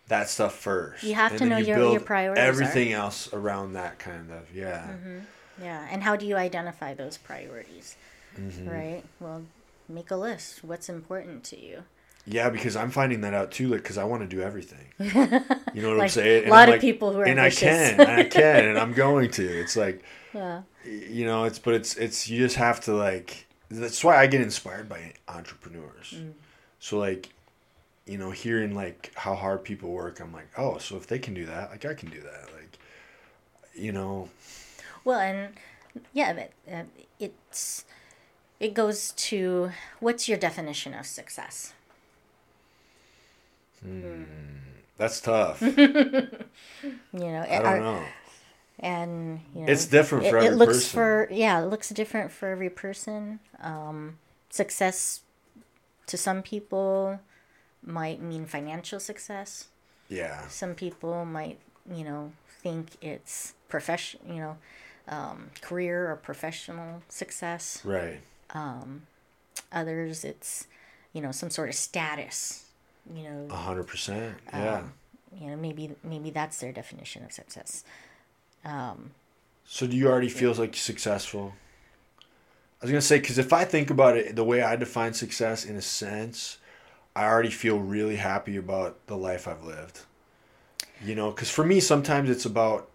that 0.08 0.28
stuff 0.28 0.54
first. 0.56 1.02
You 1.02 1.14
have 1.14 1.32
And 1.32 1.38
to 1.40 1.46
know 1.46 1.56
you 1.58 1.66
your- 1.76 1.90
your 1.92 2.00
priorities 2.00 2.42
are. 2.44 2.46
Everything 2.48 2.92
else 2.92 3.32
around 3.32 3.72
that 3.74 3.98
kind 3.98 4.30
of 4.30 4.54
yeah. 4.54 4.94
Yeah, 5.60 5.86
and 5.90 6.02
how 6.02 6.16
do 6.16 6.26
you 6.26 6.36
identify 6.36 6.94
those 6.94 7.16
priorities? 7.16 7.96
Mm-hmm. 8.38 8.68
Right. 8.68 9.02
Well, 9.20 9.42
make 9.88 10.10
a 10.10 10.16
list. 10.16 10.62
What's 10.62 10.88
important 10.88 11.44
to 11.44 11.58
you? 11.60 11.84
Yeah, 12.26 12.50
because 12.50 12.74
I'm 12.76 12.90
finding 12.90 13.20
that 13.22 13.34
out 13.34 13.52
too, 13.52 13.68
like, 13.68 13.82
because 13.82 13.96
I 13.98 14.04
want 14.04 14.22
to 14.22 14.28
do 14.28 14.42
everything. 14.42 14.86
You 15.76 15.82
know 15.82 15.88
what 15.88 15.94
I'm 15.94 15.98
Like 15.98 16.10
saying? 16.10 16.46
a 16.46 16.50
lot 16.50 16.62
I'm 16.62 16.68
of 16.70 16.72
like- 16.74 16.80
people 16.80 17.12
who 17.12 17.20
are 17.20 17.24
and 17.26 17.38
I 17.40 17.50
can, 17.50 18.00
and 18.00 18.10
I 18.10 18.24
can, 18.24 18.64
and 18.64 18.78
I'm 18.78 18.92
going 18.94 19.30
to. 19.32 19.46
It's 19.60 19.76
like, 19.76 20.02
Yeah. 20.34 20.62
you 20.84 21.24
know, 21.26 21.44
it's 21.44 21.58
but 21.58 21.74
it's 21.74 21.96
it's 21.96 22.28
you 22.30 22.38
just 22.38 22.56
have 22.56 22.80
to 22.82 22.94
like. 22.94 23.46
That's 23.70 24.02
why 24.04 24.16
I 24.16 24.26
get 24.26 24.40
inspired 24.40 24.88
by 24.88 25.12
entrepreneurs. 25.28 26.14
Mm. 26.16 26.32
So 26.78 26.98
like, 26.98 27.28
you 28.06 28.18
know, 28.18 28.30
hearing 28.30 28.74
like 28.74 29.12
how 29.16 29.34
hard 29.34 29.64
people 29.64 29.90
work, 29.90 30.20
I'm 30.20 30.32
like, 30.32 30.48
oh, 30.58 30.78
so 30.78 30.96
if 30.96 31.06
they 31.06 31.18
can 31.18 31.34
do 31.34 31.46
that, 31.46 31.70
like 31.70 31.84
I 31.84 31.94
can 31.94 32.10
do 32.10 32.20
that. 32.20 32.48
Like, 32.54 32.78
you 33.74 33.92
know, 33.92 34.28
Well, 35.04 35.20
and 35.20 35.54
yeah, 36.12 36.32
but, 36.32 36.52
uh, 36.72 36.84
it's 37.18 37.84
it 38.60 38.74
goes 38.74 39.12
to 39.12 39.72
what's 40.00 40.28
your 40.28 40.38
definition 40.38 40.94
of 40.94 41.06
success? 41.06 41.74
that's 44.96 45.20
tough. 45.20 45.62
You 47.12 47.20
know, 47.32 47.44
I 47.48 47.62
don't 47.62 47.80
know. 47.80 48.04
and 48.78 49.40
you 49.54 49.62
know, 49.62 49.66
It's 49.72 49.86
different 49.86 50.24
for 50.26 50.38
it, 50.38 50.42
every 50.42 50.54
it 50.54 50.56
looks 50.56 50.78
person. 50.78 50.90
for 50.94 51.28
yeah, 51.30 51.62
it 51.62 51.66
looks 51.66 51.88
different 51.90 52.30
for 52.32 52.48
every 52.48 52.70
person. 52.70 53.40
Um, 53.60 54.18
success 54.50 55.22
to 56.06 56.16
some 56.16 56.42
people 56.42 57.20
might 57.84 58.20
mean 58.20 58.46
financial 58.46 59.00
success. 59.00 59.68
Yeah. 60.08 60.46
Some 60.48 60.74
people 60.74 61.24
might 61.24 61.58
you 61.94 62.04
know 62.04 62.32
think 62.62 62.90
it's 63.00 63.54
profession, 63.68 64.20
you 64.28 64.36
know, 64.40 64.56
um, 65.08 65.50
career 65.60 66.10
or 66.10 66.16
professional 66.16 67.02
success. 67.08 67.80
Right. 67.84 68.20
Um, 68.50 69.02
Others, 69.72 70.24
it's 70.24 70.66
you 71.12 71.20
know 71.20 71.32
some 71.32 71.50
sort 71.50 71.68
of 71.68 71.74
status. 71.74 72.64
You 73.14 73.22
know, 73.24 73.46
A 73.50 73.56
hundred 73.56 73.84
percent. 73.86 74.36
Yeah. 74.52 74.78
Um, 74.78 74.92
you 75.40 75.50
know 75.50 75.56
maybe 75.56 75.90
maybe 76.02 76.30
that's 76.30 76.58
their 76.60 76.72
definition 76.72 77.24
of 77.24 77.32
success. 77.32 77.84
Um, 78.64 79.10
So 79.66 79.86
do 79.86 79.96
you 79.96 80.08
already 80.08 80.28
feel 80.28 80.52
like 80.54 80.74
successful? 80.76 81.54
I 82.80 82.84
was 82.84 82.90
gonna 82.90 83.00
say 83.00 83.18
because 83.18 83.38
if 83.38 83.52
I 83.52 83.64
think 83.64 83.90
about 83.90 84.16
it, 84.16 84.36
the 84.36 84.44
way 84.44 84.62
I 84.62 84.76
define 84.76 85.14
success, 85.14 85.64
in 85.64 85.76
a 85.76 85.82
sense, 85.82 86.58
I 87.16 87.24
already 87.24 87.50
feel 87.50 87.78
really 87.78 88.16
happy 88.16 88.58
about 88.58 89.06
the 89.06 89.16
life 89.16 89.48
I've 89.48 89.64
lived. 89.64 90.00
You 91.02 91.14
know, 91.14 91.30
because 91.30 91.50
for 91.50 91.64
me, 91.64 91.80
sometimes 91.80 92.28
it's 92.28 92.44
about 92.44 92.90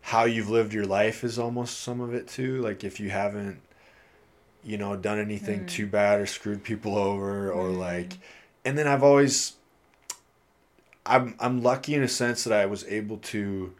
how 0.00 0.24
you've 0.24 0.48
lived 0.48 0.72
your 0.72 0.86
life 0.86 1.22
is 1.22 1.38
almost 1.38 1.80
some 1.80 2.00
of 2.00 2.14
it 2.14 2.26
too. 2.26 2.62
Like 2.62 2.82
if 2.82 2.98
you 2.98 3.10
haven't, 3.10 3.60
you 4.64 4.78
know, 4.78 4.96
done 4.96 5.18
anything 5.18 5.60
mm. 5.60 5.68
too 5.68 5.86
bad 5.86 6.18
or 6.18 6.24
screwed 6.24 6.64
people 6.64 6.96
over 6.96 7.52
or 7.52 7.68
mm. 7.68 7.78
like, 7.78 8.14
and 8.64 8.78
then 8.78 8.88
I've 8.88 9.02
always, 9.02 9.56
I'm 11.04 11.34
I'm 11.38 11.62
lucky 11.62 11.94
in 11.94 12.02
a 12.02 12.08
sense 12.08 12.44
that 12.44 12.58
I 12.58 12.64
was 12.64 12.84
able 12.86 13.18
to 13.18 13.74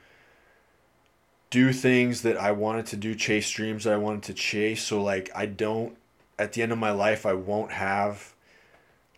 do 1.49 1.73
things 1.73 2.21
that 2.23 2.37
I 2.37 2.53
wanted 2.53 2.85
to 2.87 2.97
do, 2.97 3.15
chase 3.15 3.51
dreams 3.51 3.85
that 3.85 3.95
I 3.95 3.97
wanted 3.97 4.25
to 4.25 4.35
chase. 4.35 4.83
So 4.83 5.03
like 5.03 5.31
I 5.35 5.47
don't 5.47 5.97
at 6.39 6.53
the 6.53 6.63
end 6.63 6.73
of 6.73 6.79
my 6.79 6.91
life 6.91 7.25
I 7.25 7.33
won't 7.33 7.73
have 7.73 8.35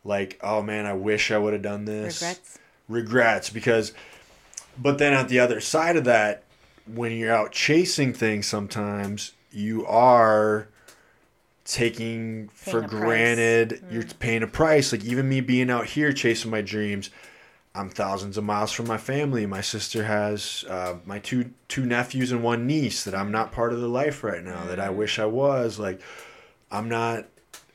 like, 0.04 0.38
oh 0.42 0.62
man, 0.62 0.86
I 0.86 0.92
wish 0.94 1.30
I 1.30 1.38
would 1.38 1.52
have 1.52 1.62
done 1.62 1.84
this. 1.84 2.20
Regrets. 2.20 2.58
Regrets 2.88 3.50
because 3.50 3.92
but 4.80 4.98
then 4.98 5.12
at 5.12 5.28
the 5.28 5.38
other 5.38 5.60
side 5.60 5.96
of 5.96 6.04
that, 6.04 6.42
when 6.86 7.12
you're 7.12 7.32
out 7.32 7.52
chasing 7.52 8.12
things 8.12 8.46
sometimes 8.46 9.32
you 9.52 9.86
are 9.86 10.68
taking 11.64 12.48
for 12.48 12.80
Paying 12.80 12.88
price. 12.88 13.00
granted 13.00 13.84
you're 13.92 14.02
paying 14.18 14.42
a 14.42 14.46
price 14.48 14.90
like 14.90 15.04
even 15.04 15.28
me 15.28 15.40
being 15.40 15.70
out 15.70 15.86
here 15.86 16.12
chasing 16.12 16.50
my 16.50 16.62
dreams 16.62 17.10
I'm 17.74 17.88
thousands 17.88 18.36
of 18.36 18.42
miles 18.42 18.72
from 18.72 18.88
my 18.88 18.98
family. 18.98 19.46
My 19.46 19.60
sister 19.60 20.04
has 20.04 20.64
uh, 20.68 20.96
my 21.04 21.20
two 21.20 21.52
two 21.68 21.86
nephews 21.86 22.32
and 22.32 22.42
one 22.42 22.66
niece 22.66 23.04
that 23.04 23.14
I'm 23.14 23.30
not 23.30 23.52
part 23.52 23.72
of 23.72 23.78
their 23.78 23.88
life 23.88 24.24
right 24.24 24.42
now. 24.42 24.64
That 24.64 24.80
I 24.80 24.90
wish 24.90 25.20
I 25.20 25.26
was. 25.26 25.78
Like, 25.78 26.00
I'm 26.72 26.88
not 26.88 27.26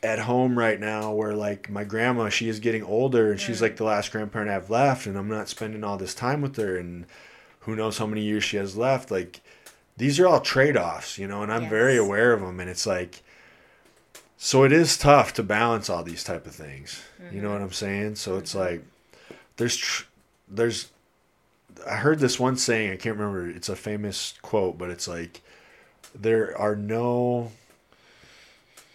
at 0.05 0.19
home 0.19 0.57
right 0.57 0.79
now. 0.79 1.11
Where 1.11 1.33
like 1.33 1.69
my 1.69 1.83
grandma, 1.83 2.29
she 2.29 2.47
is 2.47 2.59
getting 2.59 2.83
older 2.83 3.31
and 3.31 3.39
she's 3.39 3.61
like 3.61 3.77
the 3.77 3.83
mm. 3.83 3.87
last 3.87 4.11
grandparent 4.11 4.51
I've 4.51 4.69
left, 4.69 5.05
and 5.05 5.17
I'm 5.17 5.29
not 5.29 5.49
spending 5.49 5.83
all 5.83 5.97
this 5.97 6.15
time 6.15 6.41
with 6.41 6.55
her. 6.57 6.77
And 6.77 7.05
who 7.61 7.75
knows 7.75 7.97
how 7.97 8.05
many 8.05 8.21
years 8.21 8.43
she 8.43 8.57
has 8.57 8.77
left. 8.77 9.11
Like, 9.11 9.41
these 9.97 10.19
are 10.19 10.27
all 10.27 10.41
trade 10.41 10.77
offs, 10.77 11.17
you 11.17 11.27
know. 11.27 11.43
And 11.43 11.51
I'm 11.51 11.69
very 11.69 11.97
aware 11.97 12.33
of 12.33 12.41
them. 12.41 12.59
And 12.59 12.69
it's 12.69 12.85
like, 12.85 13.23
so 14.37 14.63
it 14.63 14.71
is 14.71 14.97
tough 14.97 15.33
to 15.33 15.43
balance 15.43 15.89
all 15.89 16.03
these 16.03 16.23
type 16.23 16.45
of 16.45 16.53
things. 16.53 17.01
You 17.31 17.41
know 17.41 17.49
what 17.49 17.55
mm-hmm. 17.55 17.65
I'm 17.65 17.71
saying? 17.71 18.15
So 18.15 18.37
it's 18.37 18.53
mm-hmm. 18.53 18.59
like 18.59 18.83
there's 19.57 19.77
tr- 19.77 20.05
there's 20.47 20.91
I 21.89 21.95
heard 21.95 22.19
this 22.19 22.39
one 22.39 22.57
saying 22.57 22.91
I 22.91 22.95
can't 22.97 23.17
remember 23.17 23.49
it's 23.49 23.69
a 23.69 23.75
famous 23.75 24.33
quote 24.41 24.77
but 24.77 24.89
it's 24.89 25.07
like 25.07 25.41
there 26.13 26.57
are 26.57 26.75
no 26.75 27.51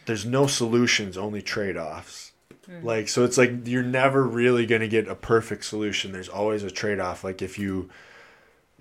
there's 0.07 0.27
no 0.27 0.47
solutions 0.47 1.17
only 1.17 1.43
trade-offs 1.43 2.33
hmm. 2.67 2.85
like 2.85 3.09
so 3.09 3.25
it's 3.25 3.39
like 3.39 3.67
you're 3.67 3.83
never 3.83 4.25
really 4.25 4.67
going 4.67 4.81
to 4.81 4.89
get 4.89 5.09
a 5.09 5.15
perfect 5.15 5.65
solution 5.65 6.13
there's 6.13 6.29
always 6.29 6.63
a 6.63 6.71
trade-off 6.71 7.25
like 7.25 7.43
if 7.43 7.59
you 7.59 7.89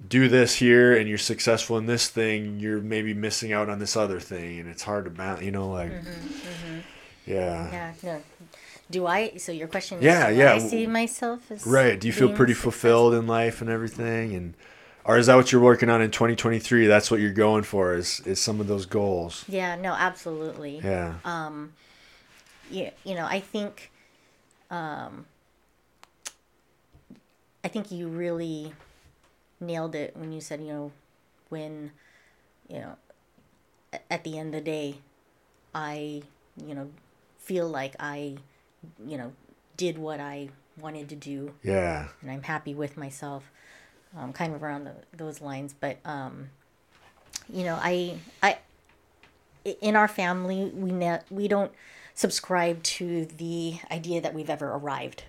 do 0.07 0.29
this 0.29 0.55
here 0.55 0.95
and 0.95 1.09
you're 1.09 1.17
successful 1.17 1.77
in 1.77 1.85
this 1.85 2.07
thing 2.07 2.59
you're 2.59 2.81
maybe 2.81 3.13
missing 3.13 3.51
out 3.51 3.69
on 3.69 3.79
this 3.79 3.97
other 3.97 4.19
thing 4.19 4.59
and 4.59 4.69
it's 4.69 4.83
hard 4.83 5.03
to 5.05 5.11
balance 5.11 5.43
you 5.43 5.51
know 5.51 5.69
like 5.69 5.91
mm-hmm, 5.91 6.09
mm-hmm. 6.09 6.79
yeah 7.25 7.71
Yeah, 7.71 7.93
no. 8.03 8.21
Do 8.91 9.05
I? 9.05 9.37
So 9.37 9.51
your 9.51 9.67
question 9.67 9.99
is, 9.99 10.03
Yeah, 10.03 10.29
do 10.31 10.35
yeah. 10.35 10.53
I 10.53 10.59
see 10.59 10.87
myself 10.87 11.51
as 11.51 11.65
Right. 11.65 11.99
Do 11.99 12.07
you 12.07 12.13
feel 12.13 12.29
pretty 12.33 12.53
successful? 12.53 12.71
fulfilled 12.71 13.13
in 13.13 13.27
life 13.27 13.61
and 13.61 13.69
everything? 13.69 14.33
And 14.33 14.55
or 15.09 15.17
is 15.17 15.27
that 15.27 15.35
what 15.35 15.51
you're 15.51 15.61
working 15.61 15.89
on 15.89 16.01
in 16.01 16.11
2023? 16.11 16.87
That's 16.87 17.09
what 17.09 17.19
you're 17.19 17.31
going 17.31 17.63
for 17.63 17.95
is 17.95 18.21
is 18.21 18.39
some 18.39 18.59
of 18.59 18.67
those 18.67 18.85
goals. 18.85 19.43
Yeah, 19.47 19.75
no, 19.75 19.93
absolutely. 19.93 20.79
Yeah. 20.83 21.15
um 21.25 21.73
you, 22.69 22.91
you 23.03 23.15
know, 23.15 23.25
I 23.25 23.39
think, 23.39 23.91
um, 24.69 25.25
I 27.63 27.67
think 27.67 27.91
you 27.91 28.07
really 28.07 28.73
nailed 29.59 29.95
it 29.95 30.15
when 30.15 30.31
you 30.31 30.41
said, 30.41 30.61
you 30.61 30.67
know, 30.67 30.91
when, 31.49 31.91
you 32.67 32.79
know, 32.79 32.95
at 34.09 34.23
the 34.23 34.37
end 34.37 34.53
of 34.53 34.63
the 34.63 34.71
day, 34.71 34.95
I, 35.73 36.21
you 36.63 36.75
know, 36.75 36.89
feel 37.39 37.67
like 37.67 37.95
I, 37.99 38.37
you 39.05 39.17
know, 39.17 39.33
did 39.77 39.97
what 39.97 40.19
I 40.19 40.49
wanted 40.79 41.09
to 41.09 41.15
do 41.15 41.53
yeah. 41.63 42.07
and 42.21 42.31
I'm 42.31 42.43
happy 42.43 42.73
with 42.73 42.95
myself, 42.95 43.51
um, 44.17 44.33
kind 44.33 44.53
of 44.55 44.63
around 44.63 44.85
the, 44.85 44.93
those 45.15 45.41
lines. 45.41 45.73
But 45.79 45.97
um, 46.05 46.49
you 47.51 47.63
know, 47.63 47.77
I 47.81 48.17
I 48.43 48.57
in 49.81 49.95
our 49.95 50.07
family 50.07 50.71
we 50.73 50.91
ne- 50.91 51.21
we 51.29 51.47
don't 51.47 51.71
subscribe 52.13 52.81
to 52.83 53.25
the 53.25 53.77
idea 53.91 54.21
that 54.21 54.33
we've 54.33 54.49
ever 54.49 54.67
arrived. 54.71 55.23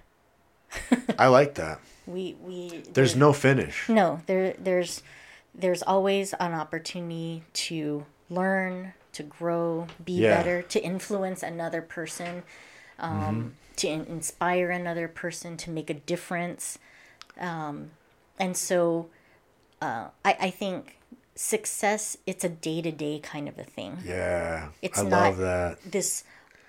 I 1.19 1.27
like 1.29 1.55
that. 1.55 1.81
We 2.07 2.35
we 2.43 2.83
There's 2.93 3.15
no 3.15 3.33
finish. 3.33 3.89
no 3.89 4.21
there 4.27 4.55
there's 4.59 5.03
there's 5.55 5.83
always 5.83 6.33
an 6.41 6.53
opportunity 6.55 7.45
to 7.53 8.05
learn 8.29 8.95
to 9.13 9.23
grow 9.23 9.87
be 10.05 10.15
Yeah. 10.15 10.31
better 10.37 10.63
to 10.63 10.83
influence 10.83 11.45
another 11.45 11.83
person 11.83 12.43
um, 12.99 13.55
to 13.77 13.87
in- 13.87 14.07
inspire 14.07 14.71
another 14.71 15.07
person 15.07 15.57
to 15.59 15.71
make 15.71 15.89
a 15.89 15.95
difference 15.95 16.79
um, 17.39 17.91
and 18.41 18.57
so 18.57 19.07
uh, 19.81 20.09
I, 20.25 20.37
I 20.41 20.51
think 20.51 20.99
success 21.37 22.17
it's 22.27 22.45
a 22.45 22.49
day-to-day 22.49 23.21
kind 23.23 23.49
of 23.49 23.59
a 23.59 23.65
thing 23.65 23.99
Yeah. 24.05 24.69
It's 24.83 24.99
I 24.99 25.03
not- 25.05 25.11
love 25.11 25.37
that. 25.39 25.79
this 25.91 26.25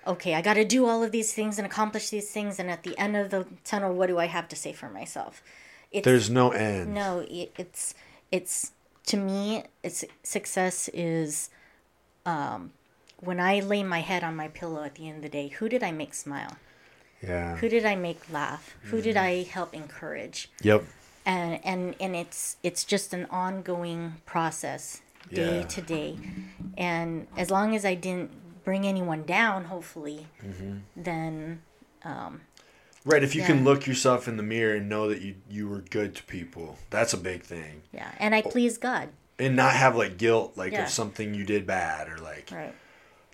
okay 0.06 0.34
i 0.34 0.40
got 0.42 0.54
to 0.54 0.64
do 0.64 0.86
all 0.86 1.02
of 1.02 1.10
these 1.12 1.32
things 1.32 1.58
and 1.58 1.66
accomplish 1.66 2.08
these 2.10 2.28
things 2.30 2.58
and 2.58 2.68
at 2.70 2.82
the 2.82 2.96
end 2.98 3.16
of 3.16 3.30
the 3.30 3.46
tunnel 3.64 3.92
what 3.94 4.06
do 4.08 4.18
i 4.18 4.26
have 4.26 4.48
to 4.48 4.56
say 4.56 4.72
for 4.72 4.88
myself 4.88 5.42
it's 5.92 6.04
There's 6.04 6.28
no 6.30 6.50
end. 6.50 6.92
no 6.94 7.24
it, 7.28 7.52
it's 7.58 7.94
it's 8.32 8.72
to 9.06 9.16
me 9.16 9.64
it's 9.84 10.04
success 10.24 10.88
is 10.94 11.50
um 12.26 12.72
when 13.20 13.38
i 13.38 13.60
lay 13.60 13.82
my 13.84 14.00
head 14.00 14.24
on 14.24 14.34
my 14.34 14.48
pillow 14.48 14.82
at 14.82 14.94
the 14.96 15.06
end 15.08 15.16
of 15.18 15.22
the 15.22 15.28
day 15.28 15.48
who 15.48 15.68
did 15.68 15.82
i 15.84 15.92
make 15.92 16.14
smile 16.14 16.56
Yeah. 17.22 17.56
who 17.58 17.68
did 17.68 17.84
i 17.84 17.94
make 17.94 18.20
laugh 18.32 18.74
who 18.90 19.00
did 19.02 19.16
Mm-hmm. 19.16 19.24
i 19.24 19.52
help 19.56 19.72
encourage 19.74 20.50
Yep. 20.62 20.82
And 21.26 21.64
and 21.64 21.94
and 22.00 22.16
it's 22.16 22.56
it's 22.62 22.84
just 22.84 23.12
an 23.14 23.26
ongoing 23.30 24.14
process 24.26 25.00
day 25.32 25.58
Yeah. 25.58 25.66
to 25.66 25.80
day 25.82 26.18
and 26.76 27.26
as 27.36 27.50
long 27.50 27.74
as 27.74 27.84
i 27.84 27.94
didn't 27.94 28.30
bring 28.64 28.86
anyone 28.86 29.22
down 29.24 29.64
hopefully 29.66 30.26
Mm-hmm. 30.44 30.78
then 30.96 31.62
Right. 33.04 33.24
If 33.24 33.34
you 33.34 33.42
can 33.42 33.64
look 33.64 33.86
yourself 33.88 34.28
in 34.28 34.36
the 34.36 34.44
mirror 34.44 34.76
and 34.76 34.88
know 34.88 35.08
that 35.08 35.20
you 35.22 35.34
you 35.50 35.68
were 35.68 35.80
good 35.80 36.14
to 36.16 36.22
people, 36.24 36.78
that's 36.90 37.12
a 37.12 37.16
big 37.16 37.42
thing. 37.42 37.82
yeah 37.92 38.10
and 38.18 38.34
i 38.34 38.42
please 38.42 38.78
god 38.78 39.08
And 39.40 39.56
not 39.56 39.72
have 39.72 39.96
like 39.96 40.18
guilt, 40.18 40.52
like 40.56 40.72
Yeah. 40.72 40.84
of 40.84 40.88
something 40.88 41.34
you 41.34 41.44
did 41.44 41.66
bad 41.66 42.08
or 42.08 42.18
like 42.18 42.50
right 42.52 42.74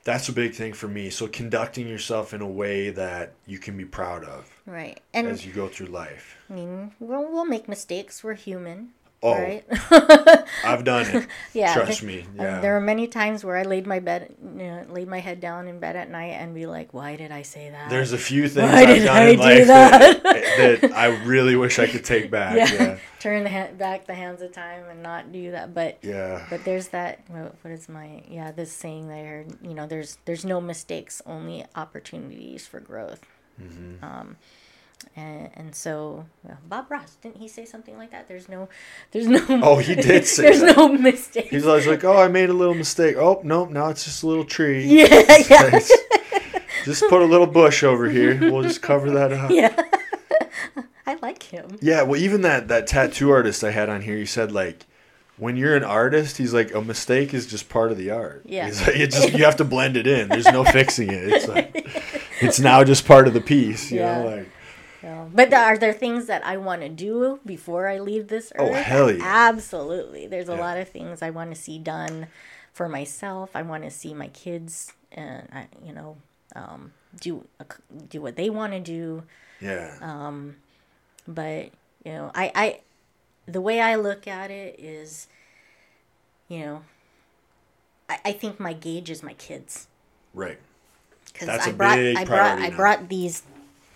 that's 0.08 0.28
a 0.30 0.32
big 0.32 0.54
thing 0.54 0.72
for 0.72 0.88
me. 0.88 1.10
So 1.10 1.26
conducting 1.26 1.86
yourself 1.86 2.32
in 2.32 2.40
a 2.40 2.46
way 2.46 2.88
that 2.90 3.34
you 3.46 3.58
can 3.58 3.76
be 3.76 3.84
proud 3.84 4.24
of 4.24 4.48
right 4.68 5.00
and 5.14 5.26
as 5.26 5.44
you 5.46 5.52
go 5.52 5.66
through 5.66 5.86
life. 5.86 6.36
i 6.50 6.52
mean 6.52 6.92
we'll, 7.00 7.30
we'll 7.30 7.44
make 7.44 7.68
mistakes 7.68 8.22
we're 8.22 8.34
human 8.34 8.90
Oh, 9.20 9.32
right? 9.34 9.64
I've 10.64 10.84
done 10.84 11.04
it. 11.06 11.26
yeah. 11.52 11.74
Trust 11.74 12.04
me. 12.04 12.20
uh, 12.38 12.42
Yeah. 12.42 12.60
There 12.60 12.76
are 12.76 12.80
many 12.80 13.08
times 13.08 13.44
where 13.44 13.56
I 13.56 13.62
laid 13.62 13.84
my 13.84 13.98
bed, 13.98 14.32
you 14.40 14.62
know, 14.64 14.84
laid 14.90 15.08
my 15.08 15.18
head 15.18 15.40
down 15.40 15.66
in 15.66 15.80
bed 15.80 15.96
at 15.96 16.08
night 16.08 16.34
and 16.38 16.54
be 16.54 16.66
like, 16.66 16.94
"Why 16.94 17.16
did 17.16 17.32
I 17.32 17.42
say 17.42 17.68
that?" 17.70 17.90
There's 17.90 18.12
a 18.12 18.18
few 18.18 18.48
things 18.48 18.70
Why 18.70 18.82
I've 18.82 18.86
did 18.88 19.04
done 19.04 19.16
I 19.16 19.28
in 19.30 19.38
life 19.40 19.66
that? 19.66 20.22
that? 20.22 20.80
that 20.82 20.92
I 20.92 21.06
really 21.24 21.56
wish 21.56 21.80
I 21.80 21.88
could 21.88 22.04
take 22.04 22.30
back. 22.30 22.56
yeah, 22.56 22.72
Yeah. 22.72 22.98
turn 23.18 23.42
the 23.42 23.50
ha- 23.50 23.72
back 23.76 24.06
the 24.06 24.14
hands 24.14 24.40
of 24.40 24.52
time 24.52 24.84
and 24.88 25.02
not 25.02 25.32
do 25.32 25.50
that. 25.50 25.74
But 25.74 25.98
Yeah. 26.02 26.46
but 26.48 26.64
there's 26.64 26.88
that. 26.88 27.18
What 27.26 27.56
what 27.62 27.72
is 27.72 27.88
my 27.88 28.22
yeah? 28.28 28.52
This 28.52 28.70
saying 28.70 29.08
there. 29.08 29.46
You 29.62 29.74
know, 29.74 29.88
there's 29.88 30.18
there's 30.26 30.44
no 30.44 30.60
mistakes, 30.60 31.20
only 31.26 31.64
opportunities 31.74 32.68
for 32.68 32.78
growth. 32.78 33.26
Mm-hmm. 33.60 34.04
Um, 34.04 34.36
and, 35.16 35.50
and 35.54 35.74
so 35.74 36.26
well, 36.42 36.58
Bob 36.68 36.90
Ross 36.90 37.16
didn't 37.16 37.36
he 37.38 37.48
say 37.48 37.64
something 37.64 37.96
like 37.96 38.10
that? 38.10 38.28
There's 38.28 38.48
no, 38.48 38.68
there's 39.12 39.26
no. 39.26 39.40
Oh, 39.62 39.78
he 39.78 39.94
did 39.94 40.26
say 40.26 40.42
there's 40.44 40.60
that. 40.60 40.76
no 40.76 40.88
mistake. 40.88 41.48
He's 41.48 41.66
always 41.66 41.86
like, 41.86 42.04
"Oh, 42.04 42.16
I 42.16 42.28
made 42.28 42.50
a 42.50 42.54
little 42.54 42.74
mistake. 42.74 43.16
Oh, 43.16 43.40
nope, 43.44 43.70
now 43.70 43.88
it's 43.88 44.04
just 44.04 44.22
a 44.22 44.26
little 44.26 44.44
tree. 44.44 44.84
yeah, 44.84 45.06
yeah, 45.48 45.80
just 46.84 47.04
put 47.08 47.22
a 47.22 47.24
little 47.24 47.46
bush 47.46 47.82
over 47.82 48.08
here. 48.08 48.38
We'll 48.40 48.62
just 48.62 48.82
cover 48.82 49.10
that 49.12 49.32
up." 49.32 49.50
yeah. 49.50 49.74
I 51.06 51.14
like 51.22 51.42
him. 51.44 51.78
Yeah, 51.80 52.02
well, 52.02 52.20
even 52.20 52.42
that 52.42 52.68
that 52.68 52.86
tattoo 52.86 53.30
artist 53.30 53.64
I 53.64 53.70
had 53.70 53.88
on 53.88 54.02
here, 54.02 54.16
he 54.18 54.26
said 54.26 54.52
like, 54.52 54.84
when 55.38 55.56
you're 55.56 55.74
an 55.74 55.84
artist, 55.84 56.36
he's 56.36 56.52
like, 56.52 56.74
a 56.74 56.82
mistake 56.82 57.32
is 57.32 57.46
just 57.46 57.70
part 57.70 57.90
of 57.90 57.96
the 57.96 58.10
art. 58.10 58.42
Yeah. 58.44 58.66
He's 58.66 58.86
like, 58.86 58.96
it 58.96 59.10
just 59.12 59.32
you 59.32 59.44
have 59.44 59.56
to 59.56 59.64
blend 59.64 59.96
it 59.96 60.06
in. 60.06 60.28
There's 60.28 60.44
no 60.52 60.64
fixing 60.66 61.08
it. 61.10 61.28
It's 61.32 61.48
like, 61.48 61.88
it's 62.42 62.60
now 62.60 62.84
just 62.84 63.06
part 63.06 63.26
of 63.26 63.32
the 63.32 63.40
piece. 63.40 63.90
You 63.90 64.00
know, 64.00 64.04
Yeah. 64.04 64.18
like 64.36 64.50
So, 65.00 65.30
but 65.32 65.50
there, 65.50 65.60
are 65.62 65.78
there 65.78 65.92
things 65.92 66.26
that 66.26 66.44
I 66.44 66.56
want 66.56 66.82
to 66.82 66.88
do 66.88 67.40
before 67.46 67.86
I 67.88 67.98
leave 68.00 68.28
this 68.28 68.52
earth? 68.56 68.70
Oh, 68.70 68.74
hell 68.74 69.10
yeah. 69.12 69.22
Absolutely. 69.24 70.26
There's 70.26 70.48
a 70.48 70.52
Yeah. 70.54 70.60
lot 70.60 70.76
of 70.76 70.88
things 70.88 71.22
I 71.22 71.30
want 71.30 71.54
to 71.54 71.60
see 71.60 71.78
done 71.78 72.26
for 72.72 72.88
myself. 72.88 73.50
I 73.54 73.62
want 73.62 73.84
to 73.84 73.90
see 73.90 74.12
my 74.14 74.28
kids, 74.28 74.92
and 75.12 75.48
I, 75.52 75.66
you 75.84 75.92
know, 75.92 76.16
um, 76.56 76.92
do 77.20 77.46
do 78.08 78.20
what 78.20 78.36
they 78.36 78.50
want 78.50 78.72
to 78.72 78.80
do. 78.80 79.22
yeah, 79.60 79.94
Um, 80.00 80.56
But 81.26 81.70
you 82.04 82.12
know, 82.12 82.30
I, 82.34 82.50
I, 82.54 82.80
the 83.46 83.60
way 83.60 83.80
I 83.80 83.94
look 83.96 84.26
at 84.26 84.50
it 84.50 84.80
is, 84.80 85.28
you 86.48 86.60
know, 86.60 86.82
I, 88.08 88.18
I 88.26 88.32
think 88.32 88.58
my 88.58 88.72
gauge 88.72 89.10
is 89.10 89.22
my 89.22 89.34
kids 89.34 89.86
right. 90.34 90.58
because 91.32 91.48
I 91.48 91.72
brought 91.72 91.98
I 91.98 92.24
brought 92.24 92.58
I 92.58 92.70
now. 92.70 92.76
brought 92.76 93.08
these 93.08 93.42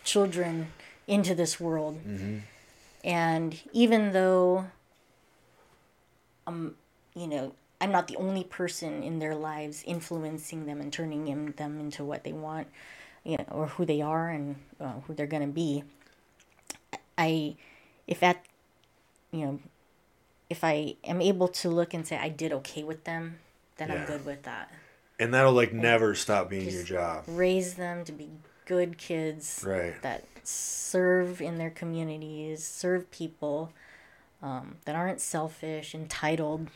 children 0.04 0.72
into 1.06 1.34
this 1.34 1.58
world, 1.60 1.98
Mm-hmm. 2.06 2.38
and 3.04 3.60
even 3.72 4.12
though, 4.12 4.66
um, 6.46 6.74
you 7.14 7.26
know, 7.26 7.54
I'm 7.80 7.90
not 7.90 8.06
the 8.08 8.16
only 8.16 8.44
person 8.44 9.02
in 9.02 9.18
their 9.18 9.34
lives 9.34 9.82
influencing 9.86 10.66
them 10.66 10.80
and 10.80 10.92
turning 10.92 11.28
in, 11.28 11.52
them 11.56 11.80
into 11.80 12.04
what 12.04 12.22
they 12.24 12.32
want, 12.32 12.68
you 13.24 13.36
know, 13.38 13.46
or 13.50 13.66
who 13.68 13.84
they 13.84 14.00
are 14.00 14.30
and 14.30 14.56
uh, 14.80 15.00
who 15.06 15.14
they're 15.14 15.26
gonna 15.26 15.46
be. 15.48 15.82
I, 17.18 17.56
if 18.06 18.22
at, 18.22 18.44
you 19.32 19.44
know, 19.46 19.60
if 20.48 20.62
I 20.64 20.96
am 21.04 21.20
able 21.20 21.48
to 21.48 21.68
look 21.68 21.92
and 21.94 22.06
say 22.06 22.16
I 22.18 22.28
did 22.28 22.52
okay 22.52 22.82
with 22.84 23.04
them, 23.04 23.38
then 23.76 23.90
I'm 23.90 24.04
good 24.06 24.24
with 24.24 24.42
that 24.44 24.70
And 25.18 25.32
that'll 25.34 25.52
like 25.52 25.72
never 25.72 26.14
stop 26.14 26.50
being 26.50 26.68
your 26.68 26.84
job. 26.84 27.24
raise 27.26 27.74
them 27.74 28.04
to 28.04 28.12
be 28.12 28.28
good 28.66 28.96
kids 28.98 29.64
Right. 29.66 30.00
that 30.02 30.24
serve 30.44 31.40
in 31.40 31.58
their 31.58 31.70
communities, 31.70 32.64
serve 32.64 33.10
people, 33.10 33.72
um, 34.42 34.76
that 34.84 34.96
aren't 34.96 35.20
selfish, 35.20 35.94
entitled. 35.94 36.68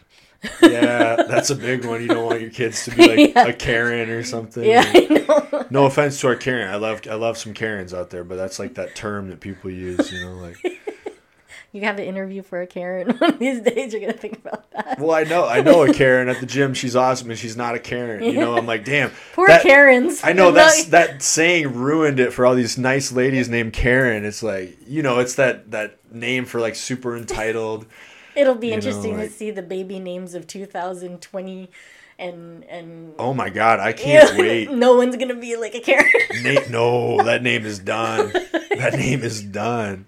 Yeah, 0.63 1.17
that's 1.29 1.51
a 1.51 1.55
big 1.57 1.85
one. 1.85 2.01
You 2.03 2.09
don't 2.09 2.25
want 2.27 2.41
your 2.41 2.51
kids 2.51 2.85
to 2.85 2.93
be 2.93 3.09
like 3.09 3.19
Yeah. 3.35 3.47
a 3.49 3.53
Karen 3.53 4.11
or 4.11 4.23
something. 4.23 4.63
Yeah. 4.65 4.85
No 5.71 5.87
offense 5.87 6.21
to 6.21 6.29
our 6.29 6.37
Karen. 6.37 6.71
I 6.71 6.77
love 6.77 7.01
I 7.11 7.15
love 7.15 7.37
some 7.37 7.53
Karens 7.55 7.93
out 7.93 8.11
there, 8.11 8.23
but 8.23 8.37
that's 8.37 8.59
like 8.61 8.75
that 8.75 8.95
term 8.95 9.29
that 9.31 9.41
people 9.41 9.71
use. 9.71 10.13
You 10.13 10.21
know, 10.25 10.35
like. 10.37 10.76
You 11.77 11.83
have 11.83 11.99
an 11.99 12.07
interview 12.07 12.43
for 12.43 12.63
a 12.63 12.67
Karen 12.67 13.11
one 13.19 13.35
of 13.35 13.39
these 13.39 13.61
days. 13.61 13.93
You're 13.93 14.01
gonna 14.01 14.15
think 14.15 14.39
about 14.39 14.71
that. 14.73 14.99
Well, 14.99 15.11
I 15.13 15.25
know 15.25 15.47
I 15.47 15.61
know 15.61 15.83
a 15.83 15.93
Karen 15.93 16.29
at 16.31 16.41
the 16.41 16.47
gym. 16.57 16.73
She's 16.73 16.97
awesome, 16.97 17.29
and 17.31 17.39
she's 17.39 17.57
not 17.57 17.75
a 17.75 17.79
Karen. 17.79 18.25
You 18.25 18.33
know, 18.41 18.57
I'm 18.57 18.65
like, 18.67 18.85
damn. 18.85 19.11
Poor 19.35 19.47
that- 19.49 19.63
Karens. 19.63 20.23
I 20.25 20.33
know 20.33 20.49
I'm 20.49 20.55
that's 20.55 20.85
that 20.87 21.23
saying 21.23 21.75
ruined 21.75 22.19
it 22.19 22.33
for 22.33 22.47
all 22.47 22.55
these 22.55 22.79
nice 22.79 23.13
ladies 23.13 23.49
named 23.51 23.75
Karen. 23.75 24.25
It's 24.25 24.43
like 24.43 24.79
you 24.87 25.03
know, 25.03 25.19
it's 25.19 25.35
that 25.35 25.71
that 25.73 25.99
name 26.13 26.47
for 26.47 26.61
like 26.61 26.75
super 26.77 27.15
entitled. 27.17 27.87
It'll 28.35 28.55
be 28.55 28.69
you 28.69 28.73
know, 28.73 28.77
interesting 28.77 29.19
like- 29.19 29.29
to 29.29 29.35
see 29.35 29.51
the 29.51 29.63
baby 29.63 29.99
names 29.99 30.35
of 30.35 30.47
2020, 30.47 31.71
and 32.19 32.65
and. 32.65 33.15
Oh 33.19 33.35
my 33.35 33.51
god, 33.51 33.81
I 33.81 33.93
can't 33.93 34.39
wait. 34.39 34.71
no 34.71 34.97
one's 34.97 35.17
gonna 35.17 35.35
be 35.35 35.57
like 35.57 35.75
a 35.75 35.81
Karen. 35.81 36.11
Nate, 36.43 36.71
no, 36.71 37.23
that 37.23 37.43
name 37.43 37.67
is 37.67 37.79
done. 37.79 38.33
That 38.77 38.95
name 38.95 39.23
is 39.23 39.43
done. 39.43 40.07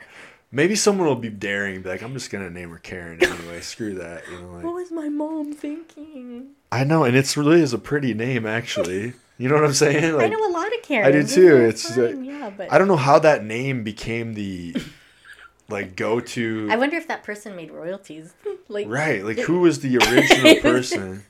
Maybe 0.51 0.77
someone 0.77 1.07
will 1.07 1.15
be 1.15 1.29
daring, 1.29 1.83
be 1.83 1.91
like, 1.91 2.03
I'm 2.03 2.15
just 2.15 2.31
gonna 2.31 2.51
name 2.51 2.71
her 2.71 2.79
Karen 2.79 3.23
anyway. 3.23 3.61
Screw 3.63 3.95
that. 3.95 4.23
You 4.31 4.41
know, 4.41 4.47
what 4.61 4.75
was 4.75 4.91
my 4.91 5.09
mom 5.09 5.53
thinking? 5.53 6.51
I 6.73 6.85
know, 6.85 7.05
and 7.05 7.17
it's 7.17 7.37
really 7.37 7.61
is 7.61 7.73
a 7.73 7.79
pretty 7.79 8.15
name 8.15 8.47
actually. 8.47 9.13
You 9.37 9.49
know 9.49 9.55
what 9.55 9.65
I'm 9.65 9.75
saying? 9.75 10.15
I 10.21 10.27
know 10.27 10.49
a 10.49 10.53
lot 10.53 10.67
of 10.75 10.83
Karens. 10.83 11.07
I 11.07 11.11
do 11.13 11.27
too. 11.27 11.57
It's, 11.67 11.95
fine, 11.95 12.25
yeah, 12.25 12.51
but 12.57 12.73
I 12.73 12.79
don't 12.79 12.89
know 12.89 12.97
how 12.97 13.19
that 13.21 13.45
name 13.45 13.85
became 13.85 14.35
the 14.35 14.75
like 15.69 15.97
go 15.97 16.19
to 16.19 16.69
I 16.71 16.77
wonder 16.77 16.97
if 16.97 17.09
that 17.09 17.25
person 17.25 17.55
made 17.55 17.71
royalties. 17.71 18.35
like 18.69 18.87
right. 18.89 19.25
Like 19.25 19.39
who 19.39 19.61
was 19.61 19.81
the 19.81 19.99
original 19.99 20.61
person? 20.63 21.25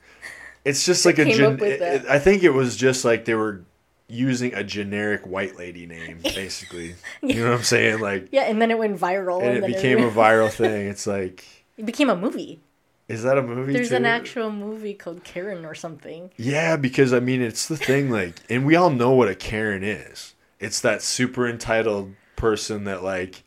It's 0.65 0.87
just 0.87 1.05
like 1.05 1.19
a 1.19 1.25
gen- 1.25 1.57
with. 1.57 2.07
I 2.09 2.19
think 2.19 2.45
it 2.45 2.51
was 2.51 2.77
just 2.77 3.05
like 3.05 3.25
they 3.25 3.35
were 3.35 3.63
using 4.09 4.55
a 4.55 4.65
generic 4.65 5.27
white 5.27 5.57
lady 5.59 5.87
name 5.87 6.19
basically. 6.23 6.95
You 7.23 7.35
know 7.45 7.51
what 7.51 7.59
I'm 7.59 7.63
saying? 7.65 8.01
Like 8.01 8.29
Yeah, 8.33 8.43
and 8.43 8.61
then 8.61 8.71
it 8.71 8.79
went 8.79 8.99
viral, 8.99 9.43
and 9.43 9.59
it 9.59 9.61
then 9.61 9.73
became 9.73 9.99
a 10.03 10.11
viral 10.25 10.51
thing. 10.51 10.89
It's 10.89 11.07
like 11.07 11.45
it 11.77 11.87
became 11.87 12.09
a 12.11 12.17
movie. 12.17 12.61
is 13.09 13.23
that 13.23 13.39
a 13.39 13.43
movie 13.43 13.73
There's 13.75 13.91
too? 13.91 13.97
an 13.97 14.07
actual 14.07 14.51
movie 14.51 14.95
called 14.95 15.25
Karen 15.25 15.65
or 15.65 15.75
something. 15.75 16.31
Yeah, 16.37 16.77
because 16.77 17.13
I 17.13 17.21
mean, 17.21 17.41
it's 17.43 17.69
the 17.69 17.77
thing, 17.77 18.11
like, 18.11 18.35
and 18.51 18.67
we 18.67 18.75
all 18.77 18.91
know 18.91 19.13
what 19.13 19.29
a 19.29 19.35
Karen 19.35 19.85
is. 19.85 20.35
It's 20.59 20.81
that 20.81 21.03
super 21.03 21.49
entitled 21.49 22.15
person 22.35 22.85
that, 22.85 23.05
like, 23.05 23.45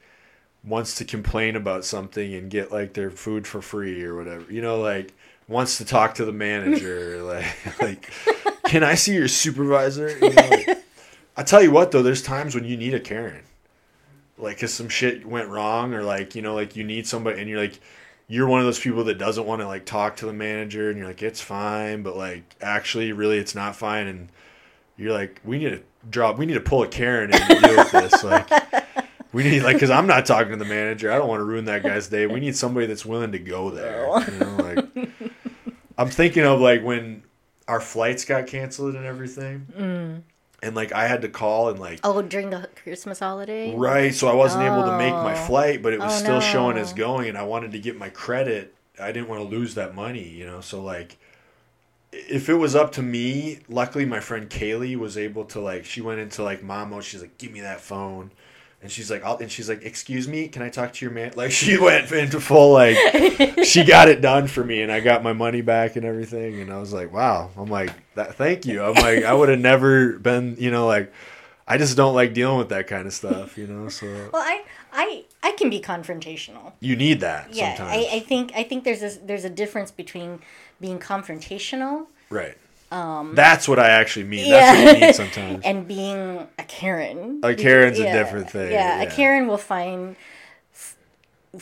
wants 0.63 0.95
to 0.95 1.05
complain 1.05 1.55
about 1.57 1.83
something 1.83 2.33
and 2.33 2.49
get, 2.49 2.71
like, 2.71 2.93
their 2.93 3.11
food 3.11 3.45
for 3.45 3.61
free 3.61 4.01
or 4.03 4.15
whatever. 4.15 4.45
You 4.51 4.61
know, 4.61 4.79
like, 4.79 5.13
wants 5.47 5.77
to 5.79 5.85
talk 5.85 6.15
to 6.15 6.25
the 6.25 6.31
manager. 6.31 7.21
like, 7.23 7.81
like, 7.81 8.13
can 8.65 8.83
I 8.83 8.95
see 8.95 9.13
your 9.13 9.27
supervisor? 9.27 10.09
You 10.17 10.29
know, 10.29 10.49
like, 10.49 10.83
I 11.37 11.43
tell 11.43 11.61
you 11.61 11.71
what, 11.71 11.91
though, 11.91 12.03
there's 12.03 12.21
times 12.21 12.55
when 12.55 12.65
you 12.65 12.77
need 12.77 12.93
a 12.93 12.99
Karen. 12.99 13.43
Like, 14.37 14.57
because 14.57 14.73
some 14.73 14.89
shit 14.89 15.25
went 15.25 15.49
wrong, 15.49 15.93
or, 15.93 16.03
like, 16.03 16.35
you 16.35 16.41
know, 16.41 16.55
like, 16.55 16.75
you 16.75 16.83
need 16.83 17.07
somebody, 17.07 17.39
and 17.39 17.49
you're 17.49 17.59
like, 17.59 17.79
you're 18.31 18.47
one 18.47 18.61
of 18.61 18.65
those 18.65 18.79
people 18.79 19.03
that 19.03 19.17
doesn't 19.17 19.45
want 19.45 19.61
to 19.61 19.67
like 19.67 19.85
talk 19.85 20.15
to 20.15 20.25
the 20.25 20.31
manager 20.31 20.89
and 20.89 20.97
you're 20.97 21.05
like 21.05 21.21
it's 21.21 21.41
fine 21.41 22.01
but 22.01 22.15
like 22.15 22.55
actually 22.61 23.11
really 23.11 23.37
it's 23.37 23.53
not 23.53 23.75
fine 23.75 24.07
and 24.07 24.29
you're 24.95 25.11
like 25.11 25.41
we 25.43 25.57
need 25.57 25.69
to 25.69 25.81
drop 26.09 26.37
we 26.37 26.45
need 26.45 26.53
to 26.53 26.61
pull 26.61 26.81
a 26.81 26.87
karen 26.87 27.29
in 27.29 27.39
to 27.41 27.59
deal 27.59 27.75
with 27.75 27.91
this 27.91 28.23
like 28.23 28.49
we 29.33 29.43
need 29.43 29.63
like 29.63 29.75
because 29.75 29.89
i'm 29.89 30.07
not 30.07 30.25
talking 30.25 30.51
to 30.51 30.57
the 30.57 30.63
manager 30.63 31.11
i 31.11 31.17
don't 31.17 31.27
want 31.27 31.41
to 31.41 31.43
ruin 31.43 31.65
that 31.65 31.83
guy's 31.83 32.07
day 32.07 32.25
we 32.25 32.39
need 32.39 32.55
somebody 32.55 32.85
that's 32.85 33.05
willing 33.05 33.33
to 33.33 33.39
go 33.39 33.69
there 33.69 34.05
you 34.31 34.39
know 34.39 34.55
like 34.57 35.09
i'm 35.97 36.09
thinking 36.09 36.43
of 36.43 36.61
like 36.61 36.81
when 36.81 37.21
our 37.71 37.79
flights 37.79 38.25
got 38.25 38.47
canceled 38.47 38.95
and 38.95 39.05
everything 39.05 39.65
mm. 39.77 40.21
and 40.61 40.75
like 40.75 40.91
i 40.91 41.07
had 41.07 41.21
to 41.21 41.29
call 41.29 41.69
and 41.69 41.79
like 41.79 41.99
Oh, 42.03 42.21
during 42.21 42.49
the 42.49 42.67
Christmas 42.83 43.19
holiday. 43.19 43.73
Right, 43.75 44.13
so 44.13 44.27
I 44.27 44.33
wasn't 44.35 44.63
able 44.63 44.83
to 44.91 44.97
make 44.97 45.13
my 45.13 45.33
Oh. 45.33 45.45
flight, 45.47 45.81
but 45.83 45.93
it 45.93 45.99
was 45.99 46.13
Oh, 46.13 46.23
still 46.23 46.41
showing 46.41 46.77
as 46.77 46.91
going, 46.93 47.29
and 47.29 47.37
I 47.37 47.43
wanted 47.43 47.71
to 47.71 47.79
get 47.79 47.95
my 47.97 48.09
credit. 48.09 48.73
I 48.99 49.11
didn't 49.13 49.29
want 49.29 49.41
to 49.43 49.47
lose 49.57 49.75
that 49.75 49.95
money, 49.95 50.27
you 50.27 50.45
know. 50.45 50.61
So 50.61 50.83
like, 50.83 51.17
if 52.11 52.49
it 52.49 52.55
was 52.55 52.75
up 52.75 52.91
to 52.93 53.01
me, 53.01 53.59
luckily 53.69 54.05
my 54.05 54.19
friend 54.19 54.49
Kaylee 54.49 54.97
was 54.97 55.17
able 55.17 55.45
to 55.45 55.59
like. 55.61 55.85
She 55.85 56.01
went 56.01 56.19
into 56.19 56.43
like 56.43 56.61
mom 56.61 56.89
mode. 56.89 57.03
She's 57.05 57.21
like, 57.21 57.37
"Give 57.37 57.51
me 57.51 57.61
that 57.61 57.79
phone," 57.81 58.31
and 58.81 58.91
she's 58.91 59.11
like, 59.11 59.23
I'll, 59.23 59.37
"And 59.37 59.51
she's 59.51 59.69
like, 59.69 59.83
excuse 59.83 60.27
me, 60.27 60.47
can 60.47 60.61
I 60.61 60.69
talk 60.69 60.93
to 60.93 61.05
your 61.05 61.13
man?" 61.13 61.33
Like 61.35 61.51
she 61.61 61.77
went 61.77 62.11
into 62.11 62.39
full 62.41 62.73
like. 62.73 62.97
she 63.65 63.83
got 63.85 64.07
it 64.07 64.21
done 64.21 64.47
for 64.47 64.63
me, 64.63 64.81
and 64.81 64.91
I 64.91 64.99
got 64.99 65.23
my 65.23 65.33
money 65.33 65.61
back 65.61 65.95
and 65.95 66.05
everything. 66.05 66.59
And 66.61 66.71
I 66.73 66.79
was 66.79 66.91
like, 66.93 67.13
"Wow!" 67.13 67.49
I'm 67.57 67.69
like, 67.69 67.91
"That, 68.15 68.35
thank 68.35 68.65
you." 68.65 68.83
I'm 68.83 68.95
like, 68.95 69.23
I 69.23 69.33
would 69.33 69.49
have 69.49 69.59
never 69.59 70.17
been, 70.19 70.55
you 70.59 70.71
know, 70.71 70.87
like. 70.87 71.11
I 71.67 71.77
just 71.77 71.95
don't 71.95 72.15
like 72.15 72.33
dealing 72.33 72.57
with 72.57 72.69
that 72.69 72.87
kind 72.87 73.07
of 73.07 73.13
stuff, 73.13 73.57
you 73.57 73.65
know. 73.65 73.87
So 73.87 74.05
Well, 74.33 74.41
I 74.41 74.63
I 74.91 75.23
I 75.41 75.51
can 75.53 75.69
be 75.69 75.79
confrontational. 75.79 76.73
you 76.81 76.97
need 76.97 77.21
that 77.21 77.53
Yeah, 77.53 77.77
sometimes, 77.77 78.07
I, 78.11 78.15
I 78.15 78.19
think 78.19 78.51
I 78.55 78.63
think 78.63 78.83
there's 78.83 79.01
a 79.03 79.19
there's 79.25 79.45
a 79.45 79.49
difference 79.49 79.89
between 79.89 80.39
being 80.81 80.99
confrontational 80.99 82.07
right? 82.29 82.57
That's 82.91 83.67
what 83.67 83.79
I 83.79 83.89
actually 83.89 84.25
mean. 84.25 84.49
That's 84.51 84.69
Um, 84.69 84.77
yeah. 84.77 84.85
what 84.91 84.99
you 84.99 85.05
need 85.07 85.15
sometimes. 85.33 85.65
and 85.65 85.87
being 85.87 86.47
a 86.59 86.63
Karen. 86.63 87.39
A 87.43 87.55
Karen's 87.55 87.99
a 87.99 88.11
different 88.11 88.49
thing, 88.49 88.71
Yeah, 88.71 89.01
yeah. 89.01 89.07
a 89.07 89.11
Karen 89.11 89.47
will 89.47 89.57
find 89.57 90.15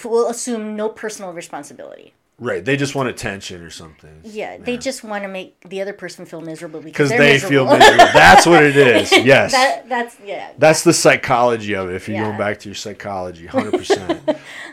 will 0.04 0.28
assume 0.30 0.76
no 0.76 0.90
personal 0.90 1.34
responsibility. 1.34 2.14
Right. 2.42 2.64
They 2.64 2.78
just 2.78 2.96
want 2.96 3.10
attention 3.10 3.62
or 3.64 3.70
something. 3.70 4.22
Yeah, 4.24 4.58
they 4.60 4.78
just 4.78 5.04
want 5.04 5.24
to 5.24 5.28
make 5.28 5.60
the 5.68 5.82
other 5.82 5.92
person 5.92 6.26
feel 6.26 6.40
miserable 6.40 6.80
Because 6.80 7.10
they 7.10 7.18
miserable. 7.18 7.68
feel 7.68 7.78
miserable. 7.78 8.06
That's 8.14 8.46
what 8.46 8.64
it 8.64 8.78
is. 8.78 9.12
Yes. 9.26 9.52
that, 9.52 9.90
that's 9.90 10.16
yeah. 10.24 10.52
That's 10.58 10.84
the 10.84 10.94
psychology 10.94 11.74
of 11.76 11.90
it. 11.90 11.96
If 11.96 12.08
you're 12.08 12.16
Yeah. 12.18 12.24
going 12.28 12.38
back 12.38 12.60
to 12.62 12.70
your 12.70 12.76
psychology, 12.76 13.46
hundred 13.46 13.74
percent. 13.74 14.22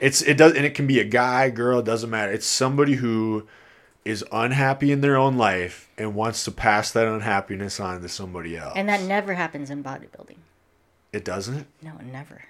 It's 0.01 0.23
it 0.23 0.37
does, 0.37 0.53
and 0.55 0.65
it 0.65 0.75
can 0.75 0.87
be 0.87 1.01
a 1.01 1.05
guy, 1.05 1.51
girl. 1.51 1.81
It 1.81 1.87
doesn't 1.87 2.09
matter. 2.11 2.31
It's 2.31 2.47
somebody 2.47 2.95
who 2.95 3.49
is 4.07 4.25
unhappy 4.31 4.93
in 4.93 5.01
their 5.01 5.17
own 5.17 5.37
life 5.37 5.91
and 5.99 6.15
wants 6.15 6.45
to 6.45 6.53
pass 6.53 6.93
that 6.93 7.09
unhappiness 7.09 7.81
on 7.81 8.01
to 8.01 8.09
somebody 8.09 8.57
else. 8.57 8.75
And 8.77 8.89
that 8.89 9.03
never 9.03 9.35
happens 9.35 9.69
in 9.69 9.83
bodybuilding. 9.83 10.37
it 11.13 11.25
doesn't. 11.25 11.67
No, 11.83 11.93
never. 12.13 12.45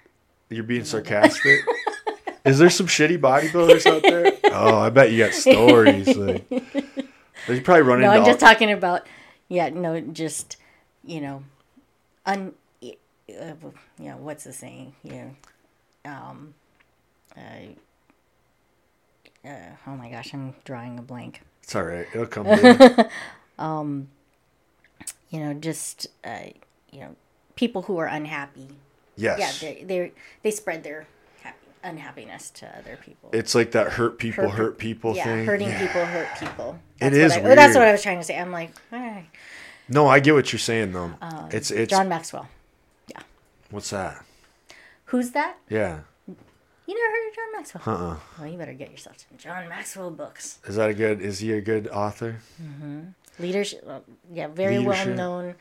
You're 0.49 0.63
being 0.63 0.85
sarcastic. 0.85 1.61
is 2.45 2.59
there 2.59 2.69
some 2.69 2.85
shitty 2.87 3.19
bodybuilders 3.19 3.85
out 3.85 4.03
there? 4.03 4.33
Oh, 4.45 4.77
I 4.77 4.89
bet 4.91 5.11
you 5.11 5.17
got 5.25 5.33
stories. 5.33 6.15
Like, 6.15 6.47
they 7.47 7.59
probably 7.59 7.81
run 7.81 8.01
No. 8.01 8.11
I'm 8.11 8.25
just 8.25 8.39
talking 8.39 8.71
about, 8.71 9.07
yeah, 9.49 9.69
no, 9.69 9.99
just, 9.99 10.57
you 11.03 11.21
know, 11.21 11.43
un, 12.25 12.53
uh, 12.83 12.87
you 13.99 14.09
know, 14.09 14.17
what's 14.17 14.43
the 14.43 14.53
saying? 14.53 14.93
You 15.03 15.11
know, 15.11 15.35
um, 16.05 16.53
uh, 17.35 17.41
uh, 19.43 19.75
oh 19.87 19.95
my 19.95 20.09
gosh, 20.09 20.33
I'm 20.33 20.53
drawing 20.65 20.99
a 20.99 21.01
blank. 21.01 21.41
It's 21.67 21.75
all 21.75 21.83
right. 21.83 22.07
It'll 22.13 22.25
come. 22.27 22.45
to 22.45 23.09
you. 25.29 25.39
Know, 25.41 25.53
just, 25.55 26.07
uh, 26.23 26.37
you 26.93 27.01
know, 27.01 27.15
people 27.57 27.81
who 27.81 27.97
are 27.97 28.05
unhappy. 28.07 28.69
Yes. 29.17 29.61
Yeah, 29.61 29.69
they 29.73 29.83
they 29.83 30.11
they 30.43 30.51
spread 30.51 30.85
their 30.85 31.07
happy, 31.43 31.57
unhappiness 31.83 32.51
to 32.51 32.67
other 32.77 32.97
people. 33.03 33.31
it's 33.33 33.53
like 33.53 33.71
that 33.71 33.93
hurt 33.93 34.17
people 34.17 34.45
Hurt- 34.49 34.57
hurt, 34.57 34.77
people 34.77 35.13
yeah, 35.13 35.25
thing. 35.25 35.45
hurting 35.45 35.67
Yeah. 35.67 35.87
people 35.87 36.05
hurt 36.05 36.27
people. 36.39 36.79
It 37.01 37.09
That's 37.09 37.15
is 37.15 37.41
What 37.41 37.51
I, 37.51 37.55
that's 37.55 37.75
what. 37.75 37.85
I 37.85 37.91
was 37.91 38.01
trying 38.01 38.19
to 38.19 38.23
say. 38.23 38.39
I'm 38.39 38.51
like, 38.53 38.71
eh. 38.93 39.23
No, 39.89 40.07
I 40.07 40.21
get 40.21 40.35
what 40.35 40.53
you're 40.53 40.59
saying 40.59 40.93
though. 40.93 41.15
it's 41.51 41.69
it's 41.69 41.89
John 41.89 42.07
Maxwell. 42.07 42.47
Yeah. 43.09 43.19
What's 43.71 43.89
that? 43.89 44.23
Who's 45.05 45.31
that? 45.31 45.57
Yeah. 45.69 45.99
You 46.87 46.95
never 46.95 47.13
heard 47.13 47.29
of 47.29 47.35
John 47.35 47.51
Maxwell? 47.53 47.83
Uh. 47.85 48.11
uh 48.11 48.17
Well, 48.39 48.47
you 48.51 48.57
better 48.57 48.73
get 48.73 48.91
yourself 48.91 49.17
some 49.17 49.37
John 49.37 49.67
Maxwell 49.67 50.09
books. 50.09 50.59
Is 50.65 50.77
that 50.77 50.89
a 50.89 50.93
good? 50.93 51.21
Is 51.21 51.39
he 51.39 51.51
a 51.51 51.61
good 51.61 51.87
author? 51.89 52.37
Leadership, 53.39 53.83
uh, 53.87 53.99
yeah, 54.31 54.47
very 54.47 54.79
well 54.79 54.89
Leadership. 54.97 55.15
known 55.15 55.55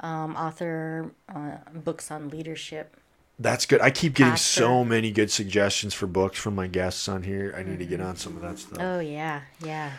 um, 0.00 0.36
author, 0.36 1.10
uh, 1.34 1.56
books 1.74 2.10
on 2.10 2.28
leadership. 2.28 2.96
That's 3.40 3.66
good. 3.66 3.80
I 3.80 3.90
keep 3.90 4.14
getting 4.14 4.32
Pastor. 4.32 4.60
so 4.62 4.84
many 4.84 5.10
good 5.10 5.30
suggestions 5.30 5.94
for 5.94 6.06
books 6.06 6.38
from 6.38 6.54
my 6.54 6.66
guests 6.66 7.08
on 7.08 7.22
here. 7.22 7.54
I 7.56 7.62
need 7.62 7.78
to 7.78 7.86
get 7.86 8.00
on 8.00 8.16
some 8.16 8.36
of 8.36 8.42
that 8.42 8.58
stuff. 8.58 8.78
Oh 8.80 9.00
yeah, 9.00 9.42
yeah, 9.64 9.92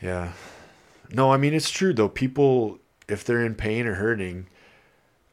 Yeah. 0.00 0.32
No, 1.10 1.32
I 1.32 1.36
mean 1.36 1.54
it's 1.54 1.70
true 1.70 1.92
though. 1.92 2.08
People, 2.08 2.78
if 3.08 3.24
they're 3.24 3.44
in 3.44 3.54
pain 3.54 3.86
or 3.86 3.94
hurting, 3.94 4.46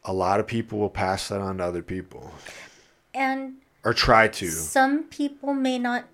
a 0.04 0.14
lot 0.14 0.40
of 0.40 0.48
people 0.48 0.80
will 0.80 0.90
pass 0.90 1.28
that 1.30 1.40
on 1.40 1.58
to 1.60 1.64
other 1.66 1.82
people 1.82 2.34
and 3.14 3.56
or 3.84 3.94
try 3.94 4.28
to. 4.28 4.50
some 4.50 5.04
people 5.06 5.54
may 5.54 5.80
not. 5.80 6.06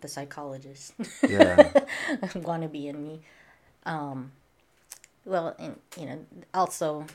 The 0.00 0.08
psychologist 0.08 0.92
Yeah. 1.26 1.70
want 2.34 2.62
to 2.62 2.68
be 2.68 2.88
in 2.88 3.02
me. 3.02 3.20
Um, 3.86 4.32
well, 5.24 5.56
and 5.58 5.78
you 5.98 6.06
know, 6.06 6.26
also 6.52 7.06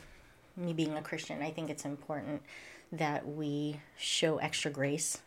me 0.56 0.72
being 0.72 0.94
a 0.96 1.02
Christian, 1.02 1.42
I 1.42 1.50
think 1.50 1.70
it's 1.70 1.84
important 1.84 2.42
that 2.92 3.26
we 3.26 3.80
show 3.96 4.38
extra 4.38 4.70
grace 4.70 5.18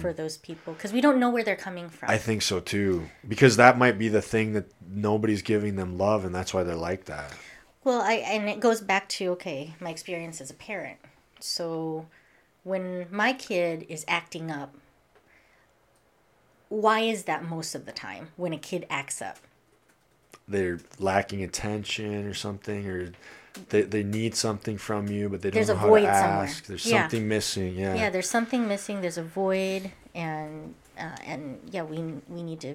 for 0.00 0.14
those 0.14 0.38
people 0.38 0.72
because 0.72 0.90
we 0.90 1.02
don't 1.02 1.20
know 1.20 1.28
where 1.28 1.44
they're 1.44 1.54
coming 1.54 1.90
from. 1.90 2.08
I 2.08 2.16
think 2.16 2.40
so 2.40 2.60
too. 2.60 3.10
Because 3.28 3.56
that 3.58 3.76
might 3.76 3.98
be 3.98 4.08
the 4.08 4.22
thing 4.22 4.54
that 4.54 4.72
nobody's 4.88 5.42
giving 5.42 5.76
them 5.76 5.98
love 5.98 6.24
and 6.24 6.34
that's 6.34 6.54
why 6.54 6.62
they're 6.62 6.74
like 6.74 7.04
that. 7.04 7.30
Well, 7.84 8.00
I 8.00 8.14
and 8.14 8.48
it 8.48 8.60
goes 8.60 8.80
back 8.80 9.08
to 9.10 9.26
okay, 9.32 9.74
my 9.78 9.90
experience 9.90 10.40
as 10.40 10.50
a 10.50 10.54
parent. 10.54 10.98
So 11.40 12.06
when 12.64 13.06
my 13.10 13.32
kid 13.32 13.86
is 13.88 14.04
acting 14.08 14.50
up, 14.50 14.74
why 16.68 17.00
is 17.00 17.24
that 17.24 17.44
most 17.44 17.74
of 17.74 17.86
the 17.86 17.92
time 17.92 18.28
when 18.36 18.52
a 18.52 18.58
kid 18.58 18.86
acts 18.88 19.20
up? 19.20 19.38
They're 20.46 20.80
lacking 20.98 21.42
attention 21.42 22.26
or 22.26 22.34
something 22.34 22.86
or 22.86 23.12
they, 23.70 23.82
they 23.82 24.02
need 24.02 24.34
something 24.34 24.78
from 24.78 25.08
you 25.08 25.28
but 25.28 25.42
they 25.42 25.50
don't 25.50 25.54
There's 25.56 25.68
know 25.68 25.74
a 25.74 25.78
how 25.78 25.88
void 25.88 26.00
to 26.02 26.06
somewhere. 26.14 26.44
ask. 26.44 26.66
There's 26.66 26.86
Yeah. 26.86 27.02
something 27.02 27.28
missing. 27.28 27.74
Yeah. 27.76 27.94
Yeah, 27.94 28.10
there's 28.10 28.28
something 28.30 28.68
missing. 28.68 29.00
There's 29.00 29.18
a 29.18 29.22
void, 29.24 29.90
and 30.14 30.74
uh, 30.98 31.16
and 31.24 31.60
yeah, 31.70 31.82
we 31.82 31.98
we 32.28 32.42
need 32.42 32.60
to, 32.60 32.74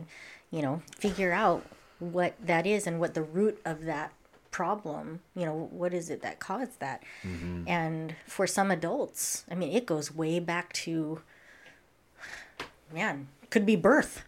you 0.51 0.61
know, 0.61 0.81
figure 0.97 1.31
out 1.31 1.63
what 1.99 2.33
that 2.45 2.65
is 2.65 2.87
and 2.87 2.99
what 2.99 3.13
the 3.13 3.21
root 3.23 3.59
of 3.65 3.85
that 3.85 4.11
problem. 4.55 5.19
You 5.35 5.45
know, 5.45 5.67
what 5.69 5.93
is 5.93 6.09
it 6.09 6.21
that 6.21 6.39
caused 6.39 6.79
that? 6.79 7.03
Mm-hmm. 7.23 7.67
And 7.67 8.15
for 8.25 8.47
some 8.47 8.71
adults, 8.71 9.43
I 9.51 9.55
mean, 9.55 9.73
it 9.73 9.85
goes 9.85 10.15
way 10.15 10.39
back 10.39 10.71
to, 10.85 11.19
man, 12.93 13.27
could 13.49 13.65
be 13.65 13.75
birth. 13.75 14.23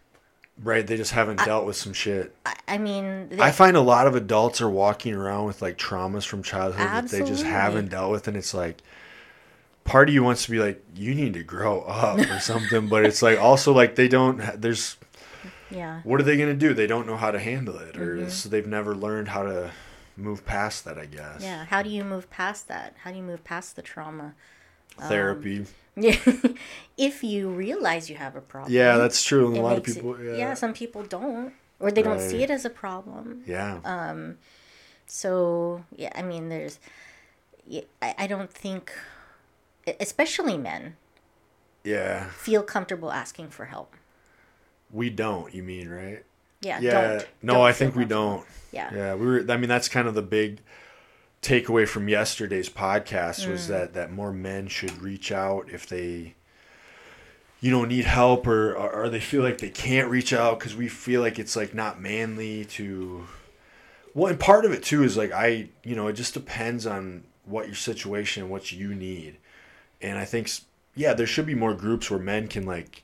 Right, 0.61 0.85
they 0.85 0.97
just 0.97 1.14
haven't 1.14 1.45
dealt 1.45 1.65
with 1.65 1.77
some 1.77 1.93
shit. 1.93 2.35
I, 2.45 2.56
I 2.67 2.77
mean, 2.77 3.39
I 3.39 3.51
find 3.51 3.77
a 3.77 3.81
lot 3.81 4.06
of 4.06 4.15
adults 4.15 4.59
are 4.59 4.69
walking 4.69 5.14
around 5.14 5.45
with 5.45 5.61
like 5.61 5.77
traumas 5.77 6.25
from 6.25 6.43
childhood 6.43 6.88
that 6.88 7.07
they 7.07 7.23
just 7.23 7.43
haven't 7.43 7.91
dealt 7.91 8.11
with, 8.11 8.27
and 8.27 8.35
it's 8.35 8.53
like 8.53 8.81
part 9.85 10.09
of 10.09 10.14
you 10.15 10.23
wants 10.23 10.43
to 10.43 10.51
be 10.51 10.59
like, 10.59 10.83
you 10.93 11.15
need 11.15 11.35
to 11.35 11.43
grow 11.43 11.83
up 11.83 12.19
or 12.19 12.39
something, 12.41 12.89
but 12.89 13.06
it's 13.06 13.22
like 13.22 13.39
also 13.39 13.72
like 13.72 13.95
they 13.95 14.09
don't. 14.09 14.39
There's 14.59 14.97
yeah. 15.69 16.01
what 16.03 16.19
are 16.19 16.23
they 16.23 16.35
gonna 16.38 16.53
do? 16.53 16.73
They 16.73 16.88
don't 16.88 17.07
know 17.07 17.17
how 17.17 17.31
to 17.31 17.39
handle 17.39 17.77
it, 17.77 17.95
or 17.95 18.17
Mm-hmm. 18.17 18.30
so 18.30 18.49
they've 18.49 18.67
never 18.67 18.93
learned 18.93 19.30
how 19.30 19.43
to 19.43 19.72
move 20.17 20.45
past 20.45 20.83
that. 20.85 20.97
I 20.97 21.05
guess. 21.05 21.41
Yeah, 21.41 21.65
how 21.65 21.81
do 21.81 21.89
you 21.89 22.03
move 22.03 22.29
past 22.29 22.67
that? 22.67 22.95
How 23.03 23.11
do 23.11 23.17
you 23.17 23.23
move 23.23 23.43
past 23.43 23.75
the 23.75 23.81
trauma? 23.81 24.33
Therapy. 24.99 25.65
Yeah, 25.95 26.17
if 26.97 27.23
you 27.23 27.49
realize 27.49 28.09
you 28.09 28.15
have 28.17 28.35
a 28.35 28.41
problem. 28.41 28.73
yeah, 28.73 28.97
that's 28.97 29.23
true. 29.23 29.47
And 29.47 29.57
a 29.57 29.61
lot 29.61 29.77
of 29.77 29.83
people. 29.83 30.15
It, 30.15 30.37
yeah. 30.37 30.53
some 30.53 30.73
people 30.73 31.03
don't, 31.03 31.53
or 31.79 31.91
they 31.91 32.01
don't 32.01 32.19
see 32.19 32.43
it 32.43 32.49
as 32.49 32.65
a 32.65 32.69
problem. 32.69 33.43
Yeah. 33.45 33.79
Um. 33.83 34.37
So 35.05 35.85
yeah, 35.95 36.11
I 36.15 36.21
mean, 36.21 36.49
there's, 36.49 36.79
yeah, 37.65 37.81
I, 38.01 38.15
I 38.19 38.27
don't 38.27 38.51
think, 38.51 38.91
especially 39.99 40.57
men, 40.57 40.97
yeah. 41.83 42.29
feel 42.29 42.61
comfortable 42.61 43.11
asking 43.11 43.49
for 43.49 43.65
help. 43.65 43.95
We 44.91 45.09
don't. 45.09 45.53
You 45.53 45.63
mean 45.63 45.89
right? 45.89 46.23
Yeah. 46.61 46.79
Yeah. 46.79 46.91
Don't. 46.91 47.27
no, 47.41 47.53
don't 47.53 47.65
I 47.65 47.71
think 47.73 47.95
we 47.95 48.05
don't. 48.05 48.45
Yeah. 48.71 48.93
Yeah, 48.93 49.15
we 49.15 49.25
were. 49.25 49.45
I 49.49 49.57
mean, 49.57 49.69
that's 49.69 49.87
kind 49.89 50.07
of 50.07 50.13
the 50.15 50.21
big 50.21 50.59
takeaway 51.41 51.87
from 51.87 52.07
yesterday's 52.09 52.69
podcast 52.69 53.45
Mm. 53.45 53.51
was 53.51 53.67
that 53.67 53.93
that 53.93 54.11
more 54.11 54.33
men 54.33 54.67
should 54.67 55.01
reach 55.01 55.31
out 55.31 55.69
if 55.71 55.87
they, 55.87 56.33
you 57.61 57.71
know, 57.71 57.85
need 57.85 58.05
help 58.05 58.47
or 58.47 58.73
or, 58.75 59.03
or 59.03 59.09
they 59.09 59.19
feel 59.19 59.43
like 59.43 59.59
they 59.59 59.69
can't 59.69 60.09
reach 60.09 60.33
out 60.33 60.59
because 60.59 60.75
we 60.75 60.87
feel 60.87 61.21
like 61.21 61.39
it's 61.39 61.55
like 61.55 61.73
not 61.73 62.01
manly 62.01 62.65
to. 62.65 63.27
Well, 64.13 64.27
and 64.31 64.39
part 64.39 64.65
of 64.65 64.71
it 64.71 64.83
too 64.83 65.03
is 65.03 65.15
like 65.15 65.31
I, 65.31 65.69
you 65.83 65.95
know, 65.95 66.07
it 66.07 66.13
just 66.13 66.33
depends 66.33 66.87
on 66.87 67.23
what 67.45 67.67
your 67.67 67.75
situation 67.75 68.43
and 68.43 68.51
what 68.51 68.71
you 68.71 68.93
need, 68.93 69.37
and 70.01 70.17
I 70.17 70.25
think 70.25 70.49
yeah, 70.95 71.13
there 71.13 71.27
should 71.27 71.45
be 71.45 71.55
more 71.55 71.75
groups 71.75 72.09
where 72.09 72.19
men 72.19 72.47
can 72.47 72.65
like 72.65 73.03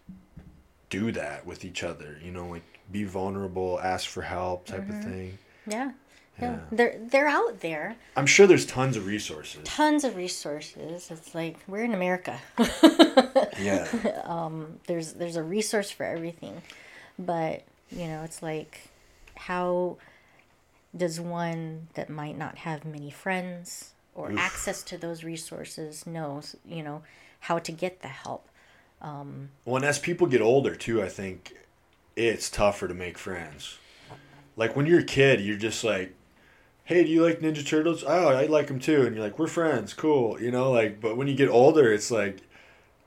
do 0.90 1.11
that 1.11 1.45
with 1.45 1.64
each 1.64 1.83
other. 1.83 2.17
You 2.23 2.32
know, 2.32 2.48
like 2.48 2.64
be 2.94 3.04
vulnerable, 3.04 3.80
ask 3.84 4.08
for 4.08 4.22
help, 4.22 4.66
type 4.68 4.82
Mm-hmm. 4.84 4.98
of 4.98 5.04
thing. 5.04 5.38
Yeah. 5.68 5.92
Yeah. 6.40 6.52
Yeah. 6.52 6.60
They're 6.72 6.98
they're 7.12 7.28
out 7.28 7.60
there. 7.60 7.96
I'm 8.16 8.26
sure 8.26 8.48
there's 8.48 8.66
tons 8.66 8.96
of 8.98 9.06
resources. 9.06 9.62
Tons 9.66 10.04
of 10.04 10.16
resources. 10.16 11.12
It's 11.12 11.36
like 11.36 11.58
we're 11.68 11.84
in 11.84 11.94
America. 11.94 12.40
Yeah. 13.60 13.88
Um, 14.26 14.80
there's 14.88 15.14
there's 15.14 15.36
a 15.36 15.44
resource 15.44 15.92
for 15.92 16.06
everything 16.06 16.62
but 17.20 17.62
you 17.92 18.08
know 18.08 18.24
it's 18.24 18.42
like 18.42 18.90
how 19.36 19.98
does 20.96 21.20
one 21.20 21.88
that 21.94 22.10
might 22.10 22.38
not 22.38 22.58
have 22.60 22.84
many 22.86 23.12
friends 23.12 23.92
or 24.16 24.32
Oof. 24.32 24.40
access 24.40 24.82
to 24.84 24.98
those 24.98 25.24
resources 25.24 26.08
know 26.08 26.42
you 26.66 26.82
know 26.82 27.04
how 27.42 27.60
to 27.60 27.72
get 27.72 28.02
the 28.02 28.08
help 28.08 28.48
well, 29.02 29.76
and 29.76 29.84
as 29.86 30.00
people 30.00 30.28
get 30.28 30.40
older 30.42 30.76
too, 30.76 31.04
I 31.04 31.10
think 31.10 31.54
it's 32.16 32.50
tougher 32.50 32.88
to 32.88 32.93
make 32.93 33.17
friends. 33.17 33.77
Like 34.56 34.75
when 34.75 34.85
you're 34.85 35.00
a 35.00 35.03
kid, 35.03 35.42
you're 35.42 35.58
just 35.58 35.83
like, 35.83 36.14
"Hey, 36.83 37.03
do 37.03 37.09
you 37.09 37.24
like 37.24 37.40
Ninja 37.40 37.66
Turtles? 37.66 38.03
Oh, 38.06 38.27
I 38.27 38.45
like 38.45 38.67
them 38.67 38.80
too." 38.80 39.01
And 39.06 39.16
you're 39.16 39.24
like, 39.24 39.40
"We're 39.40 39.48
friends, 39.48 39.93
cool," 39.93 40.40
you 40.42 40.51
know. 40.51 40.72
Like, 40.72 41.01
but 41.01 41.17
when 41.17 41.27
you 41.27 41.35
get 41.35 41.50
older, 41.50 41.92
it's 41.92 42.11
like, 42.11 42.40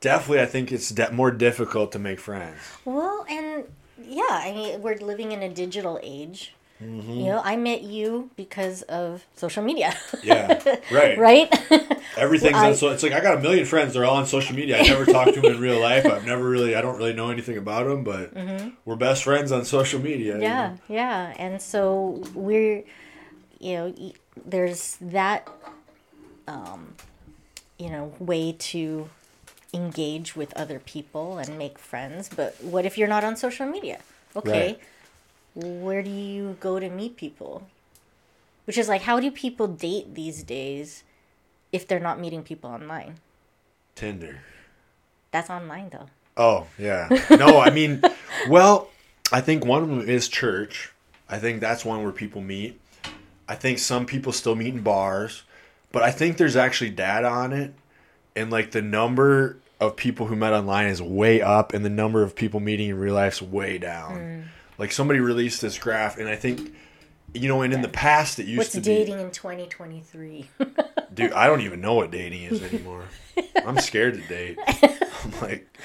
definitely, 0.01 0.43
I 0.43 0.47
think 0.47 0.73
it's 0.73 0.91
de- 0.91 1.12
more 1.12 1.31
difficult 1.31 1.93
to 1.93 1.99
make 1.99 2.18
friends. 2.20 2.59
well 2.85 3.25
and 3.28 3.65
yeah 4.05 4.25
i 4.31 4.52
mean 4.52 4.83
we're 4.83 4.97
living 4.99 5.33
in 5.33 5.43
a 5.43 5.49
digital 5.49 5.99
age 6.02 6.52
You 6.79 7.25
know, 7.25 7.41
I 7.43 7.57
met 7.57 7.83
you 7.83 8.29
because 8.37 8.83
of 8.83 9.25
social 9.37 9.63
media. 9.63 9.97
Yeah, 10.23 10.63
right. 10.93 11.17
right? 11.19 11.49
Everything's 12.19 12.53
Well, 12.53 12.65
I- 12.65 12.69
on 12.69 12.75
so 12.75 12.91
it's 12.91 13.03
like 13.03 13.13
I 13.13 13.21
got 13.21 13.39
a 13.39 13.41
million 13.41 13.65
friends. 13.65 13.95
They're 13.95 14.05
all 14.05 14.17
on 14.17 14.27
social 14.27 14.55
media. 14.55 14.79
I 14.79 14.83
never 14.83 15.07
talked 15.07 15.33
to 15.35 15.41
them 15.41 15.53
in 15.55 15.61
real 15.61 15.81
life. 15.81 16.05
I've 16.05 16.27
never 16.27 16.47
really. 16.47 16.77
I 16.77 16.83
don't 16.83 16.99
really 16.99 17.15
know 17.15 17.31
anything 17.31 17.57
about 17.57 17.87
them, 17.87 18.05
but 18.05 18.33
we're 18.85 18.97
best 18.97 19.25
friends 19.25 19.53
on 19.53 19.65
social 19.65 20.01
media. 20.01 20.35
you 20.35 20.41
Mm-hmm. 20.41 20.43
yeah, 20.43 20.69
know? 20.69 20.79
yeah. 20.89 21.35
And 21.39 21.63
so 21.63 22.23
we're, 22.35 22.85
you 23.59 23.73
know, 23.77 23.95
there's 24.45 24.99
that, 25.01 25.49
um, 26.47 26.95
you 27.79 27.89
know, 27.91 28.13
way 28.19 28.53
to 28.59 29.09
engage 29.75 30.37
with 30.37 30.53
other 30.55 30.79
people 30.79 31.39
and 31.39 31.57
make 31.59 31.79
friends. 31.79 32.29
But 32.35 32.63
what 32.63 32.85
if 32.87 32.97
you're 32.99 33.09
not 33.09 33.25
on 33.25 33.37
social 33.37 33.67
media? 33.67 33.99
Okay. 34.35 34.79
Where 35.57 36.02
do 36.02 36.10
you 36.10 36.57
go 36.60 36.78
to 36.78 36.91
meet 36.91 37.17
people? 37.17 37.67
Which 38.67 38.76
is 38.76 38.89
like, 38.89 39.02
how 39.02 39.20
do 39.20 39.31
people 39.31 39.67
date 39.67 40.15
these 40.15 40.43
days 40.43 41.02
if 41.73 41.89
they're 41.89 41.99
not 41.99 42.20
meeting 42.20 42.43
people 42.43 42.70
online? 42.70 43.17
Tinder. 43.94 44.41
That's 45.31 45.49
online 45.49 45.89
though. 45.89 46.07
Oh 46.36 46.67
yeah. 46.78 47.09
No, 47.31 47.59
I 47.59 47.70
mean, 47.70 48.02
well, 48.49 48.91
I 49.33 49.41
think 49.41 49.65
one 49.65 49.83
of 49.83 49.89
them 49.89 50.09
is 50.09 50.28
church. 50.28 50.93
I 51.28 51.39
think 51.39 51.60
that's 51.60 51.85
one 51.85 52.02
where 52.02 52.12
people 52.12 52.43
meet. 52.43 52.78
I 53.49 53.55
think 53.55 53.78
some 53.78 54.07
people 54.07 54.33
still 54.33 54.55
meet 54.55 54.75
in 54.75 54.83
bars, 54.83 55.44
but 55.91 56.02
I 56.02 56.10
think 56.10 56.36
there's 56.36 56.57
actually 56.57 56.91
data 56.91 57.28
on 57.28 57.52
it, 57.52 57.73
and 58.35 58.51
like 58.51 58.73
the 58.73 58.83
number 58.83 59.57
of 59.81 59.97
people 59.97 60.26
who 60.26 60.36
met 60.36 60.52
online 60.52 60.86
is 60.86 61.01
way 61.01 61.41
up, 61.41 61.73
and 61.73 61.85
the 61.85 61.91
number 61.91 62.23
of 62.23 62.35
people 62.35 62.60
meeting 62.60 62.91
in 62.91 62.99
real 62.99 63.15
life 63.15 63.35
is 63.35 63.43
way 63.43 63.78
down. 63.78 64.17
Mm. 64.17 64.44
Like 64.79 64.93
somebody 64.93 65.21
released 65.21 65.61
this 65.61 65.79
graph, 65.79 66.19
and 66.19 66.29
I 66.29 66.37
think, 66.37 66.75
you 67.33 67.49
know, 67.49 67.63
and 67.63 67.73
in 67.73 67.83
the 67.83 67.89
past 67.89 68.39
it 68.39 68.47
used 68.47 68.49
to 68.49 68.55
be. 68.55 68.59
What's 68.59 68.73
to 68.73 68.81
dating 68.81 69.21
in 69.21 69.31
2023? 69.31 70.49
dude. 71.17 71.33
I 71.33 71.49
don't 71.49 71.63
even 71.63 71.81
know 71.81 71.95
what 71.95 72.13
dating 72.13 72.45
is 72.45 72.63
anymore. 72.63 73.05
I'm 73.67 73.79
scared 73.79 74.15
to 74.15 74.21
date. 74.29 74.59
I'm 74.69 75.41
like, 75.41 75.77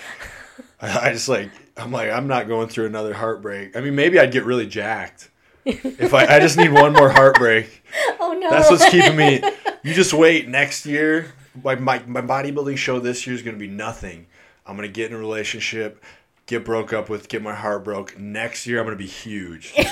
I 0.80 1.10
I 1.10 1.14
just 1.14 1.28
like, 1.28 1.50
I'm 1.76 1.92
like, 1.92 2.12
I'm 2.12 2.28
not 2.28 2.48
going 2.48 2.68
through 2.68 2.86
another 2.86 3.14
heartbreak. 3.14 3.76
I 3.76 3.82
mean, 3.82 3.96
maybe 3.96 4.20
I'd 4.20 4.32
get 4.32 4.46
really 4.46 4.68
jacked 4.68 5.30
if 5.66 6.14
I. 6.14 6.26
I 6.26 6.40
just 6.40 6.58
need 6.58 6.72
one 6.72 6.94
more 6.94 7.10
heartbreak. 7.10 7.84
oh 8.20 8.38
no. 8.40 8.50
That's 8.52 8.70
what's 8.70 8.88
keeping 8.90 9.16
me. 9.16 9.42
You 9.84 9.94
just 9.94 10.14
wait. 10.14 10.48
Next 10.48 10.86
year, 10.86 11.34
my 11.64 11.76
my, 11.76 12.04
my 12.06 12.22
bodybuilding 12.22 12.78
show 12.78 13.00
this 13.00 13.26
year 13.26 13.36
is 13.36 13.42
going 13.42 13.56
to 13.56 13.60
be 13.60 13.72
nothing. 13.72 14.28
I'm 14.66 14.76
going 14.78 14.88
to 14.88 14.94
get 14.94 15.10
in 15.10 15.18
a 15.18 15.20
relationship, 15.20 16.04
get 16.52 16.64
broke 16.66 16.94
up 16.94 17.10
with, 17.10 17.28
get 17.30 17.42
my 17.42 17.56
heart 17.56 17.84
broke. 17.84 18.20
Next 18.20 18.68
year, 18.68 18.80
I'm 18.80 18.86
going 18.86 18.96
to 18.98 19.04
be 19.04 19.10
huge. 19.10 19.74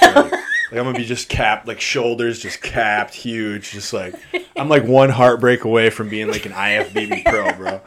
Like, 0.70 0.76
like, 0.76 0.78
I'm 0.78 0.84
going 0.86 0.94
to 0.94 1.02
be 1.02 1.08
just 1.08 1.30
capped, 1.30 1.68
like 1.68 1.82
shoulders 1.82 2.40
just 2.40 2.62
capped, 2.62 3.16
huge. 3.16 3.72
Just 3.72 3.92
like 3.92 4.14
I'm 4.56 4.70
like 4.70 4.84
one 4.84 5.10
heartbreak 5.10 5.64
away 5.64 5.90
from 5.90 6.10
being 6.10 6.28
like 6.28 6.46
an 6.46 6.52
IFBB 6.52 7.26
pro, 7.26 7.52
bro. 7.54 7.82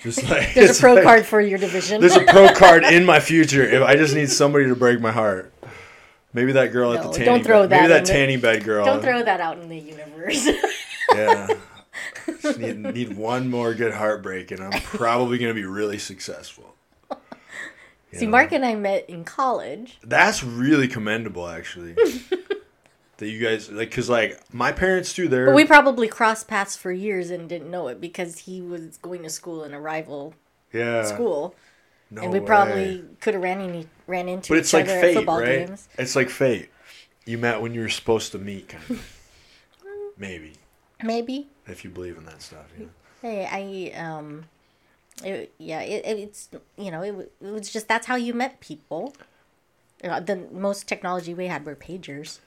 Just 0.00 0.24
like 0.30 0.52
There's 0.52 0.76
a 0.76 0.80
pro 0.80 0.94
like- 0.94 1.04
card 1.04 1.24
for 1.24 1.40
your 1.40 1.56
division. 1.60 2.00
There's 2.00 2.16
a 2.16 2.24
pro 2.24 2.48
card 2.54 2.82
in 2.82 3.04
my 3.04 3.20
future. 3.20 3.62
If 3.62 3.80
I 3.80 3.94
just 3.94 4.12
need 4.16 4.28
somebody 4.28 4.66
to 4.66 4.74
break 4.74 5.00
my 5.00 5.12
heart. 5.12 5.52
Maybe 6.32 6.50
that 6.52 6.72
girl 6.72 6.92
at 6.94 7.04
No, 7.04 7.12
the 7.12 7.18
don't 7.24 7.26
tanning 7.26 7.44
throw 7.44 7.62
bed. 7.62 7.70
that 7.70 7.76
Maybe 7.82 7.88
that 7.92 7.98
in 7.98 8.04
the- 8.04 8.12
tanning 8.12 8.40
bed 8.40 8.64
girl. 8.64 8.84
Don't 8.84 9.02
throw 9.02 9.22
that 9.22 9.40
out 9.40 9.58
in 9.58 9.68
the 9.68 9.78
universe. 9.78 10.48
Yeah. 11.14 11.46
Just 12.42 12.58
need, 12.58 12.78
need 12.78 13.16
one 13.16 13.48
more 13.48 13.72
good 13.72 13.94
heartbreak, 13.94 14.50
and 14.50 14.60
I'm 14.64 14.80
probably 14.82 15.38
going 15.38 15.50
to 15.50 15.54
be 15.54 15.64
really 15.64 15.98
successful. 15.98 16.74
See, 18.18 18.26
know? 18.26 18.32
Mark 18.32 18.52
and 18.52 18.64
I 18.64 18.74
met 18.74 19.08
in 19.08 19.24
college. 19.24 19.98
That's 20.02 20.42
really 20.42 20.88
commendable, 20.88 21.48
actually. 21.48 21.92
that 23.16 23.28
you 23.28 23.40
guys, 23.40 23.70
like, 23.70 23.90
because, 23.90 24.08
like, 24.08 24.40
my 24.52 24.72
parents 24.72 25.12
do 25.14 25.28
their. 25.28 25.46
But 25.46 25.54
we 25.54 25.64
probably 25.64 26.08
crossed 26.08 26.48
paths 26.48 26.76
for 26.76 26.92
years 26.92 27.30
and 27.30 27.48
didn't 27.48 27.70
know 27.70 27.88
it 27.88 28.00
because 28.00 28.40
he 28.40 28.60
was 28.60 28.98
going 28.98 29.22
to 29.22 29.30
school 29.30 29.64
in 29.64 29.74
a 29.74 29.80
rival 29.80 30.34
yeah. 30.72 31.04
school. 31.04 31.54
No 32.10 32.22
and 32.22 32.32
we 32.32 32.38
way. 32.38 32.46
probably 32.46 33.04
could 33.20 33.34
have 33.34 33.42
ran, 33.42 33.60
in, 33.60 33.88
ran 34.06 34.28
into 34.28 34.50
But 34.50 34.56
each 34.56 34.60
it's 34.60 34.72
like 34.72 34.84
other 34.84 34.94
at 34.94 35.00
fate, 35.00 35.14
football 35.16 35.40
right? 35.40 35.66
games. 35.66 35.88
It's 35.98 36.14
like 36.14 36.30
fate. 36.30 36.70
You 37.24 37.38
met 37.38 37.60
when 37.60 37.74
you 37.74 37.80
were 37.80 37.88
supposed 37.88 38.30
to 38.32 38.38
meet, 38.38 38.68
kind 38.68 38.84
of. 38.90 39.12
Maybe. 40.16 40.52
Maybe. 41.02 41.48
If 41.66 41.84
you 41.84 41.90
believe 41.90 42.16
in 42.16 42.24
that 42.26 42.40
stuff, 42.40 42.66
yeah. 42.78 42.86
Hey, 43.20 43.92
I, 43.94 43.98
um, 44.00 44.44
it, 45.24 45.52
yeah, 45.58 45.80
it, 45.80 46.04
it's, 46.04 46.48
you 46.76 46.90
know, 46.90 47.02
it, 47.02 47.32
it 47.40 47.52
was 47.52 47.70
just 47.70 47.88
that's 47.88 48.06
how 48.06 48.16
you 48.16 48.34
met 48.34 48.60
people. 48.60 49.14
You 50.02 50.10
know, 50.10 50.20
the 50.20 50.36
most 50.52 50.86
technology 50.86 51.32
we 51.34 51.46
had 51.46 51.64
were 51.64 51.74
pagers. 51.74 52.40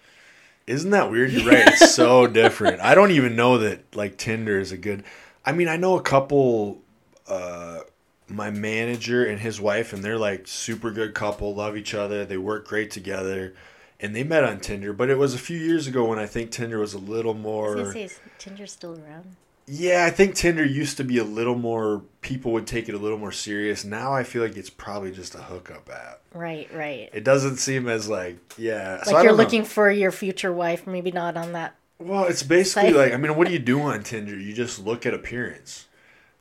Isn't 0.68 0.92
that 0.92 1.10
weird? 1.10 1.32
You're 1.32 1.50
right. 1.50 1.68
It's 1.68 1.96
so 1.96 2.28
different. 2.42 2.80
I 2.82 2.94
don't 2.94 3.12
even 3.12 3.36
know 3.36 3.58
that 3.58 3.96
like 3.96 4.18
Tinder 4.18 4.60
is 4.60 4.72
a 4.72 4.78
good. 4.78 5.04
I 5.44 5.52
mean, 5.52 5.68
I 5.68 5.78
know 5.78 5.98
a 5.98 6.02
couple. 6.02 6.82
Uh, 7.28 7.82
my 8.28 8.52
manager 8.52 9.26
and 9.26 9.40
his 9.40 9.60
wife, 9.60 9.94
and 9.94 10.04
they're 10.04 10.18
like 10.18 10.48
super 10.48 10.92
good 10.92 11.14
couple, 11.14 11.56
love 11.56 11.76
each 11.76 11.94
other, 11.94 12.26
they 12.26 12.38
work 12.38 12.68
great 12.68 12.92
together, 12.92 13.56
and 14.00 14.16
they 14.16 14.24
met 14.24 14.44
on 14.44 14.60
Tinder. 14.60 14.94
But 14.94 15.10
it 15.10 15.18
was 15.18 15.34
a 15.34 15.40
few 15.40 15.58
years 15.58 15.88
ago 15.88 16.06
when 16.06 16.20
I 16.20 16.28
think 16.28 16.52
Tinder 16.52 16.80
was 16.80 16.94
a 16.94 17.00
little 17.00 17.34
more. 17.34 17.92
say, 17.92 18.04
is 18.04 18.20
Tinder 18.38 18.68
still 18.68 18.92
around? 18.92 19.36
Yeah, 19.72 20.06
I 20.08 20.10
think 20.10 20.34
Tinder 20.34 20.66
used 20.66 20.98
to 20.98 21.04
be 21.04 21.20
a 21.20 21.24
little 21.24 21.54
more. 21.56 22.02
People 22.22 22.54
would 22.54 22.66
take 22.66 22.90
it 22.90 22.96
a 22.96 22.98
little 22.98 23.20
more 23.20 23.32
serious. 23.32 23.86
Now 23.86 24.14
I 24.14 24.24
feel 24.24 24.42
like 24.42 24.58
it's 24.58 24.70
probably 24.70 25.12
just 25.12 25.36
a 25.36 25.40
hookup 25.40 25.88
app. 25.92 26.22
Right, 26.34 26.68
right. 26.74 27.08
It 27.14 27.24
doesn't 27.24 27.58
seem 27.58 27.88
as 27.88 28.10
like 28.10 28.38
yeah. 28.58 29.04
so 29.04 29.12
Like 29.12 29.24
you're 29.24 29.30
don't 29.32 29.38
know. 29.38 29.44
looking 29.44 29.64
for 29.66 29.92
your 29.92 30.12
future 30.12 30.52
wife, 30.52 30.88
maybe 30.88 31.12
not 31.12 31.38
on 31.38 31.52
that. 31.54 31.76
Well, 32.00 32.24
it's 32.26 32.42
basically 32.44 32.94
Like- 32.94 33.12
like 33.12 33.14
I 33.14 33.18
mean, 33.18 33.36
what 33.36 33.46
do 33.48 33.54
you 33.54 33.60
do 33.60 33.80
on 33.82 34.02
Tinder? 34.04 34.36
You 34.38 34.54
just 34.54 34.84
look 34.84 35.06
at 35.06 35.14
appearance. 35.14 35.86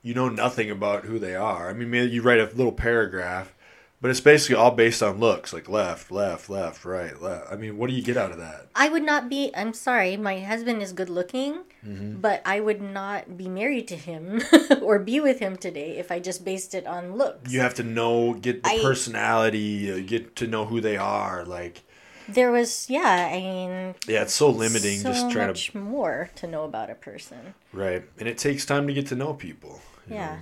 You 0.03 0.15
know 0.15 0.29
nothing 0.31 0.71
about 0.71 1.05
who 1.05 1.19
they 1.19 1.35
are. 1.35 1.69
I 1.69 1.73
mean, 1.75 1.91
maybe 1.91 2.11
you 2.13 2.23
write 2.23 2.39
a 2.41 2.47
little 2.55 2.73
paragraph, 2.73 3.53
but 4.01 4.11
it's 4.11 4.21
basically 4.21 4.55
all 4.57 4.71
based 4.71 5.03
on 5.03 5.19
looks, 5.19 5.53
like 5.53 5.69
left, 5.69 6.11
left, 6.11 6.49
left, 6.49 6.85
right, 6.85 7.21
left. 7.21 7.51
I 7.53 7.57
mean, 7.57 7.77
what 7.79 7.91
do 7.91 7.97
you 7.97 8.03
get 8.03 8.17
out 8.17 8.31
of 8.31 8.39
that? 8.39 8.67
I 8.77 8.89
would 8.89 9.03
not 9.03 9.29
be. 9.29 9.51
I'm 9.57 9.73
sorry, 9.75 10.17
my 10.17 10.41
husband 10.41 10.83
is 10.83 10.93
good 10.93 11.11
looking, 11.11 11.65
Mm-hmm. 11.87 12.21
but 12.21 12.43
I 12.45 12.59
would 12.59 12.83
not 12.83 13.37
be 13.37 13.49
married 13.49 13.87
to 13.89 13.97
him 13.97 14.43
or 14.83 14.99
be 14.99 15.21
with 15.21 15.39
him 15.39 15.57
today 15.57 15.97
if 15.97 16.11
I 16.11 16.19
just 16.19 16.45
based 16.45 16.75
it 16.75 16.87
on 16.89 17.15
looks. 17.17 17.53
You 17.53 17.61
have 17.61 17.75
to 17.75 17.85
know, 17.85 18.35
get 18.35 18.65
the 18.65 18.71
I- 18.71 18.83
personality, 18.83 19.91
uh, 19.93 20.01
get 20.05 20.35
to 20.37 20.47
know 20.49 20.65
who 20.65 20.81
they 20.81 20.97
are. 20.97 21.45
Like, 21.45 21.83
There 22.29 22.51
was, 22.51 22.91
yeah, 22.91 23.31
I 23.33 23.39
mean, 23.39 23.95
yeah, 24.09 24.23
it's 24.23 24.35
so 24.35 24.51
limiting. 24.51 24.99
so 24.99 25.13
just 25.13 25.31
trying 25.31 25.47
much 25.49 25.73
more 25.75 26.31
to 26.37 26.47
know 26.49 26.65
about 26.65 26.91
a 26.91 26.95
person. 26.97 27.55
right, 27.73 28.03
and 28.19 28.29
it 28.29 28.39
takes 28.39 28.67
time 28.67 28.87
to 28.89 28.93
get 28.93 29.07
to 29.09 29.15
know 29.15 29.35
people. 29.35 29.81
Yeah, 30.11 30.35
know? 30.35 30.39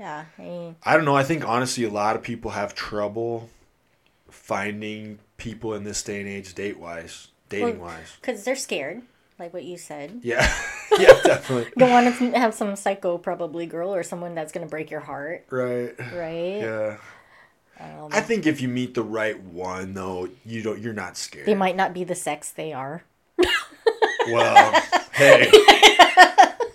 Yeah. 0.00 0.24
I 0.38 0.42
mean, 0.42 0.76
I 0.82 0.96
don't 0.96 1.04
know. 1.04 1.14
I 1.14 1.22
think 1.22 1.46
honestly, 1.46 1.84
a 1.84 1.90
lot 1.90 2.16
of 2.16 2.22
people 2.22 2.50
have 2.50 2.74
trouble 2.74 3.48
finding 4.30 5.18
people 5.36 5.74
in 5.74 5.84
this 5.84 6.02
day 6.02 6.20
and 6.20 6.28
age, 6.28 6.54
date 6.54 6.78
wise, 6.78 7.28
dating 7.48 7.80
wise. 7.80 8.16
because 8.20 8.42
they're 8.44 8.56
scared, 8.56 9.02
like 9.38 9.52
what 9.52 9.62
you 9.64 9.76
said. 9.76 10.20
Yeah, 10.22 10.40
yeah, 10.98 11.20
definitely. 11.22 11.70
Don't 11.76 11.90
want 11.90 12.16
to 12.18 12.30
have 12.38 12.54
some 12.54 12.74
psycho, 12.76 13.18
probably 13.18 13.66
girl 13.66 13.94
or 13.94 14.02
someone 14.02 14.34
that's 14.34 14.52
gonna 14.52 14.66
break 14.66 14.90
your 14.90 15.00
heart, 15.00 15.46
Right. 15.50 15.94
right? 15.98 16.60
Yeah. 16.62 16.96
Um, 17.78 18.08
I 18.12 18.20
think 18.20 18.46
if 18.46 18.60
you 18.60 18.68
meet 18.68 18.94
the 18.94 19.02
right 19.02 19.40
one, 19.42 19.94
though, 19.94 20.28
you 20.44 20.62
don't. 20.62 20.80
You're 20.80 20.92
not 20.92 21.16
scared. 21.16 21.46
They 21.46 21.54
might 21.54 21.76
not 21.76 21.94
be 21.94 22.04
the 22.04 22.14
sex 22.14 22.50
they 22.50 22.72
are. 22.72 23.04
Well, 24.30 24.82
hey, 25.12 25.50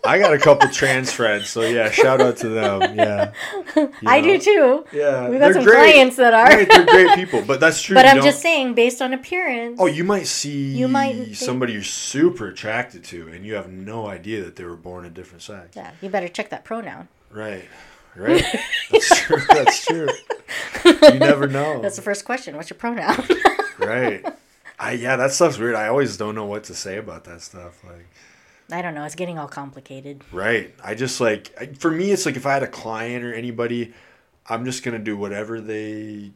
I 0.05 0.19
got 0.19 0.33
a 0.33 0.37
couple 0.39 0.69
trans 0.69 1.11
friends, 1.11 1.49
so 1.49 1.61
yeah, 1.61 1.89
shout 1.91 2.21
out 2.21 2.37
to 2.37 2.49
them. 2.49 2.95
Yeah, 2.97 3.31
You 3.75 3.91
I 4.05 4.21
do 4.21 4.37
too. 4.39 4.85
Yeah, 4.93 5.29
We 5.29 5.37
got 5.37 5.53
some 5.53 5.63
great. 5.63 5.93
clients 5.93 6.15
that 6.17 6.33
are. 6.33 6.45
Right, 6.45 6.67
they're 6.69 6.85
great 6.85 7.15
people, 7.15 7.41
but 7.45 7.59
that's 7.59 7.81
true. 7.81 7.95
But 7.95 8.05
I'm 8.05 8.17
don't- 8.17 8.25
just 8.25 8.41
saying, 8.41 8.73
based 8.75 9.01
on 9.01 9.13
appearance. 9.13 9.79
Oh, 9.81 9.87
you 9.87 10.03
might 10.03 10.27
see 10.27 10.73
You 10.75 10.87
might 10.87 11.35
somebody 11.35 11.73
you're 11.73 11.83
super 11.83 12.47
attracted 12.47 13.03
to, 13.05 13.27
and 13.29 13.45
you 13.45 13.55
have 13.55 13.69
no 13.71 14.07
idea 14.07 14.43
that 14.43 14.55
they 14.55 14.63
were 14.63 14.75
born 14.75 15.05
a 15.05 15.09
different 15.09 15.41
sex. 15.41 15.75
Yeah, 15.75 15.91
you 16.01 16.09
better 16.09 16.27
check 16.27 16.49
that 16.51 16.63
pronoun. 16.63 17.07
Right. 17.31 17.65
Right. 18.15 18.43
That's 18.91 19.19
true. 19.21 19.41
That's 19.49 19.85
true. 19.85 20.07
You 20.85 21.19
never 21.19 21.47
know. 21.47 21.81
That's 21.81 21.97
the 21.97 22.01
first 22.01 22.23
question. 22.23 22.55
What's 22.55 22.69
your 22.69 22.77
pronoun? 22.77 23.21
right. 23.79 24.23
I 24.79 24.91
yeah, 24.93 25.15
that 25.17 25.31
stuff's 25.31 25.57
weird. 25.57 25.75
I 25.75 25.87
always 25.87 26.15
don't 26.17 26.35
know 26.35 26.45
what 26.45 26.63
to 26.65 26.75
say 26.75 26.97
about 26.97 27.23
that 27.25 27.41
stuff. 27.41 27.83
Like, 27.83 28.07
I 28.71 28.81
don't 28.81 28.95
know. 28.95 29.03
It's 29.03 29.15
getting 29.15 29.37
all 29.37 29.47
complicated. 29.47 30.23
right. 30.31 30.73
I 30.83 30.95
just 30.95 31.21
like 31.21 31.77
for 31.77 31.91
me, 31.91 32.11
it's 32.11 32.25
like 32.25 32.35
if 32.35 32.45
I 32.45 32.53
had 32.53 32.63
a 32.63 32.67
client 32.67 33.23
or 33.23 33.33
anybody, 33.33 33.93
I'm 34.47 34.65
just 34.65 34.83
gonna 34.83 34.99
do 34.99 35.15
whatever 35.17 35.61
they, 35.61 36.31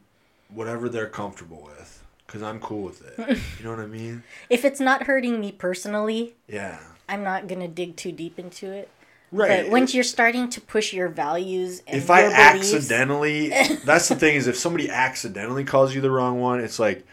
whatever 0.48 0.88
they're 0.88 1.08
comfortable 1.08 1.62
with, 1.62 2.04
because 2.26 2.42
I'm 2.42 2.60
cool 2.60 2.82
with 2.82 3.02
it. 3.18 3.38
You 3.58 3.64
know 3.64 3.70
what 3.70 3.80
I 3.80 3.86
mean? 3.86 4.22
If 4.48 4.64
it's 4.64 4.80
not 4.80 5.04
hurting 5.04 5.40
me 5.40 5.52
personally, 5.52 6.34
Yeah. 6.48 6.78
I'm 7.08 7.24
not 7.24 7.48
gonna 7.48 7.68
dig 7.68 7.96
too 7.96 8.12
deep 8.12 8.38
into 8.38 8.70
it. 8.70 8.88
Right. 9.32 9.62
But 9.64 9.70
once 9.72 9.94
you're 9.94 10.02
starting 10.04 10.48
to 10.50 10.60
push 10.60 10.92
your 10.92 11.08
values 11.08 11.82
and 11.86 11.96
if 11.96 12.10
I 12.10 12.22
beliefs, 12.22 12.72
accidentally, 12.74 13.48
that's 13.84 14.08
the 14.08 14.16
thing 14.16 14.34
is 14.36 14.46
if 14.48 14.56
somebody 14.56 14.88
accidentally 14.90 15.64
calls 15.64 15.94
you 15.94 16.00
the 16.00 16.10
wrong 16.10 16.40
one, 16.40 16.60
it's 16.60 16.78
like, 16.80 17.04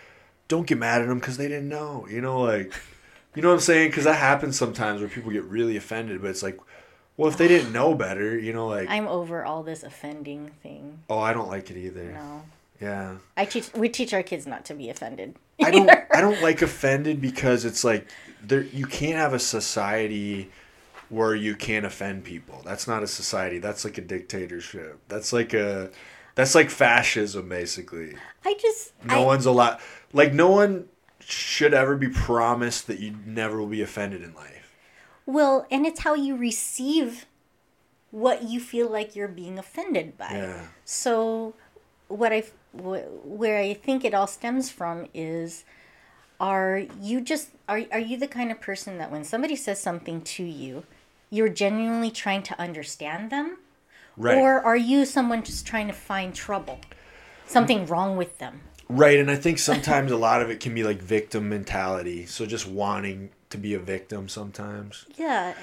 don't 0.48 0.66
get 0.66 0.78
mad 0.80 1.02
at 1.02 1.08
them 1.08 1.20
because 1.20 1.38
they 1.38 1.48
didn't 1.48 1.70
know. 1.70 2.08
You 2.10 2.22
know, 2.22 2.42
like, 2.42 2.74
you 3.38 3.44
know 3.44 3.50
what 3.50 3.54
I'm 3.54 3.60
saying? 3.60 3.92
Because 3.92 4.06
that 4.06 4.16
happens 4.16 4.58
sometimes 4.58 5.00
where 5.00 5.08
people 5.08 5.32
get 5.32 5.44
really 5.44 5.78
offended, 5.78 6.24
but 6.24 6.32
it's 6.32 6.42
like, 6.42 6.58
well, 7.18 7.30
if 7.30 7.38
they 7.38 7.48
didn't 7.48 7.72
know 7.72 7.94
better, 7.94 8.36
you 8.36 8.52
know, 8.52 8.66
like, 8.68 8.90
I'm 8.90 9.08
over 9.08 9.46
all 9.46 9.62
this 9.62 9.84
offending 9.84 10.50
thing. 10.64 11.04
oh, 11.08 11.20
I 11.20 11.34
don't 11.34 11.48
like 11.48 11.70
it 11.70 11.78
either. 11.78 12.14
No. 12.14 12.44
Yeah. 12.82 13.18
I 13.36 13.46
teach 13.46 13.72
we 13.76 13.90
teach 13.90 14.12
our 14.12 14.24
kids 14.24 14.48
not 14.48 14.66
to 14.66 14.74
be 14.74 14.90
offended. 14.90 15.36
I 15.62 15.70
don't 15.70 15.88
I 16.16 16.20
don't 16.20 16.42
like 16.42 16.64
offended 16.64 17.22
because 17.22 17.64
it's 17.64 17.84
like 17.84 18.08
there 18.44 18.64
you 18.64 18.88
can't 18.88 19.18
have 19.18 19.34
a 19.34 19.40
society 19.40 20.50
where 21.10 21.36
you 21.36 21.56
can't 21.56 21.86
offend 21.86 22.24
people. 22.24 22.64
That's 22.66 22.88
not 22.88 23.04
a 23.04 23.08
society. 23.08 23.60
That's 23.60 23.86
like 23.86 24.00
a 24.00 24.02
dictatorship. 24.02 25.00
That's 25.10 25.32
like 25.32 25.54
a 25.54 25.92
that's 26.34 26.56
like 26.56 26.72
fascism 26.72 27.50
basically. 27.50 28.16
I 28.44 28.56
just 28.60 28.94
No 29.06 29.22
I, 29.22 29.26
one's 29.26 29.46
allowed 29.46 29.80
like 30.12 30.34
no 30.34 30.50
one 30.50 30.88
should 31.30 31.74
ever 31.74 31.96
be 31.96 32.08
promised 32.10 32.88
that 32.88 33.00
you 33.00 33.16
never 33.26 33.60
will 33.60 33.68
be 33.68 33.82
offended 33.82 34.22
in 34.24 34.34
life. 34.34 34.74
well, 35.26 35.66
and 35.70 35.86
it's 35.86 36.00
how 36.02 36.14
you 36.14 36.36
receive 36.38 37.26
what 38.12 38.44
you 38.44 38.60
feel 38.60 38.90
like 38.90 39.16
you're 39.16 39.28
being 39.28 39.60
offended 39.60 40.18
by. 40.18 40.30
Yeah. 40.32 40.68
So, 40.86 41.54
what 42.08 42.32
I 42.32 42.44
wh- 42.72 43.04
where 43.26 43.60
I 43.60 43.74
think 43.74 44.06
it 44.06 44.14
all 44.14 44.28
stems 44.28 44.70
from 44.70 45.08
is, 45.14 45.66
are 46.40 46.84
you 47.02 47.20
just 47.20 47.50
are 47.68 47.82
are 47.92 48.00
you 48.00 48.16
the 48.18 48.28
kind 48.28 48.50
of 48.52 48.62
person 48.62 48.98
that 49.00 49.12
when 49.12 49.24
somebody 49.26 49.56
says 49.58 49.82
something 49.82 50.22
to 50.22 50.44
you, 50.44 50.84
you're 51.30 51.50
genuinely 51.50 52.10
trying 52.12 52.44
to 52.44 52.60
understand 52.62 53.30
them, 53.30 53.58
Right. 54.16 54.38
or 54.38 54.62
are 54.62 54.78
you 54.78 55.04
someone 55.06 55.44
just 55.44 55.68
trying 55.68 55.88
to 55.88 55.94
find 55.94 56.34
trouble, 56.34 56.80
something 57.46 57.86
wrong 57.88 58.16
with 58.16 58.38
them? 58.38 58.62
Right, 58.90 59.20
and 59.20 59.30
I 59.30 59.36
think 59.36 59.60
sometimes 59.60 60.12
a 60.12 60.18
lot 60.18 60.42
of 60.42 60.50
it 60.50 60.60
can 60.60 60.74
be 60.74 60.84
like 60.84 61.02
victim 61.02 61.50
mentality. 61.50 62.26
So 62.26 62.46
just 62.46 62.68
wanting 62.68 63.30
to 63.50 63.58
be 63.58 63.74
a 63.74 63.80
victim 63.80 64.30
sometimes. 64.30 65.06
Yeah. 65.18 65.54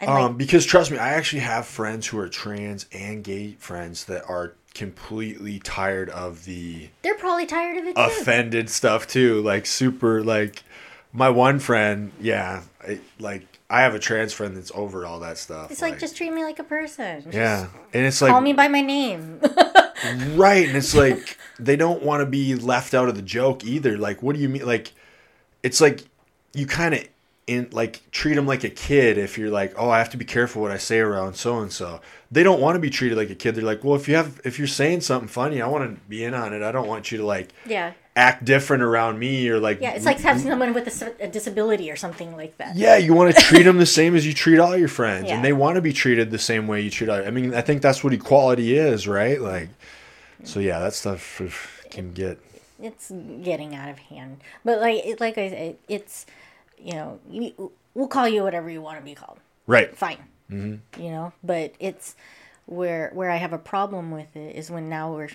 I, 0.00 0.06
Um, 0.06 0.22
like, 0.28 0.38
because 0.38 0.64
trust 0.66 0.90
me, 0.90 0.98
I 0.98 1.10
actually 1.10 1.40
have 1.40 1.66
friends 1.66 2.06
who 2.08 2.18
are 2.18 2.28
trans 2.28 2.86
and 2.92 3.22
gay 3.22 3.52
friends 3.58 4.04
that 4.06 4.24
are 4.28 4.54
completely 4.74 5.58
tired 5.58 6.08
of 6.08 6.46
the 6.46 6.88
they're 7.02 7.14
probably 7.14 7.44
tired 7.44 7.76
of 7.76 7.84
it 7.84 7.94
too. 7.94 8.00
offended 8.02 8.70
stuff 8.70 9.06
too. 9.06 9.42
Like 9.42 9.66
super 9.66 10.22
like 10.24 10.64
my 11.12 11.28
one 11.28 11.58
friend, 11.58 12.10
yeah, 12.20 12.62
I, 12.86 13.00
like 13.20 13.46
I 13.68 13.82
have 13.82 13.94
a 13.94 13.98
trans 13.98 14.32
friend 14.32 14.56
that's 14.56 14.72
over 14.74 15.04
all 15.06 15.20
that 15.20 15.38
stuff. 15.38 15.70
It's 15.70 15.82
like, 15.82 15.98
just 15.98 16.16
treat 16.16 16.32
me 16.32 16.42
like 16.42 16.58
a 16.58 16.64
person. 16.64 17.22
Just 17.22 17.34
yeah, 17.34 17.68
and 17.92 18.06
it's 18.06 18.20
like 18.22 18.30
Call 18.30 18.40
me 18.40 18.54
by 18.54 18.68
my 18.68 18.80
name. 18.80 19.40
right, 20.36 20.66
and 20.66 20.76
it's 20.76 20.94
like 20.94 21.38
they 21.58 21.76
don't 21.76 22.02
want 22.02 22.20
to 22.20 22.26
be 22.26 22.54
left 22.54 22.94
out 22.94 23.08
of 23.08 23.14
the 23.14 23.22
joke 23.22 23.64
either. 23.64 23.96
Like, 23.96 24.22
what 24.22 24.34
do 24.36 24.42
you 24.42 24.48
mean? 24.48 24.66
Like, 24.66 24.92
it's 25.62 25.80
like 25.80 26.04
you 26.54 26.66
kind 26.66 26.94
of 26.94 27.08
in 27.46 27.68
like 27.72 28.08
treat 28.12 28.34
them 28.34 28.46
like 28.46 28.64
a 28.64 28.70
kid 28.70 29.18
if 29.18 29.36
you're 29.36 29.50
like, 29.50 29.74
oh, 29.76 29.90
I 29.90 29.98
have 29.98 30.10
to 30.10 30.16
be 30.16 30.24
careful 30.24 30.62
what 30.62 30.70
I 30.70 30.76
say 30.76 30.98
around 31.00 31.34
so 31.34 31.58
and 31.58 31.72
so. 31.72 32.00
They 32.30 32.42
don't 32.42 32.60
want 32.60 32.76
to 32.76 32.80
be 32.80 32.90
treated 32.90 33.18
like 33.18 33.30
a 33.30 33.34
kid. 33.34 33.54
They're 33.54 33.64
like, 33.64 33.84
well, 33.84 33.96
if 33.96 34.08
you 34.08 34.14
have 34.16 34.40
if 34.44 34.58
you're 34.58 34.68
saying 34.68 35.02
something 35.02 35.28
funny, 35.28 35.60
I 35.60 35.66
want 35.66 35.94
to 35.94 36.00
be 36.08 36.24
in 36.24 36.34
on 36.34 36.52
it. 36.52 36.62
I 36.62 36.72
don't 36.72 36.88
want 36.88 37.10
you 37.10 37.18
to 37.18 37.26
like 37.26 37.50
yeah. 37.66 37.92
Act 38.14 38.44
different 38.44 38.82
around 38.82 39.18
me 39.18 39.48
or 39.48 39.58
like 39.58 39.80
Yeah, 39.80 39.92
it's 39.92 40.04
like 40.04 40.20
having 40.20 40.42
someone 40.42 40.74
with 40.74 40.86
a 41.20 41.28
disability 41.28 41.90
or 41.90 41.96
something 41.96 42.36
like 42.36 42.56
that. 42.58 42.76
yeah, 42.76 42.96
you 42.98 43.14
want 43.14 43.34
to 43.34 43.40
treat 43.40 43.62
them 43.62 43.78
the 43.78 43.86
same 44.00 44.14
as 44.14 44.26
you 44.26 44.34
treat 44.34 44.58
all 44.58 44.76
your 44.76 44.88
friends, 44.88 45.28
Yeah. 45.28 45.36
and 45.36 45.44
they 45.44 45.52
want 45.54 45.76
to 45.76 45.80
be 45.80 45.92
treated 45.94 46.30
the 46.30 46.38
same 46.38 46.66
way 46.66 46.82
you 46.82 46.90
treat. 46.90 47.08
All, 47.08 47.16
I 47.26 47.30
mean, 47.30 47.54
I 47.54 47.62
think 47.62 47.80
that's 47.80 48.04
what 48.04 48.12
equality 48.12 48.76
is, 48.76 49.08
right? 49.08 49.40
Like, 49.40 49.70
so 50.44 50.60
yeah, 50.60 50.78
that 50.80 50.92
stuff 50.92 51.40
can 51.90 52.12
get 52.12 52.38
It's 52.80 53.10
getting 53.42 53.74
out 53.74 53.88
of 53.88 53.98
hand. 53.98 54.40
But 54.64 54.80
like 54.80 55.06
it, 55.06 55.20
like 55.20 55.38
I 55.38 55.48
said, 55.48 55.76
it's 55.88 56.26
you 56.78 56.92
know 56.94 57.18
you, 57.30 57.72
we'll 57.94 58.08
call 58.08 58.28
you 58.28 58.42
whatever 58.42 58.68
you 58.68 58.82
want 58.82 58.98
to 58.98 59.04
be 59.04 59.14
called. 59.14 59.38
right. 59.66 59.96
Fine. 59.96 60.18
Mm-hmm. 60.50 61.02
You 61.02 61.10
know, 61.10 61.32
but 61.42 61.74
it's 61.80 62.14
where 62.66 63.10
where 63.14 63.30
I 63.30 63.36
have 63.36 63.52
a 63.54 63.58
problem 63.58 64.10
with 64.10 64.36
it 64.36 64.54
is 64.54 64.70
when 64.70 64.88
now 64.90 65.14
we're 65.14 65.28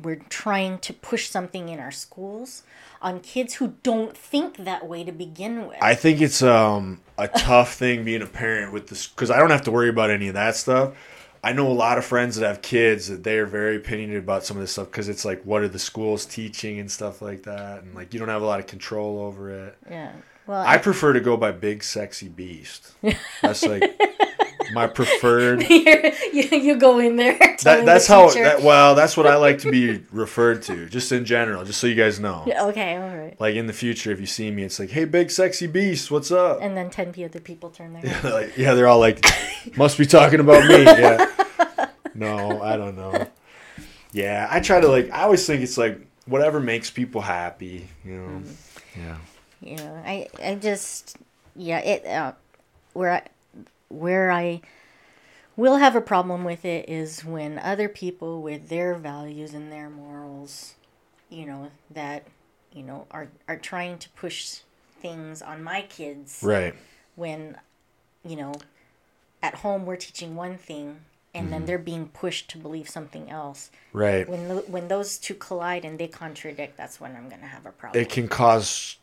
we're 0.00 0.22
trying 0.28 0.78
to 0.78 0.92
push 0.92 1.28
something 1.28 1.68
in 1.68 1.78
our 1.78 1.90
schools 1.90 2.62
on 3.00 3.20
kids 3.20 3.54
who 3.54 3.74
don't 3.82 4.16
think 4.16 4.58
that 4.58 4.86
way 4.86 5.04
to 5.04 5.12
begin 5.12 5.66
with. 5.66 5.78
I 5.82 5.94
think 5.94 6.20
it's 6.20 6.42
um 6.42 7.00
a 7.18 7.28
tough 7.28 7.74
thing 7.74 8.04
being 8.04 8.22
a 8.22 8.26
parent 8.26 8.72
with 8.72 8.88
this 8.88 9.06
because 9.06 9.30
I 9.30 9.38
don't 9.38 9.50
have 9.50 9.62
to 9.62 9.70
worry 9.70 9.88
about 9.88 10.10
any 10.10 10.28
of 10.28 10.34
that 10.34 10.56
stuff. 10.56 10.94
I 11.44 11.52
know 11.52 11.66
a 11.66 11.72
lot 11.72 11.98
of 11.98 12.04
friends 12.04 12.36
that 12.36 12.46
have 12.46 12.62
kids 12.62 13.08
that 13.08 13.24
they 13.24 13.36
are 13.38 13.46
very 13.46 13.76
opinionated 13.76 14.22
about 14.22 14.44
some 14.44 14.56
of 14.56 14.60
this 14.60 14.70
stuff 14.72 14.86
because 14.86 15.08
it's 15.08 15.24
like 15.24 15.42
what 15.42 15.62
are 15.62 15.68
the 15.68 15.78
schools 15.78 16.24
teaching 16.24 16.78
and 16.78 16.90
stuff 16.90 17.20
like 17.20 17.42
that, 17.42 17.82
and 17.82 17.94
like 17.94 18.14
you 18.14 18.20
don't 18.20 18.28
have 18.28 18.42
a 18.42 18.46
lot 18.46 18.60
of 18.60 18.66
control 18.66 19.18
over 19.20 19.50
it. 19.50 19.76
yeah. 19.90 20.12
Well, 20.46 20.64
I 20.66 20.78
prefer 20.78 21.12
to 21.12 21.20
go 21.20 21.36
by 21.36 21.52
Big 21.52 21.84
Sexy 21.84 22.28
Beast. 22.28 22.94
That's 23.42 23.64
like 23.64 23.82
my 24.72 24.86
preferred. 24.86 25.62
you, 25.70 26.12
you 26.32 26.76
go 26.76 26.98
in 26.98 27.16
there. 27.16 27.38
That, 27.62 27.86
that's 27.86 28.08
the 28.08 28.14
how. 28.14 28.30
That, 28.30 28.62
well, 28.62 28.96
that's 28.96 29.16
what 29.16 29.26
I 29.26 29.36
like 29.36 29.58
to 29.58 29.70
be 29.70 29.98
referred 30.10 30.62
to, 30.62 30.88
just 30.88 31.12
in 31.12 31.24
general, 31.24 31.64
just 31.64 31.78
so 31.78 31.86
you 31.86 31.94
guys 31.94 32.18
know. 32.18 32.44
Okay, 32.44 32.96
all 32.96 33.16
right. 33.16 33.40
Like 33.40 33.54
in 33.54 33.68
the 33.68 33.72
future, 33.72 34.10
if 34.10 34.18
you 34.18 34.26
see 34.26 34.50
me, 34.50 34.64
it's 34.64 34.80
like, 34.80 34.90
"Hey, 34.90 35.04
Big 35.04 35.30
Sexy 35.30 35.68
Beast, 35.68 36.10
what's 36.10 36.32
up?" 36.32 36.58
And 36.60 36.76
then 36.76 36.90
ten 36.90 37.10
other 37.10 37.38
people 37.38 37.70
turn 37.70 37.92
their 37.92 38.02
heads. 38.02 38.24
like, 38.34 38.58
yeah, 38.58 38.74
they're 38.74 38.88
all 38.88 38.98
like, 38.98 39.24
must 39.76 39.96
be 39.96 40.06
talking 40.06 40.40
about 40.40 40.66
me. 40.68 40.82
Yeah. 40.82 41.30
No, 42.14 42.60
I 42.60 42.76
don't 42.76 42.96
know. 42.96 43.28
Yeah, 44.12 44.48
I 44.50 44.58
try 44.58 44.80
to 44.80 44.88
like. 44.88 45.10
I 45.12 45.22
always 45.22 45.46
think 45.46 45.62
it's 45.62 45.78
like 45.78 46.00
whatever 46.26 46.58
makes 46.58 46.90
people 46.90 47.20
happy. 47.20 47.88
You 48.04 48.12
know. 48.14 48.28
Mm-hmm. 48.40 49.00
Yeah. 49.00 49.16
you 49.60 49.78
i 50.04 50.28
i 50.44 50.54
just 50.54 51.16
yeah 51.56 51.78
it 51.78 52.06
uh, 52.06 52.32
where 52.92 53.12
i 53.12 53.22
where 53.92 54.30
i 54.30 54.60
will 55.56 55.76
have 55.76 55.94
a 55.94 56.00
problem 56.00 56.44
with 56.44 56.64
it 56.64 56.88
is 56.88 57.24
when 57.24 57.58
other 57.58 57.88
people 57.88 58.40
with 58.42 58.68
their 58.68 58.94
values 58.94 59.52
and 59.54 59.70
their 59.70 59.90
morals 59.90 60.74
you 61.28 61.46
know 61.46 61.70
that 61.90 62.26
you 62.72 62.82
know 62.82 63.06
are 63.10 63.28
are 63.48 63.56
trying 63.56 63.98
to 63.98 64.08
push 64.10 64.60
things 65.00 65.42
on 65.42 65.62
my 65.62 65.82
kids 65.82 66.40
Right. 66.42 66.74
when 67.16 67.56
you 68.24 68.36
know 68.36 68.54
at 69.42 69.56
home 69.56 69.84
we're 69.86 69.96
teaching 69.96 70.36
one 70.36 70.56
thing 70.56 71.00
and 71.34 71.50
then 71.50 71.60
mm-hmm. 71.60 71.66
they're 71.66 71.78
being 71.78 72.08
pushed 72.08 72.50
to 72.50 72.58
believe 72.58 72.88
something 72.88 73.30
else 73.30 73.70
Right. 73.92 74.28
when 74.28 74.40
when 74.70 74.88
those 74.88 75.18
two 75.18 75.34
collide 75.34 75.84
and 75.84 75.98
they 75.98 76.08
contradict 76.08 76.76
that's 76.76 77.00
when 77.00 77.16
i'm 77.16 77.28
going 77.28 77.40
to 77.40 77.46
have 77.46 77.66
a 77.66 77.72
problem 77.72 78.00
It 78.00 78.08
can 78.10 78.28
cause 78.28 78.96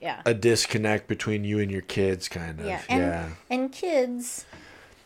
yeah 0.00 0.22
a 0.26 0.34
disconnect 0.34 1.08
between 1.08 1.44
you 1.44 1.58
and 1.58 1.70
your 1.70 1.82
kids, 1.82 2.28
kind 2.28 2.60
of. 2.60 2.66
Yeah, 2.66 2.82
Yeah. 2.88 3.24
and 3.26 3.36
and 3.50 3.72
kids, 3.72 4.44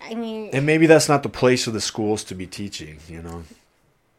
I 0.01 0.15
mean, 0.15 0.51
And 0.53 0.65
maybe 0.67 0.87
that's 0.87 1.09
not 1.09 1.23
the 1.23 1.29
place 1.29 1.67
of 1.67 1.73
the 1.73 1.81
schools 1.81 2.25
to 2.25 2.35
be 2.35 2.47
teaching. 2.47 2.99
You 3.09 3.23
know. 3.23 3.43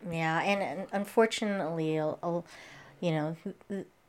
yeah, 0.09 0.41
and, 0.41 0.61
and 0.61 0.88
unfortunately, 0.91 1.98
a- 1.98 2.16
a- 2.24 2.43
you 3.00 3.11
know, 3.11 3.38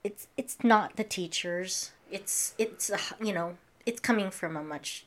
it's 0.05 0.27
it's 0.37 0.57
not 0.63 0.97
the 0.97 1.05
teachers. 1.05 1.93
It's 2.11 2.55
it's 2.59 2.91
a 2.91 2.95
h- 2.97 3.15
you 3.23 3.33
know, 3.33 3.57
it's 3.87 4.01
coming 4.01 4.31
from 4.31 4.57
a 4.57 4.63
much 4.63 5.05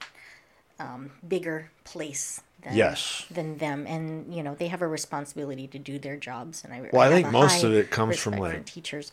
um, 0.80 1.12
bigger 1.28 1.72
place. 1.84 2.42
Than, 2.64 2.74
Yes. 2.76 3.26
Than 3.30 3.58
them, 3.60 3.86
and 3.88 4.34
you 4.34 4.42
know, 4.42 4.56
they 4.56 4.70
have 4.70 4.82
a 4.82 4.88
responsibility 4.88 5.68
to 5.68 5.78
do 5.78 6.00
their 6.00 6.18
jobs. 6.18 6.64
And 6.64 6.74
I 6.74 6.90
Well, 6.92 7.02
I 7.02 7.06
have 7.06 7.14
think 7.14 7.32
most 7.32 7.64
of 7.64 7.74
it 7.74 7.92
comes 7.92 8.18
from, 8.18 8.38
like- 8.38 8.66
teachers. 8.66 9.12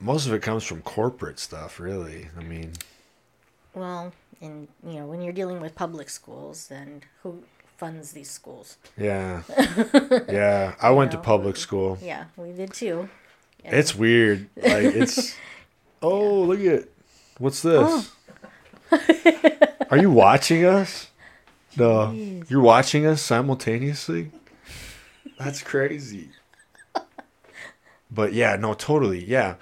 Most 0.00 0.26
of 0.26 0.32
it 0.34 0.42
comes 0.42 0.64
from 0.64 0.82
corporate 0.82 1.38
stuff, 1.38 1.80
really. 1.80 2.28
I 2.38 2.42
mean, 2.42 2.72
Well, 3.74 4.12
and 4.40 4.68
you 4.86 4.94
know, 4.94 5.06
when 5.06 5.22
you're 5.22 5.32
dealing 5.32 5.60
with 5.60 5.74
public 5.74 6.10
schools, 6.10 6.66
then 6.68 7.02
who 7.22 7.42
funds 7.76 8.12
these 8.12 8.30
schools? 8.30 8.76
yeah, 8.96 9.42
yeah. 10.28 10.74
I 10.80 10.90
went 10.90 11.10
to 11.12 11.18
public 11.18 11.56
school. 11.56 11.98
Yeah, 12.02 12.24
we 12.36 12.52
did 12.52 12.72
too. 12.72 13.08
It's 13.64 13.94
weird. 13.94 14.48
Like 14.56 14.94
it's. 14.94 15.34
oh, 16.02 16.42
look 16.42 16.60
at 16.60 16.66
it. 16.66 16.92
what's 17.38 17.62
this? 17.62 18.10
Oh. 18.92 19.00
Are 19.90 19.96
you 19.98 20.10
watching 20.10 20.64
us? 20.64 21.08
No, 21.76 22.12
you're 22.48 22.60
watching 22.60 23.06
us 23.06 23.20
simultaneously. 23.22 24.30
That's 25.38 25.62
crazy. 25.62 26.28
But 28.14 28.32
yeah, 28.32 28.56
no, 28.56 28.74
totally. 28.74 29.24
Yeah. 29.24 29.56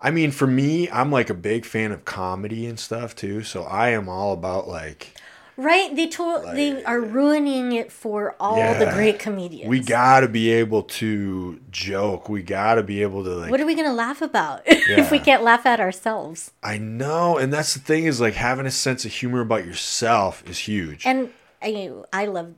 I 0.00 0.10
mean, 0.10 0.32
for 0.32 0.46
me, 0.48 0.90
I'm 0.90 1.12
like 1.12 1.30
a 1.30 1.34
big 1.34 1.64
fan 1.64 1.92
of 1.92 2.04
comedy 2.04 2.66
and 2.66 2.78
stuff 2.78 3.14
too. 3.14 3.42
So 3.42 3.62
I 3.62 3.90
am 3.90 4.08
all 4.08 4.32
about 4.32 4.66
like 4.68 5.14
Right? 5.58 5.94
They 5.94 6.08
told 6.08 6.44
they 6.56 6.82
are 6.84 6.98
ruining 6.98 7.72
it 7.72 7.92
for 7.92 8.34
all 8.40 8.56
the 8.78 8.86
great 8.94 9.18
comedians. 9.18 9.68
we 9.68 9.80
got 9.80 10.20
to 10.20 10.28
be 10.28 10.50
able 10.50 10.82
to 10.84 11.60
joke. 11.70 12.28
We 12.28 12.42
got 12.42 12.76
to 12.76 12.82
be 12.82 13.02
able 13.02 13.22
to 13.24 13.30
like 13.30 13.50
what 13.50 13.60
are 13.60 13.66
we 13.66 13.74
gonna 13.74 13.92
laugh 13.92 14.22
about 14.22 14.62
if 14.66 15.10
we 15.10 15.18
can't 15.18 15.42
laugh 15.42 15.66
at 15.66 15.78
ourselves? 15.78 16.52
I 16.62 16.78
know, 16.78 17.36
and 17.36 17.52
that's 17.52 17.74
the 17.74 17.80
thing 17.80 18.04
is 18.06 18.18
like 18.20 18.34
having 18.34 18.66
a 18.66 18.70
sense 18.70 19.04
of 19.04 19.12
humor 19.12 19.40
about 19.42 19.66
yourself 19.66 20.42
is 20.48 20.58
huge. 20.60 21.06
And 21.06 21.30
I 21.62 21.92
I 22.12 22.26
love, 22.26 22.54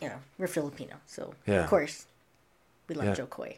you 0.00 0.08
know, 0.08 0.18
we're 0.38 0.46
Filipino, 0.46 0.96
so 1.06 1.34
Yeah. 1.46 1.64
of 1.64 1.70
course 1.70 2.04
we 2.86 2.94
love 2.94 3.06
Yeah. 3.06 3.14
Jo 3.14 3.26
Koy. 3.26 3.56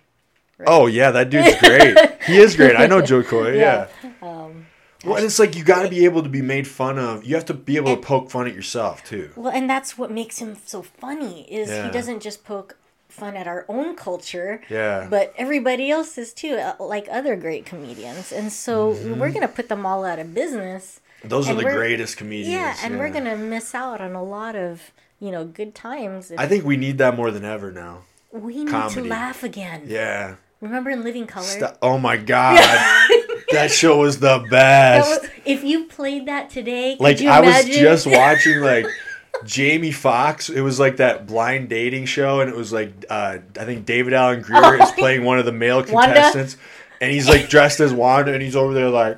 Right? 0.58 0.68
Oh 0.68 0.86
yeah, 0.86 1.10
that 1.12 1.30
dude's 1.30 1.56
great. 1.60 1.96
he 2.26 2.36
is 2.38 2.56
great. 2.56 2.76
I 2.76 2.86
know 2.86 3.00
Jo 3.00 3.22
Koy. 3.22 3.56
Yeah. 3.58 3.86
Yeah. 4.02 4.10
Um, 4.22 4.66
Well, 5.04 5.16
and 5.16 5.24
it's 5.24 5.38
like 5.38 5.54
you 5.56 5.62
got 5.62 5.84
to 5.84 5.88
be 5.88 6.04
able 6.04 6.22
to 6.24 6.28
be 6.28 6.42
made 6.42 6.66
fun 6.66 6.98
of. 6.98 7.24
You 7.24 7.36
have 7.36 7.44
to 7.46 7.54
be 7.54 7.76
able 7.76 7.94
to 7.94 8.02
poke 8.02 8.30
fun 8.30 8.48
at 8.48 8.54
yourself 8.54 9.04
too. 9.04 9.30
well, 9.36 9.52
and 9.52 9.70
that's 9.70 9.96
what 9.96 10.10
makes 10.10 10.38
him 10.38 10.56
so 10.66 10.82
funny 10.82 11.42
is 11.50 11.68
Yeah. 11.70 11.86
he 11.86 11.90
doesn't 11.92 12.20
just 12.20 12.44
poke 12.44 12.76
fun 13.08 13.36
at 13.36 13.46
our 13.46 13.64
own 13.68 13.94
culture, 13.96 14.60
Yeah. 14.68 15.06
but 15.08 15.32
everybody 15.38 15.90
else's 15.90 16.32
too, 16.34 16.56
uh, 16.56 16.74
like 16.80 17.06
other 17.10 17.36
great 17.36 17.64
comedians. 17.64 18.32
And 18.32 18.52
so 18.52 18.92
Mm-hmm. 18.94 19.18
we're 19.20 19.30
gonna 19.30 19.48
put 19.48 19.68
them 19.68 19.86
all 19.86 20.04
out 20.04 20.18
of 20.18 20.34
business. 20.34 21.00
Those 21.24 21.48
are 21.48 21.54
the 21.54 21.62
greatest 21.64 22.16
comedians. 22.16 22.52
Yeah, 22.52 22.76
and 22.82 22.98
we're 22.98 23.10
gonna 23.10 23.36
miss 23.36 23.74
out 23.74 24.00
on 24.00 24.14
a 24.14 24.22
lot 24.22 24.54
of 24.56 24.90
you 25.20 25.30
know 25.30 25.44
good 25.44 25.74
times. 25.74 26.32
I 26.36 26.46
think 26.46 26.64
we 26.64 26.76
need 26.76 26.98
that 26.98 27.16
more 27.16 27.30
than 27.30 27.44
ever 27.44 27.70
now. 27.72 28.02
we 28.30 28.56
need 28.64 28.68
comedy. 28.68 29.02
to 29.02 29.08
laugh 29.08 29.42
again. 29.42 29.82
Yeah. 29.86 30.34
Remember 30.60 30.90
in 30.90 31.04
Living 31.04 31.26
Color? 31.26 31.44
St- 31.44 31.70
oh 31.82 31.98
my 31.98 32.16
god, 32.16 32.56
that 33.52 33.70
show 33.70 33.98
was 33.98 34.18
the 34.18 34.44
best. 34.50 35.22
was- 35.22 35.30
if 35.44 35.62
you 35.64 35.84
played 35.84 36.26
that 36.26 36.50
today, 36.50 36.96
could 36.96 37.02
like 37.04 37.20
I 37.22 37.40
was 37.40 37.64
just 37.66 38.06
watching 38.06 38.60
like 38.60 38.86
Jamie 39.44 39.92
Foxx. 39.92 40.48
It 40.50 40.60
was 40.62 40.80
like 40.80 40.96
that 40.96 41.26
blind 41.28 41.68
dating 41.68 42.06
show, 42.06 42.40
and 42.40 42.50
it 42.50 42.56
was 42.56 42.72
like 42.72 42.90
uh, 43.08 43.38
I 43.58 43.64
think 43.64 43.86
David 43.86 44.12
Alan 44.14 44.42
Grier 44.42 44.82
is 44.82 44.90
playing 44.92 45.24
one 45.24 45.38
of 45.38 45.44
the 45.44 45.52
male 45.52 45.84
Oh, 45.88 45.92
Wanda? 45.92 46.14
contestants, 46.14 46.56
and 47.00 47.12
he's 47.12 47.28
like 47.28 47.48
dressed 47.48 47.78
as 47.78 47.92
Wanda, 47.92 48.32
and 48.32 48.42
he's 48.42 48.56
over 48.56 48.74
there 48.74 48.90
like, 48.90 49.16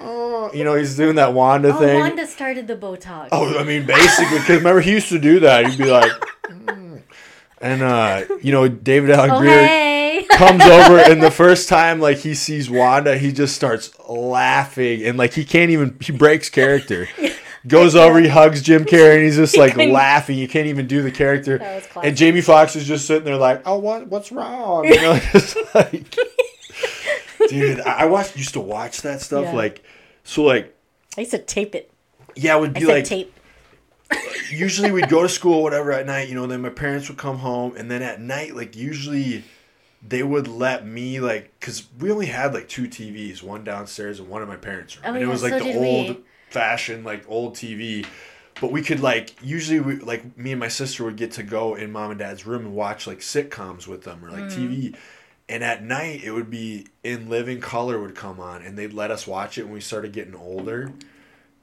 oh, 0.00 0.48
you 0.54 0.62
know, 0.62 0.76
he's 0.76 0.96
doing 0.96 1.16
that 1.16 1.34
Wanda 1.34 1.74
Oh, 1.74 1.78
thing. 1.80 1.98
Wanda 1.98 2.24
started 2.24 2.68
the 2.68 2.76
Botox. 2.76 3.30
Oh, 3.32 3.58
I 3.58 3.64
mean, 3.64 3.84
basically, 3.84 4.38
because 4.38 4.58
remember 4.58 4.80
he 4.80 4.92
used 4.92 5.08
to 5.08 5.18
do 5.18 5.40
that. 5.40 5.66
He'd 5.66 5.78
be 5.78 5.90
like, 5.90 6.12
"Mm." 6.48 7.02
and 7.60 7.82
uh, 7.82 8.24
you 8.42 8.52
know, 8.52 8.68
David 8.68 9.10
Alan 9.10 9.32
Oh, 9.32 9.40
Grier 9.40 9.66
hey. 9.66 9.97
Comes 10.38 10.62
over, 10.62 10.98
and 10.98 11.22
the 11.22 11.30
first 11.30 11.68
time 11.68 12.00
like 12.00 12.18
he 12.18 12.34
sees 12.34 12.70
Wanda, 12.70 13.18
he 13.18 13.32
just 13.32 13.54
starts 13.54 13.90
laughing, 14.08 15.04
and 15.04 15.18
like 15.18 15.34
he 15.34 15.44
can't 15.44 15.70
even 15.70 15.96
he 16.00 16.12
breaks 16.12 16.48
character. 16.48 17.08
Goes 17.66 17.96
over, 17.96 18.20
he 18.20 18.28
hugs 18.28 18.62
Jim 18.62 18.84
Carrey, 18.86 19.16
and 19.16 19.24
he's 19.24 19.36
just 19.36 19.56
like 19.56 19.76
laughing. 19.76 20.38
You 20.38 20.46
can't 20.48 20.68
even 20.68 20.86
do 20.86 21.02
the 21.02 21.10
character. 21.10 21.56
And 22.02 22.16
Jamie 22.16 22.40
Foxx 22.40 22.76
is 22.76 22.86
just 22.86 23.06
sitting 23.06 23.24
there 23.24 23.36
like, 23.36 23.62
"Oh, 23.66 23.78
what? 23.78 24.06
What's 24.06 24.30
wrong?" 24.32 24.84
You 24.84 24.94
know, 25.02 25.18
just 25.32 25.56
like, 25.74 26.14
dude, 27.48 27.80
I 27.80 28.06
watched 28.06 28.36
used 28.36 28.54
to 28.54 28.60
watch 28.60 29.02
that 29.02 29.20
stuff 29.20 29.44
Yeah. 29.44 29.52
like, 29.52 29.82
so 30.24 30.42
like, 30.44 30.74
I 31.16 31.22
used 31.22 31.32
to 31.32 31.38
tape 31.38 31.74
it. 31.74 31.90
yeah, 32.36 32.56
it 32.56 32.60
would 32.60 32.76
I 32.76 32.80
be 32.80 32.86
like 32.86 33.04
tape. 33.04 33.34
usually 34.50 34.90
we'd 34.92 35.08
go 35.10 35.22
to 35.22 35.28
school 35.28 35.62
whatever 35.62 35.92
at 35.92 36.06
night 36.06 36.28
you 36.30 36.34
know 36.34 36.46
then 36.46 36.62
my 36.62 36.70
parents 36.70 37.08
would 37.10 37.18
come 37.18 37.36
home 37.38 37.76
and 37.76 37.90
then 37.90 38.00
at 38.00 38.18
night 38.22 38.56
like 38.56 38.74
usually 38.74 39.44
they 40.06 40.22
would 40.22 40.46
let 40.48 40.86
me 40.86 41.20
like 41.20 41.52
because 41.58 41.86
we 41.98 42.10
only 42.10 42.26
had 42.26 42.54
like 42.54 42.68
two 42.68 42.86
tvs 42.88 43.42
one 43.42 43.64
downstairs 43.64 44.20
and 44.20 44.28
one 44.28 44.42
in 44.42 44.48
my 44.48 44.56
parents 44.56 44.96
room 44.96 45.04
Oh, 45.06 45.14
and 45.14 45.22
it 45.22 45.26
was 45.26 45.42
like 45.42 45.52
so 45.54 45.58
the 45.60 45.76
old 45.76 46.08
we. 46.08 46.22
fashioned 46.50 47.04
like 47.04 47.24
old 47.28 47.54
tv 47.54 48.06
but 48.60 48.70
we 48.72 48.82
could 48.82 49.00
like 49.00 49.34
usually 49.42 49.80
we, 49.80 49.96
like 49.96 50.36
me 50.38 50.52
and 50.52 50.60
my 50.60 50.68
sister 50.68 51.04
would 51.04 51.16
get 51.16 51.32
to 51.32 51.42
go 51.42 51.74
in 51.74 51.90
mom 51.90 52.10
and 52.10 52.20
dad's 52.20 52.46
room 52.46 52.66
and 52.66 52.74
watch 52.74 53.06
like 53.06 53.18
sitcoms 53.20 53.86
with 53.86 54.04
them 54.04 54.24
or 54.24 54.30
like 54.30 54.44
Mm-hmm. 54.44 54.72
tv 54.92 54.96
and 55.48 55.64
at 55.64 55.82
night 55.82 56.22
it 56.22 56.30
would 56.30 56.50
be 56.50 56.86
in 57.02 57.28
living 57.28 57.60
color 57.60 58.00
would 58.00 58.14
come 58.14 58.38
on 58.38 58.62
and 58.62 58.78
they'd 58.78 58.92
let 58.92 59.10
us 59.10 59.26
watch 59.26 59.58
it 59.58 59.64
when 59.64 59.72
we 59.72 59.80
started 59.80 60.12
getting 60.12 60.34
older 60.36 60.92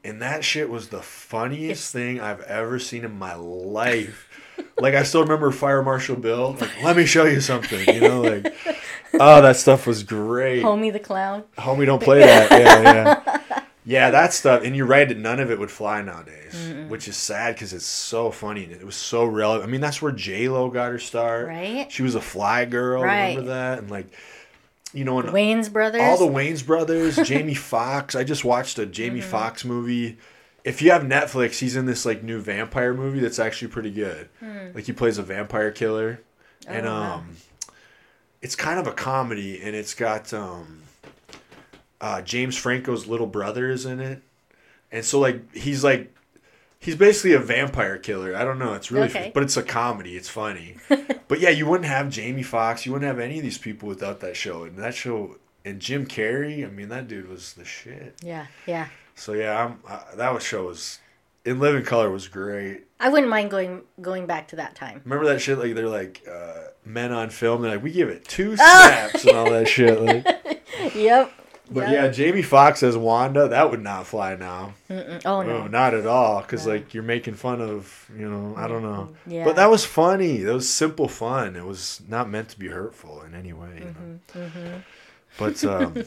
and 0.06 0.22
that 0.22 0.44
shit 0.44 0.70
was 0.70 0.90
the 0.90 1.02
funniest 1.02 1.92
thing 1.92 2.22
I've 2.22 2.42
ever 2.42 2.80
seen 2.80 3.04
in 3.04 3.18
my 3.18 3.34
life. 3.36 4.30
like 4.80 4.94
I 4.94 5.04
still 5.04 5.22
remember 5.22 5.52
Fire 5.52 5.82
Marshal 5.84 6.16
Bill. 6.16 6.56
Like, 6.60 6.84
let 6.84 6.96
me 6.96 7.06
show 7.06 7.26
you 7.26 7.42
something. 7.42 7.88
You 7.94 8.02
know, 8.02 8.22
like, 8.22 8.56
oh, 9.14 9.42
that 9.42 9.58
stuff 9.58 9.88
was 9.88 10.04
great. 10.04 10.64
Homie 10.64 10.94
the 10.94 11.00
Clown. 11.00 11.44
Homie, 11.58 11.86
don't 11.86 12.02
play 12.02 12.20
that. 12.20 12.52
Yeah, 12.52 12.82
yeah, 12.84 13.64
yeah. 13.86 14.12
That 14.12 14.34
stuff. 14.34 14.64
And 14.64 14.76
you're 14.76 14.86
right. 14.86 15.16
None 15.18 15.40
of 15.40 15.52
it 15.52 15.60
would 15.60 15.72
fly 15.72 16.02
nowadays, 16.02 16.56
which 16.88 17.08
is 17.08 17.18
sad 17.18 17.56
because 17.56 17.74
it's 17.74 17.86
so 17.86 18.32
funny 18.32 18.64
and 18.64 18.74
it 18.74 18.86
was 18.86 18.96
so 18.96 19.26
relevant. 19.26 19.68
I 19.68 19.72
mean, 19.72 19.82
that's 19.82 20.02
where 20.02 20.12
J 20.12 20.48
Lo 20.50 20.70
got 20.70 20.92
her 20.92 21.00
start. 21.00 21.48
Right. 21.48 21.92
She 21.92 22.04
was 22.04 22.16
a 22.16 22.22
fly 22.22 22.66
girl. 22.66 23.04
Right. 23.04 23.30
Remember 23.30 23.50
that? 23.50 23.80
And 23.80 23.92
like, 23.92 24.08
you 24.96 25.04
know, 25.04 25.20
and 25.20 25.30
Wayans 25.30 25.72
Brothers. 25.72 26.02
all 26.02 26.18
the 26.18 26.26
Wayans 26.34 26.66
brothers, 26.66 27.16
Jamie 27.28 27.54
Foxx. 27.54 28.16
I 28.16 28.24
just 28.24 28.44
watched 28.44 28.80
a 28.80 28.86
Jamie 28.88 29.20
Mm-hmm. 29.20 29.30
Foxx 29.30 29.64
movie. 29.66 30.18
If 30.64 30.82
you 30.82 30.90
have 30.90 31.04
Netflix, 31.04 31.60
he's 31.60 31.76
in 31.76 31.86
this 31.86 32.06
like 32.06 32.24
new 32.24 32.40
vampire 32.40 32.94
movie 32.96 33.20
that's 33.20 33.38
actually 33.38 33.68
pretty 33.68 33.92
good. 33.92 34.30
Like 34.74 34.86
he 34.86 34.94
plays 34.94 35.18
a 35.20 35.24
vampire 35.24 35.70
killer, 35.72 36.22
and. 36.68 36.88
Oh, 36.88 36.92
wow. 36.92 37.14
um, 37.18 37.38
it's 38.42 38.56
kind 38.56 38.80
of 38.80 38.86
a 38.88 38.92
comedy, 38.92 39.60
and 39.62 39.76
it's 39.76 39.94
got 39.96 40.32
um, 40.34 40.84
uh, 42.00 42.22
James 42.22 42.56
Franco's 42.56 43.08
little 43.08 43.26
brother 43.28 43.70
is 43.72 43.86
in 43.88 44.00
it, 44.00 44.22
and 44.92 45.04
so 45.06 45.20
like 45.20 45.54
he's 45.54 45.84
like. 45.84 46.15
He's 46.86 46.96
basically 46.96 47.34
a 47.34 47.40
vampire 47.40 47.98
killer. 47.98 48.36
I 48.36 48.44
don't 48.46 48.60
know. 48.60 48.74
It's 48.74 48.92
really, 48.92 49.08
Okay. 49.08 49.32
but 49.34 49.44
it's 49.44 49.58
a 49.58 49.64
comedy. 49.64 50.16
It's 50.16 50.30
funny. 50.30 50.78
but 51.28 51.40
yeah, 51.40 51.50
you 51.50 51.66
wouldn't 51.66 51.90
have 51.90 52.10
Jamie 52.10 52.44
Foxx. 52.44 52.86
You 52.86 52.92
wouldn't 52.94 53.08
have 53.08 53.20
any 53.20 53.38
of 53.38 53.44
these 53.44 53.58
people 53.58 53.90
without 53.90 54.20
that 54.22 54.36
show. 54.38 54.64
And 54.64 54.78
that 54.78 54.94
show, 54.94 55.38
and 55.66 55.80
Jim 55.80 56.06
Carrey. 56.06 56.66
I 56.66 56.70
mean, 56.70 56.90
that 56.90 57.08
dude 57.08 57.28
was 57.28 57.54
the 57.54 57.66
shit. 57.66 58.16
yeah, 58.24 58.46
yeah. 58.68 58.88
So 59.16 59.34
yeah, 59.34 59.66
I'm, 59.66 59.80
uh, 59.88 60.16
that 60.16 60.34
was 60.34 60.44
show 60.44 60.66
was 60.68 61.00
in 61.46 61.60
Living 61.60 61.84
Color 61.84 62.10
was 62.12 62.28
great. 62.28 62.84
I 63.00 63.10
wouldn't 63.10 63.30
mind 63.30 63.50
going 63.50 63.82
going 64.02 64.26
back 64.26 64.48
to 64.50 64.56
that 64.58 64.76
time. 64.76 65.02
Remember 65.06 65.26
that 65.26 65.40
shit? 65.42 65.58
Like 65.58 65.74
they're 65.74 65.88
like 65.90 66.22
uh, 66.32 66.66
men 66.86 67.12
on 67.12 67.30
film. 67.30 67.62
They're 67.62 67.72
like, 67.72 67.84
we 67.84 67.92
give 67.92 68.10
it 68.10 68.26
two 68.26 68.56
snaps 68.58 69.24
and 69.26 69.36
all 69.38 69.50
that 69.52 69.68
shit. 69.68 70.00
Like, 70.02 70.62
Yep. 70.96 71.32
But 71.72 71.90
yeah, 71.90 72.08
Jamie 72.10 72.42
Foxx 72.42 72.84
as 72.84 72.96
Wanda, 72.98 73.48
that 73.48 73.72
would 73.72 73.82
not 73.82 74.06
fly 74.08 74.36
now. 74.36 74.74
Mm-mm. 74.90 75.22
Oh 75.26 75.42
no. 75.42 75.62
No, 75.62 75.68
not 75.68 75.94
at 75.94 76.06
all. 76.06 76.42
Because 76.42 76.66
No. 76.66 76.74
like 76.74 76.94
you're 76.94 77.04
making 77.04 77.34
fun 77.36 77.62
of, 77.62 78.10
you 78.18 78.30
know, 78.30 78.54
I 78.58 78.68
don't 78.68 78.84
know. 78.84 79.10
Yeah. 79.26 79.44
But 79.46 79.56
that 79.58 79.70
was 79.70 79.84
funny. 79.86 80.38
That 80.38 80.54
was 80.54 80.70
simple 80.70 81.08
fun. 81.08 81.56
It 81.56 81.66
was 81.66 82.02
not 82.08 82.30
meant 82.30 82.50
to 82.50 82.60
be 82.60 82.68
hurtful 82.68 83.22
in 83.24 83.34
any 83.34 83.54
way. 83.54 83.80
Know? 83.80 84.20
Mm-hmm, 84.42 84.78
But 85.38 85.64
um, 85.66 86.04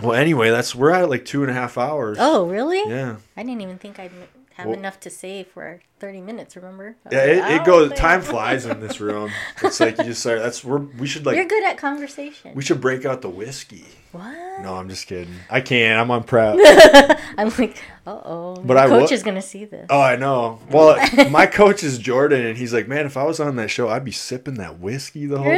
well, 0.00 0.14
anyway, 0.14 0.50
that's 0.50 0.74
we're 0.74 0.90
at 0.90 1.08
like 1.10 1.24
two 1.24 1.42
and 1.42 1.50
a 1.50 1.54
half 1.54 1.76
hours. 1.78 2.16
Oh 2.20 2.46
really? 2.46 2.82
yeah, 2.88 3.16
I 3.36 3.42
didn't 3.42 3.60
even 3.60 3.78
think 3.78 3.98
I'd 3.98 4.10
have 4.54 4.66
Well- 4.66 4.76
enough 4.78 4.98
to 5.00 5.10
say 5.10 5.44
for 5.44 5.80
thirty 6.00 6.20
minutes. 6.20 6.56
Remember? 6.56 6.96
Yeah. 7.10 7.18
like, 7.18 7.28
It, 7.28 7.38
it 7.38 7.60
"Oh, 7.62 7.64
goes. 7.64 7.88
damn." 7.90 7.98
Time 7.98 8.20
flies 8.22 8.66
in 8.66 8.80
this 8.80 9.00
room. 9.06 9.30
It's 9.62 9.80
like 9.80 9.98
you 9.98 10.04
just 10.04 10.20
start. 10.20 10.40
That's 10.40 10.64
we're 10.64 10.78
we 10.78 11.06
should 11.06 11.26
like 11.26 11.36
You're 11.36 11.44
good 11.46 11.64
at 11.64 11.76
conversation. 11.78 12.52
we 12.54 12.62
should 12.62 12.80
break 12.80 13.04
out 13.04 13.22
the 13.22 13.28
whiskey. 13.28 13.84
what? 14.12 14.32
No, 14.62 14.74
I'm 14.76 14.88
just 14.88 15.06
kidding. 15.06 15.34
I 15.50 15.60
can't. 15.60 16.00
I'm 16.00 16.10
on 16.10 16.22
prep. 16.24 16.56
I'm 17.36 17.50
like, 17.58 17.76
uh 18.06 18.20
oh. 18.24 18.54
But 18.64 18.74
My 18.76 18.84
I 18.84 18.88
coach 18.88 19.10
is 19.12 19.22
gonna 19.22 19.42
see 19.42 19.64
this. 19.64 19.86
Oh, 19.90 20.00
I 20.00 20.16
know. 20.16 20.60
Well, 20.70 20.96
my 21.30 21.46
coach 21.46 21.82
is 21.82 21.98
Jordan, 21.98 22.46
and 22.46 22.56
he's 22.56 22.72
like, 22.72 22.86
man, 22.88 23.06
if 23.06 23.16
I 23.16 23.24
was 23.24 23.40
on 23.40 23.56
that 23.56 23.68
show, 23.70 23.88
I'd 23.88 24.04
be 24.04 24.12
sipping 24.12 24.54
that 24.54 24.78
whiskey 24.78 25.26
the 25.26 25.38
whole 25.38 25.56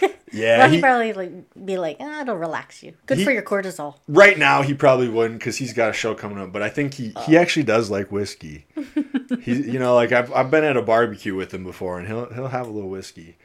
time. 0.00 0.10
Yeah. 0.34 0.58
well, 0.58 0.68
he- 0.68 0.74
he'd 0.76 0.82
probably 0.82 1.12
like 1.12 1.32
be 1.64 1.78
like, 1.78 1.96
ah, 2.00 2.22
it'll 2.22 2.36
relax 2.36 2.82
you. 2.82 2.94
Good 3.06 3.18
He- 3.18 3.24
for 3.24 3.30
your 3.30 3.42
cortisol. 3.42 3.96
right 4.08 4.36
now 4.38 4.62
he 4.62 4.74
probably 4.74 5.08
wouldn't 5.08 5.38
because 5.40 5.56
he's 5.56 5.72
got 5.72 5.90
a 5.90 5.92
show 5.92 6.14
coming 6.14 6.38
up 6.38 6.52
but 6.52 6.62
i 6.62 6.68
think 6.68 6.94
he 6.94 7.12
Oh. 7.16 7.22
he 7.22 7.36
actually 7.36 7.62
does 7.64 7.90
like 7.90 8.10
whiskey 8.12 8.66
he 9.42 9.52
you 9.54 9.78
know 9.78 9.94
like 9.94 10.12
I've, 10.12 10.32
I've 10.32 10.50
been 10.50 10.64
at 10.64 10.76
a 10.76 10.82
barbecue 10.82 11.34
with 11.34 11.52
him 11.54 11.64
before 11.64 11.98
and 11.98 12.06
he'll 12.08 12.32
he'll 12.32 12.48
have 12.48 12.66
a 12.66 12.70
little 12.70 12.90
whiskey 12.90 13.36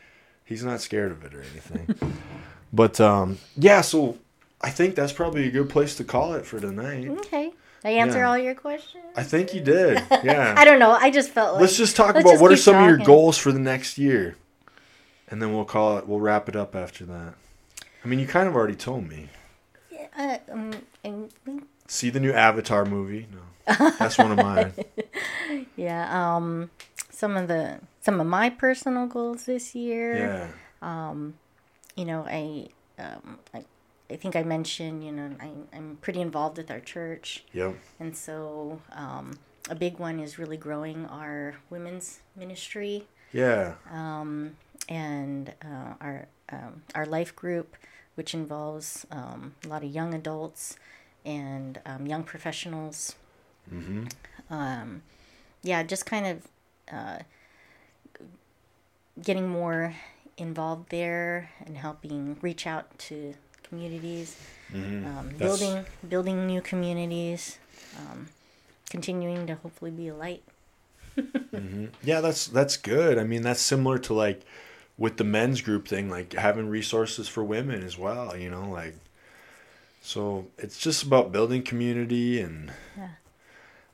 he's 0.46 0.64
not 0.64 0.82
scared 0.82 1.12
of 1.12 1.24
it 1.24 1.34
or 1.34 1.42
anything 1.42 1.96
but 2.74 3.00
um 3.00 3.38
yeah 3.58 3.82
so 3.82 4.18
i 4.62 4.70
think 4.70 4.96
that's 4.96 5.14
probably 5.14 5.48
a 5.48 5.52
good 5.52 5.70
place 5.70 5.96
to 5.96 6.04
call 6.04 6.34
it 6.34 6.46
for 6.46 6.60
tonight 6.60 7.08
Okay. 7.10 7.52
I 7.84 7.92
answer 7.92 8.20
Yeah. 8.20 8.30
all 8.30 8.38
your 8.38 8.56
questions. 8.56 9.04
i 9.16 9.24
think 9.24 9.54
you 9.54 9.62
did 9.62 10.02
yeah 10.24 10.54
I 10.62 10.66
don't 10.66 10.80
know. 10.80 10.92
I 10.92 11.10
just 11.12 11.30
felt 11.32 11.54
like 11.54 11.62
let's 11.62 11.78
just 11.78 11.96
talk 11.96 12.12
about 12.12 12.24
just 12.24 12.42
what 12.42 12.52
are 12.52 12.58
some 12.58 12.76
of 12.76 12.86
your 12.88 12.98
goals 12.98 13.38
for 13.38 13.52
the 13.52 13.60
next 13.60 13.98
year 13.98 14.36
and 15.30 15.42
then 15.42 15.54
we'll 15.54 15.66
call 15.66 15.98
it 15.98 16.08
we'll 16.08 16.20
wrap 16.20 16.50
it 16.50 16.56
up 16.56 16.76
after 16.76 17.06
that. 17.06 17.34
I 18.04 18.08
mean 18.08 18.20
you 18.20 18.28
kind 18.28 18.48
of 18.48 18.56
already 18.56 18.76
told 18.76 19.08
me. 19.08 19.30
Uh, 20.18 20.38
um, 20.52 20.72
and- 21.04 21.32
see 21.88 22.10
the 22.10 22.20
new 22.20 22.32
avatar 22.34 22.86
movie? 22.86 23.28
No. 23.32 23.90
That's 24.00 24.18
one 24.18 24.32
of 24.32 24.38
mine. 24.38 24.74
Yeah. 25.76 26.36
Um, 26.36 26.70
some 27.10 27.36
of 27.36 27.48
the 27.48 27.80
some 28.02 28.20
of 28.20 28.28
my 28.28 28.50
personal 28.50 29.08
goals 29.08 29.46
this 29.46 29.74
year. 29.74 30.18
yeah. 30.18 30.48
Um, 30.82 31.36
you 31.96 32.06
know, 32.06 32.26
I, 32.28 32.68
um, 32.98 33.40
I, 33.54 33.66
I 34.10 34.16
think 34.16 34.36
I 34.36 34.44
mentioned, 34.44 35.04
you 35.04 35.12
know, 35.12 35.32
I, 35.40 35.50
I'm 35.76 35.98
pretty 36.02 36.22
involved 36.22 36.58
with 36.58 36.70
our 36.72 36.80
church, 36.80 37.44
yep. 37.52 37.76
And 38.00 38.16
so 38.16 38.82
um, 38.94 39.38
a 39.70 39.76
big 39.76 40.00
one 40.00 40.20
is 40.20 40.38
really 40.40 40.56
growing 40.58 41.06
our 41.08 41.56
women's 41.70 42.20
ministry. 42.36 43.08
Yeah 43.34 43.74
and 44.90 45.54
uh, 45.64 45.94
our 46.02 46.28
um, 46.52 46.82
our 46.96 47.06
life 47.06 47.34
group, 47.36 47.78
which 48.16 48.34
involves 48.34 49.06
um, 49.12 49.54
a 49.64 49.68
lot 49.70 49.84
of 49.84 49.90
young 49.92 50.14
adults 50.14 50.76
and 51.24 51.80
um, 51.86 52.06
young 52.08 52.24
professionals. 52.24 53.16
Um, 54.50 55.04
yeah, 55.62 55.84
just 55.84 56.06
kind 56.08 56.26
of 56.26 56.48
uh, 56.92 57.20
getting 59.22 59.48
more 59.48 59.94
involved 60.38 60.90
there 60.90 61.52
and 61.66 61.78
helping 61.78 62.38
reach 62.42 62.66
out 62.66 62.98
to 62.98 63.36
communities, 63.62 64.36
um, 64.74 65.04
That's- 65.04 65.38
building 65.38 65.86
building 66.08 66.48
new 66.48 66.62
communities, 66.62 67.60
um, 67.98 68.28
continuing 68.90 69.46
to 69.48 69.56
hopefully 69.56 69.92
be 69.92 70.08
a 70.08 70.16
light. 70.16 70.44
Yeah, 72.02 72.22
that's 72.22 72.48
that's 72.48 72.78
good. 72.78 73.18
I 73.18 73.24
mean, 73.26 73.42
that's 73.42 73.60
similar 73.62 73.98
to 74.00 74.14
like 74.14 74.42
with 75.00 75.18
the 75.18 75.24
men's 75.24 75.62
group 75.62 75.88
thing, 75.88 76.10
like 76.10 76.34
having 76.34 76.70
resources 76.70 77.28
for 77.28 77.44
women 77.44 77.84
as 77.84 77.98
well. 77.98 78.38
You 78.38 78.52
know, 78.52 78.70
like 78.70 78.96
so 80.02 80.46
it's 80.60 80.78
just 80.78 81.02
about 81.02 81.32
building 81.32 81.64
community, 81.64 82.40
and 82.40 82.72
Yeah. 82.96 83.10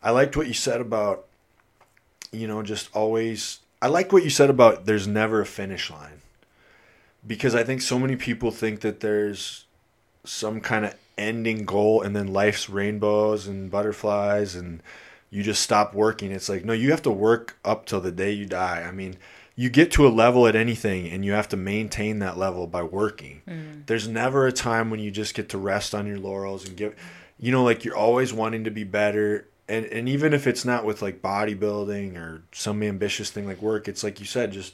I 0.03 0.11
liked 0.11 0.35
what 0.35 0.47
you 0.47 0.53
said 0.53 0.81
about 0.81 1.25
you 2.31 2.47
know 2.47 2.61
just 2.63 2.93
always. 2.93 3.59
I 3.81 3.87
like 3.87 4.11
what 4.11 4.23
you 4.23 4.29
said 4.29 4.49
about 4.49 4.85
there's 4.85 5.07
never 5.07 5.41
a 5.41 5.45
finish 5.45 5.91
line 5.91 6.21
because 7.25 7.55
I 7.55 7.63
think 7.63 7.81
so 7.81 7.99
many 7.99 8.15
people 8.15 8.51
think 8.51 8.81
that 8.81 8.99
there's 8.99 9.65
some 10.23 10.59
kind 10.59 10.85
of 10.85 10.95
ending 11.17 11.65
goal 11.65 12.01
and 12.01 12.15
then 12.15 12.27
life's 12.33 12.69
rainbows 12.69 13.47
and 13.47 13.69
butterflies 13.71 14.55
and 14.55 14.81
you 15.29 15.43
just 15.43 15.61
stop 15.61 15.93
working. 15.93 16.31
It's 16.31 16.49
like, 16.49 16.65
no, 16.65 16.73
you 16.73 16.91
have 16.91 17.01
to 17.03 17.11
work 17.11 17.57
up 17.63 17.85
till 17.85 18.01
the 18.01 18.11
day 18.11 18.31
you 18.31 18.45
die. 18.45 18.85
I 18.87 18.91
mean, 18.91 19.17
you 19.55 19.69
get 19.69 19.91
to 19.91 20.05
a 20.05 20.09
level 20.09 20.47
at 20.47 20.55
anything 20.55 21.09
and 21.09 21.23
you 21.23 21.31
have 21.31 21.49
to 21.49 21.57
maintain 21.57 22.19
that 22.19 22.37
level 22.37 22.67
by 22.67 22.83
working. 22.83 23.41
Mm. 23.47 23.85
There's 23.85 24.07
never 24.07 24.47
a 24.47 24.51
time 24.51 24.89
when 24.89 24.99
you 24.99 25.11
just 25.11 25.33
get 25.33 25.49
to 25.49 25.57
rest 25.57 25.95
on 25.95 26.05
your 26.07 26.19
laurels 26.19 26.67
and 26.67 26.75
give, 26.75 26.95
you 27.39 27.51
know, 27.51 27.63
like 27.63 27.85
you're 27.85 27.95
always 27.95 28.33
wanting 28.33 28.65
to 28.65 28.71
be 28.71 28.83
better. 28.83 29.47
And, 29.69 29.85
and 29.85 30.09
even 30.09 30.33
if 30.33 30.45
it's 30.45 30.65
not 30.65 30.83
with 30.83 31.01
like 31.01 31.21
bodybuilding 31.21 32.17
or 32.17 32.43
some 32.51 32.83
ambitious 32.83 33.31
thing 33.31 33.47
like 33.47 33.61
work, 33.61 33.87
it's 33.87 34.03
like 34.03 34.19
you 34.19 34.25
said, 34.25 34.51
just 34.51 34.73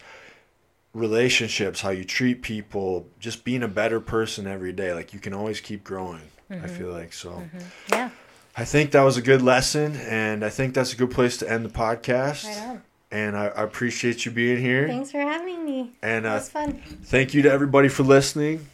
relationships, 0.94 1.82
how 1.82 1.92
you 1.92 2.04
treat 2.04 2.42
people, 2.42 3.08
just 3.20 3.44
being 3.44 3.64
a 3.64 3.68
better 3.68 4.00
person 4.00 4.48
every 4.48 4.74
day. 4.74 4.94
Like 4.94 5.14
you 5.14 5.20
can 5.20 5.34
always 5.34 5.62
keep 5.62 5.84
growing. 5.84 6.22
I 6.50 6.56
mm-hmm. 6.56 6.68
feel 6.68 6.92
like 6.92 7.14
so. 7.14 7.30
Mm-hmm. 7.30 7.60
Yeah, 7.90 8.10
I 8.58 8.66
think 8.66 8.92
that 8.92 9.04
was 9.04 9.16
a 9.16 9.22
good 9.22 9.42
lesson, 9.42 9.96
and 9.96 10.44
I 10.44 10.50
think 10.50 10.74
that's 10.74 10.92
a 10.92 10.98
good 10.98 11.12
place 11.12 11.38
to 11.38 11.50
end 11.50 11.64
the 11.64 11.70
podcast. 11.70 12.44
right 12.46 12.70
on. 12.70 12.82
And 13.12 13.36
I, 13.36 13.48
I 13.48 13.64
appreciate 13.64 14.26
you 14.26 14.32
being 14.32 14.58
here. 14.60 14.88
Thanks 14.88 15.12
for 15.12 15.20
having 15.20 15.66
me. 15.66 15.92
And 16.02 16.26
It 16.26 16.30
uh, 16.30 16.36
was 16.36 16.50
fun. 16.50 16.82
thank 17.04 17.34
you 17.34 17.42
to 17.42 17.52
everybody 17.52 17.90
for 17.90 18.04
listening. 18.04 18.68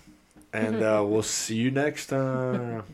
And 0.53 0.81
uh, 0.83 1.03
we'll 1.05 1.23
see 1.23 1.55
you 1.55 1.71
next 1.71 2.07
time. 2.07 2.83